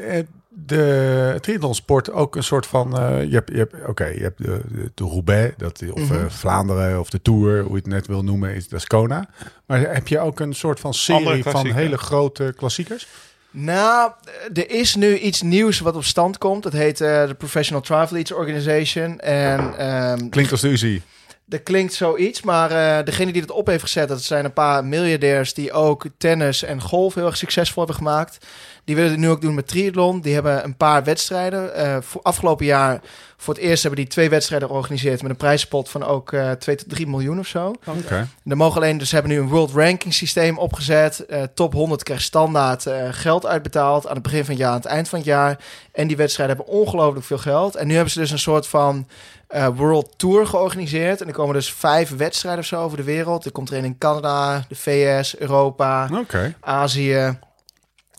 de 0.52 1.38
triathlonsport 1.40 2.10
ook 2.12 2.36
een 2.36 2.42
soort 2.44 2.66
van... 2.66 2.98
eh, 2.98 3.24
je 3.24 3.34
hebt, 3.34 3.50
je 3.50 3.56
hebt, 3.56 3.74
oké, 3.86 4.04
je 4.06 4.20
hebt 4.22 4.38
de, 4.44 4.60
de, 4.68 4.90
de 4.94 5.04
Roubaix, 5.04 5.54
dat, 5.56 5.82
of 5.92 6.00
Mhm. 6.08 6.14
eh, 6.14 6.24
Vlaanderen 6.28 7.00
of 7.00 7.10
de 7.10 7.22
Tour, 7.22 7.60
hoe 7.62 7.70
je 7.70 7.76
het 7.76 7.86
net 7.86 8.06
wil 8.06 8.22
noemen, 8.22 8.54
is, 8.54 8.68
dat 8.68 8.80
is 8.80 8.86
Kona. 8.86 9.28
Maar 9.66 9.80
heb 9.80 10.08
je 10.08 10.18
ook 10.20 10.40
een 10.40 10.54
soort 10.54 10.80
van 10.80 10.94
serie 10.94 11.42
van 11.42 11.66
hele 11.66 11.98
grote 11.98 12.54
klassiekers? 12.56 13.06
Nou, 13.50 14.10
er 14.54 14.70
is 14.70 14.94
nu 14.94 15.16
iets 15.18 15.42
nieuws 15.42 15.80
wat 15.80 15.96
op 15.96 16.04
stand 16.04 16.38
komt. 16.38 16.62
Dat 16.62 16.72
heet 16.72 17.00
eh, 17.00 17.26
de 17.26 17.34
Professional 17.34 17.82
Triathletes 17.82 18.32
Organization. 18.36 19.18
En 19.20 19.78
ehm, 19.78 20.28
Klinkt 20.28 20.50
als 20.52 20.60
de 20.60 20.68
UCI. 20.68 21.02
dat 21.44 21.62
klinkt 21.62 21.92
zoiets, 21.92 22.42
maar 22.42 23.04
degene 23.04 23.32
die 23.32 23.40
het 23.42 23.50
op 23.50 23.66
heeft 23.66 23.82
gezet, 23.82 24.08
dat 24.08 24.22
zijn 24.22 24.44
een 24.44 24.52
paar 24.52 24.84
miljardairs 24.84 25.54
die 25.54 25.72
ook 25.72 26.06
tennis 26.18 26.62
en 26.62 26.80
golf 26.80 27.14
heel 27.14 27.26
erg 27.26 27.36
succesvol 27.36 27.78
hebben 27.86 27.96
gemaakt. 27.96 28.46
Die 28.84 28.94
willen 28.94 29.10
het 29.10 29.20
nu 29.20 29.28
ook 29.28 29.40
doen 29.40 29.54
met 29.54 29.68
triathlon. 29.68 30.20
Die 30.20 30.34
hebben 30.34 30.64
een 30.64 30.76
paar 30.76 31.04
wedstrijden. 31.04 31.74
Eh, 31.74 31.96
voor 32.00 32.22
afgelopen 32.22 32.66
jaar 32.66 33.00
voor 33.40 33.54
het 33.54 33.62
eerst 33.62 33.82
hebben 33.82 34.00
die 34.00 34.10
twee 34.10 34.30
wedstrijden 34.30 34.68
georganiseerd 34.68 35.22
met 35.22 35.30
een 35.30 35.36
prijspot 35.36 35.88
van 35.88 36.04
ook 36.04 36.32
eh 36.32 36.50
2 36.50 36.76
tot 36.76 36.88
3 36.88 37.06
miljoen 37.06 37.38
of 37.38 37.46
zo. 37.46 37.74
Oké. 37.86 38.28
Er 38.44 38.56
mogen 38.56 38.76
alleen, 38.76 38.98
dus 38.98 39.08
ze 39.08 39.14
hebben 39.14 39.32
nu 39.32 39.38
een 39.38 39.48
world 39.48 39.70
ranking 39.70 40.14
systeem 40.14 40.58
opgezet. 40.58 41.26
Eh, 41.26 41.42
top 41.54 41.72
100 41.72 42.02
krijgt 42.02 42.22
standaard 42.22 42.86
eh, 42.86 43.08
geld 43.10 43.46
uitbetaald 43.46 44.06
aan 44.06 44.14
het 44.14 44.22
begin 44.22 44.44
van 44.44 44.54
het 44.54 44.62
jaar, 44.62 44.70
aan 44.70 44.76
het 44.76 44.86
eind 44.86 45.08
van 45.08 45.18
het 45.18 45.28
jaar. 45.28 45.58
En 45.92 46.06
die 46.06 46.16
wedstrijden 46.16 46.56
hebben 46.56 46.74
ongelooflijk 46.74 47.26
veel 47.26 47.38
geld. 47.38 47.76
En 47.76 47.86
nu 47.86 47.94
hebben 47.94 48.12
ze 48.12 48.18
dus 48.18 48.30
een 48.30 48.38
soort 48.38 48.66
van 48.66 49.06
eh, 49.46 49.68
world 49.76 50.14
tour 50.16 50.46
georganiseerd. 50.46 51.20
En 51.20 51.26
er 51.26 51.32
komen 51.32 51.54
dus 51.54 51.72
vijf 51.72 52.16
wedstrijden 52.16 52.60
of 52.60 52.66
zo 52.66 52.82
over 52.82 52.96
de 52.96 53.02
wereld. 53.04 53.44
Er 53.44 53.52
komt 53.52 53.70
er 53.70 53.78
een 53.78 53.84
in 53.84 53.98
Canada, 53.98 54.64
de 54.68 54.74
VS, 54.74 55.38
Europa, 55.38 56.08
Oké. 56.12 56.54
Azië. 56.60 57.38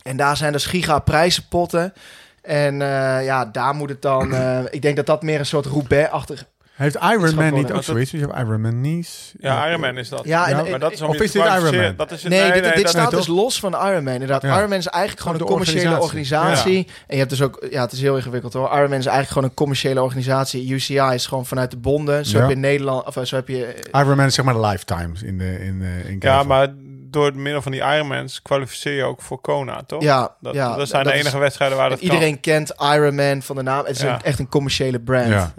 En 0.04 0.18
daar 0.18 0.38
zijn 0.38 0.52
dus 0.52 0.66
giga 0.66 1.00
prijzenpotten. 1.00 1.94
En 2.42 2.82
eh, 2.82 3.26
ja, 3.26 3.46
daar 3.46 3.74
moet 3.76 3.90
het 3.90 4.02
dan... 4.02 4.34
eh, 4.34 4.60
ik 4.70 4.82
denk 4.82 4.96
dat 4.96 5.06
dat 5.06 5.22
meer 5.24 5.40
een 5.40 5.46
soort 5.46 5.66
Roubaix-achtig... 5.66 6.46
Heeft 6.72 6.96
Iron 6.96 7.36
Man 7.36 7.54
niet 7.54 7.72
ook 7.72 7.84
zoiets? 7.84 8.12
Je 8.12 8.18
hebt 8.20 8.36
Iron 8.38 8.62
Man 8.62 8.82
Nice. 8.82 9.32
Ja, 9.40 9.68
Iron 9.68 9.80
Man 9.80 9.98
is 9.98 10.10
dat. 10.10 10.22
Ja, 10.26 10.48
en, 10.48 10.64
Ja, 10.64 10.70
Maar 10.70 10.80
dat 10.80 10.92
is 10.92 11.02
Of 11.02 11.16
is 11.16 11.32
dit 11.32 11.46
Iron. 11.46 11.76
Man? 11.76 11.94
Dat 11.98 12.12
is 12.12 12.24
Nee, 12.24 12.52
dit, 12.52 12.64
dit 12.64 12.76
dat- 12.76 12.90
staat 12.90 13.12
nee, 13.12 13.20
dus 13.20 13.28
los 13.28 13.60
van 13.60 13.74
Iron 13.74 14.04
Man. 14.04 14.14
Inderdaad, 14.14 14.42
Ja. 14.42 14.58
Iron 14.58 14.70
Man 14.70 14.78
is 14.78 14.88
eigenlijk 14.88 15.22
gewoon 15.22 15.40
een 15.40 15.46
de 15.46 15.52
commerciële 15.52 16.00
organisatie. 16.02 16.44
organisatie. 16.46 16.88
En 17.08 17.14
je 17.14 17.18
hebt 17.18 17.30
dus 17.30 17.42
ook, 17.42 17.68
ja, 17.72 17.82
het 17.82 17.92
is 17.92 18.02
heel 18.02 18.16
ingewikkeld 18.16 18.54
hoor. 18.54 18.70
Iron 18.74 18.90
Man 18.90 19.00
is 19.00 19.06
eigenlijk 19.06 19.28
gewoon 19.28 19.44
een 19.50 19.54
commerciële 19.56 20.02
organisatie. 20.02 20.74
UCI 20.74 21.00
is 21.14 21.26
gewoon 21.26 21.46
vanuit 21.46 21.72
de 21.72 21.78
bonden. 21.78 22.26
Zo 22.26 22.32
Ja. 22.32 22.40
heb 22.40 22.48
je 22.50 22.56
in 22.56 22.62
Nederland, 22.62 23.06
of 23.06 23.16
eh, 23.18 23.24
zo 23.24 23.36
heb 23.36 23.48
je. 23.48 23.76
Iron 23.92 24.16
Man 24.18 24.26
is 24.26 24.34
zeg 24.36 24.46
maar 24.46 24.54
de 24.54 24.60
lifetimes 24.60 25.24
in 25.24 25.38
de 25.38 25.60
in, 25.66 25.82
eh, 25.82 26.10
in 26.10 26.18
Ja, 26.20 26.44
maar 26.44 26.68
door 27.12 27.26
het 27.26 27.36
middel 27.36 27.62
van 27.62 27.72
die 27.72 27.82
Ironmans 27.82 28.42
kwalificeer 28.42 28.94
je 28.94 29.04
ook 29.04 29.22
voor 29.22 29.42
Kona, 29.42 29.84
toch? 29.84 30.02
Ja, 30.04 30.36
Dat, 30.40 30.54
ja, 30.54 30.76
dat 30.76 30.88
zijn 30.88 31.04
dat 31.04 31.12
de 31.14 31.18
is- 31.20 31.26
enige 31.26 31.40
wedstrijden 31.40 31.78
waar 31.78 31.90
dat 31.90 31.98
en 32.00 32.04
iedereen 32.04 32.40
kent 32.40 32.74
Iron 32.80 33.16
Man 33.16 33.42
van 33.42 33.56
de 33.56 33.62
naam. 33.62 33.86
Het 33.86 33.96
is 33.96 34.02
Ja. 34.02 34.14
een- 34.16 34.22
echt 34.22 34.40
een 34.40 34.50
commerciële 34.50 35.00
brand. 35.00 35.28
Ja. 35.28 35.54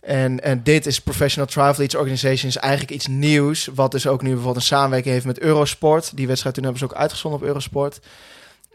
En, 0.00 0.40
en 0.42 0.62
dit 0.62 0.86
is 0.86 1.00
Professional 1.00 1.48
Triathletes 1.50 1.94
Organization 2.00 2.48
is 2.50 2.56
eigenlijk 2.56 2.92
iets 2.92 3.06
nieuws. 3.06 3.68
Wat 3.74 3.90
dus 3.90 4.06
ook 4.06 4.20
nu 4.22 4.28
bijvoorbeeld 4.28 4.56
een 4.56 4.62
samenwerking 4.62 5.12
heeft 5.14 5.26
met 5.26 5.38
Eurosport. 5.38 6.16
Die 6.16 6.26
wedstrijd 6.26 6.54
toen 6.54 6.64
hebben 6.64 6.82
ze 6.82 6.86
ook 6.94 7.00
uitgezonden 7.00 7.40
op 7.40 7.46
Eurosport. 7.46 8.00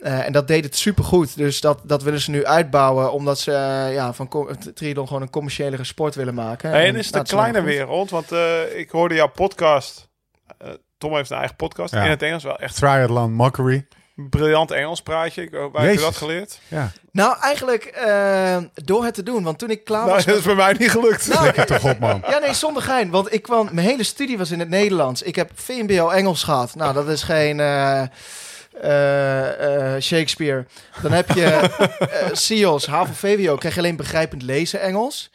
Eh, 0.02 0.26
en 0.26 0.32
dat 0.32 0.48
deed 0.48 0.64
het 0.64 0.78
supergoed. 0.78 1.38
Dus 1.38 1.62
dat, 1.62 1.80
dat 1.84 2.04
willen 2.04 2.20
ze 2.20 2.32
nu 2.32 2.46
uitbouwen. 2.46 3.12
Omdat 3.12 3.40
ze 3.40 3.52
eh, 3.52 3.94
ja, 3.94 4.14
van 4.14 4.30
triathlon 4.74 5.08
gewoon 5.08 5.22
een 5.22 5.30
commerciële 5.30 5.84
sport 5.84 6.16
willen 6.16 6.34
maken. 6.34 6.70
Hey, 6.70 6.88
en 6.88 6.96
is 6.96 7.06
het 7.06 7.14
nou, 7.16 7.26
een 7.30 7.36
kleine 7.38 7.62
wereld? 7.62 8.10
Want 8.10 8.32
eh, 8.32 8.78
ik 8.78 8.90
hoorde 8.90 9.16
jouw 9.16 9.28
podcast. 9.30 10.08
Tom 11.00 11.16
heeft 11.16 11.30
een 11.30 11.38
eigen 11.38 11.56
podcast. 11.56 11.94
Ja. 11.94 12.04
In 12.04 12.10
het 12.10 12.22
Engels 12.22 12.44
wel 12.44 12.60
echt 12.60 12.76
Triathlon 12.76 13.34
Mockery. 13.34 13.88
briljant 14.16 14.72
Engels 14.72 15.02
praatje. 15.02 15.42
Ik, 15.42 15.52
waar 15.72 15.84
heb 15.84 15.94
je 15.94 16.00
dat 16.00 16.16
geleerd? 16.16 16.60
Ja. 16.68 16.92
Nou, 17.12 17.38
eigenlijk 17.42 17.84
eh, 17.84 18.58
door 18.74 19.06
het 19.06 19.14
te 19.14 19.24
doen. 19.24 19.44
Want 19.44 19.60
toen 19.60 19.70
ik 19.70 19.84
klaar 19.84 20.02
Nou, 20.02 20.16
was... 20.16 20.26
dat 20.26 20.36
is 20.36 20.44
bij 20.44 20.56
mij 20.56 20.76
niet 20.80 20.92
gelukt. 20.92 21.28
Nou, 21.28 21.44
Lekker 21.44 21.66
toch 21.66 21.84
op, 21.84 22.00
man. 22.00 22.24
Ja, 22.30 22.38
nee, 22.38 22.54
zonder 22.54 22.82
gein. 22.82 23.10
Want 23.10 23.34
ik 23.34 23.42
kwam, 23.42 23.70
mijn 23.72 23.88
hele 23.88 24.04
studie 24.04 24.38
was 24.38 24.52
in 24.52 24.60
het 24.60 24.70
Nederlands. 24.70 25.22
Ik 25.22 25.36
heb 25.36 25.52
VMBO 25.54 26.10
Engels 26.10 26.44
gehad. 26.44 26.76
Nou, 26.76 26.94
dat 26.94 27.08
is 27.08 27.24
geen 27.24 27.60
eh, 27.60 28.02
eh, 28.02 28.10
Shakespeare. 30.02 30.66
Dan 31.02 31.12
heb 31.12 31.30
je 31.30 31.70
CIO's, 32.32 32.86
HAVO, 32.86 33.14
VWO. 33.14 33.56
Krijg 33.56 33.74
je 33.74 33.80
alleen 33.80 33.96
begrijpend 33.96 34.42
lezen 34.42 34.82
Engels. 34.82 35.30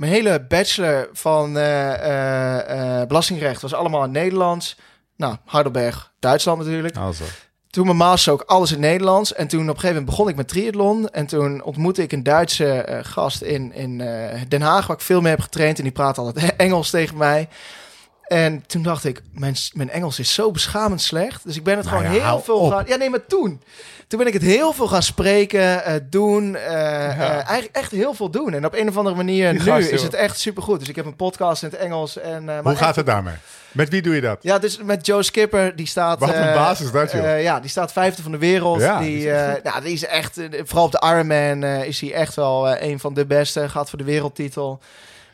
Mijn 0.00 0.12
hele 0.12 0.44
bachelor 0.48 1.08
van 1.12 1.58
eh, 1.58 1.94
eh, 1.94 3.00
eh, 3.00 3.08
belastingrecht 3.08 3.62
was 3.62 3.74
allemaal 3.74 4.04
in 4.04 4.14
het 4.14 4.22
Nederlands. 4.22 4.76
Nou, 5.20 5.36
Heidelberg, 5.46 6.12
Duitsland 6.18 6.58
natuurlijk. 6.58 6.96
Also. 6.96 7.24
Toen 7.70 7.84
mijn 7.84 7.96
master 7.96 8.32
ook 8.32 8.42
alles 8.42 8.72
in 8.72 8.80
Nederlands. 8.80 9.34
En 9.34 9.48
toen 9.48 9.60
op 9.60 9.66
een 9.66 9.74
gegeven 9.74 9.94
moment 9.94 10.10
begon 10.10 10.28
ik 10.28 10.36
met 10.36 10.48
triathlon. 10.48 11.08
En 11.08 11.26
toen 11.26 11.62
ontmoette 11.62 12.02
ik 12.02 12.12
een 12.12 12.22
Duitse 12.22 12.64
eh, 12.64 12.98
gast 13.02 13.42
in, 13.42 13.72
in 13.72 14.00
eh, 14.00 14.40
Den 14.48 14.62
Haag, 14.62 14.86
waar 14.86 14.96
ik 14.96 15.02
veel 15.02 15.20
mee 15.20 15.30
heb 15.30 15.40
getraind. 15.40 15.78
En 15.78 15.82
die 15.82 15.92
praatte 15.92 16.20
altijd 16.20 16.56
Engels 16.66 16.90
tegen 16.90 17.16
mij. 17.16 17.48
En 18.30 18.64
toen 18.66 18.82
dacht 18.82 19.04
ik, 19.04 19.22
mijn, 19.32 19.54
mijn 19.72 19.90
Engels 19.90 20.18
is 20.18 20.34
zo 20.34 20.50
beschamend 20.50 21.00
slecht. 21.02 21.40
Dus 21.44 21.56
ik 21.56 21.64
ben 21.64 21.76
het 21.76 21.84
Nou 21.86 21.96
gewoon 21.98 22.14
ja, 22.16 22.28
heel 22.28 22.40
veel 22.40 22.58
op. 22.58 22.72
gaan... 22.72 22.84
Ja, 22.86 22.96
nee, 22.96 23.10
maar 23.10 23.26
toen. 23.26 23.62
Toen 24.08 24.18
ben 24.18 24.28
ik 24.28 24.34
het 24.34 24.42
heel 24.42 24.72
veel 24.72 24.88
gaan 24.88 25.02
spreken, 25.02 25.84
eh, 25.84 25.94
doen. 26.10 26.56
eh, 26.56 27.04
eh, 27.10 27.30
eigenlijk 27.30 27.68
echt 27.76 27.90
heel 27.90 28.14
veel 28.14 28.30
doen. 28.30 28.54
En 28.54 28.66
op 28.66 28.74
een 28.74 28.88
of 28.88 28.96
andere 28.96 29.16
manier, 29.16 29.50
Die 29.50 29.58
nu 29.60 29.64
gast, 29.70 29.88
is 29.88 30.02
het 30.02 30.14
echt 30.14 30.38
supergoed. 30.38 30.78
Dus 30.78 30.88
ik 30.88 30.96
heb 30.96 31.04
een 31.06 31.16
podcast 31.16 31.62
in 31.62 31.68
het 31.68 31.78
Engels. 31.78 32.18
En, 32.18 32.38
eh, 32.38 32.44
maar 32.44 32.62
Hoe 32.62 32.74
gaat 32.76 32.86
echt- 32.86 32.96
het 32.96 33.06
daarmee? 33.06 33.34
Met 33.72 33.88
wie 33.88 34.02
doe 34.02 34.14
je 34.14 34.20
dat? 34.20 34.38
ja, 34.42 34.58
dus 34.58 34.78
met 34.82 35.06
Joe 35.06 35.22
Skipper, 35.22 35.76
die 35.76 35.86
staat... 35.86 36.18
Wat 36.18 36.28
een 36.28 36.34
eh, 36.34 36.54
baas 36.54 36.80
is 36.80 36.90
dat, 36.90 37.12
joh. 37.12 37.42
ja, 37.42 37.60
die 37.60 37.70
staat 37.70 37.92
vijfde 37.92 38.22
van 38.22 38.32
de 38.32 38.38
wereld. 38.38 38.80
Ja, 38.80 38.98
die, 39.00 39.20
ja, 39.20 39.80
die 39.82 39.92
is 39.92 40.06
echt, 40.06 40.38
vooral 40.64 40.84
op 40.84 40.92
de 40.92 41.02
Ironman 41.06 41.64
is 41.64 42.00
hij 42.00 42.12
echt 42.12 42.34
wel 42.34 42.78
een 42.80 43.00
van 43.00 43.14
de 43.14 43.26
beste. 43.26 43.68
Gaat 43.68 43.88
voor 43.88 43.98
de 43.98 44.04
wereldtitel. 44.04 44.80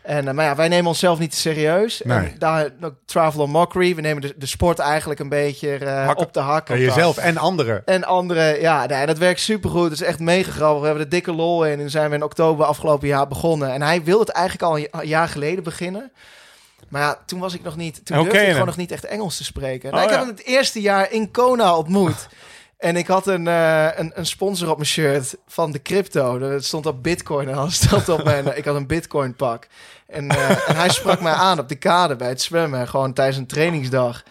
En, 0.07 0.29
eh, 0.29 0.35
maar 0.35 0.45
ja, 0.45 0.55
wij 0.57 0.69
nemen 0.69 0.87
onszelf 0.87 1.19
niet 1.19 1.31
te 1.31 1.37
serieus. 1.37 2.01
Nee. 2.05 2.19
En 2.19 2.35
daar 2.39 2.69
Travel 3.05 3.43
on 3.43 3.51
Mockery. 3.51 3.95
We 3.95 4.01
nemen 4.01 4.23
de, 4.23 4.35
de 4.37 4.47
sport 4.47 4.79
eigenlijk 4.79 5.21
een 5.21 5.29
beetje 5.29 5.77
eh, 5.77 6.05
Hakken. 6.07 6.27
op 6.27 6.33
de 6.33 6.41
hak. 6.41 6.69
En 6.69 6.79
jezelf 6.79 7.17
en 7.17 7.37
anderen. 7.37 7.83
En 7.85 8.05
andere, 8.05 8.61
ja, 8.61 8.87
nee, 8.87 9.07
dat 9.07 9.19
werkt 9.19 9.41
supergoed. 9.41 9.83
Het 9.91 10.01
is 10.01 10.07
echt 10.07 10.19
mega 10.19 10.51
grappig. 10.51 10.81
We 10.81 10.87
hebben 10.87 11.05
er 11.05 11.11
dikke 11.11 11.33
lol 11.33 11.65
in. 11.67 11.81
En 11.81 11.91
zijn 11.91 12.09
we 12.11 12.17
in 12.17 12.23
oktober 12.23 12.67
afgelopen 12.67 13.09
jaar 13.09 13.29
begonnen. 13.29 13.73
En 13.73 13.83
hij 13.83 14.03
wilde 14.05 14.25
het 14.25 14.33
eigenlijk 14.35 14.65
al 14.71 14.77
een 14.77 14.89
ja- 14.93 15.01
een 15.01 15.09
jaar 15.09 15.29
geleden 15.29 15.65
beginnen. 15.65 16.13
Maar 16.89 17.03
ja, 17.03 17.19
toen 17.27 17.41
was 17.41 17.55
ik 17.55 17.63
nog 17.63 17.77
niet. 17.77 18.07
Toen 18.07 18.17
durfde 18.23 18.39
ik 18.43 18.51
gewoon 18.51 18.67
nog 18.67 18.77
niet 18.77 18.93
echt 18.93 19.05
Engels 19.05 19.37
te 19.37 19.45
spreken. 19.45 19.89
Oh, 19.89 19.95
nou, 19.95 20.05
ik 20.07 20.11
heb 20.11 20.21
hem 20.21 20.29
het 20.37 20.45
eerste 20.45 20.81
jaar 20.81 21.13
in 21.13 21.31
Kona 21.31 21.77
ontmoet. 21.77 22.27
En 22.77 22.97
ik 22.97 23.07
had 23.07 23.27
een, 23.27 23.49
eh, 23.49 23.89
een, 23.95 24.13
een 24.15 24.27
sponsor 24.27 24.71
op 24.71 24.77
mijn 24.77 24.89
shirt 24.89 25.37
van 25.47 25.73
de 25.73 25.83
crypto. 25.83 26.41
Het 26.41 26.65
stond 26.65 26.87
op 26.87 27.03
Bitcoin 27.03 27.49
en 27.49 27.59
op 28.09 28.25
mijn. 28.25 28.57
ik 28.57 28.65
had 28.65 28.77
een 28.77 28.87
Bitcoin 28.87 29.35
pak. 29.35 29.67
En, 30.07 30.29
eh, 30.29 30.69
en 30.69 30.77
hij 30.77 30.89
sprak 30.89 31.21
mij 31.21 31.33
aan 31.33 31.59
op 31.59 31.69
de 31.69 31.75
kade 31.75 32.17
bij 32.17 32.29
het 32.29 32.43
zwemmen, 32.43 32.89
gewoon 32.89 33.13
tijdens 33.13 33.37
een 33.37 33.47
trainingsdag. 33.47 34.23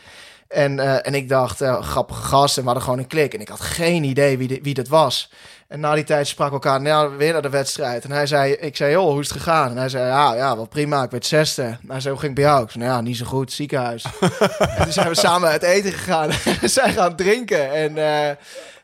En, 0.48 0.80
eh, 0.80 1.08
en 1.08 1.14
ik 1.14 1.30
dacht, 1.30 1.62
eh, 1.62 1.82
grappige 1.82 2.22
gast, 2.22 2.56
en 2.56 2.62
we 2.62 2.66
hadden 2.68 2.84
gewoon 2.84 3.00
een 3.00 3.08
klik. 3.08 3.34
En 3.34 3.40
ik 3.42 3.48
had 3.48 3.62
geen 3.62 4.04
idee 4.04 4.38
wie, 4.38 4.48
di- 4.48 4.60
wie 4.62 4.74
dat 4.74 4.88
was. 4.88 5.32
En 5.68 5.80
na 5.80 5.94
die 5.94 6.04
tijd 6.04 6.28
sprak 6.28 6.48
we 6.48 6.54
elkaar 6.54 6.82
nou, 6.82 7.18
weer 7.18 7.34
naar 7.34 7.42
de 7.42 7.50
wedstrijd. 7.50 8.04
En 8.04 8.12
hij 8.12 8.28
zei, 8.28 8.54
ik 8.54 8.76
zei, 8.76 8.92
joh, 8.92 9.10
hoe 9.12 9.22
is 9.22 9.30
het 9.30 9.38
gegaan? 9.38 9.70
En 9.70 9.78
hij 9.78 9.90
zei, 9.90 10.06
ja, 10.08 10.34
ja, 10.36 10.56
wel 10.56 10.66
prima, 10.68 11.04
ik 11.04 11.12
werd 11.12 11.26
zesde. 11.26 11.64
En 11.64 11.80
hij 11.88 12.00
zei, 12.00 12.14
hoe 12.14 12.20
ging 12.24 12.36
het 12.36 12.44
bij 12.44 12.52
jou? 12.52 12.64
Ik 12.64 12.72
zei, 12.72 12.84
nou 12.84 12.96
ja, 12.96 13.02
niet 13.02 13.18
zo 13.18 13.26
goed, 13.26 13.52
ziekenhuis. 13.52 14.04
en 14.60 14.84
toen 14.84 14.92
zijn 14.92 15.08
we 15.08 15.16
samen 15.16 15.50
uit 15.50 15.64
eten 15.64 15.92
gegaan. 15.92 16.30
we 16.62 16.68
zijn 16.68 16.94
gaan 16.94 17.16
drinken. 17.16 17.74
En, 17.74 17.98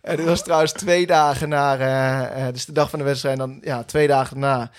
en 0.01 0.15
dit 0.15 0.25
was 0.25 0.43
trouwens 0.43 0.71
twee 0.71 1.05
dagen 1.07 1.49
na, 1.49 2.51
dus 2.51 2.65
de 2.65 2.71
dag 2.71 2.89
van 2.89 2.99
de 2.99 3.05
wedstrijd. 3.05 3.39
En 3.39 3.47
dan, 3.47 3.59
ja, 3.61 3.83
twee 3.83 4.07
dagen 4.07 4.39
na. 4.39 4.69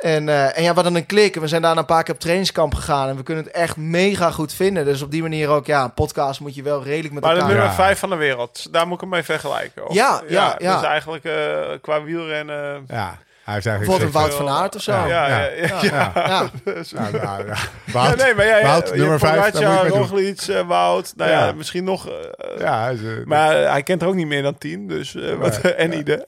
En, 0.00 0.28
eh, 0.28 0.56
en 0.56 0.62
ja, 0.62 0.68
we 0.68 0.74
hadden 0.74 0.94
een 0.94 1.06
klik. 1.06 1.34
En 1.34 1.40
we 1.40 1.48
zijn 1.48 1.62
daarna 1.62 1.80
een 1.80 1.86
paar 1.86 2.02
keer 2.02 2.14
op 2.14 2.20
trainingskamp 2.20 2.74
gegaan. 2.74 3.08
En 3.08 3.16
we 3.16 3.22
kunnen 3.22 3.44
het 3.44 3.52
echt 3.52 3.76
mega 3.76 4.30
goed 4.30 4.52
vinden. 4.52 4.84
Dus 4.84 5.02
op 5.02 5.10
die 5.10 5.22
manier 5.22 5.48
ook, 5.48 5.66
ja, 5.66 5.84
een 5.84 5.94
podcast 5.94 6.40
moet 6.40 6.54
je 6.54 6.62
wel 6.62 6.82
redelijk 6.82 7.14
met 7.14 7.22
Maar 7.22 7.34
de 7.34 7.40
elkaar... 7.40 7.54
nummer 7.54 7.70
Ja. 7.76 7.76
5 7.82 7.98
van 7.98 8.10
de 8.10 8.16
wereld, 8.16 8.72
daar 8.72 8.84
moet 8.86 8.94
ik 8.94 9.00
hem 9.00 9.08
mee 9.10 9.22
vergelijken. 9.22 9.88
Of- 9.88 9.94
Ja, 9.94 10.22
ja, 10.28 10.54
ja. 10.58 10.80
Dus 10.80 10.88
eigenlijk 10.88 11.24
eh, 11.24 11.34
qua 11.80 12.02
wielrennen... 12.02 12.84
Ja, 12.88 13.18
heeft 13.52 13.66
eigenlijk... 13.66 14.00
Bijvoorbeeld 14.00 14.14
een 14.14 14.20
Wout 14.20 14.54
van 14.54 14.62
Aert 14.62 14.74
of 14.76 14.82
zo. 14.82 14.92
Ja, 14.92 15.06
ja, 15.06 15.26
Ja. 15.26 15.48
ja. 15.80 15.80
ja. 15.82 16.12
Ja. 16.14 16.22
Ja. 16.24 16.50
Ja. 17.12 17.38
Ja, 17.90 17.92
Wout, 17.92 18.16
nee, 18.16 18.34
maar 18.34 18.46
ja, 18.46 18.56
ja, 18.58 18.66
Wout, 18.66 18.94
nummer 18.96 19.18
vijf, 19.18 19.50
doen. 19.50 19.88
Roglic, 19.88 20.40
eh, 20.40 20.60
Wout. 20.66 21.12
Nou 21.16 21.30
ja. 21.30 21.46
Ja. 21.46 21.52
misschien 21.52 21.84
nog... 21.84 22.08
eh, 22.08 22.14
ja, 22.58 22.82
hij 22.82 22.92
is, 22.94 23.00
eh, 23.00 23.24
maar 23.24 23.54
hij 23.56 23.82
kent 23.82 24.02
er 24.02 24.08
ook 24.08 24.14
niet 24.14 24.26
meer 24.26 24.42
dan 24.42 24.58
10, 24.58 24.88
dus... 24.88 25.16
wat, 25.38 25.56
en 25.84 25.92
Ide. 25.98 26.24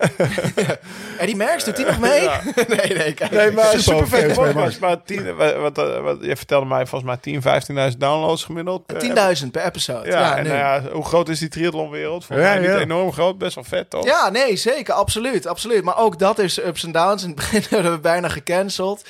En 1.18 1.26
die 1.26 1.36
Merckx, 1.36 1.64
doet 1.64 1.76
die 1.76 1.86
nog 1.86 1.98
mee? 1.98 2.22
Ja. 2.22 2.40
nee, 2.68 2.96
nee, 2.96 3.12
kijk. 3.12 3.30
Nee, 3.30 3.50
maar 3.50 3.64
Super 3.78 4.08
vet 4.08 4.32
podcast. 4.34 4.80
Maar 4.80 5.02
10, 5.02 5.36
wat, 5.36 5.54
wat, 5.56 5.76
wat, 6.00 6.16
je 6.20 6.36
vertelde 6.36 6.66
mij 6.66 6.86
volgens 6.86 7.10
mij 7.22 7.40
10, 7.40 7.90
15.000 7.92 7.98
downloads 7.98 8.44
gemiddeld. 8.44 8.86
per 8.86 9.36
10.000 9.44 9.50
per 9.52 9.64
episode. 9.64 10.08
Ja, 10.10 10.20
Ja, 10.20 10.36
en 10.36 10.42
nu. 10.42 10.48
nou 10.48 10.60
ja, 10.60 10.82
hoe 10.92 11.04
groot 11.04 11.28
is 11.28 11.38
die 11.38 11.48
triathlonwereld? 11.48 12.24
Volgens 12.24 12.48
Ja, 12.48 12.54
mij 12.54 12.68
niet 12.68 12.80
enorm 12.80 13.12
groot, 13.12 13.38
best 13.38 13.54
wel 13.54 13.64
vet 13.64 13.90
toch? 13.90 14.04
Ja, 14.04 14.30
nee, 14.30 14.56
zeker. 14.56 14.94
Absoluut, 14.94 15.46
absoluut. 15.46 15.84
Maar 15.84 15.98
ook 15.98 16.18
dat 16.18 16.38
is 16.38 16.64
ups 16.64 16.84
en 16.84 16.92
downs. 16.92 17.11
In 17.20 17.26
het 17.26 17.36
begin 17.36 17.62
werden 17.70 17.92
we 17.92 17.98
bijna 17.98 18.28
gecanceld. 18.28 19.02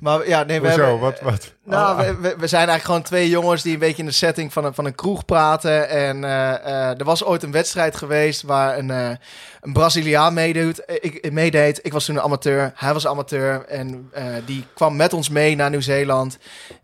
Maar 0.00 0.28
ja, 0.28 0.42
nee, 0.42 0.60
we 0.60 0.66
Hoezo? 0.66 0.82
hebben... 0.82 1.00
Wat, 1.00 1.20
wat? 1.20 1.52
Nou, 1.64 2.00
Oh, 2.00 2.06
we, 2.06 2.16
we, 2.16 2.28
we 2.38 2.46
zijn 2.46 2.68
eigenlijk 2.68 2.84
gewoon 2.84 3.02
twee 3.02 3.28
jongens 3.28 3.62
die 3.62 3.72
een 3.72 3.78
beetje 3.78 4.02
in 4.02 4.08
de 4.08 4.12
setting 4.14 4.52
van 4.52 4.64
een, 4.64 4.74
van 4.74 4.84
een 4.84 4.94
kroeg 4.94 5.24
praten. 5.24 5.88
En 5.88 6.24
eh, 6.24 6.54
eh, 6.54 6.98
er 6.98 7.04
was 7.04 7.24
ooit 7.24 7.42
een 7.42 7.50
wedstrijd 7.52 7.96
geweest 7.96 8.42
waar 8.42 8.78
een, 8.78 8.90
eh, 8.90 9.10
een 9.60 9.72
Braziliaan 9.72 10.34
meedoet, 10.34 10.84
eh, 10.84 10.96
ik, 11.00 11.32
meedeed. 11.32 11.80
Ik 11.82 11.92
was 11.92 12.04
toen 12.04 12.16
een 12.16 12.22
amateur, 12.22 12.72
hij 12.74 12.92
was 12.92 13.06
amateur. 13.06 13.64
En 13.64 14.10
die 14.44 14.64
kwam 14.74 14.96
met 14.96 15.12
ons 15.12 15.28
mee 15.28 15.56
naar 15.56 15.70
Nieuw-Zeeland. 15.70 16.38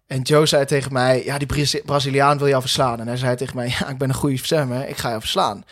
En 0.06 0.20
Joe 0.22 0.46
zei 0.46 0.64
tegen 0.64 0.92
mij, 0.92 1.24
ja, 1.24 1.38
die 1.38 1.46
Braz- 1.46 1.80
Braziliaan 1.84 2.38
wil 2.38 2.48
jou 2.48 2.60
verslaan. 2.60 3.00
En 3.00 3.06
hij 3.06 3.16
zei 3.16 3.36
tegen 3.36 3.56
mij, 3.56 3.74
ja, 3.78 3.88
ik 3.88 3.98
ben 3.98 4.08
een 4.08 4.14
goede 4.14 4.36
zwemmer, 4.36 4.88
ik 4.88 4.96
ga 4.96 5.08
jou 5.08 5.20
verslaan. 5.20 5.64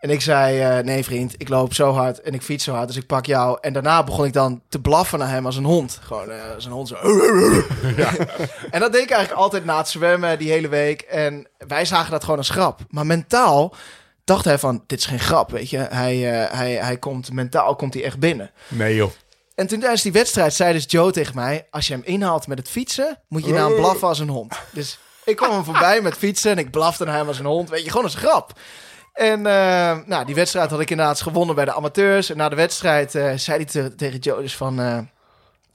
En 0.00 0.10
ik 0.10 0.20
zei, 0.20 0.60
eh, 0.60 0.84
nee 0.84 1.04
vriend, 1.04 1.34
ik 1.36 1.48
loop 1.48 1.74
zo 1.74 1.92
hard 1.92 2.20
en 2.20 2.34
ik 2.34 2.42
fiets 2.42 2.64
zo 2.64 2.72
hard, 2.72 2.86
dus 2.86 2.96
ik 2.96 3.06
pak 3.06 3.26
jou. 3.26 3.58
En 3.60 3.72
daarna 3.72 4.04
begon 4.04 4.24
ik 4.24 4.32
dan 4.32 4.62
te 4.68 4.80
blaffen 4.80 5.18
naar 5.18 5.28
hem 5.28 5.46
als 5.46 5.56
een 5.56 5.64
hond. 5.64 5.98
Gewoon 6.02 6.30
eh, 6.30 6.54
als 6.54 6.64
een 6.64 6.72
hond 6.72 6.88
zo. 6.88 6.94
En 8.70 8.80
dat 8.80 8.92
deed 8.92 9.02
ik 9.02 9.10
eigenlijk 9.10 9.32
altijd 9.32 9.64
na 9.64 9.76
het 9.76 9.88
zwemmen 9.88 10.38
die 10.38 10.50
hele 10.50 10.68
week. 10.68 11.00
En 11.00 11.48
wij 11.66 11.84
zagen 11.84 12.10
dat 12.10 12.22
gewoon 12.24 12.38
als 12.38 12.50
grap. 12.50 12.80
Maar 12.88 13.06
mentaal 13.06 13.74
dacht 14.24 14.44
hij 14.44 14.58
van, 14.58 14.84
dit 14.86 14.98
is 14.98 15.06
geen 15.06 15.20
grap, 15.20 15.50
weet 15.50 15.70
je. 15.70 15.78
Hij, 15.78 16.42
eh, 16.42 16.58
hij, 16.58 16.72
hij 16.72 16.96
komt, 16.96 17.32
mentaal 17.32 17.76
komt 17.76 17.94
hij 17.94 18.04
echt 18.04 18.18
binnen. 18.18 18.50
Nee 18.68 18.94
joh. 18.94 19.10
En 19.54 19.66
toen 19.66 19.80
tijdens 19.80 20.02
die 20.02 20.12
wedstrijd 20.12 20.54
zei 20.54 20.72
dus 20.72 20.84
Joe 20.88 21.12
tegen 21.12 21.34
mij... 21.34 21.66
als 21.70 21.86
je 21.86 21.92
hem 21.92 22.02
inhaalt 22.04 22.46
met 22.46 22.58
het 22.58 22.68
fietsen, 22.68 23.18
moet 23.28 23.44
je 23.44 23.52
naar 23.52 23.66
hem 23.66 23.76
blaffen 23.76 24.08
als 24.08 24.18
een 24.18 24.28
hond. 24.28 24.54
Dus 24.72 24.98
ik 25.24 25.36
kwam 25.36 25.50
hem 25.50 25.64
voorbij 25.64 26.00
met 26.00 26.14
fietsen 26.14 26.50
en 26.50 26.58
ik 26.58 26.70
blafte 26.70 27.04
naar 27.04 27.16
hem 27.16 27.28
als 27.28 27.38
een 27.38 27.44
hond. 27.44 27.70
Weet 27.70 27.84
je, 27.84 27.90
gewoon 27.90 28.04
als 28.04 28.14
grap. 28.14 28.52
En 29.20 29.46
eh, 29.46 29.98
nou, 30.06 30.24
die 30.24 30.34
wedstrijd 30.34 30.70
had 30.70 30.80
ik 30.80 30.90
inderdaad 30.90 31.20
gewonnen 31.20 31.54
bij 31.54 31.64
de 31.64 31.74
amateurs. 31.74 32.30
En 32.30 32.36
na 32.36 32.48
de 32.48 32.56
wedstrijd 32.56 33.14
eh, 33.14 33.32
zei 33.36 33.56
hij 33.56 33.64
te- 33.66 33.94
tegen 33.94 34.18
Joe 34.18 34.48
van... 34.50 34.80
eh, 34.80 34.98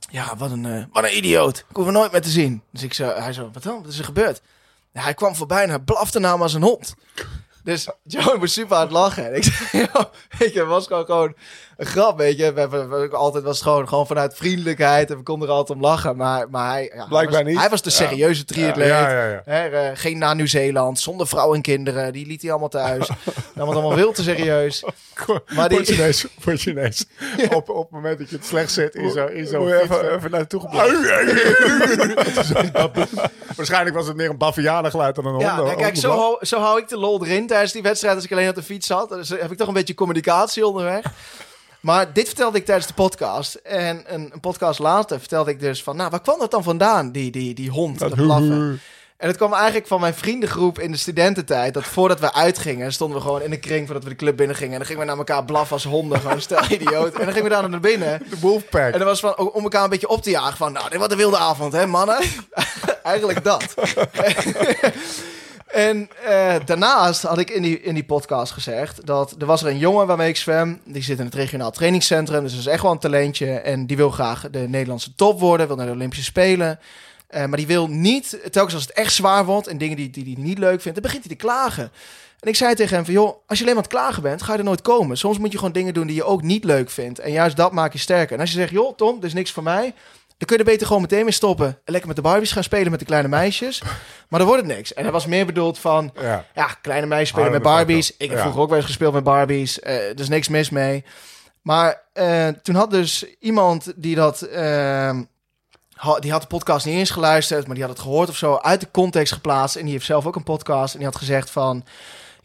ja, 0.10 0.36
wat 0.38 0.52
een, 0.52 0.88
wat 0.92 1.04
een 1.04 1.18
idioot. 1.18 1.58
Ik 1.70 1.76
hoef 1.76 1.86
er 1.86 1.92
nooit 1.92 2.12
meer 2.12 2.22
te 2.22 2.30
zien. 2.30 2.62
Dus 2.72 2.84
ik 2.84 2.94
zo, 2.94 3.14
hij 3.16 3.34
zo, 3.34 3.50
wat 3.54 3.64
dan? 3.64 3.82
Wat 3.84 3.92
is 3.92 3.98
er 4.00 4.06
gebeurd? 4.06 4.42
Ja, 4.92 5.02
hij 5.02 5.14
kwam 5.14 5.36
voorbij 5.36 5.64
en 5.64 5.70
hij 5.70 5.80
blafte 5.80 6.20
me 6.20 6.28
als 6.28 6.54
een 6.54 6.62
hond. 6.64 6.96
Dus 7.64 7.88
Joe 8.04 8.38
moest 8.38 8.54
super 8.54 8.76
hard 8.78 8.92
lachen. 8.92 9.26
En 9.28 9.36
ik 9.36 9.44
zei, 9.72 9.88
"Joh, 9.92 10.06
het 10.38 10.68
was 10.68 10.88
gewoon, 10.88 11.06
gewoon 11.06 11.34
een 11.78 11.86
grap, 11.86 12.18
weet 12.18 12.38
je. 12.38 12.54
We 12.54 12.60
hebben, 12.60 12.90
we 12.90 13.10
altijd 13.16 13.44
was 13.44 13.54
het 13.56 13.64
gewoon, 13.68 13.88
gewoon 13.88 14.08
vanuit 14.08 14.36
vriendelijkheid 14.36 15.12
en 15.12 15.18
we 15.18 15.24
konden 15.24 15.48
er 15.48 15.54
altijd 15.54 15.78
om 15.78 15.84
lachen. 15.84 16.16
Maar, 16.16 16.50
maar 16.50 16.72
hij, 16.72 16.92
ja, 16.96 17.06
Blijkbaar 17.08 17.34
hij 17.34 17.44
was, 17.44 17.52
niet. 17.52 17.60
Hij 17.60 17.70
was 17.70 17.82
de 17.82 17.90
serieuze 17.90 18.46
triatleet. 18.46 18.88
Ja, 18.88 19.10
ja, 19.10 19.28
ja. 19.30 19.42
Hè, 19.46 19.68
eh, 19.68 19.92
geen 19.94 20.18
naar 20.18 20.36
Nieuw-Zeeland, 20.36 21.00
zonder 21.00 21.28
vrouw 21.28 21.54
en 21.54 21.62
kinderen. 21.62 22.14
Die 22.14 22.26
liet 22.28 22.42
hij 22.42 22.52
allemaal 22.52 22.70
thuis. 22.70 23.08
Dat 23.56 23.66
was 23.68 23.76
allemaal 23.76 23.98
veel 23.98 24.12
te 24.12 24.24
serieus. 24.24 24.84
Maar 25.56 25.70
die- 25.70 26.10
ineens 26.66 27.06
op, 27.52 27.70
op 27.70 27.82
het 27.84 27.92
moment 27.92 28.18
dat 28.20 28.30
je 28.30 28.36
het 28.36 28.46
slecht 28.46 28.72
zit 28.72 28.96
in 28.96 29.12
zo'n 29.12 29.32
in 29.32 29.48
fiets, 29.48 29.52
even, 29.52 30.10
eh, 30.10 30.16
even 30.16 30.32
naartoe 30.32 30.62
geblazen. 30.62 31.04
Waarschijnlijk 33.56 33.96
was 33.96 34.08
het 34.08 34.16
meer 34.16 34.30
een 34.30 34.38
bavianengeluid 34.38 35.16
dan 35.16 35.26
een 35.26 35.40
Ja, 35.40 35.48
honden. 35.48 35.66
nou, 35.66 35.78
kijk, 35.78 35.96
zo, 35.96 36.12
hou- 36.12 36.46
zo 36.46 36.60
hou 36.60 36.80
ik 36.80 36.90
de 36.90 36.98
lol 36.98 37.26
erin 37.26 37.48
tijdens 37.48 37.72
die 37.72 37.82
wedstrijd 37.82 38.16
als 38.16 38.24
ik 38.26 38.32
alleen 38.32 38.50
op 38.50 38.56
de 38.56 38.64
fiets 38.64 38.88
zat. 38.88 39.10
Dus 39.10 39.30
heb 39.30 39.52
ik 39.52 39.58
toch 39.58 39.68
een 39.68 39.74
beetje 39.74 39.94
communicatie 39.94 40.68
onderweg. 40.68 41.06
Maar 41.86 42.14
dit 42.14 42.28
vertelde 42.28 42.58
ik 42.58 42.66
tijdens 42.66 42.88
de 42.88 42.94
podcast. 42.94 43.56
En 43.56 44.04
een, 44.08 44.30
een 44.34 44.40
podcast 44.40 44.80
later 44.80 45.20
vertelde 45.20 45.52
ik 45.52 45.60
dus 45.60 45.84
van... 45.84 45.96
Nou, 45.96 46.10
waar 46.10 46.22
kwam 46.22 46.40
dat 46.40 46.52
dan 46.52 46.64
vandaan, 46.64 47.12
die, 47.12 47.32
die, 47.32 47.54
die 47.54 47.70
hond, 47.70 48.00
dat, 48.00 48.14
blaffen? 48.16 48.82
En 49.18 49.28
het 49.28 49.38
kwam 49.38 49.54
eigenlijk 49.54 49.88
van 49.88 50.00
mijn 50.00 50.14
vriendengroep 50.14 50.80
in 50.80 50.92
de 50.92 50.98
studententijd. 50.98 51.74
Dat 51.74 51.84
voordat 51.84 52.20
we 52.20 52.34
uitgingen, 52.34 52.94
stonden 52.94 53.18
we 53.18 53.24
gewoon 53.24 53.42
in 53.42 53.52
een 53.52 53.60
kring 53.60 53.86
voordat 53.86 54.04
we 54.04 54.10
de 54.10 54.16
club 54.16 54.38
binnen 54.38 54.56
gingen. 54.56 54.72
En 54.72 54.78
dan 54.78 54.88
gingen 54.88 55.02
we 55.02 55.08
naar 55.08 55.18
elkaar 55.18 55.46
blaffen 55.46 55.74
als 55.74 55.84
honden. 55.84 56.20
Gewoon 56.20 56.42
stel 56.42 56.64
idioot. 56.80 57.14
En 57.14 57.26
dan 57.26 57.34
gingen 57.34 57.44
we 57.44 57.50
daar 57.50 57.70
naar 57.70 57.80
binnen. 57.80 58.22
De 58.30 58.40
Wolfpack. 58.40 58.94
En 58.94 59.00
dat 59.00 59.08
was 59.08 59.20
van, 59.20 59.38
om 59.38 59.64
elkaar 59.64 59.84
een 59.84 59.90
beetje 59.90 60.10
op 60.10 60.22
te 60.22 60.30
jagen. 60.30 60.58
Van, 60.58 60.72
nou, 60.72 60.90
dit 60.90 60.98
wordt 60.98 61.12
een 61.12 61.20
wilde 61.20 61.38
avond, 61.38 61.74
hè, 61.74 61.86
mannen? 61.86 62.18
Eigenlijk 63.04 63.44
dat. 63.44 63.74
en 65.66 66.10
eh, 66.24 66.56
daarnaast 66.66 67.22
had 67.22 67.38
ik 67.38 67.50
in 67.50 67.62
die, 67.62 67.82
in 67.82 67.94
die 67.94 68.04
podcast 68.04 68.52
gezegd... 68.52 69.06
dat 69.06 69.36
er 69.40 69.46
was 69.46 69.62
er 69.62 69.68
een 69.68 69.78
jongen 69.78 70.08
waarmee 70.08 70.30
ik 70.30 70.38
zwem. 70.38 70.82
Die 70.84 71.04
zit 71.04 71.20
in 71.20 71.26
het 71.26 71.36
regionaal 71.36 71.72
trainingscentrum. 71.72 72.42
Dus 72.42 72.52
dat 72.52 72.60
is 72.60 72.68
echt 72.68 72.82
wel 72.82 72.92
een 72.92 73.00
talentje. 73.00 73.52
En 73.52 73.86
die 73.86 73.98
wil 73.98 74.10
graag 74.10 74.50
de 74.52 74.60
Nederlandse 74.60 75.16
top 75.16 75.40
worden. 75.40 75.68
Wil 75.68 75.76
naar 75.76 75.86
de 75.86 75.92
Olympische 75.92 76.24
Spelen. 76.24 76.80
Eh, 77.28 77.46
maar 77.46 77.58
die 77.58 77.68
wil 77.68 77.88
niet, 77.88 78.40
telkens 78.52 78.74
als 78.74 78.84
het 78.84 78.94
echt 78.94 79.14
zwaar 79.14 79.46
wordt... 79.46 79.68
en 79.68 79.78
dingen 79.78 79.98
die 79.98 80.10
hij 80.14 80.24
die, 80.24 80.40
niet 80.40 80.58
leuk 80.58 80.82
vindt... 80.82 81.02
dan 81.02 81.12
begint 81.12 81.26
hij 81.26 81.36
te 81.36 81.44
klagen. 81.44 81.92
En 82.40 82.50
ik 82.50 82.56
zei 82.56 82.76
tegen 82.76 82.96
hem 82.96 83.06
van, 83.06 83.14
joh, 83.14 83.38
als 83.48 83.58
je 83.58 83.64
alleen 83.64 83.76
maar 83.76 83.84
aan 83.86 83.90
het 83.90 84.00
klagen 84.00 84.24
bent, 84.24 84.42
ga 84.42 84.52
je 84.52 84.58
er 84.58 84.64
nooit 84.64 84.82
komen. 84.82 85.18
Soms 85.18 85.38
moet 85.38 85.52
je 85.52 85.58
gewoon 85.58 85.74
dingen 85.74 85.94
doen 85.94 86.08
die 86.08 86.16
je 86.16 86.24
ook 86.24 86.42
niet 86.42 86.64
leuk 86.64 86.90
vindt. 86.90 87.20
En 87.20 87.32
juist 87.32 87.56
dat 87.56 87.72
maakt 87.72 87.94
je 87.94 88.00
sterker. 88.00 88.36
En 88.36 88.40
als 88.40 88.52
je 88.52 88.58
zegt, 88.58 88.72
joh, 88.72 88.96
Tom, 88.96 89.16
dit 89.16 89.24
is 89.24 89.34
niks 89.34 89.52
voor 89.52 89.64
mij. 89.64 89.94
Dan 90.38 90.48
kun 90.48 90.58
je 90.58 90.64
er 90.64 90.70
beter 90.72 90.88
gewoon 90.88 91.02
meteen 91.02 91.24
mee 91.24 91.34
stoppen. 91.34 91.68
En 91.68 91.80
lekker 91.92 92.08
met 92.08 92.16
de 92.16 92.22
Barbies 92.22 92.52
gaan 92.52 92.64
spelen 92.64 92.92
met 92.92 93.00
de 93.00 93.06
kleine 93.06 93.28
meisjes. 93.28 93.82
Maar 94.30 94.40
dan 94.40 94.48
wordt 94.48 94.64
het 94.68 94.76
niks. 94.76 94.94
En 94.94 95.04
dat 95.04 95.12
was 95.12 95.26
meer 95.26 95.46
bedoeld 95.46 95.80
van, 95.80 96.12
Ja. 96.22 96.46
ja, 96.56 96.66
kleine 96.82 97.08
meisjes 97.08 97.30
spelen 97.30 97.52
met 97.52 97.62
Barbies. 97.62 98.12
Ik 98.18 98.30
heb 98.30 98.32
Ja. 98.32 98.40
vroeger 98.40 98.62
ook 98.62 98.68
wel 98.68 98.78
eens 98.78 98.86
gespeeld 98.88 99.14
met 99.14 99.24
Barbies. 99.24 99.80
Eh, 99.80 99.96
er 100.10 100.20
is 100.20 100.30
niks 100.30 100.48
mis 100.48 100.70
mee. 100.70 101.04
Maar 101.62 102.02
eh, 102.14 102.48
toen 102.48 102.76
had 102.76 102.92
dus 102.92 103.26
iemand 103.40 103.94
die 103.96 104.16
dat... 104.16 104.48
ha- 105.96 106.20
die 106.20 106.32
had 106.32 106.42
de 106.42 106.48
podcast 106.48 106.86
niet 106.86 106.96
eens 106.96 107.10
geluisterd, 107.10 107.66
maar 107.66 107.76
die 107.76 107.84
had 107.84 107.94
het 107.94 108.02
gehoord 108.02 108.30
of 108.30 108.36
zo, 108.38 108.58
uit 108.62 108.80
de 108.80 108.92
context 108.92 109.34
geplaatst. 109.34 109.76
En 109.76 109.84
die 109.84 109.92
heeft 109.94 110.06
zelf 110.06 110.26
ook 110.26 110.36
een 110.36 110.44
podcast. 110.44 110.94
En 110.94 111.00
die 111.00 111.08
had 111.08 111.18
gezegd 111.18 111.50
van, 111.50 111.86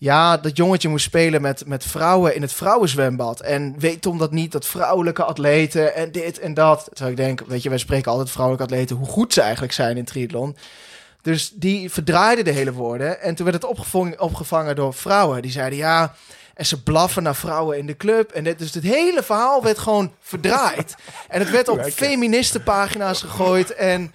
ja, 0.01 0.37
dat 0.37 0.57
jongetje 0.57 0.89
moest 0.89 1.05
spelen 1.05 1.43
met, 1.43 1.67
met 1.67 1.85
vrouwen 1.85 2.35
in 2.35 2.43
het 2.43 2.53
vrouwenzwembad. 2.53 3.41
En 3.41 3.75
weet 3.79 4.03
Tom 4.03 4.19
dat 4.19 4.31
niet, 4.31 4.53
dat 4.53 4.67
vrouwelijke 4.67 5.25
atleten 5.25 5.95
en 5.95 6.13
dit 6.13 6.39
en 6.39 6.55
dat. 6.55 6.85
Terwijl 6.93 7.11
ik 7.11 7.17
denk, 7.17 7.43
weet 7.47 7.63
je, 7.63 7.69
wij 7.69 7.79
spreken 7.79 8.11
altijd 8.11 8.31
vrouwelijke 8.31 8.73
atleten, 8.73 8.97
hoe 8.97 9.07
goed 9.07 9.33
ze 9.33 9.41
eigenlijk 9.41 9.73
zijn 9.73 9.97
in 9.97 10.05
triathlon. 10.05 10.57
Dus 11.23 11.53
die 11.55 11.91
verdraaide 11.91 12.43
de 12.43 12.51
hele 12.51 12.73
woorden. 12.73 13.21
En 13.21 13.35
toen 13.35 13.45
werd 13.45 13.63
het 13.63 13.71
opgevangen, 13.71 14.21
opgevangen 14.21 14.77
door 14.77 14.95
vrouwen. 14.95 15.43
Die 15.43 15.51
zeiden, 15.51 15.79
ja, 15.79 16.15
en 16.55 16.67
ze 16.67 16.83
blaffen 16.83 17.23
naar 17.23 17.37
vrouwen 17.37 17.79
in 17.79 17.87
de 17.87 17.97
club. 17.97 18.31
En 18.31 18.45
dit, 18.45 18.59
dus 18.59 18.75
het 18.75 18.85
hele 18.85 19.23
verhaal 19.23 19.63
werd 19.63 19.79
gewoon 19.79 20.13
verdraaid. 20.21 20.95
En 21.29 21.41
het 21.41 21.51
werd 21.51 21.69
op 21.69 21.83
feministenpagina's 21.83 23.21
gegooid. 23.21 23.75
En 23.75 24.13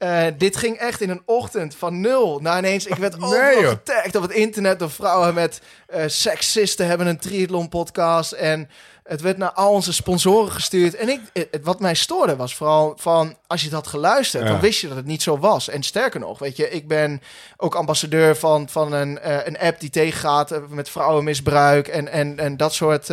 eh, 0.00 0.26
dit 0.38 0.56
ging 0.56 0.76
echt 0.76 1.00
in 1.00 1.10
een 1.10 1.22
ochtend 1.24 1.74
van 1.74 2.00
nul 2.00 2.38
naar 2.42 2.58
ineens... 2.58 2.86
Ik 2.86 2.94
werd 2.94 3.14
overal 3.22 3.68
getagd 3.70 4.14
op 4.16 4.22
het 4.22 4.30
internet 4.32 4.78
door 4.78 4.90
vrouwen 4.90 5.34
met... 5.34 5.60
eh 5.86 6.02
seksisten 6.06 6.86
hebben 6.86 7.06
een 7.06 7.18
triathlon 7.18 7.68
podcast. 7.68 8.32
En 8.32 8.68
het 9.04 9.20
werd 9.20 9.36
naar 9.38 9.52
al 9.52 9.72
onze 9.72 9.92
sponsoren 9.92 10.52
gestuurd. 10.52 10.94
En 10.94 11.08
ik, 11.08 11.20
het, 11.32 11.58
wat 11.62 11.80
mij 11.80 11.94
stoorde 11.94 12.36
was 12.36 12.54
vooral 12.54 12.94
van... 12.96 13.36
Als 13.46 13.60
je 13.60 13.66
het 13.66 13.74
had 13.76 13.86
geluisterd, 13.86 14.44
Ja. 14.44 14.50
dan 14.50 14.60
wist 14.60 14.80
je 14.80 14.88
dat 14.88 14.96
het 14.96 15.06
niet 15.06 15.22
zo 15.22 15.38
was. 15.38 15.68
En 15.68 15.82
sterker 15.82 16.20
nog, 16.20 16.38
weet 16.38 16.56
je, 16.56 16.70
ik 16.70 16.88
ben 16.88 17.22
ook 17.56 17.74
ambassadeur 17.74 18.36
van, 18.36 18.68
van 18.68 18.92
een, 18.92 19.18
eh, 19.18 19.46
een 19.46 19.58
app 19.58 19.80
die 19.80 19.90
tegengaat 19.90 20.50
eh, 20.50 20.58
met 20.68 20.90
vrouwenmisbruik 20.90 21.88
en, 21.88 22.08
en, 22.08 22.38
en 22.38 22.56
dat 22.56 22.74
soort 22.74 23.08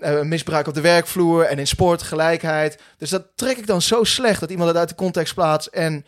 eh, 0.00 0.20
misbruik 0.20 0.66
op 0.66 0.74
de 0.74 0.80
werkvloer 0.80 1.42
en 1.44 1.58
in 1.58 1.66
sport, 1.66 2.02
gelijkheid. 2.02 2.78
Dus 2.98 3.10
dat 3.10 3.24
trek 3.34 3.56
ik 3.56 3.66
dan 3.66 3.82
zo 3.82 4.04
slecht 4.04 4.40
dat 4.40 4.50
iemand 4.50 4.68
het 4.68 4.78
uit 4.78 4.88
de 4.88 4.94
context 4.94 5.34
plaatst. 5.34 5.68
En 5.68 6.04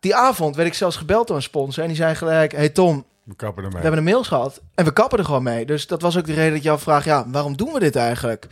die 0.00 0.14
avond 0.14 0.56
werd 0.56 0.68
ik 0.68 0.74
zelfs 0.74 0.96
gebeld 0.96 1.26
door 1.26 1.36
een 1.36 1.42
sponsor 1.42 1.82
en 1.82 1.88
die 1.88 1.98
zei 1.98 2.14
gelijk, 2.14 2.52
hey 2.52 2.68
Tom, 2.68 3.04
We 3.24 3.34
kappen 3.36 3.62
ermee. 3.64 3.76
we 3.82 3.82
hebben 3.88 4.06
een 4.06 4.12
mails 4.12 4.28
gehad 4.28 4.60
en 4.74 4.84
we 4.84 4.92
kappen 4.92 5.18
er 5.18 5.24
gewoon 5.24 5.42
mee. 5.42 5.66
Dus 5.66 5.86
dat 5.86 6.02
was 6.02 6.18
ook 6.18 6.26
de 6.26 6.34
reden 6.34 6.52
dat 6.52 6.62
je 6.62 6.70
afvraagt, 6.70 7.04
ja, 7.04 7.24
waarom 7.28 7.56
doen 7.56 7.72
we 7.72 7.78
dit 7.78 7.96
eigenlijk? 7.96 8.46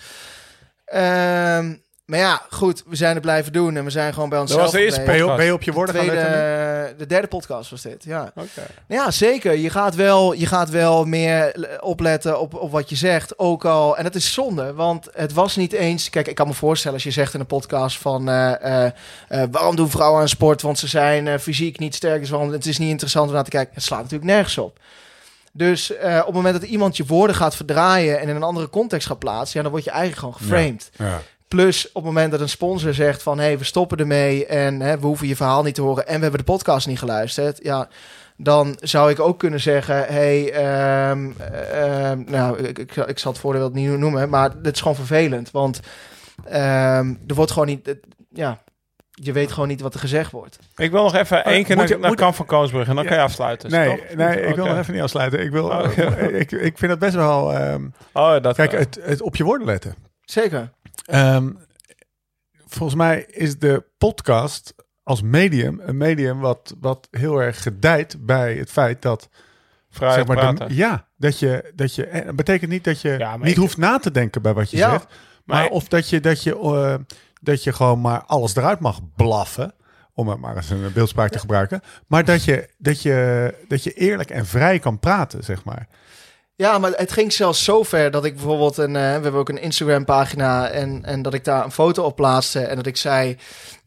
Ehm, 0.85 1.75
maar 2.11 2.19
ja, 2.19 2.43
goed, 2.51 2.82
we 2.87 2.97
zijn 2.97 3.12
het 3.12 3.23
blijven 3.23 3.53
doen 3.53 3.77
en 3.77 3.85
we 3.85 3.91
zijn 3.91 4.15
gewoon 4.15 4.28
bij 4.28 4.39
onszelf 4.39 4.61
was 4.62 4.70
de 4.70 4.81
eerste 4.85 5.01
Ben 5.03 5.15
je, 5.15 5.20
gebleven. 5.20 5.31
op- 5.32 5.37
ben 5.37 5.47
je 5.47 5.53
op 5.55 5.62
je 5.62 5.73
woorden 5.73 5.95
gaan 5.95 6.05
Tweede, 6.05 6.95
de 6.99 7.07
derde 7.07 7.27
podcast 7.27 7.70
was 7.70 7.82
dit, 7.82 8.05
ja. 8.05 8.23
Oké. 8.35 8.66
Nou 8.87 9.01
Ja, 9.03 9.11
zeker. 9.11 9.53
Je 9.57 9.70
gaat 9.70 9.95
wel, 9.95 10.32
je 10.32 10.47
gaat 10.47 10.70
wel 10.70 11.05
meer 11.05 11.69
opletten 11.81 12.41
op, 12.41 12.55
op 12.55 12.70
wat 12.73 12.89
je 12.91 12.97
zegt. 12.97 13.39
Ook 13.39 13.65
al, 13.65 13.97
en 13.97 14.05
het 14.05 14.15
is 14.15 14.32
zonde, 14.32 14.73
want 14.74 15.09
het 15.12 15.32
was 15.32 15.57
niet 15.57 15.73
eens... 15.73 16.11
Kijk, 16.11 16.28
ik 16.28 16.35
kan 16.35 16.47
me 16.47 16.55
voorstellen 16.55 16.95
als 16.97 17.05
je 17.05 17.11
zegt 17.11 17.35
in 17.35 17.41
een 17.41 17.47
podcast 17.47 17.99
van... 17.99 18.28
eh, 18.28 18.85
eh, 18.85 18.93
eh, 19.28 19.49
waarom 19.51 19.77
doen 19.77 19.91
vrouwen 19.91 20.20
aan 20.20 20.28
sport? 20.28 20.62
Want 20.62 20.78
ze 20.78 20.87
zijn 20.87 21.28
eh, 21.28 21.39
fysiek 21.39 21.78
niet 21.78 21.95
sterk, 21.95 22.20
dus 22.20 22.31
waarom, 22.31 22.53
het 22.53 22.66
is 22.66 22.78
niet 22.78 22.91
interessant 22.91 23.28
om 23.28 23.35
naar 23.35 23.45
te 23.45 23.51
kijken. 23.51 23.74
Het 23.74 23.82
slaat 23.85 24.03
natuurlijk 24.03 24.31
nergens 24.31 24.59
op. 24.59 24.78
Dus 25.53 25.97
eh, 25.97 26.16
op 26.19 26.27
het 26.27 26.35
moment 26.35 26.61
dat 26.61 26.70
iemand 26.70 26.97
je 26.97 27.07
woorden 27.07 27.37
gaat 27.37 27.57
verdraaien... 27.57 28.20
en 28.20 28.28
in 28.28 28.37
een 28.37 28.43
andere 28.43 28.69
context 28.70 29.07
gaat 29.07 29.19
plaatsen... 29.19 29.57
Ja, 29.57 29.62
dan 29.62 29.70
word 29.73 29.85
je 29.85 29.91
eigenlijk 29.91 30.20
gewoon 30.20 30.35
geframed. 30.35 30.91
Ja. 30.97 31.20
Plus 31.55 31.86
op 31.89 31.94
het 31.94 32.05
moment 32.05 32.31
dat 32.31 32.40
een 32.40 32.48
sponsor 32.48 32.94
zegt 32.94 33.22
van... 33.22 33.39
hé, 33.39 33.44
hey, 33.44 33.59
we 33.59 33.64
stoppen 33.64 33.98
ermee 33.98 34.47
en 34.47 34.81
hè, 34.81 34.98
we 34.98 35.06
hoeven 35.06 35.27
je 35.27 35.36
verhaal 35.36 35.62
niet 35.62 35.74
te 35.74 35.82
horen... 35.82 36.06
en 36.06 36.14
we 36.16 36.20
hebben 36.22 36.39
de 36.40 36.52
podcast 36.52 36.86
niet 36.86 36.98
geluisterd... 36.98 37.59
ja, 37.62 37.89
dan 38.36 38.77
zou 38.81 39.10
ik 39.10 39.20
ook 39.20 39.39
kunnen 39.39 39.60
zeggen... 39.60 39.97
hé, 39.97 40.05
hey, 40.05 40.52
ehm, 40.52 41.31
ehm, 41.72 42.22
nou, 42.27 42.59
ik, 42.59 42.78
ik, 42.78 42.97
ik 42.97 43.18
zal 43.18 43.32
het 43.32 43.40
voordeel 43.40 43.70
niet 43.72 43.98
noemen... 43.98 44.28
maar 44.28 44.62
dit 44.62 44.74
is 44.74 44.81
gewoon 44.81 44.97
vervelend, 44.97 45.51
want 45.51 45.81
ehm, 46.44 47.14
er 47.27 47.35
wordt 47.35 47.51
gewoon 47.51 47.68
niet... 47.68 47.86
het- 47.86 48.06
ja, 48.32 48.62
je 49.10 49.32
weet 49.32 49.52
gewoon 49.52 49.68
niet 49.68 49.81
wat 49.81 49.94
er 49.94 50.01
gezegd 50.01 50.31
wordt. 50.31 50.59
Ik 50.77 50.90
wil 50.90 51.02
nog 51.02 51.14
even 51.14 51.44
één 51.44 51.64
keer 51.64 51.89
je- 51.89 51.97
naar, 51.98 52.14
Kamp 52.14 52.35
van 52.35 52.47
Koonsbrug 52.47 52.89
en 52.89 52.94
dan 52.94 53.05
kan 53.05 53.16
je 53.16 53.22
afsluiten. 53.22 53.70
Nee, 53.70 54.02
nee, 54.16 54.40
ik 54.40 54.55
wil 54.55 54.66
nog 54.66 54.78
even 54.78 54.94
niet 54.94 55.02
afsluiten. 55.02 55.40
Ik, 55.40 55.51
wil, 55.51 55.64
Oh, 55.68 55.97
ik, 56.43 56.52
ik 56.52 56.78
vind 56.78 56.90
het 56.90 56.98
best 56.98 57.14
wel... 57.14 57.52
ehm, 57.55 57.85
Oh, 58.12 58.43
dat 58.43 58.56
kijk, 58.56 58.72
het, 58.72 58.98
het 59.02 59.22
op 59.22 59.36
je 59.36 59.44
woorden 59.44 59.66
letten. 59.66 59.94
Zeker. 60.31 60.73
Ehm, 61.05 61.51
volgens 62.66 62.98
mij 62.98 63.24
is 63.31 63.59
de 63.59 63.85
podcast 63.98 64.74
als 65.02 65.23
medium 65.23 65.81
een 65.85 65.97
medium 65.97 66.40
wat, 66.40 66.74
wat 66.81 67.09
heel 67.11 67.39
erg 67.43 67.62
gedijt 67.62 68.27
bij 68.27 68.55
het 68.55 68.70
feit 68.70 69.02
dat. 69.02 69.28
Vrij 69.90 70.12
zeg 70.12 70.27
maar, 70.27 70.36
de- 70.36 70.43
praten. 70.55 70.74
ja, 70.77 71.07
dat 71.16 71.39
je, 71.39 71.73
dat 71.74 71.94
je. 71.94 72.23
Dat 72.27 72.36
betekent 72.36 72.70
niet 72.70 72.85
dat 72.85 73.01
je 73.01 73.11
Ja, 73.19 73.36
niet 73.36 73.47
ik- 73.47 73.57
hoeft 73.57 73.77
na 73.77 73.98
te 73.98 74.11
denken 74.11 74.43
bij 74.43 74.52
wat 74.55 74.70
je 74.70 74.77
Ja, 74.77 74.90
zegt. 74.90 75.07
Maar, 75.44 75.62
maar- 75.62 75.69
of 75.69 75.89
dat 75.89 76.09
je, 76.09 76.20
dat, 76.20 76.43
je, 76.43 76.59
eh, 76.59 76.94
dat 77.40 77.65
je 77.65 77.73
gewoon 77.73 78.01
maar 78.01 78.24
alles 78.24 78.57
eruit 78.57 78.81
mag 78.81 79.01
blaffen. 79.16 79.74
Om 80.15 80.28
het 80.28 80.39
maar 80.39 80.57
eens 80.57 80.70
een 80.70 80.93
beeldspraak 80.93 81.31
te 81.31 81.39
gebruiken. 81.39 81.81
Maar 82.07 82.24
dat 82.24 82.44
je, 82.44 82.69
dat, 82.78 83.02
je, 83.02 83.55
dat 83.69 83.85
je 83.85 83.93
eerlijk 83.93 84.31
en 84.31 84.47
vrij 84.47 84.78
kan 84.78 84.98
praten, 84.98 85.44
zeg 85.44 85.65
maar. 85.65 85.89
Ja, 86.61 86.78
maar 86.78 86.91
het 86.97 87.12
ging 87.12 87.32
zelfs 87.32 87.65
zo 87.65 87.82
ver 87.82 88.11
dat 88.11 88.24
ik 88.24 88.35
bijvoorbeeld 88.35 88.77
een. 88.77 88.97
eh, 88.97 89.03
we 89.03 89.09
hebben 89.23 89.35
ook 89.35 89.49
een 89.49 89.62
Instagram 89.62 90.05
pagina 90.05 90.69
en, 90.69 91.05
en 91.05 91.23
dat 91.23 91.35
ik 91.35 91.45
daar 91.45 91.65
een 91.65 91.73
foto 91.73 92.05
op 92.05 92.16
plaatste 92.16 92.61
en 92.61 92.77
dat 92.77 92.87
ik 92.87 92.97
zei. 92.97 93.37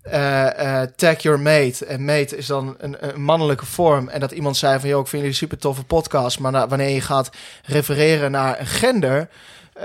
eh, 0.01 0.81
eh, 0.81 0.89
tag 0.95 1.21
your 1.21 1.39
mate. 1.39 1.85
En 1.85 2.05
mate 2.05 2.37
is 2.37 2.45
dan 2.45 2.75
een, 2.77 2.97
mannelijke 3.21 3.65
vorm. 3.65 4.09
En 4.09 4.19
dat 4.19 4.31
iemand 4.31 4.57
zei 4.57 4.79
van, 4.79 4.89
joh, 4.89 4.99
ik 5.01 5.07
vind 5.07 5.21
jullie 5.21 5.37
super 5.37 5.57
toffe 5.57 5.83
podcast. 5.83 6.39
Maar 6.39 6.67
wanneer 6.67 6.89
je 6.89 7.01
gaat 7.01 7.29
refereren 7.65 8.31
naar 8.31 8.59
een 8.59 8.65
gender, 8.67 9.27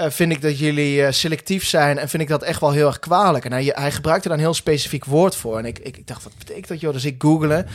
vind 0.09 0.33
ik 0.33 0.43
dat 0.43 0.59
jullie 0.59 1.13
selectief 1.13 1.67
zijn. 1.67 1.99
En 1.99 2.09
vind 2.09 2.23
ik 2.23 2.29
dat 2.29 2.43
echt 2.43 2.61
wel 2.61 2.73
heel 2.73 2.87
erg 2.87 2.99
kwalijk. 2.99 3.45
En 3.45 3.53
hij, 3.53 3.73
hij 3.75 3.93
gebruikte 3.93 4.29
daar 4.29 4.37
een 4.37 4.43
heel 4.43 4.55
specifiek 4.55 5.05
woord 5.05 5.37
voor. 5.37 5.59
En 5.59 5.65
ik, 5.65 5.79
ik, 5.79 5.97
ik 5.97 6.07
dacht, 6.07 6.25
wat 6.25 6.39
betekent 6.39 6.69
dat, 6.69 6.81
joh? 6.81 6.93
Dus 6.93 7.05
ik 7.05 7.15
googelen. 7.23 7.67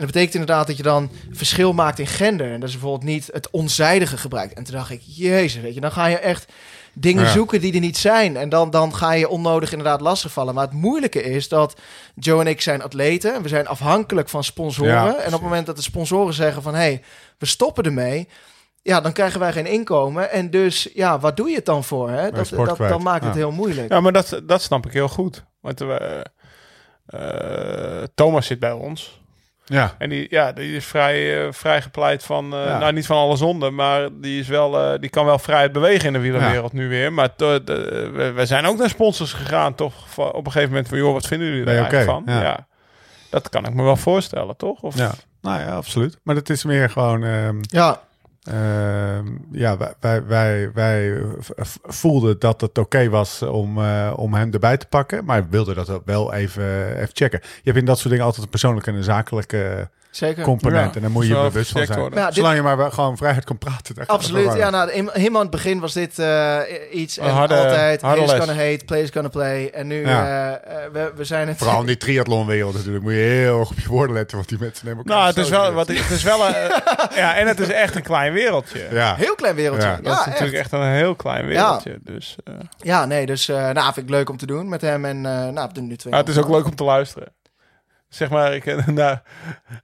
En 0.00 0.06
dat 0.06 0.14
betekent 0.14 0.40
inderdaad 0.40 0.66
dat 0.66 0.76
je 0.76 0.82
dan 0.82 1.10
verschil 1.30 1.72
maakt 1.72 1.98
in 1.98 2.06
gender. 2.06 2.52
En 2.52 2.60
dat 2.60 2.68
is 2.68 2.74
bijvoorbeeld 2.74 3.10
niet 3.10 3.28
het 3.32 3.50
onzijdige 3.50 4.16
gebruikt. 4.16 4.54
En 4.54 4.64
toen 4.64 4.74
dacht 4.74 4.90
ik, 4.90 5.00
jezus, 5.04 5.62
weet 5.62 5.74
je, 5.74 5.80
dan 5.80 5.92
ga 5.92 6.06
je 6.06 6.18
echt 6.18 6.52
dingen 6.92 7.24
Ja. 7.24 7.30
zoeken 7.30 7.60
die 7.60 7.74
er 7.74 7.80
niet 7.80 7.96
zijn. 7.96 8.36
En 8.36 8.48
dan, 8.48 8.70
dan 8.70 8.94
ga 8.94 9.12
je 9.12 9.28
onnodig 9.28 9.70
inderdaad 9.70 10.00
lastigvallen. 10.00 10.54
Maar 10.54 10.64
het 10.64 10.72
moeilijke 10.72 11.22
is 11.22 11.48
dat 11.48 11.74
Joe 12.14 12.40
en 12.40 12.46
ik 12.46 12.60
zijn 12.60 12.82
atleten. 12.82 13.34
En 13.34 13.42
we 13.42 13.48
zijn 13.48 13.66
afhankelijk 13.66 14.28
van 14.28 14.44
sponsoren. 14.44 14.92
Ja, 14.92 15.16
en 15.16 15.26
op 15.26 15.32
het 15.32 15.40
moment 15.42 15.66
dat 15.66 15.76
de 15.76 15.82
sponsoren 15.82 16.34
zeggen 16.34 16.62
van... 16.62 16.74
hé, 16.74 16.80
hey, 16.80 17.02
we 17.38 17.46
stoppen 17.46 17.84
ermee... 17.84 18.28
Ja, 18.82 19.00
dan 19.00 19.12
krijgen 19.12 19.40
wij 19.40 19.52
geen 19.52 19.66
inkomen. 19.66 20.30
En 20.30 20.50
dus, 20.50 20.88
ja, 20.94 21.18
wat 21.18 21.36
doe 21.36 21.48
je 21.48 21.56
het 21.56 21.64
dan 21.66 21.84
voor? 21.84 22.10
Hè? 22.10 22.30
Dat, 22.30 22.48
dat, 22.48 22.76
dan 22.78 23.02
maakt 23.02 23.24
het 23.24 23.32
Ja. 23.34 23.38
heel 23.38 23.50
moeilijk. 23.52 23.92
Ja, 23.92 24.00
maar 24.00 24.12
dat, 24.12 24.40
dat 24.44 24.62
snap 24.62 24.86
ik 24.86 24.92
heel 24.92 25.08
goed. 25.08 25.44
Want 25.60 25.80
eh, 25.80 26.20
eh, 27.06 28.02
Thomas 28.14 28.46
zit 28.46 28.58
bij 28.58 28.72
ons. 28.72 29.19
Ja, 29.70 29.94
En 29.98 30.08
die, 30.08 30.26
ja, 30.30 30.52
die 30.52 30.76
is 30.76 30.84
vrij, 30.86 31.44
eh, 31.46 31.52
vrij 31.52 31.82
gepleit 31.82 32.22
van, 32.24 32.52
eh, 32.54 32.64
Ja. 32.64 32.78
nou 32.78 32.92
niet 32.92 33.06
van 33.06 33.16
alle 33.16 33.36
zonde, 33.36 33.70
maar 33.70 34.08
die, 34.12 34.40
is 34.40 34.48
wel, 34.48 34.78
eh, 34.80 34.98
die 35.00 35.10
kan 35.10 35.24
wel 35.24 35.38
vrij 35.38 35.70
bewegen 35.70 36.06
in 36.06 36.12
de 36.12 36.18
wielerwereld 36.18 36.72
nu 36.72 36.88
weer. 36.88 37.12
Maar 37.12 37.34
to- 37.36 37.64
de- 37.64 38.10
we, 38.14 38.32
we 38.32 38.46
zijn 38.46 38.66
ook 38.66 38.78
naar 38.78 38.88
sponsors 38.88 39.32
gegaan, 39.32 39.74
toch? 39.74 39.94
Op 40.16 40.46
een 40.46 40.52
gegeven 40.52 40.68
moment 40.70 40.88
van, 40.88 40.98
joh, 40.98 41.12
wat 41.12 41.26
vinden 41.26 41.48
jullie 41.48 41.62
er 41.62 41.68
eigenlijk 41.78 42.08
oké? 42.08 42.12
van? 42.12 42.34
Ja. 42.34 42.42
Ja. 42.42 42.66
Dat 43.30 43.48
kan 43.48 43.66
ik 43.66 43.74
me 43.74 43.82
wel 43.82 43.96
voorstellen, 43.96 44.56
toch? 44.56 44.80
Of, 44.80 44.96
ja. 44.98 45.10
Nou 45.42 45.60
ja, 45.60 45.74
absoluut. 45.74 46.18
Maar 46.22 46.34
het 46.34 46.50
is 46.50 46.64
meer 46.64 46.90
gewoon... 46.90 47.24
ehm, 47.24 47.56
Ja, 47.60 48.00
Ehm, 48.42 49.26
ja, 49.52 49.76
wij, 50.00 50.22
wij, 50.26 50.70
wij, 50.74 51.22
voelden 51.82 52.38
dat 52.38 52.60
het 52.60 52.78
oké 52.78 53.08
was 53.08 53.42
om, 53.42 53.82
eh, 53.84 54.12
om 54.16 54.34
hem 54.34 54.52
erbij 54.52 54.76
te 54.76 54.86
pakken. 54.86 55.24
Maar 55.24 55.46
wilden 55.50 55.74
dat 55.74 55.90
ook 55.90 56.02
wel 56.04 56.32
even, 56.34 56.96
even 56.96 57.10
checken. 57.12 57.40
Je 57.42 57.60
hebt 57.64 57.76
in 57.78 57.84
dat 57.84 57.98
soort 57.98 58.10
dingen 58.10 58.24
altijd 58.24 58.44
een 58.44 58.50
persoonlijke 58.50 58.90
en 58.90 58.96
een 58.96 59.02
zakelijke 59.02 59.88
zeker. 60.10 60.42
component. 60.44 60.88
Ja, 60.88 60.94
en 60.94 61.00
daar 61.00 61.10
moet 61.10 61.26
je 61.26 61.34
je 61.34 61.40
bewust 61.42 61.70
van 61.72 61.86
zijn. 61.86 62.10
dit- 62.10 62.34
Zolang 62.34 62.56
je 62.56 62.62
maar 62.62 62.92
gewoon 62.92 63.16
vrijheid 63.16 63.44
kan 63.44 63.58
praten. 63.58 64.06
Absoluut. 64.06 64.52
Ja, 64.54 64.70
nou, 64.70 64.90
in- 64.90 65.08
helemaal 65.12 65.36
aan 65.40 65.46
het 65.46 65.50
begin 65.56 65.80
was 65.80 65.92
dit 65.92 66.18
eh, 66.18 66.58
iets. 66.92 67.18
En 67.18 67.30
harde- 67.30 67.54
altijd, 67.56 68.00
harde 68.02 68.20
les. 68.20 68.30
gonna 68.30 68.54
hate, 68.54 68.84
players 68.86 69.10
gonna 69.10 69.28
play. 69.28 69.70
En 69.70 69.86
nu, 69.86 70.00
Ja. 70.06 70.26
eh, 70.26 70.84
eh, 70.84 70.92
we, 70.92 71.12
we 71.16 71.24
zijn 71.24 71.48
het... 71.48 71.58
Vooral 71.58 71.80
in 71.80 71.86
die 71.86 71.96
triathlonwereld 72.04 72.74
natuurlijk. 72.74 73.04
Moet 73.04 73.12
je 73.12 73.18
heel 73.18 73.60
erg 73.60 73.70
op 73.70 73.78
je 73.78 73.88
woorden 73.88 74.14
letten. 74.16 74.36
Want 74.36 74.48
die 74.48 74.58
mensen 74.60 74.86
nemen 74.86 75.04
elkaar 75.04 75.16
Nou, 75.16 75.28
het 75.28 75.38
is 75.38 75.48
wel, 75.48 75.72
wat, 75.72 75.88
het 75.88 76.10
is 76.10 76.22
wel 76.22 76.46
een, 76.46 76.54
ja, 77.22 77.36
en 77.36 77.46
het 77.46 77.60
is 77.60 77.68
echt 77.68 77.94
een 77.94 78.02
klein 78.02 78.29
wereldje. 78.32 78.88
Ja. 78.90 79.14
Heel 79.14 79.34
klein 79.34 79.54
wereldje. 79.54 79.88
Ja, 79.88 79.94
Ja, 79.94 80.00
Dat 80.02 80.12
is 80.12 80.18
echt. 80.18 80.26
natuurlijk 80.26 80.58
echt 80.58 80.72
een 80.72 80.82
heel 80.92 81.14
klein 81.14 81.46
wereldje. 81.46 81.98
Dus, 82.02 82.36
eh, 82.44 82.54
Ja, 82.78 83.04
nee, 83.04 83.26
dus 83.26 83.48
eh 83.48 83.56
nou, 83.70 83.92
vind 83.92 84.06
ik 84.06 84.08
leuk 84.14 84.30
om 84.30 84.36
te 84.36 84.46
doen 84.46 84.68
met 84.68 84.80
hem. 84.80 85.04
En 85.04 85.16
eh 85.26 85.48
nou, 85.48 85.68
we 85.68 85.74
doen 85.74 85.86
nu 85.86 85.96
twee 85.96 86.12
maar 86.12 86.22
het 86.22 86.30
is 86.30 86.38
ook 86.38 86.48
leuk 86.48 86.64
om 86.64 86.74
te 86.74 86.84
luisteren. 86.84 87.28
Zeg 88.08 88.30
maar, 88.30 88.54
ik, 88.54 88.66
eh, 88.66 88.86
na, 88.86 89.22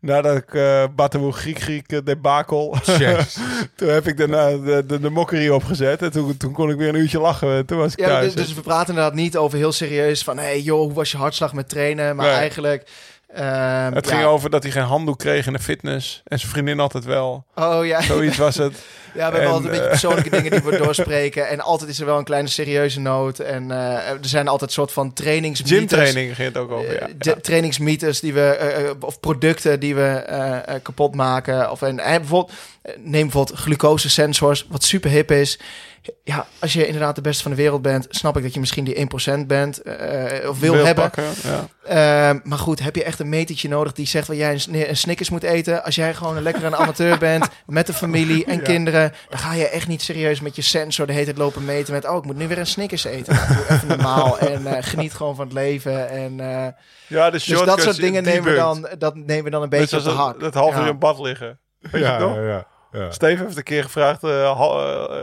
nadat 0.00 0.36
ik 0.36 0.54
eh 0.54 0.84
Batawoe 0.94 1.32
Griek 1.32 1.58
Griek 1.60 2.06
debakel, 2.06 2.76
toen 3.76 3.88
heb 3.88 4.06
ik 4.06 4.16
daarna 4.16 4.48
de, 4.50 4.84
de, 4.86 5.00
de 5.00 5.10
mokkerie 5.10 5.54
opgezet. 5.54 6.02
En 6.02 6.10
toen, 6.12 6.36
toen 6.36 6.52
kon 6.52 6.70
ik 6.70 6.76
weer 6.76 6.88
een 6.88 6.94
uurtje 6.94 7.20
lachen. 7.20 7.56
En 7.56 7.66
Toen 7.66 7.78
was 7.78 7.92
ik 7.92 7.98
Ja, 7.98 8.06
thuis. 8.06 8.34
dus, 8.34 8.46
dus 8.46 8.54
we 8.54 8.60
praten 8.60 8.88
inderdaad 8.88 9.14
niet 9.14 9.36
over 9.36 9.58
heel 9.58 9.72
serieus 9.72 10.22
van... 10.24 10.38
hey 10.38 10.60
joh, 10.60 10.80
hoe 10.80 10.92
was 10.92 11.10
je 11.10 11.16
hartslag 11.16 11.52
met 11.52 11.68
trainen? 11.68 12.16
Maar 12.16 12.26
Nee. 12.26 12.34
eigenlijk... 12.34 12.88
ehm, 13.36 13.94
het 13.94 14.08
ja. 14.08 14.16
ging 14.16 14.26
over 14.26 14.50
dat 14.50 14.62
hij 14.62 14.72
geen 14.72 14.82
handdoek 14.82 15.18
kreeg 15.18 15.46
in 15.46 15.52
de 15.52 15.58
fitness. 15.58 16.22
En 16.24 16.38
zijn 16.38 16.50
vriendin 16.50 16.78
had 16.78 16.92
het 16.92 17.04
wel. 17.04 17.46
Oh 17.54 17.86
ja, 17.86 18.00
Zoiets 18.00 18.36
was 18.36 18.56
het. 18.56 18.84
ja 19.16 19.30
we 19.30 19.36
hebben 19.38 19.40
En, 19.40 19.46
altijd 19.46 19.64
een 19.64 19.70
beetje 19.70 19.84
eh, 19.84 19.90
persoonlijke 19.90 20.30
dingen 20.30 20.50
die 20.50 20.60
we 20.60 20.76
doorspreken. 20.84 21.48
En 21.48 21.60
altijd 21.60 21.90
is 21.90 22.00
er 22.00 22.06
wel 22.06 22.18
een 22.18 22.24
kleine 22.24 22.48
serieuze 22.48 23.00
noot. 23.00 23.38
En 23.38 23.70
eh, 23.70 24.08
er 24.10 24.18
zijn 24.20 24.48
altijd 24.48 24.72
soort 24.72 24.92
van 24.92 25.12
trainingsmythes. 25.12 25.78
Gymtraining 25.78 26.34
ging 26.34 26.48
het 26.48 26.56
ook 26.56 26.70
over, 26.70 26.92
ja. 26.92 26.98
Eh, 27.00 27.14
de- 27.18 27.40
trainingsmythes 27.40 28.20
die 28.20 28.32
we, 28.32 28.40
eh, 28.40 28.84
eh, 28.88 28.90
of 29.00 29.20
producten 29.20 29.80
die 29.80 29.94
we 29.94 30.02
eh, 30.26 30.56
eh, 30.56 30.82
kapot 30.82 31.14
maken. 31.14 31.70
Of 31.70 31.82
en, 31.82 31.98
en 32.00 32.18
bijvoorbeeld, 32.20 32.52
eh, 32.82 32.92
neem 32.98 33.22
bijvoorbeeld 33.22 33.58
glucosesensors, 33.58 34.66
wat 34.70 34.84
super 34.84 35.10
hip 35.10 35.30
is. 35.30 35.58
Ja, 36.24 36.46
als 36.58 36.72
je 36.72 36.86
inderdaad 36.86 37.14
de 37.14 37.20
beste 37.20 37.42
van 37.42 37.50
de 37.50 37.56
wereld 37.56 37.82
bent, 37.82 38.06
snap 38.10 38.36
ik 38.36 38.42
dat 38.42 38.54
je 38.54 38.60
misschien 38.60 38.84
die 38.84 38.94
1% 38.94 39.46
bent 39.46 39.82
eh, 39.82 40.48
of 40.48 40.60
wil, 40.60 40.74
hebben. 40.74 40.94
pakken, 40.94 41.24
ja. 41.44 41.68
Ehm, 42.28 42.38
maar 42.44 42.58
goed, 42.58 42.80
heb 42.82 42.96
je 42.96 43.04
echt 43.04 43.18
een 43.18 43.28
metertje 43.28 43.68
nodig 43.68 43.92
die 43.92 44.06
zegt 44.06 44.26
dat 44.26 44.36
jij 44.36 44.52
een, 44.52 44.88
een 44.88 44.96
Snickers 44.96 45.30
moet 45.30 45.42
eten? 45.42 45.84
Als 45.84 45.94
jij 45.94 46.14
gewoon 46.14 46.36
een 46.36 46.42
lekkere 46.42 46.76
amateur 46.76 47.18
bent 47.18 47.46
met 47.66 47.88
een 47.88 47.94
familie 47.94 48.44
en 48.44 48.62
kinderen, 48.62 49.05
dan 49.28 49.38
ga 49.38 49.52
je 49.54 49.68
echt 49.68 49.88
niet 49.88 50.02
serieus 50.02 50.40
met 50.40 50.56
je 50.56 50.62
sensor 50.62 51.06
de 51.06 51.12
hele 51.12 51.24
tijd 51.24 51.38
lopen 51.38 51.64
meten 51.64 51.92
met, 51.94 52.08
oh, 52.08 52.16
ik 52.16 52.24
moet 52.24 52.36
nu 52.36 52.48
weer 52.48 52.58
een 52.58 52.66
Snickers 52.66 53.04
eten. 53.04 53.34
Nou, 53.34 53.46
doe 53.54 53.64
even 53.70 53.88
normaal 53.88 54.38
en 54.48 54.66
eh, 54.66 54.82
geniet 54.82 55.14
gewoon 55.14 55.34
van 55.36 55.44
het 55.44 55.54
leven. 55.54 56.08
En, 56.08 56.40
eh, 56.40 56.66
Ja, 57.06 57.30
de 57.30 57.42
dus 57.46 57.46
dat 57.64 57.80
soort 57.82 57.96
dingen 57.96 58.22
nemen 58.22 58.50
we, 58.50 58.56
dan, 58.56 58.88
dat 58.98 59.14
nemen 59.14 59.44
we 59.44 59.50
dan 59.50 59.62
een 59.62 59.68
beetje 59.68 59.96
op 59.96 60.02
zoals 60.02 60.04
de 60.04 60.10
dat, 60.10 60.18
hak. 60.18 60.40
dat 60.40 60.54
half 60.54 60.74
uur 60.74 60.80
Ja. 60.82 60.88
in 60.88 60.98
bad 60.98 61.18
liggen. 61.18 61.58
Weet 61.78 62.02
Ja, 62.02 62.18
je 62.18 62.24
ja, 62.24 62.40
ja, 62.48 62.66
ja. 62.96 63.10
Steve 63.10 63.42
heeft 63.42 63.56
een 63.56 63.62
keer 63.62 63.82
gevraagd: 63.82 64.22
eh, 64.22 64.42
eh, 64.44 64.56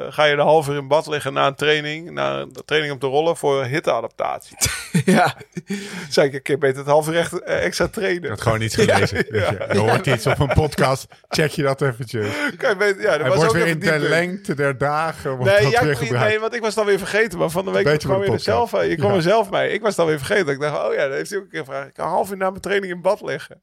ga 0.10 0.24
je 0.24 0.36
de 0.36 0.42
half 0.42 0.68
uur 0.70 0.76
in 0.76 0.88
bad 0.88 1.08
liggen 1.08 1.34
na 1.34 1.48
een 1.48 1.56
training, 1.56 2.12
na 2.12 2.40
een 2.40 2.56
training 2.66 2.94
op 2.94 3.02
de 3.02 3.08
rollen 3.08 3.38
voor 3.38 3.64
hitteadaptatie? 3.64 4.58
ja. 5.06 5.36
Zei 6.10 6.28
ik, 6.28 6.34
ik 6.34 6.48
heb 6.48 6.60
beter 6.60 6.78
het 6.78 6.88
half 6.88 7.08
uur 7.08 7.18
echt, 7.18 7.42
eh, 7.42 7.66
extra 7.66 7.88
trainen. 7.88 8.30
Had 8.30 8.42
gewoon 8.42 8.62
iets 8.62 8.76
gelezen. 8.76 9.16
weet 9.30 9.48
je. 9.48 9.68
Je 9.72 9.80
hoort 9.80 10.08
iets 10.08 10.28
op 10.28 10.40
een 10.40 10.54
podcast. 10.54 11.08
Check 11.30 11.52
je 11.52 11.62
dat 11.62 11.82
eventjes. 11.82 12.28
Kan 12.58 12.78
je 12.80 12.96
ja, 13.00 13.12
dat 13.12 13.20
Hij 13.20 13.30
was 13.30 13.36
wordt 13.36 13.50
ook 13.50 13.56
weer 13.58 13.68
in 13.68 13.80
de 13.80 14.00
lengte 14.00 14.56
der 14.56 14.78
dagen. 14.78 15.38
Nee, 15.38 15.62
dat 15.62 15.72
ja, 15.72 16.24
nee, 16.26 16.40
want 16.40 16.54
ik 16.56 16.62
was 16.62 16.76
dan 16.76 16.86
weer 16.86 16.98
vergeten. 16.98 17.40
Maar 17.40 17.50
van 17.50 17.66
de 17.66 17.72
week 17.72 18.00
kwam 18.00 18.24
je 18.24 18.32
er 18.32 18.40
zelf, 18.40 18.72
je 18.72 18.96
kwam 18.96 19.10
Ja. 19.10 19.16
er 19.16 19.22
zelf 19.22 19.50
mee. 19.50 19.70
Ik 19.70 19.82
was 19.82 19.96
dan 19.96 20.06
weer 20.08 20.18
vergeten. 20.18 20.54
Ik 20.54 20.60
dacht, 20.60 20.88
oh 20.88 20.94
ja, 20.94 21.08
dat 21.08 21.14
heeft 21.14 21.30
hij 21.30 21.38
ook 21.40 21.44
een 21.44 21.50
keer 21.50 21.60
gevraagd. 21.60 21.88
Ik 21.88 21.94
kan 21.94 22.06
een 22.06 22.12
half 22.12 22.32
uur 22.32 22.38
na 22.38 22.50
mijn 22.50 22.62
training 22.62 22.94
in 22.94 23.02
bad 23.02 23.22
liggen. 23.22 23.60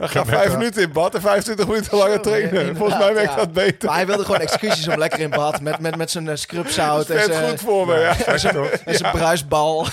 Dan 0.00 0.08
ga 0.08 0.18
Ja, 0.18 0.24
vijf 0.26 0.48
met- 0.48 0.56
minuten 0.58 0.82
in 0.82 0.92
bad 0.92 1.14
en 1.14 1.20
25 1.20 1.66
minuten 1.66 1.96
langer 1.98 2.20
trainen. 2.20 2.76
Volgens 2.76 2.98
mij 2.98 3.14
werkt 3.14 3.30
ja. 3.30 3.36
dat 3.36 3.52
beter. 3.52 3.88
Maar 3.88 3.96
hij 3.96 4.06
wilde 4.06 4.24
gewoon 4.24 4.40
excuses 4.40 4.88
om 4.88 4.98
lekker 4.98 5.20
in 5.20 5.30
bad 5.30 5.60
met, 5.60 5.78
met, 5.80 5.96
met 5.96 6.10
zijn 6.10 6.26
uh, 6.26 6.32
scrubzout 6.34 7.08
en 7.10 7.18
Vet 7.18 7.34
zijn, 7.34 7.48
goed 7.50 7.60
voor 7.60 7.86
me, 7.86 7.98
ja. 7.98 8.16
en 8.26 8.40
zijn, 8.40 8.56
en 8.84 9.10
bruisbal. 9.12 9.86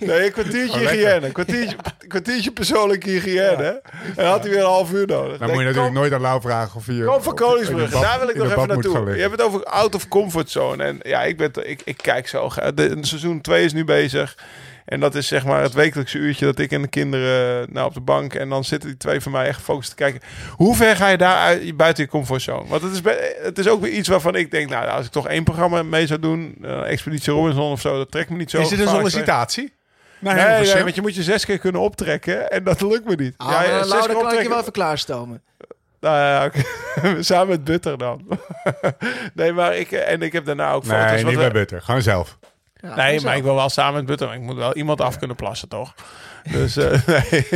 Nee, 0.00 0.24
een 0.26 0.32
kwartiertje 0.32 0.80
Oh, 0.80 0.86
hygiëne. 0.88 1.26
Een 1.26 1.32
kwartiertje, 1.32 1.76
kwartiertje 2.08 2.50
persoonlijke 2.52 3.10
hygiëne. 3.10 3.80
En 3.92 4.12
dan 4.14 4.24
had 4.26 4.40
hij 4.42 4.50
weer 4.50 4.60
een 4.60 4.66
half 4.66 4.92
uur 4.92 5.06
nodig. 5.06 5.38
Dan 5.38 5.48
moet 5.48 5.58
je 5.58 5.64
natuurlijk 5.64 5.84
kom- 5.92 5.94
nooit 5.94 6.12
aan 6.12 6.20
Lau 6.20 6.40
vragen 6.40 6.76
of 6.76 6.86
je... 6.86 7.04
Kom 7.04 7.22
van 7.22 7.34
Koningsbrug. 7.34 7.90
Daar 7.90 8.18
wil 8.18 8.28
ik 8.28 8.36
nog 8.36 8.46
even 8.50 8.68
naartoe. 8.68 9.14
Je 9.14 9.20
hebt 9.20 9.32
het 9.32 9.42
over 9.42 9.64
out 9.64 9.94
of 9.94 10.08
comfort 10.08 10.50
zone. 10.50 10.84
En 10.84 10.98
ja, 11.02 11.22
ik, 11.22 11.36
ben, 11.36 11.50
ik, 11.70 11.80
ik 11.84 11.96
kijk 11.96 12.28
zo. 12.28 12.50
de 12.74 12.96
seizoen 13.00 13.40
2 13.40 13.64
is 13.64 13.72
nu 13.72 13.84
bezig. 13.84 14.36
En 14.84 15.00
dat 15.00 15.14
is 15.14 15.26
zeg 15.26 15.44
maar 15.44 15.62
het 15.62 15.72
wekelijkse 15.72 16.18
uurtje 16.18 16.44
dat 16.44 16.58
ik 16.58 16.70
en 16.70 16.82
de 16.82 16.88
kinderen 16.88 17.68
nou, 17.72 17.86
op 17.86 17.94
de 17.94 18.00
bank. 18.00 18.34
En 18.34 18.48
dan 18.48 18.64
zitten 18.64 18.88
die 18.88 18.98
twee 18.98 19.20
van 19.20 19.32
mij 19.32 19.46
echt 19.46 19.58
gefocust 19.58 19.90
te 19.90 19.96
kijken. 19.96 20.20
Hoe 20.50 20.76
ver 20.76 20.96
ga 20.96 21.08
je 21.08 21.16
daar 21.16 21.36
uit, 21.36 21.76
buiten 21.76 22.04
je 22.04 22.10
comfortzone? 22.10 22.68
Want 22.68 22.82
het 22.82 22.92
is, 22.92 23.00
het 23.42 23.58
is 23.58 23.68
ook 23.68 23.80
weer 23.80 23.92
iets 23.92 24.08
waarvan 24.08 24.34
ik 24.34 24.50
denk, 24.50 24.70
nou, 24.70 24.88
als 24.88 25.06
ik 25.06 25.12
toch 25.12 25.28
één 25.28 25.44
programma 25.44 25.82
mee 25.82 26.06
zou 26.06 26.20
doen, 26.20 26.56
eh, 26.62 26.90
Expeditie 26.90 27.32
Robinson 27.32 27.70
of 27.70 27.80
zo, 27.80 27.96
dat 27.96 28.10
trekt 28.10 28.30
me 28.30 28.36
niet 28.36 28.50
zo. 28.50 28.60
Is 28.60 28.68
dit 28.68 28.78
een 28.78 28.88
sollicitatie? 28.88 29.72
Nee, 30.18 30.34
Nee, 30.34 30.74
nee, 30.74 30.82
want 30.82 30.94
je 30.94 31.00
moet 31.00 31.14
je 31.14 31.22
zes 31.22 31.44
keer 31.44 31.58
kunnen 31.58 31.80
optrekken 31.80 32.50
en 32.50 32.64
dat 32.64 32.80
lukt 32.80 33.04
me 33.04 33.14
niet. 33.14 33.34
Ah, 33.36 33.50
ja, 33.50 33.82
dan 33.82 34.06
kan 34.06 34.32
ik 34.32 34.42
je 34.42 34.48
wel 34.48 34.60
even 34.60 34.72
klaarstomen. 34.72 35.42
nou 36.00 36.16
ja, 36.16 36.44
oké. 36.44 36.62
samen 37.22 37.48
met 37.48 37.64
Butter 37.64 37.98
dan. 37.98 38.38
nee, 39.34 39.52
maar 39.52 39.76
ik 39.76 39.92
en 39.92 40.22
ik 40.22 40.32
heb 40.32 40.44
daarna 40.44 40.72
ook 40.72 40.84
foto's. 40.84 41.10
Nee, 41.10 41.24
niet 41.24 41.36
bij 41.36 41.50
Butter. 41.50 41.82
Gewoon 41.82 42.02
zelf. 42.02 42.38
Ja, 42.82 42.94
nee, 42.94 43.20
maar 43.20 43.36
ik 43.36 43.42
wil 43.42 43.54
wel 43.54 43.68
samen 43.68 43.94
met 43.94 44.06
Butter. 44.06 44.32
Ik 44.34 44.40
moet 44.40 44.56
wel 44.56 44.74
iemand 44.74 45.00
af 45.00 45.18
kunnen 45.18 45.36
plassen, 45.36 45.68
toch? 45.68 45.94
Dus 46.50 46.76
eh, 46.76 46.90
nee. 47.06 47.46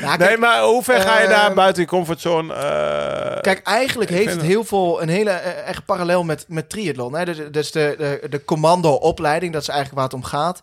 Kijk, 0.00 0.18
nee, 0.18 0.36
maar 0.36 0.62
hoe 0.62 0.82
ver 0.82 1.00
ga 1.00 1.20
je 1.20 1.28
daar 1.28 1.46
ehm, 1.46 1.54
buiten 1.54 1.82
je 1.82 1.88
comfortzone? 1.88 2.54
eh, 2.54 3.40
Kijk, 3.40 3.60
eigenlijk 3.66 4.10
heeft 4.10 4.32
het 4.32 4.42
heel 4.42 4.64
veel 4.64 5.02
een 5.02 5.08
hele 5.08 5.30
eh, 5.30 5.68
echt 5.68 5.84
parallel 5.84 6.24
met, 6.24 6.44
met 6.48 6.68
triathlon. 6.70 7.14
Hè? 7.14 7.24
Dus, 7.24 7.38
dus 7.50 7.70
de, 7.72 7.94
de, 7.98 8.28
de 8.28 8.44
commando-opleiding, 8.44 9.52
dat 9.52 9.62
is 9.62 9.68
eigenlijk 9.68 9.98
waar 9.98 10.08
het 10.08 10.14
om 10.14 10.24
gaat. 10.24 10.60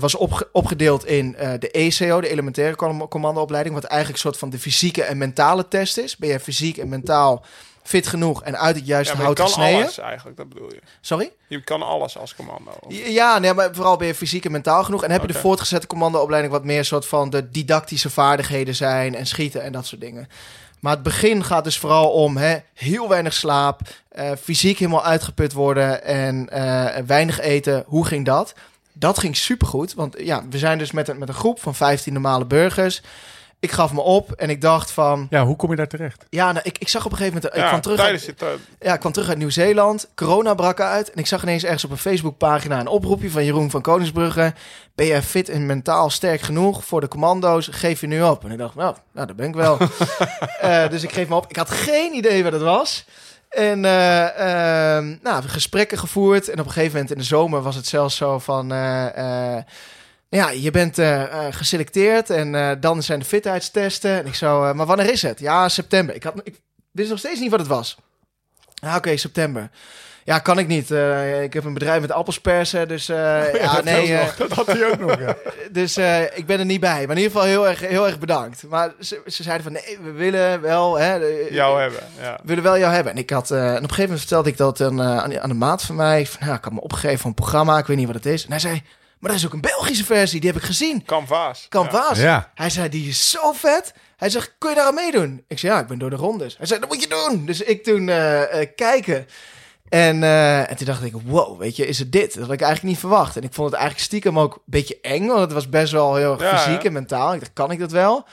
was 0.00 0.14
opge- 0.14 0.48
opgedeeld 0.52 1.06
in 1.06 1.36
de 1.58 1.70
ECO, 1.70 2.20
de 2.20 2.28
elementaire 2.28 2.76
com- 2.76 3.08
commando-opleiding, 3.08 3.74
wat 3.74 3.84
eigenlijk 3.84 4.22
een 4.22 4.28
soort 4.30 4.40
van 4.40 4.50
de 4.50 4.58
fysieke 4.58 5.02
en 5.02 5.18
mentale 5.18 5.68
test 5.68 5.98
is. 5.98 6.16
Ben 6.16 6.28
je 6.28 6.40
fysiek 6.40 6.76
en 6.76 6.88
mentaal 6.88 7.44
fit 7.82 8.06
genoeg 8.06 8.42
en 8.42 8.58
uit 8.58 8.76
het 8.76 8.86
ja, 8.86 8.94
juiste 8.94 9.16
je 9.16 9.22
hout 9.22 9.36
kan 9.36 9.46
gesneden? 9.46 9.82
alles 9.82 9.98
eigenlijk, 9.98 10.36
dat 10.36 10.48
bedoel 10.48 10.72
je. 10.72 10.80
Sorry? 11.00 11.32
Je 11.46 11.60
kan 11.60 11.82
alles 11.82 12.18
als 12.18 12.34
commando. 12.34 12.72
Ja, 12.88 13.38
nee, 13.38 13.54
maar 13.54 13.74
vooral 13.74 13.96
ben 13.96 14.06
je 14.06 14.14
fysiek 14.14 14.44
en 14.44 14.52
mentaal 14.52 14.84
genoeg. 14.84 15.04
En 15.04 15.10
heb 15.10 15.20
je 15.20 15.26
de 15.26 15.38
voortgezette 15.38 15.86
commandoopleiding 15.86 16.52
wat 16.52 16.64
meer 16.64 16.84
soort 16.84 17.06
van 17.06 17.30
de 17.30 17.50
didactische 17.50 18.10
vaardigheden 18.10 18.74
zijn 18.74 19.14
en 19.14 19.26
schieten 19.26 19.62
en 19.62 19.72
dat 19.72 19.86
soort 19.86 20.00
dingen. 20.00 20.28
Maar 20.80 20.92
het 20.92 21.02
begin 21.02 21.44
gaat 21.44 21.64
dus 21.64 21.78
vooral 21.78 22.10
om 22.10 22.36
hè, 22.36 22.56
heel 22.74 23.08
weinig 23.08 23.32
slaap, 23.32 23.80
eh, 24.08 24.30
fysiek 24.42 24.78
helemaal 24.78 25.04
uitgeput 25.04 25.52
worden 25.52 26.04
en 26.04 26.48
eh, 26.48 27.02
weinig 27.06 27.40
eten. 27.40 27.84
Hoe 27.86 28.06
ging 28.06 28.24
dat? 28.24 28.54
Dat 28.92 29.18
ging 29.18 29.36
supergoed, 29.36 29.94
want 29.94 30.16
ja, 30.18 30.44
we 30.50 30.58
zijn 30.58 30.78
dus 30.78 30.90
met 30.90 31.08
een, 31.08 31.18
met 31.18 31.28
een 31.28 31.34
groep 31.34 31.60
van 31.60 31.74
15 31.74 32.12
normale 32.12 32.44
burgers. 32.44 33.02
Ik 33.60 33.72
gaf 33.72 33.92
me 33.92 34.00
op 34.00 34.32
en 34.32 34.50
ik 34.50 34.60
dacht 34.60 34.90
van... 34.90 35.26
Ja, 35.30 35.44
hoe 35.44 35.56
kom 35.56 35.70
je 35.70 35.76
daar 35.76 35.86
terecht? 35.88 36.24
Ja, 36.30 36.52
nou, 36.52 36.60
ik, 36.64 36.78
ik 36.78 36.88
zag 36.88 37.04
op 37.04 37.10
een 37.10 37.16
gegeven 37.16 37.34
moment... 37.36 37.54
ik 37.56 37.62
ja, 37.62 37.68
kwam 37.68 37.80
terug 37.80 37.98
tijdens 37.98 38.26
uit- 38.26 38.40
het, 38.40 38.58
ja, 38.80 38.94
ik 38.94 39.00
kwam 39.00 39.12
terug 39.12 39.28
uit 39.28 39.38
Nieuw-Zeeland. 39.38 40.08
Corona 40.14 40.54
brak 40.54 40.80
uit. 40.80 41.10
En 41.10 41.18
ik 41.18 41.26
zag 41.26 41.42
ineens 41.42 41.64
ergens 41.64 41.84
op 41.84 41.90
een 41.90 41.96
Facebookpagina 41.98 42.80
een 42.80 42.86
oproepje 42.86 43.30
van 43.30 43.44
Jeroen 43.44 43.70
van 43.70 43.80
Koningsbrugge. 43.82 44.54
Ben 44.94 45.06
jij 45.06 45.22
fit 45.22 45.48
en 45.48 45.66
mentaal 45.66 46.10
sterk 46.10 46.40
genoeg 46.40 46.84
voor 46.84 47.00
de 47.00 47.08
commando's? 47.08 47.68
Geef 47.70 48.00
je 48.00 48.06
nu 48.06 48.22
op. 48.22 48.44
En 48.44 48.50
ik 48.50 48.58
dacht, 48.58 48.74
nou, 48.74 48.94
nou 49.12 49.26
dat 49.26 49.36
ben 49.36 49.48
ik 49.48 49.54
wel. 49.54 49.78
Eh, 50.60 50.88
dus 50.88 51.02
ik 51.02 51.12
geef 51.12 51.28
me 51.28 51.34
op. 51.34 51.46
Ik 51.48 51.56
had 51.56 51.70
geen 51.70 52.14
idee 52.14 52.42
wat 52.42 52.52
het 52.52 52.62
was. 52.62 53.04
En 53.48 53.84
eh, 53.84 54.96
ehm, 54.96 55.16
nou, 55.22 55.42
gesprekken 55.42 55.98
gevoerd. 55.98 56.48
En 56.48 56.60
op 56.60 56.66
een 56.66 56.72
gegeven 56.72 56.92
moment 56.92 57.10
in 57.12 57.18
de 57.18 57.24
zomer 57.24 57.62
was 57.62 57.74
het 57.76 57.86
zelfs 57.86 58.16
zo 58.16 58.38
van... 58.38 58.72
eh, 58.72 59.56
eh, 59.56 59.64
ja, 60.30 60.50
je 60.50 60.70
bent 60.70 60.98
eh, 60.98 61.22
eh, 61.22 61.54
geselecteerd 61.54 62.30
en 62.30 62.54
eh, 62.54 62.70
dan 62.80 63.02
zijn 63.02 63.18
de 63.18 63.24
fitheidstesten. 63.24 64.10
En 64.10 64.26
ik 64.26 64.34
zo, 64.34 64.74
maar 64.74 64.86
wanneer 64.86 65.10
is 65.10 65.22
het? 65.22 65.40
Ja, 65.40 65.68
september. 65.68 66.14
Ik, 66.14 66.22
had, 66.22 66.34
ik 66.42 66.60
wist 66.90 67.10
nog 67.10 67.18
steeds 67.18 67.40
niet 67.40 67.50
wat 67.50 67.60
het 67.60 67.68
was. 67.68 67.96
Ja, 68.74 68.96
oké, 68.96 69.16
september. 69.16 69.70
Ja, 70.24 70.38
kan 70.38 70.58
ik 70.58 70.66
niet. 70.66 70.90
Ik 71.42 71.52
heb 71.52 71.64
een 71.64 71.74
bedrijf 71.74 72.00
met 72.00 72.12
appelspersen, 72.12 72.88
dus 72.88 73.08
eh, 73.08 73.54
ja, 73.62 73.80
nee. 73.80 74.18
dat 74.38 74.52
had 74.52 74.66
hij 74.66 74.90
ook 74.90 74.98
nog, 74.98 75.18
ja. 75.18 75.36
dus 75.70 75.96
ik 76.34 76.46
ben 76.46 76.58
er 76.58 76.64
niet 76.64 76.80
bij. 76.80 77.06
Maar 77.06 77.16
in 77.16 77.22
ieder 77.22 77.32
geval 77.32 77.46
heel 77.46 77.68
erg, 77.68 77.80
heel 77.80 78.06
erg 78.06 78.18
bedankt. 78.18 78.62
Maar 78.68 78.92
ze, 79.00 79.22
ze 79.26 79.42
zeiden 79.42 79.64
van 79.64 79.72
nee, 79.72 79.98
we 80.02 80.10
willen 80.10 80.60
wel. 80.60 80.98
Hè, 80.98 81.14
jou 81.50 81.80
hebben. 81.80 82.00
Ja. 82.20 82.38
we 82.42 82.48
willen 82.48 82.64
wel 82.64 82.78
jou 82.78 82.94
hebben. 82.94 83.12
En 83.12 83.18
ik 83.18 83.30
had, 83.30 83.50
en 83.50 83.56
op 83.58 83.62
een 83.64 83.80
gegeven 83.80 84.02
moment 84.02 84.20
vertelde 84.20 84.48
ik 84.48 84.56
dat 84.56 84.80
aan, 84.80 85.02
aan, 85.02 85.40
aan 85.40 85.48
de 85.48 85.54
maat 85.54 85.82
van 85.82 85.96
mij. 85.96 86.26
Van, 86.26 86.46
nou, 86.46 86.56
ik 86.58 86.64
had 86.64 86.72
me 86.72 86.80
opgegeven 86.80 87.18
voor 87.18 87.28
een 87.28 87.34
programma, 87.34 87.78
ik 87.78 87.86
weet 87.86 87.96
niet 87.96 88.06
wat 88.06 88.14
het 88.14 88.26
is. 88.26 88.44
En 88.44 88.50
hij 88.50 88.60
zei, 88.60 88.82
maar 89.20 89.30
er 89.30 89.36
is 89.36 89.46
ook 89.46 89.52
een 89.52 89.60
Belgische 89.60 90.04
versie, 90.04 90.40
die 90.40 90.50
heb 90.50 90.58
ik 90.58 90.66
gezien. 90.66 91.04
Canvas. 91.04 91.66
Canvas. 91.68 92.18
Ja. 92.18 92.50
Hij 92.54 92.70
zei, 92.70 92.88
die 92.88 93.08
is 93.08 93.30
zo 93.30 93.52
vet. 93.52 93.92
Hij 94.16 94.30
zegt, 94.30 94.54
kun 94.58 94.70
je 94.70 94.76
daar 94.76 94.86
aan 94.86 94.94
meedoen? 94.94 95.44
Ik 95.48 95.58
zei, 95.58 95.72
ja, 95.72 95.80
ik 95.80 95.86
ben 95.86 95.98
door 95.98 96.10
de 96.10 96.16
rondes. 96.16 96.56
Hij 96.56 96.66
zei, 96.66 96.80
dat 96.80 96.88
moet 96.88 97.02
je 97.02 97.08
doen. 97.08 97.46
Dus 97.46 97.60
ik 97.60 97.84
toen 97.84 98.08
eh, 98.08 98.60
eh, 98.60 98.68
kijken. 98.76 99.26
En, 99.88 100.22
eh, 100.22 100.70
en 100.70 100.76
toen 100.76 100.86
dacht 100.86 101.04
ik, 101.04 101.14
wow, 101.24 101.58
weet 101.58 101.76
je, 101.76 101.86
is 101.86 101.98
het 101.98 102.12
dit? 102.12 102.34
Dat 102.34 102.42
had 102.42 102.52
ik 102.52 102.60
eigenlijk 102.60 102.92
niet 102.92 103.00
verwacht. 103.00 103.36
En 103.36 103.42
ik 103.42 103.52
vond 103.52 103.70
het 103.70 103.78
eigenlijk 103.78 104.06
stiekem 104.06 104.38
ook 104.38 104.54
een 104.54 104.62
beetje 104.64 104.98
eng, 105.02 105.26
want 105.26 105.40
het 105.40 105.52
was 105.52 105.68
best 105.68 105.92
wel 105.92 106.14
heel 106.14 106.32
erg 106.32 106.40
Ja, 106.40 106.58
fysiek 106.58 106.82
ja. 106.82 106.86
en 106.86 106.92
mentaal. 106.92 107.34
Ik 107.34 107.40
dacht, 107.40 107.52
kan 107.52 107.70
ik 107.70 107.78
dat 107.78 107.90
wel? 107.90 108.26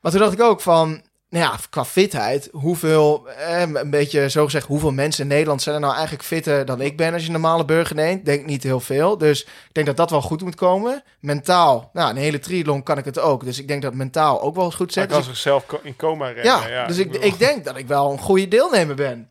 Maar 0.00 0.12
toen 0.12 0.20
dacht 0.20 0.32
ik 0.32 0.40
ook 0.40 0.60
van, 0.60 1.02
nou 1.34 1.46
ja, 1.46 1.58
qua 1.70 1.84
fitheid, 1.84 2.48
hoeveel, 2.52 3.28
eh, 3.28 3.60
een 3.60 3.90
beetje 3.90 4.28
zo 4.30 4.44
gezegd, 4.44 4.66
hoeveel 4.66 4.90
mensen 4.92 5.22
in 5.22 5.28
Nederland 5.28 5.62
zijn 5.62 5.74
er 5.74 5.80
nou 5.80 5.92
eigenlijk 5.94 6.24
fitter 6.24 6.64
dan 6.64 6.80
ik 6.80 6.96
ben 6.96 7.12
als 7.12 7.20
je 7.22 7.26
een 7.26 7.32
normale 7.32 7.64
burger 7.64 7.96
neemt? 7.96 8.24
Denk 8.24 8.46
niet 8.46 8.62
heel 8.62 8.80
veel. 8.80 9.18
Dus 9.18 9.42
ik 9.42 9.48
denk 9.72 9.86
dat 9.86 9.96
dat 9.96 10.10
wel 10.10 10.22
goed 10.22 10.42
moet 10.42 10.54
komen. 10.54 11.02
Mentaal, 11.20 11.90
nou, 11.92 12.10
een 12.10 12.16
hele 12.16 12.38
triathlon 12.38 12.82
kan 12.82 12.98
ik 12.98 13.04
het 13.04 13.18
ook. 13.18 13.44
Dus 13.44 13.58
ik 13.58 13.68
denk 13.68 13.82
dat 13.82 13.94
mentaal 13.94 14.42
ook 14.42 14.54
wel 14.54 14.70
goed 14.70 14.92
zit. 14.92 15.06
kan 15.06 15.16
Dus 15.16 15.26
ik- 15.26 15.32
zichzelf 15.32 15.64
in 15.82 15.96
coma 15.96 16.26
rennen. 16.26 16.44
ja, 16.44 16.68
Ja, 16.68 16.86
dus 16.86 16.98
ik, 16.98 17.10
bedoel- 17.12 17.26
ik 17.26 17.38
denk 17.38 17.64
dat 17.64 17.76
ik 17.76 17.86
wel 17.86 18.12
een 18.12 18.18
goede 18.18 18.48
deelnemer 18.48 18.94
ben. 18.96 19.30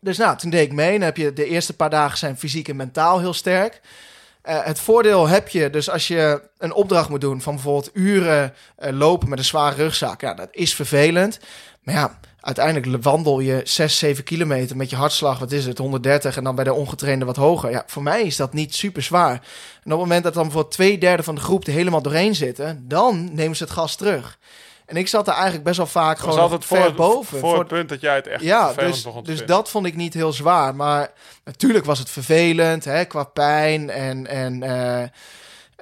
Dus 0.00 0.16
nou, 0.18 0.36
toen 0.38 0.50
deed 0.50 0.66
ik 0.66 0.72
mee. 0.72 0.92
Dan 0.92 1.00
heb 1.00 1.16
je 1.16 1.32
de 1.32 1.46
eerste 1.46 1.76
paar 1.76 1.90
dagen 1.90 2.18
zijn 2.18 2.38
fysiek 2.38 2.68
en 2.68 2.76
mentaal 2.76 3.20
heel 3.20 3.32
sterk. 3.34 3.80
Eh, 4.42 4.64
het 4.64 4.80
voordeel 4.80 5.28
heb 5.28 5.48
je 5.48 5.70
dus 5.70 5.90
als 5.90 6.08
je 6.08 6.42
een 6.58 6.72
opdracht 6.72 7.08
moet 7.08 7.20
doen 7.20 7.40
van 7.40 7.54
bijvoorbeeld 7.54 7.90
uren 7.92 8.54
eh, 8.76 8.92
lopen 8.92 9.28
met 9.28 9.38
een 9.38 9.44
zware 9.44 9.74
rugzak. 9.74 10.20
Ja, 10.20 10.34
dat 10.34 10.48
is 10.50 10.74
vervelend. 10.74 11.38
Maar 11.82 11.94
ja, 11.94 12.18
uiteindelijk 12.40 13.02
wandel 13.02 13.40
je 13.40 13.60
6, 13.64 13.98
7 13.98 14.24
kilometer 14.24 14.76
met 14.76 14.90
je 14.90 14.96
hartslag, 14.96 15.38
wat 15.38 15.52
is 15.52 15.66
het, 15.66 15.78
130 15.78 16.36
en 16.36 16.44
dan 16.44 16.54
bij 16.54 16.64
de 16.64 16.72
ongetrainde 16.72 17.24
wat 17.24 17.36
hoger. 17.36 17.70
Ja, 17.70 17.82
voor 17.86 18.02
mij 18.02 18.22
is 18.22 18.36
dat 18.36 18.52
niet 18.52 18.74
super 18.74 19.02
zwaar. 19.02 19.32
En 19.32 19.40
op 19.84 19.90
het 19.90 19.98
moment 19.98 20.24
dat 20.24 20.34
dan 20.34 20.42
bijvoorbeeld 20.42 20.74
twee 20.74 20.98
derde 20.98 21.22
van 21.22 21.34
de 21.34 21.40
groep 21.40 21.66
er 21.66 21.72
helemaal 21.72 22.02
doorheen 22.02 22.34
zitten, 22.34 22.84
dan 22.88 23.34
nemen 23.34 23.56
ze 23.56 23.62
het 23.62 23.72
gas 23.72 23.96
terug. 23.96 24.38
En 24.86 24.96
ik 24.96 25.08
zat 25.08 25.26
er 25.26 25.32
eigenlijk 25.34 25.64
best 25.64 25.76
wel 25.76 25.86
vaak 25.86 26.18
gewoon 26.18 26.38
altijd 26.38 26.64
ver 26.64 26.82
voor, 26.82 26.94
boven. 26.94 27.38
voor 27.38 27.58
het 27.58 27.68
punt 27.68 27.88
dat 27.88 28.00
jij 28.00 28.14
het 28.14 28.26
echt 28.26 28.42
ja, 28.42 28.66
vervelend 28.66 28.94
dus, 28.94 29.02
begon 29.02 29.22
te 29.22 29.30
dus 29.30 29.38
vinden. 29.38 29.56
dat 29.56 29.70
vond 29.70 29.86
ik 29.86 29.96
niet 29.96 30.14
heel 30.14 30.32
zwaar. 30.32 30.74
Maar 30.74 31.10
natuurlijk 31.44 31.84
was 31.84 31.98
het 31.98 32.10
vervelend, 32.10 32.84
hè, 32.84 33.04
qua 33.04 33.24
pijn. 33.24 33.90
En, 33.90 34.26
en, 34.26 34.62
eh, 34.62 35.08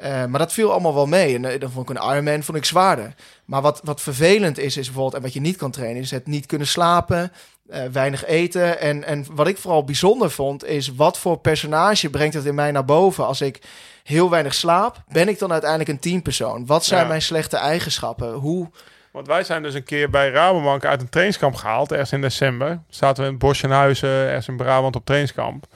eh, 0.00 0.24
maar 0.24 0.38
dat 0.38 0.52
viel 0.52 0.70
allemaal 0.72 0.94
wel 0.94 1.06
mee. 1.06 1.34
En 1.34 1.44
eh, 1.44 1.60
dan 1.60 1.70
vond 1.70 1.90
ik 1.90 1.96
een 1.96 2.10
Ironman 2.10 2.42
vond 2.42 2.58
ik 2.58 2.64
zwaarder. 2.64 3.14
Maar 3.44 3.62
wat, 3.62 3.80
wat 3.84 4.00
vervelend 4.00 4.58
is, 4.58 4.76
is 4.76 4.84
bijvoorbeeld... 4.86 5.14
en 5.14 5.22
wat 5.22 5.32
je 5.32 5.40
niet 5.40 5.56
kan 5.56 5.70
trainen, 5.70 6.02
is 6.02 6.10
het 6.10 6.26
niet 6.26 6.46
kunnen 6.46 6.66
slapen... 6.66 7.32
eh, 7.70 7.82
weinig 7.92 8.24
eten. 8.26 8.80
En, 8.80 9.04
en 9.04 9.26
wat 9.30 9.46
ik 9.48 9.58
vooral 9.58 9.84
bijzonder 9.84 10.30
vond, 10.30 10.64
is... 10.64 10.94
wat 10.94 11.18
voor 11.18 11.38
personage 11.38 12.10
brengt 12.10 12.34
het 12.34 12.44
in 12.44 12.54
mij 12.54 12.70
naar 12.70 12.84
boven... 12.84 13.26
als 13.26 13.40
ik 13.40 13.60
heel 14.04 14.30
weinig 14.30 14.54
slaap... 14.54 15.02
ben 15.08 15.28
ik 15.28 15.38
dan 15.38 15.52
uiteindelijk 15.52 15.90
een 15.90 15.98
teampersoon? 15.98 16.66
Wat 16.66 16.84
zijn 16.84 17.02
Ja. 17.02 17.08
mijn 17.08 17.22
slechte 17.22 17.56
eigenschappen? 17.56 18.32
Hoe... 18.32 18.70
Want 19.12 19.26
wij 19.26 19.44
zijn 19.44 19.62
dus 19.62 19.74
een 19.74 19.84
keer 19.84 20.10
bij 20.10 20.30
Rabobank 20.30 20.84
uit 20.84 21.00
een 21.00 21.08
trainingskamp 21.08 21.54
gehaald, 21.54 21.90
ergens 21.92 22.12
in 22.12 22.20
december. 22.20 22.80
Zaten 22.88 23.22
we 23.22 23.28
in 23.28 23.34
het 23.34 23.42
bosje 23.42 23.64
in 23.66 23.72
Huizen, 23.72 24.08
ergens 24.08 24.48
in 24.48 24.56
Brabant 24.56 24.96
op 24.96 25.04
trainingskamp. 25.04 25.66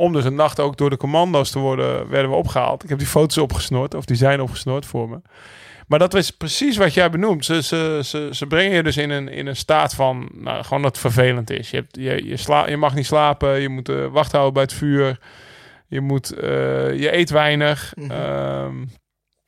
Om 0.00 0.12
dus 0.12 0.24
een 0.24 0.34
nacht 0.34 0.60
ook 0.60 0.76
door 0.76 0.90
de 0.90 0.96
commando's 0.96 1.50
te 1.50 1.58
worden, 1.58 2.08
werden 2.08 2.30
we 2.30 2.36
opgehaald. 2.36 2.82
Ik 2.82 2.88
heb 2.88 2.98
die 2.98 3.06
foto's 3.06 3.38
opgesnord, 3.38 3.94
of 3.94 4.04
die 4.04 4.16
zijn 4.16 4.40
opgesnord 4.40 4.86
voor 4.86 5.08
me. 5.08 5.20
Maar 5.86 5.98
dat 5.98 6.14
is 6.14 6.30
precies 6.30 6.76
wat 6.76 6.94
jij 6.94 7.10
benoemt. 7.10 7.44
Ze, 7.44 7.62
ze, 7.62 8.00
ze, 8.04 8.28
ze 8.32 8.46
brengen 8.46 8.76
je 8.76 8.82
dus 8.82 8.96
in 8.96 9.10
een, 9.10 9.28
in 9.28 9.46
een 9.46 9.56
staat 9.56 9.94
van, 9.94 10.28
nou, 10.32 10.64
gewoon 10.64 10.82
dat 10.82 10.90
het 10.90 11.00
vervelend 11.00 11.50
is. 11.50 11.70
Je, 11.70 11.76
hebt, 11.76 11.96
je, 11.96 12.28
je, 12.28 12.36
sla, 12.36 12.68
je 12.68 12.76
mag 12.76 12.94
niet 12.94 13.06
slapen, 13.06 13.60
je 13.60 13.68
moet 13.68 13.88
eh, 13.88 14.06
wacht 14.06 14.32
houden 14.32 14.52
bij 14.52 14.62
het 14.62 14.72
vuur. 14.72 15.18
Je, 15.86 16.00
moet, 16.00 16.32
eh, 16.32 16.98
je 17.00 17.16
eet 17.16 17.30
weinig. 17.30 17.92
Mhm. 17.94 18.10
Ehm, 18.10 18.84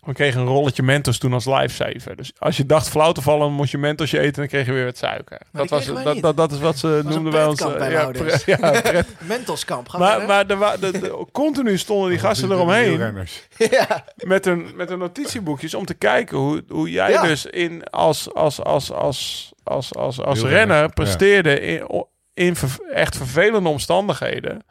we 0.02 0.12
kregen 0.12 0.40
een 0.40 0.46
rolletje 0.46 0.82
Mentos 0.82 1.18
toen 1.18 1.32
als 1.32 1.44
lifesaver. 1.46 2.16
Dus 2.16 2.32
als 2.38 2.56
je 2.56 2.66
dacht 2.66 2.88
flauw 2.88 3.12
te 3.12 3.22
vallen, 3.22 3.40
dan 3.40 3.52
moest 3.52 3.70
je 3.70 3.78
Mentos 3.78 4.12
eten 4.12 4.24
en 4.26 4.32
dan 4.32 4.46
kreeg 4.46 4.66
je 4.66 4.72
weer 4.72 4.84
wat 4.84 4.96
suiker. 4.96 5.40
dat, 5.52 5.68
was, 5.68 5.86
dat, 5.86 6.20
dat, 6.20 6.36
dat 6.36 6.52
is 6.52 6.58
wat 6.58 6.78
ze 6.78 7.00
noemden 7.04 7.32
bij 7.32 7.44
ons. 7.46 7.62
bij 7.62 7.76
eh, 7.78 7.90
ja, 7.90 8.10
pre-. 8.10 9.04
Mentoskamp, 9.28 9.92
maar 9.98 10.26
maar 10.26 10.46
er 10.46 10.56
wa- 10.56 10.76
de, 10.76 10.90
de- 10.90 11.26
continu 11.32 11.78
stonden 11.78 12.10
die 12.10 12.18
gasten 12.18 12.50
eromheen 12.50 12.98
ja. 13.70 14.04
met 14.16 14.44
hun, 14.44 14.66
met 14.76 14.88
hun 14.88 14.98
notitieboekjes 14.98 15.74
om 15.74 15.84
te 15.84 15.94
kijken 15.94 16.38
hoe, 16.38 16.64
hoe 16.68 16.90
jij 16.90 17.10
Ja. 17.10 17.22
dus 17.22 17.46
in, 17.46 17.84
als, 17.90 18.34
als, 18.34 18.62
als, 18.62 18.92
als, 18.92 19.52
als, 19.62 19.94
als, 19.94 20.20
als 20.20 20.42
renner 20.42 20.76
ja. 20.80 20.86
presteerde 20.86 21.60
in, 21.60 22.04
in 22.34 22.56
ver- 22.56 22.80
echt 22.92 23.16
vervelende 23.16 23.68
omstandigheden 23.68 24.64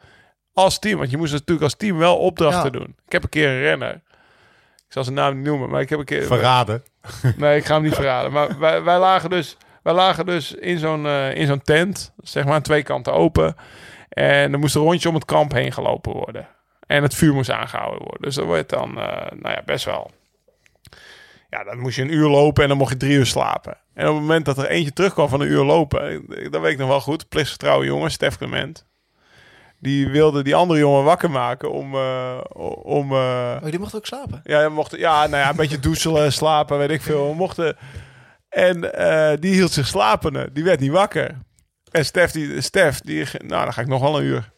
als 0.52 0.78
team. 0.78 0.98
Want 0.98 1.10
je 1.10 1.16
moest 1.16 1.32
natuurlijk 1.32 1.62
als 1.62 1.74
team 1.76 1.98
wel 1.98 2.16
opdrachten 2.16 2.72
Ja. 2.72 2.78
doen. 2.78 2.94
Ik 3.06 3.12
heb 3.12 3.22
een 3.22 3.28
keer 3.28 3.48
een 3.48 3.60
renner. 3.60 4.00
Ik 4.92 4.98
zal 4.98 5.06
zijn 5.06 5.24
naam 5.24 5.36
niet 5.36 5.46
noemen, 5.46 5.70
maar 5.70 5.80
ik 5.80 5.88
heb 5.88 5.98
een 5.98 6.04
keer... 6.04 6.22
Verraden. 6.22 6.82
Nee, 7.36 7.56
ik 7.56 7.64
ga 7.64 7.74
hem 7.74 7.82
niet 7.82 7.94
verraden. 7.94 8.32
Maar 8.32 8.58
wij, 8.58 8.82
wij 8.82 8.98
lagen 8.98 9.30
dus, 9.30 9.56
wij 9.82 9.94
lagen 9.94 10.26
dus 10.26 10.54
in 10.54 10.78
zo'n 10.78 11.06
eh, 11.06 11.34
in 11.34 11.46
zo'n 11.46 11.62
tent, 11.62 12.12
zeg 12.18 12.44
maar 12.44 12.54
aan 12.54 12.62
twee 12.62 12.82
kanten 12.82 13.12
open. 13.12 13.56
En 14.08 14.52
er 14.52 14.58
moest 14.58 14.74
een 14.74 14.82
rondje 14.82 15.08
om 15.08 15.14
het 15.14 15.24
kamp 15.24 15.52
heen 15.52 15.72
gelopen 15.72 16.12
worden. 16.12 16.48
En 16.86 17.02
het 17.02 17.14
vuur 17.14 17.34
moest 17.34 17.50
aangehouden 17.50 18.02
worden. 18.02 18.22
Dus 18.22 18.34
dat 18.34 18.44
wordt 18.44 18.68
dan, 18.68 18.98
eh, 18.98 19.30
nou 19.30 19.54
ja, 19.54 19.62
best 19.64 19.84
wel. 19.84 20.10
Ja, 21.50 21.64
dan 21.64 21.78
moest 21.78 21.96
je 21.96 22.02
een 22.02 22.14
uur 22.14 22.28
lopen 22.28 22.62
en 22.62 22.68
dan 22.68 22.78
mocht 22.78 22.92
je 22.92 22.98
drie 22.98 23.16
uur 23.16 23.26
slapen. 23.26 23.76
En 23.94 24.08
op 24.08 24.12
het 24.12 24.22
moment 24.22 24.44
dat 24.44 24.58
er 24.58 24.68
eentje 24.68 24.92
terugkwam 24.92 25.28
van 25.28 25.40
een 25.40 25.50
uur 25.50 25.64
lopen, 25.64 26.24
dat 26.50 26.60
weet 26.60 26.72
ik 26.72 26.78
nog 26.78 26.88
wel 26.88 27.00
goed. 27.00 27.28
Plichtsgetrouwe 27.28 27.84
jongen, 27.84 28.10
Stef 28.10 28.36
Clement. 28.36 28.86
Die 29.82 30.08
wilde 30.08 30.42
die 30.42 30.54
andere 30.54 30.78
jongen 30.78 31.04
wakker 31.04 31.30
maken 31.30 31.70
om... 31.72 31.94
eh, 31.94 32.38
om 32.82 33.12
eh, 33.12 33.56
Oh, 33.62 33.70
die 33.70 33.78
mocht 33.78 33.94
ook 33.96 34.06
slapen. 34.06 34.40
ja, 34.44 34.62
we 34.64 34.70
mochten, 34.74 34.98
ja, 34.98 35.26
nou 35.26 35.42
ja, 35.42 35.50
een 35.50 35.56
beetje 35.56 35.78
douchelen, 35.78 36.32
slapen, 36.42 36.78
weet 36.78 36.90
ik 36.90 37.02
veel. 37.02 37.28
We 37.28 37.34
mochten, 37.34 37.76
en 38.48 38.94
eh, 38.94 39.36
die 39.40 39.54
hield 39.54 39.70
zich 39.72 39.86
slapende. 39.86 40.50
Die 40.52 40.64
werd 40.64 40.80
niet 40.80 40.90
wakker. 40.90 41.38
En 41.90 42.04
Stef, 42.04 42.30
die, 42.30 42.60
Stef, 42.60 43.00
die, 43.00 43.24
nou, 43.38 43.64
dan 43.64 43.72
ga 43.72 43.80
ik 43.80 43.86
nog 43.86 44.00
wel 44.00 44.18
een 44.18 44.24
uur. 44.24 44.50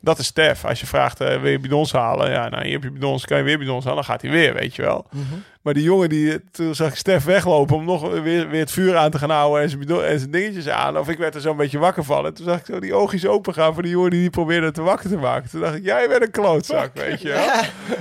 Dat 0.00 0.18
is 0.18 0.26
Stef. 0.26 0.64
Als 0.64 0.80
je 0.80 0.86
vraagt, 0.86 1.20
eh, 1.20 1.40
wil 1.40 1.50
je 1.50 1.58
bidons 1.58 1.92
halen? 1.92 2.30
Ja, 2.30 2.48
nou, 2.48 2.64
hier 2.64 2.72
heb 2.72 2.82
je 2.82 2.90
bidons, 2.90 3.24
kan 3.26 3.38
je 3.38 3.44
weer 3.44 3.58
bidons 3.58 3.84
halen? 3.84 3.96
Dan 4.04 4.10
gaat 4.12 4.22
hij 4.22 4.30
weer, 4.30 4.54
weet 4.54 4.74
je 4.76 4.82
wel. 4.82 5.06
Maar 5.10 5.22
Maar 5.68 5.76
die 5.76 5.86
jongen, 5.86 6.08
die, 6.08 6.40
toen 6.50 6.74
zag 6.74 6.88
ik 6.88 6.94
Stef 6.94 7.24
weglopen 7.24 7.76
om 7.76 7.84
nog 7.84 8.10
weer, 8.20 8.48
weer 8.48 8.60
het 8.60 8.70
vuur 8.70 8.96
aan 8.96 9.10
te 9.10 9.18
gaan 9.18 9.30
houden 9.30 9.62
en 9.62 9.70
zijn, 9.70 9.88
en 10.02 10.18
zijn 10.18 10.30
dingetjes 10.30 10.68
aan. 10.68 10.98
Of 10.98 11.08
ik 11.08 11.18
werd 11.18 11.34
er 11.34 11.40
zo'n 11.40 11.56
beetje 11.56 11.78
wakker 11.78 12.04
van. 12.04 12.26
En 12.26 12.34
toen 12.34 12.44
zag 12.44 12.58
ik 12.58 12.64
zo 12.66 12.80
die 12.80 12.94
oogjes 12.94 13.26
open 13.26 13.54
gaan 13.54 13.74
voor 13.74 13.82
die 13.82 13.92
jongen 13.92 14.10
die, 14.10 14.20
die 14.20 14.30
probeerde 14.30 14.70
te 14.70 14.82
wakker 14.82 15.08
te 15.10 15.16
maken. 15.16 15.50
Toen 15.50 15.60
dacht 15.60 15.74
ik, 15.74 15.84
jij 15.84 16.08
bent 16.08 16.22
een 16.22 16.30
klootzak, 16.30 16.90
weet 16.94 17.20
je 17.22 17.28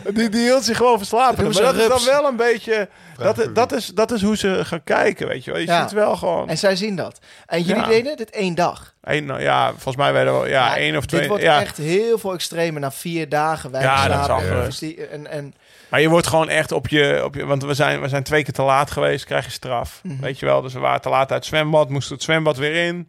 wel. 0.03 0.13
Die, 0.13 0.29
die 0.29 0.41
hield 0.41 0.63
zich 0.63 0.77
gewoon 0.77 0.97
verslapen. 0.97 1.43
Maar 1.43 1.53
dat 1.61 1.75
is 1.75 1.87
dan 1.87 2.05
wel 2.05 2.25
een 2.29 2.35
beetje... 2.35 2.89
Dat, 3.17 3.49
dat, 3.53 3.71
is, 3.71 3.87
dat 3.87 4.11
is 4.11 4.21
hoe 4.21 4.37
ze 4.37 4.65
gaan 4.65 4.83
kijken, 4.83 5.27
weet 5.27 5.43
je 5.43 5.51
wel. 5.51 5.59
Je 5.59 5.65
Ja. 5.65 5.81
ziet 5.81 5.91
wel 5.91 6.15
gewoon... 6.15 6.49
En 6.49 6.57
zij 6.57 6.75
zien 6.75 6.95
dat. 6.95 7.19
En 7.45 7.61
jullie 7.61 7.81
Ja. 7.81 7.87
deden 7.87 8.17
dit 8.17 8.29
één 8.29 8.55
dag. 8.55 8.93
Één, 9.03 9.25
nou 9.25 9.41
ja, 9.41 9.69
volgens 9.69 9.95
mij 9.95 10.13
werden 10.13 10.41
we 10.41 10.49
ja, 10.49 10.67
Ja, 10.67 10.77
één 10.77 10.97
of 10.97 11.05
twee. 11.05 11.19
Dit 11.19 11.29
wordt 11.29 11.43
ja. 11.43 11.61
echt 11.61 11.77
heel 11.77 12.17
veel 12.17 12.33
extremer 12.33 12.81
na 12.81 12.91
vier 12.91 13.29
dagen. 13.29 13.71
Wij 13.71 13.81
Ja, 13.81 14.07
dat 14.07 14.19
is 14.19 14.25
slapen. 14.25 14.33
afgelopen. 14.35 14.65
Dus 14.65 14.79
die- 14.79 15.07
en, 15.07 15.27
en, 15.31 15.53
Maar 15.89 16.01
je 16.01 16.09
wordt 16.09 16.27
gewoon 16.27 16.49
echt 16.49 16.71
op 16.71 16.87
je, 16.87 17.21
op 17.23 17.35
je... 17.35 17.45
Want 17.45 17.63
we 17.63 17.73
zijn, 17.73 18.01
we 18.01 18.07
zijn 18.07 18.23
twee 18.23 18.43
keer 18.43 18.53
te 18.53 18.61
laat 18.61 18.91
geweest, 18.91 19.25
krijg 19.25 19.45
je 19.45 19.51
straf. 19.51 19.99
Mhm. 20.03 20.21
Weet 20.21 20.39
je 20.39 20.45
wel, 20.45 20.61
dus 20.61 20.73
we 20.73 20.79
waren 20.79 21.01
te 21.01 21.09
laat 21.09 21.31
uit 21.31 21.39
het 21.39 21.45
zwembad. 21.45 21.89
Moesten 21.89 22.15
het 22.15 22.23
zwembad 22.23 22.57
weer 22.57 22.85
in. 22.85 23.07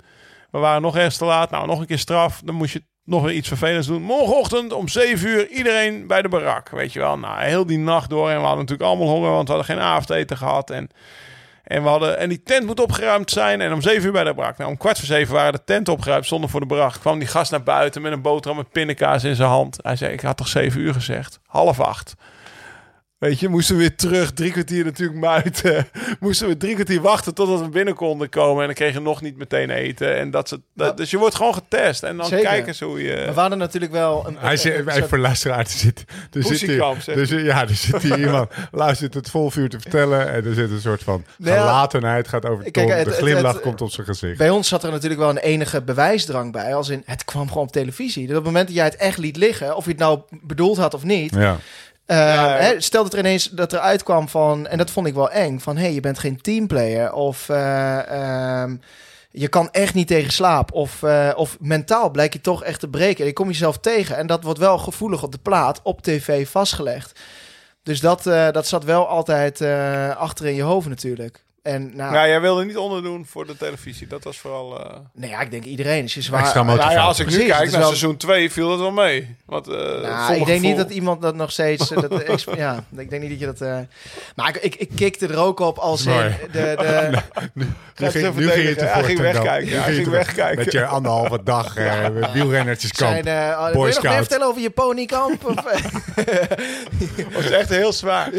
We 0.50 0.58
waren 0.58 0.82
nog 0.82 0.96
ergens 0.96 1.16
te 1.16 1.24
laat. 1.24 1.50
Nou, 1.50 1.66
nog 1.66 1.80
een 1.80 1.86
keer 1.86 1.98
straf. 1.98 2.40
Dan 2.44 2.54
moest 2.54 2.72
je 2.72 2.82
nog 3.04 3.22
weer 3.22 3.34
iets 3.34 3.48
vervelends 3.48 3.86
doen. 3.86 4.02
Morgenochtend 4.02 4.72
om 4.72 4.88
7 4.88 5.28
uur 5.28 5.48
iedereen 5.48 6.06
bij 6.06 6.22
de 6.22 6.28
barak. 6.28 6.68
Weet 6.68 6.92
je 6.92 6.98
wel, 6.98 7.18
nou, 7.18 7.42
heel 7.42 7.66
die 7.66 7.78
nacht 7.78 8.10
door. 8.10 8.28
En 8.28 8.36
we 8.36 8.40
hadden 8.40 8.58
natuurlijk 8.58 8.88
allemaal 8.88 9.08
honger, 9.08 9.30
want 9.30 9.48
we 9.48 9.54
hadden 9.54 9.76
geen 9.76 9.84
avondeten 9.84 10.36
gehad. 10.36 10.70
En, 10.70 10.88
en, 11.64 11.82
we 11.82 11.88
hadden, 11.88 12.18
en 12.18 12.28
die 12.28 12.42
tent 12.42 12.66
moet 12.66 12.80
opgeruimd 12.80 13.30
zijn. 13.30 13.60
En 13.60 13.72
om 13.72 13.82
7 13.82 14.06
uur 14.06 14.12
bij 14.12 14.24
de 14.24 14.34
barak. 14.34 14.58
Nou, 14.58 14.70
om 14.70 14.76
kwart 14.76 14.98
voor 14.98 15.06
zeven 15.06 15.34
waren 15.34 15.52
de 15.52 15.64
tent 15.64 15.88
opgeruimd, 15.88 16.26
stonden 16.26 16.50
voor 16.50 16.60
de 16.60 16.66
barak. 16.66 16.92
Kwam 17.00 17.18
die 17.18 17.28
gast 17.28 17.50
naar 17.50 17.62
buiten 17.62 18.02
met 18.02 18.12
een 18.12 18.22
boterham 18.22 18.56
met 18.58 18.70
pindakaas 18.70 19.24
in 19.24 19.34
zijn 19.34 19.48
hand. 19.48 19.78
Hij 19.82 19.96
zei, 19.96 20.12
ik 20.12 20.20
had 20.20 20.36
toch 20.36 20.48
7 20.48 20.80
uur 20.80 20.94
gezegd? 20.94 21.40
Half 21.46 21.80
acht. 21.80 22.14
Weet 23.18 23.40
je, 23.40 23.48
moesten 23.48 23.74
we 23.74 23.80
weer 23.80 23.96
terug, 23.96 24.32
drie 24.32 24.52
kwartier 24.52 24.84
natuurlijk 24.84 25.18
muiten. 25.18 25.88
moesten 26.20 26.48
we 26.48 26.56
drie 26.56 26.74
kwartier 26.74 27.00
wachten 27.00 27.34
totdat 27.34 27.60
we 27.60 27.68
binnen 27.68 27.94
konden 27.94 28.28
komen. 28.28 28.60
En 28.60 28.66
dan 28.66 28.74
kregen 28.74 28.94
we 29.02 29.08
nog 29.08 29.20
niet 29.22 29.36
meteen 29.36 29.70
eten. 29.70 30.16
En 30.16 30.30
dat, 30.30 30.48
ze, 30.48 30.60
dat, 30.74 30.96
dus 30.96 31.10
je 31.10 31.18
wordt 31.18 31.34
gewoon 31.34 31.54
getest. 31.54 32.02
En 32.02 32.16
dan 32.16 32.26
Zeker. 32.26 32.44
kijken 32.46 32.74
ze 32.74 32.84
hoe 32.84 33.02
je... 33.02 33.22
we 33.26 33.32
waren 33.32 33.58
natuurlijk 33.58 33.92
wel... 33.92 34.26
Een, 34.26 34.36
Hij 34.38 34.52
een- 34.52 34.58
zit, 34.58 34.86
een 34.86 35.08
voor 35.08 35.18
luisteraar 35.18 35.64
te 35.64 35.78
zitten. 35.78 36.04
Er 36.32 36.42
zit 36.42 36.60
hier, 36.60 36.82
er 37.06 37.26
zit- 37.26 37.44
ja, 37.44 37.60
er 37.62 37.74
zit 37.74 38.02
hier 38.02 38.18
iemand, 38.18 38.50
luistert 38.70 39.14
het 39.14 39.30
vol 39.30 39.50
vuur 39.50 39.68
te 39.68 39.80
vertellen. 39.80 40.28
En 40.32 40.44
er 40.44 40.54
zit 40.54 40.70
een 40.70 40.80
soort 40.80 41.02
van 41.02 41.24
Nou 41.38 41.56
gelatenheid, 41.58 42.28
gaat 42.28 42.46
over 42.46 42.64
de 42.64 42.70
kijk, 42.70 42.86
tong. 42.86 42.98
het- 42.98 43.08
De 43.08 43.14
het- 43.14 43.20
glimlach 43.20 43.52
het- 43.52 43.62
komt 43.62 43.80
op 43.80 43.90
zijn 43.90 44.06
gezicht. 44.06 44.38
Bij 44.38 44.50
ons 44.50 44.68
zat 44.68 44.84
er 44.84 44.90
natuurlijk 44.90 45.20
wel 45.20 45.30
een 45.30 45.38
enige 45.38 45.82
bewijsdrang 45.82 46.52
bij. 46.52 46.74
Als 46.74 46.88
in, 46.88 47.02
het 47.04 47.24
kwam 47.24 47.48
gewoon 47.48 47.62
op 47.62 47.72
televisie. 47.72 48.22
Dus 48.26 48.30
op 48.36 48.44
het 48.44 48.44
moment 48.52 48.66
dat 48.66 48.76
jij 48.76 48.84
het 48.84 48.96
echt 48.96 49.18
liet 49.18 49.36
liggen... 49.36 49.76
of 49.76 49.84
je 49.84 49.90
het 49.90 50.00
nou 50.00 50.20
bedoeld 50.42 50.76
had 50.76 50.94
of 50.94 51.02
niet... 51.04 51.34
Ja. 51.34 51.56
Uh, 52.10 52.16
Ja. 52.16 52.56
hè, 52.56 52.80
stel 52.80 53.02
dat 53.02 53.12
er 53.12 53.18
ineens 53.18 53.50
dat 53.50 53.72
er 53.72 53.78
uitkwam 53.78 54.28
van, 54.28 54.66
en 54.66 54.78
dat 54.78 54.90
vond 54.90 55.06
ik 55.06 55.14
wel 55.14 55.30
eng, 55.30 55.58
van 55.58 55.76
hé, 55.76 55.82
hey, 55.82 55.94
je 55.94 56.00
bent 56.00 56.18
geen 56.18 56.40
teamplayer 56.40 57.12
of 57.12 57.48
eh, 57.48 58.08
ehm, 58.62 58.76
je 59.30 59.48
kan 59.48 59.70
echt 59.70 59.94
niet 59.94 60.06
tegen 60.06 60.32
slaap 60.32 60.72
of, 60.72 61.02
eh, 61.02 61.30
of 61.36 61.56
mentaal 61.60 62.10
blijk 62.10 62.32
je 62.32 62.40
toch 62.40 62.64
echt 62.64 62.80
te 62.80 62.88
breken. 62.88 63.26
Je 63.26 63.32
komt 63.32 63.50
jezelf 63.50 63.78
tegen 63.78 64.16
en 64.16 64.26
dat 64.26 64.42
wordt 64.42 64.58
wel 64.58 64.78
gevoelig 64.78 65.22
op 65.22 65.32
de 65.32 65.38
plaat 65.38 65.80
op 65.82 66.02
tv 66.02 66.48
vastgelegd. 66.48 67.20
Dus 67.82 68.00
dat, 68.00 68.22
dat 68.52 68.66
zat 68.66 68.84
wel 68.84 69.08
altijd 69.08 69.62
achter 70.16 70.46
in 70.46 70.54
je 70.54 70.62
hoofd 70.62 70.88
natuurlijk. 70.88 71.44
En 71.68 71.90
nou, 71.96 72.14
Ja, 72.14 72.26
jij 72.28 72.40
wilde 72.40 72.64
niet 72.64 72.76
onderdoen 72.76 73.26
voor 73.26 73.46
de 73.46 73.56
televisie. 73.56 74.06
Dat 74.06 74.24
was 74.24 74.38
vooral... 74.38 74.78
eh, 74.84 74.96
nee, 75.14 75.30
ja, 75.30 75.40
ik 75.40 75.50
denk 75.50 75.64
iedereen 75.64 76.04
is 76.04 76.14
je 76.14 76.22
zwaar. 76.22 76.40
Extra 76.40 76.62
Nou 76.62 76.78
ja, 76.78 77.00
als 77.00 77.18
ik 77.18 77.30
nu 77.30 77.36
kijk 77.46 77.70
naar 77.70 77.70
wel- 77.70 77.82
seizoen 77.88 78.16
2 78.16 78.52
viel 78.52 78.68
dat 78.68 78.78
wel 78.78 78.90
mee. 78.90 79.36
Want, 79.46 79.68
eh, 79.68 79.74
Nou, 80.02 80.34
ik 80.34 80.46
denk 80.46 80.60
niet 80.60 80.76
dat 80.76 80.90
iemand 80.90 81.22
dat 81.22 81.34
nog 81.34 81.50
steeds. 81.52 81.90
eh, 81.90 82.02
dat, 82.02 82.44
ja, 82.56 82.84
ik 82.96 83.10
denk 83.10 83.22
niet 83.22 83.30
dat 83.30 83.40
je 83.40 83.46
dat. 83.46 83.60
eh, 83.60 83.78
maar 84.36 84.48
ik, 84.48 84.56
ik, 84.56 84.74
ik 84.74 84.88
kikte 84.94 85.26
er 85.26 85.36
ook 85.38 85.60
op 85.60 85.78
als 85.78 86.06
in 86.06 86.12
Mooi. 86.12 86.36
de. 86.52 86.58
de 86.76 87.10
Nu 87.54 87.66
Gaat 88.06 88.12
ging, 88.12 88.24
ze 88.34 88.40
nu 88.40 88.48
ging 88.48 88.68
je 88.68 88.74
te 88.74 88.84
Hij 88.84 88.92
voort, 88.94 89.06
ging 89.06 89.18
wegkijken. 89.20 89.68
Je 89.74 89.80
ging 89.80 90.08
wegkijken. 90.08 90.56
Met 90.64 90.72
je 90.72 90.84
anderhalve 90.86 91.40
dag 91.42 91.76
eh 91.76 92.06
wielrennertjeskamp. 92.32 93.12
zijn, 93.24 93.26
eh, 93.50 93.58
oh, 93.58 93.64
wil 93.64 93.72
Boy 93.72 93.88
je 93.88 93.94
nog 93.94 94.02
meer 94.02 94.12
Scout. 94.12 94.16
vertellen 94.16 94.46
over 94.46 94.60
je 94.62 94.70
ponykamp? 94.70 95.44
Of, 95.46 95.64
eh, 95.64 95.82
was 97.34 97.50
echt 97.50 97.68
heel 97.68 97.92
zwaar. 97.92 98.30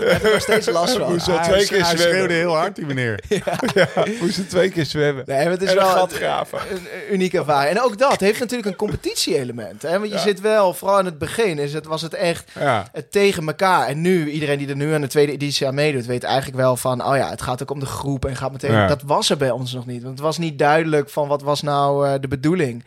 Ja. 0.00 0.06
heb 0.12 0.24
ik 0.24 0.32
nog 0.32 0.42
steeds 0.42 0.70
last 0.70 0.96
van. 0.96 1.12
Moest 1.12 1.26
Hij- 1.26 1.42
twee 1.48 1.66
keer 1.66 1.86
hij 1.86 1.96
schreeuwde 1.96 2.34
heel 2.34 2.56
hard, 2.56 2.76
die 2.76 2.86
meneer. 2.86 3.20
Moest 4.20 4.38
er 4.38 4.48
twee 4.48 4.70
keer 4.70 4.84
zwemmen. 4.86 5.22
Nee, 5.26 5.48
het 5.48 5.62
is 5.62 5.68
en 5.68 5.76
wel 5.76 6.08
een, 6.20 6.50
een 6.70 7.12
unieke 7.12 7.38
ervaring. 7.38 7.76
En 7.76 7.82
ook 7.82 7.98
dat 7.98 8.20
heeft 8.20 8.40
natuurlijk 8.40 8.68
een 8.68 8.76
competitie-element. 8.76 9.82
Hè? 9.82 9.98
Want 9.98 10.12
je 10.12 10.18
zit 10.18 10.40
wel, 10.40 10.74
vooral 10.74 10.98
in 10.98 11.04
het 11.04 11.18
begin, 11.18 11.58
is 11.58 11.72
het, 11.72 11.86
was 11.86 12.02
het 12.02 12.14
echt 12.14 12.50
Ja. 12.58 12.88
het 12.92 13.12
tegen 13.12 13.46
elkaar. 13.46 13.86
En 13.86 14.00
nu, 14.00 14.30
iedereen 14.30 14.58
die 14.58 14.68
er 14.68 14.76
nu 14.76 14.92
aan 14.94 15.00
de 15.00 15.06
tweede 15.06 15.32
editie 15.32 15.66
aan 15.66 15.74
meedoet, 15.74 16.06
weet 16.06 16.24
eigenlijk 16.24 16.56
wel 16.56 16.76
van, 16.76 17.04
oh 17.06 17.16
ja, 17.16 17.30
het 17.30 17.42
gaat 17.42 17.62
ook 17.62 17.70
om 17.70 17.80
de 17.80 17.86
groep 17.86 18.24
en 18.24 18.36
gaat 18.36 18.52
meteen. 18.52 18.72
Ja. 18.72 18.86
Dat 18.86 19.02
was 19.02 19.30
er 19.30 19.36
bij 19.36 19.50
ons 19.50 19.72
nog 19.72 19.86
niet. 19.86 20.02
Want 20.02 20.14
het 20.14 20.24
was 20.26 20.38
niet 20.38 20.58
duidelijk 20.58 21.10
van 21.10 21.28
wat 21.28 21.42
was 21.42 21.62
nou 21.62 22.06
eh, 22.06 22.14
de 22.20 22.28
bedoeling. 22.28 22.84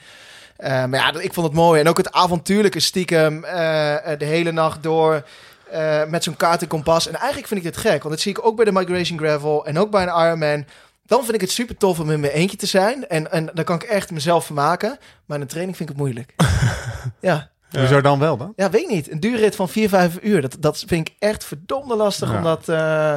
Eh, 0.57 0.69
maar 0.85 0.99
ja, 0.99 1.19
ik 1.19 1.33
vond 1.33 1.47
het 1.47 1.55
mooi. 1.55 1.79
En 1.81 1.87
ook 1.87 1.97
het 1.97 2.11
avontuurlijke 2.11 2.79
stiekem 2.79 3.43
eh, 3.43 3.53
de 4.17 4.25
hele 4.25 4.51
nacht 4.51 4.83
door. 4.83 5.23
Eh, 5.73 6.09
met 6.09 6.23
zo'n 6.23 6.35
kaart 6.35 6.61
en 6.61 6.67
kompas. 6.67 7.07
En 7.07 7.15
eigenlijk 7.15 7.47
vind 7.47 7.59
ik 7.59 7.65
dit 7.65 7.77
gek. 7.77 8.03
Want 8.03 8.09
dat 8.09 8.19
zie 8.19 8.31
ik 8.31 8.45
ook 8.45 8.55
bij 8.55 8.65
de 8.65 8.71
Migration 8.71 9.17
Gravel. 9.17 9.65
En 9.65 9.79
ook 9.79 9.91
bij 9.91 10.03
een 10.03 10.25
Ironman. 10.25 10.65
Dan 11.05 11.21
vind 11.23 11.33
ik 11.33 11.41
het 11.41 11.51
super 11.51 11.77
tof 11.77 11.99
om 11.99 12.11
in 12.11 12.19
mijn 12.19 12.33
eentje 12.33 12.57
te 12.57 12.65
zijn. 12.65 13.07
En, 13.07 13.31
en 13.31 13.49
dan 13.53 13.63
kan 13.63 13.75
ik 13.75 13.83
echt 13.83 14.11
mezelf 14.11 14.45
vermaken. 14.45 14.97
Maar 15.25 15.37
in 15.37 15.43
een 15.43 15.49
training 15.49 15.77
vind 15.77 15.89
ik 15.89 15.95
het 15.95 16.05
moeilijk. 16.05 16.33
ja. 17.19 17.49
Hoezo 17.71 18.01
dan 18.01 18.19
wel 18.19 18.37
dan? 18.37 18.53
Ja, 18.55 18.69
weet 18.69 18.81
ik 18.81 18.89
niet. 18.89 19.11
Een 19.11 19.19
duurrit 19.19 19.55
van 19.55 19.69
4, 19.69 19.89
5 19.89 20.17
uur. 20.21 20.41
Dat, 20.41 20.55
dat 20.59 20.83
vind 20.87 21.07
ik 21.07 21.15
echt 21.19 21.43
verdomde 21.45 21.95
lastig. 21.95 22.31
Ja. 22.31 22.37
Omdat... 22.37 22.69
eh, 22.69 23.15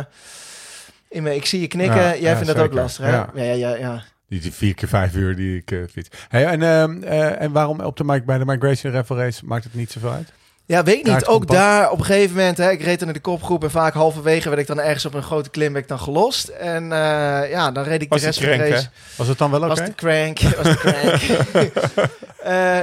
in 1.08 1.22
mijn, 1.22 1.36
ik 1.36 1.46
zie 1.46 1.60
je 1.60 1.66
knikken. 1.66 1.96
Ja, 1.96 2.10
Jij 2.10 2.20
ja, 2.20 2.36
vindt 2.36 2.54
dat 2.54 2.64
ook 2.64 2.72
lastig, 2.72 3.04
hè? 3.04 3.10
Ja. 3.10 3.30
Ja, 3.34 3.42
ja, 3.42 3.52
ja. 3.52 3.74
ja. 3.76 4.02
Die, 4.28 4.40
die 4.40 4.52
vier 4.52 4.74
keer 4.74 4.88
vijf 4.88 5.14
uur 5.14 5.36
die 5.36 5.56
ik 5.56 5.70
eh, 5.70 5.78
fiets. 5.90 6.08
Hey, 6.28 6.46
en, 6.46 6.62
ehm, 6.62 7.02
eh, 7.02 7.40
en 7.40 7.52
waarom 7.52 7.80
op 7.80 7.96
de 7.96 8.04
bij 8.04 8.38
de 8.38 8.44
Migration 8.44 8.92
Raffle 8.92 9.16
Race 9.16 9.44
maakt 9.44 9.64
het 9.64 9.74
niet 9.74 9.90
zoveel 9.90 10.10
uit? 10.10 10.32
Ja, 10.66 10.82
weet 10.82 10.96
niet. 10.96 11.06
Kaart 11.06 11.26
Ook 11.26 11.46
daar 11.46 11.90
op 11.90 11.98
een 11.98 12.04
gegeven 12.04 12.36
moment, 12.36 12.56
hè, 12.56 12.70
ik 12.70 12.82
reed 12.82 12.98
dan 12.98 13.08
in 13.08 13.14
de 13.14 13.20
kopgroep 13.20 13.62
en 13.62 13.70
vaak 13.70 13.94
halverwege 13.94 14.48
werd 14.48 14.60
ik 14.60 14.66
dan 14.66 14.80
ergens 14.80 15.04
op 15.04 15.14
een 15.14 15.22
grote 15.22 15.50
klim 15.50 15.72
werd 15.72 15.84
ik 15.84 15.90
dan 15.90 15.98
gelost. 15.98 16.48
En 16.48 16.92
eh, 16.92 17.50
ja, 17.50 17.70
dan 17.70 17.84
reed 17.84 18.02
ik 18.02 18.08
Was 18.08 18.20
de 18.20 18.26
rest 18.26 18.38
die 18.38 18.48
van 18.48 18.58
de 18.58 18.62
crank, 18.62 18.74
race. 18.74 18.88
Was 19.16 19.28
het 19.28 19.38
dan 19.38 19.50
wel 19.50 19.60
oké? 19.60 19.68
Was 19.74 19.84
de 19.84 19.94
crank, 19.94 20.40
was 20.40 20.64
de 20.64 20.76
crank. 20.76 21.20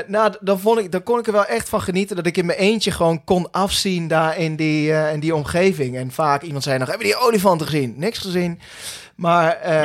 Nou, 0.07 0.33
dan, 0.39 0.59
vond 0.59 0.79
ik, 0.79 0.91
dan 0.91 1.03
kon 1.03 1.19
ik 1.19 1.27
er 1.27 1.33
wel 1.33 1.45
echt 1.45 1.69
van 1.69 1.81
genieten 1.81 2.15
dat 2.15 2.25
ik 2.25 2.37
in 2.37 2.45
mijn 2.45 2.57
eentje 2.57 2.91
gewoon 2.91 3.23
kon 3.23 3.51
afzien 3.51 4.07
daar 4.07 4.37
in 4.37 4.55
die, 4.55 4.91
in 4.91 5.19
die 5.19 5.35
omgeving. 5.35 5.97
En 5.97 6.11
vaak 6.11 6.41
iemand 6.41 6.63
zei 6.63 6.77
nog, 6.77 6.87
hebben 6.87 7.07
die 7.07 7.19
olifanten 7.19 7.67
gezien? 7.67 7.93
Niks 7.97 8.17
gezien. 8.17 8.59
Maar 9.15 9.57
eh, 9.57 9.81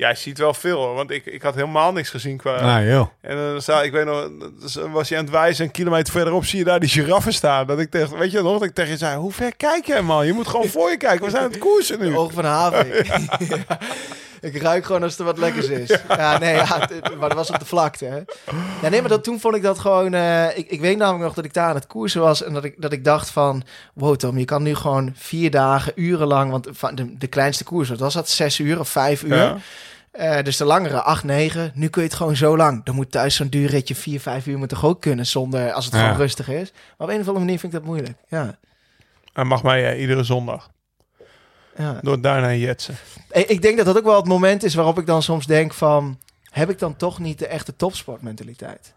nou, 0.00 0.12
jij 0.12 0.22
ziet 0.22 0.38
wel 0.38 0.54
veel 0.54 0.76
hoor. 0.76 0.94
Want 0.94 1.10
ik, 1.10 1.26
ik 1.26 1.42
had 1.42 1.54
helemaal 1.54 1.92
niks 1.92 2.10
gezien 2.10 2.36
qua... 2.36 2.60
Nou, 2.60 2.86
joh. 2.86 3.08
En 3.20 3.36
dan 3.36 3.62
sta 3.62 3.82
ik 3.82 3.92
weet 3.92 4.04
nog, 4.04 4.30
was 4.92 5.08
je 5.08 5.16
aan 5.16 5.24
het 5.24 5.32
wijzen, 5.32 5.64
een 5.64 5.70
kilometer 5.70 6.12
verderop 6.12 6.44
zie 6.44 6.58
je 6.58 6.64
daar 6.64 6.80
die 6.80 6.88
giraffen 6.88 7.32
staan. 7.32 7.66
Dat 7.66 7.78
ik 7.78 7.90
tegen, 7.90 8.18
weet 8.18 8.30
je 8.30 8.42
nog, 8.42 8.52
dat 8.52 8.68
ik 8.68 8.74
tegen 8.74 8.90
je 8.90 8.96
zei, 8.96 9.16
hoe 9.16 9.32
ver 9.32 9.56
kijk 9.56 9.86
jij 9.86 10.02
man? 10.02 10.26
Je 10.26 10.32
moet 10.32 10.48
gewoon 10.48 10.68
voor 10.76 10.90
je 10.90 10.96
kijken, 10.96 11.24
we 11.24 11.30
zijn 11.30 11.42
aan 11.42 11.50
het 11.50 11.58
koersen 11.58 11.98
nu. 11.98 12.16
Ogen 12.16 12.34
van 12.34 12.42
de 12.42 12.48
haven. 12.48 12.86
Ja. 13.48 13.78
Ik 14.40 14.56
ruik 14.62 14.84
gewoon 14.84 15.02
als 15.02 15.18
er 15.18 15.24
wat 15.24 15.38
lekkers 15.38 15.66
is. 15.68 15.98
Ja, 16.08 16.38
nee, 16.38 16.54
ja, 16.54 16.78
maar 17.18 17.28
dat 17.28 17.34
was 17.38 17.50
op 17.50 17.58
de 17.58 17.64
vlakte. 17.64 18.04
Hè. 18.04 18.16
Ja, 18.82 18.88
nee, 18.88 19.00
maar 19.00 19.08
dat, 19.10 19.24
toen 19.24 19.40
vond 19.40 19.54
ik 19.56 19.62
dat 19.62 19.78
gewoon... 19.78 20.14
eh, 20.14 20.58
ik, 20.58 20.68
ik 20.70 20.80
weet 20.80 20.96
namelijk 20.98 21.24
nog 21.24 21.34
dat 21.34 21.44
ik 21.44 21.54
daar 21.54 21.68
aan 21.68 21.74
het 21.74 21.86
koersen 21.86 22.20
was... 22.20 22.42
en 22.42 22.52
dat 22.52 22.64
ik, 22.64 22.74
dat 22.78 22.92
ik 22.92 23.04
dacht 23.04 23.30
van... 23.30 23.62
Wow 23.94 24.16
Tom, 24.16 24.38
je 24.38 24.44
kan 24.44 24.62
nu 24.62 24.74
gewoon 24.74 25.12
vier 25.16 25.50
dagen, 25.50 25.92
urenlang... 25.94 26.50
want 26.50 26.68
van 26.70 26.94
de, 26.94 27.16
de 27.16 27.26
kleinste 27.26 27.64
koers, 27.64 27.88
wat 27.88 27.98
was 27.98 28.14
dat? 28.14 28.28
Zes 28.28 28.58
uur 28.58 28.78
of 28.78 28.88
vijf 28.88 29.22
uur? 29.22 29.36
Ja. 29.36 29.56
Eh, 30.10 30.42
dus 30.44 30.56
de 30.56 30.64
langere, 30.64 31.02
acht, 31.02 31.24
negen. 31.24 31.72
Nu 31.74 31.88
kun 31.88 32.02
je 32.02 32.08
het 32.08 32.16
gewoon 32.16 32.36
zo 32.36 32.56
lang. 32.56 32.84
Dan 32.84 32.94
moet 32.94 33.10
thuis 33.10 33.34
zo'n 33.34 33.48
duurritje 33.48 33.94
vier, 33.94 34.20
vijf 34.20 34.46
uur 34.46 34.58
moet 34.58 34.68
toch 34.68 34.84
ook 34.84 35.00
kunnen... 35.00 35.26
zonder 35.26 35.72
als 35.72 35.84
het 35.84 35.94
Ja. 35.94 36.00
gewoon 36.00 36.16
rustig 36.16 36.48
is. 36.48 36.72
Maar 36.98 37.08
op 37.08 37.14
een 37.14 37.20
of 37.20 37.26
andere 37.26 37.38
manier 37.44 37.58
vind 37.58 37.72
ik 37.72 37.78
dat 37.78 37.88
moeilijk. 37.88 38.16
Ja, 38.28 38.58
En 39.32 39.46
mag 39.46 39.62
mij 39.62 39.92
eh, 39.92 40.00
iedere 40.00 40.22
zondag 40.24 40.70
ja. 41.76 41.98
door 42.02 42.20
daarna 42.20 42.52
jetsen. 42.52 42.94
Ik 43.30 43.48
ik 43.48 43.62
denk 43.62 43.76
dat 43.76 43.86
dat 43.86 43.96
ook 43.98 44.04
wel 44.04 44.16
het 44.16 44.26
moment 44.26 44.62
is 44.64 44.74
waarop 44.74 44.98
ik 44.98 45.06
dan 45.06 45.22
soms 45.22 45.46
denk 45.46 45.74
van... 45.74 46.18
heb 46.50 46.70
ik 46.70 46.78
dan 46.78 46.96
toch 46.96 47.18
niet 47.18 47.38
de 47.38 47.46
echte 47.46 47.76
topsportmentaliteit? 47.76 48.92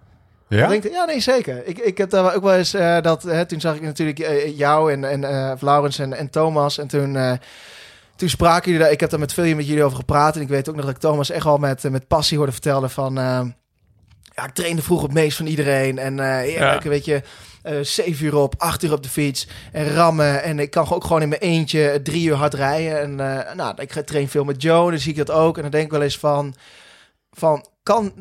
Ja? 0.48 0.68
Denk 0.68 0.84
ik, 0.84 0.91
ja, 0.91 1.06
nee, 1.06 1.20
zeker. 1.20 1.68
Ik, 1.68 1.78
ik 1.78 1.98
heb 1.98 2.10
daar 2.10 2.36
ook 2.36 2.44
wel 2.44 2.56
eens 2.56 2.74
eh, 2.74 3.02
dat... 3.02 3.24
Hè, 3.24 3.45
toen 3.45 3.62
zag 3.62 3.76
ik 3.76 3.82
natuurlijk 3.82 4.20
eh, 4.20 4.58
jou 4.58 4.91
en, 4.91 5.04
en 5.10 5.24
eh, 5.24 5.52
Laurens 5.60 6.00
en, 6.00 6.14
en 6.14 6.30
Thomas. 6.30 6.78
En 6.78 6.88
toen, 6.88 7.16
eh, 7.16 7.34
toen 8.16 8.30
spraken 8.30 8.66
jullie 8.66 8.80
daar... 8.86 8.91
Ik 8.94 9.00
heb 9.00 9.10
daar 9.10 9.20
met 9.20 9.34
veel 9.34 9.56
met 9.56 9.68
jullie 9.68 9.84
over 9.84 9.98
gepraat. 9.98 10.36
En 10.36 10.41
ik 10.41 10.48
weet 10.48 10.70
ook 10.70 10.76
nog 10.76 10.86
dat 10.86 10.94
ik 10.94 11.00
Thomas 11.02 11.30
echt 11.30 11.44
wel 11.44 11.58
met, 11.58 11.86
eh, 11.86 11.91
met 11.91 12.08
passie 12.08 12.38
hoorde 12.38 12.52
vertellen 12.52 12.90
van... 12.90 13.18
eh, 13.18 13.41
ja, 14.36 14.45
ik 14.45 14.54
trainde 14.54 14.82
vroeger 14.82 15.06
het 15.08 15.16
meest 15.16 15.38
van 15.38 15.45
iedereen. 15.45 15.98
En 15.98 16.20
eh 16.20 16.56
Ja. 16.56 16.80
weet 16.82 17.06
je... 17.06 17.22
eh 17.64 17.80
zeven 17.81 18.26
uur 18.26 18.35
op, 18.35 18.56
acht 18.57 18.84
uur 18.84 18.94
op 18.94 19.03
de 19.03 19.10
fiets 19.10 19.48
en 19.72 19.94
rammen. 19.94 20.44
En 20.44 20.60
ik 20.60 20.69
kan 20.69 20.91
ook 20.91 21.03
gewoon 21.03 21.22
in 21.22 21.30
mijn 21.30 21.41
eentje 21.41 21.99
drie 22.03 22.27
uur 22.27 22.35
hard 22.35 22.53
rijden. 22.53 23.02
En 23.02 23.19
eh, 23.19 23.56
nou, 23.56 23.81
ik 23.81 23.91
train 23.91 24.30
veel 24.30 24.44
met 24.44 24.61
Joe, 24.61 24.90
dan 24.91 24.99
zie 24.99 25.11
ik 25.11 25.18
dat 25.18 25.31
ook. 25.31 25.56
En 25.56 25.61
dan 25.61 25.72
denk 25.72 25.85
ik 25.85 25.91
wel 25.91 26.02
eens 26.02 26.18
van, 26.18 26.56
van 27.31 27.65
kan, 27.84 28.14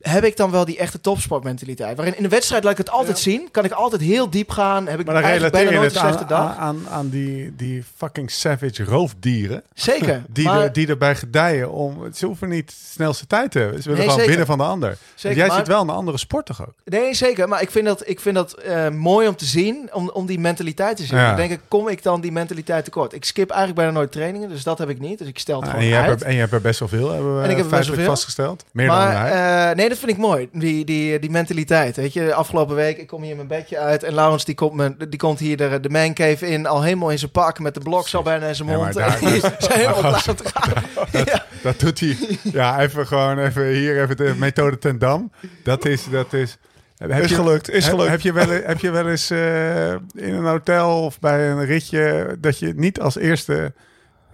heb 0.00 0.24
ik 0.24 0.36
dan 0.36 0.50
wel 0.50 0.64
die 0.64 0.78
echte 0.78 1.00
topsportmentaliteit? 1.00 1.96
Waarin 1.96 2.16
in 2.16 2.22
de 2.22 2.28
wedstrijd 2.28 2.62
laat 2.62 2.72
ik 2.72 2.78
het 2.78 2.90
altijd 2.90 3.18
zien. 3.18 3.48
Kan 3.50 3.64
ik 3.64 3.72
altijd 3.72 4.02
heel 4.02 4.30
diep 4.30 4.50
gaan. 4.50 4.86
Heb 4.86 5.00
ik 5.00 5.06
Maar 5.06 5.14
dan 5.14 5.24
eigenlijk 5.24 5.54
relateer 5.54 5.70
bijna 5.80 5.88
je 5.90 6.08
het 6.16 6.20
een 6.30 6.36
aan, 6.36 6.78
dag. 6.84 6.92
aan, 6.92 7.08
die, 7.08 7.56
die 7.56 7.84
fucking 7.96 8.30
savage 8.30 8.84
roofdieren. 8.84 9.62
Zeker. 9.74 10.22
Die, 10.32 10.44
maar, 10.44 10.60
er, 10.62 10.72
die 10.72 10.86
erbij 10.88 11.14
gedijen 11.16 11.70
om... 11.70 11.98
Ze 12.14 12.26
hoeven 12.26 12.48
niet 12.48 12.68
de 12.68 12.74
snelste 12.92 13.26
tijd 13.26 13.50
te 13.50 13.58
hebben. 13.58 13.82
Ze 13.82 13.88
willen 13.88 13.98
Nee, 13.98 14.08
gewoon 14.10 14.26
zeker. 14.26 14.38
winnen 14.38 14.56
van 14.56 14.66
de 14.66 14.72
ander. 14.72 14.96
Zeker, 15.14 15.38
Jij 15.38 15.46
maar- 15.46 15.56
zit 15.56 15.66
wel 15.68 15.80
een 15.80 15.88
andere 15.90 16.18
sport 16.18 16.46
toch 16.46 16.60
ook? 16.62 16.74
Nee, 16.84 17.14
zeker. 17.14 17.48
Maar 17.48 17.62
ik 17.62 17.70
vind 17.70 17.86
dat, 17.86 18.08
ik 18.08 18.20
vind 18.20 18.34
dat 18.34 18.52
eh, 18.52 18.88
mooi 18.88 19.28
om 19.28 19.36
te 19.36 19.44
zien. 19.44 19.88
Om, 19.92 20.10
om 20.10 20.26
die 20.26 20.38
mentaliteit 20.38 20.96
te 20.96 21.04
zien. 21.04 21.18
Ja. 21.18 21.26
Dan 21.26 21.36
denk 21.36 21.50
ik, 21.50 21.60
kom 21.68 21.88
ik 21.88 22.02
dan 22.02 22.20
die 22.20 22.32
mentaliteit 22.32 22.84
tekort? 22.84 23.12
Ik 23.12 23.24
skip 23.24 23.48
eigenlijk 23.50 23.80
bijna 23.80 23.92
nooit 23.98 24.12
trainingen. 24.12 24.48
Dus 24.48 24.62
dat 24.62 24.78
heb 24.78 24.88
ik 24.88 25.00
niet. 25.00 25.18
Dus 25.18 25.28
ik 25.28 25.38
stel 25.38 25.56
het 25.60 25.64
en, 25.68 25.70
gewoon 25.74 25.88
je 25.88 25.96
uit. 25.96 26.06
hebt 26.06 26.20
er, 26.20 26.26
en 26.26 26.34
je 26.34 26.40
hebt 26.40 26.52
er 26.52 26.60
best 26.60 26.78
wel 26.78 26.88
veel, 26.88 27.10
hebben 27.12 27.36
we 27.36 27.42
En 27.42 27.50
ik 27.50 27.56
heb 27.56 27.56
best 27.56 27.70
wel 27.70 27.78
feitelijk 27.80 28.02
veel. 28.02 28.10
vastgesteld. 28.10 28.64
Meer 28.72 28.86
dan 28.86 28.99
maar 29.06 29.70
eh, 29.70 29.76
nee, 29.76 29.88
dat 29.88 29.98
vind 29.98 30.10
ik 30.10 30.16
mooi. 30.16 30.48
Die, 30.52 30.84
die, 30.84 31.18
die 31.18 31.30
mentaliteit. 31.30 31.96
Weet 31.96 32.12
je, 32.12 32.34
afgelopen 32.34 32.74
week, 32.76 32.98
ik 32.98 33.06
kom 33.06 33.22
hier 33.22 33.36
mijn 33.36 33.48
bedje 33.48 33.78
uit. 33.78 34.02
En 34.02 34.14
Laurens, 34.14 34.44
die 34.44 34.54
komt, 34.54 34.72
me, 34.74 34.96
die 35.08 35.18
komt 35.18 35.38
hier 35.38 35.56
de, 35.56 35.78
de 35.80 35.88
mancave 35.90 36.46
in. 36.48 36.66
Al 36.66 36.82
helemaal 36.82 37.10
in 37.10 37.18
zijn 37.18 37.30
pak. 37.30 37.58
Met 37.58 37.74
de 37.74 37.80
bloks 37.80 38.14
al 38.14 38.22
bijna 38.22 38.46
in 38.46 38.54
zijn 38.54 38.68
Ja, 38.68 38.76
mond. 38.76 38.94
daar- 38.94 39.18
En 39.22 39.32
die 39.32 39.40
zijn 39.40 39.52
helemaal 39.80 40.02
maar 40.02 40.22
klaar 40.22 40.28
om 40.28 40.34
te 40.36 40.50
gaan. 40.54 41.22
ja. 41.24 41.44
Dat 41.62 41.80
doet 41.80 42.00
hij. 42.00 42.16
Ja, 42.52 42.80
even 42.80 43.06
gewoon 43.06 43.38
even 43.38 43.66
hier 43.66 44.02
even 44.02 44.16
de 44.16 44.34
methode 44.38 44.78
ten 44.78 44.98
dam. 44.98 45.32
Dat 45.64 45.84
is, 45.84 46.04
dat 46.10 46.32
is. 46.32 46.58
Heb 46.96 47.10
Is 47.22 47.28
je- 47.28 47.34
gelukt, 47.34 47.70
is 47.70 47.84
heb- 47.84 47.92
gelukt. 47.94 48.10
Heb 48.10 48.20
je 48.20 48.32
wel, 48.32 48.46
heb 48.48 48.78
je 48.80 48.90
wel 48.90 49.08
eens 49.08 49.30
eh, 49.30 49.90
in 49.92 50.34
een 50.34 50.44
hotel 50.44 51.04
of 51.04 51.18
bij 51.18 51.50
een 51.50 51.64
ritje 51.64 52.36
dat 52.38 52.58
je 52.58 52.72
niet 52.76 53.00
als 53.00 53.16
eerste 53.18 53.72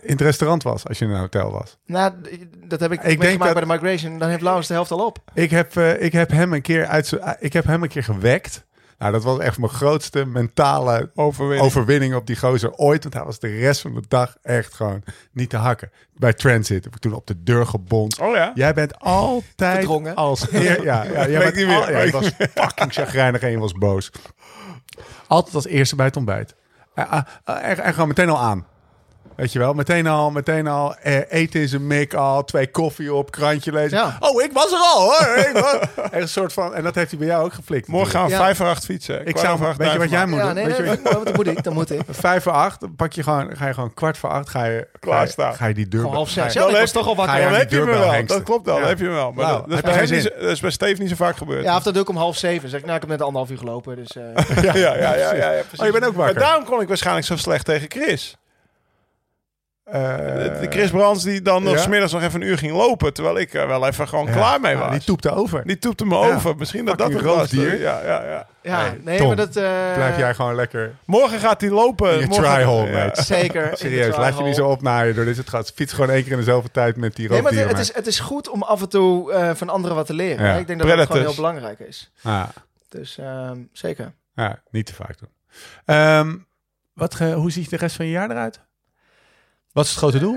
in 0.06 0.12
het 0.12 0.20
restaurant 0.20 0.62
was 0.62 0.86
als 0.86 0.98
je 0.98 1.04
in 1.04 1.10
een 1.10 1.18
hotel 1.20 1.50
was? 1.52 1.78
Nou, 1.86 2.12
dat 2.64 2.80
heb 2.80 2.92
ik, 2.92 2.98
Ik 2.98 3.04
denk 3.06 3.18
meegemaakt 3.18 3.54
dat- 3.54 3.66
bij 3.66 3.76
de 3.76 3.82
migration. 3.82 4.18
Dan 4.18 4.28
heeft 4.28 4.42
Laurens 4.42 4.66
de 4.68 4.74
helft 4.74 4.90
al 4.90 5.06
op. 5.06 5.18
Ik 5.34 5.50
heb, 5.50 5.76
eh, 5.76 6.02
ik 6.02 6.12
heb 6.12 6.30
hem 6.30 6.52
een 6.52 6.62
keer 6.62 6.86
uit 6.86 7.06
z'n- 7.06 7.20
ik 7.38 7.52
heb 7.52 7.64
hem 7.64 7.82
een 7.82 7.88
keer 7.88 8.04
gewekt. 8.04 8.64
Nou, 8.98 9.12
dat 9.12 9.24
was 9.24 9.38
echt 9.38 9.58
mijn 9.58 9.70
grootste 9.72 10.24
mentale 10.24 11.10
Overwinning. 11.14 11.66
overwinning 11.66 12.14
op 12.14 12.26
die 12.26 12.36
gozer 12.36 12.72
ooit. 12.72 13.02
Want 13.02 13.14
hij 13.14 13.24
was 13.24 13.38
de 13.38 13.48
rest 13.58 13.80
van 13.80 13.94
de 13.94 14.02
dag 14.08 14.36
echt 14.42 14.74
gewoon 14.74 15.02
niet 15.32 15.50
te 15.50 15.56
hakken. 15.56 15.90
Bij 16.14 16.32
Transit 16.32 16.84
heb 16.84 16.94
ik 16.94 17.00
toen 17.00 17.12
op 17.14 17.26
de 17.26 17.42
deur 17.42 17.66
gebond. 17.66 18.20
Oh 18.20 18.34
ja? 18.34 18.52
Jij 18.54 18.74
bent 18.74 18.98
altijd 18.98 19.74
Verdrongen. 19.74 20.14
als 20.14 20.52
eer, 20.52 20.82
ja, 20.82 21.02
ja, 21.04 21.10
jij 21.12 21.28
Weet 21.28 21.38
bent 21.38 21.54
niet 21.54 21.66
meer. 21.66 21.76
al- 21.76 21.90
ja, 21.90 22.00
je 22.00 22.10
was 22.10 22.30
fucking 22.54 22.92
chagrijnig 22.92 23.40
en 23.40 23.50
je 23.50 23.58
was 23.58 23.72
boos. 23.72 24.10
Altijd 25.26 25.54
als 25.54 25.66
eerste 25.66 25.96
bij 25.96 26.06
het 26.06 26.16
ontbijt. 26.16 26.54
En, 26.94 27.06
en, 27.10 27.26
en, 27.44 27.78
en 27.82 27.92
gewoon 27.92 28.08
meteen 28.08 28.28
al 28.28 28.38
aan. 28.40 28.66
Weet 29.36 29.52
je 29.52 29.58
wel, 29.58 29.72
meteen 29.74 30.06
al, 30.06 30.30
meteen 30.30 30.66
al 30.66 30.96
eh, 30.96 31.18
eten 31.28 31.60
in 31.60 31.68
zijn 31.68 31.86
mik 31.86 32.14
al, 32.14 32.44
twee 32.44 32.70
koffie 32.70 33.14
op, 33.14 33.30
krantje 33.30 33.72
lezen. 33.72 33.98
Ja. 33.98 34.16
Oh, 34.20 34.42
ik 34.42 34.52
was 34.52 34.72
er 34.72 34.78
al 34.78 35.00
hoor. 35.00 35.36
Ik 35.48 35.52
was- 35.52 36.04
Echt 36.10 36.22
een 36.22 36.28
soort 36.28 36.52
van, 36.52 36.74
en 36.74 36.82
dat 36.82 36.94
heeft 36.94 37.10
hij 37.10 37.18
bij 37.18 37.28
jou 37.28 37.44
ook 37.44 37.52
geflikt. 37.52 37.88
Morgen 37.88 38.10
gaan 38.10 38.24
we 38.24 38.30
Ja. 38.30 38.36
vijf 38.38 38.56
voor 38.56 38.66
acht 38.66 38.84
fietsen. 38.84 39.26
Ik 39.26 39.38
zou, 39.38 39.54
over 39.54 39.66
acht 39.66 39.76
weet 39.76 39.92
je 39.92 39.98
wat 39.98 40.10
jij 40.10 40.26
moet 40.26 40.38
Ja, 40.38 40.44
doen? 40.44 40.54
nee, 40.54 40.64
weet 40.66 40.78
nee, 40.78 40.90
je 40.90 40.98
wat- 41.02 41.24
dat 41.26 41.36
moet 41.36 41.46
ik. 41.46 41.62
Dat 41.62 41.72
moet 41.74 41.90
ik. 41.90 42.00
Vijf 42.26 42.42
voor 42.42 42.52
acht, 42.52 42.80
dan 42.80 42.94
pak 42.96 43.12
je 43.12 43.22
gewoon, 43.22 43.56
ga 43.56 43.66
je 43.66 43.74
gewoon 43.74 43.94
kwart 43.94 44.18
voor 44.18 44.30
acht, 44.30 44.48
ga 44.48 44.64
je, 44.64 44.70
ga 44.70 44.76
je, 44.92 44.98
Klaarstaan. 45.00 45.54
ga 45.54 45.66
je 45.66 45.74
die 45.74 45.88
deur. 45.88 46.06
Half 46.08 46.28
zes. 46.30 46.54
Ik 46.56 46.60
was 46.62 46.90
toch 46.92 47.06
al 47.06 47.14
ga 47.14 47.20
je 47.22 47.26
wakker. 47.26 47.34
aan 47.34 47.40
Dan 47.40 47.50
die 47.50 47.58
heb 47.58 47.70
je 47.70 47.94
me 47.94 47.98
wel. 47.98 48.26
Dat 48.26 48.42
klopt 48.42 48.66
wel, 48.66 48.78
dat 48.78 48.88
heb 48.88 48.98
je 48.98 49.04
me 49.04 49.10
wel. 49.10 49.32
Maar 49.32 49.46
dat, 49.46 49.64
is 49.68 49.74
heb 49.74 49.84
bij 50.60 50.68
is 50.70 50.74
Steve 50.74 51.00
niet 51.00 51.08
zo 51.10 51.16
vaak 51.16 51.36
gebeurd. 51.36 51.64
Ja, 51.64 51.76
of 51.76 51.82
dat 51.82 51.92
doe 51.94 52.02
ik 52.02 52.08
om 52.08 52.16
half 52.16 52.36
zeven. 52.36 52.68
Zeg 52.68 52.78
ik, 52.80 52.84
nou, 52.86 52.96
ik 52.96 53.02
heb 53.02 53.10
net 53.10 53.22
anderhalf 53.22 53.50
uur 53.50 53.58
gelopen. 53.58 53.96
Dus, 53.96 54.16
eh, 54.16 54.22
ja, 54.64 54.74
ja, 54.76 54.94
ja, 54.96 55.14
ja, 55.14 55.32
ja, 55.34 55.50
precies. 55.50 55.78
Oh, 55.80 55.86
je 55.86 55.92
bent 55.92 56.04
ook 56.06 56.14
wakker. 56.14 56.34
Maar 56.34 56.44
daarom 56.44 56.64
kon 56.64 56.80
ik 56.80 56.88
waarschijnlijk 56.88 57.26
zo 57.26 57.36
slecht 57.36 57.64
tegen 57.64 57.90
Chris. 57.90 58.36
Eh, 59.86 60.00
de 60.60 60.66
Chris 60.70 60.90
Brands 60.90 61.22
die 61.22 61.42
dan 61.42 61.62
nog 61.62 61.74
ja? 61.74 61.80
smiddags 61.80 62.12
nog 62.12 62.22
even 62.22 62.40
een 62.40 62.46
uur 62.48 62.58
ging 62.58 62.72
lopen. 62.72 63.12
Terwijl 63.12 63.38
ik 63.38 63.54
er 63.54 63.66
wel 63.68 63.86
even 63.86 64.08
gewoon 64.08 64.26
klaar 64.30 64.60
mee 64.60 64.72
ja, 64.72 64.78
was. 64.78 64.90
Die 64.90 65.00
toepte 65.04 65.30
over. 65.30 65.62
Die 65.66 65.78
toepte 65.78 66.04
me 66.06 66.14
Ja. 66.18 66.34
over. 66.34 66.56
Misschien 66.56 66.84
dat 66.84 66.98
dat 66.98 67.12
het 67.12 67.22
was. 67.22 67.34
roofdier. 67.36 67.80
Ja, 67.80 68.00
ja, 68.04 68.24
ja. 68.24 68.46
ja, 68.62 68.82
Nee, 68.82 69.00
nee, 69.04 69.18
Tom, 69.18 69.26
maar 69.26 69.36
dat... 69.36 69.56
eh, 69.56 69.92
Blijf 69.94 70.16
jij 70.18 70.34
gewoon 70.34 70.54
lekker 70.54 70.94
Morgen 71.04 71.38
gaat 71.38 71.60
hij 71.60 71.70
lopen. 71.70 72.12
in 72.12 72.18
je 72.20 72.26
Morgen- 72.26 72.44
try-hole, 72.54 72.86
Ja. 72.90 73.04
mate. 73.04 73.22
Zeker. 73.22 73.70
Serieus, 73.76 74.16
laat 74.16 74.38
je 74.38 74.42
niet 74.44 74.54
zo 74.54 74.68
opnaaien 74.68 75.14
door 75.14 75.24
dit. 75.24 75.36
Het 75.36 75.48
gaat 75.48 75.72
fiets 75.74 75.92
gewoon 75.92 76.10
één 76.10 76.22
keer 76.22 76.32
in 76.32 76.38
dezelfde 76.38 76.70
tijd 76.70 76.96
met 76.96 77.16
die 77.16 77.28
Nee, 77.28 77.42
maar 77.42 77.52
het, 77.52 77.78
is, 77.78 77.94
het 77.94 78.06
is 78.06 78.20
goed 78.20 78.48
om 78.48 78.62
af 78.62 78.80
en 78.82 78.88
toe 78.88 79.32
eh, 79.32 79.50
van 79.54 79.68
anderen 79.68 79.96
wat 79.96 80.06
te 80.06 80.14
leren. 80.14 80.46
Ja. 80.46 80.54
Ik 80.56 80.66
denk 80.66 80.78
dat 80.82 80.96
dat 80.96 81.06
gewoon 81.06 81.22
heel 81.22 81.34
belangrijk 81.34 81.78
is. 81.78 82.10
ja, 82.22 82.48
Dus 82.88 83.18
ehm, 83.18 83.58
zeker. 83.72 84.12
ja, 84.34 84.60
niet 84.70 84.86
te 84.86 84.94
vaak 84.94 85.18
doen. 85.18 85.28
Ehm, 85.84 86.36
wat, 86.92 87.14
ge- 87.14 87.32
hoe 87.32 87.50
ziet 87.50 87.70
de 87.70 87.76
rest 87.76 87.96
van 87.96 88.04
je 88.04 88.10
jaar 88.12 88.30
eruit? 88.30 88.60
Wat 89.76 89.84
is 89.84 89.90
het 89.90 90.00
grote 90.00 90.18
doel? 90.18 90.34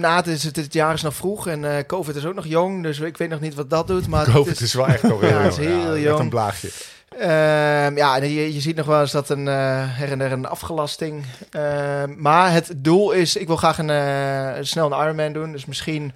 Nou, 0.00 0.16
het, 0.16 0.26
is, 0.26 0.44
het, 0.44 0.56
het 0.56 0.72
jaar 0.72 0.94
is 0.94 1.02
nog 1.02 1.14
vroeg 1.14 1.46
en 1.46 1.76
eh, 1.76 1.84
COVID 1.86 2.16
is 2.16 2.26
ook 2.26 2.34
nog 2.34 2.46
jong. 2.46 2.82
Dus 2.82 2.98
ik 2.98 3.16
weet 3.16 3.28
nog 3.28 3.40
niet 3.40 3.54
wat 3.54 3.70
dat 3.70 3.86
doet. 3.86 4.06
Maar 4.06 4.24
het 4.24 4.34
COVID 4.34 4.60
is 4.60 4.74
wel 4.74 4.86
echt 4.86 5.04
al 5.10 5.20
heel 5.20 5.28
Ja, 5.28 5.40
het 5.40 5.58
is 5.58 5.66
heel 5.66 5.98
jong. 5.98 6.18
een 6.18 6.28
blaagje. 6.28 6.70
Ehm, 7.08 7.96
ja, 7.96 8.20
en 8.20 8.30
je, 8.30 8.54
je 8.54 8.60
ziet 8.60 8.76
nog 8.76 8.86
wel 8.86 9.00
eens 9.00 9.10
dat 9.10 9.28
een 9.28 9.48
eh, 9.48 9.54
her 9.86 10.10
en 10.10 10.18
der 10.18 10.32
een 10.32 10.46
afgelasting. 10.46 11.24
Ehm, 11.50 12.14
maar 12.16 12.52
het 12.52 12.72
doel 12.76 13.12
is, 13.12 13.36
ik 13.36 13.46
wil 13.46 13.56
graag 13.56 13.78
een, 13.78 13.90
eh, 13.90 14.62
snel 14.62 14.92
een 14.92 15.02
Ironman 15.02 15.32
doen. 15.32 15.52
Dus 15.52 15.66
misschien 15.66 16.12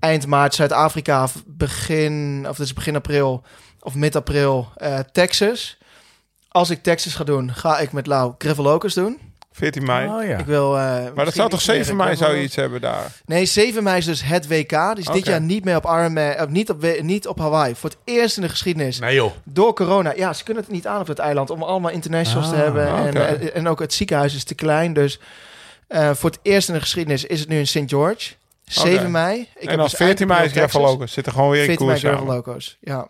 eind 0.00 0.26
maart 0.26 0.54
Zuid-Afrika, 0.54 1.22
of 1.22 1.42
begin, 1.46 2.46
of 2.48 2.56
dus 2.56 2.72
begin 2.72 2.96
april 2.96 3.42
of 3.80 3.94
mid-april 3.94 4.68
Texas. 5.12 5.78
Als 6.48 6.70
ik 6.70 6.82
Texas 6.82 7.14
ga 7.14 7.24
doen, 7.24 7.54
ga 7.54 7.78
ik 7.78 7.92
met 7.92 8.06
Lau 8.06 8.34
Gravel 8.38 8.64
Locus 8.64 8.94
doen. 8.94 9.27
14 9.58 9.84
mei. 9.84 10.08
Oh 10.08 10.24
ja. 10.24 10.38
Ik 10.38 10.44
wil, 10.46 10.76
eh, 10.78 10.82
maar 11.14 11.24
dat 11.24 11.34
zou 11.34 11.48
toch 11.48 11.58
iets 11.58 11.68
meer 11.68 11.76
7 11.76 11.96
mei 11.96 12.16
zou 12.16 12.34
je 12.36 12.42
iets 12.42 12.56
hebben 12.56 12.80
daar? 12.80 13.12
Nee, 13.26 13.44
7 13.46 13.82
mei 13.82 13.98
is 13.98 14.04
dus 14.04 14.22
het 14.24 14.48
WK. 14.48 14.94
Dus 14.94 15.06
dit 15.06 15.26
jaar 15.26 15.40
niet 15.40 15.64
meer 15.64 15.76
op 15.76 15.84
Ironman, 15.84 16.40
of 16.40 16.48
niet 16.48 16.70
op, 16.70 16.86
niet 17.00 17.26
op 17.26 17.38
Hawaii. 17.38 17.74
Voor 17.74 17.90
het 17.90 17.98
eerst 18.04 18.36
in 18.36 18.42
de 18.42 18.48
geschiedenis. 18.48 18.98
Nee 18.98 19.14
joh. 19.14 19.32
Door 19.44 19.74
corona. 19.74 20.12
Ja, 20.16 20.32
ze 20.32 20.44
kunnen 20.44 20.62
het 20.62 20.72
niet 20.72 20.86
aan 20.86 21.00
op 21.00 21.06
het 21.06 21.18
eiland 21.18 21.50
om 21.50 21.62
allemaal 21.62 21.90
internationals 21.90 22.48
te 22.48 22.54
Ah, 22.54 22.60
hebben. 22.62 22.86
En, 22.86 23.08
oké. 23.08 23.18
en, 23.18 23.54
en 23.54 23.68
ook 23.68 23.80
het 23.80 23.92
ziekenhuis 23.94 24.34
is 24.34 24.44
te 24.44 24.54
klein. 24.54 24.92
Dus 24.92 25.20
eh, 25.88 26.10
voor 26.14 26.30
het 26.30 26.38
eerst 26.42 26.68
in 26.68 26.74
de 26.74 26.80
geschiedenis 26.80 27.24
is 27.24 27.40
het 27.40 27.48
nu 27.48 27.58
in 27.58 27.66
St. 27.66 27.82
George. 27.86 28.34
7 28.64 28.98
Oké. 28.98 29.08
mei. 29.08 29.40
Ik 29.40 29.46
en 29.54 29.68
heb 29.68 29.76
dan 29.76 29.86
dus 29.88 29.94
14 29.94 30.26
mei 30.26 30.44
is 30.44 30.52
Gravel 30.52 30.80
Locus. 30.80 31.12
Zit 31.12 31.26
er 31.26 31.32
gewoon 31.32 31.50
weer 31.50 31.60
in 31.60 31.66
14 31.66 31.86
mei 31.86 32.00
koers 32.00 32.14
Gravel. 32.14 32.34
Locos. 32.34 32.76
Ja. 32.80 33.08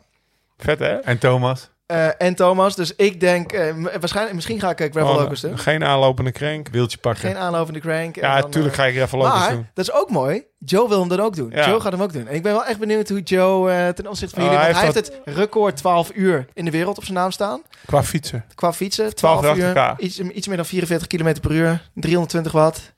Vet 0.59 0.79
hè? 0.79 0.97
En 0.97 1.19
Thomas? 1.19 1.69
Eh, 1.89 2.09
en 2.19 2.35
Thomas. 2.35 2.77
Dus 2.77 2.95
ik 2.97 3.21
denk, 3.21 3.53
eh, 3.53 3.75
waarschijnlijk, 4.01 4.35
misschien 4.35 4.61
ga 4.61 4.71
ik 4.71 4.81
eh, 4.81 4.91
Gravel 4.91 5.25
Oh, 5.25 5.31
doen. 5.41 5.59
Geen 5.59 5.85
aanlopende 5.85 6.33
crank. 6.33 6.69
Wieltje 6.69 6.99
pakken. 6.99 7.21
Geen 7.29 7.37
aanlovende 7.37 7.81
crank. 7.81 8.17
en 8.17 8.29
Ja, 8.29 8.35
natuurlijk 8.41 8.75
ga 8.75 8.85
ik 8.85 8.95
Gravel 8.97 9.19
Locus 9.19 9.39
maar 9.39 9.51
doen. 9.51 9.67
dat 9.75 9.89
is 9.89 9.93
ook 9.93 10.11
mooi. 10.11 10.45
Joe 10.59 10.89
wil 10.89 10.99
hem 11.01 11.09
dan 11.09 11.21
ook 11.21 11.37
doen. 11.37 11.51
Ja. 11.51 11.69
Joe 11.69 11.81
gaat 11.81 11.93
hem 11.93 12.03
ook 12.03 12.13
doen. 12.13 12.27
En 12.27 12.35
ik 12.35 12.43
ben 12.43 12.53
wel 12.53 12.65
echt 12.65 12.79
benieuwd 12.79 13.09
hoe 13.09 13.21
Joe 13.23 13.71
eh, 13.71 13.89
ten 13.89 14.07
opzichte 14.07 14.35
van 14.35 14.45
Oh, 14.45 14.51
jullie... 14.51 14.65
hij 14.65 14.73
want 14.75 14.85
hij 14.85 14.95
heeft 14.95 15.11
heeft 15.13 15.27
het 15.27 15.37
record 15.37 15.77
12 15.77 16.11
uur 16.15 16.47
in 16.55 16.65
de 16.65 16.71
wereld 16.71 16.97
op 16.99 17.05
zijn 17.05 17.17
naam 17.17 17.31
staan. 17.31 17.63
Qua 17.87 18.03
fietsen. 18.03 18.45
Qua 18.55 18.73
fietsen, 18.73 19.15
12 19.15 19.41
12, 19.41 19.57
uur 19.59 19.95
iets, 19.99 20.19
iets 20.21 20.47
meer 20.47 20.57
dan 20.57 20.67
44 20.67 21.07
km 21.09 21.41
per 21.41 21.53
uur, 21.53 21.91
320 21.95 22.53
watt 22.53 22.93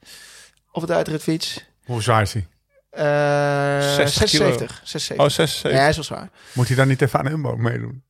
op 0.72 0.82
het 0.82 0.90
uitritfiets. 0.90 1.64
Hoe 1.84 2.02
zwaar 2.02 2.22
is 2.22 2.32
hij? 2.32 2.46
Eh 2.90 3.94
60 3.94 4.30
kilo. 4.30 4.44
76. 4.44 4.80
76. 4.84 5.18
Oh, 5.18 5.28
6, 5.30 5.60
Ja, 5.62 5.70
hij 5.80 5.88
is 5.88 5.94
wel 5.96 6.04
zwaar. 6.04 6.28
Moet 6.52 6.66
hij 6.66 6.76
dan 6.76 6.88
niet 6.88 7.02
even 7.02 7.18
aan 7.18 7.26
Umbo 7.26 7.56
meedoen? 7.56 8.02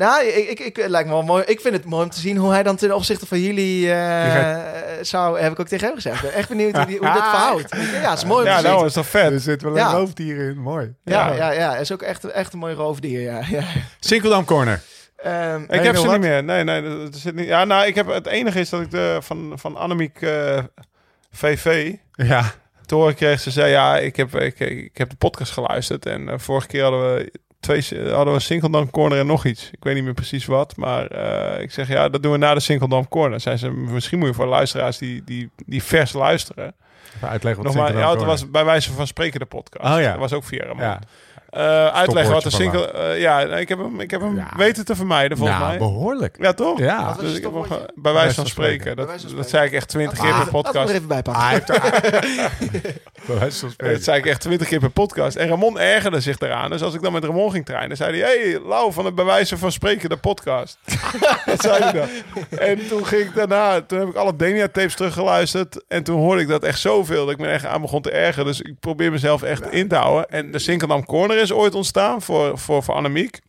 Nou, 0.00 0.24
ik, 0.24 0.48
ik, 0.48 0.60
ik, 0.60 0.76
het 0.76 0.88
lijkt 0.90 1.08
me 1.08 1.14
wel 1.14 1.22
mooi. 1.22 1.42
Ik 1.46 1.60
vind 1.60 1.74
het 1.74 1.84
mooi 1.84 2.04
om 2.04 2.10
te 2.10 2.20
zien 2.20 2.36
hoe 2.36 2.50
hij 2.52 2.62
dan 2.62 2.76
ten 2.76 2.94
opzichte 2.94 3.26
van 3.26 3.40
jullie 3.40 3.92
eh, 3.92 4.58
zou, 5.00 5.40
heb 5.40 5.52
ik 5.52 5.60
ook 5.60 5.66
tegen 5.68 5.86
hem 5.86 5.94
gezegd. 5.94 6.22
Ben 6.22 6.32
echt 6.32 6.48
benieuwd 6.48 6.76
hoe, 6.76 6.86
die, 6.86 6.98
hoe 6.98 7.12
dit 7.12 7.22
verhoudt. 7.34 7.74
Ja, 7.76 8.10
het 8.10 8.18
is 8.18 8.24
mooi 8.24 8.40
om 8.42 8.46
Ja, 8.48 8.56
te 8.56 8.62
zien. 8.62 8.70
nou 8.70 8.86
is 8.86 8.92
toch 8.92 9.06
vet. 9.06 9.32
Er 9.32 9.40
zit 9.40 9.62
wel 9.62 9.76
Ja. 9.76 9.88
een 9.90 9.96
roofdier 9.96 10.48
in. 10.48 10.58
Mooi. 10.60 10.94
ja, 11.04 11.32
ja. 11.32 11.50
ja, 11.50 11.76
is 11.76 11.92
ook 11.92 12.02
echt, 12.02 12.24
echt 12.24 12.52
een 12.52 12.58
mooi 12.58 12.74
roofdier. 12.74 13.20
Ja, 13.20 13.40
ja. 13.50 13.62
Sinkeldam 14.00 14.44
Corner. 14.44 14.82
Ehm, 15.16 15.62
Ik 15.68 15.82
heb 15.82 15.96
ze 15.96 16.02
wat? 16.06 16.12
niet 16.12 16.20
meer. 16.20 16.44
Nee, 16.44 16.64
nee, 16.64 16.82
dat 16.82 17.14
zit 17.16 17.34
niet. 17.34 17.46
Ja, 17.46 17.64
nou, 17.64 17.86
ik 17.86 17.94
heb, 17.94 18.06
het 18.06 18.26
enige 18.26 18.60
is 18.60 18.68
dat 18.68 18.80
ik 18.80 18.90
de, 18.90 19.18
van, 19.20 19.52
van 19.56 19.76
Annemiek 19.76 20.22
eh, 20.22 20.58
VV 21.32 21.92
Ja. 22.12 22.52
te 22.86 22.94
horen 22.94 23.14
kreeg. 23.14 23.40
Ze 23.40 23.50
zei, 23.50 23.70
ja, 23.70 23.98
ik 23.98 24.16
heb, 24.16 24.34
ik, 24.34 24.60
ik 24.60 24.96
heb 24.98 25.10
de 25.10 25.16
podcast 25.16 25.52
geluisterd. 25.52 26.06
En 26.06 26.28
eh, 26.28 26.38
vorige 26.38 26.66
keer 26.66 26.82
hadden 26.82 27.14
we 27.14 27.32
twee, 27.60 28.10
hadden 28.12 28.34
we 28.34 28.40
Sinkeldam 28.40 28.90
Corner 28.90 29.18
en 29.18 29.26
nog 29.26 29.44
iets. 29.44 29.70
Ik 29.72 29.84
weet 29.84 29.94
niet 29.94 30.04
meer 30.04 30.14
precies 30.14 30.46
wat. 30.46 30.76
Maar 30.76 31.06
eh, 31.06 31.62
ik 31.62 31.70
zeg, 31.70 31.88
ja, 31.88 32.08
dat 32.08 32.22
doen 32.22 32.32
we 32.32 32.38
na 32.38 32.54
de 32.54 32.60
Sinkeldam 32.60 33.08
Corner. 33.08 33.40
Zijn 33.40 33.58
ze, 33.58 33.70
misschien 33.70 34.18
moet 34.18 34.28
je 34.28 34.34
voor 34.34 34.46
luisteraars 34.46 34.98
die, 34.98 35.24
die, 35.24 35.50
die 35.66 35.82
vers 35.82 36.12
luisteren. 36.12 36.74
Even 37.16 37.28
uitleggen 37.28 37.62
wat 37.62 37.72
Nog 37.72 37.82
maar, 37.82 37.92
Sinkeldam 37.92 38.18
ja, 38.18 38.18
het 38.18 38.40
was 38.40 38.50
bij 38.50 38.64
wijze 38.64 38.92
van 38.92 39.06
spreken 39.06 39.40
de 39.40 39.46
podcast. 39.46 39.94
Oh 39.94 40.00
ja. 40.00 40.10
Dat 40.10 40.18
was 40.18 40.32
ook 40.32 40.44
via 40.44 40.64
Ramon. 40.64 40.84
Ja. 40.84 41.00
Eh, 41.50 41.86
uitleggen 41.86 42.32
wat 42.32 42.42
de 42.42 42.50
Stopwoordje 42.50 42.80
single... 42.88 43.08
eh, 43.12 43.20
ja, 43.20 43.42
nee, 43.42 43.60
ik 43.60 43.68
heb 43.68 43.78
hem, 43.78 44.00
ik 44.00 44.10
heb 44.10 44.20
hem 44.20 44.36
Ja. 44.36 44.48
weten 44.56 44.84
te 44.84 44.96
vermijden, 44.96 45.36
volgens 45.36 45.58
nou, 45.58 45.70
mij. 45.70 45.78
behoorlijk. 45.78 46.36
Ja, 46.40 46.52
toch? 46.52 46.78
Ja. 46.78 47.12
Dus 47.12 47.34
ik 47.36 47.42
heb 47.42 47.52
hem 47.52 47.62
bij 47.62 47.68
wijze 47.68 47.84
van 47.84 48.02
Bij 48.02 48.12
wijze 48.12 48.34
van 48.34 48.46
spreken. 48.46 48.96
Dat, 48.96 49.08
dat 49.36 49.48
zei 49.48 49.66
ik 49.66 49.72
echt 49.72 49.88
twintig 49.88 50.18
keer 50.18 50.28
per 50.28 50.36
laten 50.38 50.52
we 50.52 50.58
er 50.58 50.62
podcast. 50.64 50.92
even 50.92 51.08
bij 51.08 51.22
pakken. 51.22 51.42
Ah, 51.42 51.48
hij 51.48 51.62
heeft 51.66 51.66
Bij 53.26 53.38
wijze 53.38 53.58
van 53.58 53.70
spreken. 53.70 53.94
Dat 53.94 54.04
zei 54.04 54.18
ik 54.18 54.26
echt 54.26 54.40
twintig 54.40 54.68
keer 54.68 54.78
per 54.80 54.90
podcast. 54.90 55.36
En 55.36 55.48
Ramon 55.48 55.78
ergerde 55.78 56.20
zich 56.20 56.38
daaraan. 56.38 56.70
Dus 56.70 56.82
als 56.82 56.94
ik 56.94 57.02
dan 57.02 57.12
met 57.12 57.24
Ramon 57.24 57.50
ging 57.50 57.64
trainen, 57.66 57.96
zei 57.96 58.20
hij... 58.20 58.30
Hey, 58.30 58.60
Lau 58.66 58.92
van 58.92 59.04
de 59.04 59.12
bij 59.12 59.24
wijze 59.24 59.58
van 59.58 59.72
spreken 59.72 60.08
de 60.08 60.16
podcast. 60.16 60.78
dat 61.46 61.60
zei 61.60 61.82
hij 61.82 61.92
dan. 61.92 62.08
En 62.58 62.88
toen 62.88 63.06
ging 63.06 63.22
ik 63.22 63.34
daarna... 63.34 63.80
Toen 63.82 63.98
heb 63.98 64.08
ik 64.08 64.14
alle 64.16 64.36
Denia-tapes 64.36 64.94
teruggeluisterd. 64.94 65.84
En 65.88 66.02
toen 66.02 66.18
hoorde 66.18 66.42
ik 66.42 66.48
dat 66.48 66.62
echt 66.62 66.78
zo 66.78 66.88
zoveel 66.90 67.24
dat 67.24 67.34
ik 67.34 67.40
me 67.40 67.46
echt 67.46 67.66
aan 67.66 67.80
begon 67.80 68.02
te 68.02 68.10
ergeren. 68.10 68.46
Dus 68.46 68.60
ik 68.60 68.80
probeer 68.80 69.10
mezelf 69.10 69.42
echt 69.42 69.70
in 69.70 69.88
te 69.88 69.94
houden. 69.94 70.28
En 70.30 70.50
de 70.50 70.58
Sinkeldam 70.58 71.04
Corner 71.04 71.38
is 71.40 71.52
ooit 71.52 71.74
ontstaan 71.74 72.22
voor, 72.22 72.58
voor, 72.58 72.82
voor 72.82 72.94
Annemiek. 72.94 73.40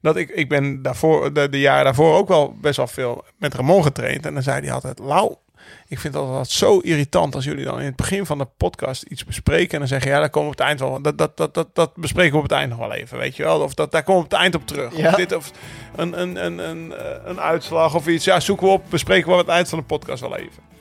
Dat 0.00 0.16
ik, 0.16 0.28
ik 0.28 0.48
ben 0.48 0.82
daarvoor, 0.82 1.32
de, 1.32 1.48
de 1.48 1.60
jaren 1.60 1.84
daarvoor 1.84 2.16
ook 2.16 2.28
wel 2.28 2.56
best 2.60 2.76
wel 2.76 2.86
veel 2.86 3.24
met 3.36 3.54
Ramon 3.54 3.82
getraind. 3.82 4.26
En 4.26 4.34
dan 4.34 4.42
zei 4.42 4.60
hij 4.60 4.72
altijd, 4.72 4.98
Lau, 4.98 5.34
ik 5.88 5.98
vind 5.98 6.14
dat 6.14 6.26
altijd 6.26 6.48
zo 6.48 6.78
irritant 6.78 7.34
als 7.34 7.44
jullie 7.44 7.64
dan 7.64 7.78
in 7.78 7.84
het 7.84 7.96
begin 7.96 8.26
van 8.26 8.38
de 8.38 8.46
podcast 8.56 9.02
iets 9.02 9.24
bespreken. 9.24 9.72
En 9.72 9.78
dan 9.78 9.88
zeggen, 9.88 10.10
ja, 10.10 10.18
daar 10.18 10.30
komen 10.30 10.48
we 10.48 10.54
op 10.54 10.58
het 10.58 10.68
eind 10.68 10.80
wel. 10.80 11.02
Dat, 11.02 11.18
dat, 11.18 11.36
dat, 11.36 11.54
dat, 11.54 11.74
dat 11.74 11.96
bespreken 11.96 12.32
we 12.32 12.36
op 12.36 12.42
het 12.42 12.52
eind 12.52 12.70
nog 12.70 12.78
wel 12.78 12.92
even, 12.92 13.18
weet 13.18 13.36
je 13.36 13.42
wel. 13.42 13.60
Of 13.60 13.74
dat, 13.74 13.92
daar 13.92 14.02
komen 14.02 14.20
we 14.20 14.26
op 14.26 14.30
het 14.30 14.40
eind 14.40 14.54
op 14.54 14.66
terug. 14.66 14.96
Ja. 14.96 15.08
Of 15.08 15.14
dit 15.14 15.34
of 15.34 15.50
een, 15.96 16.20
een, 16.20 16.44
een, 16.44 16.58
een, 16.58 16.92
een 17.24 17.40
uitslag 17.40 17.94
of 17.94 18.06
iets. 18.06 18.24
Ja, 18.24 18.40
zoeken 18.40 18.66
we 18.66 18.72
op, 18.72 18.84
bespreken 18.88 19.26
we 19.28 19.32
op 19.32 19.40
het 19.40 19.48
eind 19.48 19.68
van 19.68 19.78
de 19.78 19.84
podcast 19.84 20.20
wel 20.20 20.36
even. 20.36 20.71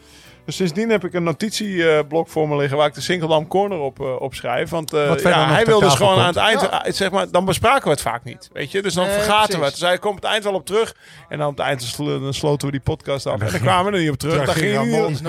Dus 0.46 0.56
sindsdien 0.56 0.90
heb 0.90 1.04
ik 1.06 1.14
een 1.14 1.24
notitieblok 1.24 2.28
voor 2.30 2.48
me 2.50 2.56
liggen 2.56 2.78
waar 2.78 2.88
ik 2.88 2.94
de 2.94 3.02
Singeldam 3.02 3.48
Corner 3.48 3.80
op 3.80 4.00
uh, 4.00 4.22
opschrijf. 4.22 4.70
Want 4.70 4.94
uh, 4.94 5.08
Wat 5.08 5.22
verder 5.22 5.40
ja, 5.40 5.46
nog 5.46 5.56
hij 5.56 5.64
ter 5.64 5.72
wil 5.72 5.80
dus 5.80 5.94
gewoon 5.94 6.20
aan 6.20 6.28
het 6.28 6.36
eind, 6.36 6.64
uh, 6.64 6.80
zeg 6.86 7.12
maar, 7.12 7.32
dan 7.32 7.46
bespraken 7.46 7.84
we 7.84 7.90
het 7.90 8.02
vaak 8.02 8.24
niet. 8.24 8.50
Weet 8.54 8.72
je, 8.72 8.82
dus 8.82 8.94
dan 8.94 9.06
Nee, 9.06 9.14
vergaten 9.14 9.60
we 9.60 9.66
het. 9.66 9.74
Dus 9.74 9.82
hij 9.82 9.98
komt 9.98 10.16
op 10.16 10.22
het 10.22 10.32
eind 10.32 10.44
wel 10.44 10.54
op 10.54 10.66
terug. 10.66 10.96
En 11.30 11.38
dan 11.38 11.48
op 11.48 11.58
het 11.58 11.66
eind 11.66 11.84
sl- 11.84 12.04
dan 12.04 12.34
sloten 12.34 12.66
we 12.68 12.72
die 12.72 12.82
podcast 12.82 13.26
af. 13.26 13.42
En 13.42 13.52
dan 13.52 13.60
kwamen 13.60 13.92
we 13.92 13.98
er 13.98 14.04
niet 14.04 14.12
op 14.12 14.18
terug. 14.18 14.46
Daar 14.46 14.56
ging 14.56 14.76
Ramon 14.76 15.08
niet, 15.12 15.24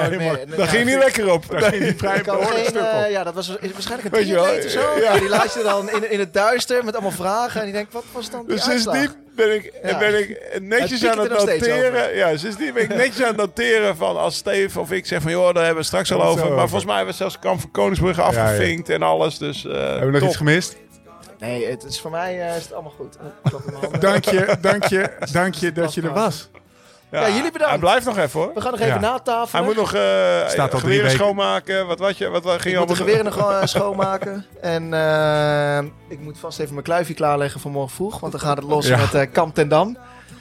dan 0.57 0.69
ging 0.69 0.85
niet 0.87 0.99
lekker 0.99 1.33
op. 1.33 1.45
Daar 1.51 1.63
ging 1.63 1.83
hij 1.83 1.95
vrij 1.97 2.23
behoorlijk 2.23 2.67
stuk 2.67 2.83
eh, 2.83 3.05
op. 3.05 3.11
ja, 3.11 3.25
dat 3.25 3.35
was 3.35 3.49
waarschijnlijk 3.49 4.15
een 4.15 4.23
triatleet 4.25 4.65
of 4.65 4.71
zo. 4.71 4.95
Die 5.19 5.29
laat 5.29 5.55
je 5.55 5.63
dan 5.63 5.91
in, 5.91 6.11
in 6.11 6.19
het 6.19 6.33
duister 6.33 6.85
met 6.85 6.95
allemaal 6.95 7.11
vragen. 7.11 7.61
En 7.61 7.67
die 7.67 7.75
denkt, 7.75 7.93
wat 7.93 8.05
was 8.13 8.31
dan 8.31 8.41
die 8.47 8.55
Dus 8.55 8.65
sindsdien 8.65 9.22
ben 9.37 9.55
ik, 9.55 9.73
Ja. 9.85 9.99
ben 9.99 10.19
ik 10.19 10.59
netjes 10.61 11.07
aan 11.07 11.19
het 11.19 11.31
er 11.31 11.37
noteren. 11.47 12.15
Ja, 12.17 12.37
sindsdien 12.37 12.73
ben 12.75 12.83
ik 12.83 12.89
netjes 13.05 13.21
aan 13.23 13.29
het 13.29 13.37
noteren 13.37 13.97
van 13.97 14.17
als 14.17 14.37
Steve 14.37 14.81
of 14.81 14.93
ik 14.93 15.07
zeg 15.07 15.23
van 15.23 15.31
joh, 15.31 15.45
daar 15.45 15.55
hebben 15.55 15.73
we 15.73 15.79
het 15.79 15.87
straks 15.87 16.13
al 16.13 16.23
over. 16.23 16.49
Maar 16.49 16.59
volgens 16.59 16.85
mij 16.85 16.95
hebben 16.97 17.13
we 17.13 17.19
zelfs 17.21 17.39
Kamp 17.39 17.61
van 17.61 17.71
Koningsbrugge 17.71 18.23
afgevinkt 18.23 18.89
en 18.89 19.03
alles. 19.03 19.39
Dus 19.39 19.65
eh 19.67 19.73
Hebben 19.73 19.99
we 20.01 20.11
nog 20.11 20.19
top. 20.21 20.29
iets 20.29 20.37
gemist? 20.37 20.77
Nee, 21.39 21.67
het 21.67 21.85
is 21.85 22.01
voor 22.01 22.11
mij 22.11 22.41
eh, 22.49 22.57
is 22.57 22.63
het 22.63 22.73
allemaal 22.73 22.95
goed. 22.97 23.17
Dank 24.01 24.25
je, 24.25 24.57
dank 24.61 24.85
je, 24.85 25.11
dank 25.33 25.55
je 25.55 25.73
dat 25.73 25.95
je 25.95 26.03
er 26.03 26.13
was. 26.13 26.51
Ja, 27.21 27.29
jullie 27.29 27.43
bedankt. 27.53 27.69
Hij 27.71 27.79
blijft 27.79 28.07
nog 28.07 28.19
even 28.19 28.41
hoor. 28.41 28.51
We 28.55 28.61
gaan 28.61 28.71
nog 28.71 28.81
even 28.81 28.95
Ja. 28.95 29.01
na 29.01 29.19
tafel. 29.19 29.59
Hij 29.59 29.67
moet 29.69 29.77
nog 29.77 29.95
eh 29.95 30.49
Staat 30.49 30.73
al 30.75 30.79
drie 30.81 30.91
geweren 30.93 31.11
schoonmaken. 31.11 31.87
Wat, 31.87 31.99
wat, 31.99 32.17
je, 32.19 32.29
wat, 32.29 32.45
wat 32.45 32.53
ging 32.61 32.65
Ik 32.65 32.71
je 32.73 32.79
moet 32.79 32.89
de 32.89 32.95
geweren 32.97 33.25
nog 33.25 33.35
gewoon 33.35 33.55
eh, 33.55 33.67
schoonmaken. 33.77 34.47
En 34.61 34.95
eh, 34.95 35.79
ik 36.09 36.21
moet 36.21 36.39
vast 36.39 36.59
even 36.59 36.73
mijn 36.73 36.85
kluifje 36.85 37.15
klaarleggen 37.15 37.61
voor 37.61 37.71
morgen 37.71 37.95
vroeg. 37.95 38.21
Want 38.21 38.33
dan 38.33 38.41
gaat 38.41 38.57
het 38.57 38.67
los 38.67 38.87
Ja. 38.87 38.97
met 38.97 39.15
eh 39.15 39.27
Kamp 39.33 39.55
ten 39.55 39.69
Dam. 39.69 39.97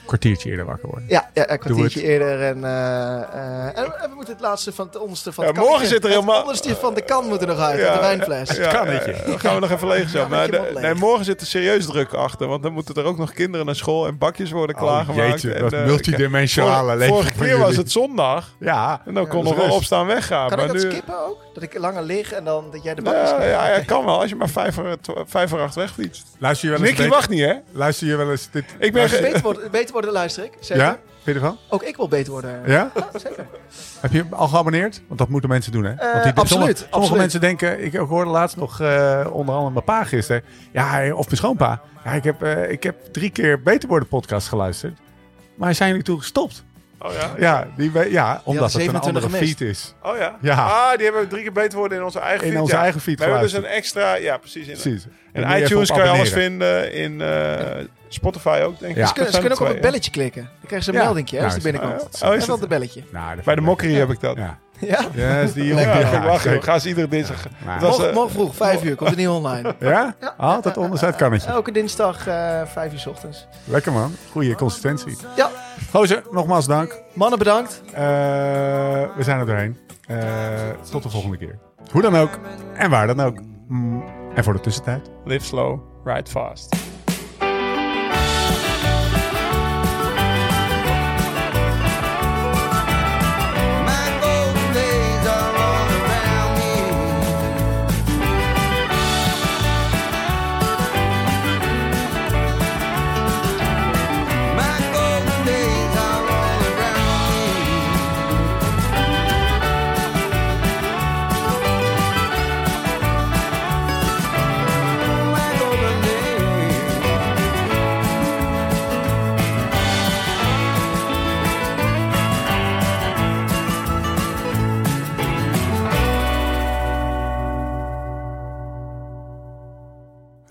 Kwartiertje 0.06 0.50
eerder 0.50 0.64
wakker 0.64 0.88
worden. 0.88 1.04
Ja, 1.08 1.30
ja 1.34 1.50
een 1.50 1.58
kwartiertje 1.58 2.00
het. 2.00 2.08
eerder. 2.08 2.42
En, 2.42 2.64
eh, 2.64 2.70
eh, 3.16 3.78
en 3.78 3.84
we- 3.84 3.94
en 4.02 4.08
we 4.08 4.14
moeten 4.14 4.32
het 4.34 4.42
laatste 4.42 4.72
van 4.72 4.86
het 4.86 4.98
onderste 4.98 5.32
van 5.32 5.44
Ja, 5.44 5.50
het 5.50 5.58
kan- 5.58 5.68
morgen 5.68 5.86
zit 5.88 6.04
er 6.04 6.10
helemaal- 6.10 6.34
Het 6.34 6.42
onderste 6.44 6.76
van 6.76 6.94
de 6.94 7.02
kan 7.02 7.28
moet 7.28 7.40
er 7.40 7.46
nog 7.46 7.58
uit, 7.58 7.76
de 7.78 7.98
wijnfles. 8.00 8.56
Ja, 8.56 8.72
kannetje. 8.72 9.12
eh, 9.12 9.26
dan 9.26 9.40
gaan 9.40 9.54
we 9.54 9.60
nog 9.60 9.70
even 9.70 9.88
leeg. 9.88 10.12
Ja, 10.12 10.28
Maar 10.28 10.50
de- 10.50 10.70
nee, 10.80 10.94
morgen 10.94 11.24
zit 11.24 11.40
er 11.40 11.46
serieus 11.46 11.86
druk 11.86 12.12
achter. 12.14 12.46
Want 12.48 12.62
dan 12.62 12.72
moeten 12.72 12.94
er 12.94 13.04
ook 13.04 13.18
nog 13.18 13.32
kinderen 13.32 13.66
naar 13.66 13.76
school 13.76 14.06
en 14.06 14.18
bakjes 14.18 14.50
worden 14.50 14.76
Oh, 14.76 14.82
klaargemaakt. 14.82 15.28
jeetje, 15.30 15.52
en, 15.54 15.62
dat 15.62 15.72
eh, 15.72 15.84
multidimensionale 15.84 16.96
leven 16.96 17.14
Vorige 17.14 17.32
keer 17.38 17.58
was 17.58 17.76
het 17.76 17.92
zondag. 17.92 18.48
Ja, 18.58 19.00
En 19.06 19.14
dan 19.14 19.26
kon 19.28 19.44
nog 19.44 19.54
wel 19.56 19.70
opstaan 19.74 20.06
weggaan. 20.06 20.48
Kan 20.48 20.58
ik 20.58 20.64
maar 20.64 20.74
dat 20.74 20.84
nu, 20.84 20.90
skippen 20.90 21.26
ook? 21.28 21.41
Dat 21.54 21.62
ik 21.62 21.78
langer 21.78 22.02
lig 22.02 22.32
en 22.32 22.44
dan 22.44 22.64
dat 22.70 22.82
jij 22.82 22.94
de 22.94 23.02
bakjes 23.02 23.30
ja, 23.30 23.42
ja, 23.44 23.68
ja, 23.68 23.80
kan 23.92 24.04
wel. 24.04 24.20
Als 24.20 24.28
je 24.30 24.36
maar 24.36 24.48
vijf 24.48 24.74
voor, 24.74 24.96
vijf 25.26 25.50
voor 25.50 25.60
acht 25.60 25.74
wegfietst. 25.74 26.26
Luister 26.38 26.68
je 26.68 26.74
wel 26.74 26.80
eens 26.80 26.90
Nicky 26.90 27.02
beter- 27.02 27.16
wacht 27.18 27.30
niet, 27.30 27.40
hè? 27.40 27.54
Luister 27.72 28.06
je 28.06 28.16
wel 28.16 28.30
eens 28.30 28.48
dit? 28.50 28.64
Ik 28.78 28.92
ben... 28.92 29.10
Beter 29.10 29.40
worden, 29.42 29.70
beter 29.70 29.92
worden 29.92 30.12
luister 30.12 30.44
ik. 30.44 30.52
Zeker. 30.60 30.84
Ja? 30.84 30.98
Vind 31.22 31.36
je 31.36 31.42
ervan? 31.42 31.58
Ook 31.68 31.82
ik 31.82 31.96
wil 31.96 32.08
beter 32.08 32.32
worden. 32.32 32.62
Ja? 32.66 32.90
Zeker. 33.24 33.46
Heb 34.00 34.12
je 34.12 34.24
al 34.30 34.48
geabonneerd? 34.48 35.02
Want 35.06 35.18
dat 35.18 35.28
moeten 35.28 35.48
mensen 35.50 35.72
doen, 35.72 35.84
hè? 35.84 35.94
Want 35.94 36.08
absoluut, 36.08 36.48
Sommige, 36.48 36.76
sommige 36.76 36.90
absoluut. 36.90 37.18
mensen 37.20 37.40
denken... 37.40 37.84
Ik 37.84 37.94
hoorde 37.94 38.30
laatst 38.30 38.56
nog 38.56 38.80
eh, 38.80 39.26
onder 39.32 39.54
andere 39.54 39.72
mijn 39.72 39.84
pa 39.84 40.04
gisteren. 40.04 40.42
Ja, 40.72 41.14
of 41.14 41.24
mijn 41.24 41.36
schoonpa. 41.36 41.80
Ja, 42.04 42.10
ik 42.12 42.24
heb, 42.24 42.42
eh, 42.42 42.70
ik 42.70 42.82
heb 42.82 42.96
drie 43.12 43.30
keer 43.30 43.62
Beter 43.62 43.88
Worden 43.88 44.08
podcast 44.08 44.48
geluisterd. 44.48 44.98
Maar 45.54 45.74
zijn 45.74 45.88
jullie 45.88 46.04
toen 46.04 46.18
gestopt? 46.18 46.64
Oh 47.04 47.12
ja? 47.12 47.30
Ja, 47.38 47.66
die, 47.76 47.90
we- 47.90 48.10
ja 48.10 48.40
omdat 48.44 48.64
het 48.64 48.74
een 48.74 48.80
27 48.80 49.06
andere 49.06 49.26
gemist. 49.38 49.58
feed 49.58 49.68
is. 49.68 49.94
Oh 50.02 50.16
ja? 50.16 50.36
Ja. 50.40 50.54
Ah, 50.66 50.94
die 50.96 51.04
hebben 51.04 51.22
we 51.22 51.28
drie 51.28 51.42
keer 51.42 51.52
beter 51.52 51.78
worden 51.78 51.98
in 51.98 52.04
onze 52.04 52.18
eigen 52.20 52.46
In 52.46 52.52
feed. 52.52 52.60
onze 52.60 52.74
ja. 52.74 52.80
eigen 52.82 53.00
feed 53.00 53.18
We 53.18 53.24
hebben 53.24 53.42
dus 53.42 53.52
een 53.52 53.64
extra... 53.64 54.14
Ja, 54.14 54.36
precies. 54.36 54.66
In, 54.66 54.72
Precies. 54.72 55.06
je 55.32 55.62
iTunes 55.62 55.88
kan 55.90 56.04
je 56.04 56.08
alles 56.10 56.32
vinden. 56.32 56.92
In 56.92 57.20
eh, 57.20 57.84
Spotify 58.08 58.60
ook, 58.64 58.78
denk 58.78 58.90
ik. 58.92 58.98
Ja. 58.98 59.06
Ze 59.06 59.12
kunnen, 59.12 59.32
ze 59.32 59.38
kunnen 59.38 59.58
ook 59.58 59.64
op 59.66 59.72
het 59.72 59.80
belletje 59.82 60.10
klikken. 60.10 60.42
Dan 60.42 60.50
krijgen 60.66 60.82
ze 60.82 60.90
een 60.90 60.96
Ja. 60.98 61.04
meldingje 61.04 61.36
hè, 61.38 61.44
als 61.44 61.52
Nou, 61.52 61.62
die 61.64 61.72
is- 61.72 61.80
binnenkomt. 61.80 62.14
Oh, 62.14 62.28
is 62.28 62.32
en 62.32 62.38
dat- 62.38 62.46
dan 62.48 62.58
het 62.60 62.68
belletje. 62.68 63.02
Nou, 63.12 63.38
Bij 63.44 63.54
de 63.54 63.60
mokkerie 63.60 63.96
heb 63.98 64.10
ik 64.10 64.20
dat. 64.20 64.36
Ja. 64.36 64.58
Ja? 64.78 65.00
Ja, 65.14 65.38
is 65.40 65.52
die 65.52 65.64
Ja, 65.64 65.68
jongen. 65.70 65.98
ja, 66.00 66.16
ik 66.16 66.22
wacht, 66.22 66.44
ik 66.46 66.62
ga 66.62 66.78
ze 66.78 66.88
iedere 66.88 67.08
dinsdag. 67.08 67.42
Morgen, 67.80 68.08
eh, 68.08 68.14
morgen 68.14 68.32
vroeg, 68.32 68.54
5 68.56 68.84
uur, 68.84 68.94
komt 68.96 69.08
het 69.10 69.18
niet 69.18 69.28
online. 69.28 69.74
Ja? 69.80 70.14
Altijd 70.36 70.76
onderzijds 70.76 71.16
kannetje. 71.16 71.48
Elke 71.50 71.72
dinsdag, 71.72 72.26
eh 72.26 72.60
5 72.66 72.92
uur 72.92 72.98
's 72.98 73.06
ochtends. 73.06 73.46
Lekker 73.64 73.92
man. 73.92 74.16
Goede 74.30 74.54
consistentie. 74.54 75.16
Ja, 75.36 75.50
Gozer, 75.90 76.22
nogmaals 76.30 76.66
dank. 76.66 77.02
mannen 77.12 77.38
bedankt. 77.38 77.82
Eh, 77.92 78.02
we 79.16 79.22
zijn 79.22 79.38
er 79.40 79.46
doorheen. 79.46 79.76
Eh, 80.06 80.18
tot 80.90 81.02
de 81.02 81.10
volgende 81.10 81.36
keer. 81.36 81.58
Hoe 81.92 82.02
dan 82.02 82.16
ook. 82.16 82.38
En 82.74 82.90
waar 82.90 83.06
dan 83.06 83.20
ook. 83.20 83.38
Mm, 83.68 84.04
en 84.34 84.44
voor 84.44 84.52
de 84.52 84.60
tussentijd. 84.60 85.10
Live 85.24 85.44
slow, 85.44 85.80
ride 86.04 86.30
fast. 86.30 86.76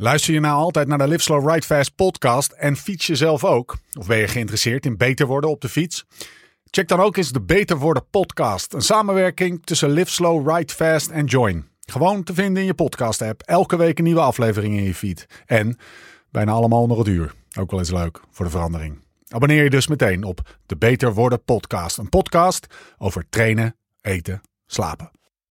Luister 0.02 0.34
je 0.34 0.40
nou 0.40 0.56
altijd 0.56 0.88
naar 0.88 0.98
de 0.98 1.08
Live 1.08 1.22
Slow 1.22 1.50
Ride 1.50 1.66
Fast 1.66 1.96
podcast 1.96 2.52
en 2.52 2.76
fiets 2.76 3.08
je 3.08 3.16
zelf 3.16 3.44
ook? 3.44 3.78
Of 4.00 4.08
ben 4.08 4.18
je 4.18 4.28
geïnteresseerd 4.28 4.86
in 4.86 4.98
beter 4.98 5.28
worden 5.28 5.50
op 5.50 5.62
de 5.62 5.70
fiets? 5.70 6.06
Check 6.70 6.88
dan 6.88 7.00
ook 7.00 7.18
eens 7.18 7.32
de 7.32 7.42
Beter 7.42 7.78
Worden 7.78 8.06
podcast. 8.10 8.74
Een 8.74 8.82
samenwerking 8.82 9.66
tussen 9.66 9.90
Live 9.90 10.12
Slow 10.12 10.50
Ride 10.50 10.74
Fast 10.74 11.10
en 11.10 11.26
Join. 11.26 11.68
Gewoon 11.80 12.24
te 12.24 12.34
vinden 12.34 12.62
in 12.62 12.68
je 12.68 12.74
podcast 12.74 13.22
app. 13.22 13.42
Elke 13.42 13.78
week 13.78 13.98
een 13.98 14.04
nieuwe 14.04 14.22
aflevering 14.22 14.78
in 14.78 14.84
je 14.84 14.96
feed. 14.96 15.26
En 15.46 15.78
bijna 16.30 16.52
allemaal 16.52 16.82
onder 16.82 16.98
het 16.98 17.08
uur. 17.08 17.34
Ook 17.60 17.72
wel 17.72 17.80
eens 17.80 17.92
leuk 17.92 18.22
voor 18.32 18.46
de 18.46 18.52
verandering. 18.52 19.00
Abonneer 19.28 19.64
je 19.64 19.70
dus 19.70 19.88
meteen 19.88 20.24
op 20.24 20.58
de 20.66 20.78
Beter 20.78 21.14
Worden 21.14 21.44
podcast. 21.44 21.98
Een 21.98 22.10
podcast 22.10 22.68
over 22.98 23.26
trainen, 23.30 23.76
eten, 24.02 24.42
slapen. 24.66 25.12